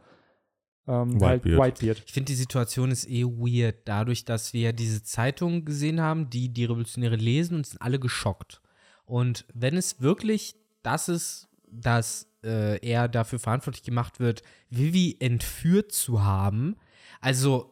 halt 0.86 1.44
Whitebeard. 1.44 1.60
Whitebeard. 1.80 2.02
Ich 2.06 2.12
finde, 2.12 2.26
die 2.32 2.34
Situation 2.34 2.90
ist 2.90 3.08
eh 3.08 3.24
weird, 3.24 3.76
dadurch, 3.86 4.24
dass 4.24 4.52
wir 4.52 4.72
diese 4.72 5.02
Zeitung 5.02 5.64
gesehen 5.64 6.00
haben, 6.00 6.28
die 6.28 6.48
die 6.52 6.64
Revolutionäre 6.64 7.16
lesen 7.16 7.56
und 7.58 7.66
sind 7.66 7.80
alle 7.80 7.98
geschockt. 8.00 8.60
Und 9.06 9.46
wenn 9.54 9.76
es 9.76 10.00
wirklich 10.00 10.56
das 10.82 11.08
ist, 11.08 11.48
dass 11.70 12.26
äh, 12.44 12.76
er 12.86 13.08
dafür 13.08 13.38
verantwortlich 13.38 13.82
gemacht 13.82 14.20
wird, 14.20 14.42
Vivi 14.70 15.16
entführt 15.20 15.92
zu 15.92 16.22
haben, 16.22 16.76
also 17.20 17.70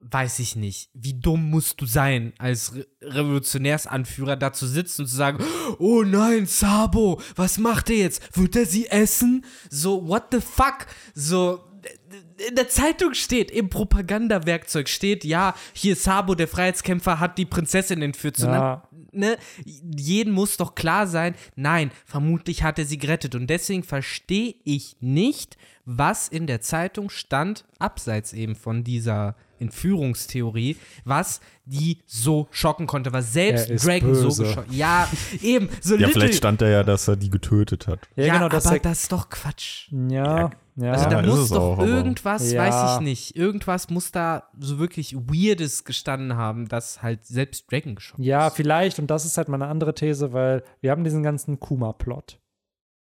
weiß 0.00 0.40
ich 0.40 0.56
nicht, 0.56 0.90
wie 0.94 1.14
dumm 1.14 1.48
musst 1.48 1.80
du 1.80 1.86
sein, 1.86 2.32
als 2.38 2.74
Re 2.74 2.86
Revolutionärsanführer 3.02 4.36
da 4.36 4.52
zu 4.52 4.66
sitzen 4.66 5.02
und 5.02 5.08
zu 5.08 5.16
sagen, 5.16 5.44
oh 5.78 6.02
nein, 6.02 6.46
Sabo, 6.46 7.20
was 7.36 7.58
macht 7.58 7.88
er 7.90 7.96
jetzt? 7.96 8.36
Wird 8.36 8.56
er 8.56 8.66
sie 8.66 8.88
essen? 8.88 9.44
So, 9.70 10.08
what 10.08 10.24
the 10.32 10.40
fuck? 10.40 10.86
So, 11.14 11.60
in 12.48 12.56
der 12.56 12.68
Zeitung 12.68 13.14
steht, 13.14 13.50
im 13.50 13.68
Propagandawerkzeug 13.68 14.88
steht, 14.88 15.24
ja, 15.24 15.54
hier 15.72 15.96
Sabo, 15.96 16.34
der 16.34 16.48
Freiheitskämpfer, 16.48 17.20
hat 17.20 17.38
die 17.38 17.46
Prinzessin 17.46 18.02
entführt. 18.02 18.36
So, 18.36 18.46
Ja. 18.46 18.88
Ne, 19.12 19.36
jeden 19.64 20.32
muss 20.32 20.56
doch 20.56 20.74
klar 20.74 21.06
sein, 21.06 21.34
nein, 21.56 21.90
vermutlich 22.06 22.62
hat 22.62 22.78
er 22.78 22.84
sie 22.84 22.98
gerettet. 22.98 23.34
Und 23.34 23.48
deswegen 23.48 23.82
verstehe 23.82 24.54
ich 24.64 24.96
nicht, 25.00 25.56
was 25.84 26.28
in 26.28 26.46
der 26.46 26.60
Zeitung 26.60 27.10
stand, 27.10 27.64
abseits 27.78 28.32
eben 28.32 28.54
von 28.56 28.84
dieser 28.84 29.34
Entführungstheorie, 29.58 30.76
was 31.04 31.40
die 31.64 31.98
so 32.06 32.48
schocken 32.50 32.86
konnte, 32.86 33.12
was 33.12 33.32
selbst 33.32 33.68
Dragon 33.84 34.14
so 34.14 34.24
böse. 34.24 34.44
geschockt. 34.44 34.72
Ja, 34.72 35.08
eben, 35.42 35.68
so 35.80 35.94
Ja, 35.94 36.06
little. 36.06 36.12
vielleicht 36.14 36.34
stand 36.38 36.60
da 36.60 36.68
ja, 36.68 36.82
dass 36.82 37.08
er 37.08 37.16
die 37.16 37.30
getötet 37.30 37.86
hat. 37.86 38.00
Ja, 38.16 38.26
ja, 38.26 38.34
genau, 38.34 38.48
das 38.48 38.66
aber 38.66 38.76
ist 38.76 38.84
das 38.84 39.02
ist 39.02 39.12
doch 39.12 39.28
Quatsch. 39.28 39.88
ja, 39.90 40.38
ja. 40.40 40.50
Also 40.76 41.04
Ja, 41.04 41.10
da 41.10 41.20
ist 41.20 41.26
muss 41.26 41.48
doch 41.50 41.78
auch, 41.78 41.82
irgendwas, 41.84 42.50
Ja. 42.50 42.62
weiß 42.62 42.94
ich 42.94 43.00
nicht, 43.04 43.36
irgendwas 43.36 43.90
muss 43.90 44.10
da 44.10 44.48
so 44.58 44.78
wirklich 44.78 45.14
Weirdes 45.14 45.84
gestanden 45.84 46.36
haben, 46.36 46.66
dass 46.68 47.02
halt 47.02 47.26
selbst 47.26 47.70
Dragon 47.70 47.94
geschockt 47.94 48.22
Ja, 48.24 48.46
ist. 48.48 48.56
vielleicht, 48.56 48.98
und 48.98 49.08
das 49.10 49.26
ist 49.26 49.36
halt 49.36 49.48
meine 49.48 49.66
andere 49.66 49.94
These, 49.94 50.32
weil 50.32 50.64
wir 50.80 50.90
haben 50.90 51.04
diesen 51.04 51.22
ganzen 51.22 51.60
Kuma-Plot. 51.60 52.40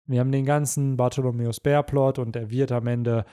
Wir 0.05 0.19
haben 0.19 0.31
den 0.33 0.45
ganzen 0.45 0.97
Bartholomäus 0.97 1.61
Bär-Plot 1.61 2.19
und 2.19 2.35
er 2.35 2.49
wird 2.49 2.73
am 2.73 2.87
Ende 2.87 3.25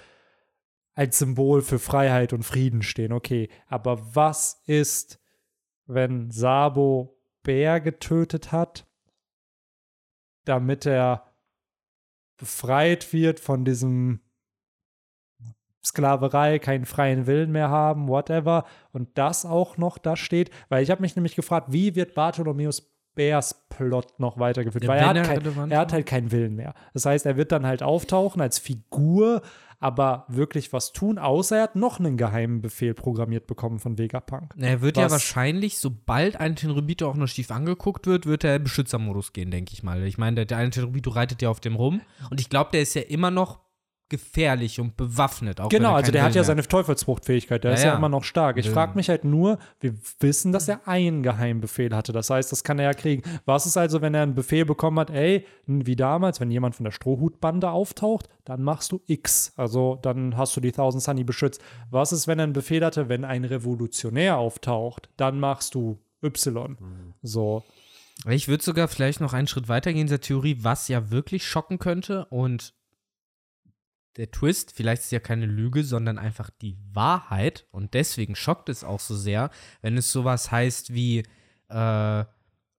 als 0.95 1.19
Symbol 1.19 1.63
für 1.63 1.81
Freiheit 1.81 2.33
und 2.33 2.45
Frieden 2.45 2.83
stehen. 2.83 3.13
Okay, 3.13 3.49
aber 3.67 4.15
was 4.15 4.63
ist, 4.67 5.19
wenn 5.87 6.31
Sabo 6.31 7.19
Bär 7.43 7.81
getötet 7.81 8.53
hat, 8.53 8.87
damit 10.45 10.87
er 10.87 11.25
befreit 12.37 13.13
wird 13.13 13.41
von 13.41 13.65
diesem 13.65 14.21
Sklaverei, 15.89 16.59
keinen 16.59 16.85
freien 16.85 17.27
Willen 17.27 17.51
mehr 17.53 17.69
haben, 17.71 18.09
whatever, 18.09 18.65
und 18.93 19.09
das 19.19 19.45
auch 19.45 19.77
noch 19.77 19.99
da 19.99 20.17
steht, 20.17 20.51
weil 20.69 20.83
ich 20.83 20.91
habe 20.91 21.03
mich 21.03 21.17
nämlich 21.17 21.35
gefragt, 21.37 21.69
wie 21.71 21.95
wird 21.95 22.15
Bartholomäus 22.15 22.95
Bärs 23.15 23.67
Plot 23.69 24.21
noch 24.21 24.39
weitergeführt, 24.39 24.85
Ja, 24.85 24.91
weil 24.91 24.99
er 24.99 25.09
hat, 25.09 25.25
kein, 25.25 25.71
er 25.73 25.79
hat 25.81 25.93
halt 25.93 26.07
keinen 26.07 26.31
Willen 26.31 26.55
mehr. 26.55 26.73
Das 26.95 27.05
heißt, 27.05 27.27
er 27.27 27.37
wird 27.37 27.51
dann 27.51 27.67
halt 27.67 27.83
auftauchen 27.83 28.41
als 28.41 28.61
Figur, 28.61 29.43
aber 29.81 30.25
wirklich 30.29 30.73
was 30.73 30.93
tun, 30.93 31.19
außer 31.19 31.57
er 31.57 31.63
hat 31.65 31.75
noch 31.77 31.99
einen 31.99 32.17
geheimen 32.17 32.61
Befehl 32.63 32.95
programmiert 32.95 33.49
bekommen 33.49 33.81
von 33.81 33.99
Vegapunk. 33.99 34.55
Er 34.57 34.83
wird 34.83 34.97
ja 34.97 35.07
Was- 35.07 35.13
wahrscheinlich, 35.13 35.79
sobald 35.79 36.39
ein 36.39 36.55
Tenrubito 36.55 37.09
auch 37.09 37.17
noch 37.17 37.27
schief 37.27 37.51
angeguckt 37.51 38.07
wird, 38.07 38.27
wird 38.27 38.45
er 38.45 38.55
in 38.57 38.63
Beschützermodus 38.63 39.33
gehen, 39.33 39.51
denke 39.51 39.73
ich 39.73 39.83
mal. 39.83 40.05
Ich 40.05 40.17
meine, 40.19 40.37
der, 40.37 40.45
der 40.45 40.59
eine 40.59 40.71
Tenrubito 40.71 41.11
reitet 41.11 41.43
ja 41.43 41.51
auf 41.51 41.59
dem 41.59 41.75
rum 41.75 42.01
und 42.31 42.41
ich 42.41 42.49
glaube, 42.51 42.71
der 42.73 42.83
ist 42.83 42.95
ja 42.95 43.03
immer 43.03 43.33
noch 43.33 43.59
gefährlich 44.09 44.81
und 44.81 44.97
bewaffnet. 44.97 45.61
Auch 45.61 45.69
Genau, 45.69 45.95
also 45.95 46.11
der 46.11 46.23
hat 46.23 46.29
Willen 46.29 46.37
ja 46.37 46.41
mehr 46.41 46.45
seine 46.45 46.63
Teufelsfruchtfähigkeit, 46.67 47.63
der 47.63 47.73
Ja, 47.73 47.77
ist 47.77 47.83
ja 47.83 47.91
ja. 47.91 47.97
immer 47.97 48.09
noch 48.09 48.25
stark. 48.25 48.57
Ich 48.57 48.71
frage 48.71 48.95
mich 48.95 49.09
halt 49.09 49.25
nur, 49.25 49.59
wir 49.81 49.95
wissen, 50.21 50.53
dass 50.53 50.69
er 50.69 50.87
einen 50.89 51.23
Geheimbefehl 51.23 51.95
hatte. 51.95 52.13
Das 52.13 52.31
heißt, 52.31 52.51
das 52.51 52.65
kann 52.65 52.79
er 52.79 52.87
ja 52.87 52.95
kriegen. 52.95 53.23
Was 53.45 53.67
ist 53.67 53.77
also, 53.77 54.01
wenn 54.01 54.15
er 54.15 54.23
einen 54.23 54.35
Befehl 54.35 54.65
bekommen 54.65 54.99
hat, 54.99 55.11
ey, 55.11 55.47
wie 55.67 55.97
damals, 55.97 56.41
wenn 56.41 56.51
jemand 56.51 56.75
von 56.75 56.85
der 56.85 56.93
Strohhutbande 56.93 57.71
auftaucht, 57.71 58.29
dann 58.45 58.63
machst 58.63 58.93
du 58.93 59.01
X. 59.07 59.53
Also 59.57 59.99
dann 60.01 60.37
hast 60.37 60.57
du 60.57 60.61
die 60.61 60.73
Thousand 60.73 61.03
Sunny 61.03 61.25
beschützt. 61.25 61.61
Was 61.91 62.13
ist, 62.13 62.27
wenn 62.27 62.39
er 62.39 62.45
einen 62.45 62.53
Befehl 62.55 62.85
hatte, 62.85 63.09
wenn 63.09 63.25
ein 63.25 63.45
Revolutionär 63.45 64.39
auftaucht, 64.39 65.11
dann 65.17 65.39
machst 65.39 65.75
du 65.75 65.99
Y. 66.23 66.77
So. 67.23 67.63
Ich 68.29 68.49
würde 68.49 68.65
sogar 68.65 68.89
vielleicht 68.89 69.21
noch 69.21 69.33
einen 69.33 69.47
Schritt 69.47 69.69
weiter 69.69 69.93
gehen 69.93 70.03
in 70.03 70.07
dieser 70.09 70.21
Theorie, 70.21 70.59
was 70.63 70.89
ja 70.89 71.11
wirklich 71.11 71.47
schocken 71.47 71.79
könnte. 71.79 72.25
Und 72.31 72.75
der 74.19 74.31
Twist, 74.33 74.73
vielleicht 74.73 75.01
ist 75.01 75.07
es 75.07 75.13
ja 75.13 75.21
keine 75.21 75.47
Lüge, 75.47 75.85
sondern 75.85 76.19
einfach 76.19 76.51
die 76.51 76.77
Wahrheit. 76.93 77.67
Und 77.71 77.95
deswegen 77.95 78.35
schockt 78.35 78.69
es 78.69 78.85
auch 78.85 79.01
so 79.01 79.17
sehr, 79.17 79.51
wenn 79.81 79.97
es 79.97 80.13
sowas 80.13 80.51
heißt 80.51 80.93
wie 80.93 81.23
äh, 81.69 82.25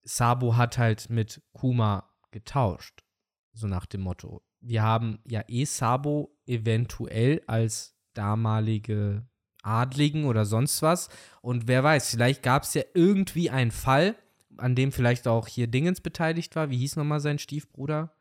Sabo 0.03 0.57
hat 0.57 0.77
halt 0.77 1.09
mit 1.09 1.41
Kuma 1.53 2.09
getauscht. 2.31 3.03
So 3.53 3.67
nach 3.67 3.85
dem 3.85 4.01
Motto. 4.01 4.43
Wir 4.59 4.83
haben 4.83 5.19
ja 5.25 5.43
eh 5.47 5.65
Sabo 5.65 6.37
eventuell 6.45 7.41
als 7.47 7.95
damalige 8.13 9.25
Adligen 9.63 10.25
oder 10.25 10.45
sonst 10.45 10.81
was. 10.81 11.09
Und 11.41 11.67
wer 11.67 11.83
weiß, 11.83 12.11
vielleicht 12.11 12.43
gab 12.43 12.63
es 12.63 12.73
ja 12.73 12.83
irgendwie 12.93 13.49
einen 13.49 13.71
Fall, 13.71 14.15
an 14.57 14.75
dem 14.75 14.91
vielleicht 14.91 15.27
auch 15.27 15.47
hier 15.47 15.67
Dingens 15.67 16.01
beteiligt 16.01 16.55
war. 16.57 16.69
Wie 16.69 16.77
hieß 16.77 16.97
nochmal 16.97 17.21
sein 17.21 17.39
Stiefbruder? 17.39 18.13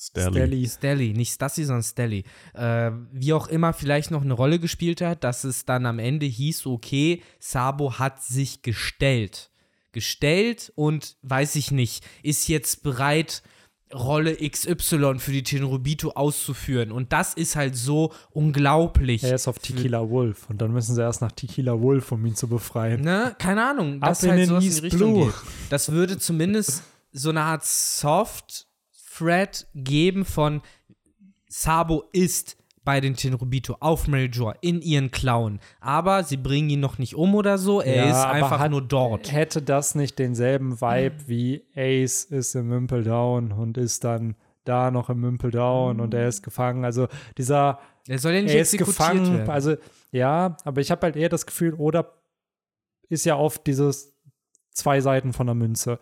Stelly. 0.00 0.30
Stelly. 0.32 0.68
Stelly, 0.68 1.12
nicht 1.12 1.34
Stassi, 1.34 1.64
sondern 1.64 1.82
Stelly. 1.82 2.24
Äh, 2.54 2.90
wie 3.12 3.34
auch 3.34 3.48
immer 3.48 3.74
vielleicht 3.74 4.10
noch 4.10 4.22
eine 4.22 4.32
Rolle 4.32 4.58
gespielt 4.58 5.02
hat, 5.02 5.24
dass 5.24 5.44
es 5.44 5.66
dann 5.66 5.84
am 5.84 5.98
Ende 5.98 6.24
hieß, 6.24 6.64
okay, 6.66 7.22
Sabo 7.38 7.98
hat 7.98 8.22
sich 8.22 8.62
gestellt. 8.62 9.50
Gestellt 9.92 10.72
und, 10.74 11.16
weiß 11.22 11.56
ich 11.56 11.70
nicht, 11.70 12.02
ist 12.22 12.48
jetzt 12.48 12.82
bereit, 12.82 13.42
Rolle 13.92 14.36
XY 14.36 15.18
für 15.18 15.32
die 15.32 15.42
Tenrubito 15.42 16.12
auszuführen. 16.12 16.92
Und 16.92 17.12
das 17.12 17.34
ist 17.34 17.56
halt 17.56 17.76
so 17.76 18.12
unglaublich. 18.30 19.24
Er 19.24 19.34
ist 19.34 19.48
auf 19.48 19.58
Tequila 19.58 20.08
Wolf 20.08 20.48
und 20.48 20.62
dann 20.62 20.72
müssen 20.72 20.94
sie 20.94 21.02
erst 21.02 21.20
nach 21.20 21.32
Tequila 21.32 21.80
Wolf, 21.80 22.12
um 22.12 22.24
ihn 22.24 22.36
zu 22.36 22.48
befreien. 22.48 23.00
Ne? 23.02 23.34
Keine 23.38 23.68
Ahnung. 23.68 24.00
Ab 24.00 24.10
Das 24.10 24.22
in 24.22 24.30
halt 24.30 24.40
den 24.40 24.48
sowas 24.48 24.64
in 24.64 24.70
die 24.74 24.78
Richtung 24.78 25.12
Blue. 25.12 25.26
geht. 25.26 25.34
Das 25.70 25.90
würde 25.90 26.18
zumindest 26.18 26.84
so 27.12 27.30
eine 27.30 27.40
Art 27.42 27.64
Soft-Thread 29.24 29.66
geben 29.74 30.24
von 30.24 30.62
Sabo 31.48 32.04
ist 32.12 32.56
bei 32.82 33.00
den 33.00 33.14
Tenrubito 33.14 33.76
auf 33.80 34.08
Meljor 34.08 34.54
in 34.62 34.80
ihren 34.80 35.10
Klauen. 35.10 35.60
Aber 35.80 36.24
sie 36.24 36.36
bringen 36.38 36.70
ihn 36.70 36.80
noch 36.80 36.98
nicht 36.98 37.14
um 37.14 37.34
oder 37.34 37.58
so. 37.58 37.80
Er 37.82 38.06
Ja, 38.06 38.10
ist 38.10 38.24
einfach 38.24 38.58
hat- 38.58 38.70
nur 38.70 38.82
dort. 38.82 39.30
Hätte 39.30 39.60
das 39.60 39.94
nicht 39.94 40.18
denselben 40.18 40.80
Vibe 40.80 41.28
wie 41.28 41.64
Ace 41.76 42.24
ist 42.24 42.54
im 42.54 42.70
Wimpel 42.70 43.04
Down 43.04 43.52
und 43.52 43.76
ist 43.76 44.04
dann 44.04 44.34
da 44.64 44.90
noch 44.90 45.10
im 45.10 45.22
Wimpel 45.22 45.50
Down 45.50 46.00
und 46.00 46.14
er 46.14 46.26
ist 46.28 46.42
gefangen. 46.42 46.84
Also 46.84 47.08
dieser, 47.36 47.80
Er 48.08 48.18
soll 48.18 48.32
ja 48.32 48.42
nicht 48.42 48.54
er 48.54 48.62
ist 48.62 48.76
gefangen. 48.78 49.38
werden. 49.38 49.50
Also 49.50 49.76
ja, 50.10 50.56
aber 50.64 50.80
ich 50.80 50.90
habe 50.90 51.02
halt 51.02 51.16
eher 51.16 51.28
das 51.28 51.46
Gefühl, 51.46 51.74
oder 51.74 52.14
ist 53.08 53.24
ja 53.26 53.36
oft 53.36 53.66
dieses 53.66 54.16
zwei 54.72 55.00
Seiten 55.00 55.32
von 55.32 55.46
der 55.46 55.54
Münze. 55.54 55.98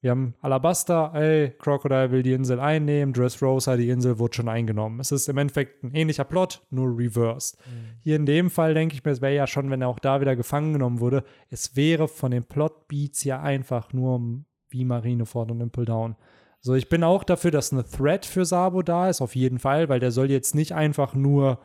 Wir 0.00 0.12
haben 0.12 0.34
Alabaster, 0.40 1.10
ey, 1.14 1.50
Crocodile 1.58 2.12
will 2.12 2.22
die 2.22 2.32
Insel 2.32 2.60
einnehmen, 2.60 3.12
Dressrosa, 3.12 3.76
die 3.76 3.90
Insel 3.90 4.20
wurde 4.20 4.36
schon 4.36 4.48
eingenommen. 4.48 5.00
Es 5.00 5.10
ist 5.10 5.28
im 5.28 5.38
Endeffekt 5.38 5.82
ein 5.82 5.92
ähnlicher 5.92 6.24
Plot, 6.24 6.62
nur 6.70 6.96
reversed. 6.96 7.58
Hier 8.00 8.14
in 8.14 8.24
dem 8.24 8.48
Fall 8.48 8.74
denke 8.74 8.94
ich 8.94 9.04
mir, 9.04 9.10
es 9.10 9.20
wäre 9.20 9.34
ja 9.34 9.48
schon, 9.48 9.70
wenn 9.70 9.82
er 9.82 9.88
auch 9.88 9.98
da 9.98 10.20
wieder 10.20 10.36
gefangen 10.36 10.72
genommen 10.72 11.00
wurde, 11.00 11.24
es 11.50 11.74
wäre 11.74 12.06
von 12.06 12.30
den 12.30 12.44
Plot-Beats 12.44 13.24
ja 13.24 13.42
einfach 13.42 13.92
nur 13.92 14.44
wie 14.68 14.84
Marineford 14.84 15.50
und 15.50 15.60
Impel 15.60 15.84
Down. 15.84 16.14
So, 16.60 16.74
ich 16.74 16.88
bin 16.88 17.02
auch 17.02 17.24
dafür, 17.24 17.50
dass 17.50 17.72
eine 17.72 17.84
Threat 17.84 18.24
für 18.24 18.44
Sabo 18.44 18.82
da 18.82 19.08
ist, 19.08 19.20
auf 19.20 19.34
jeden 19.34 19.58
Fall, 19.58 19.88
weil 19.88 20.00
der 20.00 20.12
soll 20.12 20.30
jetzt 20.30 20.54
nicht 20.54 20.72
einfach 20.72 21.14
nur 21.14 21.58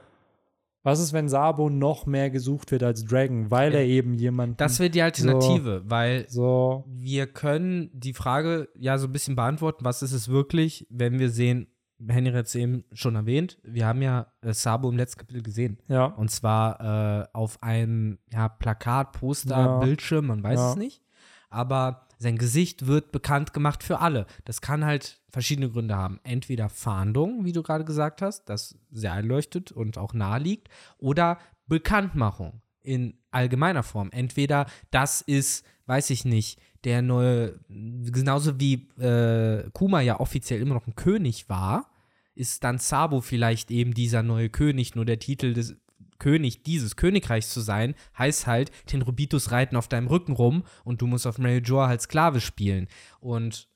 was 0.83 0.99
ist, 0.99 1.13
wenn 1.13 1.29
Sabo 1.29 1.69
noch 1.69 2.05
mehr 2.05 2.29
gesucht 2.29 2.71
wird 2.71 2.83
als 2.83 3.05
Dragon, 3.05 3.49
weil 3.49 3.73
er 3.73 3.85
eben 3.85 4.13
jemand 4.15 4.59
das 4.59 4.79
wäre 4.79 4.89
die 4.89 5.01
Alternative, 5.01 5.81
weil 5.85 6.25
so 6.29 6.83
wir 6.87 7.27
können 7.27 7.89
die 7.93 8.13
Frage 8.13 8.67
ja 8.75 8.97
so 8.97 9.07
ein 9.07 9.11
bisschen 9.13 9.35
beantworten, 9.35 9.85
was 9.85 10.01
ist 10.03 10.11
es 10.13 10.27
wirklich, 10.29 10.85
wenn 10.89 11.19
wir 11.19 11.29
sehen, 11.29 11.67
Henry 12.05 12.33
hat 12.33 12.47
es 12.47 12.55
eben 12.55 12.83
schon 12.91 13.15
erwähnt, 13.15 13.59
wir 13.63 13.85
haben 13.85 14.01
ja 14.01 14.27
äh, 14.41 14.51
Sabo 14.53 14.89
im 14.89 14.97
letzten 14.97 15.19
Kapitel 15.21 15.41
gesehen. 15.41 15.77
ja 15.87 16.05
Und 16.05 16.31
zwar 16.31 17.21
äh, 17.21 17.27
auf 17.33 17.61
einem 17.63 18.19
ja, 18.31 18.49
Plakat, 18.49 19.13
Poster, 19.13 19.57
Ja. 19.57 19.79
Bildschirm, 19.79 20.27
man 20.27 20.43
weiß 20.43 20.59
Ja. 20.59 20.69
es 20.71 20.75
nicht. 20.75 21.01
Aber 21.49 22.07
sein 22.23 22.37
Gesicht 22.37 22.87
wird 22.87 23.11
bekannt 23.11 23.53
gemacht 23.53 23.83
für 23.83 23.99
alle. 23.99 24.25
Das 24.45 24.61
kann 24.61 24.83
halt 24.83 25.21
verschiedene 25.29 25.69
Gründe 25.69 25.95
haben. 25.95 26.19
Entweder 26.23 26.69
Fahndung, 26.69 27.45
wie 27.45 27.51
du 27.51 27.61
gerade 27.61 27.85
gesagt 27.85 28.21
hast, 28.21 28.45
das 28.45 28.79
sehr 28.91 29.13
einleuchtet 29.13 29.71
und 29.71 29.97
auch 29.97 30.13
nahe 30.13 30.39
liegt, 30.39 30.69
oder 30.97 31.37
Bekanntmachung 31.67 32.61
in 32.81 33.17
allgemeiner 33.31 33.83
Form. 33.83 34.09
Entweder 34.11 34.65
das 34.89 35.21
ist, 35.21 35.65
weiß 35.85 36.09
ich 36.09 36.25
nicht, 36.25 36.59
der 36.83 37.01
neue, 37.01 37.59
genauso 37.69 38.59
wie 38.59 38.89
äh, 38.99 39.69
Kuma 39.71 40.01
ja 40.01 40.19
offiziell 40.19 40.61
immer 40.61 40.75
noch 40.75 40.87
ein 40.87 40.95
König 40.95 41.49
war, 41.49 41.89
ist 42.35 42.63
dann 42.63 42.79
Sabo 42.79 43.21
vielleicht 43.21 43.69
eben 43.71 43.93
dieser 43.93 44.23
neue 44.23 44.49
König, 44.49 44.95
nur 44.95 45.05
der 45.05 45.19
Titel 45.19 45.53
des 45.53 45.77
König 46.23 46.63
dieses 46.63 46.95
Königreichs 46.95 47.49
zu 47.49 47.59
sein, 47.59 47.95
heißt 48.17 48.47
halt, 48.47 48.71
Tenrobitus 48.85 49.51
reiten 49.51 49.75
auf 49.75 49.89
deinem 49.89 50.07
Rücken 50.07 50.31
rum 50.31 50.63
und 50.85 51.01
du 51.01 51.07
musst 51.07 51.27
auf 51.27 51.37
Joa 51.37 51.89
halt 51.89 52.01
Sklave 52.01 52.39
spielen. 52.39 52.87
Und 53.19 53.67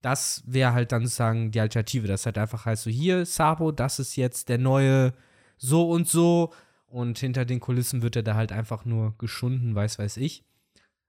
das 0.00 0.42
wäre 0.46 0.72
halt 0.72 0.92
dann 0.92 1.02
sozusagen 1.02 1.50
die 1.50 1.60
Alternative. 1.60 2.06
Das 2.06 2.24
halt 2.24 2.38
einfach 2.38 2.64
heißt 2.64 2.84
so, 2.84 2.90
hier, 2.90 3.26
Sabo, 3.26 3.70
das 3.70 3.98
ist 3.98 4.16
jetzt 4.16 4.48
der 4.48 4.56
neue 4.56 5.12
so 5.58 5.90
und 5.90 6.08
so. 6.08 6.54
Und 6.86 7.18
hinter 7.18 7.44
den 7.44 7.60
Kulissen 7.60 8.00
wird 8.00 8.16
er 8.16 8.22
da 8.22 8.34
halt 8.34 8.50
einfach 8.50 8.86
nur 8.86 9.14
geschunden, 9.18 9.74
weiß 9.74 9.98
weiß 9.98 10.16
ich. 10.16 10.46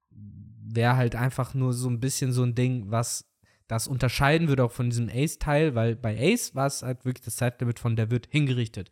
Wäre 0.09 0.97
halt 0.97 1.15
einfach 1.15 1.53
nur 1.53 1.71
so 1.71 1.89
ein 1.89 2.01
bisschen 2.01 2.33
so 2.33 2.43
ein 2.43 2.53
Ding, 2.53 2.91
was 2.91 3.31
das 3.69 3.87
unterscheiden 3.87 4.49
würde 4.49 4.65
auch 4.65 4.73
von 4.73 4.89
diesem 4.89 5.07
Ace-Teil, 5.07 5.73
weil 5.73 5.95
bei 5.95 6.33
Ace 6.33 6.53
war 6.53 6.67
es 6.67 6.83
halt 6.83 7.05
wirklich 7.05 7.23
das 7.23 7.37
Zeitlimit 7.37 7.79
von 7.79 7.95
der 7.95 8.11
wird 8.11 8.27
hingerichtet. 8.29 8.91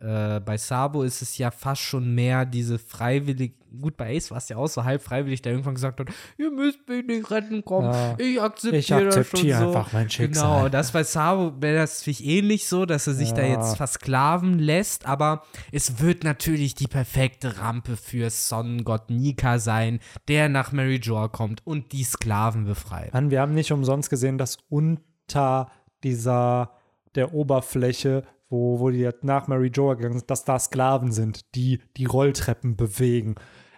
Äh, 0.00 0.40
bei 0.40 0.56
Sabo 0.56 1.02
ist 1.02 1.22
es 1.22 1.38
ja 1.38 1.50
fast 1.52 1.80
schon 1.80 2.14
mehr 2.14 2.44
diese 2.44 2.78
freiwillig, 2.80 3.54
gut, 3.80 3.96
bei 3.96 4.16
Ace 4.16 4.30
war 4.32 4.38
es 4.38 4.48
ja 4.48 4.56
auch 4.56 4.66
so 4.66 4.84
halb 4.84 5.00
freiwillig, 5.00 5.40
der 5.40 5.52
irgendwann 5.52 5.74
gesagt 5.76 6.00
hat, 6.00 6.08
ihr 6.36 6.50
müsst 6.50 6.80
mich 6.88 7.06
nicht 7.06 7.30
retten, 7.30 7.62
komm, 7.64 7.84
Ja. 7.84 8.14
ich 8.18 8.42
akzeptiere 8.42 8.76
Ich 8.80 8.86
das 8.88 9.16
akzeptiere 9.18 9.58
schon 9.60 9.72
so. 9.72 9.78
einfach 9.78 9.92
mein 9.92 10.10
Schicksal. 10.10 10.56
Genau, 10.58 10.68
das 10.68 10.90
bei 10.90 11.04
Sabo 11.04 11.54
wäre 11.60 11.76
das 11.78 12.00
natürlich 12.00 12.24
ähnlich 12.26 12.66
so, 12.66 12.86
dass 12.86 13.06
er 13.06 13.14
sich 13.14 13.32
da 13.32 13.42
Ja. 13.42 13.60
jetzt 13.60 13.76
versklaven 13.76 14.58
lässt, 14.58 15.06
aber 15.06 15.44
es 15.70 16.00
wird 16.00 16.24
natürlich 16.24 16.74
die 16.74 16.88
perfekte 16.88 17.58
Rampe 17.58 17.96
für 17.96 18.30
Sonnengott 18.30 19.10
Nika 19.10 19.58
sein, 19.60 20.00
der 20.26 20.48
nach 20.48 20.72
Mary 20.72 20.96
Joa 20.96 21.28
kommt 21.28 21.64
und 21.64 21.92
die 21.92 22.02
Sklaven 22.04 22.64
befreit. 22.64 23.14
Mann, 23.14 23.30
wir 23.30 23.40
haben 23.40 23.54
nicht 23.54 23.70
umsonst 23.70 24.10
gesehen, 24.10 24.38
dass 24.38 24.58
unter 24.68 25.70
dieser, 26.02 26.72
der 27.14 27.32
Oberfläche, 27.32 28.24
wo, 28.54 28.80
wo 28.80 28.90
die 28.90 28.98
jetzt 28.98 29.24
nach 29.24 29.48
Mary 29.48 29.68
Joa 29.68 29.94
gegangen 29.94 30.18
sind, 30.18 30.30
dass 30.30 30.44
da 30.44 30.58
Sklaven 30.58 31.12
sind, 31.12 31.54
die 31.54 31.80
die 31.96 32.04
Rolltreppen 32.06 32.76
bewegen. 32.76 33.34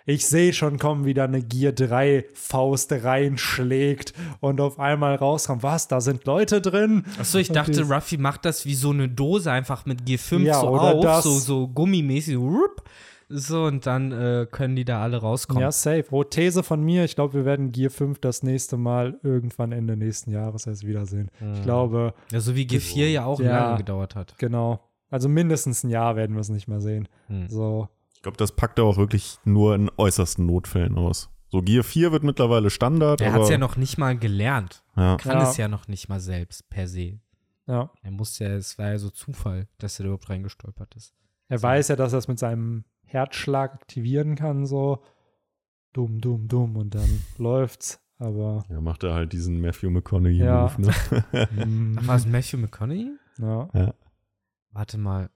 Ich 0.08 0.26
sehe 0.28 0.52
schon 0.52 0.78
kommen, 0.78 1.04
wie 1.04 1.14
da 1.14 1.24
eine 1.24 1.42
Gear 1.42 1.72
3 1.72 2.26
Faust 2.32 2.92
reinschlägt 2.92 4.14
und 4.40 4.60
auf 4.60 4.78
einmal 4.78 5.16
rauskommt, 5.16 5.64
was, 5.64 5.88
da 5.88 6.00
sind 6.00 6.26
Leute 6.26 6.60
drin? 6.60 7.04
Achso, 7.18 7.38
ich 7.38 7.48
Und 7.50 7.56
dachte, 7.56 7.82
Ruffy 7.82 8.16
macht 8.16 8.44
das 8.44 8.64
wie 8.64 8.74
so 8.76 8.90
eine 8.90 9.08
Dose 9.08 9.50
einfach 9.50 9.84
mit 9.84 10.02
G5 10.02 10.42
Ja, 10.44 10.60
so 10.60 10.68
oder 10.68 10.94
auf, 10.94 11.02
das. 11.04 11.24
so, 11.24 11.38
so 11.38 11.66
gummimäßig, 11.68 12.34
so, 12.34 12.46
rup, 12.46 12.82
so 13.28 13.64
und 13.64 13.86
dann 13.86 14.12
äh, 14.12 14.46
können 14.50 14.76
die 14.76 14.84
da 14.84 15.02
alle 15.02 15.16
rauskommen. 15.18 15.60
Ja, 15.62 15.72
safe. 15.72 16.04
Oh, 16.10 16.22
These 16.24 16.62
von 16.62 16.82
mir, 16.82 17.04
ich 17.04 17.14
glaube, 17.16 17.34
wir 17.34 17.44
werden 17.44 17.72
Gear 17.72 17.90
5 17.90 18.18
das 18.20 18.42
nächste 18.42 18.76
Mal 18.76 19.18
irgendwann 19.22 19.72
Ende 19.72 19.96
nächsten 19.96 20.30
Jahres 20.30 20.66
erst 20.66 20.86
wiedersehen. 20.86 21.30
Ich 21.54 21.62
glaube, 21.62 22.14
Ja, 22.32 22.40
so 22.40 22.54
wie 22.54 22.64
G4 22.66 23.08
ja 23.08 23.24
auch 23.24 23.40
Ja. 23.40 23.66
lange 23.66 23.78
gedauert 23.78 24.14
hat. 24.14 24.38
genau. 24.38 24.80
Also 25.10 25.28
mindestens 25.28 25.84
ein 25.84 25.90
Jahr 25.90 26.16
werden 26.16 26.34
wir 26.34 26.40
es 26.40 26.48
nicht 26.48 26.66
mehr 26.68 26.80
sehen. 26.80 27.08
Hm. 27.28 27.48
So. 27.48 27.88
Ich 28.14 28.22
glaube, 28.22 28.36
das 28.38 28.52
packt 28.52 28.78
er 28.78 28.84
auch 28.84 28.96
wirklich 28.96 29.38
nur 29.44 29.74
in 29.76 29.88
äußersten 29.96 30.44
Notfällen 30.46 30.98
aus. 30.98 31.30
So 31.48 31.62
Gear 31.62 31.84
4 31.84 32.10
wird 32.10 32.24
mittlerweile 32.24 32.70
Standard. 32.70 33.20
Er 33.20 33.32
hat 33.32 33.42
es 33.42 33.48
ja 33.50 33.56
noch 33.58 33.76
nicht 33.76 33.98
mal 33.98 34.18
gelernt. 34.18 34.82
Ja. 34.96 35.16
Kann 35.16 35.38
Ja. 35.38 35.48
es 35.50 35.56
ja 35.56 35.68
noch 35.68 35.86
nicht 35.86 36.08
mal 36.08 36.18
selbst 36.18 36.68
per 36.70 36.88
se. 36.88 37.20
Ja. 37.68 37.90
Er 38.02 38.10
musste 38.10 38.44
ja, 38.44 38.50
es 38.56 38.78
war 38.78 38.88
ja 38.90 38.98
so 38.98 39.10
Zufall, 39.10 39.68
dass 39.78 39.98
er 39.98 40.04
da 40.04 40.08
überhaupt 40.08 40.28
reingestolpert 40.28 40.94
ist. 40.96 41.14
Er 41.48 41.62
weiß 41.62 41.88
ja, 41.88 41.96
dass 41.96 42.12
er 42.12 42.18
es 42.18 42.26
mit 42.26 42.40
seinem 42.40 42.84
Herzschlag 43.06 43.72
aktivieren 43.74 44.34
kann, 44.36 44.66
so 44.66 45.02
dumm, 45.92 46.20
dumm, 46.20 46.48
dumm 46.48 46.76
und 46.76 46.94
dann 46.94 47.22
läuft's. 47.38 48.00
Aber 48.18 48.64
Ja, 48.70 48.80
macht 48.80 49.02
er 49.04 49.12
halt 49.14 49.32
diesen 49.32 49.60
Matthew 49.60 49.90
McConaughey-Move. 49.90 50.44
Ja. 50.44 50.74
Ne? 50.78 51.98
Ach, 52.00 52.06
war 52.06 52.16
es 52.16 52.26
Matthew 52.26 52.58
McConaughey? 52.58 53.10
ja, 53.38 53.94
Warte 54.70 54.98
mal, 54.98 55.30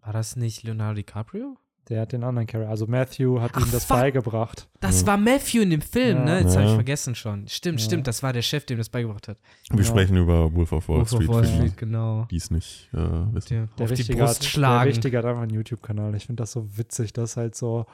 war 0.00 0.12
das 0.12 0.36
nicht 0.36 0.62
Leonardo 0.62 0.94
DiCaprio? 0.96 1.56
Der 1.88 2.00
hat 2.02 2.12
den 2.12 2.24
anderen 2.24 2.46
Charakter. 2.46 2.70
Also 2.70 2.86
Matthew 2.86 3.40
hat 3.40 3.50
Ach, 3.54 3.66
ihm 3.66 3.70
das 3.72 3.84
fuck. 3.84 3.98
beigebracht. 3.98 4.68
Das 4.80 5.02
Ja. 5.02 5.06
war 5.08 5.16
Matthew 5.18 5.60
in 5.62 5.70
dem 5.70 5.80
Film, 5.82 6.18
Ja. 6.18 6.24
ne? 6.24 6.40
Jetzt 6.40 6.54
habe 6.54 6.64
ich 6.64 6.70
Ja. 6.70 6.74
vergessen 6.76 7.14
schon. 7.14 7.46
Stimmt, 7.48 7.80
Ja. 7.80 7.84
stimmt, 7.84 8.06
das 8.06 8.22
war 8.22 8.32
der 8.32 8.42
Chef, 8.42 8.64
dem 8.66 8.78
das 8.78 8.88
beigebracht 8.88 9.28
hat. 9.28 9.38
Wir 9.70 9.78
Ja. 9.80 9.84
sprechen 9.84 10.16
über 10.16 10.52
Wolf 10.54 10.72
of 10.72 10.88
Wall 10.88 10.98
Wolf 10.98 11.12
of 11.12 11.18
Street, 11.22 11.28
Wall 11.28 11.44
für 11.44 11.50
die, 11.50 11.56
Street, 11.56 11.76
genau. 11.76 12.26
die 12.30 12.36
es 12.36 12.50
nicht 12.50 12.88
äh, 12.92 12.96
wissen. 12.96 13.48
Der, 13.48 13.58
Der 13.58 13.64
auf 13.64 13.76
die 13.76 13.84
Richtige, 13.84 14.18
Brust 14.18 14.34
hat, 14.36 14.42
der 14.44 14.48
schlagen. 14.48 14.88
Richtige 14.90 15.18
hat 15.18 15.24
einfach 15.24 15.42
einen 15.42 15.52
YouTube-Kanal. 15.54 16.14
Ich 16.14 16.26
finde 16.26 16.42
das 16.42 16.52
so 16.52 16.76
witzig, 16.78 17.12
dass 17.12 17.36
halt 17.36 17.54
so, 17.54 17.86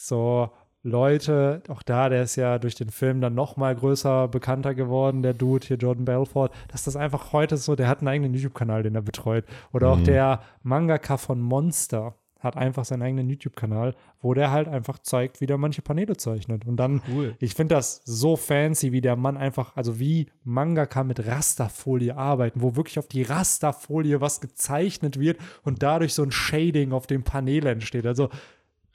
so 0.00 0.50
Leute, 0.84 1.62
auch 1.68 1.82
da, 1.82 2.08
der 2.08 2.22
ist 2.22 2.36
ja 2.36 2.58
durch 2.58 2.76
den 2.76 2.90
Film 2.90 3.20
dann 3.20 3.34
noch 3.34 3.56
mal 3.56 3.74
größer, 3.74 4.28
bekannter 4.28 4.74
geworden, 4.74 5.22
der 5.22 5.34
Dude 5.34 5.66
hier, 5.66 5.76
Jordan 5.76 6.04
Belfort, 6.04 6.50
dass 6.68 6.84
das 6.84 6.94
einfach 6.94 7.32
heute 7.32 7.56
so, 7.56 7.74
der 7.74 7.88
hat 7.88 7.98
einen 7.98 8.08
eigenen 8.08 8.32
YouTube-Kanal, 8.32 8.84
den 8.84 8.94
er 8.94 9.02
betreut. 9.02 9.44
Oder 9.72 9.88
auch 9.88 9.98
Mhm. 9.98 10.04
der 10.04 10.42
Mangaka 10.62 11.16
von 11.16 11.40
Monster 11.40 12.14
hat 12.38 12.56
einfach 12.56 12.84
seinen 12.84 13.02
eigenen 13.02 13.28
YouTube-Kanal, 13.28 13.94
wo 14.20 14.32
der 14.32 14.50
halt 14.50 14.68
einfach 14.68 15.00
zeigt, 15.00 15.40
wie 15.40 15.46
der 15.46 15.58
manche 15.58 15.82
Paneele 15.82 16.16
zeichnet. 16.16 16.66
Und 16.66 16.76
dann 16.76 17.02
Cool. 17.12 17.34
ich 17.40 17.54
finde 17.54 17.74
das 17.74 18.00
so 18.04 18.36
fancy, 18.36 18.92
wie 18.92 19.00
der 19.00 19.16
Mann 19.16 19.36
einfach, 19.36 19.74
also 19.76 19.98
wie 19.98 20.26
Mangaka 20.44 21.02
mit 21.02 21.26
Rasterfolie 21.26 22.16
arbeiten, 22.16 22.62
wo 22.62 22.76
wirklich 22.76 22.98
auf 22.98 23.08
die 23.08 23.22
Rasterfolie 23.22 24.20
was 24.20 24.40
gezeichnet 24.40 25.18
wird 25.18 25.38
und 25.64 25.82
dadurch 25.82 26.14
so 26.14 26.22
ein 26.22 26.30
Shading 26.30 26.92
auf 26.92 27.08
dem 27.08 27.24
Panel 27.24 27.66
entsteht. 27.66 28.06
Also 28.06 28.28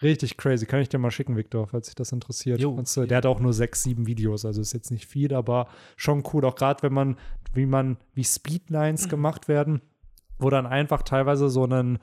richtig 0.01 0.37
crazy. 0.37 0.65
Kann 0.65 0.79
ich 0.79 0.89
dir 0.89 0.97
mal 0.97 1.11
schicken, 1.11 1.35
Victor, 1.35 1.67
falls 1.67 1.87
dich 1.87 1.95
das 1.95 2.13
interessiert. 2.13 2.61
Jo. 2.61 2.71
Und 2.71 2.87
so, 2.87 3.05
der 3.05 3.17
hat 3.17 3.25
auch 3.25 3.41
nur 3.41 3.53
sechs, 3.53 3.83
sieben 3.83 4.07
Videos, 4.07 4.45
also 4.45 4.61
ist 4.61 4.73
jetzt 4.73 4.91
nicht 4.91 5.05
viel, 5.05 5.33
aber 5.33 5.67
schon 5.97 6.23
cool. 6.33 6.45
Auch 6.45 6.55
gerade 6.55 6.81
wenn 6.83 6.93
man, 6.93 7.17
wie 7.53 7.65
man, 7.65 7.97
wie 8.13 8.23
Speedlines 8.23 9.09
gemacht 9.09 9.49
werden, 9.49 9.81
wo 10.39 10.49
dann 10.49 10.65
einfach 10.65 11.03
teilweise 11.03 11.49
so 11.49 11.65
ein 11.65 11.99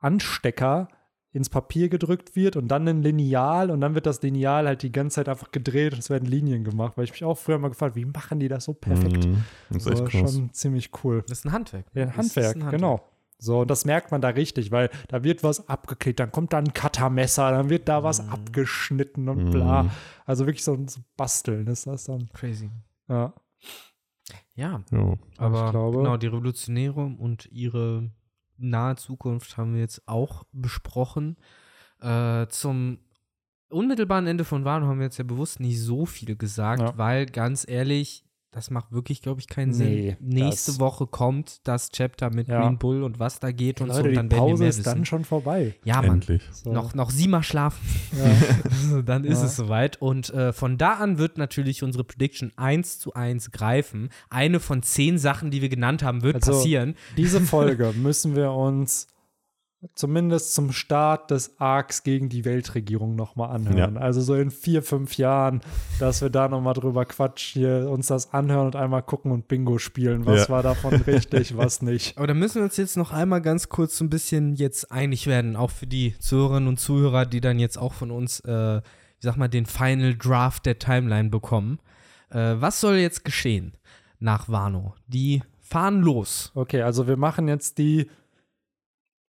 Anstecker 0.00 0.88
ins 1.32 1.50
Papier 1.50 1.88
gedrückt 1.90 2.34
wird 2.36 2.56
und 2.56 2.68
dann 2.68 2.88
ein 2.88 3.02
Lineal 3.02 3.70
und 3.70 3.80
dann 3.82 3.94
wird 3.94 4.06
das 4.06 4.22
Lineal 4.22 4.66
halt 4.66 4.82
die 4.82 4.90
ganze 4.90 5.16
Zeit 5.16 5.28
einfach 5.28 5.50
gedreht 5.52 5.92
und 5.92 5.98
es 5.98 6.08
werden 6.08 6.24
Linien 6.26 6.64
gemacht, 6.64 6.96
weil 6.96 7.04
ich 7.04 7.10
mich 7.12 7.22
auch 7.24 7.36
früher 7.36 7.58
mal 7.58 7.68
gefragt, 7.68 7.96
wie 7.96 8.06
machen 8.06 8.40
die 8.40 8.48
das 8.48 8.64
so 8.64 8.72
perfekt? 8.72 9.26
Mhm. 9.26 9.44
Das 9.70 9.84
ist 9.86 9.98
So, 9.98 10.08
schon 10.08 10.52
ziemlich 10.54 10.90
cool. 11.04 11.22
Das 11.28 11.40
ist 11.40 11.44
ein 11.44 11.52
Handwerk. 11.52 11.84
Ja, 11.94 12.04
ist 12.04 12.16
Handwerk, 12.16 12.56
ein 12.56 12.70
genau. 12.70 13.00
So, 13.40 13.60
und 13.60 13.70
das 13.70 13.84
merkt 13.84 14.10
man 14.10 14.20
da 14.20 14.30
richtig, 14.30 14.72
weil 14.72 14.90
da 15.08 15.22
wird 15.22 15.44
was 15.44 15.68
abgeklebt, 15.68 16.18
dann 16.18 16.32
kommt 16.32 16.52
da 16.52 16.58
ein 16.58 16.72
Cuttermesser, 16.72 17.50
dann 17.52 17.70
wird 17.70 17.88
da 17.88 18.02
was 18.02 18.26
abgeschnitten 18.28 19.28
und 19.28 19.50
bla. 19.52 19.84
Mhm. 19.84 19.90
Also 20.24 20.46
wirklich 20.46 20.64
so 20.64 20.72
ein 20.72 20.88
so 20.88 21.00
Basteln 21.16 21.66
ist 21.68 21.86
das 21.86 22.04
dann. 22.04 22.28
Crazy. 22.32 22.70
Ja. 23.08 23.32
Ja, 24.54 24.82
Ja. 24.90 25.14
aber 25.36 25.66
Ich 25.66 25.70
glaube- 25.70 25.98
genau, 25.98 26.16
die 26.16 26.26
Revolutionäre 26.26 27.00
und 27.18 27.46
ihre 27.52 28.10
nahe 28.58 28.96
Zukunft 28.96 29.56
haben 29.56 29.74
wir 29.74 29.80
jetzt 29.80 30.06
auch 30.06 30.44
besprochen. 30.52 31.36
Äh, 32.00 32.46
zum 32.48 32.98
unmittelbaren 33.70 34.26
Ende 34.26 34.44
von 34.44 34.64
Wano 34.64 34.86
haben 34.86 34.98
wir 34.98 35.04
jetzt 35.06 35.18
ja 35.18 35.24
bewusst 35.24 35.60
nicht 35.60 35.80
so 35.80 36.06
viel 36.06 36.36
gesagt, 36.36 36.80
Ja. 36.82 36.96
weil 36.98 37.26
ganz 37.26 37.66
ehrlich, 37.68 38.24
das 38.50 38.70
macht 38.70 38.92
wirklich, 38.92 39.20
glaube 39.20 39.40
ich, 39.40 39.46
keinen 39.46 39.70
Nee, 39.76 40.16
Sinn. 40.18 40.28
Nächste 40.28 40.80
Woche 40.80 41.06
kommt 41.06 41.60
das 41.68 41.90
Chapter 41.90 42.30
mit 42.34 42.48
Ja. 42.48 42.62
Green 42.62 42.78
Bull 42.78 43.02
und 43.02 43.18
was 43.18 43.40
da 43.40 43.52
geht 43.52 43.80
und 43.82 43.90
so 43.90 43.96
Leute, 43.98 44.08
und 44.08 44.14
dann 44.16 44.28
die 44.30 44.36
Pause 44.36 44.66
ist 44.66 44.78
wissen. 44.78 44.84
dann 44.84 45.04
schon 45.04 45.24
vorbei. 45.24 45.74
ja, 45.84 45.96
Mann. 46.00 46.12
Endlich. 46.14 46.42
So. 46.52 46.72
Noch, 46.72 46.94
noch 46.94 47.10
siebenmal 47.10 47.42
schlafen. 47.42 47.78
Ja. 48.16 49.02
dann 49.02 49.24
ist 49.24 49.40
Ja. 49.40 49.44
es 49.46 49.56
soweit. 49.56 50.00
Und 50.00 50.30
äh, 50.30 50.52
von 50.54 50.78
da 50.78 50.94
an 50.94 51.18
wird 51.18 51.36
natürlich 51.36 51.82
unsere 51.82 52.04
Prediction 52.04 52.50
eins 52.56 52.98
zu 52.98 53.12
eins 53.12 53.50
greifen. 53.50 54.08
Eine 54.30 54.60
von 54.60 54.82
zehn 54.82 55.18
Sachen, 55.18 55.50
die 55.50 55.60
wir 55.60 55.68
genannt 55.68 56.02
haben, 56.02 56.22
wird 56.22 56.36
Also, 56.36 56.52
passieren. 56.52 56.94
Diese 57.18 57.40
Folge 57.42 57.92
müssen 57.96 58.34
wir 58.34 58.52
uns 58.52 59.08
zumindest 59.94 60.54
zum 60.54 60.72
Start 60.72 61.30
des 61.30 61.60
Arcs 61.60 62.02
gegen 62.02 62.28
die 62.28 62.44
Weltregierung 62.44 63.14
nochmal 63.14 63.50
anhören. 63.50 63.96
Also 63.96 64.20
so 64.20 64.34
in 64.34 64.50
vier, 64.50 64.82
fünf 64.82 65.16
Jahren, 65.18 65.60
dass 66.00 66.20
wir 66.20 66.30
da 66.30 66.48
nochmal 66.48 66.74
drüber 66.74 67.04
quatschen, 67.04 67.62
hier 67.62 67.88
uns 67.90 68.08
das 68.08 68.32
anhören 68.32 68.66
und 68.66 68.76
einmal 68.76 69.02
gucken 69.02 69.30
und 69.30 69.46
Bingo 69.46 69.78
spielen. 69.78 70.26
Was 70.26 70.42
Ja. 70.42 70.48
war 70.48 70.62
davon 70.64 70.94
richtig, 71.06 71.56
was 71.56 71.80
nicht. 71.80 72.16
Aber 72.18 72.26
da 72.26 72.34
müssen 72.34 72.56
wir 72.56 72.64
uns 72.64 72.76
jetzt 72.76 72.96
noch 72.96 73.12
einmal 73.12 73.40
ganz 73.40 73.68
kurz 73.68 73.96
so 73.96 74.04
ein 74.04 74.10
bisschen 74.10 74.54
jetzt 74.56 74.90
einig 74.90 75.26
werden, 75.28 75.54
auch 75.54 75.70
für 75.70 75.86
die 75.86 76.14
Zuhörerinnen 76.18 76.68
und 76.68 76.80
Zuhörer, 76.80 77.24
die 77.24 77.40
dann 77.40 77.58
jetzt 77.60 77.78
auch 77.78 77.92
von 77.92 78.10
uns, 78.10 78.40
äh, 78.40 78.78
ich 78.78 78.82
sag 79.20 79.36
mal, 79.36 79.48
den 79.48 79.66
Final 79.66 80.16
Draft 80.16 80.66
der 80.66 80.78
Timeline 80.80 81.28
bekommen. 81.28 81.78
Äh, 82.30 82.56
was 82.58 82.80
soll 82.80 82.96
jetzt 82.96 83.24
geschehen 83.24 83.74
nach 84.18 84.48
Wano? 84.48 84.94
Die 85.06 85.42
fahren 85.60 86.00
los. 86.02 86.50
Okay, 86.54 86.82
also 86.82 87.06
wir 87.06 87.16
machen 87.16 87.46
jetzt 87.46 87.78
die 87.78 88.10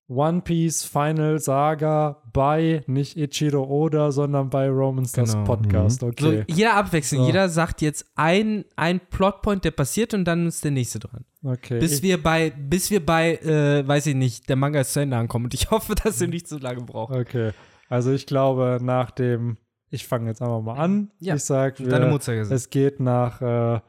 One 0.10 0.42
Piece 0.42 0.86
Final 0.86 1.38
Saga 1.40 2.22
bei 2.32 2.82
nicht 2.88 3.18
Ichiro 3.18 3.64
Oda, 3.66 4.12
sondern 4.14 4.50
bei 4.50 4.70
Romans 4.70 5.12
das 5.12 5.34
Genau. 5.34 5.44
Podcast. 5.44 6.00
So, 6.00 6.08
Okay. 6.08 6.46
jeder 6.48 6.76
abwechselnd. 6.76 7.24
So. 7.24 7.28
Jeder 7.28 7.50
sagt 7.50 7.82
jetzt 7.82 8.06
ein, 8.16 8.64
ein 8.78 9.02
Plotpoint, 9.10 9.66
der 9.66 9.72
passiert 9.72 10.14
und 10.14 10.24
dann 10.24 10.48
ist 10.48 10.64
der 10.64 10.72
nächste 10.72 11.00
dran. 11.00 11.26
okay. 11.44 11.80
Bis 11.80 11.98
ich, 11.98 12.04
wir 12.04 12.24
bei, 12.24 12.52
bis 12.52 12.90
wir 12.90 13.06
bei, 13.06 13.36
äh, 13.36 13.86
weiß 13.86 14.06
ich 14.08 14.16
nicht, 14.16 14.48
der 14.48 14.56
Manga 14.56 14.80
ist 14.80 14.94
zu 14.94 15.02
Ende 15.02 15.18
ankommen. 15.18 15.46
Und 15.46 15.54
ich 15.54 15.70
hoffe, 15.72 15.94
dass 15.96 16.20
wir 16.22 16.28
nicht 16.30 16.48
so 16.48 16.58
lange 16.58 16.82
brauchen. 16.84 17.16
okay. 17.20 17.52
Also 17.90 18.12
ich 18.14 18.26
glaube, 18.28 18.80
nach 18.82 19.12
dem, 19.12 19.58
ich 19.90 20.08
fange 20.08 20.30
jetzt 20.30 20.42
einfach 20.42 20.62
mal 20.62 20.76
an. 20.78 21.12
Ja. 21.20 21.36
Ich 21.36 21.44
sag, 21.44 21.78
Deine 21.78 22.06
wir, 22.06 22.12
Mutter 22.12 22.34
gesagt. 22.36 22.56
es 22.56 22.70
geht 22.70 23.00
nach 23.02 23.42
äh, 23.42 23.82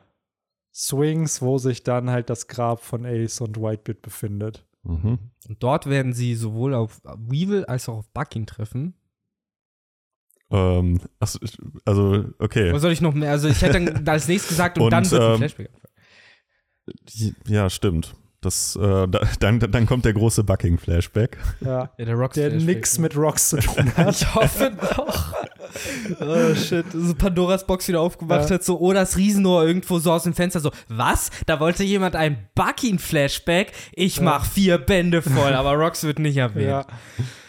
Swings, 0.74 1.43
wo 1.43 1.59
sich 1.59 1.82
dann 1.82 2.11
halt 2.11 2.31
das 2.31 2.47
Grab 2.49 2.82
von 2.82 3.05
Ace 3.07 3.40
und 3.40 3.57
Whitebeard 3.61 4.03
befindet. 4.03 4.65
Mhm. 4.89 5.19
Und 5.48 5.62
dort 5.62 5.86
werden 5.86 6.12
sie 6.12 6.35
sowohl 6.35 6.74
auf 6.74 7.01
Weevil 7.05 7.65
als 7.66 7.89
auch 7.89 7.98
auf 7.98 8.09
Bucking 8.10 8.47
treffen. 8.47 8.94
Ähm, 10.51 11.01
achso, 11.20 11.39
also, 11.85 12.24
okay. 12.39 12.73
Was 12.73 12.81
soll 12.81 12.93
ich 12.93 13.02
noch 13.02 13.12
mehr? 13.12 13.32
Also 13.32 13.48
ich 13.48 13.60
hätte 13.60 13.85
dann 13.85 14.09
als 14.09 14.28
nächstes 14.28 14.51
gesagt 14.51 14.78
und, 14.78 14.85
Und, 14.85 14.90
dann 14.90 15.10
wird 15.10 15.23
ein 15.23 15.32
ähm, 15.32 15.39
Flashback. 15.39 15.70
Ja, 17.47 17.69
stimmt. 17.69 18.16
Das, 18.40 18.77
äh, 18.77 19.09
da, 19.09 19.20
dann, 19.40 19.59
dann 19.59 19.86
kommt 19.86 20.05
der 20.05 20.12
große 20.12 20.44
Bucking-Flashback. 20.44 21.39
Ja. 21.60 21.90
Ja, 21.98 22.05
der 22.05 22.15
Rocks 22.15 22.35
Der 22.36 22.51
ne? 22.51 22.62
mit 22.98 23.16
Rocks 23.16 23.48
zu 23.48 23.56
tun 23.56 23.93
hat. 23.97 24.15
Ich 24.15 24.32
hoffe 24.35 24.70
doch. 24.94 25.35
Oh 26.20 26.55
shit, 26.55 26.86
so 26.93 27.15
Pandoras 27.15 27.66
Box 27.66 27.89
wieder 27.89 28.01
aufgemacht 28.01 28.48
Ja. 28.48 28.55
hat, 28.55 28.65
so, 28.65 28.78
oh, 28.78 28.93
das 28.93 29.16
Riesenohr 29.16 29.66
irgendwo 29.66 29.98
so 29.98 30.12
aus 30.12 30.23
dem 30.23 30.35
Fenster, 30.35 30.60
so, 30.60 30.70
was? 30.89 31.31
Da 31.47 31.59
wollte 31.59 31.82
jemand 31.82 32.15
ein 32.15 32.39
Bucking-Flashback? 32.55 33.73
Ich 33.93 34.20
mach 34.20 34.44
vier 34.47 34.78
Bände 34.78 35.20
voll, 35.20 35.52
aber 35.55 35.73
Rocks 35.74 36.05
wird 36.05 36.20
nicht 36.20 36.36
erwähnt. 36.36 36.69
Ja. 36.69 36.86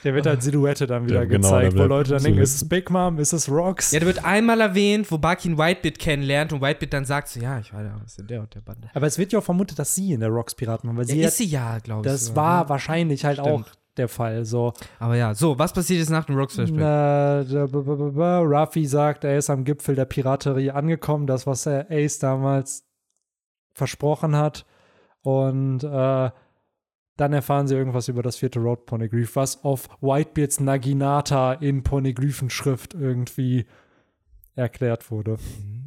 Der 0.03 0.13
wird 0.13 0.27
als 0.27 0.45
Silhouette 0.45 0.87
dann 0.87 1.05
wieder 1.05 1.19
Ja, 1.21 1.25
genau, 1.25 1.49
gezeigt, 1.49 1.73
der 1.73 1.83
wo 1.83 1.87
Leute 1.87 2.11
dann 2.11 2.23
denken, 2.23 2.37
so- 2.39 2.43
ist 2.43 2.55
es 2.55 2.69
Big 2.69 2.89
Mom, 2.89 3.19
ist 3.19 3.33
es 3.33 3.49
Rocks? 3.49 3.91
Ja, 3.91 3.99
der 3.99 4.07
wird 4.07 4.23
einmal 4.23 4.61
erwähnt, 4.61 5.11
wo 5.11 5.17
Bucky 5.17 5.57
Whitebeard 5.57 5.99
kennenlernt 5.99 6.53
und 6.53 6.61
Whitebeard 6.61 6.93
dann 6.93 7.05
sagt 7.05 7.27
so, 7.29 7.39
ja, 7.39 7.59
ich 7.59 7.73
war 7.73 7.83
ja 7.83 7.99
aus 8.03 8.15
der 8.17 8.39
und 8.41 8.53
der 8.55 8.61
Bande. 8.61 8.89
Aber 8.93 9.07
es 9.07 9.17
wird 9.17 9.31
ja 9.33 9.39
auch 9.39 9.43
vermutet, 9.43 9.77
dass 9.79 9.93
sie 9.95 10.13
in 10.13 10.19
der 10.21 10.29
Rocks 10.29 10.55
Piraten 10.55 10.89
war, 10.89 10.97
weil 10.97 11.05
sie 11.05 11.17
Ja, 11.17 11.23
hat, 11.25 11.29
ist 11.31 11.37
sie 11.37 11.45
ja, 11.45 11.79
glaube 11.79 12.07
ich. 12.07 12.11
das 12.13 12.27
sogar, 12.27 12.43
war 12.45 12.63
ne? 12.63 12.69
wahrscheinlich 12.69 13.25
halt 13.25 13.39
Stimmt. 13.39 13.49
auch 13.49 13.69
der 13.97 14.07
Fall. 14.07 14.45
So, 14.45 14.71
Aber 14.99 15.15
ja, 15.17 15.33
so, 15.33 15.59
was 15.59 15.73
passiert 15.73 15.99
jetzt 15.99 16.09
nach 16.09 16.23
dem 16.25 16.37
Rocks 16.37 16.53
Flashback? 16.55 16.79
Na, 16.79 17.43
da- 17.43 17.65
b- 17.65 17.81
b- 17.81 17.95
b- 17.95 18.11
b- 18.11 18.21
Ruffy 18.21 18.85
sagt, 18.85 19.25
er 19.25 19.37
ist 19.37 19.49
am 19.49 19.65
Gipfel 19.65 19.95
der 19.95 20.05
Piraterie 20.05 20.71
angekommen, 20.71 21.27
das, 21.27 21.45
was 21.45 21.65
er 21.65 21.87
Ace 21.91 22.19
damals 22.19 22.85
versprochen 23.73 24.35
hat. 24.35 24.65
Und 25.21 25.83
äh, 25.83 26.29
dann 27.19 27.33
erfahren 27.33 27.67
sie 27.67 27.75
irgendwas 27.75 28.07
über 28.07 28.23
das 28.23 28.37
vierte 28.37 28.59
Road 28.59 28.85
Poneglyph, 28.85 29.35
was 29.35 29.63
auf 29.63 29.89
Whitebeards 30.01 30.59
Naginata 30.59 31.53
in 31.53 31.83
Poneglyphenschrift 31.83 32.93
irgendwie 32.93 33.65
erklärt 34.55 35.11
wurde. 35.11 35.37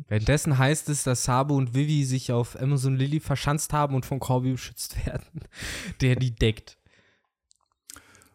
Währenddessen 0.08 0.58
heißt 0.58 0.88
es, 0.88 1.04
dass 1.04 1.24
Sabu 1.24 1.56
und 1.56 1.74
Vivi 1.74 2.04
sich 2.04 2.32
auf 2.32 2.60
Amazon 2.60 2.96
Lily 2.96 3.20
verschanzt 3.20 3.72
haben 3.72 3.94
und 3.94 4.04
von 4.04 4.20
Corby 4.20 4.52
beschützt 4.52 5.06
werden, 5.06 5.40
der 6.00 6.16
die 6.16 6.34
deckt. 6.34 6.76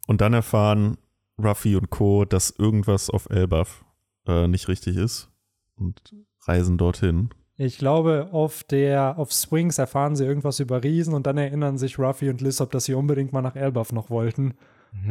Und 0.08 0.22
dann 0.22 0.34
erfahren 0.34 0.98
Ruffy 1.38 1.76
und 1.76 1.90
Co., 1.90 2.26
dass 2.26 2.50
irgendwas 2.50 3.10
auf 3.10 3.30
Elbaf 3.30 3.86
äh, 4.26 4.48
nicht 4.48 4.68
richtig 4.70 4.98
ist 4.98 5.30
und 5.76 6.16
reisen 6.48 6.78
dorthin. 6.78 7.30
Ich 7.58 7.80
glaube, 7.80 8.30
auf 8.32 8.64
der 8.64 9.18
auf 9.18 9.34
Swings 9.34 9.80
erfahren 9.80 10.16
sie 10.16 10.26
irgendwas 10.26 10.60
über 10.60 10.84
Riesen 10.84 11.14
und 11.14 11.26
dann 11.26 11.38
erinnern 11.38 11.78
sich 11.78 11.98
Ruffy 11.98 12.30
und 12.30 12.40
Lissop, 12.40 12.72
dass 12.72 12.86
sie 12.86 12.94
unbedingt 12.94 13.34
mal 13.34 13.42
nach 13.42 13.56
Elbaf 13.56 13.92
noch 13.92 14.12
wollten 14.12 14.54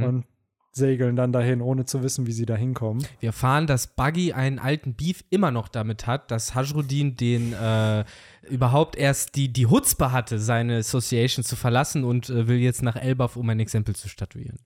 und 0.01 0.24
segeln 0.77 1.16
dann 1.16 1.32
dahin, 1.32 1.62
ohne 1.62 1.86
zu 1.86 2.02
wissen, 2.02 2.27
wie 2.27 2.32
sie 2.32 2.47
da 2.47 2.55
hinkommen. 2.55 3.05
Wir 3.18 3.31
erfahren, 3.31 3.66
dass 3.66 3.86
Buggy 3.86 4.32
einen 4.35 4.59
alten 4.59 4.94
Beef 4.94 5.24
immer 5.31 5.51
noch 5.51 5.68
damit 5.68 6.06
hat, 6.06 6.31
dass 6.31 6.55
Hajrudin 6.55 7.16
den 7.16 7.55
äh, 7.55 8.05
überhaupt 8.48 8.97
erst 8.97 9.36
die, 9.36 9.52
die 9.52 9.66
Hutzpe 9.66 10.12
hatte, 10.12 10.39
seine 10.39 10.77
Association 10.78 11.44
zu 11.44 11.56
verlassen 11.56 12.05
und 12.05 12.28
äh, 12.28 12.47
will 12.47 12.59
jetzt 12.59 12.82
nach 12.82 12.97
Elbaf, 12.97 13.36
um 13.36 13.48
ein 13.48 13.59
Exempel 13.59 13.97
zu 13.97 14.09
statuieren. 14.09 14.59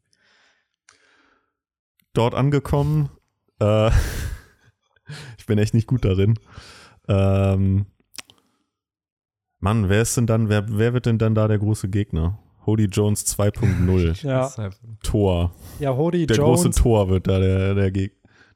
Dort 2.13 2.35
angekommen, 2.35 3.11
äh, 3.61 3.91
ich 5.39 5.47
bin 5.47 5.59
echt 5.59 5.75
nicht 5.75 5.87
gut 5.87 6.05
darin. 6.05 6.39
Ähm, 7.11 7.87
Mann, 9.59 9.89
wer 9.89 10.03
ist 10.03 10.17
denn 10.17 10.27
dann, 10.27 10.49
wer, 10.49 10.65
wer 10.69 10.95
wird 10.95 11.07
denn 11.07 11.19
dann 11.19 11.35
da 11.35 11.49
der 11.49 11.59
große 11.59 11.89
Gegner? 11.89 12.39
Hody 12.67 12.85
Jones 12.85 13.27
2.0. 13.37 14.25
Ja, 14.27 14.47
einfach- 14.47 14.79
Tor. 15.03 15.53
ja 15.79 15.95
Hody 15.97 16.27
Der 16.27 16.37
Jones, 16.37 16.63
große 16.63 16.83
Tor 16.83 17.09
wird 17.09 17.27
da 17.27 17.39
der, 17.39 17.75
der, 17.75 17.91
Geg 17.91 18.13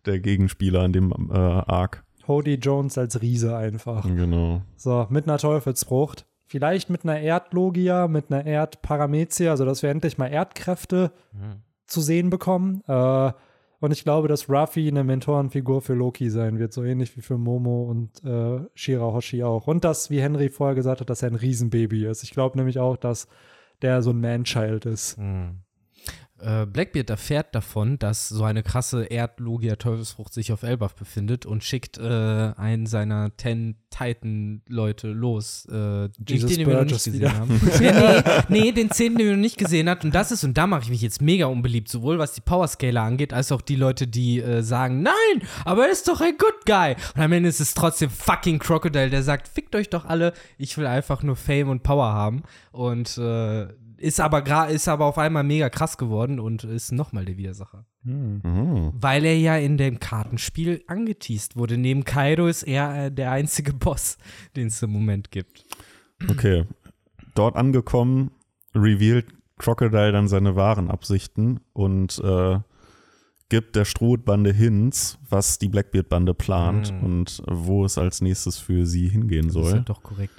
der 0.06 0.20
Gegenspieler 0.20 0.80
an 0.82 0.92
dem 0.92 1.12
äh, 1.30 1.34
Arc. 1.36 2.04
Hody 2.28 2.54
Jones 2.54 2.96
als 2.96 3.20
Riese 3.20 3.56
einfach. 3.56 4.04
Genau. 4.04 4.62
So, 4.76 5.06
mit 5.10 5.26
einer 5.28 5.38
Teufelsfrucht. 5.38 6.26
Vielleicht 6.46 6.88
mit 6.90 7.04
einer 7.04 7.18
Erdlogia, 7.20 8.06
mit 8.06 8.30
einer 8.30 8.46
Erdparamezia, 8.46 9.50
also 9.50 9.64
dass 9.64 9.82
wir 9.82 9.90
endlich 9.90 10.16
mal 10.18 10.28
Erdkräfte 10.28 11.10
zu 11.86 12.00
sehen 12.00 12.30
bekommen. 12.30 12.82
Äh, 12.86 13.32
und 13.84 13.92
ich 13.92 14.02
glaube, 14.02 14.28
dass 14.28 14.48
Ruffy 14.48 14.88
eine 14.88 15.04
Mentorenfigur 15.04 15.82
für 15.82 15.92
Loki 15.92 16.30
sein 16.30 16.58
wird, 16.58 16.72
so 16.72 16.82
ähnlich 16.82 17.14
wie 17.18 17.20
für 17.20 17.36
Momo 17.36 17.82
und 17.82 18.24
äh, 18.24 18.66
Shirahoshi 18.74 19.42
auch. 19.42 19.66
Und 19.66 19.84
dass, 19.84 20.08
wie 20.08 20.22
Henry 20.22 20.48
vorher 20.48 20.74
gesagt 20.74 21.02
hat, 21.02 21.10
dass 21.10 21.22
er 21.22 21.30
ein 21.30 21.34
Riesenbaby 21.34 22.06
ist. 22.06 22.22
Ich 22.22 22.30
glaube 22.30 22.56
nämlich 22.56 22.78
auch, 22.78 22.96
dass 22.96 23.28
der 23.82 24.00
so 24.00 24.10
ein 24.10 24.22
Man-Child 24.22 24.86
ist. 24.86 25.18
Äh, 26.40 26.66
Blackbeard 26.66 27.10
erfährt 27.10 27.54
davon, 27.54 27.98
dass 27.98 28.28
so 28.28 28.42
eine 28.44 28.62
krasse 28.62 29.04
Erdlogia-Teufelsfrucht 29.04 30.34
sich 30.34 30.52
auf 30.52 30.64
Elbaf 30.64 30.94
befindet 30.96 31.46
und 31.46 31.62
schickt 31.62 31.96
äh, 31.96 32.02
einen 32.56 32.86
seiner 32.86 33.36
Ten 33.36 33.76
Titan-Leute 33.90 35.08
los. 35.08 35.66
Äh, 35.70 36.08
Jesus 36.26 36.50
den, 36.50 36.58
den 36.58 36.66
wir 36.66 36.74
noch 36.74 36.84
nicht 36.84 37.04
gesehen 37.04 37.14
wieder. 37.14 37.38
haben. 37.38 37.60
ja, 37.80 38.44
nee, 38.48 38.60
nee, 38.60 38.72
den 38.72 38.90
zehnten, 38.90 39.18
den 39.18 39.26
wir 39.28 39.36
noch 39.36 39.40
nicht 39.40 39.58
gesehen 39.58 39.88
hat. 39.88 40.04
Und 40.04 40.14
das 40.14 40.32
ist, 40.32 40.42
und 40.42 40.58
da 40.58 40.66
mache 40.66 40.82
ich 40.82 40.90
mich 40.90 41.02
jetzt 41.02 41.22
mega 41.22 41.46
unbeliebt, 41.46 41.88
sowohl 41.88 42.18
was 42.18 42.32
die 42.32 42.40
Powerscaler 42.40 43.02
angeht, 43.02 43.32
als 43.32 43.52
auch 43.52 43.60
die 43.60 43.76
Leute, 43.76 44.08
die 44.08 44.40
äh, 44.40 44.62
sagen, 44.62 45.02
nein, 45.02 45.14
aber 45.64 45.86
er 45.86 45.92
ist 45.92 46.08
doch 46.08 46.20
ein 46.20 46.36
Good 46.36 46.66
Guy. 46.66 46.96
Und 47.14 47.22
am 47.22 47.32
Ende 47.32 47.48
ist 47.48 47.60
es 47.60 47.74
trotzdem 47.74 48.10
fucking 48.10 48.58
Crocodile, 48.58 49.10
der 49.10 49.22
sagt, 49.22 49.46
fickt 49.46 49.76
euch 49.76 49.90
doch 49.90 50.04
alle, 50.04 50.32
ich 50.58 50.76
will 50.76 50.86
einfach 50.86 51.22
nur 51.22 51.36
Fame 51.36 51.68
und 51.68 51.84
Power 51.84 52.12
haben. 52.12 52.42
Und 52.72 53.16
äh, 53.18 53.68
ist 54.04 54.20
aber 54.20 54.42
gra 54.42 54.66
ist 54.66 54.86
aber 54.88 55.06
auf 55.06 55.18
einmal 55.18 55.42
mega 55.44 55.68
krass 55.70 55.96
geworden 55.98 56.38
und 56.38 56.62
ist 56.64 56.92
nochmal 56.92 57.24
der 57.24 57.36
Widersacher. 57.36 57.86
Mhm. 58.02 58.92
Weil 58.94 59.24
er 59.24 59.36
ja 59.38 59.56
in 59.56 59.76
dem 59.78 59.98
Kartenspiel 59.98 60.82
angeteased 60.86 61.56
wurde. 61.56 61.78
Neben 61.78 62.04
Kaido 62.04 62.46
ist 62.46 62.62
er 62.64 63.06
äh, 63.06 63.10
der 63.12 63.30
einzige 63.32 63.72
Boss, 63.84 64.18
den 64.56 64.66
es 64.68 64.82
im 64.82 64.90
Moment 64.90 65.30
gibt. 65.30 65.64
Okay. 66.28 66.64
Dort 67.34 67.56
angekommen, 67.56 68.30
revealed 68.74 69.26
Crocodile 69.58 70.12
dann 70.12 70.28
seine 70.28 70.54
wahren 70.56 70.90
Absichten 70.90 71.60
und 71.72 72.18
äh, 72.22 72.58
gibt 73.48 73.76
der 73.76 73.84
Strohbande 73.84 74.52
Hints, 74.52 75.18
was 75.28 75.58
die 75.58 75.68
Blackbeard-Bande 75.68 76.34
plant 76.34 76.92
Mhm. 76.92 77.02
und 77.04 77.42
wo 77.50 77.84
es 77.84 77.98
als 77.98 78.20
nächstes 78.20 78.58
für 78.58 78.86
sie 78.86 79.08
hingehen 79.08 79.46
Das 79.48 79.56
ist 79.56 79.62
soll. 79.62 79.72
ja 79.74 79.78
doch 79.80 80.02
korrekt. 80.02 80.34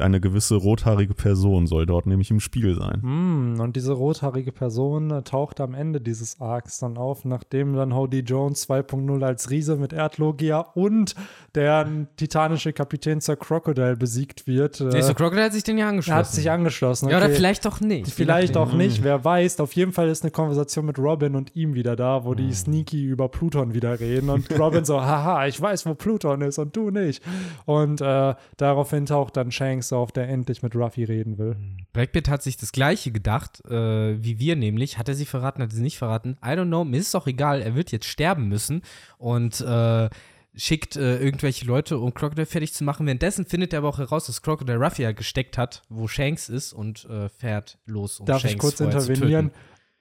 Eine 0.00 0.20
gewisse 0.20 0.56
rothaarige 0.56 1.14
Person 1.14 1.66
soll 1.66 1.84
dort 1.84 2.06
nämlich 2.06 2.30
im 2.30 2.40
Spiel 2.40 2.74
sein. 2.74 3.02
Hm, 3.02 3.60
und 3.60 3.76
diese 3.76 3.92
rothaarige 3.92 4.52
Person 4.52 5.10
äh, 5.10 5.22
taucht 5.22 5.60
am 5.60 5.74
Ende 5.74 6.00
dieses 6.00 6.40
Arcs 6.40 6.78
dann 6.78 6.96
auf, 6.96 7.24
nachdem 7.24 7.74
dann 7.74 7.94
Hody 7.94 8.20
Jones 8.20 8.68
2.0 8.68 9.24
als 9.24 9.50
Riese 9.50 9.76
mit 9.76 9.92
Erdlogia 9.92 10.60
und 10.60 11.14
der 11.54 11.88
titanische 12.16 12.72
Kapitän 12.72 13.20
Sir 13.20 13.36
Crocodile 13.36 13.96
besiegt 13.96 14.46
wird. 14.46 14.80
Äh, 14.80 14.84
Nee, 14.84 15.00
so 15.02 15.14
Crocodile 15.14 15.44
hat 15.44 15.52
sich 15.52 15.62
den 15.62 15.78
ja 15.78 15.88
angeschlossen. 15.88 16.14
er 16.14 16.18
hat 16.18 16.26
sich 16.32 16.50
angeschlossen. 16.50 17.08
Ja, 17.08 17.16
oder 17.18 17.26
okay. 17.26 17.36
vielleicht 17.36 17.66
auch 17.66 17.80
nicht. 17.80 18.10
Vielleicht 18.12 18.56
auch 18.56 18.72
nicht, 18.72 19.02
wer 19.04 19.24
weiß. 19.24 19.60
Auf 19.60 19.72
jeden 19.74 19.92
Fall 19.92 20.08
ist 20.08 20.22
eine 20.24 20.30
Konversation 20.32 20.84
mit 20.86 20.98
Robin 20.98 21.34
und 21.36 21.54
ihm 21.54 21.74
wieder 21.74 21.96
da, 21.96 22.24
wo 22.24 22.32
Mhm. 22.32 22.36
die 22.36 22.52
sneaky 22.52 23.04
über 23.04 23.28
Pluton 23.28 23.72
wieder 23.74 24.00
reden 24.00 24.30
und 24.30 24.50
Robin 24.58 24.84
so, 24.84 25.00
haha, 25.00 25.46
ich 25.46 25.60
weiß, 25.60 25.86
wo 25.86 25.94
Pluton 25.94 26.40
ist 26.42 26.58
und 26.58 26.74
du 26.76 26.90
nicht. 26.90 27.22
Und 27.66 28.00
äh, 28.00 28.34
daraufhin 28.56 29.06
taucht 29.06 29.36
dann 29.36 29.50
Shanks 29.52 29.92
auf, 29.92 30.10
der 30.12 30.28
endlich 30.28 30.62
mit 30.62 30.74
Ruffy 30.74 31.04
reden 31.04 31.38
will. 31.38 31.56
Blackbeard 31.92 32.28
hat 32.28 32.42
sich 32.42 32.56
das 32.56 32.72
gleiche 32.72 33.12
gedacht, 33.12 33.62
äh, 33.70 34.22
wie 34.22 34.38
wir 34.40 34.56
nämlich. 34.56 34.98
Hat 34.98 35.08
er 35.08 35.14
sie 35.14 35.24
verraten, 35.26 35.62
hat 35.62 35.70
er 35.70 35.76
sie 35.76 35.82
nicht 35.82 35.98
verraten? 35.98 36.36
I 36.44 36.48
don't 36.50 36.66
know, 36.66 36.84
mir 36.84 36.98
ist 36.98 37.08
es 37.08 37.14
auch 37.14 37.26
egal, 37.26 37.62
er 37.62 37.74
wird 37.76 37.92
jetzt 37.92 38.06
sterben 38.06 38.48
müssen 38.48 38.82
und 39.18 39.60
äh, 39.60 40.08
schickt 40.56 40.96
äh, 40.96 41.18
irgendwelche 41.18 41.64
Leute, 41.66 41.98
um 41.98 42.14
Crocodile 42.14 42.46
fertig 42.46 42.72
zu 42.74 42.84
machen. 42.84 43.06
Währenddessen 43.06 43.44
findet 43.44 43.72
er 43.72 43.80
aber 43.80 43.88
auch 43.88 43.98
heraus, 43.98 44.26
dass 44.26 44.42
Crocodile 44.42 44.78
Ruffy 44.78 45.02
ja 45.02 45.12
gesteckt 45.12 45.58
hat, 45.58 45.82
wo 45.88 46.06
Shanks 46.08 46.48
ist 46.48 46.72
und 46.72 47.04
äh, 47.06 47.28
fährt 47.28 47.78
los, 47.86 48.20
um 48.20 48.26
Darf 48.26 48.42
Shanks 48.42 48.54
ich 48.54 48.60
kurz 48.60 48.80
intervenieren? 48.80 49.50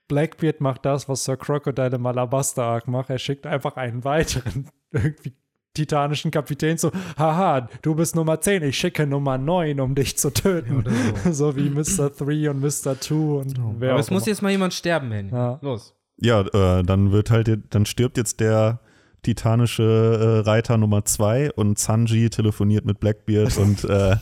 Blackbeard 0.08 0.62
macht 0.62 0.86
das, 0.86 1.10
was 1.10 1.24
Sir 1.24 1.38
Crocodile 1.38 1.96
im 1.96 2.06
Alabaster 2.06 2.64
Arc 2.64 2.88
macht. 2.88 3.10
Er 3.10 3.18
schickt 3.18 3.48
einfach 3.48 3.78
einen 3.78 4.04
weiteren 4.04 4.68
irgendwie 4.92 5.34
titanischen 5.74 6.30
Kapitän 6.30 6.78
so, 6.78 6.92
haha, 7.18 7.68
du 7.82 7.96
bist 7.96 8.16
Nummer 8.16 8.40
10, 8.40 8.62
ich 8.62 8.78
schicke 8.78 9.08
Nummer 9.08 9.40
9, 9.40 9.80
um 9.80 9.96
dich 9.96 10.18
zu 10.18 10.32
töten. 10.32 10.84
Ja, 11.26 11.32
so. 11.34 11.56
wie 11.56 11.70
Mr. 11.70 12.12
3 12.12 12.52
und 12.52 12.60
Mr. 12.60 13.00
2 13.00 13.16
und 13.16 13.60
wer 13.80 13.90
Aber 13.90 13.96
auch 13.96 14.04
es 14.04 14.12
muss 14.12 14.24
immer. 14.24 14.30
jetzt 14.30 14.42
mal 14.44 14.52
jemand 14.52 14.74
sterben, 14.76 15.12
Henny. 15.12 15.32
Ja. 15.32 15.58
Los. 15.64 15.96
Ja, 16.18 16.42
äh, 16.42 16.84
dann 16.84 17.12
wird 17.12 17.32
halt, 17.32 17.50
dann 17.72 17.88
stirbt 17.88 18.18
jetzt 18.18 18.40
der 18.40 18.82
titanische 19.24 20.44
äh, 20.46 20.48
Reiter 20.48 20.78
Nummer 20.78 21.04
2 21.06 21.54
und 21.54 21.80
Sanji 21.80 22.30
telefoniert 22.30 22.86
mit 22.86 23.00
Blackbeard 23.00 23.58
und 23.58 23.84
äh, 23.86 24.18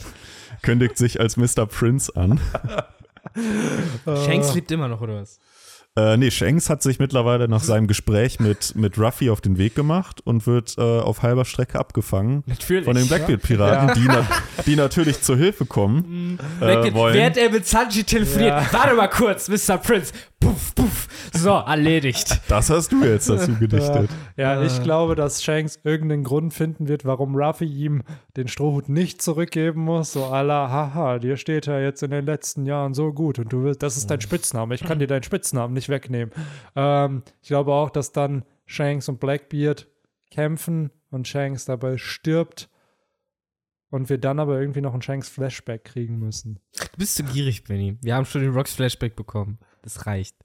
kündigt 0.62 0.98
sich 0.98 1.20
als 1.20 1.38
Mr. 1.38 1.66
Prince 1.66 2.16
an. 2.16 2.40
Shanks 4.26 4.54
lebt 4.56 4.72
immer 4.72 4.88
noch, 4.88 5.02
oder 5.02 5.22
was? 5.22 5.40
Äh, 5.98 6.16
nee, 6.16 6.32
Shanks 6.32 6.70
hat 6.70 6.82
sich 6.82 7.00
mittlerweile 7.00 7.50
nach 7.50 7.62
seinem 7.62 7.86
Gespräch 7.86 8.40
mit, 8.40 8.76
mit 8.76 8.98
Ruffy 8.98 9.30
auf 9.30 9.42
den 9.42 9.58
Weg 9.58 9.76
gemacht 9.76 10.22
und 10.24 10.48
wird 10.48 10.78
äh, 10.78 10.82
auf 10.82 11.22
halber 11.22 11.44
Strecke 11.44 11.78
abgefangen 11.80 12.44
Natürlich. 12.46 12.86
von 12.86 12.96
den 12.96 13.08
Blackbeard-Piraten, 13.10 13.88
Ja. 13.90 13.94
die, 13.96 14.06
na 14.08 14.26
die 14.66 14.76
natürlich 14.78 15.22
zur 15.22 15.36
Hilfe 15.36 15.66
kommen 15.66 16.40
äh, 16.40 16.66
Blackbeard, 16.66 16.94
wollen. 16.94 17.14
während 17.16 17.36
er 17.36 17.50
mit 17.52 17.68
Sanji 17.68 18.06
telefoniert. 18.06 18.52
Ja. 18.52 18.68
Warte 18.72 18.96
mal 18.96 19.10
kurz, 19.10 19.50
Mr. 19.50 19.78
Prince. 19.80 20.14
Puff, 20.42 20.76
puff. 20.76 21.08
So, 21.34 21.52
erledigt. 21.52 22.42
Das 22.50 22.70
hast 22.70 22.92
du 22.92 23.06
jetzt 23.06 23.30
dazu 23.30 23.56
gedichtet. 23.56 24.10
Ja, 24.36 24.62
ich 24.62 24.84
glaube, 24.84 25.16
dass 25.16 25.44
Shanks 25.44 25.80
irgendeinen 25.84 26.24
Grund 26.24 26.54
finden 26.54 26.88
wird, 26.88 27.06
warum 27.06 27.36
Ruffy 27.36 27.66
ihm 27.66 28.04
den 28.36 28.48
Strohhut 28.48 28.90
nicht 28.90 29.22
zurückgeben 29.22 29.84
muss. 29.84 30.12
So 30.12 30.26
à 30.26 30.42
la, 30.42 30.70
haha, 30.70 31.20
dir 31.20 31.38
steht 31.38 31.68
er 31.68 31.82
jetzt 31.82 32.04
in 32.04 32.12
den 32.12 32.26
letzten 32.26 32.66
Jahren 32.66 32.94
so 32.94 33.14
gut 33.14 33.40
und 33.40 33.54
du 33.54 33.64
willst, 33.64 33.84
das 33.84 33.96
ist 33.96 34.10
dein 34.10 34.20
Spitzname. 34.20 34.76
Ich 34.76 34.84
kann 34.84 35.00
dir 35.00 35.08
deinen 35.08 35.24
Spitznamen 35.24 35.74
nicht 35.74 35.90
wegnehmen. 35.90 36.34
Ähm, 36.76 37.24
ich 37.42 37.48
glaube 37.48 37.72
auch, 37.74 37.92
dass 37.92 38.12
dann 38.12 38.44
Shanks 38.66 39.08
und 39.08 39.20
Blackbeard 39.20 39.88
kämpfen 40.32 40.90
und 41.12 41.28
Shanks 41.28 41.66
dabei 41.66 41.98
stirbt 41.98 42.70
und 43.92 44.10
wir 44.10 44.18
dann 44.18 44.40
aber 44.40 44.60
irgendwie 44.60 44.82
noch 44.82 44.94
einen 44.94 45.02
Shanks 45.04 45.30
Flashback 45.30 45.84
kriegen 45.84 46.18
müssen. 46.18 46.60
Du 46.74 46.98
bist 46.98 47.16
zu 47.16 47.24
gierig, 47.24 47.64
Benny. 47.66 47.98
Wir 48.02 48.16
haben 48.16 48.26
schon 48.26 48.42
den 48.42 48.54
Rocks 48.54 48.74
Flashback 48.74 49.16
bekommen. 49.16 49.60
Das 49.82 50.06
reicht. 50.06 50.36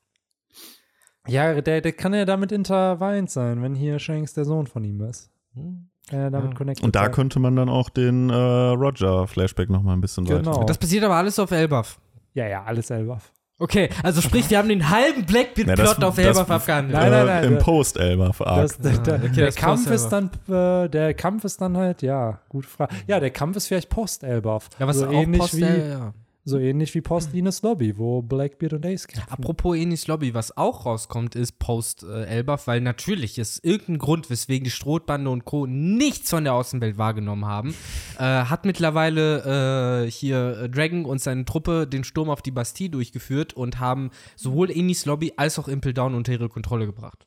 Ja, 1.29 1.61
der, 1.61 1.81
der 1.81 1.93
kann 1.93 2.15
ja 2.15 2.25
damit 2.25 2.53
interweint 2.53 3.31
sein, 3.31 3.63
wenn 3.63 3.75
hier 3.75 3.99
Shanks 3.99 4.33
der 4.35 4.45
Sohn 4.45 4.67
von 4.67 4.85
ihm 4.85 5.01
ist. 5.03 5.31
Hm. 5.55 5.89
Kann 6.09 6.21
ja 6.21 6.31
damit 6.31 6.51
Ja. 6.53 6.57
connected 6.57 6.85
Und 6.85 6.95
da 6.95 7.05
sein. 7.05 7.13
könnte 7.13 7.41
man 7.41 7.57
dann 7.57 7.69
auch 7.69 7.89
den 7.91 8.31
äh, 8.31 8.35
Roger-Flashback 8.35 9.69
noch 9.71 9.83
mal 9.83 9.93
ein 9.95 10.01
bisschen 10.01 10.25
Genau. 10.25 10.55
weiter. 10.57 10.67
Das 10.67 10.79
passiert 10.79 11.03
aber 11.05 11.17
alles 11.17 11.39
auf 11.41 11.51
Elbaf. 11.51 11.99
Ja, 12.35 12.47
ja, 12.47 12.63
alles 12.65 12.87
selber. 12.89 13.19
Okay, 13.59 13.89
also 14.03 14.21
sprich, 14.21 14.51
wir 14.51 14.59
haben 14.59 14.69
den 14.69 14.91
halben 14.91 15.25
Blackbeard-Plot 15.25 16.05
auf 16.05 16.19
Elbaf 16.19 16.49
abgehandelt. 16.51 16.93
Nein, 17.01 17.11
nein, 17.11 17.27
nein, 17.27 17.45
äh, 17.45 17.47
Im 17.47 17.59
Post-Elbaf-Arc. 17.59 18.83
Der, 18.83 18.99
der, 18.99 19.15
okay, 19.17 19.29
der 19.35 19.53
Kampf 19.53 19.91
ist 19.91 20.09
dann, 20.11 20.31
äh, 20.49 20.89
der 20.91 21.15
Kampf 21.15 21.43
ist 21.45 21.61
dann 21.63 21.77
halt, 21.77 22.03
ja, 22.03 22.39
gute 22.51 22.69
Frage. 22.69 22.95
Ja, 23.07 23.19
der 23.19 23.31
Kampf 23.31 23.57
ist 23.57 23.67
vielleicht 23.69 23.89
Post-Elbaf. 23.89 24.69
ja, 24.79 24.87
was 24.87 24.99
so 24.99 25.07
auch 25.07 25.13
ähnlich 25.13 25.41
Post, 25.41 25.57
wie, 25.57 25.61
ja. 25.63 26.13
So 26.47 26.59
ähnlich 26.59 26.95
wie 26.95 27.01
Post-Ines 27.01 27.63
Lobby, 27.63 27.99
wo 27.99 28.23
Blackbeard 28.23 28.75
und 28.75 28.87
Ace 28.87 29.09
kämpfen. 29.09 29.33
Apropos 29.33 29.77
Enis 29.77 30.07
Lobby, 30.07 30.33
was 30.33 30.57
auch 30.57 30.87
rauskommt, 30.87 31.35
ist 31.35 31.59
Post 31.59 32.05
äh, 32.05 32.25
Elbaf, 32.27 32.69
weil 32.69 32.81
natürlich 32.81 33.37
ist 33.39 33.65
irgendein 33.65 33.99
Grund, 33.99 34.31
weswegen 34.31 34.63
die 34.63 34.71
Strohbande 34.71 35.29
und 35.29 35.45
Co. 35.45 35.67
nichts 35.67 36.31
von 36.31 36.45
der 36.45 36.55
Außenwelt 36.55 36.99
wahrgenommen 36.99 37.47
haben, 37.47 37.75
äh, 38.19 38.23
hat 38.23 38.65
mittlerweile 38.65 40.05
äh, 40.05 40.11
hier 40.11 40.59
äh, 40.63 40.71
Dragon 40.71 41.05
und 41.05 41.21
seine 41.21 41.45
Truppe 41.45 41.89
den 41.89 42.05
Sturm 42.05 42.31
auf 42.31 42.43
die 42.43 42.53
Bastille 42.53 42.91
durchgeführt 42.91 43.53
und 43.55 43.81
haben 43.81 44.11
sowohl 44.37 44.71
Enis 44.71 45.05
Lobby 45.05 45.33
als 45.37 45.59
auch 45.59 45.67
Impel 45.67 45.95
Down 45.95 46.15
unter 46.15 46.31
ihre 46.31 46.49
Kontrolle 46.49 46.87
gebracht. 46.87 47.27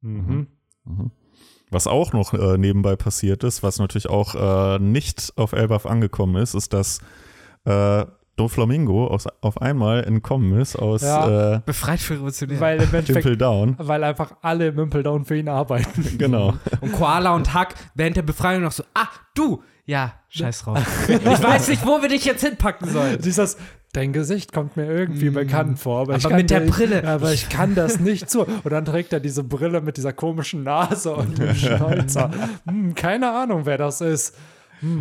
Mhm. 0.00 0.46
Mhm. 0.86 1.10
Was 1.70 1.86
auch 1.86 2.14
noch 2.14 2.32
äh, 2.32 2.56
nebenbei 2.56 2.96
passiert 2.96 3.44
ist, 3.44 3.62
was 3.62 3.78
natürlich 3.78 4.08
auch 4.08 4.34
äh, 4.34 4.78
nicht 4.78 5.34
auf 5.36 5.52
Elbaf 5.52 5.84
angekommen 5.84 6.36
ist, 6.36 6.54
ist, 6.54 6.72
dass 6.72 7.00
äh, 7.66 8.06
Doflamingo 8.36 9.06
aus, 9.06 9.26
auf 9.40 9.62
einmal 9.62 10.04
entkommen 10.04 10.60
ist 10.60 10.76
aus 10.76 11.00
Ja. 11.02 11.54
äh, 11.54 11.60
Befreit 11.64 12.00
für 12.00 12.14
Revolutionäre. 12.14 12.60
Weil 12.60 12.82
im 12.82 12.94
Endeffekt, 12.94 13.40
Down. 13.40 13.76
weil 13.78 14.04
einfach 14.04 14.32
alle 14.42 14.68
im 14.68 14.78
Impeldown 14.78 15.24
für 15.24 15.36
ihn 15.38 15.48
arbeiten. 15.48 16.04
Genau. 16.18 16.52
Und 16.82 16.92
Koala 16.92 17.34
und 17.34 17.54
Hack 17.54 17.74
während 17.94 18.16
der 18.16 18.22
Befreiung 18.22 18.62
noch 18.62 18.72
so, 18.72 18.84
ah, 18.94 19.08
du! 19.34 19.62
Ja, 19.86 20.14
scheiß 20.30 20.64
drauf. 20.64 20.78
ich 21.08 21.24
weiß 21.42 21.68
nicht, 21.68 21.86
wo 21.86 22.02
wir 22.02 22.08
dich 22.08 22.24
jetzt 22.24 22.44
hinpacken 22.44 22.90
sollen. 22.90 23.18
Dieses, 23.22 23.56
dein 23.92 24.12
Gesicht 24.12 24.52
kommt 24.52 24.76
mir 24.76 24.84
irgendwie 24.84 25.30
bekannt 25.30 25.78
vor, 25.78 26.00
aber, 26.00 26.16
ich 26.16 26.24
Aber 26.24 26.30
kann 26.32 26.40
mit 26.42 26.50
der 26.50 26.60
dir- 26.60 26.70
Brille. 26.72 27.08
Aber 27.08 27.32
ich 27.32 27.48
kann 27.48 27.76
das 27.76 28.00
nicht 28.00 28.28
so. 28.28 28.42
Und 28.64 28.70
dann 28.72 28.84
trägt 28.84 29.12
er 29.12 29.20
diese 29.20 29.44
Brille 29.44 29.80
mit 29.80 29.96
dieser 29.96 30.12
komischen 30.12 30.64
Nase 30.64 31.14
und 31.14 31.38
dem 31.38 31.54
Schnäuzer. 31.54 32.30
Hm, 32.66 32.96
keine 32.96 33.30
Ahnung, 33.32 33.62
wer 33.64 33.78
das 33.78 34.00
ist. 34.00 34.36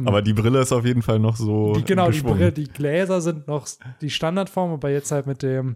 Aber 0.06 0.22
die 0.22 0.34
Brille 0.34 0.62
ist 0.62 0.72
auf 0.72 0.86
jeden 0.86 1.02
Fall 1.02 1.20
noch 1.20 1.36
so 1.36 1.74
Die, 1.76 1.84
genau, 1.84 2.10
die. 2.10 2.22
Brille, 2.22 2.52
die 2.52 2.68
Gläser 2.68 3.22
sind 3.22 3.48
noch 3.48 3.68
die 4.02 4.10
Standardform, 4.10 4.72
aber 4.72 4.90
jetzt 4.90 5.12
halt 5.12 5.28
mit 5.28 5.44
dem. 5.44 5.76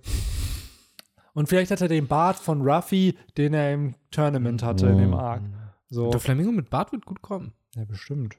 Und 1.34 1.48
vielleicht 1.48 1.72
hat 1.72 1.82
er 1.82 1.88
den 1.88 2.08
Bart 2.08 2.38
von 2.38 2.62
Ruffy, 2.62 3.18
den 3.38 3.54
er 3.54 3.74
im 3.74 3.96
Tournament 4.12 4.64
hatte, 4.64 4.88
in 4.88 4.98
dem 4.98 5.14
Arc. 5.14 5.42
So. 5.90 6.10
Der 6.12 6.20
Flamingo 6.20 6.52
mit 6.52 6.70
Bart 6.70 6.92
wird 6.92 7.06
gut 7.06 7.22
kommen. 7.22 7.54
Ja, 7.76 7.86
bestimmt. 7.86 8.36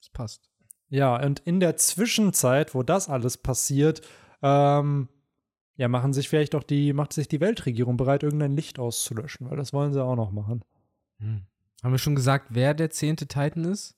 Das 0.00 0.10
passt. 0.10 0.50
Ja, 0.88 1.16
und 1.24 1.40
in 1.40 1.60
der 1.60 1.76
Zwischenzeit, 1.76 2.74
wo 2.74 2.82
das 2.82 3.08
alles 3.08 3.38
passiert, 3.38 4.02
ähm, 4.42 5.08
ja, 5.76 5.88
machen 5.88 6.12
sich 6.12 6.28
vielleicht 6.28 6.54
auch 6.54 6.62
die, 6.62 6.92
macht 6.92 7.12
sich 7.12 7.28
die 7.28 7.40
Weltregierung 7.40 7.96
bereit, 7.96 8.22
irgendein 8.22 8.54
Licht 8.54 8.78
auszulöschen, 8.78 9.48
weil 9.48 9.56
das 9.56 9.72
wollen 9.72 9.92
sie 9.92 10.04
auch 10.04 10.16
noch 10.16 10.32
machen. 10.32 10.62
Hm. 11.18 11.42
Haben 11.82 11.92
wir 11.92 11.98
schon 11.98 12.14
gesagt, 12.14 12.48
wer 12.50 12.74
der 12.74 12.90
zehnte 12.90 13.26
Titan 13.26 13.64
ist? 13.64 13.96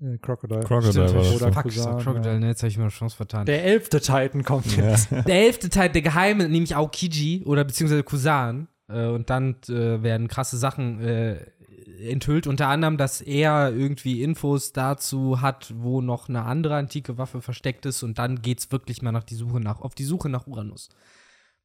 Äh, 0.00 0.18
Crocodile. 0.18 0.60
Crocodile 0.60 0.92
Stimmt, 0.92 1.14
war 1.14 1.22
das 1.22 1.42
oder. 1.42 1.52
Fuck, 1.52 1.62
Kusan, 1.64 1.98
Crocodile, 1.98 2.32
ja. 2.34 2.38
ne, 2.40 2.46
jetzt 2.48 2.62
habe 2.62 2.68
ich 2.68 2.76
mir 2.76 2.84
eine 2.84 2.90
Chance 2.92 3.16
vertan. 3.16 3.46
Der, 3.46 3.56
Der 3.56 3.64
elfte 3.66 4.00
Titan 4.00 4.44
kommt 4.44 4.76
Ja. 4.76 4.90
jetzt. 4.90 5.12
elfte 5.26 5.68
Titan, 5.68 5.92
der 5.92 6.02
Geheime, 6.02 6.48
nämlich 6.48 6.74
Aokiji 6.76 7.42
oder 7.44 7.64
beziehungsweise 7.64 8.02
Kusan. 8.02 8.68
Äh, 8.88 9.06
und 9.06 9.30
dann 9.30 9.56
äh, 9.68 10.02
werden 10.02 10.28
krasse 10.28 10.56
Sachen 10.56 11.00
äh, 11.00 11.36
enthüllt, 12.02 12.46
unter 12.46 12.68
anderem, 12.68 12.96
dass 12.96 13.20
er 13.20 13.72
irgendwie 13.72 14.22
Infos 14.22 14.72
dazu 14.72 15.42
hat, 15.42 15.72
wo 15.76 16.00
noch 16.00 16.28
eine 16.30 16.42
andere 16.44 16.76
antike 16.76 17.18
Waffe 17.18 17.42
versteckt 17.42 17.84
ist 17.84 18.02
und 18.02 18.18
dann 18.18 18.40
geht's 18.40 18.72
wirklich 18.72 19.02
mal 19.02 19.12
nach 19.12 19.24
die 19.24 19.34
Suche 19.34 19.60
nach, 19.60 19.82
auf 19.82 19.94
die 19.94 20.04
Suche 20.04 20.30
nach 20.30 20.46
Uranus, 20.46 20.88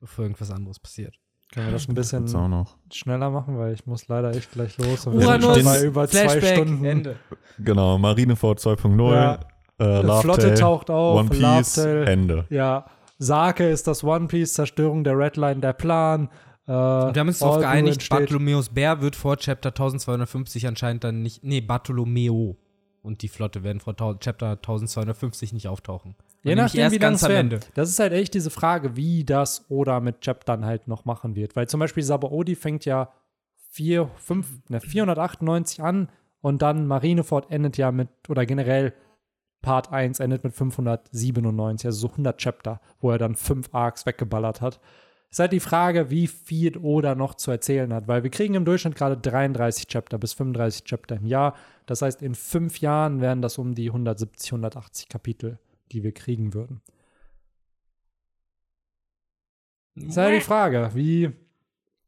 bevor 0.02 0.26
irgendwas 0.26 0.52
anderes 0.52 0.80
passiert. 0.80 1.16
Können 1.56 1.68
wir 1.68 1.74
das 1.74 1.88
ein 1.88 1.96
bisschen 1.96 2.26
noch. 2.26 2.76
schneller 2.92 3.30
machen, 3.32 3.58
weil 3.58 3.74
ich 3.74 3.86
muss 3.88 4.08
leider 4.08 4.36
echt 4.36 4.52
gleich 4.52 4.78
los. 4.78 5.08
Und 5.08 5.14
wir 5.14 5.22
sind 5.22 5.44
Uranus, 5.44 5.64
schon 5.78 5.86
über 5.88 6.08
zwei 6.08 6.30
Flashback, 6.30 6.56
Stunden. 6.58 6.86
Ende. 6.86 7.16
Genau, 7.58 7.98
Marineford 7.98 8.60
2.0, 8.60 9.12
Ja. 9.14 9.40
äh, 9.80 10.02
Love 10.02 10.22
Flotte 10.22 10.42
Tale, 10.42 10.54
taucht 10.56 10.90
auf, 10.90 11.18
One 11.20 11.30
Piece, 11.30 11.42
Love-Tale. 11.78 12.06
Ende. 12.06 12.46
Ja, 12.50 12.86
Sake 13.18 13.68
ist 13.70 13.88
das 13.88 14.04
One 14.04 14.28
Piece, 14.28 14.54
Zerstörung 14.54 15.04
der 15.04 15.18
Redline, 15.18 15.62
der 15.62 15.74
Plan. 15.74 16.30
Äh, 16.68 16.72
Und 16.72 17.16
wir 17.16 17.20
haben 17.20 17.28
uns 17.28 17.40
darauf 17.40 17.60
geeinigt, 17.60 17.96
entsteht. 17.98 18.10
Bartholomäus 18.20 18.70
Bär 18.70 19.02
wird 19.02 19.16
vor 19.16 19.38
Chapter 19.38 19.70
1250 19.70 20.68
anscheinend 20.68 21.04
dann 21.04 21.22
nicht, 21.22 21.44
nee, 21.44 21.62
Bartolomeo 21.62 22.58
und 23.02 23.22
die 23.22 23.28
Flotte 23.30 23.64
werden 23.64 23.80
vor 23.80 23.96
Chapter 23.96 24.52
1250 24.58 25.54
nicht 25.54 25.68
auftauchen. 25.68 26.16
Je 26.46 26.56
nachdem, 26.56 26.92
wie 26.92 26.98
lang 26.98 27.14
es 27.14 27.24
wird. 27.24 27.32
Ende. 27.32 27.60
Das 27.74 27.90
ist 27.90 28.00
halt 28.00 28.14
echt 28.14 28.34
diese 28.34 28.50
Frage, 28.50 28.96
wie 28.96 29.24
das 29.24 29.66
Oda 29.70 30.00
mit 30.00 30.22
Chaptern 30.22 30.66
halt 30.66 30.88
noch 30.88 31.06
machen 31.06 31.36
wird. 31.36 31.56
Weil 31.56 31.68
zum 31.68 31.80
Beispiel 31.80 32.04
Sabaody 32.04 32.56
fängt 32.56 32.86
ja 32.86 33.12
4, 33.72 34.10
5, 34.16 34.48
ne, 34.70 34.80
498 34.80 35.82
an 35.82 36.10
und 36.42 36.62
dann 36.62 36.86
Marineford 36.86 37.52
endet 37.52 37.78
ja 37.78 37.92
mit, 37.92 38.10
oder 38.30 38.46
generell 38.46 38.94
Part 39.62 39.92
1 39.92 40.20
endet 40.20 40.44
mit 40.44 40.54
597, 40.54 41.88
also 41.88 42.08
so 42.08 42.12
100 42.12 42.38
Chapter, 42.38 42.80
wo 43.00 43.10
er 43.10 43.18
dann 43.18 43.36
fünf 43.36 43.74
Arcs 43.74 44.06
weggeballert 44.06 44.62
hat. 44.62 44.80
Ist 45.32 45.40
halt 45.40 45.52
die 45.52 45.60
Frage, 45.60 46.12
wie 46.12 46.28
viel 46.28 46.78
Oda 46.78 47.16
noch 47.16 47.34
zu 47.34 47.50
erzählen 47.50 47.92
hat, 47.92 48.08
weil 48.08 48.22
wir 48.24 48.30
kriegen 48.30 48.54
im 48.54 48.64
Durchschnitt 48.64 48.96
gerade 48.96 49.18
33 49.18 49.88
Chapter 49.88 50.20
bis 50.20 50.34
35 50.34 50.84
Chapter 50.84 51.16
im 51.16 51.26
Jahr. 51.26 51.56
Das 51.88 52.04
heißt, 52.04 52.22
in 52.22 52.36
fünf 52.36 52.80
Jahren 52.80 53.20
wären 53.20 53.42
das 53.42 53.58
um 53.58 53.74
die 53.74 53.88
170, 53.88 54.52
180 54.52 55.10
Kapitel, 55.10 55.58
die 55.92 56.04
wir 56.04 56.12
kriegen 56.14 56.54
würden. 56.54 56.82
Ist 59.96 60.18
halt 60.18 60.32
die 60.42 60.42
Frage, 60.46 60.92
wie, 60.94 61.32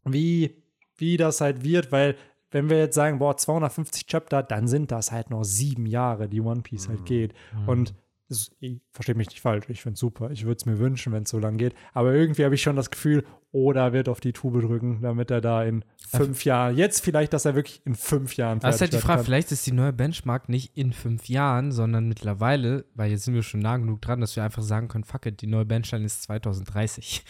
wie, 0.04 0.62
wie 0.98 1.18
das 1.18 1.42
halt 1.42 1.64
wird, 1.64 1.92
weil 1.92 2.16
wenn 2.52 2.70
wir 2.70 2.78
jetzt 2.78 2.96
sagen, 2.96 3.20
boah, 3.20 3.36
250 3.38 4.06
Chapter, 4.08 4.44
dann 4.44 4.68
sind 4.68 4.92
das 4.92 5.12
halt 5.12 5.30
noch 5.30 5.44
sieben 5.44 5.86
Jahre, 5.86 6.28
die 6.30 6.42
One 6.42 6.62
Piece 6.62 6.88
halt 6.90 7.06
geht. 7.06 7.34
Und 7.68 7.94
es- 8.30 8.52
ich 8.60 8.80
verstehe 8.92 9.16
mich 9.16 9.30
nicht 9.30 9.42
falsch, 9.42 9.66
ich 9.70 9.82
finde 9.82 9.94
es 9.96 10.00
super. 10.00 10.32
Ich 10.32 10.44
würde 10.46 10.58
es 10.58 10.66
mir 10.66 10.80
wünschen, 10.80 11.14
wenn 11.14 11.24
es 11.24 11.30
so 11.30 11.40
lang 11.40 11.58
geht. 11.58 11.74
Aber 11.94 12.14
irgendwie 12.14 12.44
habe 12.44 12.56
ich 12.56 12.62
schon 12.62 12.76
das 12.76 12.92
Gefühl, 12.92 13.26
oder 13.52 13.94
wird 13.94 14.10
auf 14.10 14.20
die 14.20 14.34
Tube 14.34 14.62
drücken, 14.62 15.00
damit 15.02 15.32
er 15.32 15.42
da 15.42 15.64
in 15.64 15.84
fünf 16.10 16.46
Jahren, 16.46 16.76
jetzt 16.76 17.04
vielleicht, 17.04 17.34
dass 17.34 17.46
er 17.46 17.56
wirklich 17.56 17.82
in 17.86 17.96
fünf 17.96 18.38
Jahren 18.38 18.60
Das 18.60 18.76
ist 18.76 18.82
halt 18.82 18.94
die 18.94 18.98
Frage, 18.98 19.20
kann. 19.20 19.26
vielleicht 19.26 19.52
ist 19.52 19.66
die 19.66 19.72
neue 19.72 19.94
Benchmark 19.94 20.48
nicht 20.48 20.78
in 20.78 20.94
fünf 20.94 21.28
Jahren, 21.28 21.72
sondern 21.72 22.08
mittlerweile, 22.08 22.86
weil 22.94 23.12
jetzt 23.12 23.26
sind 23.26 23.34
wir 23.34 23.44
schon 23.44 23.60
nah 23.62 23.78
genug 23.78 24.02
dran, 24.02 24.22
dass 24.22 24.36
wir 24.36 24.44
einfach 24.44 24.62
sagen 24.62 24.88
können, 24.88 25.04
fuck 25.04 25.26
it, 25.26 25.42
die 25.42 25.48
neue 25.48 25.66
Benchline 25.66 26.06
ist 26.06 26.24
2030. 26.24 27.24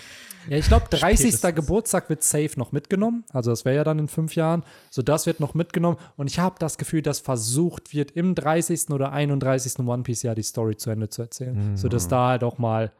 Ja, 0.49 0.57
ich 0.57 0.68
glaube, 0.68 0.85
30. 0.89 1.18
Spätestens. 1.18 1.56
Geburtstag 1.56 2.10
wird 2.10 2.23
safe 2.23 2.52
noch 2.57 2.72
mitgenommen. 2.72 3.23
Also 3.31 3.52
das 3.52 3.65
wäre 3.65 3.77
ja 3.77 3.84
dann 3.84 3.99
in 3.99 4.07
fünf 4.07 4.35
Jahren. 4.35 4.64
So, 4.89 5.02
das 5.02 5.26
wird 5.26 5.39
noch 5.39 5.53
mitgenommen. 5.53 5.98
Und 6.15 6.30
ich 6.30 6.39
habe 6.39 6.56
das 6.60 6.77
Gefühl, 6.77 7.02
dass 7.02 7.19
versucht 7.19 7.94
wird, 7.94 8.11
im 8.11 8.35
30. 8.35 8.89
oder 8.89 9.11
31. 9.11 9.80
One 9.80 10.03
Piece 10.03 10.23
Jahr 10.23 10.35
die 10.35 10.44
Story 10.44 10.77
zu 10.77 10.89
Ende 10.89 11.10
zu 11.10 11.22
erzählen. 11.23 11.72
Mhm. 11.72 11.77
Sodass 11.77 12.07
da 12.07 12.30
halt 12.30 12.44
auch 12.44 12.57
mal, 12.57 12.91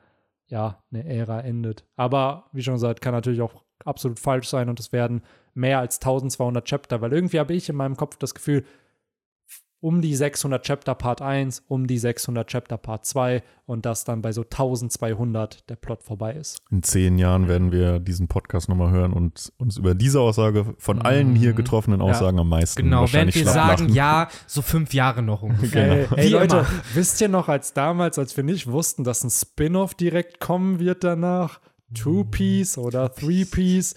ja, 0.48 0.84
eine 0.91 1.06
Ära 1.06 1.41
endet. 1.41 1.86
Aber, 1.95 2.45
wie 2.53 2.64
schon 2.64 2.76
gesagt, 2.76 3.02
kann 3.02 3.14
natürlich 3.14 3.41
auch 3.41 3.64
absolut 3.86 4.19
falsch 4.19 4.48
sein 4.48 4.69
und 4.69 4.80
es 4.80 4.91
werden 4.91 5.22
mehr 5.53 5.80
als 5.80 5.98
1200 5.98 6.65
Chapter, 6.65 7.02
weil 7.02 7.14
irgendwie 7.14 7.40
habe 7.40 7.53
ich 7.53 7.69
in 7.69 7.76
meinem 7.76 7.98
Kopf 7.98 8.18
das 8.18 8.34
Gefühl, 8.34 8.64
um 9.79 10.01
die 10.01 10.15
600 10.15 10.63
Chapter 10.63 10.95
Part 10.95 11.21
1, 11.21 11.63
um 11.67 11.85
die 11.87 11.97
600 11.99 12.47
Chapter 12.47 12.77
Part 12.77 13.05
2 13.05 13.43
und 13.65 13.85
dass 13.85 14.03
dann 14.05 14.21
bei 14.21 14.31
so 14.31 14.41
1200 14.41 15.69
der 15.69 15.75
Plot 15.75 16.01
vorbei 16.03 16.33
ist. 16.33 16.59
In 16.71 16.81
zehn 16.83 17.17
Jahren 17.17 17.47
werden 17.47 17.71
wir 17.71 17.99
diesen 17.99 18.27
Podcast 18.27 18.69
nochmal 18.69 18.91
hören 18.91 19.13
und 19.13 19.51
uns 19.57 19.77
über 19.77 19.93
diese 19.93 20.19
Aussage 20.21 20.73
von 20.77 21.01
allen 21.01 21.35
hier 21.35 21.53
getroffenen 21.53 22.01
Aussagen 22.01 22.39
am 22.39 22.49
meisten 22.49 22.81
Genau, 22.81 22.97
wenn 22.97 23.01
wahrscheinlich 23.01 23.35
wir 23.35 23.41
schlapp 23.43 23.53
sagen, 23.53 23.83
lachen. 23.83 23.93
ja, 23.95 24.27
so 24.47 24.61
fünf 24.61 24.93
Jahre 24.93 25.21
noch 25.21 25.41
ungefähr. 25.43 26.11
Ey, 26.11 26.17
ey 26.17 26.25
Wie 26.27 26.33
Leute, 26.33 26.57
immer. 26.57 26.67
wisst 26.93 27.21
ihr 27.21 27.29
noch, 27.29 27.47
als 27.47 27.73
damals, 27.73 28.17
als 28.17 28.35
wir 28.35 28.43
nicht 28.43 28.67
wussten, 28.71 29.03
dass 29.03 29.23
ein 29.23 29.29
Spin-off 29.29 29.93
direkt 29.93 30.39
kommen 30.39 30.79
wird 30.79 31.03
danach? 31.03 31.59
Two-Piece 31.93 32.77
oder 32.79 33.13
Three-Piece 33.13 33.95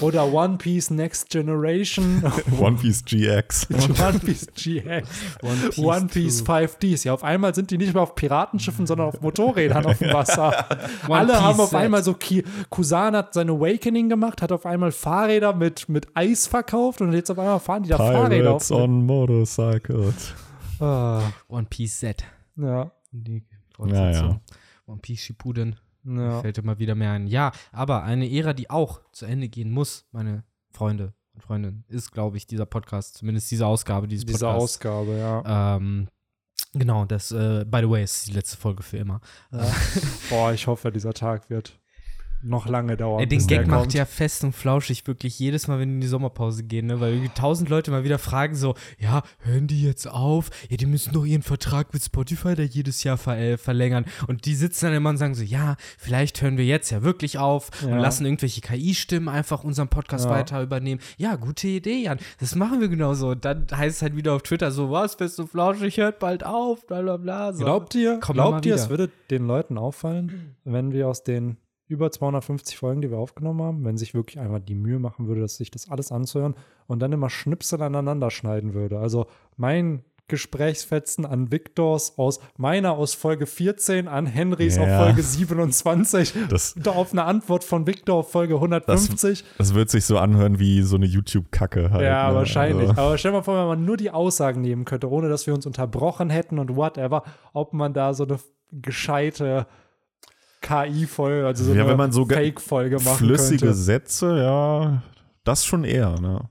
oder 0.00 0.32
One 0.32 0.56
Piece 0.58 0.90
Next 0.90 1.30
Generation, 1.30 2.22
One 2.60 2.76
Piece 2.76 3.04
GX. 3.04 3.66
One 3.70 4.18
Piece 4.20 4.46
GX, 4.54 5.08
One 5.42 5.56
Piece 5.70 5.78
One 5.78 6.06
Piece 6.06 6.42
5Ds. 6.42 7.04
Ja, 7.04 7.14
auf 7.14 7.24
einmal 7.24 7.54
sind 7.54 7.70
die 7.70 7.78
nicht 7.78 7.92
mehr 7.94 8.02
auf 8.02 8.14
Piratenschiffen, 8.14 8.86
sondern 8.86 9.08
auf 9.08 9.20
Motorrädern 9.20 9.84
auf 9.86 9.98
dem 9.98 10.12
Wasser. 10.12 10.66
Alle 11.08 11.32
Piece 11.32 11.40
haben 11.40 11.60
auf 11.60 11.74
einmal 11.74 12.02
so, 12.04 12.14
Ki 12.14 12.44
Kusan 12.68 13.16
hat 13.16 13.34
sein 13.34 13.50
Awakening 13.50 14.08
gemacht, 14.08 14.42
hat 14.42 14.52
auf 14.52 14.64
einmal 14.66 14.92
Fahrräder 14.92 15.54
mit, 15.54 15.88
mit 15.88 16.06
Eis 16.14 16.46
verkauft 16.46 17.00
und 17.00 17.12
jetzt 17.12 17.30
auf 17.30 17.38
einmal 17.38 17.58
fahren 17.60 17.82
die 17.82 17.88
da 17.90 17.96
Fahrräder 17.96 18.52
auf. 18.54 18.66
Pirates 18.68 18.70
on 18.72 19.04
Motorcycles. 19.06 20.34
Ah, 20.78 21.22
One 21.48 21.66
Piece 21.68 22.00
Set. 22.00 22.24
ja, 22.56 22.90
Die 23.10 23.42
Ja, 23.86 24.10
ja. 24.10 24.40
One 24.86 24.98
Piece 25.02 25.20
Shippuden. 25.20 25.76
Ja. 26.04 26.40
Fällt 26.40 26.58
immer 26.58 26.78
wieder 26.78 26.94
mehr 26.94 27.12
ein. 27.12 27.26
Ja, 27.26 27.52
aber 27.72 28.02
eine 28.02 28.30
Ära, 28.30 28.52
die 28.52 28.70
auch 28.70 29.00
zu 29.12 29.26
Ende 29.26 29.48
gehen 29.48 29.70
muss, 29.70 30.06
meine 30.12 30.44
Freunde 30.70 31.14
und 31.34 31.42
Freundinnen, 31.42 31.84
ist, 31.88 32.12
glaube 32.12 32.36
ich, 32.36 32.46
dieser 32.46 32.66
Podcast, 32.66 33.18
zumindest 33.18 33.50
diese 33.50 33.66
Ausgabe 33.66 34.08
dieses 34.08 34.26
Diese 34.26 34.38
Podcasts. 34.46 34.62
Ausgabe, 34.76 35.16
ja. 35.16 35.76
Ähm, 35.76 36.08
genau, 36.72 37.04
das, 37.04 37.32
äh, 37.32 37.64
by 37.66 37.80
the 37.80 37.90
way, 37.90 38.04
ist 38.04 38.28
die 38.28 38.32
letzte 38.32 38.56
Folge 38.56 38.82
für 38.82 38.98
immer. 38.98 39.20
Äh, 39.52 39.64
Boah, 40.30 40.52
ich 40.52 40.66
hoffe, 40.66 40.92
dieser 40.92 41.12
Tag 41.14 41.50
wird 41.50 41.79
noch 42.42 42.66
lange 42.66 42.96
dauern. 42.96 43.20
Ey, 43.20 43.26
den 43.28 43.46
Gag 43.46 43.66
macht 43.66 43.80
kommt. 43.80 43.94
ja 43.94 44.04
fest 44.04 44.44
und 44.44 44.52
flauschig 44.54 45.06
wirklich 45.06 45.38
jedes 45.38 45.68
Mal, 45.68 45.78
wenn 45.78 45.88
wir 45.90 45.94
in 45.96 46.00
die 46.00 46.06
Sommerpause 46.06 46.62
gehen, 46.64 46.86
ne? 46.86 47.00
weil 47.00 47.28
tausend 47.34 47.68
Leute 47.68 47.90
mal 47.90 48.04
wieder 48.04 48.18
fragen 48.18 48.54
so, 48.54 48.74
ja, 48.98 49.22
hören 49.40 49.66
die 49.66 49.82
jetzt 49.82 50.08
auf? 50.08 50.50
Ja, 50.68 50.76
die 50.76 50.86
müssen 50.86 51.12
doch 51.12 51.24
ihren 51.24 51.42
Vertrag 51.42 51.92
mit 51.92 52.02
Spotify 52.02 52.54
da 52.54 52.62
jedes 52.62 53.04
Jahr 53.04 53.18
ver 53.18 53.36
äh, 53.38 53.58
verlängern. 53.58 54.04
Und 54.26 54.46
die 54.46 54.54
sitzen 54.54 54.86
dann 54.86 54.94
immer 54.94 55.10
und 55.10 55.18
sagen 55.18 55.34
so, 55.34 55.42
ja, 55.42 55.76
vielleicht 55.98 56.40
hören 56.42 56.56
wir 56.56 56.64
jetzt 56.64 56.90
ja 56.90 57.02
wirklich 57.02 57.38
auf 57.38 57.70
und 57.82 57.90
Ja. 57.90 57.98
lassen 57.98 58.24
irgendwelche 58.24 58.60
KI-Stimmen 58.62 59.28
einfach 59.28 59.62
unseren 59.64 59.88
Podcast 59.88 60.24
Ja. 60.24 60.30
weiter 60.30 60.62
übernehmen. 60.62 61.00
Ja, 61.18 61.36
gute 61.36 61.68
Idee, 61.68 62.04
Jan. 62.04 62.18
Das 62.38 62.54
machen 62.54 62.80
wir 62.80 62.88
genauso. 62.88 63.30
Und 63.30 63.44
dann 63.44 63.66
heißt 63.70 63.96
es 63.96 64.02
halt 64.02 64.16
wieder 64.16 64.34
auf 64.34 64.42
Twitter 64.42 64.70
so, 64.70 64.90
was, 64.90 65.14
fest 65.16 65.38
und 65.40 65.50
flauschig, 65.50 65.98
hört 65.98 66.18
bald 66.18 66.44
auf, 66.44 66.86
bla 66.86 67.02
bla 67.02 67.16
bla. 67.16 67.52
So. 67.52 67.64
Glaubt 67.64 67.94
ihr, 67.94 68.18
Kommt 68.20 68.34
glaubt 68.36 68.66
ihr, 68.66 68.74
es 68.74 68.88
würde 68.88 69.10
den 69.30 69.46
Leuten 69.46 69.76
auffallen, 69.78 70.56
wenn 70.64 70.92
wir 70.92 71.08
aus 71.08 71.22
den 71.22 71.56
über 71.90 72.10
250 72.10 72.76
Folgen, 72.76 73.02
die 73.02 73.10
wir 73.10 73.18
aufgenommen 73.18 73.62
haben, 73.62 73.84
wenn 73.84 73.98
sich 73.98 74.14
wirklich 74.14 74.38
einmal 74.38 74.60
die 74.60 74.76
Mühe 74.76 75.00
machen 75.00 75.26
würde, 75.26 75.40
dass 75.40 75.56
sich 75.56 75.70
das 75.70 75.90
alles 75.90 76.12
anzuhören 76.12 76.54
und 76.86 77.00
dann 77.00 77.12
immer 77.12 77.28
Schnipsel 77.28 77.82
aneinander 77.82 78.30
schneiden 78.30 78.74
würde. 78.74 79.00
Also 79.00 79.26
mein 79.56 80.04
Gesprächsfetzen 80.28 81.26
an 81.26 81.50
Victors 81.50 82.16
aus 82.16 82.38
meiner 82.56 82.92
aus 82.92 83.14
Folge 83.14 83.46
14 83.46 84.06
an 84.06 84.26
Henrys 84.26 84.78
auf 84.78 84.86
Ja. 84.86 85.02
Folge 85.02 85.22
27 85.24 86.32
Das, 86.48 86.74
da 86.82 86.92
auf 86.92 87.10
eine 87.10 87.24
Antwort 87.24 87.64
von 87.64 87.88
Victor 87.88 88.18
auf 88.18 88.30
Folge 88.30 88.54
150. 88.54 89.44
das 89.58 89.74
wird 89.74 89.90
sich 89.90 90.04
so 90.04 90.18
anhören 90.18 90.60
wie 90.60 90.82
so 90.82 90.94
eine 90.94 91.06
YouTube-Kacke 91.06 91.90
halt. 91.90 92.04
Ja, 92.04 92.28
ne? 92.28 92.36
wahrscheinlich. 92.36 92.88
Also, 92.90 93.00
Aber 93.02 93.18
stell 93.18 93.32
mal 93.32 93.42
vor, 93.42 93.58
wenn 93.58 93.66
man 93.66 93.84
nur 93.84 93.96
die 93.96 94.12
Aussagen 94.12 94.60
nehmen 94.60 94.84
könnte, 94.84 95.10
ohne 95.10 95.28
dass 95.28 95.48
wir 95.48 95.54
uns 95.54 95.66
unterbrochen 95.66 96.30
hätten 96.30 96.60
und 96.60 96.76
whatever, 96.76 97.24
ob 97.52 97.72
man 97.72 97.92
da 97.92 98.14
so 98.14 98.22
eine 98.22 98.38
gescheite 98.70 99.66
KI-Folge, 100.60 101.46
also 101.46 101.64
so 101.64 101.74
Ja, 101.74 101.82
eine 101.82 101.90
wenn 101.90 101.96
man 101.96 102.12
so 102.12 102.26
ge- 102.26 102.36
Fake-Folge 102.36 102.96
machen 102.96 103.16
flüssige 103.26 103.58
könnte. 103.66 103.74
Sätze, 103.74 104.38
ja, 104.42 105.02
das 105.44 105.64
schon 105.64 105.84
eher, 105.84 106.20
ne? 106.20 106.48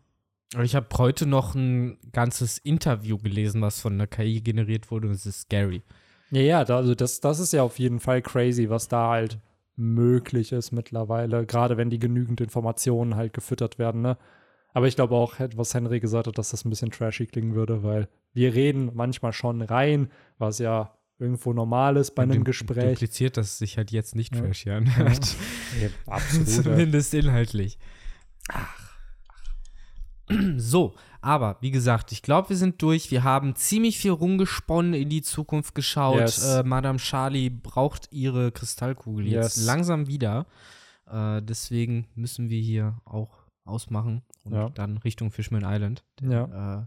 Aber 0.56 0.64
Ich 0.64 0.76
habe 0.76 0.88
heute 0.98 1.26
noch 1.27 1.53
ein 1.53 1.99
ganzes 2.11 2.57
Interview 2.57 3.18
gelesen, 3.19 3.61
was 3.61 3.80
von 3.81 3.98
der 3.98 4.07
KI 4.07 4.41
generiert 4.41 4.90
wurde 4.90 5.07
und 5.07 5.14
es 5.14 5.26
ist 5.27 5.41
scary. 5.41 5.84
Ja, 6.31 6.41
ja, 6.41 6.57
also 6.64 6.95
das, 6.95 7.19
das 7.22 7.40
ist 7.40 7.53
ja 7.53 7.61
auf 7.64 7.77
jeden 7.80 7.99
Fall 7.99 8.22
crazy, 8.22 8.69
was 8.69 8.88
da 8.88 9.10
halt 9.10 9.40
möglich 9.76 10.52
ist 10.52 10.72
mittlerweile, 10.72 11.45
gerade 11.45 11.77
wenn 11.77 11.90
die 11.90 11.99
genügend 11.99 12.41
Informationen 12.41 13.15
halt 13.15 13.34
gefüttert 13.34 13.80
werden, 13.80 14.02
ne? 14.02 14.18
Aber 14.73 14.88
ich 14.88 14.95
glaube 14.95 15.15
auch, 15.15 15.36
was 15.56 15.73
Henry 15.73 15.99
gesagt 15.99 16.27
hat, 16.27 16.38
dass 16.38 16.49
das 16.52 16.64
ein 16.64 16.69
bisschen 16.69 16.91
trashy 16.91 17.26
klingen 17.26 17.56
würde, 17.56 17.81
weil 17.81 18.07
wir 18.34 18.53
reden 18.53 18.91
manchmal 18.94 19.34
schon 19.34 19.64
rein, 19.64 20.11
was 20.38 20.60
ja 20.60 20.95
irgendwo 21.20 21.54
normal 21.54 21.98
ist 21.98 22.16
bei 22.16 22.24
einem 22.24 22.44
Gespräch. 22.44 22.90
Impliziert, 22.91 23.38
dass 23.38 23.48
es 23.48 23.58
sich 23.60 23.78
halt 23.78 23.91
jetzt 23.91 24.16
nicht 24.16 24.34
Ja. 24.36 24.41
trashy 24.41 24.72
anhört. 24.72 25.36
Ja, 25.82 25.90
absolut. 26.14 26.48
ja. 26.48 26.64
Zumindest 26.64 27.14
inhaltlich. 27.14 27.78
Ach. 28.52 28.90
So, 30.58 30.94
aber 31.22 31.58
wie 31.62 31.72
gesagt, 31.72 32.12
ich 32.12 32.22
glaube, 32.22 32.50
wir 32.50 32.56
sind 32.56 32.82
durch. 32.84 33.10
Wir 33.10 33.24
haben 33.24 33.56
ziemlich 33.56 33.98
viel 33.98 34.12
rumgesponnen, 34.12 34.94
in 34.94 35.10
die 35.10 35.24
Zukunft 35.24 35.74
geschaut. 35.74 36.20
Yes. 36.20 36.44
Äh, 36.46 36.64
Madame 36.64 37.00
Charlie 37.00 37.50
braucht 37.50 38.10
ihre 38.12 38.52
Kristallkugel 38.52 39.26
jetzt 39.28 39.58
Yes. 39.58 39.66
langsam 39.66 40.06
wieder. 40.08 40.46
Äh, 41.10 41.41
deswegen 41.41 42.08
müssen 42.14 42.50
wir 42.52 42.62
hier 42.62 43.02
auch 43.06 43.40
ausmachen 43.66 44.22
und 44.44 44.54
Ja. 44.54 44.70
dann 44.70 44.98
Richtung 45.00 45.32
Fishman 45.32 45.64
Island. 45.66 46.04
Ja. 46.22 46.82
Äh, 46.84 46.86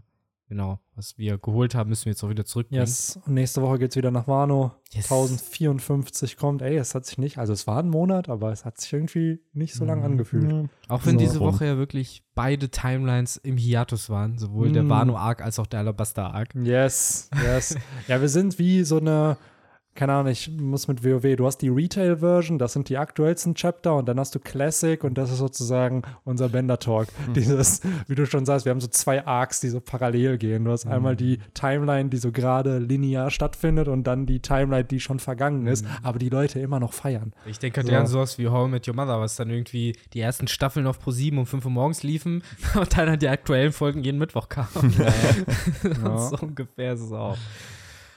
genau, 0.53 0.79
was 0.95 1.17
wir 1.17 1.39
geholt 1.39 1.73
haben, 1.73 1.89
müssen 1.89 2.05
wir 2.05 2.11
jetzt 2.11 2.23
auch 2.23 2.29
wieder 2.29 2.45
zurückbringen. 2.45 2.81
Yes. 2.81 3.19
Und 3.25 3.33
nächste 3.33 3.61
Woche 3.63 3.79
geht 3.79 3.89
es 3.91 3.95
wieder 3.95 4.11
nach 4.11 4.27
Wano. 4.27 4.71
Yes. 4.91 5.05
1054 5.11 6.37
kommt. 6.37 6.61
Ey, 6.61 6.77
es 6.77 6.93
hat 6.93 7.05
sich 7.05 7.17
nicht, 7.17 7.39
also 7.39 7.53
es 7.53 7.65
war 7.65 7.79
ein 7.79 7.89
Monat, 7.89 8.29
aber 8.29 8.51
es 8.51 8.65
hat 8.65 8.79
sich 8.79 8.93
irgendwie 8.93 9.39
nicht 9.53 9.73
so 9.73 9.83
lange 9.85 10.01
Mhm. 10.01 10.05
angefühlt. 10.11 10.69
Auch 10.87 11.05
wenn 11.05 11.13
So. 11.13 11.25
diese 11.25 11.39
Woche 11.39 11.65
ja 11.65 11.77
wirklich 11.77 12.23
beide 12.35 12.69
Timelines 12.69 13.37
im 13.37 13.57
Hiatus 13.57 14.09
waren, 14.09 14.37
sowohl 14.37 14.71
der 14.71 14.83
Mm. 14.83 14.89
Wano-Arc 14.89 15.41
als 15.41 15.57
auch 15.59 15.67
der 15.67 15.79
Alabaster-Arc. 15.79 16.55
Yes, 16.55 17.29
yes. 17.43 17.75
ja, 18.07 18.21
wir 18.21 18.29
sind 18.29 18.59
wie 18.59 18.83
so 18.83 18.97
eine, 18.97 19.37
keine 19.95 20.13
Ahnung, 20.13 20.31
ich 20.31 20.49
muss 20.49 20.87
mit 20.87 21.03
WoW, 21.03 21.35
du 21.35 21.45
hast 21.45 21.57
die 21.59 21.69
Retail-Version, 21.69 22.57
das 22.57 22.73
sind 22.73 22.89
die 22.89 22.97
aktuellsten 22.97 23.53
Chapter 23.55 23.95
und 23.97 24.07
dann 24.07 24.19
hast 24.19 24.33
du 24.33 24.39
Classic 24.39 25.03
und 25.03 25.17
das 25.17 25.31
ist 25.31 25.37
sozusagen 25.37 26.01
unser 26.23 26.49
Bender-Talk. 26.49 27.07
Dieses, 27.35 27.81
wie 28.07 28.15
du 28.15 28.25
schon 28.25 28.45
sagst, 28.45 28.65
wir 28.65 28.71
haben 28.71 28.81
so 28.81 28.87
zwei 28.87 29.25
Arcs, 29.25 29.59
die 29.59 29.69
so 29.69 29.79
parallel 29.79 30.37
gehen. 30.37 30.65
Du 30.65 30.71
hast 30.71 30.85
einmal 30.87 31.15
die 31.15 31.39
Timeline, 31.53 32.09
die 32.09 32.17
so 32.17 32.31
gerade 32.31 32.79
linear 32.79 33.29
stattfindet 33.29 33.87
und 33.87 34.05
dann 34.05 34.25
die 34.25 34.39
Timeline, 34.39 34.85
die 34.85 34.99
schon 34.99 35.19
vergangen 35.19 35.67
ist, 35.67 35.85
aber 36.01 36.17
die 36.19 36.29
Leute 36.29 36.59
immer 36.59 36.79
noch 36.79 36.93
feiern. 36.93 37.33
Ich 37.45 37.59
denke 37.59 37.81
halt 37.81 37.87
So. 37.89 37.95
an 37.95 38.07
sowas 38.07 38.37
wie 38.39 38.47
How 38.47 38.67
I 38.67 38.71
Met 38.71 38.87
Your 38.87 38.95
Mother, 38.95 39.19
was 39.19 39.35
dann 39.35 39.49
irgendwie 39.49 39.95
die 40.13 40.19
ersten 40.21 40.47
Staffeln 40.47 40.87
auf 40.87 40.99
Pro7 41.05 41.37
um 41.37 41.45
5 41.45 41.65
Uhr 41.65 41.71
morgens 41.71 42.03
liefen 42.03 42.41
und 42.75 42.97
dann 42.97 43.09
halt 43.09 43.21
die 43.21 43.27
aktuellen 43.29 43.71
Folgen 43.71 44.03
jeden 44.03 44.17
Mittwoch 44.17 44.49
kamen. 44.49 44.93
Ja. 46.03 46.17
so 46.17 46.37
ungefähr 46.37 46.93
ist 46.93 47.01
es 47.01 47.11
auch. 47.11 47.37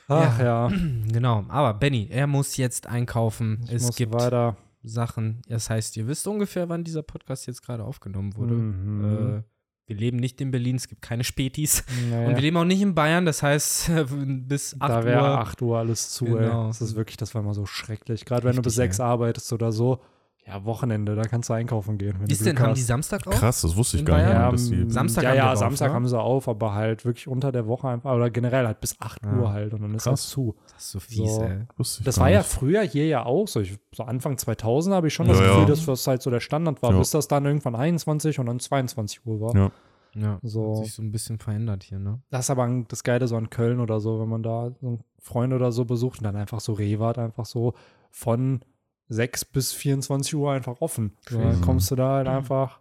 Ach 0.09 0.39
ja, 0.39 0.69
Genau, 1.13 1.45
aber 1.49 1.75
Benny, 1.75 2.09
er 2.11 2.27
muss 2.27 2.57
jetzt 2.57 2.87
einkaufen. 2.87 3.61
ich 3.67 3.73
es 3.75 3.97
gibt 3.97 4.13
weiter. 4.15 4.57
Sachen. 4.83 5.43
Das 5.49 5.69
heißt, 5.69 5.97
ihr 5.97 6.07
wisst 6.07 6.29
ungefähr, 6.29 6.69
wann 6.69 6.85
dieser 6.85 7.03
Podcast 7.03 7.47
jetzt 7.49 7.63
gerade 7.63 7.83
aufgenommen 7.83 8.37
wurde. 8.37 8.55
Mhm. 8.55 9.39
Äh, 9.39 9.43
wir 9.89 9.97
leben 9.97 10.17
nicht 10.19 10.41
in 10.41 10.51
Berlin, 10.53 10.77
es 10.77 10.87
gibt 10.89 11.03
keine 11.03 11.25
Spätis. 11.25 11.85
Naja. 12.11 12.29
Und 12.29 12.35
wir 12.37 12.41
leben 12.43 12.57
auch 12.57 12.65
nicht 12.65 12.81
in 12.83 12.95
Bayern, 12.95 13.25
das 13.27 13.43
heißt, 13.43 13.91
bis 14.47 14.81
8 14.81 14.91
da 14.91 15.05
wäre 15.05 15.23
Uhr. 15.23 15.39
8 15.39 15.63
Uhr 15.63 15.79
alles 15.79 16.11
zu, 16.11 16.25
Genau. 16.27 16.63
ey. 16.63 16.67
Das 16.69 16.81
ist 16.81 16.95
wirklich, 16.95 17.17
das 17.17 17.35
war 17.35 17.43
immer 17.43 17.55
so 17.55 17.67
schrecklich. 17.67 18.25
Gerade 18.25 18.45
wenn 18.45 18.55
du 18.57 18.63
bis 18.63 18.79
Richtig, 18.79 18.95
6 18.97 19.01
arbeitest 19.01 19.53
oder 19.53 19.73
so. 19.73 20.01
Ja, 20.49 20.65
Wochenende, 20.65 21.17
da 21.17 21.23
kannst 21.23 21.49
du 21.49 21.55
einkaufen 21.55 21.99
gehen. 21.99 22.15
Wenn 22.21 22.29
Ist 22.31 22.41
du 22.43 22.45
denn, 22.45 22.59
haben 22.61 22.75
die 22.75 22.81
hast. 22.81 22.87
Samstag 22.87 23.27
auch? 23.27 23.33
Krass, 23.33 23.63
das 23.63 23.77
wusste 23.77 23.97
ich 23.97 24.03
In 24.03 24.07
gar 24.07 24.19
nicht. 24.19 24.53
Dass 24.53 24.69
die, 24.69 24.89
Samstag 24.91 25.25
ja, 25.25 25.31
haben 25.31 25.35
die 25.35 25.39
ja, 25.39 25.45
aber 25.47 25.53
auf, 25.55 25.59
Samstag 25.59 25.89
ne? 25.89 25.95
haben 25.95 26.07
sie 26.09 26.21
auf, 26.21 26.49
aber 26.49 26.73
halt 26.75 27.05
wirklich 27.05 27.27
unter 27.27 27.51
der 27.51 27.67
Woche 27.67 27.89
einfach, 27.89 28.15
oder 28.15 28.31
generell 28.31 28.65
halt 28.65 28.81
bis 28.81 28.95
8 29.01 29.25
Ja. 29.25 29.33
Uhr 29.33 29.53
halt 29.53 29.75
und 29.75 29.83
dann 29.83 29.95
ist 29.95 30.05
Krass. 30.05 30.21
das 30.23 30.29
zu. 30.31 30.55
Das 30.73 30.85
ist 30.85 30.91
so 30.93 31.01
fies, 31.01 31.35
So. 31.35 31.43
ey. 31.43 31.59
wusste 31.77 32.01
ich 32.01 32.05
Das 32.05 32.15
gar 32.17 32.23
war 32.27 32.31
ja 32.31 32.39
nicht. 32.39 32.49
früher 32.49 32.83
hier 32.83 33.07
ja 33.09 33.25
auch 33.27 33.49
so. 33.49 33.61
Ich, 33.61 33.77
so 33.93 34.05
Anfang 34.05 34.39
2000 34.39 34.95
habe 34.95 35.09
ich 35.09 35.15
schon 35.15 35.27
das 35.27 35.39
Ja, 35.41 35.47
Gefühl, 35.47 35.61
ja. 35.63 35.67
dass 35.67 35.85
das 35.85 36.07
halt 36.07 36.23
so 36.23 36.31
der 36.31 36.41
Standard 36.41 36.81
war, 36.81 36.93
Ja. 36.93 36.99
bis 37.01 37.11
das 37.11 37.27
dann 37.27 37.45
irgendwann 37.45 37.75
21 37.75 38.39
und 38.39 38.47
dann 38.47 38.61
22 38.61 39.27
Uhr 39.27 39.41
war. 39.41 39.57
Ja. 39.57 39.71
Ja, 40.15 40.39
So. 40.43 40.77
hat 40.79 40.85
sich 40.85 40.95
so 40.95 41.03
ein 41.03 41.11
bisschen 41.13 41.39
verändert 41.41 41.83
hier, 41.83 41.99
ne? 41.99 42.21
Das 42.31 42.47
ist 42.47 42.51
aber 42.51 42.63
ein- 42.63 42.87
das 42.89 43.03
Geile 43.03 43.27
so 43.29 43.37
in 43.37 43.51
Köln 43.51 43.81
oder 43.81 43.99
so, 44.01 44.19
wenn 44.21 44.29
man 44.29 44.43
da 44.45 44.71
so 44.81 44.87
einen 44.87 45.01
Freund 45.19 45.53
oder 45.53 45.73
so 45.73 45.85
besucht 45.85 46.21
und 46.21 46.25
dann 46.25 46.37
einfach 46.37 46.61
so 46.61 46.73
Rewe 46.73 47.05
hat 47.05 47.19
einfach 47.19 47.45
so 47.45 47.75
von 48.13 48.61
6 49.09 49.45
bis 49.45 49.73
24 49.73 50.35
Uhr 50.35 50.53
einfach 50.53 50.81
offen. 50.81 51.17
So, 51.29 51.41
dann 51.41 51.61
kommst 51.61 51.91
du 51.91 51.97
da 51.97 52.17
halt 52.17 52.29
einfach 52.29 52.81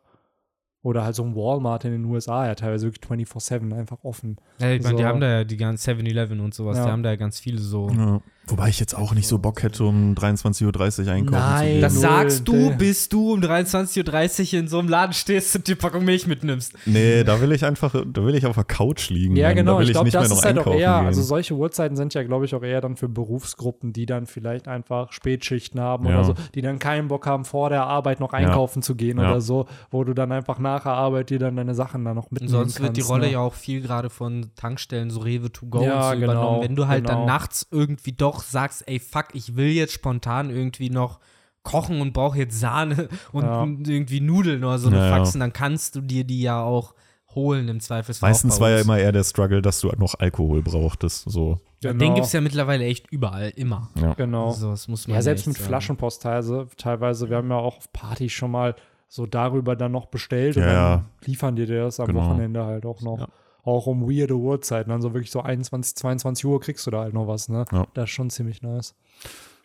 oder 0.82 1.04
halt 1.04 1.16
so 1.16 1.24
ein 1.24 1.36
Walmart 1.36 1.84
in 1.86 1.92
den 1.92 2.06
USA, 2.06 2.46
ja 2.46 2.54
teilweise 2.56 2.86
wirklich 2.88 3.04
24-7 3.28 3.74
einfach 3.76 4.04
offen. 4.04 4.38
Ja, 4.60 4.72
ich 4.72 4.84
meine, 4.84 4.96
die 4.98 5.02
So. 5.02 5.08
haben 5.08 5.20
da 5.20 5.28
ja 5.28 5.44
die 5.44 5.58
ganzen 5.58 5.98
7-Eleven 6.00 6.40
und 6.40 6.54
sowas, 6.54 6.78
Ja. 6.78 6.86
die 6.86 6.92
haben 6.92 7.02
da 7.04 7.10
ja 7.10 7.16
ganz 7.16 7.40
viele 7.40 7.60
so. 7.60 7.90
Ja. 7.90 8.22
Wobei 8.48 8.70
ich 8.70 8.80
jetzt 8.80 8.96
auch 8.96 9.14
nicht 9.14 9.28
so 9.28 9.40
Bock 9.40 9.64
hätte, 9.64 9.84
um 9.86 10.14
23.30 10.14 11.06
Uhr 11.08 11.12
einkaufen 11.12 11.40
Nein, 11.40 11.60
zu 11.66 11.72
gehen. 11.72 11.82
Das 11.82 12.00
sagst 12.00 12.48
du, 12.48 12.76
bis 12.78 13.10
du 13.10 13.34
um 13.34 13.40
23.30 13.42 14.54
Uhr 14.54 14.60
in 14.60 14.68
so 14.68 14.80
einem 14.80 14.90
Laden 14.90 15.14
stehst 15.14 15.56
und 15.56 15.68
die 15.68 15.76
Packung 15.76 16.06
Milch 16.06 16.28
mitnimmst. 16.28 16.74
Nee, 16.86 17.24
da 17.24 17.42
will 17.42 17.52
ich 17.52 17.66
einfach, 17.66 17.94
da 17.94 18.24
will 18.24 18.36
ich 18.36 18.46
auf 18.46 18.56
der 18.56 18.64
Couch 18.64 19.10
liegen. 19.10 19.36
Ja, 19.36 19.48
dann. 19.48 19.58
genau. 19.58 19.74
Da 19.74 19.78
will 19.80 19.84
Ich 19.86 19.90
ich 19.90 19.94
glaube, 19.94 20.06
nicht 20.06 20.14
mehr 20.14 20.22
das 20.22 20.30
noch 20.30 20.38
ist 20.38 20.46
halt 20.46 20.58
auch 20.58 20.62
einkaufen 20.62 20.80
eher, 20.80 20.98
gehen. 21.00 21.06
also 21.08 21.22
solche 21.24 21.54
Uhrzeiten 21.56 21.96
sind 21.96 22.14
ja, 22.14 22.24
glaube 22.24 22.46
ich, 22.46 22.54
auch 22.56 22.64
eher 22.64 22.82
dann 22.82 22.96
für 22.98 23.10
Berufsgruppen, 23.10 23.94
die 23.94 24.06
dann 24.06 24.26
vielleicht 24.28 24.68
einfach 24.68 25.12
Spätschichten 25.12 25.80
haben 25.80 26.06
Ja. 26.08 26.16
oder 26.16 26.24
so, 26.26 26.34
die 26.54 26.62
dann 26.62 26.78
keinen 26.80 27.08
Bock 27.08 27.26
haben, 27.26 27.46
vor 27.46 27.70
der 27.70 27.86
Arbeit 27.86 28.20
noch 28.20 28.34
einkaufen 28.34 28.82
zu 28.82 28.96
gehen 28.96 29.18
Ja. 29.20 29.32
oder 29.32 29.42
so, 29.42 29.66
wo 29.90 30.04
du 30.04 30.14
dann 30.14 30.32
einfach 30.32 30.60
nach 30.60 30.84
der 30.84 30.94
Arbeit 30.94 31.30
dir 31.32 31.40
dann 31.40 31.56
deine 31.56 31.74
Sachen 31.76 32.06
dann 32.06 32.16
noch 32.16 32.26
Und 32.26 32.34
mitnehmen 32.34 32.52
sonst 32.52 32.80
wird 32.82 32.96
die 32.96 33.02
kannst, 33.02 33.12
Rolle 33.12 33.26
ne? 33.26 33.32
ja 33.34 33.40
auch 33.40 33.54
viel 33.56 33.82
gerade 33.82 34.10
von 34.10 34.52
Tankstellen, 34.56 35.10
so 35.10 35.22
Rewe 35.22 35.52
to 35.52 35.66
go 35.66 35.82
Ja, 35.84 36.10
und 36.10 36.14
so 36.16 36.20
genau, 36.20 36.32
übernommen. 36.34 36.62
Wenn 36.64 36.76
du 36.76 36.88
halt 36.88 37.10
dann 37.10 37.16
genau. 37.22 37.26
nachts 37.28 37.68
irgendwie 37.72 38.12
doch 38.12 38.35
sagst, 38.42 38.84
ey, 38.88 39.00
fuck, 39.00 39.28
ich 39.34 39.56
will 39.56 39.70
jetzt 39.70 39.94
spontan 39.94 40.50
irgendwie 40.50 40.90
noch 40.90 41.20
kochen 41.64 42.00
und 42.02 42.14
brauche 42.14 42.38
jetzt 42.38 42.60
Sahne 42.60 43.10
und 43.32 43.44
Ja. 43.44 43.64
irgendwie 43.66 44.22
Nudeln 44.22 44.64
oder 44.64 44.78
so 44.78 44.88
eine 44.90 44.98
Ja, 44.98 45.06
ja. 45.10 45.16
Faxen, 45.18 45.40
dann 45.40 45.54
kannst 45.54 45.96
du 45.96 46.02
dir 46.02 46.24
die 46.24 46.42
ja 46.42 46.62
auch 46.62 46.94
holen 47.34 47.68
im 47.68 47.80
Zweifelsfall. 47.82 48.30
Meistens 48.30 48.56
auch 48.56 48.60
bei 48.60 48.66
war 48.66 48.70
ja 48.72 48.82
immer 48.82 48.98
eher 48.98 49.12
der 49.12 49.24
Struggle, 49.26 49.62
dass 49.62 49.82
du 49.82 49.90
noch 49.98 50.16
Alkohol 50.20 50.62
brauchtest. 50.62 51.30
So. 51.30 51.60
Genau. 51.82 52.00
Den 52.00 52.14
gibt 52.16 52.28
es 52.28 52.34
ja 52.34 52.40
mittlerweile 52.40 52.86
echt 52.86 53.12
überall, 53.12 53.50
immer. 53.56 53.90
Ja. 54.00 54.14
Genau. 54.14 54.48
Also, 54.48 54.70
das 54.72 54.88
muss 54.88 55.08
man 55.08 55.16
Ja, 55.16 55.22
selbst 55.22 55.46
mit 55.48 55.58
sagen. 55.58 55.68
Flaschenpost 55.68 56.22
teilweise, 56.22 56.68
teilweise, 56.78 57.30
wir 57.30 57.38
haben 57.38 57.50
ja 57.50 57.58
auch 57.58 57.78
auf 57.78 57.92
Partys 57.92 58.32
schon 58.32 58.52
mal 58.52 58.76
so 59.10 59.26
darüber 59.26 59.76
dann 59.76 59.92
noch 59.92 60.06
bestellt 60.06 60.56
und 60.56 60.64
Ja, 60.64 60.68
dann 60.68 60.76
ja. 61.00 61.06
liefern 61.26 61.56
die 61.56 61.66
dir 61.66 61.84
das 61.84 62.00
am 62.00 62.08
Genau. 62.08 62.22
Wochenende 62.22 62.64
halt 62.66 62.86
auch 62.86 63.02
noch. 63.02 63.20
Ja. 63.20 63.28
Auch 63.66 63.88
um 63.88 64.10
weirde 64.10 64.36
Uhrzeiten, 64.36 64.90
dann 64.92 65.02
so 65.02 65.14
wirklich 65.14 65.32
so 65.32 65.42
21, 65.42 65.96
22 65.96 66.46
Uhr 66.46 66.60
kriegst 66.62 66.86
du 66.88 66.92
da 66.92 67.00
halt 67.00 67.14
noch 67.14 67.28
was, 67.28 67.50
ne? 67.50 67.66
Ja. 67.72 67.88
Das 67.96 68.06
ist 68.06 68.12
schon 68.12 68.30
ziemlich 68.30 68.62
nice. 68.62 68.94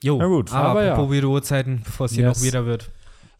Jo, 0.02 0.18
Ja, 0.18 0.26
gut. 0.26 0.52
aber, 0.52 0.68
Aber 0.70 0.84
ja. 0.84 0.92
apropos 0.94 1.12
weirde 1.14 1.28
Uhrzeiten, 1.28 1.82
bevor 1.84 2.06
es 2.06 2.12
hier 2.12 2.26
Yes. 2.26 2.38
noch 2.38 2.46
wieder 2.46 2.64
wird. 2.66 2.90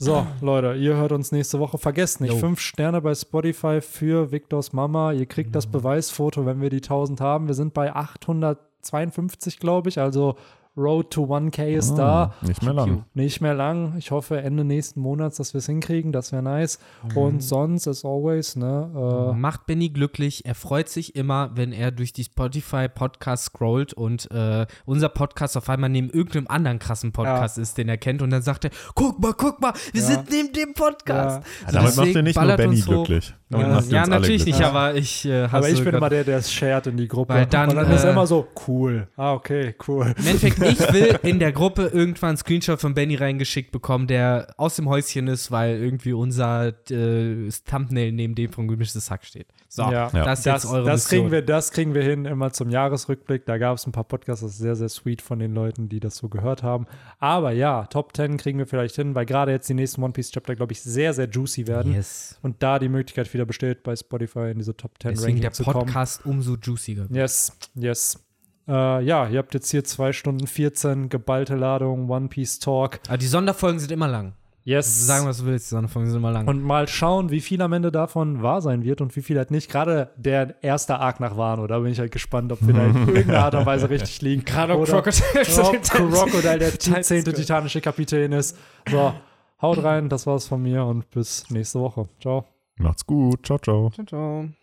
So, 0.02 0.26
Leute, 0.40 0.74
ihr 0.78 0.96
hört 0.96 1.12
uns 1.12 1.30
nächste 1.32 1.58
Woche. 1.58 1.76
Vergesst 1.76 2.20
nicht, 2.22 2.32
Jo. 2.32 2.38
fünf 2.38 2.60
Sterne 2.60 3.00
bei 3.02 3.14
Spotify 3.14 3.80
für 3.82 4.32
Victors 4.32 4.72
Mama. 4.72 5.12
Ihr 5.12 5.26
kriegt 5.26 5.54
das 5.54 5.66
Beweisfoto, 5.66 6.46
wenn 6.46 6.60
wir 6.62 6.70
die 6.70 6.80
1000 6.80 7.20
haben. 7.20 7.48
Wir 7.48 7.54
sind 7.54 7.74
bei 7.74 7.94
852, 7.94 9.58
glaube 9.58 9.88
ich. 9.90 9.98
Also 9.98 10.36
Road 10.76 11.10
to 11.10 11.24
1K 11.24 11.76
ist 11.76 11.94
da. 11.94 12.32
Ah, 12.40 12.46
Nicht 12.46 12.62
mehr 12.62 12.72
lang. 12.72 13.04
Nicht 13.12 13.40
mehr 13.40 13.54
lang. 13.54 13.94
Ich 13.98 14.10
hoffe 14.12 14.40
Ende 14.40 14.64
nächsten 14.64 15.00
Monats, 15.00 15.36
dass 15.36 15.52
wir 15.52 15.58
es 15.58 15.66
hinkriegen. 15.66 16.12
Das 16.12 16.30
wäre 16.32 16.42
nice. 16.42 16.78
Und 17.14 17.42
sonst, 17.42 17.88
as 17.88 18.04
always, 18.04 18.56
ne? 18.56 19.34
Macht 19.36 19.66
Benny 19.66 19.88
glücklich. 19.90 20.44
Er 20.46 20.54
freut 20.54 20.88
sich 20.88 21.16
immer, 21.16 21.50
wenn 21.54 21.72
er 21.72 21.90
durch 21.90 22.12
die 22.12 22.24
Spotify-Podcast 22.24 23.46
scrollt 23.46 23.92
und 23.92 24.30
äh, 24.30 24.66
unser 24.86 25.08
Podcast 25.08 25.56
auf 25.56 25.68
einmal 25.68 25.90
neben 25.90 26.08
irgendeinem 26.10 26.46
anderen 26.48 26.78
krassen 26.78 27.12
Podcast 27.12 27.58
ist, 27.58 27.76
den 27.76 27.88
er 27.88 27.98
kennt. 27.98 28.22
Und 28.22 28.30
dann 28.30 28.42
sagt 28.42 28.64
er: 28.64 28.70
Guck 28.94 29.20
mal, 29.20 29.34
guck 29.34 29.60
mal, 29.60 29.72
wir 29.92 30.00
Ja. 30.00 30.06
sind 30.06 30.30
neben 30.30 30.52
dem 30.52 30.74
Podcast. 30.74 31.44
Ja, 31.66 31.72
damit 31.72 31.96
macht 31.96 32.14
er 32.14 32.22
nicht 32.22 32.40
nur 32.40 32.56
Benny 32.56 32.80
glücklich. 32.80 33.34
Damit 33.50 33.66
Ja, 33.66 33.74
macht 33.74 33.90
Ja, 33.90 33.98
uns 34.02 34.08
alle 34.10 34.20
natürlich 34.20 34.46
nicht, 34.46 34.62
aber 34.62 34.94
ich 34.94 35.24
äh, 35.24 35.42
aber 35.50 35.68
ich 35.68 35.82
bin 35.82 35.94
immer 35.94 36.08
der, 36.08 36.22
der 36.22 36.38
es 36.38 36.52
shared 36.52 36.86
in 36.86 36.96
die 36.96 37.08
Gruppe. 37.08 37.34
Weil 37.34 37.46
dann, 37.46 37.70
Und 37.70 37.76
dann 37.76 37.90
ist 37.90 38.04
äh, 38.04 38.06
er 38.06 38.12
immer 38.12 38.26
so, 38.26 38.46
cool. 38.68 39.08
Ah, 39.16 39.32
okay, 39.34 39.74
cool. 39.88 40.14
Im 40.16 40.26
Endeffekt, 40.26 40.58
ich 40.62 40.92
will 40.92 41.18
in 41.22 41.40
der 41.40 41.50
Gruppe 41.50 41.90
irgendwann 41.92 42.30
einen 42.30 42.36
Screenshot 42.36 42.80
von 42.80 42.94
Benny 42.94 43.16
reingeschickt 43.16 43.72
bekommen, 43.72 44.06
der 44.06 44.54
aus 44.56 44.76
dem 44.76 44.88
Häuschen 44.88 45.26
ist, 45.26 45.50
weil 45.50 45.76
irgendwie 45.76 46.12
unser 46.12 46.68
äh, 46.90 47.48
Thumbnail 47.68 48.12
neben 48.12 48.36
dem 48.36 48.52
von 48.52 48.68
Gemischtes 48.68 49.10
Hack 49.10 49.24
steht. 49.24 49.48
So, 49.72 49.82
Ja. 49.84 50.10
Das 50.10 50.40
ist 50.40 50.46
Das, 50.46 50.64
jetzt 50.64 50.72
eure 50.72 50.84
das, 50.84 51.04
Mission. 51.04 51.20
kriegen 51.20 51.30
wir, 51.32 51.42
das 51.42 51.70
kriegen 51.70 51.94
wir 51.94 52.02
hin, 52.02 52.24
immer 52.24 52.52
zum 52.52 52.70
Jahresrückblick. 52.70 53.46
Da 53.46 53.56
gab 53.56 53.76
es 53.78 53.86
ein 53.86 53.92
paar 53.92 54.02
Podcasts, 54.02 54.42
das 54.42 54.52
ist 54.54 54.58
sehr, 54.58 54.74
sehr 54.74 54.88
sweet 54.88 55.22
von 55.22 55.38
den 55.38 55.54
Leuten, 55.54 55.88
die 55.88 56.00
das 56.00 56.16
so 56.16 56.28
gehört 56.28 56.64
haben. 56.64 56.86
Aber 57.20 57.52
ja, 57.52 57.84
Top 57.86 58.16
10 58.16 58.36
kriegen 58.36 58.58
wir 58.58 58.66
vielleicht 58.66 58.96
hin, 58.96 59.14
weil 59.14 59.26
gerade 59.26 59.52
jetzt 59.52 59.68
die 59.68 59.74
nächsten 59.74 60.02
One 60.02 60.12
Piece 60.12 60.32
Chapter, 60.32 60.56
glaube 60.56 60.72
ich, 60.72 60.82
sehr, 60.82 61.14
sehr 61.14 61.28
juicy 61.30 61.68
werden. 61.68 61.94
Yes. 61.94 62.36
Und 62.42 62.62
da 62.64 62.80
die 62.80 62.88
Möglichkeit 62.88 63.32
wieder 63.32 63.46
besteht, 63.46 63.84
bei 63.84 63.94
Spotify 63.94 64.50
in 64.50 64.58
diese 64.58 64.76
Top 64.76 64.90
10 65.00 65.12
Deswegen 65.12 65.36
der 65.40 65.50
Ranking 65.50 65.52
zu 65.52 65.62
kommen. 65.70 65.86
Podcast 65.86 66.26
umso 66.26 66.56
juiciger. 66.56 67.06
Yes, 67.08 67.56
yes. 67.76 68.18
Äh, 68.66 69.04
ja, 69.04 69.28
ihr 69.28 69.38
habt 69.38 69.54
jetzt 69.54 69.70
hier 69.70 69.84
2 69.84 70.12
Stunden 70.12 70.48
14 70.48 71.08
geballte 71.10 71.54
Ladung, 71.54 72.10
One 72.10 72.26
Piece 72.26 72.58
Talk. 72.58 72.98
Aber 73.06 73.18
die 73.18 73.26
Sonderfolgen 73.26 73.78
sind 73.78 73.92
immer 73.92 74.08
lang. 74.08 74.32
Yes. 74.70 75.04
Sagen, 75.04 75.26
was 75.26 75.38
du 75.38 75.46
willst, 75.46 75.66
die 75.66 75.70
Sonderfolgen 75.70 76.08
sind 76.08 76.20
immer 76.20 76.30
lang. 76.30 76.46
Und 76.46 76.62
mal 76.62 76.86
schauen, 76.86 77.30
wie 77.30 77.40
viel 77.40 77.60
am 77.60 77.72
Ende 77.72 77.90
davon 77.90 78.40
wahr 78.40 78.62
sein 78.62 78.84
wird 78.84 79.00
und 79.00 79.16
wie 79.16 79.20
viel 79.20 79.36
halt 79.36 79.50
nicht. 79.50 79.68
Gerade 79.68 80.10
der 80.16 80.62
erste 80.62 81.00
Arc 81.00 81.18
nach 81.18 81.36
Wano, 81.36 81.66
da 81.66 81.80
bin 81.80 81.90
ich 81.90 81.98
halt 81.98 82.12
gespannt, 82.12 82.52
ob 82.52 82.64
wir 82.64 82.74
da 82.74 82.84
in 82.84 82.96
irgendeiner 83.08 83.44
Art 83.44 83.54
und 83.56 83.66
Weise 83.66 83.90
richtig 83.90 84.22
liegen. 84.22 84.44
Gerade 84.44 84.78
ob 84.78 84.86
Crocodile 84.86 86.58
der 86.58 86.78
zehnte 86.78 87.32
titanische 87.32 87.80
Kapitän 87.80 88.30
ist. 88.30 88.56
So, 88.88 89.12
haut 89.60 89.82
rein, 89.82 90.08
das 90.08 90.28
war's 90.28 90.46
von 90.46 90.62
mir 90.62 90.84
und 90.84 91.10
bis 91.10 91.50
nächste 91.50 91.80
Woche. 91.80 92.06
Ciao. 92.20 92.44
Macht's 92.76 93.04
gut. 93.04 93.44
Ciao, 93.44 93.58
ciao. 93.58 93.90
Ciao, 93.90 94.06
ciao. 94.06 94.59